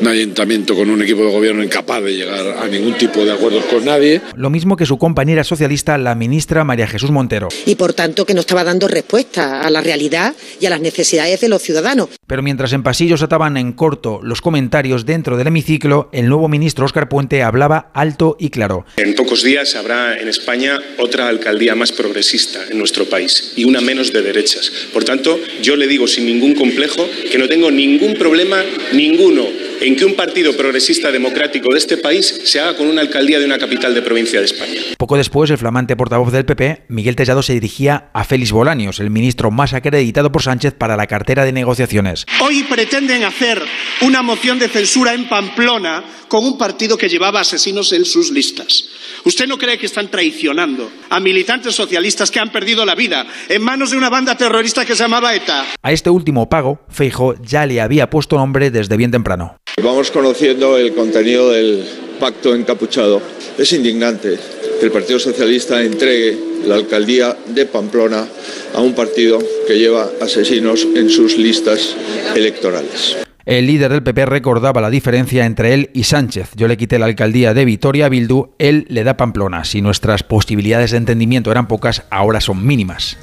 un 0.00 0.06
ayuntamiento 0.06 0.76
con 0.76 0.90
un 0.90 1.02
equipo 1.02 1.24
de 1.24 1.32
gobierno 1.32 1.62
incapaz 1.62 2.02
de 2.02 2.14
llegar 2.14 2.56
a 2.58 2.68
ningún 2.68 2.94
tipo 2.94 3.24
de 3.24 3.32
acuerdos 3.32 3.64
con 3.64 3.84
nadie. 3.84 4.20
Lo 4.36 4.48
mismo 4.48 4.76
que 4.76 4.86
su 4.86 4.96
compañera 4.96 5.42
socialista, 5.42 5.98
la 5.98 6.14
ministra 6.14 6.62
María 6.62 6.86
Jesús 6.86 7.10
Montero. 7.10 7.48
Y 7.66 7.74
por 7.74 7.94
tanto 7.94 8.24
que 8.24 8.34
no 8.34 8.40
estaba 8.40 8.62
dando 8.62 8.86
respuesta 8.86 9.60
a 9.60 9.70
la 9.70 9.80
realidad 9.80 10.34
y 10.60 10.66
a 10.66 10.70
las 10.70 10.80
necesidades 10.80 11.40
de 11.40 11.48
los 11.48 11.62
ciudadanos. 11.62 12.10
Pero 12.28 12.42
mientras 12.42 12.72
en 12.72 12.84
pasillos 12.84 13.22
ataban 13.22 13.56
en 13.56 13.72
corto 13.72 14.20
los 14.22 14.40
comentarios 14.40 15.04
dentro 15.04 15.36
del 15.36 15.48
hemiciclo, 15.48 16.08
el 16.12 16.28
nuevo 16.28 16.48
ministro 16.48 16.84
Óscar 16.84 17.08
Puente 17.08 17.42
hablaba 17.42 17.90
alto 17.92 18.36
y 18.38 18.50
claro. 18.50 18.86
En 18.96 19.14
pocos 19.14 19.42
días 19.42 19.74
habrá 19.74 20.18
en 20.18 20.28
España 20.28 20.71
otra 20.98 21.28
alcaldía 21.28 21.74
más 21.74 21.92
progresista 21.92 22.64
en 22.70 22.78
nuestro 22.78 23.06
país 23.06 23.52
y 23.56 23.64
una 23.64 23.80
menos 23.80 24.12
de 24.12 24.22
derechas. 24.22 24.70
Por 24.92 25.04
tanto, 25.04 25.40
yo 25.62 25.76
le 25.76 25.86
digo 25.86 26.06
sin 26.06 26.26
ningún 26.26 26.54
complejo 26.54 27.08
que 27.30 27.38
no 27.38 27.48
tengo 27.48 27.70
ningún 27.70 28.14
problema, 28.14 28.62
ninguno, 28.92 29.48
en 29.82 29.96
que 29.96 30.04
un 30.04 30.14
partido 30.14 30.56
progresista 30.56 31.10
democrático 31.10 31.72
de 31.72 31.78
este 31.78 31.96
país 31.96 32.42
se 32.44 32.60
haga 32.60 32.76
con 32.76 32.86
una 32.86 33.00
alcaldía 33.00 33.40
de 33.40 33.46
una 33.46 33.58
capital 33.58 33.94
de 33.94 34.02
provincia 34.02 34.38
de 34.38 34.46
España. 34.46 34.80
Poco 34.96 35.16
después, 35.16 35.50
el 35.50 35.58
flamante 35.58 35.96
portavoz 35.96 36.32
del 36.32 36.44
PP, 36.44 36.84
Miguel 36.88 37.16
Tellado, 37.16 37.42
se 37.42 37.54
dirigía 37.54 38.10
a 38.12 38.24
Félix 38.24 38.52
Bolaños, 38.52 39.00
el 39.00 39.10
ministro 39.10 39.50
más 39.50 39.72
acreditado 39.72 40.30
por 40.30 40.42
Sánchez 40.42 40.74
para 40.74 40.96
la 40.96 41.08
cartera 41.08 41.44
de 41.44 41.52
negociaciones. 41.52 42.26
Hoy 42.40 42.62
pretenden 42.62 43.24
hacer 43.24 43.60
una 44.02 44.22
moción 44.22 44.60
de 44.60 44.68
censura 44.68 45.14
en 45.14 45.28
Pamplona 45.28 46.04
con 46.28 46.44
un 46.44 46.56
partido 46.56 46.96
que 46.96 47.08
llevaba 47.08 47.40
asesinos 47.40 47.92
en 47.92 48.04
sus 48.04 48.30
listas. 48.30 48.84
¿Usted 49.24 49.46
no 49.46 49.58
cree 49.58 49.76
que 49.76 49.86
están 49.86 50.10
traicionando 50.10 50.90
a 51.10 51.20
militantes 51.20 51.74
socialistas 51.74 52.30
que 52.30 52.40
han 52.40 52.50
perdido 52.50 52.86
la 52.86 52.94
vida 52.94 53.26
en 53.48 53.62
manos 53.62 53.90
de 53.90 53.98
una 53.98 54.08
banda 54.08 54.36
terrorista 54.36 54.86
que 54.86 54.94
se 54.94 55.02
llamaba 55.02 55.34
ETA? 55.34 55.66
A 55.82 55.92
este 55.92 56.08
último 56.08 56.48
pago, 56.48 56.80
Feijo 56.88 57.34
ya 57.42 57.66
le 57.66 57.80
había 57.80 58.08
puesto 58.08 58.36
nombre 58.36 58.70
desde 58.70 58.96
bien 58.96 59.10
temprano. 59.10 59.56
Vamos 59.80 60.10
conociendo 60.10 60.76
el 60.76 60.94
contenido 60.94 61.50
del 61.50 61.84
pacto 62.20 62.54
encapuchado. 62.54 63.22
Es 63.56 63.72
indignante 63.72 64.38
que 64.78 64.86
el 64.86 64.92
Partido 64.92 65.18
Socialista 65.18 65.82
entregue 65.82 66.36
la 66.66 66.74
alcaldía 66.74 67.36
de 67.48 67.64
Pamplona 67.64 68.26
a 68.74 68.80
un 68.80 68.94
partido 68.94 69.38
que 69.66 69.78
lleva 69.78 70.10
asesinos 70.20 70.86
en 70.94 71.08
sus 71.08 71.38
listas 71.38 71.96
electorales. 72.36 73.16
El 73.44 73.66
líder 73.66 73.90
del 73.90 74.02
PP 74.02 74.26
recordaba 74.26 74.80
la 74.80 74.90
diferencia 74.90 75.46
entre 75.46 75.74
él 75.74 75.90
y 75.94 76.04
Sánchez. 76.04 76.50
Yo 76.54 76.68
le 76.68 76.76
quité 76.76 76.98
la 76.98 77.06
alcaldía 77.06 77.54
de 77.54 77.64
Vitoria 77.64 78.06
a 78.06 78.08
Bildu, 78.08 78.50
él 78.58 78.84
le 78.88 79.04
da 79.04 79.16
Pamplona. 79.16 79.64
Si 79.64 79.80
nuestras 79.80 80.22
posibilidades 80.22 80.92
de 80.92 80.98
entendimiento 80.98 81.50
eran 81.50 81.66
pocas, 81.66 82.04
ahora 82.10 82.40
son 82.40 82.64
mínimas. 82.64 83.16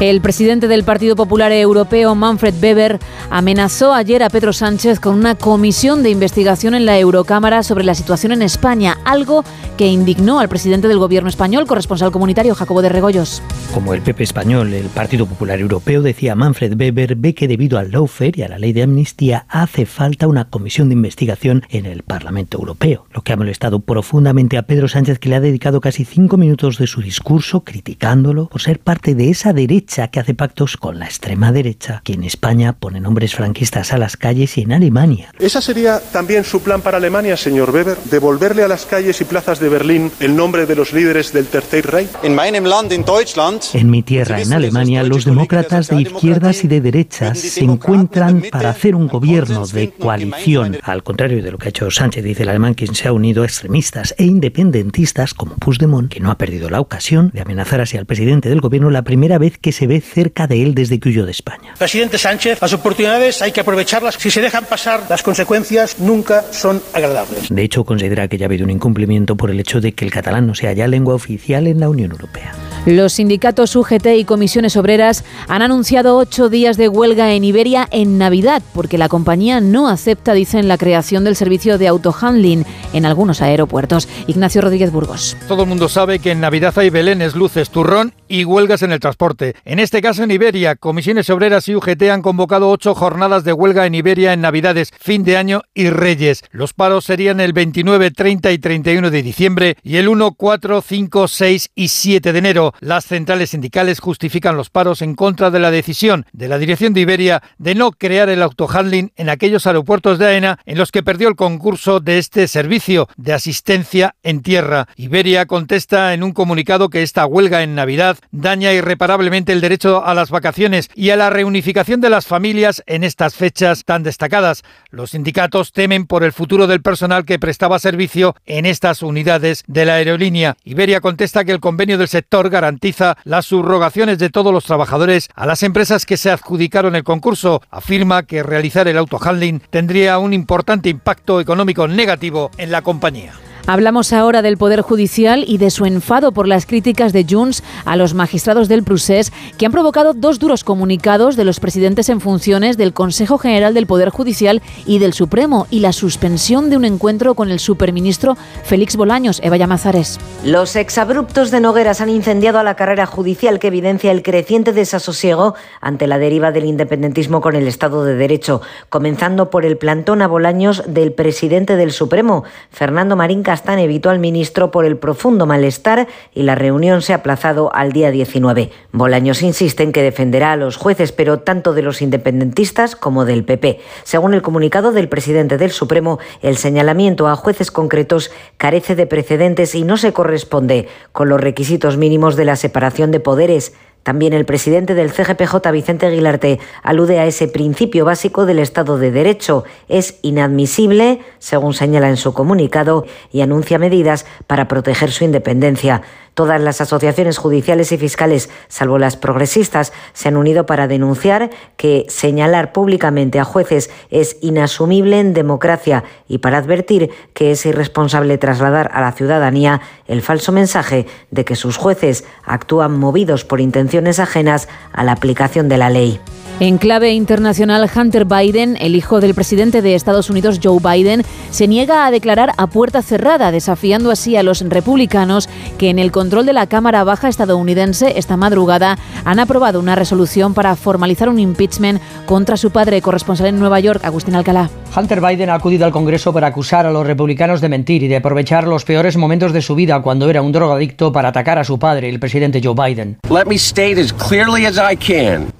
El 0.00 0.20
presidente 0.20 0.68
del 0.68 0.84
Partido 0.84 1.16
Popular 1.16 1.50
Europeo, 1.50 2.14
Manfred 2.14 2.54
Weber, 2.62 3.00
amenazó 3.30 3.92
ayer 3.92 4.22
a 4.22 4.30
Pedro 4.30 4.52
Sánchez 4.52 5.00
con 5.00 5.16
una 5.16 5.34
comisión 5.34 6.04
de 6.04 6.10
investigación 6.10 6.76
en 6.76 6.86
la 6.86 7.00
Eurocámara 7.00 7.64
sobre 7.64 7.82
la 7.82 7.96
situación 7.96 8.30
en 8.30 8.42
España, 8.42 8.98
algo 9.04 9.42
que 9.76 9.88
indignó 9.88 10.38
al 10.38 10.48
presidente 10.48 10.86
del 10.86 11.00
gobierno 11.00 11.28
español, 11.28 11.66
corresponsal 11.66 12.12
comunitario 12.12 12.54
Jacobo 12.54 12.80
de 12.80 12.90
Regoyos. 12.90 13.42
Como 13.74 13.92
el 13.92 14.02
PP 14.02 14.22
español, 14.22 14.72
el 14.72 14.86
Partido 14.86 15.26
Popular 15.26 15.58
Europeo, 15.58 16.00
decía 16.00 16.36
Manfred 16.36 16.78
Weber, 16.78 17.16
ve 17.16 17.34
que 17.34 17.48
debido 17.48 17.76
al 17.76 17.90
lawfare 17.90 18.34
y 18.36 18.42
a 18.42 18.48
la 18.48 18.58
ley 18.60 18.72
de 18.72 18.84
amnistía 18.84 19.46
hace 19.48 19.84
falta 19.84 20.28
una 20.28 20.44
comisión 20.44 20.88
de 20.88 20.94
investigación 20.94 21.64
en 21.70 21.86
el 21.86 22.04
Parlamento 22.04 22.56
Europeo, 22.58 23.06
lo 23.12 23.22
que 23.22 23.32
ha 23.32 23.36
molestado 23.36 23.80
profundamente 23.80 24.58
a 24.58 24.62
Pedro 24.62 24.86
Sánchez, 24.86 25.18
que 25.18 25.28
le 25.28 25.34
ha 25.34 25.40
dedicado 25.40 25.80
casi 25.80 26.04
cinco 26.04 26.36
minutos 26.36 26.78
de 26.78 26.86
su 26.86 27.02
discurso 27.02 27.64
criticándolo 27.64 28.46
por 28.46 28.60
ser 28.60 28.78
parte 28.78 29.16
de 29.16 29.30
esa 29.30 29.52
derecha 29.52 29.87
que 29.88 30.20
hace 30.20 30.34
pactos 30.34 30.76
con 30.76 30.98
la 30.98 31.06
extrema 31.06 31.50
derecha, 31.50 32.02
que 32.04 32.12
en 32.12 32.22
España 32.22 32.74
pone 32.74 33.00
nombres 33.00 33.34
franquistas 33.34 33.92
a 33.92 33.98
las 33.98 34.16
calles 34.16 34.56
y 34.58 34.62
en 34.62 34.72
Alemania. 34.72 35.32
¿Esa 35.38 35.60
sería 35.60 35.98
también 36.12 36.44
su 36.44 36.60
plan 36.60 36.82
para 36.82 36.98
Alemania, 36.98 37.36
señor 37.36 37.70
Weber? 37.70 37.96
¿Devolverle 38.04 38.62
a 38.62 38.68
las 38.68 38.84
calles 38.84 39.20
y 39.20 39.24
plazas 39.24 39.58
de 39.58 39.68
Berlín 39.68 40.12
el 40.20 40.36
nombre 40.36 40.66
de 40.66 40.76
los 40.76 40.92
líderes 40.92 41.32
del 41.32 41.46
Tercer 41.46 41.86
Reich? 41.86 42.10
En 42.22 43.90
mi 43.90 44.02
tierra, 44.02 44.40
en 44.40 44.52
Alemania, 44.52 45.02
los 45.02 45.24
demócratas 45.24 45.88
de 45.88 46.02
izquierdas 46.02 46.64
y 46.64 46.68
de 46.68 46.80
derechas 46.80 47.38
se 47.38 47.64
encuentran 47.64 48.44
para 48.52 48.70
hacer 48.70 48.94
un 48.94 49.08
gobierno 49.08 49.66
de 49.66 49.90
coalición. 49.90 50.78
Al 50.82 51.02
contrario 51.02 51.42
de 51.42 51.50
lo 51.50 51.58
que 51.58 51.68
ha 51.68 51.70
hecho 51.70 51.90
Sánchez, 51.90 52.22
dice 52.22 52.42
el 52.42 52.50
alemán, 52.50 52.74
quien 52.74 52.94
se 52.94 53.08
ha 53.08 53.12
unido 53.12 53.42
a 53.42 53.46
extremistas 53.46 54.14
e 54.18 54.24
independentistas 54.24 55.32
como 55.34 55.56
Puigdemont, 55.56 56.12
que 56.12 56.20
no 56.20 56.30
ha 56.30 56.36
perdido 56.36 56.68
la 56.68 56.80
ocasión 56.80 57.30
de 57.32 57.40
amenazar 57.40 57.80
así 57.80 57.96
al 57.96 58.06
presidente 58.06 58.48
del 58.48 58.60
gobierno 58.60 58.90
la 58.90 59.02
primera 59.02 59.38
vez 59.38 59.56
que 59.58 59.72
se 59.72 59.77
ve 59.86 60.00
cerca 60.00 60.46
de 60.46 60.62
él 60.62 60.74
desde 60.74 60.98
que 60.98 61.08
huyó 61.08 61.24
de 61.24 61.32
España. 61.32 61.74
Presidente 61.78 62.18
Sánchez, 62.18 62.58
las 62.60 62.72
oportunidades 62.72 63.42
hay 63.42 63.52
que 63.52 63.60
aprovecharlas. 63.60 64.16
Si 64.16 64.30
se 64.30 64.40
dejan 64.40 64.64
pasar, 64.64 65.04
las 65.08 65.22
consecuencias 65.22 65.98
nunca 65.98 66.44
son 66.52 66.82
agradables. 66.92 67.48
De 67.48 67.62
hecho, 67.62 67.84
considera 67.84 68.28
que 68.28 68.38
ya 68.38 68.46
ha 68.46 68.48
habido 68.48 68.64
un 68.64 68.70
incumplimiento 68.70 69.36
por 69.36 69.50
el 69.50 69.60
hecho 69.60 69.80
de 69.80 69.92
que 69.92 70.04
el 70.04 70.10
catalán 70.10 70.46
no 70.46 70.54
sea 70.54 70.72
ya 70.72 70.86
lengua 70.86 71.14
oficial 71.14 71.66
en 71.66 71.80
la 71.80 71.88
Unión 71.88 72.10
Europea. 72.10 72.52
Los 72.86 73.14
sindicatos 73.14 73.76
UGT 73.76 74.06
y 74.16 74.24
comisiones 74.24 74.76
obreras 74.76 75.24
han 75.48 75.62
anunciado 75.62 76.16
ocho 76.16 76.48
días 76.48 76.76
de 76.76 76.88
huelga 76.88 77.34
en 77.34 77.44
Iberia 77.44 77.86
en 77.90 78.16
Navidad 78.16 78.62
porque 78.72 78.96
la 78.96 79.08
compañía 79.08 79.60
no 79.60 79.88
acepta, 79.88 80.32
dicen, 80.32 80.68
la 80.68 80.78
creación 80.78 81.24
del 81.24 81.36
servicio 81.36 81.76
de 81.76 81.88
autohandling 81.88 82.64
en 82.92 83.04
algunos 83.04 83.42
aeropuertos. 83.42 84.08
Ignacio 84.26 84.62
Rodríguez 84.62 84.90
Burgos. 84.90 85.36
Todo 85.48 85.64
el 85.64 85.68
mundo 85.68 85.88
sabe 85.88 86.18
que 86.18 86.30
en 86.30 86.40
Navidad 86.40 86.72
hay 86.78 86.90
belenes, 86.90 87.34
luces, 87.34 87.70
turrón 87.70 88.14
y 88.28 88.44
huelgas 88.44 88.82
en 88.82 88.92
el 88.92 89.00
transporte. 89.00 89.54
En 89.70 89.80
este 89.80 90.00
caso 90.00 90.24
en 90.24 90.30
Iberia, 90.30 90.76
comisiones 90.76 91.28
obreras 91.28 91.68
y 91.68 91.74
UGT 91.74 92.04
han 92.04 92.22
convocado 92.22 92.70
ocho 92.70 92.94
jornadas 92.94 93.44
de 93.44 93.52
huelga 93.52 93.84
en 93.84 93.94
Iberia 93.94 94.32
en 94.32 94.40
Navidades, 94.40 94.94
fin 94.98 95.24
de 95.24 95.36
año 95.36 95.60
y 95.74 95.90
Reyes. 95.90 96.42
Los 96.52 96.72
paros 96.72 97.04
serían 97.04 97.38
el 97.38 97.52
29, 97.52 98.10
30 98.10 98.50
y 98.50 98.58
31 98.58 99.10
de 99.10 99.22
diciembre 99.22 99.76
y 99.82 99.96
el 99.96 100.08
1, 100.08 100.32
4, 100.32 100.80
5, 100.80 101.28
6 101.28 101.70
y 101.74 101.88
7 101.88 102.32
de 102.32 102.38
enero. 102.38 102.72
Las 102.80 103.04
centrales 103.04 103.50
sindicales 103.50 104.00
justifican 104.00 104.56
los 104.56 104.70
paros 104.70 105.02
en 105.02 105.14
contra 105.14 105.50
de 105.50 105.58
la 105.58 105.70
decisión 105.70 106.24
de 106.32 106.48
la 106.48 106.56
dirección 106.56 106.94
de 106.94 107.02
Iberia 107.02 107.42
de 107.58 107.74
no 107.74 107.90
crear 107.90 108.30
el 108.30 108.40
autohandling 108.40 109.12
en 109.16 109.28
aquellos 109.28 109.66
aeropuertos 109.66 110.18
de 110.18 110.28
AENA 110.28 110.60
en 110.64 110.78
los 110.78 110.90
que 110.90 111.02
perdió 111.02 111.28
el 111.28 111.36
concurso 111.36 112.00
de 112.00 112.16
este 112.16 112.48
servicio 112.48 113.06
de 113.18 113.34
asistencia 113.34 114.14
en 114.22 114.40
tierra. 114.40 114.88
Iberia 114.96 115.44
contesta 115.44 116.14
en 116.14 116.22
un 116.22 116.32
comunicado 116.32 116.88
que 116.88 117.02
esta 117.02 117.26
huelga 117.26 117.62
en 117.62 117.74
Navidad 117.74 118.16
daña 118.30 118.72
irreparablemente 118.72 119.57
el 119.57 119.57
derecho 119.60 120.04
a 120.04 120.14
las 120.14 120.30
vacaciones 120.30 120.90
y 120.94 121.10
a 121.10 121.16
la 121.16 121.30
reunificación 121.30 122.00
de 122.00 122.10
las 122.10 122.26
familias 122.26 122.82
en 122.86 123.04
estas 123.04 123.34
fechas 123.34 123.84
tan 123.84 124.02
destacadas. 124.02 124.62
Los 124.90 125.10
sindicatos 125.10 125.72
temen 125.72 126.06
por 126.06 126.24
el 126.24 126.32
futuro 126.32 126.66
del 126.66 126.82
personal 126.82 127.24
que 127.24 127.38
prestaba 127.38 127.78
servicio 127.78 128.34
en 128.46 128.66
estas 128.66 129.02
unidades 129.02 129.64
de 129.66 129.84
la 129.84 129.94
aerolínea. 129.94 130.56
Iberia 130.64 131.00
contesta 131.00 131.44
que 131.44 131.52
el 131.52 131.60
convenio 131.60 131.98
del 131.98 132.08
sector 132.08 132.50
garantiza 132.50 133.16
las 133.24 133.46
subrogaciones 133.46 134.18
de 134.18 134.30
todos 134.30 134.52
los 134.52 134.64
trabajadores 134.64 135.28
a 135.34 135.46
las 135.46 135.62
empresas 135.62 136.06
que 136.06 136.16
se 136.16 136.30
adjudicaron 136.30 136.96
el 136.96 137.04
concurso. 137.04 137.62
Afirma 137.70 138.24
que 138.24 138.42
realizar 138.42 138.88
el 138.88 138.98
autohandling 138.98 139.60
tendría 139.70 140.18
un 140.18 140.32
importante 140.32 140.88
impacto 140.88 141.40
económico 141.40 141.88
negativo 141.88 142.50
en 142.58 142.70
la 142.70 142.82
compañía. 142.82 143.47
Hablamos 143.70 144.14
ahora 144.14 144.40
del 144.40 144.56
Poder 144.56 144.80
Judicial 144.80 145.44
y 145.46 145.58
de 145.58 145.68
su 145.68 145.84
enfado 145.84 146.32
por 146.32 146.48
las 146.48 146.64
críticas 146.64 147.12
de 147.12 147.26
Junts 147.28 147.62
a 147.84 147.96
los 147.96 148.14
magistrados 148.14 148.66
del 148.66 148.82
Prusés, 148.82 149.30
que 149.58 149.66
han 149.66 149.72
provocado 149.72 150.14
dos 150.14 150.38
duros 150.38 150.64
comunicados 150.64 151.36
de 151.36 151.44
los 151.44 151.60
presidentes 151.60 152.08
en 152.08 152.22
funciones 152.22 152.78
del 152.78 152.94
Consejo 152.94 153.36
General 153.36 153.74
del 153.74 153.86
Poder 153.86 154.08
Judicial 154.08 154.62
y 154.86 155.00
del 155.00 155.12
Supremo, 155.12 155.66
y 155.68 155.80
la 155.80 155.92
suspensión 155.92 156.70
de 156.70 156.78
un 156.78 156.86
encuentro 156.86 157.34
con 157.34 157.50
el 157.50 157.58
superministro 157.58 158.38
Félix 158.62 158.96
Bolaños. 158.96 159.38
Eva 159.44 159.58
Llamazares. 159.58 160.18
Los 160.46 160.74
exabruptos 160.74 161.50
de 161.50 161.60
Nogueras 161.60 162.00
han 162.00 162.08
incendiado 162.08 162.58
a 162.58 162.62
la 162.62 162.74
carrera 162.74 163.04
judicial 163.04 163.58
que 163.58 163.66
evidencia 163.66 164.12
el 164.12 164.22
creciente 164.22 164.72
desasosiego 164.72 165.54
ante 165.82 166.06
la 166.06 166.16
deriva 166.16 166.52
del 166.52 166.64
independentismo 166.64 167.42
con 167.42 167.54
el 167.54 167.68
Estado 167.68 168.02
de 168.06 168.14
Derecho, 168.14 168.62
comenzando 168.88 169.50
por 169.50 169.66
el 169.66 169.76
plantón 169.76 170.22
a 170.22 170.26
Bolaños 170.26 170.84
del 170.86 171.12
presidente 171.12 171.76
del 171.76 171.92
Supremo, 171.92 172.44
Fernando 172.70 173.14
Marín 173.14 173.42
Casado 173.42 173.57
Kazajstán 173.58 173.80
evitó 173.80 174.10
al 174.10 174.20
ministro 174.20 174.70
por 174.70 174.84
el 174.84 174.98
profundo 174.98 175.44
malestar 175.44 176.06
y 176.32 176.42
la 176.42 176.54
reunión 176.54 177.02
se 177.02 177.12
ha 177.12 177.16
aplazado 177.16 177.74
al 177.74 177.90
día 177.90 178.12
19. 178.12 178.70
Bolaños 178.92 179.42
insiste 179.42 179.82
en 179.82 179.90
que 179.90 180.02
defenderá 180.02 180.52
a 180.52 180.56
los 180.56 180.76
jueces, 180.76 181.10
pero 181.10 181.40
tanto 181.40 181.74
de 181.74 181.82
los 181.82 182.00
independentistas 182.00 182.94
como 182.94 183.24
del 183.24 183.44
PP. 183.44 183.80
Según 184.04 184.34
el 184.34 184.42
comunicado 184.42 184.92
del 184.92 185.08
presidente 185.08 185.58
del 185.58 185.72
Supremo, 185.72 186.20
el 186.40 186.56
señalamiento 186.56 187.26
a 187.26 187.34
jueces 187.34 187.72
concretos 187.72 188.30
carece 188.58 188.94
de 188.94 189.06
precedentes 189.06 189.74
y 189.74 189.82
no 189.82 189.96
se 189.96 190.12
corresponde 190.12 190.86
con 191.10 191.28
los 191.28 191.40
requisitos 191.40 191.96
mínimos 191.96 192.36
de 192.36 192.44
la 192.44 192.54
separación 192.54 193.10
de 193.10 193.18
poderes. 193.18 193.74
También 194.02 194.32
el 194.32 194.46
presidente 194.46 194.94
del 194.94 195.10
CGPJ, 195.10 195.70
Vicente 195.70 196.06
Aguilarte, 196.06 196.60
alude 196.82 197.18
a 197.18 197.26
ese 197.26 197.46
principio 197.46 198.04
básico 198.04 198.46
del 198.46 198.58
Estado 198.58 198.96
de 198.96 199.10
Derecho. 199.10 199.64
Es 199.88 200.18
inadmisible, 200.22 201.20
según 201.38 201.74
señala 201.74 202.08
en 202.08 202.16
su 202.16 202.32
comunicado, 202.32 203.04
y 203.30 203.42
anuncia 203.42 203.78
medidas 203.78 204.24
para 204.46 204.66
proteger 204.68 205.10
su 205.10 205.24
independencia. 205.24 206.02
Todas 206.38 206.60
las 206.60 206.80
asociaciones 206.80 207.36
judiciales 207.36 207.90
y 207.90 207.98
fiscales, 207.98 208.48
salvo 208.68 208.96
las 209.00 209.16
progresistas, 209.16 209.92
se 210.12 210.28
han 210.28 210.36
unido 210.36 210.66
para 210.66 210.86
denunciar 210.86 211.50
que 211.76 212.06
señalar 212.08 212.72
públicamente 212.72 213.40
a 213.40 213.44
jueces 213.44 213.90
es 214.08 214.36
inasumible 214.40 215.18
en 215.18 215.34
democracia 215.34 216.04
y 216.28 216.38
para 216.38 216.58
advertir 216.58 217.10
que 217.34 217.50
es 217.50 217.66
irresponsable 217.66 218.38
trasladar 218.38 218.88
a 218.94 219.00
la 219.00 219.10
ciudadanía 219.10 219.80
el 220.06 220.22
falso 220.22 220.52
mensaje 220.52 221.08
de 221.32 221.44
que 221.44 221.56
sus 221.56 221.76
jueces 221.76 222.24
actúan 222.44 222.96
movidos 222.96 223.44
por 223.44 223.60
intenciones 223.60 224.20
ajenas 224.20 224.68
a 224.92 225.02
la 225.02 225.10
aplicación 225.10 225.68
de 225.68 225.78
la 225.78 225.90
ley. 225.90 226.20
En 226.60 226.78
clave 226.78 227.12
internacional, 227.12 227.88
Hunter 227.94 228.24
Biden, 228.24 228.76
el 228.80 228.96
hijo 228.96 229.20
del 229.20 229.32
presidente 229.32 229.80
de 229.80 229.94
Estados 229.94 230.28
Unidos, 230.28 230.58
Joe 230.60 230.80
Biden, 230.82 231.22
se 231.50 231.68
niega 231.68 232.04
a 232.04 232.10
declarar 232.10 232.52
a 232.56 232.66
puerta 232.66 233.00
cerrada, 233.00 233.52
desafiando 233.52 234.10
así 234.10 234.34
a 234.34 234.42
los 234.42 234.62
republicanos 234.62 235.48
que 235.78 235.88
en 235.88 236.00
el 236.00 236.10
control 236.10 236.46
de 236.46 236.52
la 236.52 236.66
Cámara 236.66 237.04
Baja 237.04 237.28
estadounidense 237.28 238.18
esta 238.18 238.36
madrugada 238.36 238.98
han 239.24 239.38
aprobado 239.38 239.78
una 239.78 239.94
resolución 239.94 240.52
para 240.52 240.74
formalizar 240.74 241.28
un 241.28 241.38
impeachment 241.38 242.02
contra 242.26 242.56
su 242.56 242.72
padre, 242.72 243.02
corresponsal 243.02 243.46
en 243.46 243.60
Nueva 243.60 243.78
York, 243.78 244.00
Agustín 244.02 244.34
Alcalá. 244.34 244.68
Hunter 244.96 245.20
Biden 245.20 245.50
ha 245.50 245.54
acudido 245.54 245.84
al 245.86 245.92
Congreso 245.92 246.32
para 246.32 246.48
acusar 246.48 246.86
a 246.86 246.90
los 246.90 247.06
republicanos 247.06 247.60
de 247.60 247.68
mentir 247.68 248.02
y 248.02 248.08
de 248.08 248.16
aprovechar 248.16 248.66
los 248.66 248.84
peores 248.84 249.16
momentos 249.16 249.52
de 249.52 249.62
su 249.62 249.76
vida 249.76 250.02
cuando 250.02 250.28
era 250.28 250.42
un 250.42 250.50
drogadicto 250.50 251.12
para 251.12 251.28
atacar 251.28 251.58
a 251.58 251.62
su 251.62 251.78
padre, 251.78 252.08
el 252.08 252.18
presidente 252.18 252.60
Joe 252.64 252.74
Biden. 252.74 253.18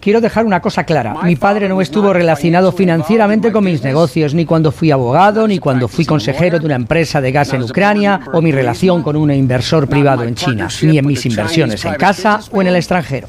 Quiero 0.00 0.20
dejar 0.20 0.44
una 0.44 0.60
cosa 0.60 0.87
clara. 0.88 1.14
Mi 1.22 1.36
padre 1.36 1.68
no 1.68 1.80
estuvo 1.82 2.14
relacionado 2.14 2.72
financieramente 2.72 3.52
con 3.52 3.62
mis 3.62 3.84
negocios, 3.84 4.34
ni 4.34 4.46
cuando 4.46 4.72
fui 4.72 4.90
abogado, 4.90 5.46
ni 5.46 5.58
cuando 5.58 5.86
fui 5.86 6.06
consejero 6.06 6.58
de 6.58 6.64
una 6.64 6.76
empresa 6.76 7.20
de 7.20 7.30
gas 7.30 7.52
en 7.52 7.62
Ucrania, 7.62 8.20
o 8.32 8.40
mi 8.40 8.50
relación 8.50 9.02
con 9.02 9.14
un 9.14 9.30
inversor 9.30 9.86
privado 9.86 10.24
en 10.24 10.34
China, 10.34 10.68
ni 10.82 10.96
en 10.96 11.06
mis 11.06 11.24
inversiones 11.26 11.84
en 11.84 11.94
casa 11.94 12.40
o 12.50 12.62
en 12.62 12.68
el 12.68 12.76
extranjero. 12.76 13.28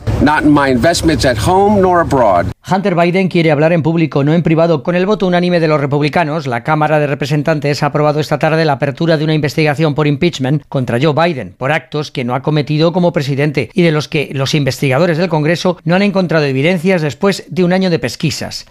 Hunter 2.67 2.93
Biden 2.95 3.29
quiere 3.29 3.51
hablar 3.51 3.73
en 3.73 3.81
público, 3.81 4.23
no 4.23 4.33
en 4.33 4.43
privado. 4.43 4.83
Con 4.83 4.95
el 4.95 5.05
voto 5.05 5.25
unánime 5.25 5.59
de 5.59 5.67
los 5.67 5.81
republicanos, 5.81 6.45
la 6.45 6.63
Cámara 6.63 6.99
de 6.99 7.07
Representantes 7.07 7.81
ha 7.81 7.88
aprobado 7.88 8.19
esta 8.19 8.38
tarde 8.38 8.65
la 8.65 8.73
apertura 8.73 9.17
de 9.17 9.23
una 9.23 9.33
investigación 9.33 9.95
por 9.95 10.07
impeachment 10.07 10.63
contra 10.69 10.99
Joe 11.01 11.13
Biden 11.13 11.55
por 11.57 11.71
actos 11.71 12.11
que 12.11 12.23
no 12.23 12.35
ha 12.35 12.41
cometido 12.41 12.93
como 12.93 13.13
presidente 13.13 13.69
y 13.73 13.81
de 13.81 13.91
los 13.91 14.07
que 14.07 14.29
los 14.33 14.53
investigadores 14.53 15.17
del 15.17 15.29
Congreso 15.29 15.77
no 15.83 15.95
han 15.95 16.03
encontrado 16.03 16.45
evidencias 16.45 17.01
después 17.01 17.45
de 17.49 17.63
un 17.63 17.73
año 17.73 17.89
de 17.89 17.99
pesquisas. 17.99 18.65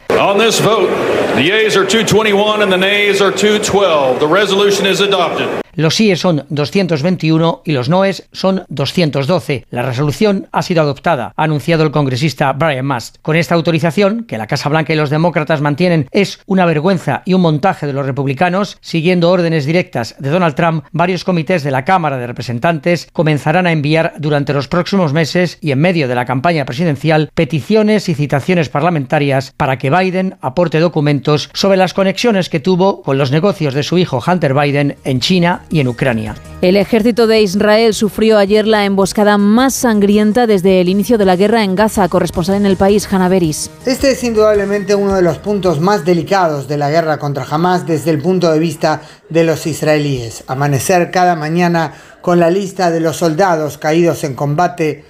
The 1.38 1.44
yeas 1.44 1.76
are 1.76 1.86
221 1.86 2.62
and 2.62 2.72
the 2.72 2.76
nays 2.76 3.20
are 3.20 3.30
212. 3.30 4.18
The 4.18 4.26
resolution 4.26 4.86
is 4.86 5.00
adopted. 5.00 5.48
Los 5.78 5.94
síes 5.94 6.18
son 6.18 6.44
221 6.48 7.62
y 7.64 7.70
los 7.70 7.88
noes 7.88 8.28
son 8.32 8.64
212. 8.68 9.64
La 9.70 9.82
resolución 9.82 10.48
ha 10.50 10.62
sido 10.62 10.82
adoptada, 10.82 11.32
ha 11.36 11.44
anunciado 11.44 11.84
el 11.84 11.92
congresista 11.92 12.52
Brian 12.52 12.84
Mast. 12.84 13.18
Con 13.22 13.36
esta 13.36 13.54
autorización, 13.54 14.24
que 14.24 14.38
la 14.38 14.48
Casa 14.48 14.68
Blanca 14.68 14.92
y 14.92 14.96
los 14.96 15.08
demócratas 15.08 15.60
mantienen, 15.60 16.08
es 16.10 16.40
una 16.46 16.66
vergüenza 16.66 17.22
y 17.26 17.34
un 17.34 17.42
montaje 17.42 17.86
de 17.86 17.92
los 17.92 18.06
republicanos, 18.06 18.76
siguiendo 18.80 19.30
órdenes 19.30 19.66
directas 19.66 20.16
de 20.18 20.30
Donald 20.30 20.56
Trump, 20.56 20.84
varios 20.90 21.22
comités 21.22 21.62
de 21.62 21.70
la 21.70 21.84
Cámara 21.84 22.18
de 22.18 22.26
Representantes 22.26 23.08
comenzarán 23.12 23.68
a 23.68 23.72
enviar 23.72 24.14
durante 24.18 24.54
los 24.54 24.66
próximos 24.66 25.12
meses 25.12 25.58
y 25.60 25.70
en 25.70 25.78
medio 25.78 26.08
de 26.08 26.16
la 26.16 26.24
campaña 26.24 26.64
presidencial 26.64 27.30
peticiones 27.34 28.08
y 28.08 28.16
citaciones 28.16 28.68
parlamentarias 28.68 29.54
para 29.56 29.78
que 29.78 29.90
Biden 29.90 30.38
aporte 30.40 30.80
documentos 30.80 31.27
sobre 31.36 31.76
las 31.76 31.92
conexiones 31.92 32.48
que 32.48 32.60
tuvo 32.60 33.02
con 33.02 33.18
los 33.18 33.30
negocios 33.30 33.74
de 33.74 33.82
su 33.82 33.98
hijo 33.98 34.22
Hunter 34.26 34.54
Biden 34.54 34.96
en 35.04 35.20
China 35.20 35.64
y 35.68 35.80
en 35.80 35.88
Ucrania. 35.88 36.34
El 36.62 36.76
ejército 36.76 37.26
de 37.26 37.42
Israel 37.42 37.92
sufrió 37.92 38.38
ayer 38.38 38.66
la 38.66 38.84
emboscada 38.84 39.36
más 39.36 39.74
sangrienta 39.74 40.46
desde 40.46 40.80
el 40.80 40.88
inicio 40.88 41.18
de 41.18 41.26
la 41.26 41.36
guerra 41.36 41.64
en 41.64 41.74
Gaza, 41.74 42.08
corresponsal 42.08 42.56
en 42.56 42.66
el 42.66 42.76
país, 42.76 43.06
Hanaveris. 43.12 43.70
Este 43.84 44.12
es 44.12 44.24
indudablemente 44.24 44.94
uno 44.94 45.14
de 45.14 45.22
los 45.22 45.38
puntos 45.38 45.80
más 45.80 46.04
delicados 46.04 46.66
de 46.68 46.78
la 46.78 46.90
guerra 46.90 47.18
contra 47.18 47.44
Hamas 47.44 47.86
desde 47.86 48.10
el 48.10 48.20
punto 48.20 48.50
de 48.50 48.58
vista 48.58 49.02
de 49.28 49.44
los 49.44 49.66
israelíes. 49.66 50.44
Amanecer 50.46 51.10
cada 51.10 51.36
mañana 51.36 51.92
con 52.22 52.40
la 52.40 52.50
lista 52.50 52.90
de 52.90 53.00
los 53.00 53.16
soldados 53.16 53.76
caídos 53.76 54.24
en 54.24 54.34
combate, 54.34 55.04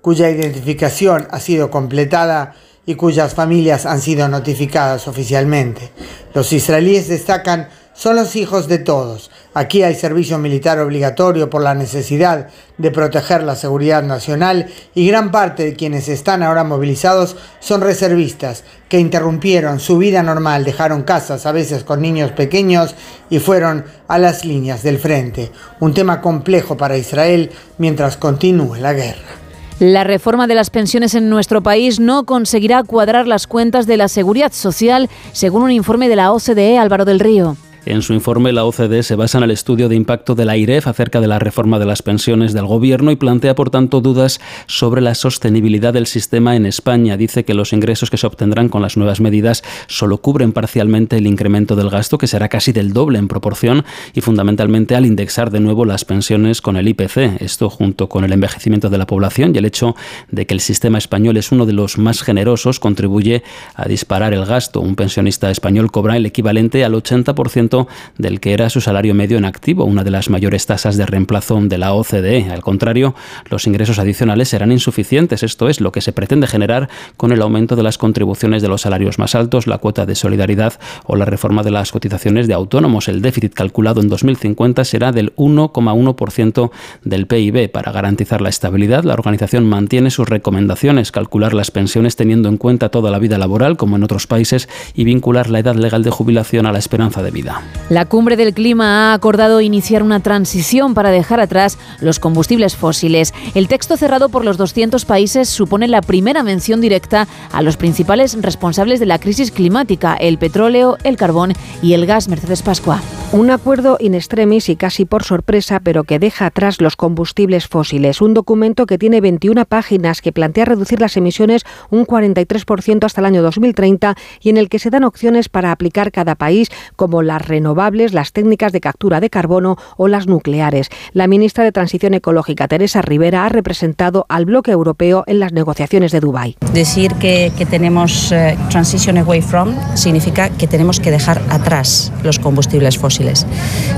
cuya 0.00 0.30
identificación 0.30 1.28
ha 1.30 1.40
sido 1.40 1.70
completada 1.70 2.54
y 2.86 2.94
cuyas 2.94 3.34
familias 3.34 3.86
han 3.86 4.00
sido 4.00 4.28
notificadas 4.28 5.06
oficialmente. 5.08 5.90
Los 6.34 6.52
israelíes 6.52 7.08
destacan 7.08 7.68
son 8.00 8.16
los 8.16 8.34
hijos 8.34 8.66
de 8.66 8.78
todos. 8.78 9.30
Aquí 9.52 9.82
hay 9.82 9.94
servicio 9.94 10.38
militar 10.38 10.78
obligatorio 10.78 11.50
por 11.50 11.60
la 11.60 11.74
necesidad 11.74 12.48
de 12.78 12.90
proteger 12.90 13.42
la 13.42 13.56
seguridad 13.56 14.02
nacional 14.02 14.70
y 14.94 15.06
gran 15.06 15.30
parte 15.30 15.64
de 15.64 15.74
quienes 15.74 16.08
están 16.08 16.42
ahora 16.42 16.64
movilizados 16.64 17.36
son 17.58 17.82
reservistas 17.82 18.64
que 18.88 18.98
interrumpieron 18.98 19.80
su 19.80 19.98
vida 19.98 20.22
normal, 20.22 20.64
dejaron 20.64 21.02
casas 21.02 21.44
a 21.44 21.52
veces 21.52 21.84
con 21.84 22.00
niños 22.00 22.32
pequeños 22.32 22.94
y 23.28 23.38
fueron 23.38 23.84
a 24.08 24.18
las 24.18 24.46
líneas 24.46 24.82
del 24.82 24.98
frente. 24.98 25.52
Un 25.78 25.92
tema 25.92 26.22
complejo 26.22 26.78
para 26.78 26.96
Israel 26.96 27.50
mientras 27.76 28.16
continúe 28.16 28.76
la 28.76 28.94
guerra. 28.94 29.39
La 29.80 30.04
reforma 30.04 30.46
de 30.46 30.54
las 30.54 30.68
pensiones 30.68 31.14
en 31.14 31.30
nuestro 31.30 31.62
país 31.62 32.00
no 32.00 32.26
conseguirá 32.26 32.82
cuadrar 32.82 33.26
las 33.26 33.46
cuentas 33.46 33.86
de 33.86 33.96
la 33.96 34.08
seguridad 34.08 34.52
social, 34.52 35.08
según 35.32 35.62
un 35.62 35.70
informe 35.70 36.10
de 36.10 36.16
la 36.16 36.32
OCDE 36.32 36.76
Álvaro 36.76 37.06
del 37.06 37.18
Río. 37.18 37.56
En 37.86 38.02
su 38.02 38.12
informe, 38.12 38.52
la 38.52 38.66
OCDE 38.66 39.02
se 39.02 39.16
basa 39.16 39.38
en 39.38 39.44
el 39.44 39.50
estudio 39.50 39.88
de 39.88 39.96
impacto 39.96 40.34
de 40.34 40.44
la 40.44 40.58
IREF 40.58 40.86
acerca 40.86 41.18
de 41.18 41.26
la 41.26 41.38
reforma 41.38 41.78
de 41.78 41.86
las 41.86 42.02
pensiones 42.02 42.52
del 42.52 42.66
gobierno 42.66 43.10
y 43.10 43.16
plantea, 43.16 43.54
por 43.54 43.70
tanto, 43.70 44.02
dudas 44.02 44.38
sobre 44.66 45.00
la 45.00 45.14
sostenibilidad 45.14 45.94
del 45.94 46.06
sistema 46.06 46.56
en 46.56 46.66
España. 46.66 47.16
Dice 47.16 47.46
que 47.46 47.54
los 47.54 47.72
ingresos 47.72 48.10
que 48.10 48.18
se 48.18 48.26
obtendrán 48.26 48.68
con 48.68 48.82
las 48.82 48.98
nuevas 48.98 49.20
medidas 49.20 49.62
solo 49.86 50.18
cubren 50.18 50.52
parcialmente 50.52 51.16
el 51.16 51.26
incremento 51.26 51.74
del 51.74 51.88
gasto, 51.88 52.18
que 52.18 52.26
será 52.26 52.50
casi 52.50 52.72
del 52.72 52.92
doble 52.92 53.18
en 53.18 53.28
proporción, 53.28 53.84
y 54.14 54.20
fundamentalmente 54.20 54.94
al 54.94 55.06
indexar 55.06 55.50
de 55.50 55.60
nuevo 55.60 55.86
las 55.86 56.04
pensiones 56.04 56.60
con 56.60 56.76
el 56.76 56.86
IPC. 56.86 57.40
Esto 57.40 57.70
junto 57.70 58.10
con 58.10 58.24
el 58.24 58.32
envejecimiento 58.32 58.90
de 58.90 58.98
la 58.98 59.06
población 59.06 59.54
y 59.54 59.58
el 59.58 59.64
hecho 59.64 59.96
de 60.30 60.44
que 60.44 60.52
el 60.52 60.60
sistema 60.60 60.98
español 60.98 61.38
es 61.38 61.50
uno 61.50 61.64
de 61.64 61.72
los 61.72 61.96
más 61.96 62.22
generosos 62.22 62.78
contribuye 62.78 63.42
a 63.74 63.88
disparar 63.88 64.34
el 64.34 64.44
gasto. 64.44 64.80
Un 64.80 64.96
pensionista 64.96 65.50
español 65.50 65.90
cobra 65.90 66.18
el 66.18 66.26
equivalente 66.26 66.84
al 66.84 66.92
80% 66.92 67.70
del 68.18 68.40
que 68.40 68.52
era 68.52 68.70
su 68.70 68.80
salario 68.80 69.14
medio 69.14 69.38
en 69.38 69.44
activo, 69.44 69.84
una 69.84 70.04
de 70.04 70.10
las 70.10 70.30
mayores 70.30 70.66
tasas 70.66 70.96
de 70.96 71.06
reemplazo 71.06 71.50
de 71.60 71.78
la 71.78 71.94
OCDE. 71.94 72.50
Al 72.50 72.62
contrario, 72.62 73.14
los 73.48 73.66
ingresos 73.66 73.98
adicionales 73.98 74.48
serán 74.48 74.72
insuficientes. 74.72 75.42
Esto 75.42 75.68
es 75.68 75.80
lo 75.80 75.90
que 75.90 76.00
se 76.00 76.12
pretende 76.12 76.46
generar 76.46 76.88
con 77.16 77.32
el 77.32 77.42
aumento 77.42 77.76
de 77.76 77.82
las 77.82 77.98
contribuciones 77.98 78.62
de 78.62 78.68
los 78.68 78.82
salarios 78.82 79.18
más 79.18 79.34
altos, 79.34 79.66
la 79.66 79.78
cuota 79.78 80.06
de 80.06 80.14
solidaridad 80.14 80.74
o 81.06 81.16
la 81.16 81.24
reforma 81.24 81.62
de 81.62 81.70
las 81.70 81.92
cotizaciones 81.92 82.46
de 82.46 82.54
autónomos. 82.54 83.08
El 83.08 83.22
déficit 83.22 83.54
calculado 83.54 84.00
en 84.00 84.08
2050 84.08 84.84
será 84.84 85.12
del 85.12 85.34
1,1% 85.36 86.70
del 87.04 87.26
PIB. 87.26 87.70
Para 87.70 87.92
garantizar 87.92 88.40
la 88.40 88.48
estabilidad, 88.48 89.04
la 89.04 89.14
organización 89.14 89.66
mantiene 89.66 90.10
sus 90.10 90.28
recomendaciones, 90.28 91.12
calcular 91.12 91.54
las 91.54 91.70
pensiones 91.70 92.16
teniendo 92.16 92.48
en 92.48 92.56
cuenta 92.56 92.90
toda 92.90 93.10
la 93.10 93.18
vida 93.18 93.38
laboral, 93.38 93.76
como 93.76 93.96
en 93.96 94.04
otros 94.04 94.26
países, 94.26 94.68
y 94.94 95.04
vincular 95.04 95.50
la 95.50 95.58
edad 95.58 95.74
legal 95.74 96.02
de 96.02 96.10
jubilación 96.10 96.66
a 96.66 96.72
la 96.72 96.78
esperanza 96.78 97.22
de 97.22 97.30
vida. 97.30 97.59
La 97.88 98.04
cumbre 98.04 98.36
del 98.36 98.54
clima 98.54 99.10
ha 99.10 99.14
acordado 99.14 99.60
iniciar 99.60 100.04
una 100.04 100.20
transición 100.20 100.94
para 100.94 101.10
dejar 101.10 101.40
atrás 101.40 101.76
los 102.00 102.20
combustibles 102.20 102.76
fósiles. 102.76 103.34
El 103.54 103.66
texto 103.66 103.96
cerrado 103.96 104.28
por 104.28 104.44
los 104.44 104.56
200 104.58 105.04
países 105.04 105.48
supone 105.48 105.88
la 105.88 106.00
primera 106.00 106.44
mención 106.44 106.80
directa 106.80 107.26
a 107.50 107.62
los 107.62 107.76
principales 107.76 108.40
responsables 108.40 109.00
de 109.00 109.06
la 109.06 109.18
crisis 109.18 109.50
climática, 109.50 110.14
el 110.14 110.38
petróleo, 110.38 110.98
el 111.02 111.16
carbón 111.16 111.52
y 111.82 111.94
el 111.94 112.06
gas. 112.06 112.28
Mercedes 112.28 112.62
Pascua. 112.62 113.00
Un 113.32 113.50
acuerdo 113.50 113.96
in 114.00 114.14
extremis 114.14 114.68
y 114.68 114.74
casi 114.74 115.04
por 115.04 115.22
sorpresa, 115.22 115.78
pero 115.78 116.02
que 116.02 116.18
deja 116.18 116.46
atrás 116.46 116.80
los 116.80 116.96
combustibles 116.96 117.68
fósiles. 117.68 118.20
Un 118.20 118.34
documento 118.34 118.86
que 118.86 118.98
tiene 118.98 119.20
21 119.20 119.66
páginas 119.66 120.20
que 120.20 120.32
plantea 120.32 120.64
reducir 120.64 121.00
las 121.00 121.16
emisiones 121.16 121.64
un 121.90 122.06
43% 122.06 123.04
hasta 123.04 123.20
el 123.20 123.26
año 123.26 123.42
2030 123.42 124.16
y 124.40 124.50
en 124.50 124.56
el 124.56 124.68
que 124.68 124.80
se 124.80 124.90
dan 124.90 125.04
opciones 125.04 125.48
para 125.48 125.70
aplicar 125.70 126.10
cada 126.10 126.34
país, 126.34 126.70
como 126.96 127.22
las 127.22 127.46
renovables, 127.50 128.14
las 128.14 128.32
técnicas 128.32 128.72
de 128.72 128.80
captura 128.80 129.20
de 129.20 129.28
carbono 129.28 129.76
o 129.98 130.08
las 130.08 130.26
nucleares. 130.26 130.88
La 131.12 131.26
ministra 131.26 131.64
de 131.64 131.72
Transición 131.72 132.14
Ecológica, 132.14 132.68
Teresa 132.68 133.02
Rivera, 133.02 133.44
ha 133.44 133.48
representado 133.50 134.24
al 134.30 134.46
bloque 134.46 134.70
europeo 134.70 135.24
en 135.26 135.40
las 135.40 135.52
negociaciones 135.52 136.12
de 136.12 136.20
Dubái. 136.20 136.56
Decir 136.72 137.14
que, 137.16 137.52
que 137.58 137.66
tenemos 137.66 138.32
eh, 138.32 138.56
transition 138.70 139.18
away 139.18 139.42
from 139.42 139.74
significa 139.94 140.48
que 140.48 140.66
tenemos 140.66 141.00
que 141.00 141.10
dejar 141.10 141.42
atrás 141.50 142.12
los 142.22 142.38
combustibles 142.38 142.96
fósiles. 142.96 143.46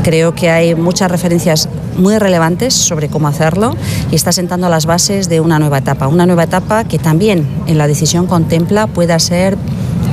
Creo 0.03 0.35
que 0.35 0.51
hay 0.51 0.75
muchas 0.75 1.11
referencias 1.11 1.69
muy 1.97 2.19
relevantes 2.19 2.75
sobre 2.75 3.09
cómo 3.09 3.29
hacerlo 3.29 3.77
y 4.11 4.15
está 4.15 4.33
sentando 4.33 4.69
las 4.69 4.87
bases 4.87 5.29
de 5.29 5.41
una 5.41 5.59
nueva 5.59 5.79
etapa, 5.79 6.09
una 6.09 6.27
nueva 6.27 6.45
etapa 6.45 6.85
que 6.85 6.99
también 6.99 7.47
en 7.67 7.79
la 7.79 7.87
decisión 7.87 8.27
contempla 8.27 8.87
pueda 8.87 9.19
ser 9.19 9.59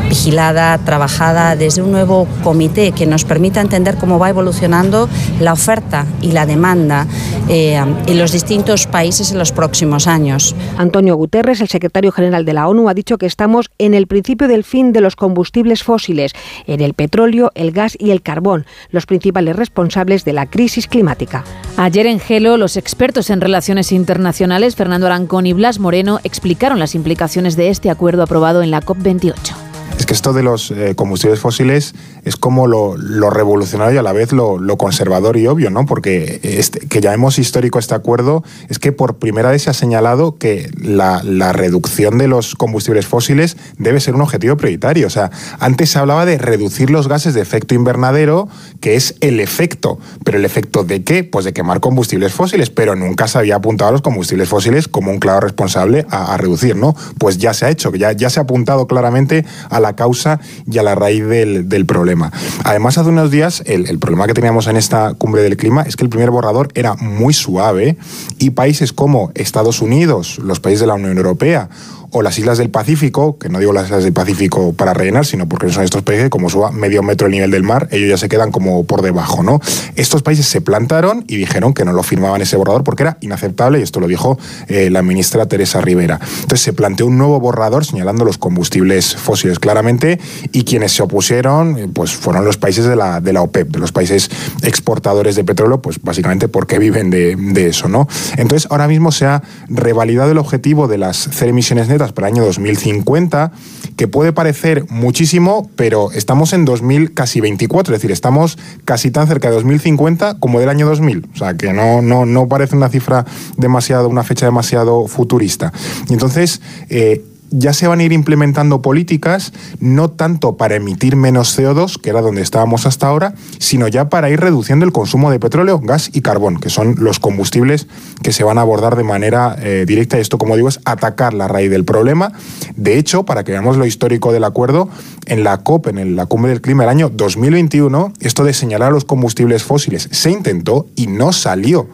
vigilada, 0.09 0.77
trabajada 0.79 1.55
desde 1.55 1.81
un 1.81 1.91
nuevo 1.91 2.27
comité 2.43 2.91
que 2.91 3.05
nos 3.05 3.23
permita 3.23 3.61
entender 3.61 3.95
cómo 3.97 4.19
va 4.19 4.29
evolucionando 4.29 5.07
la 5.39 5.53
oferta 5.53 6.05
y 6.21 6.31
la 6.31 6.45
demanda 6.45 7.07
eh, 7.47 7.75
en 7.75 8.17
los 8.17 8.31
distintos 8.31 8.87
países 8.87 9.31
en 9.31 9.37
los 9.37 9.51
próximos 9.51 10.07
años. 10.07 10.55
Antonio 10.77 11.15
Guterres, 11.15 11.61
el 11.61 11.67
secretario 11.67 12.11
general 12.11 12.43
de 12.43 12.53
la 12.53 12.67
ONU, 12.67 12.89
ha 12.89 12.93
dicho 12.93 13.17
que 13.17 13.27
estamos 13.27 13.69
en 13.77 13.93
el 13.93 14.07
principio 14.07 14.47
del 14.47 14.63
fin 14.63 14.91
de 14.91 15.01
los 15.01 15.15
combustibles 15.15 15.83
fósiles, 15.83 16.33
en 16.67 16.81
el 16.81 16.93
petróleo, 16.95 17.51
el 17.55 17.71
gas 17.71 17.95
y 17.99 18.11
el 18.11 18.21
carbón, 18.21 18.65
los 18.89 19.05
principales 19.05 19.55
responsables 19.55 20.25
de 20.25 20.33
la 20.33 20.47
crisis 20.47 20.87
climática. 20.87 21.43
Ayer 21.77 22.07
en 22.07 22.19
Gelo, 22.19 22.57
los 22.57 22.77
expertos 22.77 23.29
en 23.29 23.41
relaciones 23.41 23.91
internacionales, 23.91 24.75
Fernando 24.75 25.05
Arancón 25.05 25.45
y 25.45 25.53
Blas 25.53 25.79
Moreno, 25.79 26.19
explicaron 26.23 26.79
las 26.79 26.95
implicaciones 26.95 27.55
de 27.55 27.69
este 27.69 27.89
acuerdo 27.89 28.23
aprobado 28.23 28.63
en 28.63 28.71
la 28.71 28.81
COP28 28.81 29.68
es 29.99 30.05
que 30.05 30.13
esto 30.13 30.31
de 30.31 30.43
los 30.43 30.71
eh, 30.71 30.93
combustibles 30.95 31.41
fósiles 31.41 31.93
es 32.23 32.37
como 32.37 32.67
lo, 32.67 32.95
revolucionario 33.29 33.95
y 33.95 33.97
a 33.97 34.01
la 34.01 34.13
vez 34.13 34.31
lo, 34.31 34.59
conservador 34.77 35.35
y 35.35 35.45
obvio, 35.45 35.69
¿no? 35.71 35.85
Porque 35.85 36.39
este, 36.41 36.79
que 36.87 37.01
llamemos 37.01 37.37
histórico 37.37 37.79
este 37.79 37.95
acuerdo 37.95 38.43
es 38.69 38.79
que 38.79 38.93
por 38.93 39.17
primera 39.17 39.51
vez 39.51 39.63
se 39.63 39.71
ha 39.71 39.73
señalado 39.73 40.37
que 40.37 40.71
la, 40.81 41.21
reducción 41.51 42.17
de 42.17 42.29
los 42.29 42.55
combustibles 42.55 43.07
fósiles 43.07 43.57
debe 43.77 43.99
ser 43.99 44.15
un 44.15 44.21
objetivo 44.21 44.55
prioritario. 44.55 45.05
O 45.05 45.09
sea, 45.09 45.31
antes 45.59 45.89
se 45.89 45.99
hablaba 45.99 46.25
de 46.25 46.37
reducir 46.37 46.89
los 46.91 47.09
gases 47.09 47.33
de 47.33 47.41
efecto 47.41 47.75
invernadero, 47.75 48.47
que 48.79 48.95
es 48.95 49.15
el 49.19 49.41
efecto. 49.41 49.99
¿Pero 50.23 50.37
el 50.37 50.45
efecto 50.45 50.85
de 50.85 51.03
qué? 51.03 51.25
Pues 51.25 51.43
de 51.43 51.51
quemar 51.51 51.81
combustibles 51.81 52.31
fósiles, 52.31 52.69
pero 52.69 52.95
nunca 52.95 53.27
se 53.27 53.37
había 53.37 53.55
apuntado 53.55 53.89
a 53.89 53.91
los 53.91 54.01
combustibles 54.01 54.47
fósiles 54.47 54.87
como 54.87 55.11
un 55.11 55.19
claro 55.19 55.41
responsable 55.41 56.05
a, 56.09 56.37
reducir, 56.37 56.77
¿no? 56.77 56.95
Pues 57.17 57.37
ya 57.37 57.53
se 57.53 57.65
ha 57.65 57.69
hecho, 57.69 57.93
ya, 57.95 58.13
ya 58.13 58.29
se 58.29 58.39
ha 58.39 58.43
apuntado 58.43 58.87
claramente 58.87 59.45
a 59.69 59.81
la 59.81 59.88
causa 59.95 60.39
y 60.69 60.77
a 60.77 60.83
la 60.83 60.95
raíz 60.95 61.25
del, 61.25 61.85
problema. 61.85 62.31
Además, 62.63 62.97
hace 62.97 63.09
unos 63.09 63.31
días, 63.31 63.63
el, 63.65 63.87
el, 63.87 63.99
problema 63.99 64.27
que 64.27 64.33
teníamos 64.33 64.67
en 64.67 64.77
esta 64.77 65.13
cumbre 65.13 65.41
del 65.41 65.57
clima 65.57 65.83
es 65.83 65.95
que 65.95 66.03
el 66.03 66.09
primer 66.09 66.31
borrador 66.31 66.69
era 66.75 66.95
muy 66.95 67.33
suave 67.33 67.97
y 68.37 68.51
países 68.51 68.93
como 68.93 69.31
Estados 69.35 69.81
Unidos, 69.81 70.39
los 70.39 70.59
países 70.59 70.81
de 70.81 70.87
la 70.87 70.95
Unión 70.95 71.17
Europea 71.17 71.69
o 72.11 72.21
las 72.21 72.37
islas 72.39 72.57
del 72.57 72.69
Pacífico, 72.69 73.37
que 73.37 73.49
no 73.49 73.59
digo 73.59 73.73
las 73.73 73.85
islas 73.85 74.03
del 74.03 74.13
Pacífico 74.13 74.73
para 74.73 74.93
rellenar, 74.93 75.25
sino 75.25 75.47
porque 75.47 75.69
son 75.69 75.83
estos 75.83 76.01
países 76.01 76.25
que 76.25 76.29
como 76.29 76.49
suba 76.49 76.71
medio 76.71 77.03
metro 77.03 77.27
el 77.27 77.31
nivel 77.31 77.51
del 77.51 77.63
mar, 77.63 77.87
ellos 77.91 78.09
ya 78.09 78.17
se 78.17 78.29
quedan 78.29 78.51
como 78.51 78.83
por 78.85 79.01
debajo, 79.01 79.43
¿no? 79.43 79.59
Estos 79.95 80.23
países 80.23 80.47
se 80.47 80.61
plantaron 80.61 81.23
y 81.27 81.37
dijeron 81.37 81.73
que 81.73 81.85
no 81.85 81.93
lo 81.93 82.03
firmaban 82.03 82.41
ese 82.41 82.57
borrador 82.57 82.83
porque 82.83 83.03
era 83.03 83.17
inaceptable, 83.21 83.79
y 83.79 83.83
esto 83.83 83.99
lo 83.99 84.07
dijo 84.07 84.37
eh, 84.67 84.89
la 84.89 85.01
ministra 85.01 85.45
Teresa 85.45 85.81
Rivera. 85.81 86.19
Entonces 86.41 86.61
se 86.61 86.73
planteó 86.73 87.07
un 87.07 87.17
nuevo 87.17 87.39
borrador 87.39 87.85
señalando 87.85 88.25
los 88.25 88.37
combustibles 88.37 89.15
fósiles 89.15 89.59
claramente 89.59 90.19
y 90.51 90.63
quienes 90.63 90.93
se 90.93 91.03
opusieron 91.03 91.77
eh, 91.77 91.89
pues 91.93 92.15
fueron 92.15 92.45
los 92.45 92.57
países 92.57 92.85
de 92.85 92.95
la, 92.95 93.21
de 93.21 93.33
la 93.33 93.41
OPEP, 93.41 93.69
de 93.69 93.79
los 93.79 93.91
países 93.91 94.29
exportadores 94.63 95.35
de 95.35 95.43
petróleo, 95.43 95.81
pues 95.81 96.01
básicamente 96.01 96.47
porque 96.47 96.79
viven 96.79 97.09
de, 97.09 97.35
de 97.35 97.67
eso, 97.67 97.87
¿no? 97.87 98.07
Entonces 98.37 98.69
ahora 98.71 98.87
mismo 98.87 99.11
se 99.11 99.25
ha 99.25 99.43
revalidado 99.67 100.31
el 100.31 100.37
objetivo 100.37 100.87
de 100.87 100.97
las 100.97 101.29
cero 101.31 101.49
emisiones 101.51 101.87
netas 101.87 101.98
para 102.13 102.27
el 102.27 102.33
año 102.33 102.45
2050, 102.45 103.51
que 103.95 104.07
puede 104.07 104.33
parecer 104.33 104.85
muchísimo, 104.89 105.69
pero 105.75 106.11
estamos 106.11 106.53
en 106.53 106.65
2000 106.65 107.13
casi 107.13 107.41
24, 107.41 107.93
es 107.93 108.01
decir, 108.01 108.11
estamos 108.11 108.57
casi 108.85 109.11
tan 109.11 109.27
cerca 109.27 109.49
de 109.49 109.55
2050 109.55 110.39
como 110.39 110.59
del 110.59 110.69
año 110.69 110.87
2000. 110.87 111.27
O 111.33 111.37
sea, 111.37 111.55
que 111.55 111.73
no, 111.73 112.01
no, 112.01 112.25
no 112.25 112.47
parece 112.47 112.75
una 112.75 112.89
cifra 112.89 113.25
demasiado, 113.57 114.07
una 114.07 114.23
fecha 114.23 114.45
demasiado 114.45 115.07
futurista. 115.07 115.73
Y 116.07 116.13
entonces, 116.13 116.61
eh, 116.89 117.23
ya 117.51 117.73
se 117.73 117.87
van 117.87 117.99
a 117.99 118.03
ir 118.03 118.11
implementando 118.11 118.81
políticas 118.81 119.53
no 119.79 120.09
tanto 120.09 120.57
para 120.57 120.75
emitir 120.75 121.15
menos 121.15 121.57
CO2, 121.57 121.99
que 121.99 122.09
era 122.09 122.21
donde 122.21 122.41
estábamos 122.41 122.85
hasta 122.85 123.07
ahora, 123.07 123.33
sino 123.57 123.87
ya 123.87 124.09
para 124.09 124.29
ir 124.29 124.39
reduciendo 124.39 124.85
el 124.85 124.91
consumo 124.91 125.31
de 125.31 125.39
petróleo, 125.39 125.79
gas 125.79 126.09
y 126.13 126.21
carbón, 126.21 126.59
que 126.59 126.69
son 126.69 126.95
los 126.99 127.19
combustibles 127.19 127.87
que 128.21 128.31
se 128.31 128.43
van 128.43 128.57
a 128.57 128.61
abordar 128.61 128.95
de 128.95 129.03
manera 129.03 129.55
eh, 129.59 129.85
directa. 129.87 130.17
Y 130.17 130.21
esto, 130.21 130.37
como 130.37 130.55
digo, 130.55 130.69
es 130.69 130.79
atacar 130.85 131.33
la 131.33 131.47
raíz 131.47 131.71
del 131.71 131.85
problema. 131.85 132.33
De 132.75 132.97
hecho, 132.97 133.23
para 133.23 133.43
que 133.43 133.51
veamos 133.51 133.77
lo 133.77 133.85
histórico 133.85 134.31
del 134.31 134.43
acuerdo, 134.43 134.89
en 135.25 135.43
la 135.43 135.57
COP, 135.57 135.87
en 135.87 136.15
la 136.15 136.25
cumbre 136.25 136.51
del 136.51 136.61
clima 136.61 136.83
del 136.83 136.89
año 136.89 137.09
2021, 137.09 138.13
esto 138.19 138.43
de 138.43 138.53
señalar 138.53 138.91
los 138.91 139.05
combustibles 139.05 139.63
fósiles 139.63 140.09
se 140.11 140.31
intentó 140.31 140.87
y 140.95 141.07
no 141.07 141.33
salió 141.33 141.87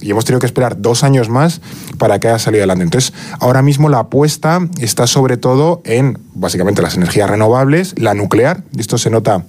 y 0.00 0.10
hemos 0.10 0.24
tenido 0.24 0.40
que 0.40 0.46
esperar 0.46 0.80
dos 0.80 1.04
años 1.04 1.28
más 1.28 1.60
para 1.98 2.18
que 2.18 2.28
haya 2.28 2.38
salido 2.38 2.62
adelante. 2.62 2.84
Entonces, 2.84 3.12
ahora 3.40 3.62
mismo 3.62 3.88
la 3.88 4.00
apuesta 4.00 4.60
está 4.80 5.06
sobre 5.06 5.36
todo 5.36 5.80
en, 5.84 6.18
básicamente, 6.34 6.82
las 6.82 6.96
energías 6.96 7.28
renovables, 7.28 7.94
la 7.98 8.14
nuclear, 8.14 8.62
esto 8.76 8.98
se 8.98 9.10
nota 9.10 9.44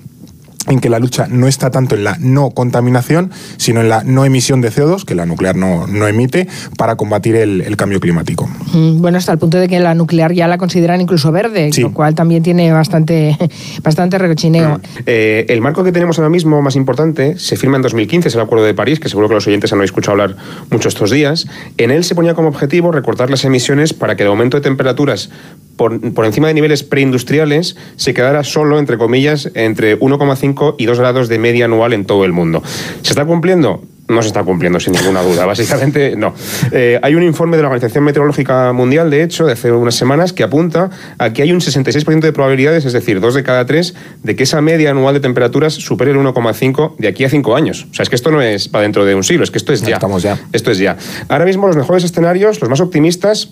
en 0.70 0.80
que 0.80 0.90
la 0.90 1.00
lucha 1.00 1.28
no 1.30 1.48
está 1.48 1.72
tanto 1.72 1.96
en 1.96 2.04
la 2.04 2.16
no 2.20 2.52
contaminación, 2.52 3.32
sino 3.58 3.82
en 3.82 3.90
la 3.90 4.04
no 4.04 4.24
emisión 4.24 4.62
de 4.62 4.72
CO2, 4.72 5.04
que 5.04 5.16
la 5.16 5.26
nuclear 5.26 5.56
no, 5.56 5.88
no 5.88 6.08
emite, 6.08 6.48
para 6.78 6.96
combatir 6.96 7.36
el, 7.36 7.76
cambio 7.76 8.00
climático. 8.00 8.48
Mm, 8.74 9.02
bueno, 9.02 9.18
hasta 9.18 9.32
el 9.32 9.38
punto 9.40 9.58
de 9.58 9.68
que 9.68 9.80
la 9.80 9.96
nuclear 9.96 10.34
ya 10.34 10.48
la 10.48 10.58
consideran 10.58 11.02
incluso 11.02 11.32
verde, 11.32 11.72
lo 11.82 11.94
cual 11.94 12.14
también 12.14 12.44
tiene 12.44 12.72
bastante, 12.72 13.38
bastante 13.84 14.18
recochineo. 14.18 14.78
Mm. 14.78 14.82
Eh, 15.06 15.46
el 15.50 15.62
marco 15.62 15.84
que 15.84 15.92
tenemos 15.92 16.20
ahora 16.20 16.30
mismo 16.30 16.62
más 16.62 16.76
importante 16.76 17.40
se 17.40 17.56
firma 17.58 17.78
en 17.78 17.82
2015, 17.82 18.28
es 18.28 18.36
el 18.36 18.42
Acuerdo 18.42 18.66
de 18.66 18.74
París, 18.74 19.00
que 19.00 19.10
seguro 19.10 19.28
que 19.28 19.36
los 19.36 19.48
oyentes 19.48 19.74
han 19.74 19.82
escuchado 19.82 20.22
hablar 20.22 20.36
mucho 20.70 20.88
estos 20.88 21.10
días. 21.10 21.48
En 21.78 21.90
él 21.90 22.04
se 22.04 22.16
ponía 22.16 22.36
como 22.36 22.50
objetivo 22.50 22.92
recortar 22.92 23.30
las 23.30 23.44
emisiones 23.46 23.94
para 23.94 24.16
que 24.16 24.24
el 24.24 24.30
aumento 24.30 24.58
de 24.58 24.62
temperaturas 24.62 25.30
por, 25.78 26.14
por 26.14 26.26
encima 26.26 26.50
de 26.50 26.54
niveles 26.54 26.84
preindustriales 26.84 27.78
se 27.96 28.14
quedara 28.14 28.44
solo, 28.44 28.80
entre 28.80 28.98
comillas, 28.98 29.50
entre 29.56 29.98
1,5 29.98 30.59
y 30.78 30.86
2 30.86 31.00
grados 31.00 31.28
de 31.28 31.40
media 31.40 31.66
anual 31.66 31.94
en 31.94 32.06
todo 32.06 32.26
el 32.26 32.32
mundo. 32.32 32.62
¿Se 33.02 33.12
está 33.12 33.26
cumpliendo? 33.26 33.82
no 34.10 34.22
se 34.22 34.28
está 34.28 34.44
cumpliendo 34.44 34.80
sin 34.80 34.94
ninguna 34.94 35.22
duda. 35.22 35.46
Básicamente, 35.46 36.16
no. 36.16 36.34
Eh, 36.72 37.00
hay 37.02 37.16
un 37.16 37.24
informe 37.24 37.58
de 37.58 37.64
la 37.64 37.70
Organización 37.70 38.04
Meteorológica 38.04 38.74
Mundial, 38.74 39.10
de 39.10 39.24
hecho, 39.24 39.46
de 39.46 39.54
hace 39.54 39.72
unas 39.72 39.96
semanas, 39.96 40.34
que 40.34 40.44
apunta 40.44 40.90
a 41.18 41.32
que 41.32 41.44
hay 41.44 41.52
un 41.52 41.60
66% 41.60 42.20
de 42.20 42.34
probabilidades, 42.34 42.86
es 42.86 42.94
decir, 42.94 43.22
dos 43.22 43.36
de 43.36 43.44
cada 43.44 43.66
tres, 43.66 43.96
de 44.24 44.36
que 44.36 44.44
esa 44.44 44.62
media 44.62 44.92
anual 44.92 45.14
de 45.14 45.20
temperaturas 45.20 45.74
supere 45.74 46.12
el 46.12 46.18
1,5 46.18 46.98
de 46.98 47.08
aquí 47.08 47.24
a 47.24 47.30
cinco 47.30 47.56
años. 47.56 47.88
O 47.92 47.94
sea, 47.94 48.04
es 48.04 48.10
que 48.10 48.16
esto 48.16 48.32
no 48.32 48.42
es 48.42 48.68
para 48.68 48.84
dentro 48.84 49.06
de 49.06 49.16
un 49.16 49.24
siglo, 49.24 49.44
es 49.44 49.52
que 49.52 49.60
esto 49.60 49.74
es 49.74 49.82
ya. 49.84 49.96
Estamos 49.96 50.24
ya. 50.24 50.40
Esto 50.52 50.72
es 50.72 50.80
ya. 50.80 50.98
Ahora 51.28 51.46
mismo 51.46 51.68
los 51.68 51.76
mejores 51.76 52.04
escenarios, 52.04 52.60
los 52.60 52.70
más 52.70 52.82
optimistas, 52.82 53.50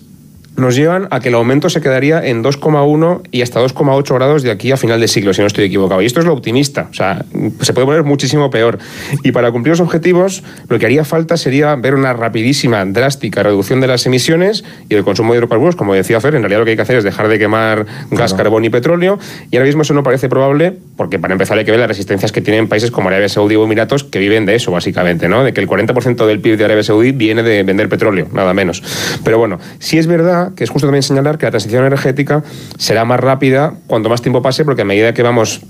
nos 0.58 0.74
llevan 0.74 1.06
a 1.10 1.20
que 1.20 1.28
el 1.28 1.36
aumento 1.36 1.70
se 1.70 1.80
quedaría 1.80 2.24
en 2.26 2.42
2,1 2.42 3.22
y 3.30 3.42
hasta 3.42 3.60
2,8 3.60 4.14
grados 4.14 4.42
de 4.42 4.50
aquí 4.50 4.72
a 4.72 4.76
final 4.76 5.00
de 5.00 5.08
siglo, 5.08 5.32
si 5.32 5.40
no 5.40 5.46
estoy 5.46 5.64
equivocado. 5.64 6.02
Y 6.02 6.06
esto 6.06 6.20
es 6.20 6.26
lo 6.26 6.32
optimista, 6.32 6.88
o 6.90 6.94
sea, 6.94 7.24
se 7.60 7.72
puede 7.72 7.86
poner 7.86 8.02
muchísimo 8.02 8.50
peor. 8.50 8.78
Y 9.22 9.32
para 9.32 9.52
cumplir 9.52 9.70
los 9.70 9.80
objetivos, 9.80 10.42
lo 10.68 10.78
que 10.78 10.86
haría 10.86 11.04
falta 11.04 11.36
sería 11.36 11.74
ver 11.76 11.94
una 11.94 12.12
rapidísima, 12.12 12.84
drástica 12.84 13.42
reducción 13.42 13.80
de 13.80 13.86
las 13.86 14.04
emisiones 14.06 14.64
y 14.88 14.94
del 14.94 15.04
consumo 15.04 15.32
de 15.32 15.38
hidrocarburos. 15.38 15.76
Como 15.76 15.94
decía 15.94 16.20
Fer, 16.20 16.34
en 16.34 16.42
realidad 16.42 16.60
lo 16.60 16.64
que 16.64 16.72
hay 16.72 16.76
que 16.76 16.82
hacer 16.82 16.96
es 16.96 17.04
dejar 17.04 17.28
de 17.28 17.38
quemar 17.38 17.86
gas, 18.10 18.34
carbón 18.34 18.64
y 18.64 18.70
petróleo. 18.70 19.18
Y 19.50 19.56
ahora 19.56 19.66
mismo 19.66 19.82
eso 19.82 19.94
no 19.94 20.02
parece 20.02 20.28
probable, 20.28 20.76
porque 20.96 21.20
para 21.20 21.34
empezar 21.34 21.56
hay 21.56 21.64
que 21.64 21.70
ver 21.70 21.80
las 21.80 21.88
resistencias 21.88 22.32
que 22.32 22.40
tienen 22.40 22.68
países 22.68 22.90
como 22.90 23.08
Arabia 23.08 23.28
Saudí 23.28 23.54
o 23.54 23.64
Emiratos, 23.64 24.02
que 24.02 24.18
viven 24.18 24.44
de 24.44 24.56
eso, 24.56 24.72
básicamente, 24.72 25.28
¿no? 25.28 25.44
De 25.44 25.52
que 25.52 25.60
el 25.60 25.68
40% 25.68 26.26
del 26.26 26.40
PIB 26.40 26.56
de 26.56 26.64
Arabia 26.64 26.82
Saudí 26.82 27.12
viene 27.12 27.42
de 27.44 27.62
vender 27.62 27.88
petróleo, 27.88 28.26
nada 28.32 28.52
menos. 28.54 28.82
Pero 29.22 29.38
bueno, 29.38 29.60
si 29.78 29.98
es 29.98 30.06
verdad 30.06 30.47
que 30.54 30.64
es 30.64 30.70
justo 30.70 30.86
también 30.86 31.02
señalar 31.02 31.38
que 31.38 31.46
la 31.46 31.50
transición 31.50 31.84
energética 31.84 32.42
será 32.78 33.04
más 33.04 33.20
rápida 33.20 33.74
cuanto 33.86 34.08
más 34.08 34.22
tiempo 34.22 34.42
pase, 34.42 34.64
porque 34.64 34.82
a 34.82 34.84
medida 34.84 35.14
que 35.14 35.22
vamos 35.22 35.62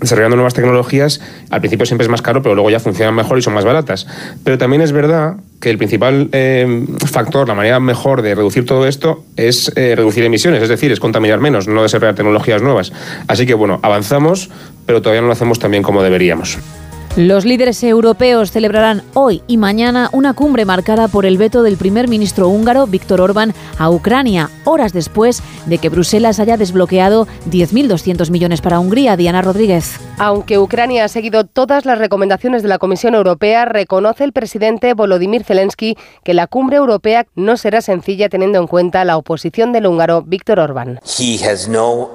desarrollando 0.00 0.36
nuevas 0.36 0.54
tecnologías, 0.54 1.20
al 1.50 1.60
principio 1.60 1.86
siempre 1.86 2.04
es 2.04 2.10
más 2.10 2.22
caro, 2.22 2.42
pero 2.42 2.54
luego 2.54 2.70
ya 2.70 2.80
funcionan 2.80 3.14
mejor 3.14 3.38
y 3.38 3.42
son 3.42 3.54
más 3.54 3.64
baratas. 3.64 4.06
Pero 4.44 4.58
también 4.58 4.82
es 4.82 4.92
verdad 4.92 5.36
que 5.60 5.70
el 5.70 5.78
principal 5.78 6.28
eh, 6.32 6.86
factor, 7.06 7.48
la 7.48 7.54
manera 7.54 7.80
mejor 7.80 8.22
de 8.22 8.34
reducir 8.34 8.64
todo 8.64 8.86
esto 8.86 9.24
es 9.36 9.72
eh, 9.76 9.94
reducir 9.96 10.24
emisiones, 10.24 10.62
es 10.62 10.68
decir, 10.68 10.92
es 10.92 11.00
contaminar 11.00 11.40
menos, 11.40 11.66
no 11.66 11.82
desarrollar 11.82 12.14
tecnologías 12.14 12.62
nuevas. 12.62 12.92
Así 13.26 13.46
que 13.46 13.54
bueno, 13.54 13.80
avanzamos, 13.82 14.50
pero 14.86 15.02
todavía 15.02 15.20
no 15.20 15.26
lo 15.26 15.32
hacemos 15.32 15.58
tan 15.58 15.70
bien 15.70 15.82
como 15.82 16.02
deberíamos. 16.02 16.58
Los 17.18 17.44
líderes 17.44 17.82
europeos 17.82 18.52
celebrarán 18.52 19.02
hoy 19.12 19.42
y 19.48 19.56
mañana 19.56 20.08
una 20.12 20.34
cumbre 20.34 20.64
marcada 20.64 21.08
por 21.08 21.26
el 21.26 21.36
veto 21.36 21.64
del 21.64 21.76
primer 21.76 22.06
ministro 22.06 22.46
húngaro 22.48 22.86
Víctor 22.86 23.20
Orbán 23.20 23.54
a 23.76 23.90
Ucrania, 23.90 24.50
horas 24.64 24.92
después 24.92 25.42
de 25.66 25.78
que 25.78 25.88
Bruselas 25.88 26.38
haya 26.38 26.56
desbloqueado 26.56 27.26
10.200 27.50 28.30
millones 28.30 28.60
para 28.60 28.78
Hungría. 28.78 29.16
Diana 29.16 29.42
Rodríguez. 29.42 29.98
Aunque 30.16 30.60
Ucrania 30.60 31.06
ha 31.06 31.08
seguido 31.08 31.42
todas 31.42 31.86
las 31.86 31.98
recomendaciones 31.98 32.62
de 32.62 32.68
la 32.68 32.78
Comisión 32.78 33.16
Europea, 33.16 33.64
reconoce 33.64 34.22
el 34.22 34.32
presidente 34.32 34.94
Volodymyr 34.94 35.42
Zelensky 35.42 35.96
que 36.22 36.34
la 36.34 36.46
cumbre 36.46 36.76
europea 36.76 37.26
no 37.34 37.56
será 37.56 37.80
sencilla 37.80 38.28
teniendo 38.28 38.60
en 38.60 38.68
cuenta 38.68 39.04
la 39.04 39.16
oposición 39.16 39.72
del 39.72 39.88
húngaro 39.88 40.22
Víctor 40.22 40.60
Orbán. 40.60 41.00
No 41.68 42.10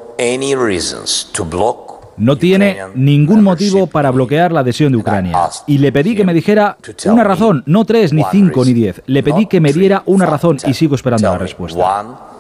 tiene 2.38 2.77
ningún 2.95 3.43
motivo 3.43 3.88
para 3.88 4.11
bloquear 4.11 4.51
la 4.51 4.61
adhesión 4.61 4.92
de 4.92 4.98
Ucrania. 4.98 5.50
Y 5.67 5.77
le 5.77 5.92
pedí 5.92 6.16
que 6.16 6.24
me 6.24 6.33
dijera 6.33 6.77
una 7.06 7.24
razón, 7.24 7.64
no 7.66 7.85
tres, 7.85 8.14
ni 8.14 8.24
cinco, 8.32 8.66
ni 8.66 8.74
diez. 8.74 9.01
Le 9.06 9.24
pedí 9.24 9.45
que 9.45 9.59
me 9.59 9.74
diera 9.74 10.03
una 10.06 10.25
razón 10.25 10.58
y 10.66 10.74
sigo 10.74 10.95
esperando 10.95 11.27
la 11.27 11.38
respuesta. 11.38 12.32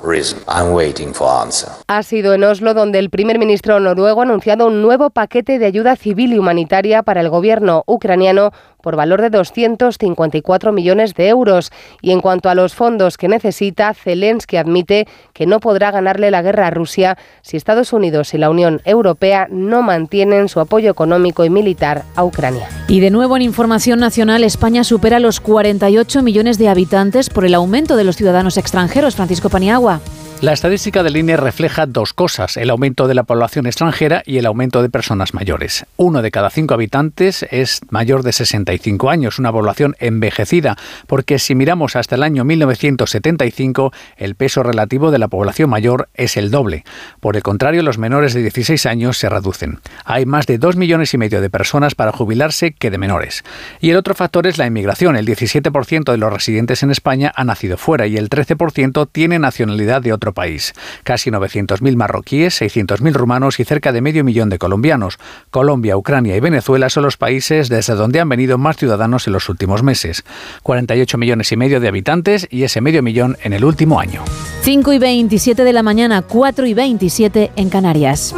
Ha 1.87 2.03
sido 2.03 2.33
en 2.33 2.43
Oslo 2.43 2.73
donde 2.73 2.99
el 2.99 3.09
primer 3.09 3.39
ministro 3.39 3.79
noruego 3.79 4.19
ha 4.19 4.25
anunciado 4.25 4.67
un 4.67 4.81
nuevo 4.81 5.11
paquete 5.11 5.59
de 5.59 5.65
ayuda 5.65 5.95
civil 5.95 6.33
y 6.33 6.37
humanitaria 6.37 7.03
para 7.03 7.21
el 7.21 7.29
gobierno 7.29 7.83
ucraniano 7.87 8.51
por 8.83 8.97
valor 8.97 9.21
de 9.21 9.29
254 9.29 10.73
millones 10.73 11.13
de 11.13 11.29
euros. 11.29 11.71
Y 12.01 12.11
en 12.11 12.19
cuanto 12.19 12.49
a 12.49 12.55
los 12.55 12.75
fondos 12.75 13.17
que 13.17 13.29
necesita, 13.29 13.93
Zelensky 13.93 14.57
admite 14.57 15.07
que 15.31 15.45
no 15.45 15.61
podrá 15.61 15.89
ganarle 15.89 16.31
la 16.31 16.41
guerra 16.41 16.67
a 16.67 16.71
Rusia 16.71 17.17
si 17.41 17.55
Estados 17.55 17.93
Unidos 17.93 18.33
y 18.33 18.37
la 18.37 18.49
Unión 18.49 18.81
Europea 18.83 19.47
no 19.49 19.81
mantienen 19.83 20.49
su 20.49 20.59
apoyo 20.59 20.91
económico 20.91 21.45
y 21.45 21.49
militar 21.49 22.03
a 22.15 22.25
Ucrania. 22.25 22.67
Y 22.89 22.99
de 22.99 23.09
nuevo 23.09 23.37
en 23.37 23.43
información 23.43 23.99
nacional, 23.99 24.43
España 24.43 24.83
supera 24.83 25.19
los 25.19 25.39
48 25.39 26.21
millones 26.21 26.57
de 26.57 26.67
habitantes 26.67 27.29
por 27.29 27.45
el 27.45 27.53
aumento 27.53 27.95
de 27.95 28.03
los 28.03 28.17
ciudadanos 28.17 28.57
extranjeros. 28.57 29.15
Francisco 29.15 29.49
Paniagua. 29.49 29.92
Спасибо. 29.99 30.32
La 30.43 30.51
estadística 30.51 31.03
del 31.03 31.15
INE 31.15 31.37
refleja 31.37 31.85
dos 31.85 32.11
cosas, 32.11 32.57
el 32.57 32.69
aumento 32.69 33.07
de 33.07 33.13
la 33.13 33.23
población 33.23 33.65
extranjera 33.65 34.23
y 34.25 34.39
el 34.39 34.45
aumento 34.45 34.81
de 34.81 34.89
personas 34.89 35.33
mayores. 35.33 35.85
Uno 35.95 36.21
de 36.21 36.31
cada 36.31 36.49
cinco 36.49 36.73
habitantes 36.73 37.45
es 37.49 37.79
mayor 37.91 38.23
de 38.23 38.33
65 38.33 39.09
años, 39.09 39.39
una 39.39 39.53
población 39.53 39.95
envejecida, 39.99 40.75
porque 41.07 41.39
si 41.39 41.55
miramos 41.55 41.95
hasta 41.95 42.15
el 42.15 42.23
año 42.23 42.43
1975, 42.43 43.93
el 44.17 44.35
peso 44.35 44.63
relativo 44.63 45.11
de 45.11 45.19
la 45.19 45.29
población 45.29 45.69
mayor 45.69 46.09
es 46.13 46.35
el 46.35 46.51
doble. 46.51 46.83
Por 47.21 47.37
el 47.37 47.41
contrario, 47.41 47.81
los 47.81 47.97
menores 47.97 48.33
de 48.33 48.41
16 48.41 48.85
años 48.85 49.17
se 49.17 49.29
reducen. 49.29 49.79
Hay 50.03 50.25
más 50.25 50.45
de 50.45 50.57
2 50.57 50.75
millones 50.75 51.13
y 51.13 51.17
medio 51.17 51.39
de 51.39 51.49
personas 51.49 51.95
para 51.95 52.11
jubilarse 52.11 52.73
que 52.73 52.91
de 52.91 52.97
menores. 52.97 53.45
Y 53.79 53.91
el 53.91 53.95
otro 53.95 54.13
factor 54.13 54.45
es 54.45 54.57
la 54.57 54.67
inmigración. 54.67 55.15
El 55.15 55.25
17% 55.25 56.11
de 56.11 56.17
los 56.17 56.33
residentes 56.33 56.83
en 56.83 56.91
España 56.91 57.31
ha 57.33 57.45
nacido 57.45 57.77
fuera 57.77 58.07
y 58.07 58.17
el 58.17 58.29
13% 58.29 59.07
tiene 59.09 59.39
nacionalidad 59.39 60.01
de 60.01 60.11
otro 60.11 60.32
país. 60.33 60.73
Casi 61.03 61.31
900.000 61.31 61.95
marroquíes, 61.95 62.61
600.000 62.61 63.13
rumanos 63.13 63.59
y 63.59 63.63
cerca 63.63 63.91
de 63.91 64.01
medio 64.01 64.23
millón 64.23 64.49
de 64.49 64.57
colombianos. 64.57 65.17
Colombia, 65.49 65.97
Ucrania 65.97 66.35
y 66.35 66.39
Venezuela 66.39 66.89
son 66.89 67.03
los 67.03 67.17
países 67.17 67.69
desde 67.69 67.95
donde 67.95 68.19
han 68.19 68.29
venido 68.29 68.57
más 68.57 68.77
ciudadanos 68.77 69.27
en 69.27 69.33
los 69.33 69.49
últimos 69.49 69.83
meses. 69.83 70.23
48 70.63 71.17
millones 71.17 71.51
y 71.51 71.57
medio 71.57 71.79
de 71.79 71.87
habitantes 71.87 72.47
y 72.49 72.63
ese 72.63 72.81
medio 72.81 73.03
millón 73.03 73.37
en 73.43 73.53
el 73.53 73.65
último 73.65 73.99
año. 73.99 74.23
5 74.61 74.93
y 74.93 74.99
27 74.99 75.63
de 75.63 75.73
la 75.73 75.83
mañana, 75.83 76.21
4 76.21 76.65
y 76.65 76.73
27 76.73 77.51
en 77.55 77.69
Canarias. 77.69 78.33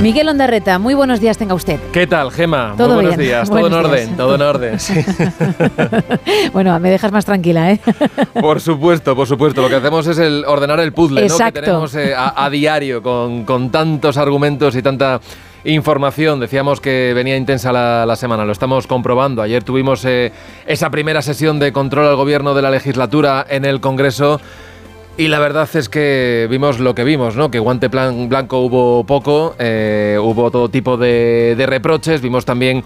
Miguel 0.00 0.28
Ondarreta, 0.30 0.78
muy 0.78 0.94
buenos 0.94 1.20
días 1.20 1.36
tenga 1.36 1.52
usted. 1.54 1.78
¿Qué 1.92 2.06
tal, 2.06 2.30
Gema? 2.32 2.72
Todo 2.74 2.88
muy 2.88 2.94
buenos 2.96 3.16
bien. 3.18 3.28
días, 3.28 3.50
Buenos 3.50 3.70
todo 3.82 3.84
en 3.84 3.90
días. 3.92 4.06
orden, 4.08 4.16
todo 4.16 4.34
en 4.34 4.42
orden. 4.42 4.80
sí. 4.80 4.94
bueno, 6.54 6.78
me 6.80 6.90
dejas 6.90 7.12
más 7.12 7.26
tranquila, 7.26 7.70
¿eh? 7.72 7.80
Por 8.40 8.62
supuesto, 8.62 9.14
por 9.14 9.26
supuesto. 9.26 9.60
Lo 9.60 9.68
que 9.68 9.74
hacemos 9.76 10.06
es 10.06 10.16
el 10.18 10.44
ordenar 10.46 10.80
el 10.80 10.94
puzzle 10.94 11.28
¿no? 11.28 11.36
que 11.36 11.52
tenemos 11.52 11.94
eh, 11.96 12.14
a, 12.14 12.44
a 12.44 12.48
diario 12.48 13.02
con, 13.02 13.44
con 13.44 13.70
tantos 13.70 14.16
argumentos 14.16 14.74
y 14.74 14.80
tanta 14.80 15.20
información. 15.64 16.40
Decíamos 16.40 16.80
que 16.80 17.12
venía 17.14 17.36
intensa 17.36 17.70
la, 17.70 18.06
la 18.06 18.16
semana, 18.16 18.46
lo 18.46 18.52
estamos 18.52 18.86
comprobando. 18.86 19.42
Ayer 19.42 19.62
tuvimos 19.62 20.02
eh, 20.06 20.32
esa 20.66 20.88
primera 20.88 21.20
sesión 21.20 21.58
de 21.58 21.72
control 21.72 22.06
al 22.06 22.16
gobierno 22.16 22.54
de 22.54 22.62
la 22.62 22.70
legislatura 22.70 23.44
en 23.50 23.66
el 23.66 23.80
Congreso. 23.80 24.40
Y 25.16 25.28
la 25.28 25.38
verdad 25.38 25.68
es 25.74 25.88
que 25.88 26.46
vimos 26.50 26.78
lo 26.80 26.94
que 26.94 27.04
vimos, 27.04 27.36
¿no? 27.36 27.50
Que 27.50 27.58
guante 27.58 27.88
blanco 27.88 28.60
hubo 28.60 29.04
poco, 29.04 29.54
eh, 29.58 30.18
hubo 30.20 30.50
todo 30.50 30.70
tipo 30.70 30.96
de, 30.96 31.62
reproches, 31.68 32.22
vimos 32.22 32.46
también 32.46 32.82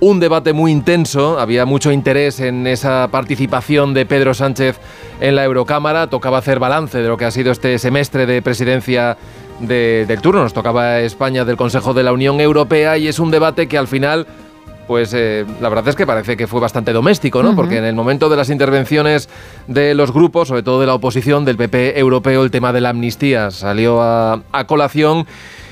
un 0.00 0.18
debate 0.18 0.52
muy 0.54 0.72
intenso, 0.72 1.38
había 1.38 1.66
mucho 1.66 1.92
interés 1.92 2.40
en 2.40 2.66
esa 2.66 3.08
participación 3.10 3.92
de 3.92 4.06
Pedro 4.06 4.32
Sánchez 4.34 4.78
en 5.20 5.36
la 5.36 5.44
Eurocámara, 5.44 6.08
tocaba 6.08 6.38
hacer 6.38 6.58
balance 6.58 6.98
de 6.98 7.08
lo 7.08 7.16
que 7.18 7.26
ha 7.26 7.30
sido 7.30 7.52
este 7.52 7.78
semestre 7.78 8.24
de 8.26 8.40
presidencia 8.40 9.16
de- 9.60 10.04
del 10.08 10.20
turno, 10.20 10.42
nos 10.42 10.54
tocaba 10.54 11.00
España 11.00 11.44
del 11.44 11.56
Consejo 11.56 11.92
de 11.92 12.02
la 12.02 12.12
Unión 12.12 12.40
Europea 12.40 12.96
y 12.98 13.08
es 13.08 13.18
un 13.18 13.30
debate 13.30 13.68
que 13.68 13.78
al 13.78 13.88
final 13.88 14.26
pues 14.86 15.12
eh, 15.14 15.44
la 15.60 15.68
verdad 15.68 15.88
es 15.88 15.96
que 15.96 16.06
parece 16.06 16.36
que 16.36 16.46
fue 16.46 16.60
bastante 16.60 16.92
doméstico, 16.92 17.42
¿no? 17.42 17.54
Porque 17.54 17.78
en 17.78 17.84
el 17.84 17.94
momento 17.94 18.28
de 18.28 18.36
las 18.36 18.50
intervenciones 18.50 19.28
de 19.66 19.94
los 19.94 20.12
grupos, 20.12 20.48
sobre 20.48 20.62
todo 20.62 20.80
de 20.80 20.86
la 20.86 20.94
oposición, 20.94 21.44
del 21.44 21.56
PP 21.56 21.98
europeo, 21.98 22.42
el 22.42 22.50
tema 22.50 22.72
de 22.72 22.80
la 22.80 22.90
amnistía 22.90 23.50
salió 23.50 24.02
a, 24.02 24.42
a 24.52 24.66
colación. 24.66 25.26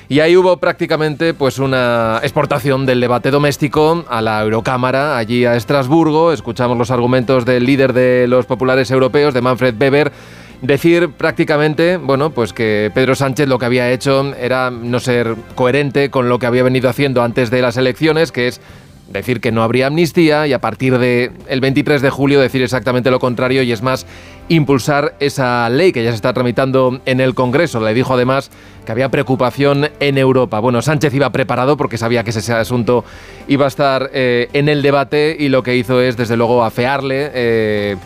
Y 0.09 0.21
ahí 0.21 0.37
hubo 0.37 0.59
prácticamente 0.59 1.33
pues 1.33 1.59
una 1.59 2.21
exportación 2.23 2.85
del 2.85 3.01
debate 3.01 3.31
doméstico 3.31 4.05
a 4.09 4.21
la 4.21 4.43
Eurocámara, 4.43 5.17
allí 5.17 5.47
a 5.47 5.57
Estrasburgo. 5.57 6.33
Escuchamos 6.33 6.77
los 6.77 6.91
argumentos 6.91 7.47
del 7.47 7.65
líder 7.65 7.95
de 7.95 8.27
los 8.29 8.45
populares 8.45 8.91
europeos, 8.91 9.33
de 9.33 9.41
Manfred 9.41 9.75
Weber, 9.81 10.13
decir 10.63 11.11
prácticamente, 11.11 11.97
bueno, 11.97 12.31
pues 12.31 12.53
que 12.53 12.91
Pedro 12.95 13.15
Sánchez 13.15 13.49
lo 13.49 13.59
que 13.59 13.67
había 13.67 13.91
hecho 13.91 14.35
era 14.37 14.71
no 14.71 15.01
ser 15.01 15.35
coherente 15.55 16.11
con 16.11 16.29
lo 16.29 16.39
que 16.39 16.47
había 16.47 16.63
venido 16.63 16.89
haciendo 16.89 17.23
antes 17.23 17.51
de 17.51 17.63
las 17.63 17.77
elecciones, 17.77 18.33
que 18.33 18.49
es 18.49 18.61
decir 19.13 19.41
que 19.41 19.53
no 19.53 19.63
habría 19.63 19.87
amnistía 19.87 20.47
y 20.47 20.53
a 20.53 20.61
partir 20.61 20.99
del 20.99 21.33
el 21.49 21.61
23 21.61 22.03
de 22.03 22.11
julio 22.11 22.41
decir 22.41 22.63
exactamente 22.63 23.11
lo 23.11 23.21
contrario 23.21 23.63
y 23.63 23.73
es 23.73 23.83
más 23.83 24.07
impulsar 24.49 25.15
esa 25.21 25.69
ley 25.69 25.93
que 25.93 26.03
ya 26.03 26.11
se 26.11 26.17
está 26.17 26.33
tramitando 26.33 27.01
en 27.07 27.21
el 27.21 27.35
Congreso. 27.35 27.81
Le 27.81 27.95
dijo 27.95 28.15
además 28.15 28.51
que 28.85 28.93
había 28.93 29.09
preocupación 29.11 29.91
en 30.01 30.19
Europa. 30.19 30.59
Bueno, 30.59 30.83
Sánchez 30.83 31.15
iba 31.15 31.31
preparado 31.31 31.77
porque 31.77 31.99
sabía 31.99 32.25
que 32.25 32.31
ese 32.31 32.53
asunto 32.53 33.05
iba 33.49 33.67
a 33.67 33.69
estar 33.69 34.11
eh, 34.13 34.49
en 34.53 34.69
el 34.69 34.83
debate 34.83 35.37
y 35.39 35.49
lo 35.49 35.63
que 35.63 35.77
hizo 35.77 36.01
es 36.01 36.17
desde 36.17 36.37
luego 36.37 36.65
afearle. 36.65 37.31
eh, 37.35 37.97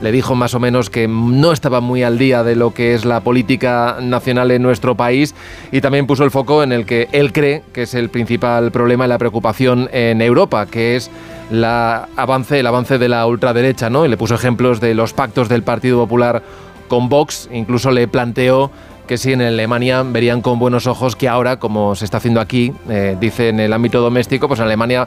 le 0.00 0.12
dijo 0.12 0.34
más 0.34 0.54
o 0.54 0.60
menos 0.60 0.90
que 0.90 1.08
no 1.08 1.52
estaba 1.52 1.80
muy 1.80 2.02
al 2.02 2.18
día 2.18 2.42
de 2.42 2.56
lo 2.56 2.74
que 2.74 2.94
es 2.94 3.04
la 3.04 3.20
política 3.20 3.96
nacional 4.00 4.50
en 4.50 4.62
nuestro 4.62 4.94
país 4.94 5.34
y 5.72 5.80
también 5.80 6.06
puso 6.06 6.24
el 6.24 6.30
foco 6.30 6.62
en 6.62 6.72
el 6.72 6.84
que 6.84 7.08
él 7.12 7.32
cree 7.32 7.62
que 7.72 7.82
es 7.82 7.94
el 7.94 8.10
principal 8.10 8.70
problema 8.72 9.06
y 9.06 9.08
la 9.08 9.18
preocupación 9.18 9.88
en 9.92 10.20
Europa, 10.20 10.66
que 10.66 10.96
es 10.96 11.10
la 11.50 12.08
avance, 12.16 12.60
el 12.60 12.66
avance 12.66 12.98
de 12.98 13.08
la 13.08 13.26
ultraderecha, 13.26 13.88
¿no? 13.88 14.04
Y 14.04 14.08
le 14.08 14.16
puso 14.16 14.34
ejemplos 14.34 14.80
de 14.80 14.94
los 14.94 15.12
pactos 15.12 15.48
del 15.48 15.62
Partido 15.62 15.98
Popular 15.98 16.42
con 16.88 17.08
Vox, 17.08 17.48
incluso 17.52 17.90
le 17.90 18.08
planteó 18.08 18.70
que 19.06 19.18
sí 19.18 19.32
en 19.32 19.40
Alemania 19.40 20.02
verían 20.02 20.42
con 20.42 20.58
buenos 20.58 20.86
ojos 20.86 21.14
que 21.16 21.28
ahora, 21.28 21.58
como 21.58 21.94
se 21.94 22.04
está 22.04 22.18
haciendo 22.18 22.40
aquí, 22.40 22.72
eh, 22.88 23.16
dice 23.20 23.48
en 23.48 23.60
el 23.60 23.72
ámbito 23.72 24.00
doméstico, 24.00 24.48
pues 24.48 24.60
en 24.60 24.66
Alemania 24.66 25.06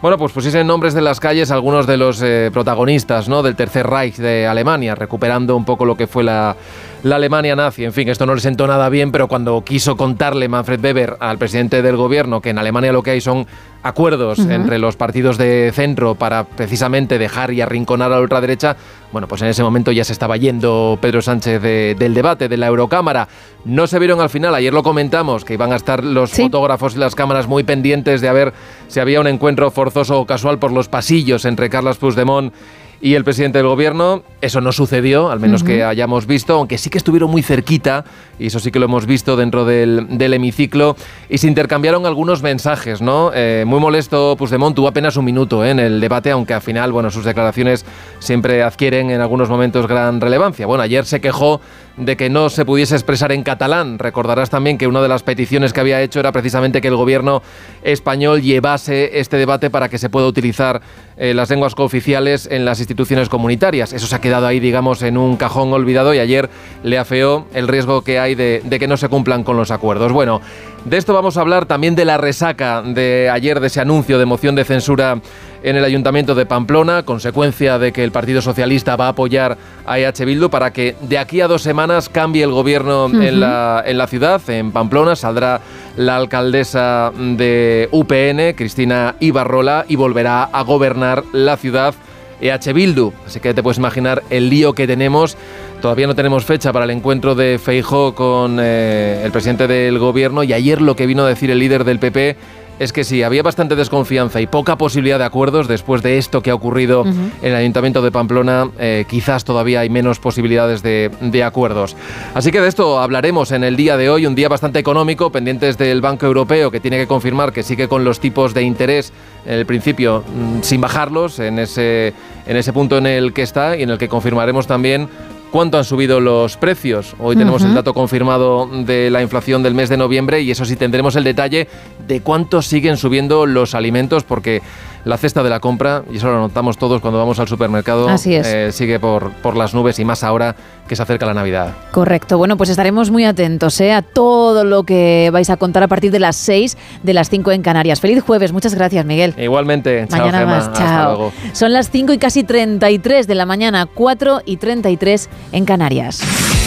bueno, 0.00 0.16
pues 0.16 0.32
pusiesen 0.32 0.66
nombres 0.66 0.94
de 0.94 1.00
las 1.00 1.18
calles 1.18 1.50
algunos 1.50 1.86
de 1.86 1.96
los 1.96 2.22
eh, 2.22 2.50
protagonistas 2.52 3.28
¿no? 3.28 3.42
del 3.42 3.56
Tercer 3.56 3.86
Reich 3.86 4.16
de 4.16 4.46
Alemania, 4.46 4.94
recuperando 4.94 5.56
un 5.56 5.64
poco 5.64 5.84
lo 5.84 5.96
que 5.96 6.06
fue 6.06 6.22
la, 6.22 6.56
la 7.02 7.16
Alemania 7.16 7.54
nazi. 7.56 7.84
En 7.84 7.92
fin, 7.92 8.08
esto 8.08 8.26
no 8.26 8.34
le 8.34 8.40
sentó 8.40 8.66
nada 8.66 8.88
bien, 8.88 9.12
pero 9.12 9.28
cuando 9.28 9.62
quiso 9.64 9.96
contarle 9.96 10.48
Manfred 10.48 10.82
Weber 10.84 11.16
al 11.20 11.38
presidente 11.38 11.80
del 11.82 11.96
gobierno 11.96 12.40
que 12.40 12.50
en 12.50 12.58
Alemania 12.58 12.92
lo 12.92 13.02
que 13.02 13.12
hay 13.12 13.20
son 13.20 13.46
acuerdos 13.82 14.40
entre 14.40 14.78
los 14.78 14.96
partidos 14.96 15.38
de 15.38 15.70
centro 15.72 16.16
para 16.16 16.42
precisamente 16.44 17.16
dejar 17.16 17.52
y 17.52 17.60
arrinconar 17.60 18.10
a 18.12 18.16
la 18.16 18.20
ultraderecha, 18.20 18.76
bueno, 19.12 19.28
pues 19.28 19.40
en 19.42 19.48
ese 19.48 19.62
momento 19.62 19.92
ya 19.92 20.04
se 20.04 20.12
estaba 20.12 20.36
yendo 20.36 20.98
Pedro 21.00 21.22
Sánchez 21.22 21.62
de- 21.62 21.94
del 21.98 22.12
debate 22.12 22.48
de 22.48 22.56
la 22.56 22.66
Eurocámara. 22.66 23.28
No 23.64 23.86
se 23.86 23.98
vieron 24.00 24.20
al 24.20 24.30
final, 24.30 24.54
ayer 24.54 24.74
lo 24.74 24.82
comentamos, 24.82 25.44
que 25.44 25.54
iban 25.54 25.72
a 25.72 25.76
estar 25.76 26.02
los 26.02 26.32
fotógrafos 26.32 26.96
y 26.96 26.98
las 26.98 27.14
cámaras 27.14 27.46
muy 27.46 27.62
pendientes 27.62 28.20
de 28.20 28.28
a 28.28 28.32
ver 28.32 28.52
si 28.88 28.98
había 28.98 29.20
un 29.20 29.28
encuentro 29.28 29.70
forzoso 29.70 30.18
o 30.20 30.26
casual 30.26 30.58
por 30.58 30.72
los 30.72 30.88
pasillos 30.88 31.44
entre 31.44 31.70
Carlos 31.70 31.98
Puigdemont 31.98 32.52
y 33.00 33.14
el 33.14 33.24
presidente 33.24 33.58
del 33.58 33.66
gobierno. 33.66 34.22
Eso 34.40 34.60
no 34.60 34.72
sucedió, 34.72 35.30
al 35.30 35.40
menos 35.40 35.62
que 35.62 35.84
hayamos 35.84 36.26
visto, 36.26 36.54
aunque 36.54 36.78
sí 36.78 36.90
que 36.90 36.98
estuvieron 36.98 37.30
muy 37.30 37.42
cerquita, 37.42 38.04
y 38.38 38.46
eso 38.46 38.60
sí 38.60 38.70
que 38.70 38.78
lo 38.78 38.86
hemos 38.86 39.06
visto 39.06 39.36
dentro 39.36 39.64
del, 39.64 40.06
hemiciclo, 40.20 40.96
y 41.28 41.38
se 41.38 41.48
intercambiaron 41.48 42.06
algunos 42.06 42.42
mensajes, 42.42 43.00
¿no? 43.00 43.30
Eh, 43.34 43.64
muy 43.66 43.80
molesto 43.80 44.36
Puigdemont, 44.36 44.76
tuvo 44.76 44.88
apenas 44.88 45.16
un 45.16 45.24
minuto 45.24 45.64
¿eh? 45.64 45.70
en 45.70 45.80
el 45.80 46.00
debate, 46.00 46.30
aunque 46.30 46.54
al 46.54 46.62
final, 46.62 46.92
bueno, 46.92 47.10
sus 47.10 47.24
declaraciones 47.24 47.84
siempre 48.18 48.62
adquieren 48.62 49.10
en 49.10 49.20
algunos 49.20 49.48
momentos 49.48 49.86
gran 49.86 50.20
relevancia. 50.20 50.66
Bueno, 50.66 50.82
ayer 50.82 51.04
se 51.04 51.20
quejó 51.20 51.60
de 51.98 52.16
que 52.16 52.30
no 52.30 52.48
se 52.48 52.64
pudiese 52.64 52.94
expresar 52.94 53.32
en 53.32 53.42
catalán. 53.42 53.98
Recordarás 53.98 54.50
también 54.50 54.78
que 54.78 54.86
una 54.86 55.02
de 55.02 55.08
las 55.08 55.22
peticiones 55.22 55.72
que 55.72 55.80
había 55.80 56.00
hecho 56.00 56.20
era 56.20 56.32
precisamente 56.32 56.80
que 56.80 56.88
el 56.88 56.96
gobierno 56.96 57.42
español 57.82 58.40
llevase 58.40 59.18
este 59.18 59.36
debate 59.36 59.68
para 59.68 59.88
que 59.88 59.98
se 59.98 60.08
pueda 60.08 60.26
utilizar 60.26 60.80
eh, 61.16 61.34
las 61.34 61.50
lenguas 61.50 61.74
cooficiales 61.74 62.48
en 62.50 62.64
las 62.64 62.78
instituciones 62.78 63.28
comunitarias. 63.28 63.92
Eso 63.92 64.06
se 64.06 64.14
ha 64.14 64.20
quedado 64.20 64.46
ahí, 64.46 64.60
digamos, 64.60 65.02
en 65.02 65.18
un 65.18 65.36
cajón 65.36 65.72
olvidado 65.72 66.14
y 66.14 66.20
ayer 66.20 66.48
le 66.84 66.98
afeó 66.98 67.46
el 67.52 67.66
riesgo 67.66 68.02
que 68.02 68.20
hay 68.20 68.27
de, 68.34 68.62
de 68.64 68.78
que 68.78 68.88
no 68.88 68.96
se 68.96 69.08
cumplan 69.08 69.44
con 69.44 69.56
los 69.56 69.70
acuerdos. 69.70 70.12
Bueno, 70.12 70.40
de 70.84 70.96
esto 70.96 71.12
vamos 71.12 71.36
a 71.36 71.40
hablar 71.40 71.66
también 71.66 71.94
de 71.94 72.04
la 72.04 72.16
resaca 72.16 72.82
de 72.82 73.30
ayer 73.30 73.60
de 73.60 73.66
ese 73.66 73.80
anuncio 73.80 74.18
de 74.18 74.26
moción 74.26 74.54
de 74.54 74.64
censura 74.64 75.20
en 75.62 75.76
el 75.76 75.84
Ayuntamiento 75.84 76.34
de 76.34 76.46
Pamplona, 76.46 77.02
consecuencia 77.02 77.78
de 77.78 77.92
que 77.92 78.04
el 78.04 78.12
Partido 78.12 78.40
Socialista 78.40 78.96
va 78.96 79.06
a 79.06 79.10
apoyar 79.10 79.58
a 79.86 79.98
EH 79.98 80.24
Bildu 80.24 80.50
para 80.50 80.72
que 80.72 80.94
de 81.00 81.18
aquí 81.18 81.40
a 81.40 81.48
dos 81.48 81.62
semanas 81.62 82.08
cambie 82.08 82.44
el 82.44 82.52
gobierno 82.52 83.06
en, 83.06 83.40
la, 83.40 83.82
en 83.84 83.98
la 83.98 84.06
ciudad, 84.06 84.40
en 84.48 84.70
Pamplona, 84.70 85.16
saldrá 85.16 85.60
la 85.96 86.16
alcaldesa 86.16 87.12
de 87.16 87.88
UPN, 87.90 88.54
Cristina 88.56 89.16
Ibarrola, 89.18 89.84
y 89.88 89.96
volverá 89.96 90.44
a 90.44 90.62
gobernar 90.62 91.24
la 91.32 91.56
ciudad 91.56 91.94
EH 92.40 92.72
Bildu. 92.72 93.12
Así 93.26 93.40
que 93.40 93.52
te 93.52 93.62
puedes 93.62 93.78
imaginar 93.78 94.22
el 94.30 94.48
lío 94.48 94.72
que 94.72 94.86
tenemos. 94.86 95.36
Todavía 95.80 96.08
no 96.08 96.14
tenemos 96.14 96.44
fecha 96.44 96.72
para 96.72 96.84
el 96.84 96.90
encuentro 96.90 97.36
de 97.36 97.58
Feijó 97.58 98.14
con 98.14 98.58
eh, 98.60 99.22
el 99.24 99.30
presidente 99.30 99.68
del 99.68 99.98
gobierno 99.98 100.42
y 100.42 100.52
ayer 100.52 100.82
lo 100.82 100.96
que 100.96 101.06
vino 101.06 101.22
a 101.22 101.28
decir 101.28 101.50
el 101.50 101.60
líder 101.60 101.84
del 101.84 102.00
PP 102.00 102.36
es 102.78 102.92
que 102.92 103.04
sí, 103.04 103.22
había 103.22 103.42
bastante 103.42 103.74
desconfianza 103.74 104.40
y 104.40 104.46
poca 104.46 104.76
posibilidad 104.76 105.18
de 105.18 105.24
acuerdos 105.24 105.66
después 105.66 106.02
de 106.02 106.18
esto 106.18 106.42
que 106.42 106.50
ha 106.50 106.54
ocurrido 106.54 107.04
en 107.04 107.32
el 107.42 107.54
Ayuntamiento 107.54 108.02
de 108.02 108.12
Pamplona. 108.12 108.70
Eh, 108.78 109.04
quizás 109.08 109.44
todavía 109.44 109.80
hay 109.80 109.90
menos 109.90 110.20
posibilidades 110.20 110.82
de, 110.82 111.42
acuerdos. 111.44 111.96
Así 112.34 112.50
que 112.50 112.60
de 112.60 112.68
esto 112.68 113.00
hablaremos 113.00 113.52
en 113.52 113.64
el 113.64 113.76
día 113.76 113.96
de 113.96 114.10
hoy, 114.10 114.26
un 114.26 114.34
día 114.34 114.48
bastante 114.48 114.78
económico, 114.78 115.30
pendientes 115.30 115.78
del 115.78 116.00
Banco 116.00 116.26
Europeo 116.26 116.70
que 116.70 116.80
tiene 116.80 116.98
que 116.98 117.06
confirmar 117.06 117.52
que 117.52 117.62
sigue 117.62 117.88
con 117.88 118.04
los 118.04 118.20
tipos 118.20 118.54
de 118.54 118.62
interés 118.62 119.12
en 119.46 119.54
el 119.54 119.66
principio 119.66 120.22
mm, 120.22 120.62
sin 120.62 120.80
bajarlos 120.80 121.38
en 121.38 121.58
ese, 121.58 122.12
en 122.46 122.56
ese 122.56 122.72
punto 122.72 122.98
en 122.98 123.06
el 123.06 123.32
que 123.32 123.42
está 123.42 123.76
y 123.76 123.82
en 123.82 123.90
el 123.90 123.98
que 123.98 124.08
confirmaremos 124.08 124.66
también 124.66 125.08
cuánto 125.50 125.78
han 125.78 125.84
subido 125.84 126.20
los 126.20 126.56
precios. 126.56 127.14
Hoy 127.18 127.36
tenemos 127.36 127.62
el 127.62 127.74
dato 127.74 127.94
confirmado 127.94 128.66
de 128.66 129.10
la 129.10 129.22
inflación 129.22 129.62
del 129.62 129.74
mes 129.74 129.88
de 129.88 129.96
noviembre 129.96 130.40
y 130.42 130.50
eso 130.50 130.64
sí 130.64 130.76
tendremos 130.76 131.16
el 131.16 131.24
detalle 131.24 131.68
de 132.06 132.20
cuánto 132.20 132.62
siguen 132.62 132.96
subiendo 132.96 133.46
los 133.46 133.74
alimentos 133.74 134.24
porque 134.24 134.62
la 135.04 135.16
cesta 135.16 135.42
de 135.42 135.50
la 135.50 135.60
compra, 135.60 136.02
y 136.10 136.18
eso 136.18 136.26
lo 136.26 136.38
notamos 136.38 136.76
todos 136.76 137.00
cuando 137.00 137.18
vamos 137.18 137.38
al 137.38 137.48
supermercado, 137.48 138.08
eh, 138.26 138.70
sigue 138.72 139.00
por, 139.00 139.32
por 139.32 139.56
las 139.56 139.72
nubes 139.72 139.98
y 139.98 140.04
más 140.04 140.22
ahora 140.22 140.54
que 140.88 140.96
se 140.96 141.02
acerca 141.02 141.26
la 141.26 141.34
Navidad. 141.34 141.74
Correcto. 141.92 142.38
Bueno, 142.38 142.56
pues 142.56 142.70
estaremos 142.70 143.10
muy 143.10 143.24
atentos 143.24 143.80
eh, 143.80 143.92
a 143.92 144.02
todo 144.02 144.64
lo 144.64 144.82
que 144.82 145.30
vais 145.32 145.50
a 145.50 145.56
contar 145.56 145.82
a 145.82 145.88
partir 145.88 146.10
de 146.10 146.18
las 146.18 146.36
6, 146.36 146.76
de 147.02 147.14
las 147.14 147.30
5 147.30 147.52
en 147.52 147.62
Canarias. 147.62 148.00
Feliz 148.00 148.22
jueves. 148.22 148.52
Muchas 148.52 148.74
gracias, 148.74 149.04
Miguel. 149.04 149.34
Igualmente. 149.38 150.06
Mañana 150.10 150.44
más. 150.46 150.72
Chao. 150.72 151.32
Son 151.52 151.72
las 151.72 151.90
5 151.90 152.12
y 152.12 152.18
casi 152.18 152.42
33 152.42 153.26
de 153.26 153.34
la 153.34 153.46
mañana, 153.46 153.86
4 153.86 154.42
y 154.44 154.56
33 154.56 155.28
en 155.52 155.64
Canarias. 155.64 156.57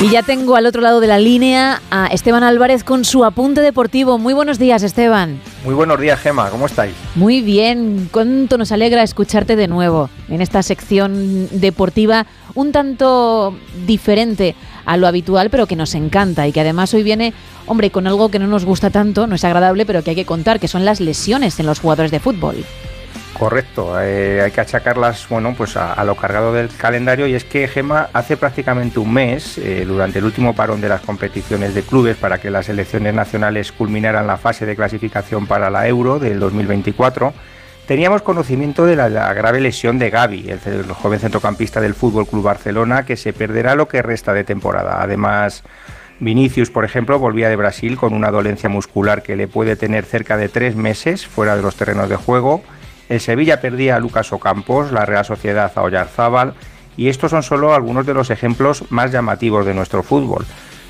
Y 0.00 0.10
ya 0.10 0.22
tengo 0.22 0.54
al 0.54 0.64
otro 0.64 0.80
lado 0.80 1.00
de 1.00 1.08
la 1.08 1.18
línea 1.18 1.82
a 1.90 2.06
Esteban 2.06 2.44
Álvarez 2.44 2.84
con 2.84 3.04
su 3.04 3.24
apunte 3.24 3.62
deportivo. 3.62 4.16
Muy 4.16 4.32
buenos 4.32 4.56
días, 4.56 4.84
Esteban. 4.84 5.40
Muy 5.64 5.74
buenos 5.74 5.98
días, 5.98 6.20
Gema. 6.20 6.50
¿Cómo 6.50 6.66
estáis? 6.66 6.94
Muy 7.16 7.40
bien. 7.40 8.08
Cuánto 8.12 8.58
nos 8.58 8.70
alegra 8.70 9.02
escucharte 9.02 9.56
de 9.56 9.66
nuevo 9.66 10.08
en 10.28 10.40
esta 10.40 10.62
sección 10.62 11.48
deportiva 11.50 12.26
un 12.54 12.70
tanto 12.70 13.58
diferente 13.88 14.54
a 14.86 14.96
lo 14.96 15.08
habitual, 15.08 15.50
pero 15.50 15.66
que 15.66 15.74
nos 15.74 15.96
encanta 15.96 16.46
y 16.46 16.52
que 16.52 16.60
además 16.60 16.94
hoy 16.94 17.02
viene, 17.02 17.34
hombre, 17.66 17.90
con 17.90 18.06
algo 18.06 18.30
que 18.30 18.38
no 18.38 18.46
nos 18.46 18.64
gusta 18.64 18.90
tanto, 18.90 19.26
no 19.26 19.34
es 19.34 19.42
agradable, 19.42 19.84
pero 19.84 20.04
que 20.04 20.10
hay 20.10 20.16
que 20.16 20.24
contar, 20.24 20.60
que 20.60 20.68
son 20.68 20.84
las 20.84 21.00
lesiones 21.00 21.58
en 21.58 21.66
los 21.66 21.80
jugadores 21.80 22.12
de 22.12 22.20
fútbol. 22.20 22.64
Correcto, 23.38 24.00
eh, 24.00 24.40
hay 24.42 24.50
que 24.50 24.60
achacarlas 24.60 25.28
bueno, 25.28 25.54
pues 25.56 25.76
a, 25.76 26.02
lo 26.02 26.16
cargado 26.16 26.52
del 26.52 26.70
calendario 26.70 27.28
y 27.28 27.34
es 27.34 27.44
que 27.44 27.68
Gema 27.68 28.08
hace 28.12 28.36
prácticamente 28.36 28.98
un 28.98 29.12
mes, 29.12 29.58
eh, 29.58 29.84
durante 29.86 30.18
el 30.18 30.24
último 30.24 30.56
parón 30.56 30.80
de 30.80 30.88
las 30.88 31.02
competiciones 31.02 31.72
de 31.72 31.82
clubes 31.82 32.16
para 32.16 32.38
que 32.38 32.50
las 32.50 32.66
selecciones 32.66 33.14
nacionales 33.14 33.70
culminaran 33.70 34.26
la 34.26 34.38
fase 34.38 34.66
de 34.66 34.74
clasificación 34.74 35.46
para 35.46 35.70
la 35.70 35.86
Euro 35.86 36.18
del 36.18 36.40
2024, 36.40 37.32
teníamos 37.86 38.22
conocimiento 38.22 38.84
de 38.86 38.96
la, 38.96 39.32
grave 39.32 39.60
lesión 39.60 40.00
de 40.00 40.10
Gaby, 40.10 40.50
el, 40.50 40.72
el, 40.72 40.92
joven 40.92 41.20
centrocampista 41.20 41.80
del 41.80 41.94
Fútbol 41.94 42.26
Club 42.26 42.42
Barcelona, 42.42 43.06
que 43.06 43.16
se 43.16 43.32
perderá 43.32 43.76
lo 43.76 43.86
que 43.86 44.02
resta 44.02 44.32
de 44.32 44.42
temporada. 44.42 45.00
Además, 45.00 45.62
Vinicius, 46.18 46.72
por 46.72 46.84
ejemplo, 46.84 47.20
volvía 47.20 47.48
de 47.48 47.54
Brasil 47.54 47.96
con 47.96 48.14
una 48.14 48.32
dolencia 48.32 48.68
muscular 48.68 49.22
que 49.22 49.36
le 49.36 49.46
puede 49.46 49.76
tener 49.76 50.04
cerca 50.04 50.36
de 50.36 50.48
tres 50.48 50.74
meses 50.74 51.24
fuera 51.24 51.54
de 51.54 51.62
los 51.62 51.76
terrenos 51.76 52.08
de 52.08 52.16
juego. 52.16 52.64
El 53.08 53.20
Sevilla 53.20 53.60
perdía 53.60 53.96
a 53.96 54.00
Lucas 54.00 54.32
Ocampos, 54.32 54.92
la 54.92 55.06
Real 55.06 55.24
Sociedad 55.24 55.72
a 55.74 55.82
Oyarzábal, 55.82 56.54
y 56.96 57.08
estos 57.08 57.30
son 57.30 57.42
solo 57.42 57.74
algunos 57.74 58.04
de 58.04 58.14
los 58.14 58.30
ejemplos 58.30 58.84
más 58.90 59.12
llamativos 59.12 59.64
de 59.64 59.72
nuestro 59.72 60.02
fútbol. 60.02 60.44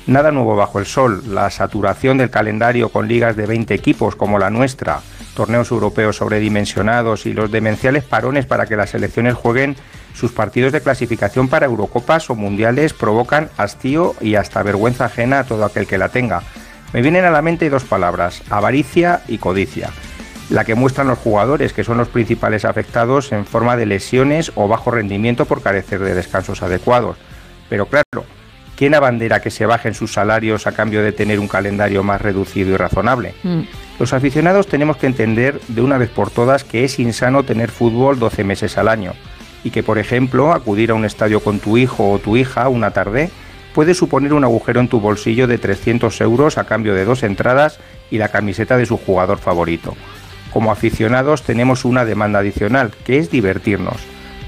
Nada 0.07 0.31
nuevo 0.31 0.55
bajo 0.55 0.79
el 0.79 0.85
sol, 0.85 1.21
la 1.27 1.49
saturación 1.51 2.17
del 2.17 2.31
calendario 2.31 2.89
con 2.89 3.07
ligas 3.07 3.35
de 3.35 3.45
20 3.45 3.73
equipos 3.73 4.15
como 4.15 4.39
la 4.39 4.49
nuestra, 4.49 5.01
torneos 5.35 5.69
europeos 5.71 6.17
sobredimensionados 6.17 7.25
y 7.25 7.33
los 7.33 7.51
demenciales 7.51 8.03
parones 8.03 8.47
para 8.47 8.65
que 8.65 8.75
las 8.75 8.89
selecciones 8.89 9.35
jueguen 9.35 9.75
sus 10.15 10.31
partidos 10.31 10.73
de 10.73 10.81
clasificación 10.81 11.47
para 11.47 11.67
Eurocopas 11.67 12.29
o 12.31 12.35
Mundiales 12.35 12.93
provocan 12.93 13.49
hastío 13.57 14.15
y 14.19 14.35
hasta 14.35 14.63
vergüenza 14.63 15.05
ajena 15.05 15.39
a 15.39 15.43
todo 15.43 15.63
aquel 15.63 15.85
que 15.85 15.99
la 15.99 16.09
tenga. 16.09 16.41
Me 16.91 17.03
vienen 17.03 17.25
a 17.25 17.31
la 17.31 17.43
mente 17.43 17.69
dos 17.69 17.83
palabras, 17.83 18.41
avaricia 18.49 19.21
y 19.27 19.37
codicia 19.37 19.91
la 20.49 20.65
que 20.65 20.75
muestran 20.75 21.07
los 21.07 21.19
jugadores, 21.19 21.73
que 21.73 21.83
son 21.83 21.97
los 21.97 22.07
principales 22.07 22.65
afectados 22.65 23.31
en 23.31 23.45
forma 23.45 23.77
de 23.77 23.85
lesiones 23.85 24.51
o 24.55 24.67
bajo 24.67 24.91
rendimiento 24.91 25.45
por 25.45 25.61
carecer 25.61 25.99
de 25.99 26.15
descansos 26.15 26.63
adecuados. 26.63 27.17
Pero 27.69 27.85
claro, 27.85 28.25
¿quién 28.75 28.95
abandera 28.95 29.41
que 29.41 29.51
se 29.51 29.67
bajen 29.67 29.93
sus 29.93 30.13
salarios 30.13 30.65
a 30.65 30.71
cambio 30.71 31.03
de 31.03 31.11
tener 31.11 31.39
un 31.39 31.47
calendario 31.47 32.03
más 32.03 32.21
reducido 32.21 32.73
y 32.73 32.77
razonable? 32.77 33.35
Mm. 33.43 33.61
Los 33.99 34.13
aficionados 34.13 34.67
tenemos 34.67 34.97
que 34.97 35.07
entender 35.07 35.59
de 35.67 35.81
una 35.81 35.97
vez 35.97 36.09
por 36.09 36.31
todas 36.31 36.63
que 36.63 36.83
es 36.83 36.99
insano 36.99 37.43
tener 37.43 37.69
fútbol 37.69 38.17
12 38.17 38.43
meses 38.43 38.77
al 38.77 38.87
año 38.87 39.13
y 39.63 39.69
que, 39.69 39.83
por 39.83 39.99
ejemplo, 39.99 40.53
acudir 40.53 40.91
a 40.91 40.95
un 40.95 41.05
estadio 41.05 41.41
con 41.41 41.59
tu 41.59 41.77
hijo 41.77 42.09
o 42.11 42.19
tu 42.19 42.37
hija 42.37 42.69
una 42.69 42.91
tarde 42.91 43.29
puede 43.75 43.93
suponer 43.93 44.33
un 44.33 44.45
agujero 44.45 44.79
en 44.79 44.87
tu 44.87 44.99
bolsillo 44.99 45.45
de 45.45 45.59
300 45.59 46.21
euros 46.21 46.57
a 46.57 46.63
cambio 46.63 46.95
de 46.95 47.05
dos 47.05 47.21
entradas 47.21 47.79
y 48.09 48.17
la 48.17 48.29
camiseta 48.29 48.77
de 48.77 48.87
su 48.87 48.97
jugador 48.97 49.37
favorito 49.37 49.95
como 50.51 50.71
aficionados 50.71 51.43
tenemos 51.43 51.85
una 51.85 52.05
demanda 52.05 52.39
adicional, 52.39 52.91
que 53.05 53.17
es 53.17 53.29
divertirnos. 53.31 53.97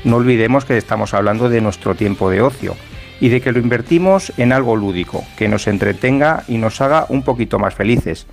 No 0.04 0.18
olvidemos 0.18 0.66
que 0.66 0.78
estamos 0.78 1.14
hablando 1.14 1.50
de 1.50 1.62
nuestro 1.62 1.96
tiempo 1.96 2.30
de 2.30 2.42
ocio 2.42 2.76
y 3.20 3.30
de 3.30 3.40
que 3.40 3.52
lo 3.52 3.60
invertimos 3.60 4.34
en 4.38 4.52
algo 4.52 4.76
lúdico, 4.76 5.24
que 5.38 5.48
nos 5.48 5.68
entretenga 5.68 6.44
y 6.48 6.58
nos 6.58 6.82
haga 6.82 7.06
un 7.10 7.22
poquito 7.22 7.60
más 7.60 7.76
felices. 7.76 8.26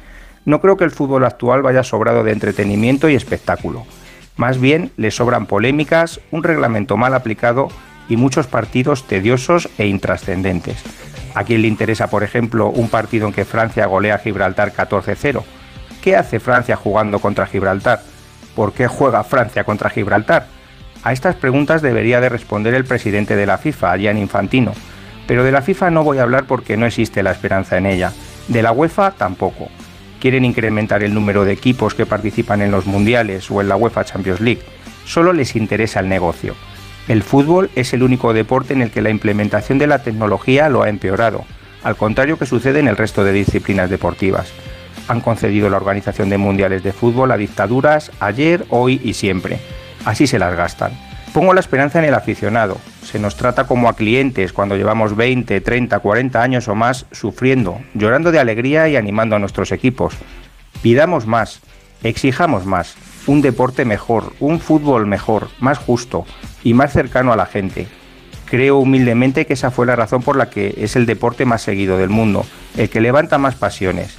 No 0.47 0.61
creo 0.63 0.79
que 0.79 0.85
el 0.85 0.91
fútbol 0.91 1.25
actual 1.25 1.63
vaya 1.63 1.83
sobrado 1.83 2.25
de 2.25 2.33
entretenimiento 2.33 3.09
y 3.09 3.15
espectáculo. 3.15 3.85
Más 4.37 4.59
bien 4.59 4.93
le 4.97 5.11
sobran 5.11 5.47
polémicas, 5.47 6.21
un 6.31 6.43
reglamento 6.43 6.97
mal 6.97 7.13
aplicado 7.13 7.69
y 8.09 8.17
muchos 8.17 8.47
partidos 8.47 9.07
tediosos 9.07 9.69
e 9.77 9.87
intrascendentes. 9.87 10.83
¿A 11.35 11.45
quién 11.45 11.63
le 11.63 11.69
interesa, 11.69 12.09
por 12.09 12.23
ejemplo, 12.23 12.69
un 12.69 12.89
partido 12.89 13.27
en 13.27 13.35
que 13.35 13.45
Francia 13.45 13.87
golea 13.87 14.15
a 14.15 14.19
Gibraltar 14.19 14.73
14-0? 14.73 15.43
¿Qué 16.03 16.17
hace 16.17 16.41
Francia 16.41 16.77
jugando 16.77 17.19
contra 17.19 17.47
Gibraltar? 17.47 18.03
¿Por 18.55 18.73
qué 18.73 18.87
juega 18.87 19.25
Francia 19.25 19.65
contra 19.65 19.91
Gibraltar? 19.91 20.47
A 21.03 21.13
estas 21.13 21.37
preguntas 21.37 21.83
debería 21.83 22.21
de 22.21 22.29
responder 22.29 22.75
el 22.75 22.85
presidente 22.85 23.37
de 23.37 23.47
la 23.47 23.59
FIFA, 23.59 23.99
Gian 23.99 24.19
Infantino. 24.19 24.73
Pero 25.27 25.45
de 25.45 25.53
la 25.53 25.63
FIFA 25.63 25.91
no 25.91 26.05
voy 26.05 26.19
a 26.19 26.23
hablar 26.23 26.45
porque 26.47 26.77
no 26.77 26.87
existe 26.87 27.23
la 27.23 27.33
esperanza 27.33 27.77
en 27.77 27.87
ella. 27.87 28.13
De 28.49 28.63
la 28.63 28.73
UEFA 28.73 29.13
tampoco. 29.13 29.69
Quieren 30.21 30.45
incrementar 30.45 31.03
el 31.03 31.15
número 31.15 31.45
de 31.45 31.53
equipos 31.53 31.95
que 31.95 32.07
participan 32.07 32.63
en 32.63 32.71
los 32.71 32.87
mundiales 32.87 33.51
o 33.51 33.61
en 33.61 33.69
la 33.69 33.77
UEFA 33.77 34.05
Champions 34.05 34.41
League. 34.41 34.63
Solo 35.05 35.33
les 35.33 35.55
interesa 35.55 36.01
el 36.01 36.09
negocio. 36.09 36.55
El 37.09 37.23
fútbol 37.23 37.71
es 37.75 37.93
el 37.93 38.03
único 38.03 38.33
deporte 38.33 38.73
en 38.75 38.83
el 38.83 38.91
que 38.91 39.03
la 39.03 39.11
implementación 39.11 39.79
de 39.79 39.87
la 39.87 40.03
tecnología 40.03 40.69
lo 40.69 40.83
ha 40.83 40.89
empeorado. 40.89 41.45
al 41.85 41.97
contrario 41.97 42.39
que 42.39 42.45
sucede 42.45 42.81
en 42.81 42.89
el 42.89 42.97
resto 42.97 43.23
de 43.23 43.33
disciplinas 43.33 43.89
deportivas. 43.89 44.53
Han 45.09 45.21
concedido 45.21 45.71
la 45.71 45.79
organización 45.79 46.29
de 46.29 46.39
mundiales 46.39 46.83
de 46.83 46.93
fútbol 46.93 47.33
a 47.33 47.37
dictaduras 47.37 48.13
ayer, 48.21 48.65
hoy 48.69 49.01
y 49.03 49.15
siempre. 49.15 49.59
Así 50.05 50.27
se 50.27 50.39
las 50.39 50.55
gastan. 50.55 50.93
Pongo 51.33 51.55
la 51.55 51.61
esperanza 51.61 51.99
en 51.99 52.07
el 52.07 52.15
aficionado. 52.15 52.79
Se 53.03 53.19
nos 53.19 53.37
trata 53.37 53.67
como 53.67 53.89
a 53.89 53.97
clientes 53.97 54.53
cuando 54.53 54.77
llevamos 54.77 55.17
20, 55.17 55.61
30, 55.61 55.99
40 55.99 56.43
años 56.43 56.69
o 56.69 56.75
más 56.75 57.07
sufriendo, 57.13 57.81
llorando 57.95 58.33
de 58.33 58.39
alegría 58.39 58.89
y 58.89 58.97
animando 58.97 59.37
a 59.37 59.39
nuestros 59.39 59.73
equipos. 59.73 60.15
Pidamos 60.83 61.27
más, 61.27 61.61
exijamos 62.03 62.67
más, 62.67 62.97
un 63.27 63.43
deporte 63.43 63.85
mejor, 63.85 64.33
un 64.41 64.61
fútbol 64.61 65.07
mejor, 65.07 65.49
más 65.61 65.79
justo 65.79 66.25
y 66.65 66.75
más 66.75 66.93
cercano 66.93 67.33
a 67.33 67.37
la 67.37 67.47
gente. 67.47 67.87
Creo 68.47 68.79
humildemente 68.79 69.47
que 69.47 69.53
esa 69.53 69.71
fue 69.71 69.87
la 69.87 69.97
razón 69.97 70.23
por 70.23 70.37
la 70.37 70.49
que 70.49 70.75
es 70.79 70.97
el 70.97 71.05
deporte 71.05 71.45
más 71.45 71.63
seguido 71.63 71.99
del 71.99 72.09
mundo, 72.09 72.47
el 72.77 72.89
que 72.89 73.01
levanta 73.01 73.37
más 73.37 73.55
pasiones. 73.55 74.17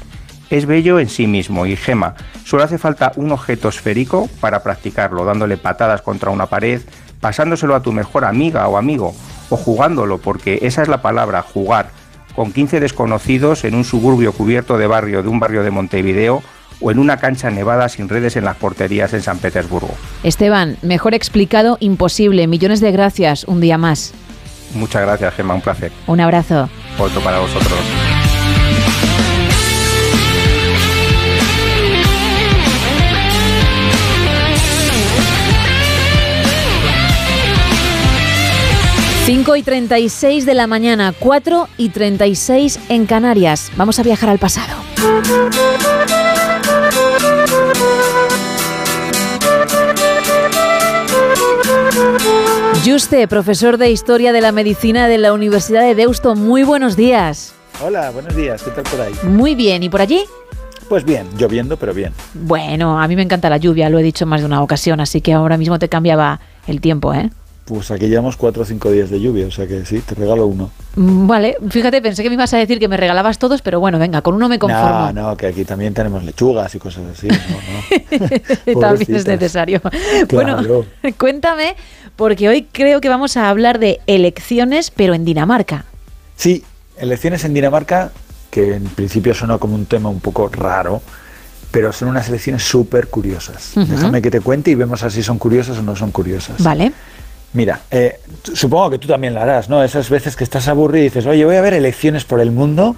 Es 0.49 0.65
bello 0.65 0.99
en 0.99 1.09
sí 1.09 1.27
mismo 1.27 1.65
y 1.65 1.75
Gema, 1.75 2.15
solo 2.43 2.63
hace 2.63 2.77
falta 2.77 3.11
un 3.15 3.31
objeto 3.31 3.69
esférico 3.69 4.27
para 4.39 4.63
practicarlo, 4.63 5.25
dándole 5.25 5.57
patadas 5.57 6.01
contra 6.01 6.31
una 6.31 6.47
pared, 6.47 6.81
pasándoselo 7.19 7.75
a 7.75 7.81
tu 7.81 7.91
mejor 7.91 8.25
amiga 8.25 8.67
o 8.67 8.77
amigo, 8.77 9.13
o 9.49 9.57
jugándolo, 9.57 10.17
porque 10.17 10.59
esa 10.61 10.81
es 10.81 10.87
la 10.87 11.01
palabra, 11.01 11.41
jugar, 11.41 11.91
con 12.35 12.51
15 12.51 12.79
desconocidos 12.79 13.63
en 13.63 13.75
un 13.75 13.83
suburbio 13.83 14.31
cubierto 14.33 14.77
de 14.77 14.87
barrio 14.87 15.21
de 15.21 15.29
un 15.29 15.39
barrio 15.39 15.63
de 15.63 15.71
Montevideo 15.71 16.41
o 16.81 16.91
en 16.91 16.99
una 16.99 17.17
cancha 17.17 17.49
nevada 17.49 17.89
sin 17.89 18.07
redes 18.07 18.35
en 18.35 18.45
las 18.45 18.55
porterías 18.55 19.13
en 19.13 19.21
San 19.21 19.37
Petersburgo. 19.39 19.91
Esteban, 20.23 20.77
mejor 20.81 21.13
explicado, 21.13 21.77
imposible. 21.79 22.47
Millones 22.47 22.79
de 22.79 22.91
gracias, 22.91 23.43
un 23.43 23.59
día 23.59 23.77
más. 23.77 24.13
Muchas 24.73 25.01
gracias, 25.01 25.33
Gemma, 25.33 25.55
un 25.55 25.61
placer. 25.61 25.91
Un 26.07 26.21
abrazo. 26.21 26.69
Otro 26.97 27.21
para 27.21 27.39
vosotros. 27.39 27.79
Cinco 39.31 39.55
y 39.55 39.61
36 39.61 40.47
de 40.47 40.55
la 40.55 40.65
mañana, 40.65 41.13
4 41.19 41.67
y 41.77 41.89
36 41.89 42.79
en 42.89 43.05
Canarias. 43.05 43.71
Vamos 43.77 43.99
a 43.99 44.01
viajar 44.01 44.27
al 44.27 44.39
pasado. 44.39 44.75
Juste, 52.83 53.27
profesor 53.27 53.77
de 53.77 53.91
Historia 53.91 54.33
de 54.33 54.41
la 54.41 54.51
Medicina 54.51 55.07
de 55.07 55.19
la 55.19 55.31
Universidad 55.31 55.83
de 55.83 55.93
Deusto, 55.93 56.33
muy 56.33 56.63
buenos 56.63 56.95
días. 56.95 57.53
Hola, 57.83 58.09
buenos 58.09 58.35
días, 58.35 58.63
¿qué 58.63 58.71
tal 58.71 58.83
por 58.85 58.99
ahí? 58.99 59.13
Muy 59.21 59.53
bien, 59.53 59.83
¿y 59.83 59.89
por 59.89 60.01
allí? 60.01 60.23
Pues 60.89 61.05
bien, 61.05 61.27
lloviendo, 61.37 61.77
pero 61.77 61.93
bien. 61.93 62.13
Bueno, 62.33 62.99
a 62.99 63.07
mí 63.07 63.15
me 63.15 63.21
encanta 63.21 63.47
la 63.51 63.57
lluvia, 63.57 63.91
lo 63.91 63.99
he 63.99 64.03
dicho 64.03 64.25
más 64.25 64.41
de 64.41 64.47
una 64.47 64.63
ocasión, 64.63 64.99
así 64.99 65.21
que 65.21 65.33
ahora 65.33 65.55
mismo 65.55 65.77
te 65.77 65.87
cambiaba 65.87 66.39
el 66.65 66.81
tiempo, 66.81 67.13
¿eh? 67.13 67.29
Pues 67.69 67.91
aquí 67.91 68.07
llevamos 68.07 68.35
cuatro 68.35 68.63
o 68.63 68.65
cinco 68.65 68.89
días 68.89 69.11
de 69.11 69.21
lluvia, 69.21 69.45
o 69.45 69.51
sea 69.51 69.67
que 69.67 69.85
sí, 69.85 69.99
te 69.99 70.15
regalo 70.15 70.47
uno. 70.47 70.71
Mm, 70.95 71.27
Vale, 71.27 71.55
fíjate, 71.69 72.01
pensé 72.01 72.23
que 72.23 72.29
me 72.29 72.33
ibas 72.33 72.51
a 72.55 72.57
decir 72.57 72.79
que 72.79 72.87
me 72.87 72.97
regalabas 72.97 73.37
todos, 73.37 73.61
pero 73.61 73.79
bueno, 73.79 73.99
venga, 73.99 74.23
con 74.23 74.33
uno 74.33 74.49
me 74.49 74.57
conformo. 74.57 75.11
No, 75.13 75.29
no, 75.29 75.37
que 75.37 75.45
aquí 75.45 75.65
también 75.65 75.93
tenemos 75.93 76.23
lechugas 76.23 76.73
y 76.73 76.79
cosas 76.79 77.03
así. 77.13 77.27
No, 77.27 77.35
no. 78.73 78.79
También 78.81 79.15
es 79.15 79.27
necesario. 79.27 79.81
Claro. 80.27 80.63
Bueno, 80.63 80.85
cuéntame, 81.19 81.75
porque 82.15 82.49
hoy 82.49 82.67
creo 82.71 83.01
que 83.01 83.09
vamos 83.09 83.37
a 83.37 83.49
hablar 83.49 83.77
de 83.77 83.99
elecciones, 84.07 84.89
pero 84.89 85.13
en 85.13 85.23
Dinamarca. 85.23 85.85
Sí, 86.37 86.63
elecciones 86.97 87.45
en 87.45 87.53
Dinamarca, 87.53 88.11
que 88.49 88.77
en 88.77 88.85
principio 88.85 89.35
suena 89.35 89.59
como 89.59 89.75
un 89.75 89.85
tema 89.85 90.09
un 90.09 90.21
poco 90.21 90.47
raro, 90.47 91.03
pero 91.69 91.93
son 91.93 92.07
unas 92.07 92.29
elecciones 92.29 92.63
súper 92.63 93.09
curiosas. 93.09 93.73
Déjame 93.75 94.23
que 94.23 94.31
te 94.31 94.41
cuente 94.41 94.71
y 94.71 94.75
vemos 94.75 95.03
así 95.03 95.21
son 95.21 95.37
curiosas 95.37 95.77
o 95.77 95.83
no 95.83 95.95
son 95.95 96.09
curiosas. 96.09 96.63
Vale. 96.63 96.93
Mira, 97.53 97.81
eh, 97.89 98.19
supongo 98.53 98.91
que 98.91 98.99
tú 98.99 99.07
también 99.07 99.33
la 99.33 99.41
harás, 99.41 99.69
¿no? 99.69 99.83
Esas 99.83 100.09
veces 100.09 100.35
que 100.35 100.43
estás 100.43 100.67
aburrido 100.67 101.05
y 101.05 101.09
dices, 101.09 101.25
oye, 101.25 101.43
voy 101.45 101.55
a 101.55 101.61
ver 101.61 101.73
elecciones 101.73 102.23
por 102.23 102.39
el 102.39 102.51
mundo 102.51 102.95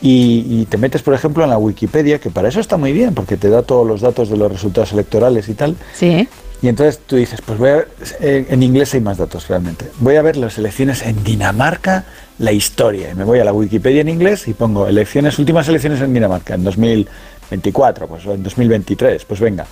y, 0.00 0.46
y 0.48 0.66
te 0.66 0.78
metes, 0.78 1.02
por 1.02 1.14
ejemplo, 1.14 1.44
en 1.44 1.50
la 1.50 1.58
Wikipedia, 1.58 2.18
que 2.18 2.30
para 2.30 2.48
eso 2.48 2.60
está 2.60 2.76
muy 2.76 2.92
bien, 2.92 3.14
porque 3.14 3.36
te 3.36 3.50
da 3.50 3.62
todos 3.62 3.86
los 3.86 4.00
datos 4.00 4.30
de 4.30 4.36
los 4.36 4.50
resultados 4.50 4.92
electorales 4.92 5.48
y 5.48 5.54
tal. 5.54 5.76
Sí. 5.94 6.28
Y 6.64 6.68
entonces 6.68 6.98
tú 7.06 7.16
dices, 7.16 7.42
pues 7.44 7.58
voy 7.58 7.68
a 7.68 7.74
ver, 7.74 7.88
eh, 8.20 8.46
en 8.48 8.62
inglés 8.62 8.94
hay 8.94 9.00
más 9.02 9.18
datos 9.18 9.46
realmente. 9.48 9.84
Voy 9.98 10.16
a 10.16 10.22
ver 10.22 10.38
las 10.38 10.56
elecciones 10.56 11.02
en 11.02 11.22
Dinamarca, 11.22 12.06
la 12.38 12.52
historia. 12.52 13.10
Y 13.10 13.14
me 13.14 13.24
voy 13.24 13.38
a 13.38 13.44
la 13.44 13.52
Wikipedia 13.52 14.00
en 14.00 14.08
inglés 14.08 14.48
y 14.48 14.54
pongo 14.54 14.86
elecciones, 14.86 15.38
últimas 15.38 15.68
elecciones 15.68 16.00
en 16.00 16.14
Dinamarca, 16.14 16.54
en 16.54 16.64
2024, 16.64 18.08
pues 18.08 18.24
o 18.24 18.32
en 18.32 18.42
2023, 18.42 19.26
pues 19.26 19.40
venga. 19.40 19.66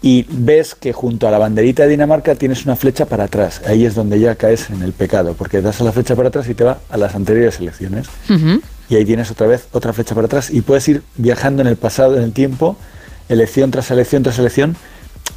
Y 0.00 0.26
ves 0.28 0.74
que 0.74 0.92
junto 0.92 1.26
a 1.26 1.30
la 1.30 1.38
banderita 1.38 1.82
de 1.82 1.88
Dinamarca 1.88 2.36
tienes 2.36 2.64
una 2.64 2.76
flecha 2.76 3.06
para 3.06 3.24
atrás. 3.24 3.62
Ahí 3.66 3.84
es 3.84 3.94
donde 3.96 4.20
ya 4.20 4.36
caes 4.36 4.70
en 4.70 4.82
el 4.82 4.92
pecado, 4.92 5.34
porque 5.36 5.60
das 5.60 5.80
a 5.80 5.84
la 5.84 5.92
flecha 5.92 6.14
para 6.14 6.28
atrás 6.28 6.48
y 6.48 6.54
te 6.54 6.64
va 6.64 6.78
a 6.88 6.96
las 6.96 7.14
anteriores 7.14 7.58
elecciones. 7.58 8.06
Y 8.88 8.94
ahí 8.94 9.04
tienes 9.04 9.30
otra 9.30 9.46
vez 9.48 9.66
otra 9.72 9.92
flecha 9.92 10.14
para 10.14 10.26
atrás 10.26 10.50
y 10.50 10.60
puedes 10.60 10.88
ir 10.88 11.02
viajando 11.16 11.62
en 11.62 11.68
el 11.68 11.76
pasado, 11.76 12.16
en 12.16 12.22
el 12.22 12.32
tiempo, 12.32 12.76
elección 13.28 13.70
tras 13.70 13.90
elección 13.90 14.22
tras 14.22 14.38
elección, 14.38 14.76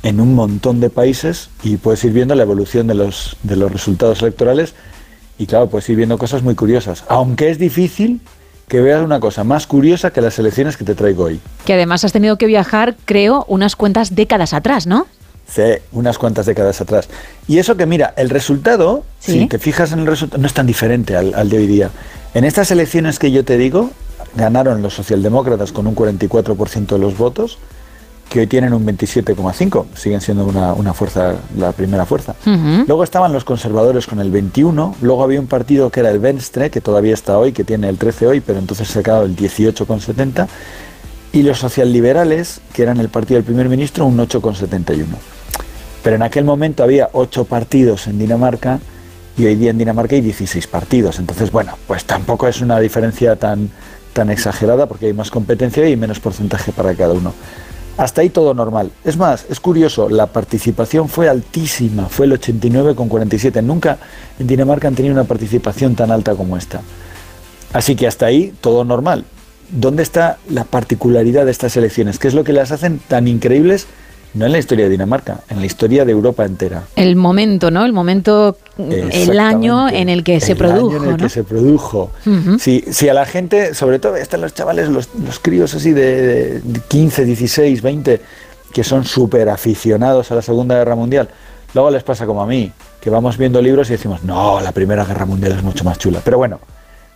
en 0.03 0.19
un 0.19 0.35
montón 0.35 0.79
de 0.79 0.89
países 0.89 1.49
y 1.63 1.77
puedes 1.77 2.03
ir 2.03 2.13
viendo 2.13 2.35
la 2.35 2.43
evolución 2.43 2.87
de 2.87 2.95
los, 2.95 3.37
de 3.43 3.55
los 3.55 3.71
resultados 3.71 4.21
electorales 4.21 4.73
y 5.37 5.47
claro, 5.47 5.69
puedes 5.69 5.89
ir 5.89 5.95
viendo 5.95 6.17
cosas 6.17 6.43
muy 6.43 6.55
curiosas. 6.55 7.03
Aunque 7.07 7.49
es 7.49 7.57
difícil 7.57 8.21
que 8.71 8.79
veas 8.79 9.03
una 9.03 9.19
cosa 9.19 9.43
más 9.43 9.67
curiosa 9.67 10.11
que 10.11 10.21
las 10.21 10.39
elecciones 10.39 10.77
que 10.77 10.85
te 10.85 10.95
traigo 10.95 11.25
hoy. 11.25 11.41
Que 11.65 11.73
además 11.73 12.05
has 12.05 12.13
tenido 12.13 12.37
que 12.37 12.45
viajar, 12.45 12.95
creo, 13.03 13.43
unas 13.49 13.75
cuantas 13.75 14.15
décadas 14.15 14.53
atrás, 14.53 14.87
¿no? 14.87 15.07
Sí, 15.45 15.61
unas 15.91 16.17
cuantas 16.17 16.45
décadas 16.45 16.79
atrás. 16.79 17.09
Y 17.49 17.57
eso 17.57 17.75
que 17.75 17.85
mira, 17.85 18.13
el 18.15 18.29
resultado, 18.29 19.03
Sí. 19.19 19.33
si 19.41 19.47
te 19.47 19.59
fijas 19.59 19.91
en 19.91 19.99
el 19.99 20.07
resultado, 20.07 20.39
no 20.41 20.47
es 20.47 20.53
tan 20.53 20.67
diferente 20.67 21.17
al, 21.17 21.33
al 21.33 21.49
de 21.49 21.57
hoy 21.57 21.67
día. 21.67 21.89
En 22.33 22.45
estas 22.45 22.71
elecciones 22.71 23.19
que 23.19 23.29
yo 23.29 23.43
te 23.43 23.57
digo, 23.57 23.89
ganaron 24.37 24.81
los 24.81 24.93
socialdemócratas 24.93 25.73
con 25.73 25.85
un 25.85 25.93
44% 25.93 26.95
de 26.95 26.97
los 26.97 27.17
votos, 27.17 27.57
que 28.31 28.39
hoy 28.39 28.47
tienen 28.47 28.73
un 28.73 28.85
27,5%, 28.85 29.87
siguen 29.93 30.21
siendo 30.21 30.45
una, 30.45 30.71
una 30.71 30.93
fuerza, 30.93 31.35
la 31.57 31.73
primera 31.73 32.05
fuerza. 32.05 32.33
Luego 32.87 33.03
estaban 33.03 33.33
los 33.33 33.43
conservadores 33.43 34.07
con 34.07 34.21
el 34.21 34.31
21, 34.31 34.95
luego 35.01 35.21
había 35.21 35.41
un 35.41 35.47
partido 35.47 35.89
que 35.89 35.99
era 35.99 36.11
el 36.11 36.19
Venstre, 36.19 36.69
que 36.69 36.79
todavía 36.79 37.13
está 37.13 37.37
hoy, 37.37 37.51
que 37.51 37.65
tiene 37.65 37.89
el 37.89 37.97
13 37.97 38.27
hoy, 38.27 38.39
pero 38.39 38.57
entonces 38.57 38.87
se 38.87 38.99
ha 38.99 39.03
quedado 39.03 39.25
el 39.25 39.35
18,70, 39.35 40.47
y 41.33 41.43
los 41.43 41.59
socialliberales, 41.59 42.61
que 42.71 42.83
eran 42.83 43.01
el 43.01 43.09
partido 43.09 43.35
del 43.35 43.43
primer 43.43 43.67
ministro, 43.67 44.05
un 44.05 44.17
8,71. 44.17 45.07
Pero 46.01 46.15
en 46.15 46.21
aquel 46.21 46.45
momento 46.45 46.83
había 46.83 47.09
ocho 47.11 47.43
partidos 47.43 48.07
en 48.07 48.17
Dinamarca 48.17 48.79
y 49.37 49.45
hoy 49.45 49.55
día 49.55 49.71
en 49.71 49.77
Dinamarca 49.77 50.15
hay 50.15 50.21
16 50.21 50.67
partidos. 50.67 51.19
Entonces, 51.19 51.51
bueno, 51.51 51.77
pues 51.85 52.05
tampoco 52.05 52.47
es 52.47 52.61
una 52.61 52.79
diferencia 52.79 53.35
tan, 53.35 53.69
tan 54.13 54.29
exagerada 54.29 54.87
porque 54.87 55.07
hay 55.07 55.13
más 55.13 55.29
competencia 55.29 55.87
y 55.89 55.97
menos 55.97 56.21
porcentaje 56.21 56.71
para 56.71 56.95
cada 56.95 57.13
uno. 57.13 57.33
Hasta 58.01 58.21
ahí 58.21 58.31
todo 58.31 58.55
normal. 58.55 58.91
Es 59.03 59.15
más, 59.15 59.45
es 59.47 59.59
curioso, 59.59 60.09
la 60.09 60.25
participación 60.25 61.07
fue 61.07 61.29
altísima, 61.29 62.07
fue 62.07 62.25
el 62.25 62.31
89,47. 62.31 63.61
Nunca 63.61 63.99
en 64.39 64.47
Dinamarca 64.47 64.87
han 64.87 64.95
tenido 64.95 65.13
una 65.13 65.25
participación 65.25 65.93
tan 65.93 66.09
alta 66.09 66.33
como 66.33 66.57
esta. 66.57 66.81
Así 67.73 67.95
que 67.95 68.07
hasta 68.07 68.25
ahí 68.25 68.55
todo 68.59 68.83
normal. 68.85 69.25
¿Dónde 69.69 70.01
está 70.01 70.39
la 70.49 70.63
particularidad 70.63 71.45
de 71.45 71.51
estas 71.51 71.77
elecciones? 71.77 72.17
¿Qué 72.17 72.27
es 72.27 72.33
lo 72.33 72.43
que 72.43 72.53
las 72.53 72.71
hacen 72.71 72.97
tan 73.07 73.27
increíbles? 73.27 73.85
No 74.33 74.45
en 74.45 74.53
la 74.53 74.59
historia 74.59 74.85
de 74.85 74.91
Dinamarca, 74.91 75.41
en 75.49 75.59
la 75.59 75.65
historia 75.65 76.05
de 76.05 76.11
Europa 76.13 76.45
entera. 76.45 76.83
El 76.95 77.17
momento, 77.17 77.69
¿no? 77.69 77.83
El 77.83 77.91
momento, 77.91 78.57
el 78.77 79.39
año 79.39 79.89
en 79.89 80.07
el 80.07 80.23
que 80.23 80.39
se 80.39 80.53
El 80.53 80.63
año 80.63 80.73
produjo, 80.73 80.95
en 80.95 81.03
el 81.03 81.11
¿no? 81.11 81.17
que 81.17 81.29
se 81.29 81.43
produjo. 81.43 82.11
Si, 82.57 82.85
si 82.91 83.09
a 83.09 83.13
la 83.13 83.25
gente, 83.25 83.73
sobre 83.73 83.99
todo 83.99 84.15
están 84.15 84.41
los 84.41 84.53
chavales, 84.53 84.87
los, 84.87 85.09
los 85.15 85.39
críos 85.39 85.73
así 85.73 85.91
de, 85.91 86.61
de 86.61 86.79
15, 86.87 87.25
16, 87.25 87.81
20, 87.81 88.21
que 88.71 88.83
son 88.83 89.03
súper 89.03 89.49
aficionados 89.49 90.31
a 90.31 90.35
la 90.35 90.41
Segunda 90.41 90.75
Guerra 90.75 90.95
Mundial, 90.95 91.27
luego 91.73 91.91
les 91.91 92.03
pasa 92.03 92.25
como 92.25 92.41
a 92.41 92.47
mí, 92.47 92.71
que 93.01 93.09
vamos 93.09 93.37
viendo 93.37 93.61
libros 93.61 93.89
y 93.89 93.93
decimos, 93.93 94.23
no, 94.23 94.61
la 94.61 94.71
Primera 94.71 95.03
Guerra 95.03 95.25
Mundial 95.25 95.53
es 95.53 95.63
mucho 95.63 95.83
más 95.83 95.97
chula. 95.97 96.21
Pero 96.23 96.37
bueno, 96.37 96.59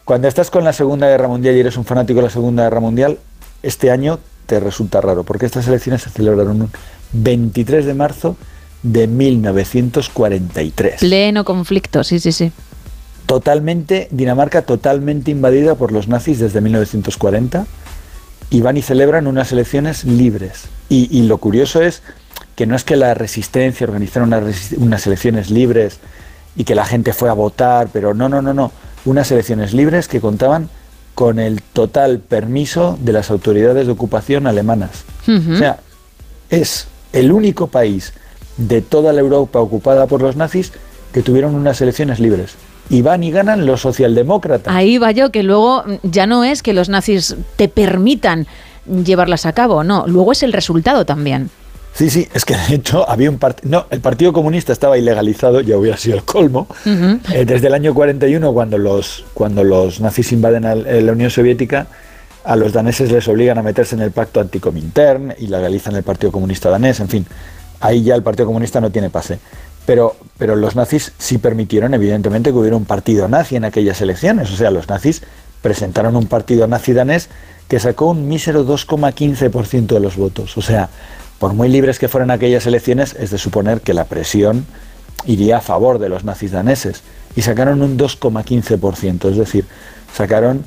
cuando 0.04 0.28
estás 0.28 0.52
con 0.52 0.64
la 0.64 0.74
Segunda 0.74 1.08
Guerra 1.08 1.28
Mundial 1.28 1.56
y 1.56 1.62
eres 1.62 1.78
un 1.78 1.86
fanático 1.86 2.18
de 2.18 2.24
la 2.26 2.30
Segunda 2.30 2.64
Guerra 2.64 2.80
Mundial, 2.82 3.18
este 3.64 3.90
año 3.90 4.20
te 4.46 4.60
resulta 4.60 5.02
raro, 5.02 5.24
porque 5.24 5.46
estas 5.46 5.68
elecciones 5.68 6.04
se 6.04 6.10
celebraron 6.10 6.70
23 7.24 7.86
de 7.86 7.94
marzo 7.94 8.38
de 8.84 9.08
1943 9.08 11.00
Pleno 11.00 11.44
conflicto, 11.46 12.04
sí, 12.04 12.20
sí, 12.20 12.32
sí. 12.32 12.52
totalmente, 13.26 14.08
Dinamarca 14.12 14.62
totalmente 14.64 15.32
invadida 15.32 15.76
por 15.76 15.92
los 15.92 16.08
nazis 16.08 16.40
desde 16.40 16.62
1940 16.62 17.66
y 18.52 18.62
van 18.62 18.78
y 18.78 18.82
celebran 18.84 19.26
unas 19.28 19.52
elecciones 19.52 20.04
libres. 20.06 20.66
Y, 20.88 21.08
y 21.18 21.24
lo 21.24 21.40
curioso 21.40 21.82
es 21.82 22.04
que 22.56 22.68
no 22.68 22.76
es 22.76 22.84
que 22.84 22.96
la 22.96 23.14
resistencia 23.16 23.86
organizara 23.88 24.24
unas, 24.26 24.44
resi- 24.44 24.78
unas 24.78 25.06
elecciones 25.08 25.50
libres 25.50 26.00
y 26.56 26.64
que 26.64 26.76
la 26.76 26.86
gente 26.86 27.12
fue 27.12 27.30
a 27.30 27.34
votar, 27.34 27.90
pero 27.92 28.14
no, 28.14 28.30
no, 28.30 28.42
no, 28.44 28.54
no. 28.54 28.72
Unas 29.04 29.32
elecciones 29.32 29.74
libres 29.74 30.08
que 30.08 30.22
contaban 30.22 30.70
con 31.16 31.40
el 31.40 31.62
total 31.62 32.20
permiso 32.20 32.98
de 33.02 33.14
las 33.14 33.32
autoridades 33.32 33.88
de 33.88 33.92
ocupación 33.94 34.46
alemanas. 34.48 35.04
O 35.28 35.58
sea, 35.58 35.80
es 36.50 36.88
el 37.16 37.32
único 37.32 37.68
país 37.68 38.14
de 38.58 38.82
toda 38.82 39.14
la 39.14 39.22
Europa 39.22 39.60
ocupada 39.60 40.06
por 40.06 40.22
los 40.22 40.36
nazis 40.36 40.72
que 41.12 41.22
tuvieron 41.22 41.56
unas 41.56 41.82
elecciones 41.82 42.20
libres. 42.20 42.56
Y 42.90 43.02
van 43.02 43.24
y 43.24 43.32
ganan 43.32 43.66
los 43.66 43.82
socialdemócratas. 43.82 44.74
Ahí 44.74 44.98
va 45.00 45.12
yo, 45.12 45.32
que 45.32 45.42
luego 45.42 45.84
ya 46.04 46.28
no 46.28 46.44
es 46.44 46.62
que 46.62 46.74
los 46.74 46.90
nazis 46.90 47.36
te 47.56 47.68
permitan 47.68 48.46
llevarlas 49.04 49.46
a 49.48 49.54
cabo, 49.54 49.84
no, 49.84 50.06
luego 50.08 50.34
es 50.34 50.44
el 50.44 50.54
resultado 50.54 51.06
también. 51.06 51.50
Sí, 51.94 52.10
sí, 52.10 52.28
es 52.34 52.44
que 52.44 52.56
de 52.56 52.76
hecho 52.76 53.10
había 53.10 53.30
un 53.30 53.40
partido. 53.40 53.70
No, 53.72 53.86
el 53.90 54.02
Partido 54.02 54.34
Comunista 54.34 54.74
estaba 54.74 54.98
ilegalizado, 54.98 55.62
ya 55.62 55.78
hubiera 55.78 55.96
sido 55.96 56.18
el 56.18 56.24
colmo. 56.24 56.68
Eh, 56.86 57.46
desde 57.46 57.68
el 57.68 57.74
año 57.74 57.94
41, 57.94 58.54
cuando 58.54 58.78
los, 58.78 59.24
cuando 59.34 59.64
los 59.64 60.02
nazis 60.02 60.34
invaden 60.34 60.66
a 60.66 60.76
la 60.76 61.12
Unión 61.14 61.30
Soviética, 61.30 61.88
a 62.46 62.56
los 62.56 62.74
daneses 62.74 63.12
les 63.12 63.28
obligan 63.28 63.58
a 63.58 63.64
meterse 63.64 63.96
en 63.96 64.02
el 64.02 64.12
pacto 64.12 64.40
anticomintern 64.40 65.34
y 65.38 65.48
legalizan 65.48 65.96
el 65.96 66.04
Partido 66.04 66.32
Comunista 66.32 66.70
danés, 66.70 67.00
en 67.00 67.10
fin. 67.10 67.26
Ahí 67.80 68.04
ya 68.04 68.16
el 68.16 68.24
Partido 68.24 68.46
Comunista 68.46 68.80
no 68.80 68.92
tiene 68.92 69.10
pase. 69.10 69.40
Pero, 69.86 70.16
pero 70.38 70.56
los 70.56 70.76
nazis 70.76 71.12
sí 71.18 71.38
permitieron, 71.38 71.94
evidentemente, 71.94 72.52
que 72.52 72.58
hubiera 72.58 72.76
un 72.76 72.86
partido 72.86 73.28
nazi 73.28 73.56
en 73.56 73.66
aquellas 73.66 74.02
elecciones. 74.02 74.52
O 74.52 74.56
sea, 74.56 74.72
los 74.72 74.88
nazis 74.88 75.22
presentaron 75.62 76.16
un 76.16 76.28
partido 76.28 76.68
nazi 76.68 76.94
danés 76.94 77.30
que 77.68 77.80
sacó 77.80 78.08
un 78.08 78.28
mísero 78.28 78.66
2,15% 78.66 79.88
de 79.88 80.00
los 80.00 80.16
votos. 80.16 80.58
O 80.58 80.62
sea, 80.62 80.90
por 81.40 81.54
muy 81.54 81.70
libres 81.70 82.00
que 82.00 82.08
fueran 82.08 82.32
aquellas 82.32 82.66
elecciones, 82.66 83.16
es 83.20 83.32
de 83.32 83.38
suponer 83.38 83.82
que 83.82 83.94
la 83.94 84.06
presión 84.06 84.66
iría 85.26 85.58
a 85.58 85.62
favor 85.62 86.00
de 86.00 86.10
los 86.10 86.24
nazis 86.24 86.52
daneses. 86.52 87.02
Y 87.36 87.42
sacaron 87.42 87.82
un 87.82 87.98
2,15%, 87.98 89.30
es 89.30 89.38
decir, 89.38 89.66
sacaron, 90.14 90.66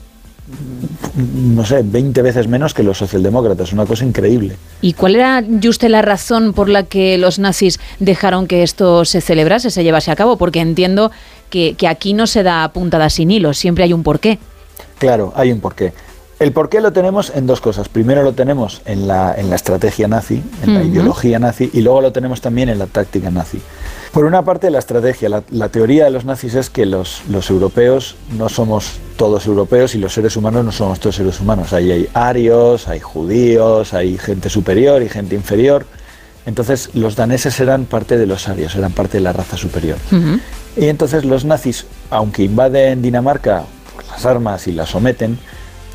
no 1.17 1.65
sé, 1.65 1.83
20 1.83 2.23
veces 2.23 2.49
menos 2.49 2.75
que 2.75 2.83
los 2.83 2.99
socialdemócratas, 2.99 3.73
una 3.73 3.87
cosa 3.87 4.05
increíble. 4.05 4.57
¿Y 4.81 4.93
cuál 4.93 5.17
era, 5.17 5.45
Juste, 5.63 5.89
la 5.89 6.03
razón 6.03 6.53
por 6.53 6.69
la 6.69 6.85
que 6.85 7.19
los 7.19 7.39
nazis 7.39 7.81
dejaron 7.99 8.47
que 8.47 8.63
esto 8.63 9.05
se 9.05 9.21
celebrase, 9.21 9.71
se 9.71 9.85
llevase 9.85 10.11
a 10.11 10.17
cabo? 10.17 10.37
Porque 10.37 10.61
entiendo 10.61 11.11
que, 11.51 11.75
que 11.75 11.89
aquí 11.89 12.13
no 12.13 12.27
se 12.27 12.43
da 12.43 12.69
puntada 12.73 13.11
sin 13.11 13.31
hilo, 13.31 13.53
siempre 13.53 13.85
hay 13.85 13.93
un 13.93 14.03
porqué. 14.03 14.39
Claro, 14.99 15.33
hay 15.37 15.53
un 15.53 15.61
porqué. 15.61 15.93
El 16.41 16.53
porqué 16.53 16.81
lo 16.81 16.93
tenemos 16.93 17.33
en 17.35 17.49
dos 17.49 17.61
cosas. 17.61 17.89
Primero 17.89 18.23
lo 18.23 18.33
tenemos 18.33 18.81
en 18.85 19.09
la, 19.09 19.35
en 19.37 19.51
la 19.51 19.57
estrategia 19.57 20.07
nazi, 20.07 20.41
en 20.63 20.75
la 20.75 20.85
ideología 20.85 21.41
nazi, 21.41 21.69
y 21.73 21.81
luego 21.81 22.01
lo 22.01 22.13
tenemos 22.13 22.41
también 22.41 22.69
en 22.69 22.79
la 22.79 22.87
táctica 22.87 23.29
nazi. 23.31 23.61
Por 24.13 24.25
una 24.25 24.45
parte, 24.45 24.71
la 24.71 24.79
estrategia, 24.79 25.43
la, 25.51 25.69
teoría 25.69 26.05
de 26.05 26.11
los 26.11 26.25
nazis 26.25 26.55
es 26.55 26.71
que 26.71 26.87
los, 26.87 27.23
los, 27.29 27.51
europeos 27.51 28.15
no 28.37 28.49
somos 28.49 29.01
todos 29.17 29.47
europeos 29.47 29.97
y 29.97 29.99
los 29.99 30.13
seres 30.13 30.37
humanos 30.37 30.65
no 30.65 30.71
somos 30.71 31.01
todos 31.01 31.17
seres 31.17 31.41
humanos. 31.41 31.73
Ahí 31.73 31.91
hay 31.91 32.09
arios, 32.15 32.87
hay 32.87 33.01
judíos, 33.01 33.93
hay 33.93 34.17
gente 34.17 34.49
superior 34.49 35.03
y 35.03 35.09
gente 35.09 35.35
inferior. 35.35 35.87
Entonces 36.47 36.91
los 36.95 37.17
daneses 37.17 37.59
eran 37.59 37.85
parte 37.85 38.17
de 38.17 38.27
los 38.27 38.49
arios, 38.49 38.77
eran 38.77 38.93
parte 38.93 39.19
de 39.19 39.25
la 39.25 39.33
raza 39.33 39.57
superior. 39.57 39.99
Y 40.77 40.87
entonces 40.87 41.25
los 41.25 41.45
nazis, 41.45 41.85
aunque 42.11 42.45
invaden 42.45 43.03
Dinamarca 43.03 43.65
por 43.95 44.07
las 44.07 44.25
armas 44.25 44.69
y 44.69 44.73
la 44.73 44.87
someten, 44.87 45.39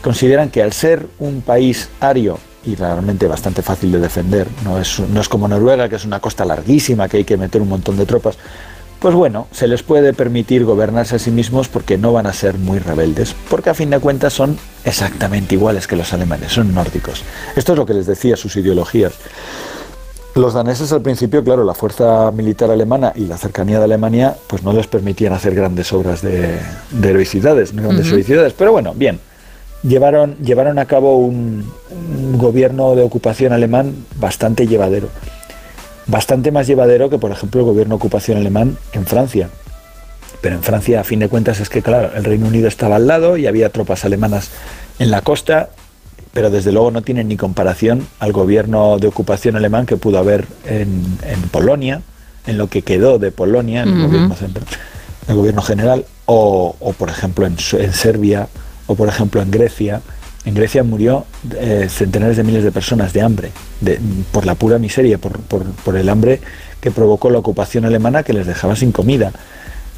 consideran 0.04 0.50
que 0.50 0.62
al 0.62 0.74
ser 0.74 1.08
un 1.18 1.42
país 1.42 1.90
ario 2.00 2.38
y 2.66 2.76
realmente 2.76 3.28
bastante 3.28 3.62
fácil 3.62 3.92
de 3.92 4.00
defender, 4.00 4.48
no 4.64 4.80
es, 4.80 5.00
no 5.00 5.20
es 5.20 5.28
como 5.28 5.48
Noruega, 5.48 5.90
que 5.90 5.96
es 5.96 6.06
una 6.06 6.20
costa 6.20 6.46
larguísima, 6.46 7.10
que 7.10 7.18
hay 7.18 7.24
que 7.24 7.38
meter 7.38 7.62
un 7.62 7.70
montón 7.70 7.98
de 7.98 8.06
tropas, 8.06 8.38
pues 9.00 9.16
bueno, 9.16 9.48
se 9.52 9.68
les 9.68 9.84
puede 9.84 10.14
permitir 10.14 10.64
gobernarse 10.64 11.18
a 11.18 11.20
sí 11.20 11.30
mismos 11.30 11.68
porque 11.68 11.98
no 11.98 12.14
van 12.14 12.26
a 12.26 12.32
ser 12.32 12.58
muy 12.58 12.80
rebeldes, 12.80 13.36
porque 13.50 13.70
a 13.70 13.74
fin 13.74 13.90
de 13.90 14.00
cuentas 14.00 14.32
son 14.32 14.58
exactamente 14.86 15.56
iguales 15.56 15.88
que 15.88 15.98
los 15.98 16.14
alemanes, 16.14 16.54
son 16.54 16.74
nórdicos. 16.74 17.24
Esto 17.56 17.74
es 17.74 17.80
lo 17.80 17.86
que 17.86 17.94
les 17.94 18.06
decía 18.06 18.38
sus 18.38 18.56
ideologías. 18.56 19.14
Los 20.36 20.54
daneses 20.54 20.92
al 20.94 21.02
principio, 21.02 21.44
claro, 21.44 21.64
la 21.64 21.74
fuerza 21.74 22.32
militar 22.32 22.72
alemana 22.72 23.12
y 23.14 23.26
la 23.26 23.38
cercanía 23.38 23.78
de 23.78 23.84
Alemania, 23.84 24.36
pues 24.48 24.64
no 24.64 24.72
les 24.72 24.88
permitían 24.88 25.34
hacer 25.34 25.54
grandes 25.54 25.92
obras 25.92 26.22
de, 26.22 26.60
heroicidades, 27.04 27.76
grandes 27.76 28.08
heroicidades, 28.08 28.54
pero 28.54 28.72
bueno, 28.72 28.94
bien, 28.96 29.20
llevaron, 29.84 30.38
llevaron 30.38 30.80
a 30.80 30.86
cabo 30.86 31.18
un, 31.18 31.72
gobierno 32.38 32.96
de 32.96 33.04
ocupación 33.04 33.54
alemán 33.54 33.94
bastante 34.16 34.68
llevadero. 34.68 35.10
Bastante 36.08 36.52
más 36.52 36.68
llevadero 36.68 37.10
que, 37.10 37.18
por 37.18 37.32
ejemplo, 37.32 37.62
el 37.62 37.68
gobierno 37.68 37.96
de 37.96 37.98
ocupación 37.98 38.38
alemán 38.38 38.78
en 38.94 39.06
Francia. 39.06 39.50
Pero 40.42 40.56
en 40.56 40.64
Francia, 40.64 41.00
a 41.00 41.04
fin 41.04 41.20
de 41.20 41.30
cuentas, 41.30 41.60
es 41.60 41.70
que, 41.70 41.82
claro, 41.82 42.12
el 42.16 42.24
Reino 42.24 42.48
Unido 42.48 42.68
estaba 42.68 42.98
al 42.98 43.08
lado 43.08 43.38
y 43.38 43.46
había 43.46 43.70
tropas 43.70 44.04
alemanas 44.04 44.50
en 45.00 45.12
la 45.12 45.22
costa, 45.22 45.70
pero 46.34 46.50
desde 46.50 46.72
luego 46.72 46.92
no 46.92 47.04
tienen 47.04 47.28
ni 47.28 47.38
comparación 47.38 48.06
al 48.20 48.34
gobierno 48.34 48.98
de 49.00 49.08
ocupación 49.08 49.56
alemán 49.56 49.86
que 49.86 49.96
pudo 49.96 50.18
haber 50.18 50.46
en, 50.66 51.16
Polonia, 51.52 52.02
en 52.48 52.58
lo 52.58 52.68
que 52.68 52.82
quedó 52.82 53.20
de 53.20 53.32
Polonia, 53.32 53.84
en 53.84 53.90
el, 53.90 54.08
gobierno, 54.08 54.36
central, 54.36 54.66
el 55.28 55.36
gobierno 55.36 55.62
general, 55.62 56.06
o, 56.26 56.76
por 56.98 57.10
ejemplo 57.10 57.46
en, 57.46 57.56
en 57.78 57.94
Serbia 57.94 58.50
o 58.88 58.96
por 58.96 59.08
ejemplo 59.08 59.42
en 59.42 59.52
Grecia, 59.52 60.02
en 60.46 60.56
Grecia 60.56 60.84
murió 60.84 61.26
eh, 61.56 61.88
centenares 61.90 62.36
de 62.36 62.44
miles 62.44 62.64
de 62.64 62.72
personas 62.72 63.14
de 63.14 63.22
hambre, 63.22 63.52
por 64.32 64.46
la 64.46 64.56
pura 64.56 64.78
miseria, 64.78 65.18
por, 65.18 65.96
el 65.96 66.10
hambre 66.10 66.42
que 66.82 66.92
provocó 66.92 67.30
la 67.30 67.40
ocupación 67.40 67.86
alemana 67.86 68.24
que 68.24 68.34
les 68.34 68.46
dejaba 68.46 68.76
sin 68.76 68.92
comida. 68.92 69.32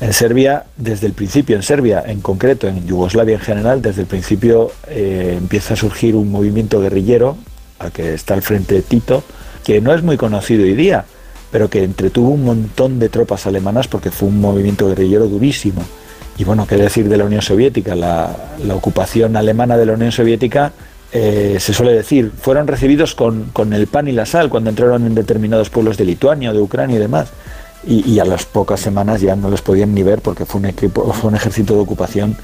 En 0.01 0.13
Serbia, 0.13 0.65
desde 0.77 1.07
el 1.07 1.13
principio, 1.13 1.55
en 1.55 1.63
Serbia 1.63 2.03
en 2.05 2.21
concreto, 2.21 2.67
en 2.67 2.85
Yugoslavia 2.85 3.35
en 3.35 3.41
general, 3.41 3.81
desde 3.81 4.01
el 4.01 4.07
principio 4.07 4.71
eh, 4.87 5.35
empieza 5.37 5.73
a 5.73 5.77
surgir 5.77 6.15
un 6.15 6.31
movimiento 6.31 6.79
guerrillero, 6.79 7.37
al 7.79 7.91
que 7.91 8.13
está 8.13 8.35
al 8.35 8.41
frente 8.41 8.81
Tito, 8.81 9.23
que 9.63 9.81
no 9.81 9.93
es 9.95 10.03
muy 10.03 10.17
conocido 10.17 10.63
hoy 10.63 10.75
día, 10.75 11.05
pero 11.51 11.69
que 11.69 11.83
entretuvo 11.83 12.29
un 12.29 12.43
montón 12.43 12.99
de 12.99 13.09
tropas 13.09 13.47
alemanas 13.47 13.87
porque 13.87 14.11
fue 14.11 14.27
un 14.27 14.39
movimiento 14.39 14.87
guerrillero 14.87 15.27
durísimo. 15.27 15.81
Y 16.37 16.43
bueno, 16.43 16.67
qué 16.67 16.75
decir 16.75 17.07
de 17.07 17.17
la 17.17 17.23
Unión 17.23 17.41
Soviética, 17.41 17.95
la, 17.95 18.35
ocupación 18.73 19.37
alemana 19.37 19.77
de 19.77 19.85
la 19.85 19.93
Unión 19.93 20.11
Soviética, 20.11 20.73
eh, 21.11 21.57
se 21.59 21.73
suele 21.73 21.93
decir, 21.93 22.31
fueron 22.37 22.67
recibidos 22.67 23.15
con, 23.15 23.51
el 23.71 23.87
pan 23.87 24.07
y 24.09 24.11
la 24.11 24.25
sal 24.25 24.49
cuando 24.49 24.69
entraron 24.69 25.05
en 25.05 25.15
determinados 25.15 25.69
pueblos 25.69 25.97
de 25.97 26.03
Lituania, 26.03 26.51
de 26.51 26.59
Ucrania 26.59 26.97
y 26.97 26.99
demás. 26.99 27.29
Y, 27.87 28.17
a 28.17 28.25
las 28.25 28.45
pocas 28.45 28.79
semanas 28.79 29.21
ya 29.21 29.35
no 29.35 29.51
les 29.51 29.61
podían 29.61 29.93
ni 29.93 30.01
ver 30.01 30.19
porque 30.19 30.45
fue 30.45 30.59
un, 30.59 30.65
equipo, 30.65 31.13
fue 31.13 31.29
un 31.29 31.35
ejército 31.35 31.75
de 31.75 31.81
ocupación 31.81 32.35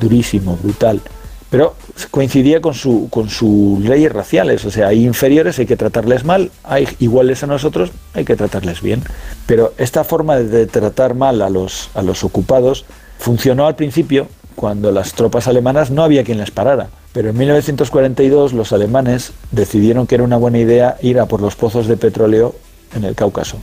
durísimo, 0.00 0.58
brutal. 0.62 1.02
Pero 1.50 1.74
coincidía 2.10 2.60
con, 2.60 2.72
su, 2.72 3.08
con 3.10 3.28
sus 3.28 3.80
leyes 3.80 4.10
raciales, 4.10 4.64
o 4.64 4.70
sea, 4.70 4.88
hay 4.88 5.04
inferiores, 5.04 5.58
hay 5.58 5.66
que 5.66 5.76
tratarles 5.76 6.24
mal, 6.24 6.50
hay 6.64 6.88
iguales 6.98 7.42
a 7.42 7.46
nosotros, 7.46 7.92
hay 8.14 8.24
que 8.24 8.36
tratarles 8.36 8.80
bien. 8.80 9.02
Pero 9.46 9.74
esta 9.76 10.02
forma 10.02 10.36
de 10.36 10.66
tratar 10.66 11.14
mal 11.14 11.42
a 11.42 11.50
los, 11.50 11.90
a 11.94 12.02
los 12.02 12.24
ocupados 12.24 12.86
Funcionó 13.18 13.66
al 13.66 13.76
principio 13.76 14.28
cuando 14.54 14.90
las 14.90 15.12
tropas 15.12 15.48
alemanas 15.48 15.90
no 15.90 16.02
había 16.02 16.24
quien 16.24 16.38
les 16.38 16.50
parara, 16.50 16.88
pero 17.12 17.30
en 17.30 17.36
1942 17.36 18.52
los 18.52 18.72
alemanes 18.72 19.32
decidieron 19.52 20.06
que 20.06 20.16
era 20.16 20.24
una 20.24 20.36
buena 20.36 20.58
idea 20.58 20.96
ir 21.02 21.20
a 21.20 21.26
por 21.26 21.40
los 21.40 21.56
pozos 21.56 21.86
de 21.86 21.96
petróleo 21.96 22.54
en 22.94 23.04
el 23.04 23.14
Cáucaso. 23.14 23.58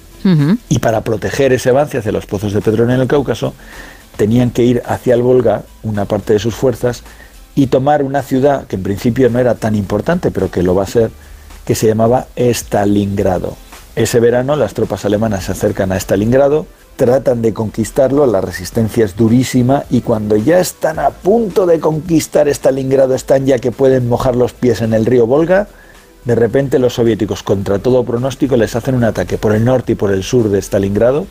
Y 0.70 0.80
para 0.80 1.02
proteger 1.02 1.52
ese 1.52 1.70
avance 1.70 1.98
hacia 1.98 2.12
los 2.12 2.26
pozos 2.26 2.54
de 2.54 2.62
petróleo 2.62 2.96
en 2.96 3.02
el 3.02 3.08
Cáucaso, 3.08 3.54
tenían 4.16 4.52
que 4.52 4.64
ir 4.64 4.82
hacia 4.86 5.16
el 5.16 5.22
Volga, 5.22 5.64
una 5.82 6.06
parte 6.06 6.34
de 6.34 6.40
sus 6.40 6.56
fuerzas, 6.56 7.04
y 7.56 7.68
tomar 7.68 8.04
una 8.04 8.22
ciudad 8.24 8.66
que 8.68 8.76
en 8.78 8.84
principio 8.84 9.30
no 9.30 9.40
era 9.40 9.56
tan 9.56 9.76
importante, 9.76 10.32
pero 10.32 10.50
que 10.50 10.64
lo 10.64 10.76
va 10.76 10.84
a 10.84 10.88
ser, 10.88 11.12
que 11.66 11.76
se 11.76 11.88
llamaba 11.88 12.28
Stalingrado. 12.36 13.56
Ese 13.96 14.20
verano 14.20 14.56
las 14.56 14.74
tropas 14.74 15.06
alemanas 15.06 15.46
se 15.46 15.52
acercan 15.52 15.92
a 15.92 15.98
Stalingrado, 15.98 16.66
tratan 16.96 17.42
de 17.42 17.54
conquistarlo, 17.54 18.26
la 18.26 18.42
resistencia 18.42 19.06
es 19.06 19.16
durísima 19.16 19.84
y 19.90 20.02
cuando 20.02 20.36
ya 20.36 20.60
están 20.60 21.00
a 21.00 21.10
punto 21.10 21.66
de 21.66 21.80
conquistar 21.80 22.48
Stalingrado, 22.48 23.16
están 23.16 23.46
ya 23.46 23.60
que 23.60 23.72
pueden 23.72 24.08
mojar 24.08 24.36
los 24.36 24.54
pies 24.54 24.82
en 24.82 24.94
el 24.94 25.06
río 25.06 25.26
Volga, 25.26 25.68
de 26.26 26.36
repente 26.36 26.80
los 26.80 26.94
soviéticos, 26.94 27.44
contra 27.44 27.80
todo 27.80 28.04
pronóstico, 28.04 28.56
les 28.56 28.76
hacen 28.76 28.96
un 28.96 29.04
ataque 29.04 29.38
por 29.38 29.54
el 29.54 29.66
norte 29.66 29.94
y 29.94 29.96
por 29.96 30.12
el 30.12 30.24
sur 30.24 30.50
de 30.50 30.62
Stalingrado, 30.62 31.28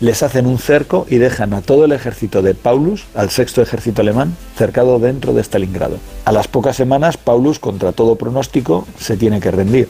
les 0.00 0.22
hacen 0.22 0.46
un 0.46 0.58
cerco 0.58 1.06
y 1.10 1.18
dejan 1.18 1.52
a 1.52 1.60
todo 1.60 1.84
el 1.84 1.92
ejército 1.92 2.40
de 2.40 2.54
Paulus, 2.54 3.04
al 3.14 3.28
sexto 3.28 3.60
ejército 3.60 4.00
alemán, 4.00 4.34
cercado 4.56 4.98
dentro 4.98 5.34
de 5.34 5.42
Stalingrado. 5.42 5.98
A 6.24 6.32
las 6.32 6.48
pocas 6.48 6.76
semanas, 6.76 7.18
Paulus, 7.18 7.58
contra 7.58 7.92
todo 7.92 8.16
pronóstico, 8.16 8.86
se 8.98 9.18
tiene 9.18 9.40
que 9.40 9.50
rendir. 9.50 9.88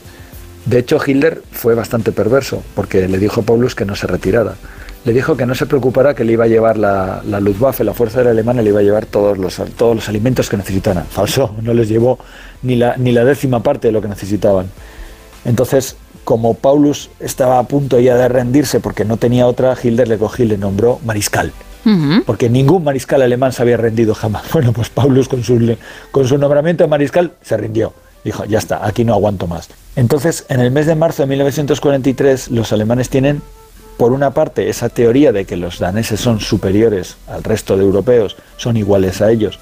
De 0.66 0.80
hecho, 0.80 0.98
Hitler 1.04 1.42
fue 1.52 1.76
bastante 1.76 2.10
perverso, 2.10 2.62
porque 2.74 3.06
le 3.06 3.18
dijo 3.18 3.42
a 3.42 3.44
Paulus 3.44 3.76
que 3.76 3.84
no 3.84 3.94
se 3.94 4.08
retirara 4.08 4.56
le 5.04 5.12
dijo 5.12 5.36
que 5.36 5.46
no 5.46 5.54
se 5.54 5.66
preocupara 5.66 6.14
que 6.14 6.24
le 6.24 6.32
iba 6.32 6.44
a 6.44 6.48
llevar 6.48 6.76
la, 6.76 7.22
la 7.26 7.40
Luftwaffe, 7.40 7.84
la 7.84 7.94
Fuerza 7.94 8.18
Aérea 8.18 8.32
Alemana, 8.32 8.62
le 8.62 8.68
iba 8.68 8.80
a 8.80 8.82
llevar 8.82 9.06
todos 9.06 9.38
los, 9.38 9.60
todos 9.76 9.96
los 9.96 10.08
alimentos 10.08 10.48
que 10.50 10.56
necesitaban. 10.56 11.04
Falso, 11.04 11.54
no 11.62 11.72
les 11.72 11.88
llevó 11.88 12.18
ni 12.62 12.76
la, 12.76 12.96
ni 12.96 13.12
la 13.12 13.24
décima 13.24 13.62
parte 13.62 13.88
de 13.88 13.92
lo 13.92 14.02
que 14.02 14.08
necesitaban. 14.08 14.66
Entonces, 15.44 15.96
como 16.24 16.54
Paulus 16.54 17.10
estaba 17.18 17.58
a 17.58 17.62
punto 17.62 17.98
ya 17.98 18.16
de 18.16 18.28
rendirse 18.28 18.80
porque 18.80 19.04
no 19.04 19.16
tenía 19.16 19.46
otra, 19.46 19.74
Hitler 19.82 20.06
le 20.06 20.18
cogió 20.18 20.44
y 20.44 20.48
le 20.48 20.58
nombró 20.58 21.00
mariscal. 21.04 21.52
porque 22.26 22.50
ningún 22.50 22.84
mariscal 22.84 23.22
alemán 23.22 23.52
se 23.52 23.62
había 23.62 23.78
rendido 23.78 24.14
jamás. 24.14 24.44
Bueno, 24.52 24.72
pues 24.72 24.90
Paulus 24.90 25.28
con 25.28 25.42
su, 25.42 25.76
con 26.10 26.28
su 26.28 26.36
nombramiento 26.36 26.84
de 26.84 26.88
mariscal 26.88 27.32
se 27.40 27.56
rindió. 27.56 27.94
Dijo, 28.22 28.44
ya 28.44 28.58
está, 28.58 28.86
aquí 28.86 29.02
no 29.04 29.14
aguanto 29.14 29.46
más. 29.46 29.70
Entonces, 29.96 30.44
en 30.50 30.60
el 30.60 30.70
mes 30.70 30.84
de 30.84 30.94
marzo 30.94 31.22
de 31.22 31.28
1943, 31.28 32.50
los 32.50 32.70
alemanes 32.72 33.08
tienen, 33.08 33.40
por 34.00 34.12
una 34.12 34.30
parte, 34.30 34.70
esa 34.70 34.88
teoría 34.88 35.30
de 35.30 35.44
que 35.44 35.58
los 35.58 35.78
daneses 35.78 36.18
son 36.18 36.40
superiores 36.40 37.18
al 37.28 37.44
resto 37.44 37.76
de 37.76 37.84
europeos, 37.84 38.34
son 38.56 38.78
iguales 38.78 39.20
a 39.20 39.30
ellos. 39.30 39.58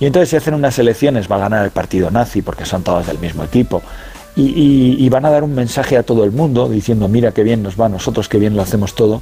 Y 0.00 0.06
entonces 0.06 0.30
se 0.30 0.38
hacen 0.38 0.54
unas 0.54 0.78
elecciones, 0.78 1.30
va 1.30 1.36
a 1.36 1.40
ganar 1.40 1.66
el 1.66 1.70
partido 1.70 2.10
nazi 2.10 2.40
porque 2.40 2.64
son 2.64 2.82
todos 2.82 3.06
del 3.06 3.18
mismo 3.18 3.44
equipo. 3.44 3.82
Y, 4.36 5.06
van 5.10 5.26
a 5.26 5.30
dar 5.30 5.44
un 5.44 5.54
mensaje 5.54 5.98
a 5.98 6.02
todo 6.02 6.24
el 6.24 6.32
mundo 6.32 6.66
diciendo, 6.70 7.08
mira 7.08 7.32
qué 7.32 7.42
bien 7.42 7.62
nos 7.62 7.78
va 7.78 7.90
nosotros, 7.90 8.26
qué 8.26 8.38
bien 8.38 8.56
lo 8.56 8.62
hacemos 8.62 8.94
todo. 8.94 9.20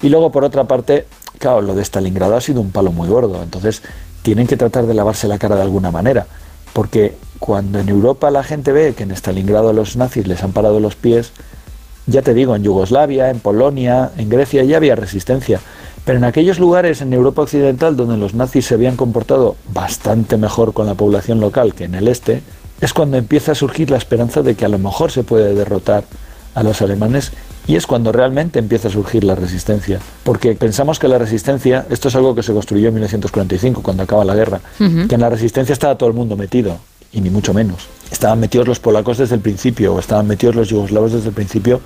Y 0.00 0.10
luego, 0.10 0.30
por 0.30 0.44
otra 0.44 0.62
parte, 0.62 1.06
claro, 1.40 1.60
lo 1.62 1.74
de 1.74 1.82
Stalingrado 1.82 2.36
ha 2.36 2.40
sido 2.40 2.60
un 2.60 2.70
palo 2.70 2.92
muy 2.92 3.08
gordo. 3.08 3.42
Entonces, 3.42 3.82
tienen 4.22 4.46
que 4.46 4.56
tratar 4.56 4.86
de 4.86 4.94
lavarse 4.94 5.26
la 5.26 5.40
cara 5.40 5.56
de 5.56 5.62
alguna 5.62 5.90
manera. 5.90 6.28
Porque 6.72 7.16
cuando 7.40 7.80
en 7.80 7.88
Europa 7.88 8.30
la 8.30 8.44
gente 8.44 8.70
ve 8.70 8.94
que 8.94 9.02
en 9.02 9.10
Stalingrado 9.10 9.72
los 9.72 9.96
nazis 9.96 10.28
les 10.28 10.44
han 10.44 10.52
parado 10.52 10.78
los 10.78 10.94
pies, 10.94 11.32
ya 12.06 12.22
te 12.22 12.34
digo, 12.34 12.54
en 12.54 12.62
Yugoslavia, 12.62 13.30
en 13.30 13.40
Polonia, 13.40 14.10
en 14.16 14.28
Grecia 14.28 14.62
ya 14.64 14.76
había 14.76 14.96
resistencia. 14.96 15.60
Pero 16.04 16.18
en 16.18 16.24
aquellos 16.24 16.58
lugares 16.58 17.00
en 17.00 17.12
Europa 17.12 17.42
Occidental 17.42 17.96
donde 17.96 18.18
los 18.18 18.34
nazis 18.34 18.66
se 18.66 18.74
habían 18.74 18.96
comportado 18.96 19.56
bastante 19.72 20.36
mejor 20.36 20.74
con 20.74 20.86
la 20.86 20.94
población 20.94 21.40
local 21.40 21.74
que 21.74 21.84
en 21.84 21.94
el 21.94 22.08
este, 22.08 22.42
es 22.80 22.92
cuando 22.92 23.16
empieza 23.16 23.52
a 23.52 23.54
surgir 23.54 23.90
la 23.90 23.96
esperanza 23.96 24.42
de 24.42 24.54
que 24.54 24.66
a 24.66 24.68
lo 24.68 24.78
mejor 24.78 25.10
se 25.10 25.22
puede 25.22 25.54
derrotar 25.54 26.04
a 26.54 26.62
los 26.62 26.82
alemanes 26.82 27.32
y 27.66 27.76
es 27.76 27.86
cuando 27.86 28.12
realmente 28.12 28.58
empieza 28.58 28.88
a 28.88 28.90
surgir 28.90 29.24
la 29.24 29.34
resistencia. 29.34 29.98
Porque 30.22 30.54
pensamos 30.54 30.98
que 30.98 31.08
la 31.08 31.18
resistencia, 31.18 31.86
esto 31.88 32.08
es 32.08 32.14
algo 32.16 32.34
que 32.34 32.42
se 32.42 32.52
construyó 32.52 32.88
en 32.88 32.94
1945, 32.94 33.82
cuando 33.82 34.02
acaba 34.02 34.24
la 34.24 34.34
guerra, 34.34 34.60
que 34.78 35.14
en 35.14 35.20
la 35.20 35.30
resistencia 35.30 35.72
estaba 35.72 35.96
todo 35.96 36.10
el 36.10 36.14
mundo 36.14 36.36
metido, 36.36 36.76
y 37.12 37.22
ni 37.22 37.30
mucho 37.30 37.54
menos. 37.54 37.88
Estaban 38.14 38.38
metidos 38.38 38.68
los 38.68 38.78
polacos 38.78 39.18
desde 39.18 39.34
el 39.34 39.40
principio, 39.40 39.92
o 39.92 39.98
estaban 39.98 40.28
metidos 40.28 40.54
los 40.54 40.68
yugoslavos 40.68 41.12
desde 41.12 41.30
el 41.30 41.34
principio, 41.34 41.80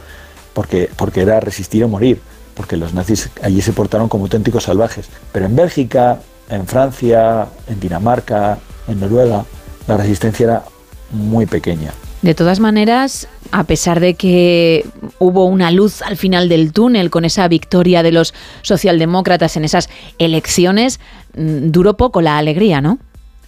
porque, 0.53 0.91
porque 0.95 1.23
era 1.23 1.41
resistir 1.41 1.83
o 1.85 1.89
morir, 1.89 2.21
porque 2.55 2.77
los 2.77 2.93
nazis 2.93 3.31
allí 3.43 3.63
se 3.63 3.73
portaron 3.73 4.11
como 4.11 4.25
auténticos 4.25 4.65
salvajes. 4.65 5.09
Pero 5.33 5.47
en 5.47 5.57
Bélgica, 5.57 6.21
en 6.51 6.67
Francia, 6.67 7.49
en 7.67 7.81
Dinamarca, 7.81 8.59
en 8.87 9.01
Noruega, 9.01 9.47
la 9.87 9.97
resistencia 9.97 10.45
era 10.45 10.65
muy 11.13 11.47
pequeña. 11.47 11.95
De 12.21 12.35
todas 12.35 12.61
maneras, 12.61 13.27
a 13.51 13.65
pesar 13.65 13.99
de 13.99 14.13
que 14.13 14.85
hubo 15.19 15.47
una 15.47 15.71
luz 15.71 16.03
al 16.03 16.19
final 16.19 16.51
del 16.51 16.75
túnel 16.75 17.09
con 17.09 17.25
esa 17.25 17.49
victoria 17.49 18.03
de 18.03 18.13
los 18.13 18.35
socialdemócratas 18.61 19.57
en 19.57 19.65
esas 19.65 19.89
elecciones, 20.19 21.01
mm, 21.35 21.71
duró 21.71 21.97
poco 21.97 22.21
la 22.21 22.37
alegría, 22.37 22.83
¿no? 22.83 22.99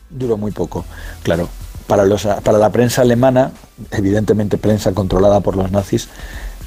Duró 0.09 0.39
muy 0.39 0.51
poco, 0.51 0.87
claro. 1.23 1.51
Para, 1.91 2.05
los, 2.05 2.25
para 2.45 2.59
la 2.59 2.71
prensa 2.71 3.03
alemana, 3.03 3.51
evidentemente 3.91 4.59
prensa 4.59 4.93
controlada 4.93 5.41
por 5.41 5.57
los 5.57 5.73
nazis, 5.73 6.09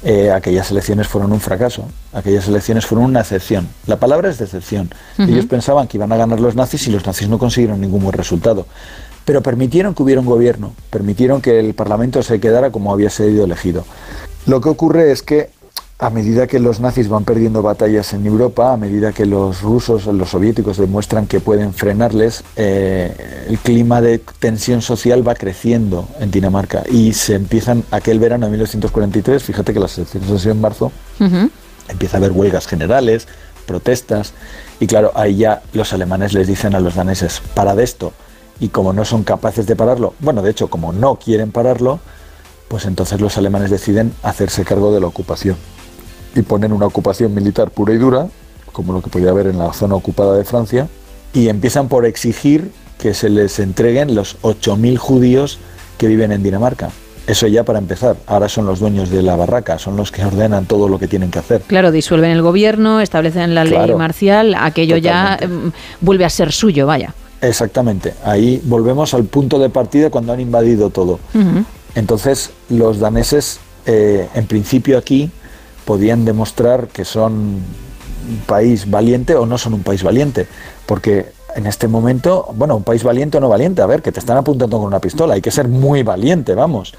eh, 0.02 0.30
aquellas 0.30 0.70
elecciones 0.70 1.08
fueron 1.08 1.32
un 1.32 1.40
fracaso, 1.40 1.86
aquellas 2.12 2.46
elecciones 2.46 2.84
fueron 2.84 3.06
una 3.06 3.20
excepción. 3.20 3.66
La 3.86 3.96
palabra 3.96 4.28
es 4.28 4.36
decepción. 4.36 4.90
Ellos 5.16 5.46
pensaban 5.46 5.88
que 5.88 5.96
iban 5.96 6.12
a 6.12 6.18
ganar 6.18 6.40
los 6.40 6.54
nazis 6.54 6.86
y 6.88 6.90
los 6.90 7.06
nazis 7.06 7.26
no 7.30 7.38
consiguieron 7.38 7.80
ningún 7.80 8.02
buen 8.02 8.12
resultado 8.12 8.66
pero 9.24 9.42
permitieron 9.42 9.94
que 9.94 10.02
hubiera 10.02 10.20
un 10.20 10.26
gobierno, 10.26 10.74
permitieron 10.90 11.40
que 11.40 11.58
el 11.58 11.72
Parlamento 11.74 12.22
se 12.22 12.40
quedara 12.40 12.70
como 12.70 12.92
había 12.92 13.08
sido 13.08 13.44
elegido. 13.44 13.84
Lo 14.44 14.60
que 14.60 14.68
ocurre 14.68 15.12
es 15.12 15.22
que 15.22 15.48
a 15.98 16.10
medida 16.10 16.48
que 16.48 16.58
los 16.58 16.80
nazis 16.80 17.08
van 17.08 17.24
perdiendo 17.24 17.62
batallas 17.62 18.12
en 18.14 18.26
Europa, 18.26 18.72
a 18.72 18.76
medida 18.76 19.12
que 19.12 19.26
los 19.26 19.62
rusos, 19.62 20.06
los 20.06 20.30
soviéticos 20.30 20.76
demuestran 20.76 21.26
que 21.26 21.38
pueden 21.38 21.72
frenarles, 21.72 22.42
eh, 22.56 23.46
el 23.48 23.58
clima 23.58 24.00
de 24.00 24.18
tensión 24.18 24.82
social 24.82 25.26
va 25.26 25.36
creciendo 25.36 26.08
en 26.18 26.32
Dinamarca. 26.32 26.82
Y 26.90 27.12
se 27.12 27.36
empiezan 27.36 27.84
aquel 27.92 28.18
verano 28.18 28.46
de 28.46 28.50
1943, 28.50 29.42
fíjate 29.42 29.72
que 29.72 29.78
las 29.78 29.96
elecciones 29.96 30.30
han 30.30 30.38
sido 30.40 30.52
en 30.52 30.60
marzo, 30.60 30.90
empieza 31.88 32.16
a 32.16 32.18
haber 32.18 32.32
huelgas 32.32 32.66
generales, 32.66 33.28
protestas 33.64 34.32
y 34.80 34.88
claro, 34.88 35.12
ahí 35.14 35.36
ya 35.36 35.62
los 35.72 35.92
alemanes 35.92 36.32
les 36.34 36.48
dicen 36.48 36.74
a 36.74 36.80
los 36.80 36.96
daneses, 36.96 37.40
para 37.54 37.76
de 37.76 37.84
esto, 37.84 38.12
y 38.58 38.68
como 38.68 38.92
no 38.92 39.04
son 39.04 39.22
capaces 39.22 39.66
de 39.66 39.76
pararlo, 39.76 40.14
bueno, 40.18 40.42
de 40.42 40.50
hecho, 40.50 40.68
como 40.68 40.92
no 40.92 41.16
quieren 41.16 41.52
pararlo, 41.52 42.00
pues 42.66 42.84
entonces 42.84 43.20
los 43.20 43.38
alemanes 43.38 43.70
deciden 43.70 44.12
hacerse 44.24 44.64
cargo 44.64 44.92
de 44.92 45.00
la 45.00 45.06
ocupación 45.06 45.56
y 46.34 46.42
ponen 46.42 46.72
una 46.72 46.86
ocupación 46.86 47.34
militar 47.34 47.70
pura 47.70 47.94
y 47.94 47.98
dura, 47.98 48.28
como 48.72 48.92
lo 48.92 49.02
que 49.02 49.10
podía 49.10 49.30
haber 49.30 49.46
en 49.46 49.58
la 49.58 49.72
zona 49.72 49.94
ocupada 49.94 50.36
de 50.36 50.44
Francia, 50.44 50.88
y 51.32 51.48
empiezan 51.48 51.88
por 51.88 52.06
exigir 52.06 52.70
que 52.98 53.14
se 53.14 53.28
les 53.28 53.58
entreguen 53.58 54.14
los 54.14 54.40
8.000 54.42 54.96
judíos 54.96 55.58
que 55.98 56.06
viven 56.06 56.32
en 56.32 56.42
Dinamarca. 56.42 56.90
Eso 57.26 57.46
ya 57.46 57.64
para 57.64 57.78
empezar. 57.78 58.16
Ahora 58.26 58.48
son 58.48 58.66
los 58.66 58.80
dueños 58.80 59.08
de 59.08 59.22
la 59.22 59.34
barraca, 59.34 59.78
son 59.78 59.96
los 59.96 60.12
que 60.12 60.24
ordenan 60.24 60.66
todo 60.66 60.88
lo 60.88 60.98
que 60.98 61.08
tienen 61.08 61.30
que 61.30 61.38
hacer. 61.38 61.62
Claro, 61.62 61.90
disuelven 61.90 62.30
el 62.30 62.42
gobierno, 62.42 63.00
establecen 63.00 63.54
la 63.54 63.64
ley 63.64 63.94
marcial, 63.94 64.54
aquello 64.58 64.98
ya 64.98 65.38
mm, 65.40 65.68
vuelve 66.04 66.24
a 66.26 66.30
ser 66.30 66.52
suyo, 66.52 66.86
vaya. 66.86 67.14
Exactamente, 67.40 68.14
ahí 68.24 68.60
volvemos 68.64 69.12
al 69.12 69.24
punto 69.24 69.58
de 69.58 69.68
partida 69.68 70.10
cuando 70.10 70.32
han 70.32 70.40
invadido 70.40 70.90
todo. 70.90 71.18
Entonces 71.94 72.50
los 72.70 72.98
daneses, 73.00 73.60
eh, 73.86 74.28
en 74.34 74.46
principio 74.46 74.96
aquí, 74.96 75.30
podían 75.84 76.24
demostrar 76.24 76.88
que 76.88 77.04
son 77.04 77.32
un 77.32 78.40
país 78.46 78.90
valiente 78.90 79.34
o 79.34 79.46
no 79.46 79.58
son 79.58 79.74
un 79.74 79.82
país 79.82 80.02
valiente, 80.02 80.46
porque 80.86 81.32
en 81.54 81.66
este 81.66 81.88
momento, 81.88 82.48
bueno, 82.56 82.76
un 82.76 82.82
país 82.82 83.04
valiente 83.04 83.38
o 83.38 83.40
no 83.40 83.48
valiente, 83.48 83.82
a 83.82 83.86
ver, 83.86 84.02
que 84.02 84.12
te 84.12 84.20
están 84.20 84.36
apuntando 84.36 84.78
con 84.78 84.86
una 84.86 84.98
pistola, 84.98 85.34
hay 85.34 85.40
que 85.40 85.50
ser 85.50 85.68
muy 85.68 86.02
valiente, 86.02 86.54
vamos. 86.54 86.94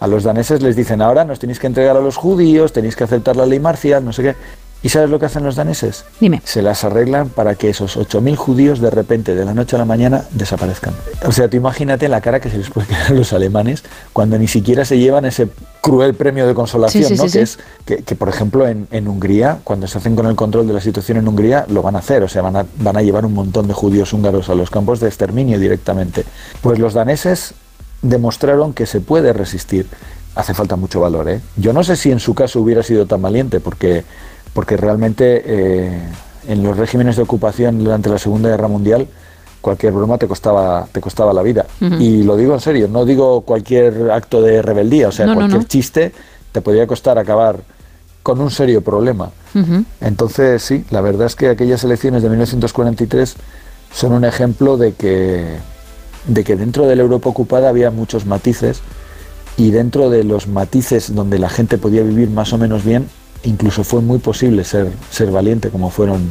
A 0.00 0.08
los 0.08 0.24
daneses 0.24 0.62
les 0.62 0.74
dicen 0.74 1.00
ahora 1.00 1.24
nos 1.24 1.38
tenéis 1.38 1.60
que 1.60 1.68
entregar 1.68 1.96
a 1.96 2.00
los 2.00 2.16
judíos, 2.16 2.72
tenéis 2.72 2.96
que 2.96 3.04
aceptar 3.04 3.36
la 3.36 3.46
ley 3.46 3.60
marcial, 3.60 4.04
no 4.04 4.12
sé 4.12 4.22
qué. 4.22 4.36
¿Y 4.82 4.88
sabes 4.88 5.10
lo 5.10 5.18
que 5.20 5.26
hacen 5.26 5.44
los 5.44 5.54
daneses? 5.54 6.04
Dime. 6.18 6.42
Se 6.44 6.60
las 6.60 6.82
arreglan 6.82 7.28
para 7.28 7.54
que 7.54 7.70
esos 7.70 7.96
8.000 7.96 8.34
judíos 8.34 8.80
de 8.80 8.90
repente, 8.90 9.34
de 9.34 9.44
la 9.44 9.54
noche 9.54 9.76
a 9.76 9.78
la 9.78 9.84
mañana, 9.84 10.24
desaparezcan. 10.32 10.92
O 11.24 11.30
sea, 11.30 11.48
tú 11.48 11.56
imagínate 11.56 12.08
la 12.08 12.20
cara 12.20 12.40
que 12.40 12.50
se 12.50 12.58
les 12.58 12.68
puede 12.68 12.88
quedar 12.88 13.06
a 13.06 13.14
los 13.14 13.32
alemanes 13.32 13.84
cuando 14.12 14.38
ni 14.38 14.48
siquiera 14.48 14.84
se 14.84 14.98
llevan 14.98 15.24
ese 15.24 15.48
cruel 15.80 16.14
premio 16.14 16.48
de 16.48 16.54
consolación, 16.54 17.16
¿no? 17.16 17.26
que 17.26 17.42
es 17.42 17.58
que, 17.84 18.16
por 18.16 18.28
ejemplo, 18.28 18.66
en, 18.66 19.08
Hungría, 19.08 19.58
cuando 19.62 19.86
se 19.86 19.98
hacen 19.98 20.16
con 20.16 20.26
el 20.26 20.34
control 20.34 20.66
de 20.66 20.72
la 20.72 20.80
situación 20.80 21.18
en 21.18 21.28
Hungría, 21.28 21.64
lo 21.68 21.82
van 21.82 21.94
a 21.94 22.00
hacer. 22.00 22.24
O 22.24 22.28
sea, 22.28 22.42
van 22.42 22.56
a, 22.56 22.66
van 22.78 22.96
a 22.96 23.02
llevar 23.02 23.24
un 23.24 23.34
montón 23.34 23.68
de 23.68 23.74
judíos 23.74 24.12
húngaros 24.12 24.48
a 24.48 24.54
los 24.56 24.70
campos 24.70 24.98
de 24.98 25.06
exterminio 25.06 25.60
directamente. 25.60 26.24
Pues 26.60 26.80
los 26.80 26.94
daneses 26.94 27.54
demostraron 28.02 28.72
que 28.72 28.86
se 28.86 29.00
puede 29.00 29.32
resistir. 29.32 29.86
Hace 30.34 30.54
falta 30.54 30.76
mucho 30.76 31.00
valor, 31.00 31.28
¿eh? 31.28 31.40
Yo 31.56 31.72
no 31.72 31.84
sé 31.84 31.94
si 31.94 32.10
en 32.10 32.18
su 32.18 32.34
caso 32.34 32.60
hubiera 32.60 32.82
sido 32.82 33.06
tan 33.06 33.20
valiente, 33.20 33.60
porque 33.60 34.04
porque 34.52 34.76
realmente 34.76 35.42
eh, 35.44 35.98
en 36.48 36.62
los 36.62 36.76
regímenes 36.76 37.16
de 37.16 37.22
ocupación 37.22 37.82
durante 37.82 38.08
la 38.08 38.18
Segunda 38.18 38.48
Guerra 38.48 38.68
Mundial 38.68 39.08
cualquier 39.60 39.92
broma 39.92 40.18
te 40.18 40.26
costaba 40.26 40.86
te 40.90 41.00
costaba 41.00 41.32
la 41.32 41.42
vida. 41.42 41.66
Y 41.80 42.24
lo 42.24 42.36
digo 42.36 42.54
en 42.54 42.60
serio 42.60 42.88
no 42.88 43.04
digo 43.04 43.42
cualquier 43.42 44.10
acto 44.10 44.42
de 44.42 44.60
rebeldía 44.60 45.08
o 45.08 45.12
sea 45.12 45.32
cualquier 45.32 45.64
chiste 45.66 46.12
te 46.50 46.60
podría 46.60 46.86
costar 46.86 47.18
acabar 47.18 47.60
con 48.22 48.40
un 48.40 48.50
serio 48.50 48.82
problema. 48.82 49.30
Entonces 50.00 50.62
sí 50.62 50.84
la 50.90 51.00
verdad 51.00 51.26
es 51.26 51.36
que 51.36 51.48
aquellas 51.48 51.84
elecciones 51.84 52.22
de 52.22 52.28
1943 52.28 53.36
son 53.94 54.12
un 54.12 54.24
ejemplo 54.24 54.76
de 54.76 54.94
que 54.94 55.58
de 56.26 56.44
que 56.44 56.56
dentro 56.56 56.86
de 56.86 56.96
la 56.96 57.02
Europa 57.02 57.30
ocupada 57.30 57.68
había 57.68 57.90
muchos 57.90 58.26
matices 58.26 58.80
y 59.56 59.70
dentro 59.70 60.08
de 60.08 60.24
los 60.24 60.46
matices 60.46 61.14
donde 61.14 61.38
la 61.38 61.48
gente 61.48 61.78
podía 61.78 62.02
vivir 62.02 62.30
más 62.30 62.52
o 62.52 62.58
menos 62.58 62.84
bien 62.84 63.08
incluso 63.44 63.84
fue 63.84 64.00
muy 64.00 64.18
posible 64.18 64.64
ser, 64.64 64.88
ser 65.10 65.30
valiente 65.30 65.70
como 65.70 65.90
fueron, 65.90 66.30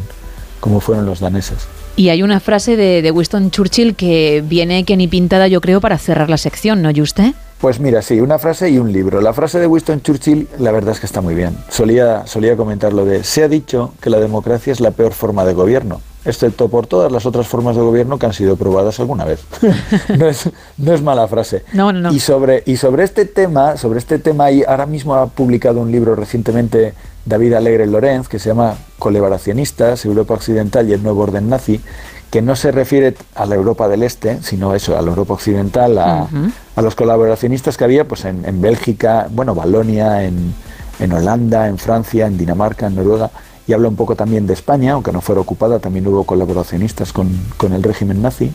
como 0.60 0.80
fueron 0.80 1.06
los 1.06 1.20
daneses. 1.20 1.68
Y 1.96 2.10
hay 2.10 2.24
una 2.24 2.40
frase 2.40 2.78
de, 2.78 3.12
Winston 3.12 3.52
Churchill 3.52 3.96
que 3.96 4.44
viene 4.46 4.86
que 4.86 4.96
ni 4.96 5.08
pintada 5.08 5.48
yo 5.48 5.62
creo 5.62 5.82
para 5.82 5.98
cerrar 5.98 6.30
la 6.30 6.38
sección, 6.38 6.82
¿no, 6.82 6.90
usted? 7.02 7.34
Pues 7.60 7.80
mira, 7.80 8.02
sí, 8.02 8.20
una 8.20 8.40
frase 8.40 8.70
y 8.70 8.80
un 8.80 8.92
libro. 8.92 9.22
La 9.22 9.34
frase 9.34 9.60
de 9.60 9.68
Winston 9.68 10.02
Churchill, 10.02 10.48
la 10.58 10.72
verdad 10.72 10.94
es 10.94 11.00
que 11.00 11.06
está 11.06 11.22
muy 11.22 11.36
bien. 11.36 11.56
Solía, 11.70 12.26
solía 12.26 12.56
comentar 12.56 12.94
lo 12.94 13.06
de, 13.06 13.24
se 13.24 13.44
ha 13.44 13.48
dicho 13.48 13.94
que 14.02 14.10
la 14.10 14.20
democracia 14.20 14.74
es 14.74 14.80
la 14.80 14.92
peor 14.92 15.14
forma 15.14 15.46
de 15.46 15.54
gobierno 15.54 16.02
excepto 16.26 16.70
por 16.70 16.88
todas 16.88 17.12
las 17.12 17.26
otras 17.26 17.48
formas 17.48 17.76
de 17.76 17.82
gobierno 17.82 18.20
que 18.20 18.26
han 18.26 18.34
sido 18.34 18.56
probadas 18.56 19.00
alguna 19.00 19.26
vez. 19.26 19.44
no, 20.18 20.28
es, 20.28 20.50
no, 20.78 20.94
es, 20.94 21.02
mala 21.02 21.28
frase. 21.28 21.64
No, 21.74 21.92
no, 21.92 22.12
Y 22.14 22.20
sobre, 22.20 22.64
y 22.66 22.78
sobre 22.78 23.04
este 23.04 23.26
tema, 23.26 23.78
sobre 23.78 24.00
este 24.00 24.20
tema, 24.20 24.52
y 24.52 24.64
ahora 24.64 24.86
mismo 24.86 25.16
ha 25.16 25.28
publicado 25.28 25.80
un 25.80 25.92
libro 25.92 26.16
recientemente 26.16 26.94
David 27.26 27.54
Alegre 27.54 27.88
Lorenz, 27.88 28.28
que 28.28 28.40
se 28.40 28.50
llama 28.50 28.76
Colaboracionistas, 29.00 30.06
Europa 30.06 30.34
Occidental 30.36 30.90
y 30.90 30.94
el 30.94 31.04
Nuevo 31.04 31.22
Orden 31.22 31.50
Nazi, 31.50 31.82
que 32.30 32.42
no 32.42 32.56
se 32.56 32.72
refiere 32.72 33.16
a 33.36 33.46
la 33.46 33.56
Europa 33.56 33.90
del 33.90 34.04
Este, 34.04 34.42
sino 34.42 34.74
eso, 34.74 34.98
a 34.98 35.02
la 35.02 35.10
Europa 35.10 35.34
Occidental, 35.34 35.98
a, 35.98 36.28
a 36.76 36.82
los 36.82 36.96
colaboracionistas 36.96 37.78
que 37.78 37.84
había 37.84 38.08
pues 38.08 38.24
en, 38.26 38.46
en 38.46 38.62
Bélgica, 38.62 39.28
bueno, 39.30 39.54
Valonia, 39.54 40.24
en, 40.24 40.54
en 41.00 41.12
Holanda, 41.12 41.68
en 41.68 41.78
Francia, 41.78 42.28
en 42.28 42.38
Dinamarca, 42.38 42.88
en 42.88 42.96
Noruega, 42.96 43.32
y 43.68 43.74
habla 43.74 43.88
un 43.88 43.96
poco 43.96 44.16
también 44.16 44.48
de 44.48 44.54
España, 44.54 44.94
aunque 44.94 45.12
no 45.12 45.22
fuera 45.22 45.42
ocupada, 45.42 45.80
también 45.80 46.08
hubo 46.08 46.24
colaboracionistas 46.24 47.14
con, 47.14 47.30
con 47.58 47.74
el 47.74 47.84
régimen 47.84 48.22
nazi. 48.22 48.52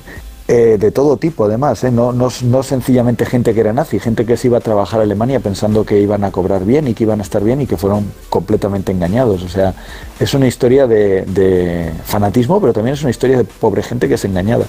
Eh, 0.49 0.77
de 0.79 0.93
todo 0.93 1.17
tipo, 1.17 1.45
además, 1.45 1.83
¿eh? 1.83 1.91
no, 1.91 2.13
no, 2.13 2.29
no, 2.45 2.63
sencillamente 2.63 3.27
gente 3.27 3.53
que 3.53 3.59
era 3.59 3.73
nazi, 3.73 3.99
gente 3.99 4.25
que 4.25 4.37
se 4.37 4.47
iba 4.47 4.59
a 4.59 4.61
trabajar 4.61 5.01
a 5.01 5.03
Alemania 5.03 5.41
pensando 5.41 5.85
que 5.85 6.01
iban 6.01 6.23
a 6.23 6.31
cobrar 6.31 6.65
bien 6.65 6.87
y 6.87 6.95
que 6.95 7.03
iban 7.03 7.19
a 7.19 7.25
estar 7.25 7.43
bien 7.43 7.61
y 7.61 7.67
que 7.67 7.77
fueron 7.77 8.13
completamente 8.29 8.93
engañados. 8.93 9.43
O 9.43 9.49
sea, 9.49 9.75
es 10.21 10.35
una 10.35 10.47
historia 10.47 10.87
de, 10.87 11.23
de 11.23 11.91
fanatismo, 12.05 12.61
pero 12.61 12.73
también 12.73 12.95
es 12.95 13.01
una 13.01 13.11
historia 13.11 13.39
de 13.39 13.45
pobre 13.45 13.83
gente 13.83 14.07
que 14.07 14.15
es 14.15 14.25
engañada. 14.25 14.67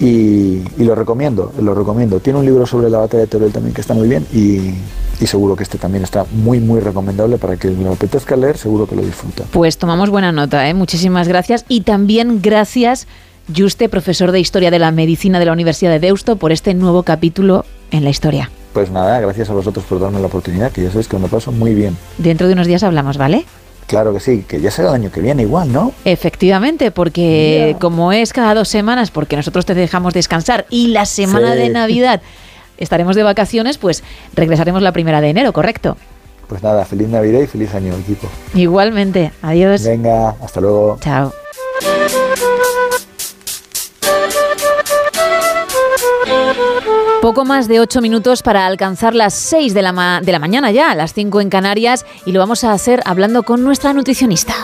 Y, 0.00 0.62
y, 0.76 0.84
lo 0.84 0.94
recomiendo, 0.94 1.52
lo 1.60 1.74
recomiendo. 1.74 2.20
Tiene 2.20 2.38
un 2.38 2.44
libro 2.44 2.66
sobre 2.66 2.88
la 2.88 2.98
batalla 2.98 3.22
de 3.22 3.26
Teruel 3.26 3.52
también 3.52 3.74
que 3.74 3.80
está 3.80 3.94
muy 3.94 4.08
bien 4.08 4.24
y, 4.32 4.74
y, 5.20 5.26
seguro 5.26 5.56
que 5.56 5.64
este 5.64 5.76
también 5.76 6.04
está 6.04 6.24
muy, 6.30 6.60
muy 6.60 6.78
recomendable 6.78 7.36
para 7.36 7.56
que 7.56 7.70
lo 7.70 7.92
apetezca 7.92 8.36
leer, 8.36 8.56
seguro 8.58 8.86
que 8.86 8.94
lo 8.94 9.02
disfruta. 9.02 9.44
Pues 9.50 9.76
tomamos 9.76 10.10
buena 10.10 10.30
nota, 10.30 10.68
¿eh? 10.68 10.74
muchísimas 10.74 11.26
gracias 11.26 11.64
y 11.68 11.80
también 11.80 12.40
gracias 12.40 13.08
Juste, 13.54 13.88
profesor 13.88 14.30
de 14.30 14.40
Historia 14.40 14.70
de 14.70 14.78
la 14.78 14.90
Medicina 14.90 15.38
de 15.38 15.46
la 15.46 15.52
Universidad 15.52 15.90
de 15.90 16.00
Deusto, 16.00 16.36
por 16.36 16.52
este 16.52 16.74
nuevo 16.74 17.02
capítulo 17.02 17.64
en 17.90 18.04
la 18.04 18.10
historia. 18.10 18.50
Pues 18.74 18.90
nada, 18.90 19.18
gracias 19.20 19.48
a 19.48 19.54
vosotros 19.54 19.84
por 19.86 19.98
darme 19.98 20.20
la 20.20 20.26
oportunidad, 20.26 20.70
que 20.70 20.82
ya 20.82 20.90
sabéis 20.90 21.08
que 21.08 21.18
me 21.18 21.28
paso 21.28 21.50
muy 21.50 21.74
bien. 21.74 21.96
Dentro 22.18 22.46
de 22.46 22.52
unos 22.52 22.66
días 22.66 22.82
hablamos, 22.82 23.16
¿vale? 23.16 23.46
Claro 23.88 24.12
que 24.12 24.20
sí, 24.20 24.44
que 24.46 24.60
ya 24.60 24.70
será 24.70 24.90
el 24.90 24.94
año 24.96 25.10
que 25.10 25.22
viene 25.22 25.42
igual, 25.42 25.72
¿no? 25.72 25.92
Efectivamente, 26.04 26.90
porque 26.90 27.68
yeah. 27.70 27.78
como 27.78 28.12
es 28.12 28.34
cada 28.34 28.52
dos 28.52 28.68
semanas, 28.68 29.10
porque 29.10 29.34
nosotros 29.34 29.64
te 29.64 29.74
dejamos 29.74 30.12
descansar 30.12 30.66
y 30.68 30.88
la 30.88 31.06
semana 31.06 31.54
sí. 31.54 31.58
de 31.58 31.68
Navidad 31.70 32.20
estaremos 32.76 33.16
de 33.16 33.22
vacaciones, 33.22 33.78
pues 33.78 34.04
regresaremos 34.34 34.82
la 34.82 34.92
primera 34.92 35.22
de 35.22 35.30
enero, 35.30 35.54
¿correcto? 35.54 35.96
Pues 36.48 36.62
nada, 36.62 36.84
feliz 36.84 37.08
Navidad 37.08 37.40
y 37.40 37.46
feliz 37.46 37.74
año, 37.74 37.94
equipo. 37.94 38.28
Igualmente, 38.54 39.32
adiós. 39.40 39.82
Venga, 39.84 40.36
hasta 40.42 40.60
luego. 40.60 40.98
Chao. 41.00 41.32
Poco 47.20 47.44
más 47.44 47.66
de 47.66 47.80
8 47.80 48.00
minutos 48.00 48.44
para 48.44 48.64
alcanzar 48.64 49.12
las 49.12 49.34
6 49.34 49.74
de 49.74 49.82
la, 49.82 49.90
ma 49.90 50.20
de 50.22 50.30
la 50.30 50.38
mañana 50.38 50.70
ya, 50.70 50.94
las 50.94 51.14
5 51.14 51.40
en 51.40 51.50
Canarias, 51.50 52.06
y 52.24 52.30
lo 52.30 52.38
vamos 52.38 52.62
a 52.62 52.72
hacer 52.72 53.02
hablando 53.04 53.42
con 53.42 53.64
nuestra 53.64 53.92
nutricionista. 53.92 54.54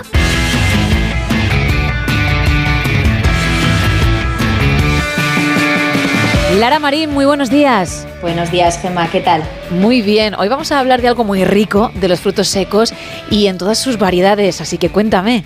Lara 6.57 6.79
Marín, 6.79 7.11
muy 7.11 7.25
buenos 7.25 7.51
días. 7.51 8.07
Buenos 8.23 8.53
días, 8.53 8.79
Gemma, 8.81 9.11
¿qué 9.11 9.21
tal? 9.21 9.43
Muy 9.71 10.01
bien, 10.01 10.35
hoy 10.37 10.49
vamos 10.49 10.71
a 10.71 10.79
hablar 10.79 11.03
de 11.03 11.09
algo 11.09 11.25
muy 11.25 11.45
rico, 11.45 11.91
de 11.97 12.07
los 12.07 12.21
frutos 12.21 12.47
secos 12.47 12.95
y 13.31 13.49
en 13.49 13.59
todas 13.59 13.79
sus 13.79 13.99
variedades, 13.99 14.61
así 14.61 14.79
que 14.79 14.91
cuéntame. 14.91 15.45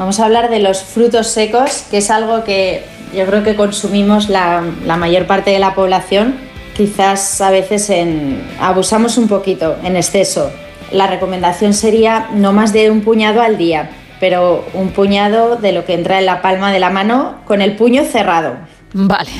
Vamos 0.00 0.18
a 0.18 0.24
hablar 0.24 0.48
de 0.48 0.60
los 0.60 0.82
frutos 0.82 1.26
secos, 1.26 1.84
que 1.90 1.98
es 1.98 2.10
algo 2.10 2.42
que 2.42 2.84
yo 3.14 3.26
creo 3.26 3.44
que 3.44 3.54
consumimos 3.54 4.30
la, 4.30 4.64
la 4.86 4.96
mayor 4.96 5.26
parte 5.26 5.50
de 5.50 5.58
la 5.58 5.74
población. 5.74 6.36
Quizás 6.74 7.42
a 7.42 7.50
veces 7.50 7.90
en, 7.90 8.42
abusamos 8.58 9.18
un 9.18 9.28
poquito, 9.28 9.76
en 9.84 9.96
exceso. 9.96 10.50
La 10.90 11.06
recomendación 11.06 11.74
sería 11.74 12.30
no 12.32 12.54
más 12.54 12.72
de 12.72 12.90
un 12.90 13.02
puñado 13.02 13.42
al 13.42 13.58
día, 13.58 13.90
pero 14.20 14.64
un 14.72 14.88
puñado 14.88 15.56
de 15.56 15.72
lo 15.72 15.84
que 15.84 15.92
entra 15.92 16.18
en 16.18 16.24
la 16.24 16.40
palma 16.40 16.72
de 16.72 16.80
la 16.80 16.88
mano 16.88 17.34
con 17.44 17.60
el 17.60 17.76
puño 17.76 18.04
cerrado. 18.04 18.56
Vale. 18.94 19.30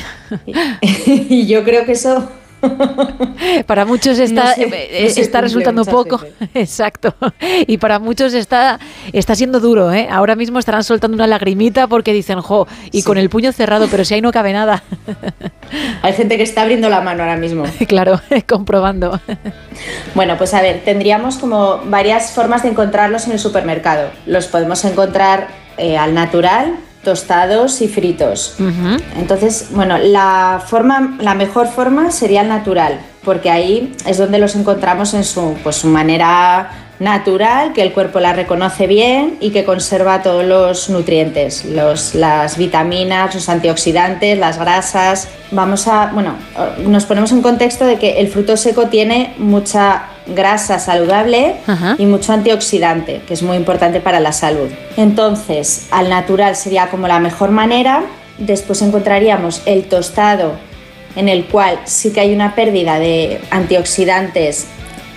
y 0.81 1.47
yo 1.47 1.63
creo 1.63 1.87
que 1.87 1.93
eso 1.93 2.29
para 3.65 3.85
muchos 3.85 4.19
está, 4.19 4.49
no 4.49 4.53
sé, 4.55 4.67
no 4.67 5.21
está 5.21 5.41
resultando 5.41 5.85
poco. 5.85 6.19
Veces. 6.19 6.49
Exacto. 6.53 7.15
Y 7.67 7.77
para 7.77 7.99
muchos 7.99 8.33
está, 8.33 8.79
está 9.13 9.35
siendo 9.35 9.59
duro. 9.59 9.91
¿eh? 9.91 10.07
Ahora 10.11 10.35
mismo 10.35 10.59
estarán 10.59 10.83
soltando 10.83 11.15
una 11.15 11.27
lagrimita 11.27 11.87
porque 11.87 12.13
dicen, 12.13 12.41
jo, 12.41 12.67
y 12.91 13.01
sí. 13.01 13.03
con 13.03 13.17
el 13.17 13.29
puño 13.29 13.51
cerrado, 13.51 13.87
pero 13.89 14.05
si 14.05 14.13
ahí 14.13 14.21
no 14.21 14.31
cabe 14.31 14.53
nada. 14.53 14.83
Hay 16.01 16.13
gente 16.13 16.37
que 16.37 16.43
está 16.43 16.61
abriendo 16.63 16.89
la 16.89 17.01
mano 17.01 17.23
ahora 17.23 17.37
mismo. 17.37 17.63
Claro, 17.87 18.19
comprobando. 18.47 19.19
Bueno, 20.15 20.37
pues 20.37 20.53
a 20.53 20.61
ver, 20.61 20.81
tendríamos 20.83 21.37
como 21.37 21.79
varias 21.85 22.31
formas 22.31 22.63
de 22.63 22.69
encontrarlos 22.69 23.25
en 23.25 23.33
el 23.33 23.39
supermercado. 23.39 24.09
Los 24.25 24.47
podemos 24.47 24.83
encontrar 24.85 25.47
eh, 25.77 25.97
al 25.97 26.13
natural, 26.13 26.75
tostados 27.03 27.81
y 27.81 27.87
fritos. 27.87 28.55
Uh 28.59 28.63
-huh. 28.63 29.01
Entonces, 29.17 29.67
bueno, 29.71 29.97
la 29.97 30.61
forma, 30.65 31.17
la 31.19 31.33
mejor 31.35 31.67
forma 31.67 32.11
sería 32.11 32.41
el 32.41 32.47
natural, 32.47 32.99
porque 33.23 33.49
ahí 33.49 33.95
es 34.05 34.17
donde 34.17 34.37
los 34.37 34.55
encontramos 34.55 35.13
en 35.13 35.23
su, 35.23 35.55
pues, 35.63 35.77
su 35.77 35.87
manera 35.87 36.69
natural, 37.01 37.73
que 37.73 37.81
el 37.81 37.93
cuerpo 37.93 38.19
la 38.19 38.31
reconoce 38.31 38.85
bien 38.85 39.37
y 39.41 39.49
que 39.49 39.65
conserva 39.65 40.21
todos 40.21 40.45
los 40.45 40.87
nutrientes, 40.91 41.65
los, 41.65 42.13
las 42.13 42.57
vitaminas, 42.57 43.33
los 43.33 43.49
antioxidantes, 43.49 44.37
las 44.37 44.59
grasas. 44.59 45.27
Vamos 45.49 45.87
a, 45.87 46.11
bueno, 46.13 46.35
nos 46.85 47.05
ponemos 47.07 47.31
en 47.31 47.41
contexto 47.41 47.85
de 47.85 47.97
que 47.97 48.19
el 48.19 48.27
fruto 48.27 48.55
seco 48.55 48.85
tiene 48.85 49.33
mucha 49.39 50.03
grasa 50.27 50.77
saludable 50.77 51.55
Ajá. 51.65 51.95
y 51.97 52.05
mucho 52.05 52.33
antioxidante, 52.33 53.21
que 53.27 53.33
es 53.33 53.41
muy 53.41 53.57
importante 53.57 53.99
para 53.99 54.19
la 54.19 54.31
salud. 54.31 54.69
Entonces, 54.95 55.87
al 55.89 56.07
natural 56.07 56.55
sería 56.55 56.91
como 56.91 57.07
la 57.07 57.19
mejor 57.19 57.49
manera. 57.49 58.03
Después 58.37 58.79
encontraríamos 58.83 59.63
el 59.65 59.85
tostado, 59.85 60.53
en 61.15 61.29
el 61.29 61.45
cual 61.45 61.79
sí 61.85 62.13
que 62.13 62.19
hay 62.19 62.31
una 62.31 62.53
pérdida 62.53 62.99
de 62.99 63.41
antioxidantes 63.49 64.67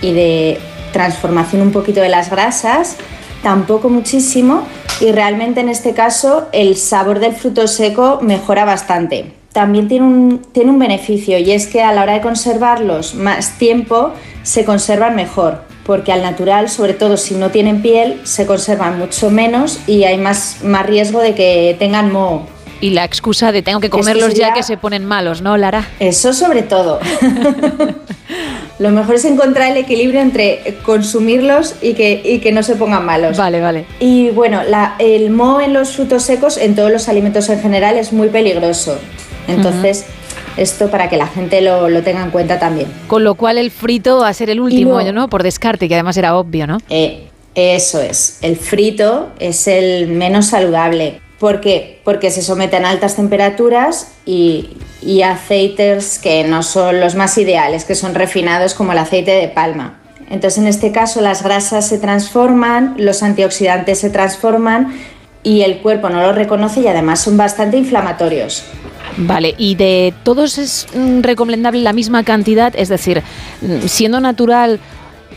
y 0.01 0.13
de 0.13 0.59
transformación 0.95 1.61
un 1.61 1.73
poquito 1.73 1.99
de 1.99 2.07
las 2.07 2.29
grasas, 2.29 2.95
tampoco 3.43 3.89
muchísimo, 3.89 4.63
y 5.01 5.11
realmente 5.11 5.59
en 5.59 5.67
este 5.67 5.93
caso 5.93 6.47
el 6.53 6.77
sabor 6.77 7.19
del 7.19 7.33
fruto 7.33 7.67
seco 7.67 8.19
mejora 8.21 8.63
bastante. 8.63 9.33
También 9.51 9.89
tiene 9.89 10.05
un, 10.05 10.41
tiene 10.53 10.71
un 10.71 10.79
beneficio 10.79 11.37
y 11.37 11.51
es 11.51 11.67
que 11.67 11.81
a 11.81 11.91
la 11.91 12.01
hora 12.01 12.13
de 12.13 12.21
conservarlos 12.21 13.13
más 13.13 13.57
tiempo 13.57 14.13
se 14.43 14.63
conservan 14.63 15.17
mejor, 15.17 15.63
porque 15.85 16.13
al 16.13 16.21
natural, 16.21 16.69
sobre 16.69 16.93
todo 16.93 17.17
si 17.17 17.35
no 17.35 17.51
tienen 17.51 17.81
piel, 17.81 18.21
se 18.23 18.45
conservan 18.45 18.97
mucho 18.97 19.29
menos 19.29 19.81
y 19.87 20.05
hay 20.05 20.17
más, 20.17 20.59
más 20.63 20.85
riesgo 20.85 21.19
de 21.19 21.35
que 21.35 21.75
tengan 21.77 22.09
moho. 22.09 22.54
Y 22.81 22.91
la 22.91 23.03
excusa 23.03 23.51
de 23.51 23.61
tengo 23.61 23.79
que 23.79 23.89
comerlos 23.89 24.29
sería... 24.29 24.49
ya 24.49 24.53
que 24.53 24.63
se 24.63 24.77
ponen 24.77 25.05
malos, 25.05 25.41
¿no, 25.41 25.57
Lara? 25.57 25.87
Eso 25.99 26.33
sobre 26.33 26.63
todo. 26.63 26.99
Lo 28.77 28.91
mejor 28.91 29.15
es 29.15 29.23
encontrar 29.25 29.71
el 29.71 29.77
equilibrio 29.77 30.19
entre 30.19 30.75
consumirlos 30.83 31.75
y 31.81 31.93
que, 31.93 32.21
y 32.25 32.39
que 32.39 32.51
no 32.51 32.61
se 32.61 32.75
pongan 32.75 33.05
malos. 33.05 33.37
Vale, 33.37 33.61
vale. 33.61 33.85
Y 34.01 34.31
bueno, 34.31 34.63
la, 34.67 34.95
el 34.99 35.29
moho 35.29 35.61
en 35.61 35.71
los 35.73 35.93
frutos 35.93 36.23
secos, 36.23 36.57
en 36.57 36.75
todos 36.75 36.91
los 36.91 37.07
alimentos 37.07 37.47
en 37.49 37.61
general, 37.61 37.97
es 37.97 38.11
muy 38.11 38.27
peligroso. 38.27 38.97
Entonces, 39.47 40.05
uh 40.05 40.57
-huh. 40.57 40.61
esto 40.61 40.91
para 40.91 41.09
que 41.09 41.15
la 41.15 41.27
gente 41.27 41.61
lo, 41.61 41.87
lo, 41.87 42.03
tenga 42.03 42.21
en 42.21 42.31
cuenta 42.31 42.59
también. 42.59 42.87
Con 43.07 43.23
lo 43.23 43.35
cual 43.35 43.57
el 43.57 43.71
frito 43.71 44.19
va 44.19 44.27
a 44.27 44.33
ser 44.33 44.49
el 44.49 44.59
último, 44.59 44.95
luego, 44.95 45.11
¿no? 45.13 45.29
Por 45.29 45.43
descarte, 45.43 45.87
que 45.87 45.93
además 45.93 46.17
era 46.17 46.35
obvio, 46.35 46.67
¿no? 46.67 46.79
Eh, 46.89 47.29
eso 47.55 48.01
es. 48.01 48.39
El 48.41 48.57
frito 48.57 49.29
es 49.39 49.67
el 49.69 50.07
menos 50.07 50.47
saludable. 50.47 51.21
¿Por 51.45 51.61
qué? 51.61 51.99
Porque 52.03 52.31
se 52.31 52.41
someten 52.41 52.85
a 52.85 52.89
altas 52.89 53.17
temperaturas 53.17 54.07
y, 54.25 54.77
y, 55.03 55.21
aceites 55.21 56.17
que 56.17 56.43
no 56.43 56.63
son 56.63 56.99
los 56.99 57.13
más 57.13 57.37
ideales, 57.37 57.85
que 57.85 57.93
son 57.93 58.15
refinados 58.15 58.73
como 58.73 58.93
el 58.93 58.97
aceite 58.97 59.29
de 59.29 59.47
palma. 59.47 59.99
Entonces, 60.27 60.57
en 60.57 60.65
este 60.65 60.91
caso, 60.91 61.21
las 61.21 61.43
grasas 61.43 61.87
se 61.87 61.99
transforman, 61.99 62.95
los 62.97 63.21
antioxidantes 63.21 63.99
se 63.99 64.09
transforman 64.09 64.95
y 65.43 65.61
el 65.61 65.81
cuerpo 65.83 66.09
no 66.09 66.19
los 66.19 66.33
reconoce 66.33 66.79
y 66.79 66.87
además 66.87 67.19
son 67.19 67.37
bastante 67.37 67.77
inflamatorios. 67.77 68.63
Vale, 69.15 69.53
y 69.59 69.75
de 69.75 70.15
todos 70.23 70.57
es 70.57 70.87
mm, 70.95 71.21
recomendable 71.21 71.79
la 71.83 71.93
misma 71.93 72.23
cantidad, 72.23 72.73
es 72.75 72.89
decir, 72.89 73.21
mm, 73.61 73.85
siendo 73.85 74.19
natural 74.19 74.79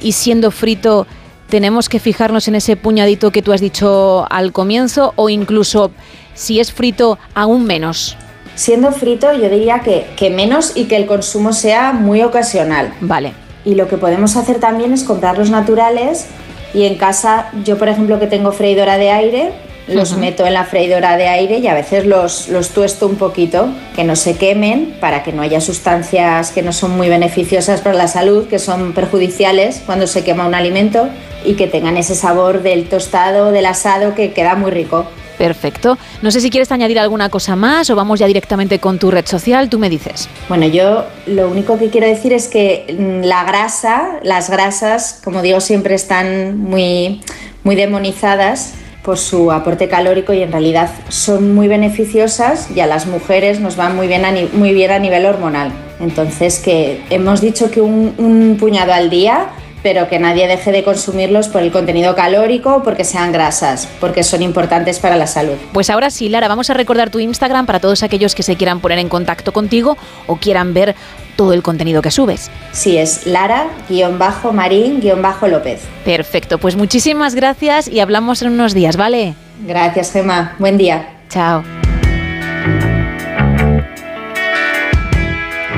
y 0.00 0.12
siendo 0.12 0.50
frito, 0.52 1.06
tenemos 1.48 1.88
que 1.88 1.98
fijarnos 1.98 2.48
en 2.48 2.54
ese 2.54 2.76
puñadito 2.76 3.30
que 3.30 3.42
tú 3.42 3.52
has 3.52 3.60
dicho 3.60 4.26
al 4.30 4.52
comienzo 4.52 5.12
o 5.16 5.28
incluso 5.28 5.90
si 6.34 6.60
es 6.60 6.72
frito 6.72 7.18
aún 7.34 7.64
menos. 7.64 8.16
Siendo 8.54 8.92
frito 8.92 9.32
yo 9.32 9.48
diría 9.48 9.80
que, 9.80 10.06
que 10.16 10.30
menos 10.30 10.76
y 10.76 10.84
que 10.84 10.96
el 10.96 11.06
consumo 11.06 11.52
sea 11.52 11.92
muy 11.92 12.22
ocasional. 12.22 12.92
Vale. 13.00 13.32
Y 13.64 13.74
lo 13.74 13.88
que 13.88 13.96
podemos 13.96 14.36
hacer 14.36 14.60
también 14.60 14.92
es 14.92 15.04
comprarlos 15.04 15.50
naturales 15.50 16.26
y 16.74 16.84
en 16.84 16.96
casa, 16.96 17.50
yo 17.64 17.78
por 17.78 17.88
ejemplo 17.88 18.18
que 18.18 18.26
tengo 18.26 18.52
freidora 18.52 18.98
de 18.98 19.10
aire, 19.10 19.52
los 19.88 20.12
uh 20.12 20.16
-huh. 20.16 20.18
meto 20.18 20.46
en 20.46 20.54
la 20.54 20.64
freidora 20.64 21.16
de 21.16 21.28
aire 21.28 21.58
y 21.58 21.66
a 21.66 21.74
veces 21.74 22.06
los, 22.06 22.48
los 22.48 22.70
tuesto 22.70 23.06
un 23.06 23.16
poquito, 23.16 23.68
que 23.94 24.04
no 24.04 24.16
se 24.16 24.36
quemen 24.36 24.96
para 25.00 25.22
que 25.22 25.32
no 25.32 25.42
haya 25.42 25.60
sustancias 25.60 26.50
que 26.52 26.62
no 26.62 26.72
son 26.72 26.96
muy 26.96 27.08
beneficiosas 27.08 27.80
para 27.80 27.96
la 27.96 28.08
salud, 28.08 28.46
que 28.48 28.58
son 28.58 28.92
perjudiciales 28.92 29.82
cuando 29.84 30.06
se 30.06 30.24
quema 30.24 30.46
un 30.46 30.54
alimento 30.54 31.08
y 31.44 31.54
que 31.54 31.66
tengan 31.66 31.96
ese 31.96 32.14
sabor 32.14 32.62
del 32.62 32.88
tostado, 32.88 33.52
del 33.52 33.66
asado 33.66 34.14
que 34.14 34.32
queda 34.32 34.54
muy 34.54 34.70
rico. 34.70 35.06
Perfecto. 35.38 35.96
No 36.20 36.32
sé 36.32 36.40
si 36.40 36.50
quieres 36.50 36.72
añadir 36.72 36.98
alguna 36.98 37.28
cosa 37.28 37.54
más 37.54 37.88
o 37.90 37.94
vamos 37.94 38.18
ya 38.18 38.26
directamente 38.26 38.80
con 38.80 38.98
tu 38.98 39.08
red 39.10 39.24
social, 39.24 39.68
tú 39.68 39.78
me 39.78 39.88
dices. 39.88 40.28
Bueno, 40.48 40.66
yo 40.66 41.04
lo 41.26 41.48
único 41.48 41.78
que 41.78 41.90
quiero 41.90 42.08
decir 42.08 42.32
es 42.32 42.48
que 42.48 43.20
la 43.22 43.44
grasa, 43.44 44.18
las 44.24 44.50
grasas, 44.50 45.20
como 45.22 45.40
digo, 45.40 45.60
siempre 45.60 45.94
están 45.94 46.58
muy 46.58 47.20
muy 47.62 47.76
demonizadas 47.76 48.74
por 49.02 49.18
su 49.18 49.50
aporte 49.52 49.88
calórico 49.88 50.32
y 50.32 50.42
en 50.42 50.52
realidad 50.52 50.90
son 51.08 51.54
muy 51.54 51.68
beneficiosas 51.68 52.68
y 52.74 52.80
a 52.80 52.86
las 52.86 53.06
mujeres 53.06 53.60
nos 53.60 53.76
van 53.76 53.96
muy 53.96 54.06
bien 54.06 54.24
a, 54.24 54.32
muy 54.52 54.74
bien 54.74 54.90
a 54.90 54.98
nivel 54.98 55.26
hormonal. 55.26 55.72
Entonces 56.00 56.58
que 56.58 57.02
hemos 57.10 57.40
dicho 57.40 57.70
que 57.70 57.80
un, 57.80 58.14
un 58.18 58.56
puñado 58.58 58.92
al 58.92 59.10
día 59.10 59.48
pero 59.82 60.08
que 60.08 60.18
nadie 60.18 60.46
deje 60.46 60.72
de 60.72 60.84
consumirlos 60.84 61.48
por 61.48 61.62
el 61.62 61.72
contenido 61.72 62.14
calórico 62.14 62.76
o 62.76 62.82
porque 62.82 63.04
sean 63.04 63.32
grasas, 63.32 63.88
porque 64.00 64.22
son 64.22 64.42
importantes 64.42 64.98
para 64.98 65.16
la 65.16 65.26
salud. 65.26 65.54
Pues 65.72 65.90
ahora 65.90 66.10
sí, 66.10 66.28
Lara, 66.28 66.48
vamos 66.48 66.70
a 66.70 66.74
recordar 66.74 67.10
tu 67.10 67.18
Instagram 67.18 67.66
para 67.66 67.80
todos 67.80 68.02
aquellos 68.02 68.34
que 68.34 68.42
se 68.42 68.56
quieran 68.56 68.80
poner 68.80 68.98
en 68.98 69.08
contacto 69.08 69.52
contigo 69.52 69.96
o 70.26 70.36
quieran 70.36 70.74
ver 70.74 70.94
todo 71.36 71.52
el 71.52 71.62
contenido 71.62 72.02
que 72.02 72.10
subes. 72.10 72.50
Sí, 72.72 72.98
es 72.98 73.26
Lara-Marín-López. 73.26 75.80
Perfecto, 76.04 76.58
pues 76.58 76.76
muchísimas 76.76 77.34
gracias 77.34 77.88
y 77.88 78.00
hablamos 78.00 78.42
en 78.42 78.52
unos 78.52 78.74
días, 78.74 78.96
¿vale? 78.96 79.34
Gracias, 79.66 80.12
Gemma. 80.12 80.54
Buen 80.58 80.76
día. 80.76 81.08
Chao. 81.28 81.62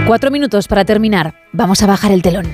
Cuatro 0.07 0.31
minutos 0.31 0.67
para 0.67 0.85
terminar. 0.85 1.35
Vamos 1.53 1.83
a 1.83 1.87
bajar 1.87 2.11
el 2.11 2.23
telón. 2.23 2.47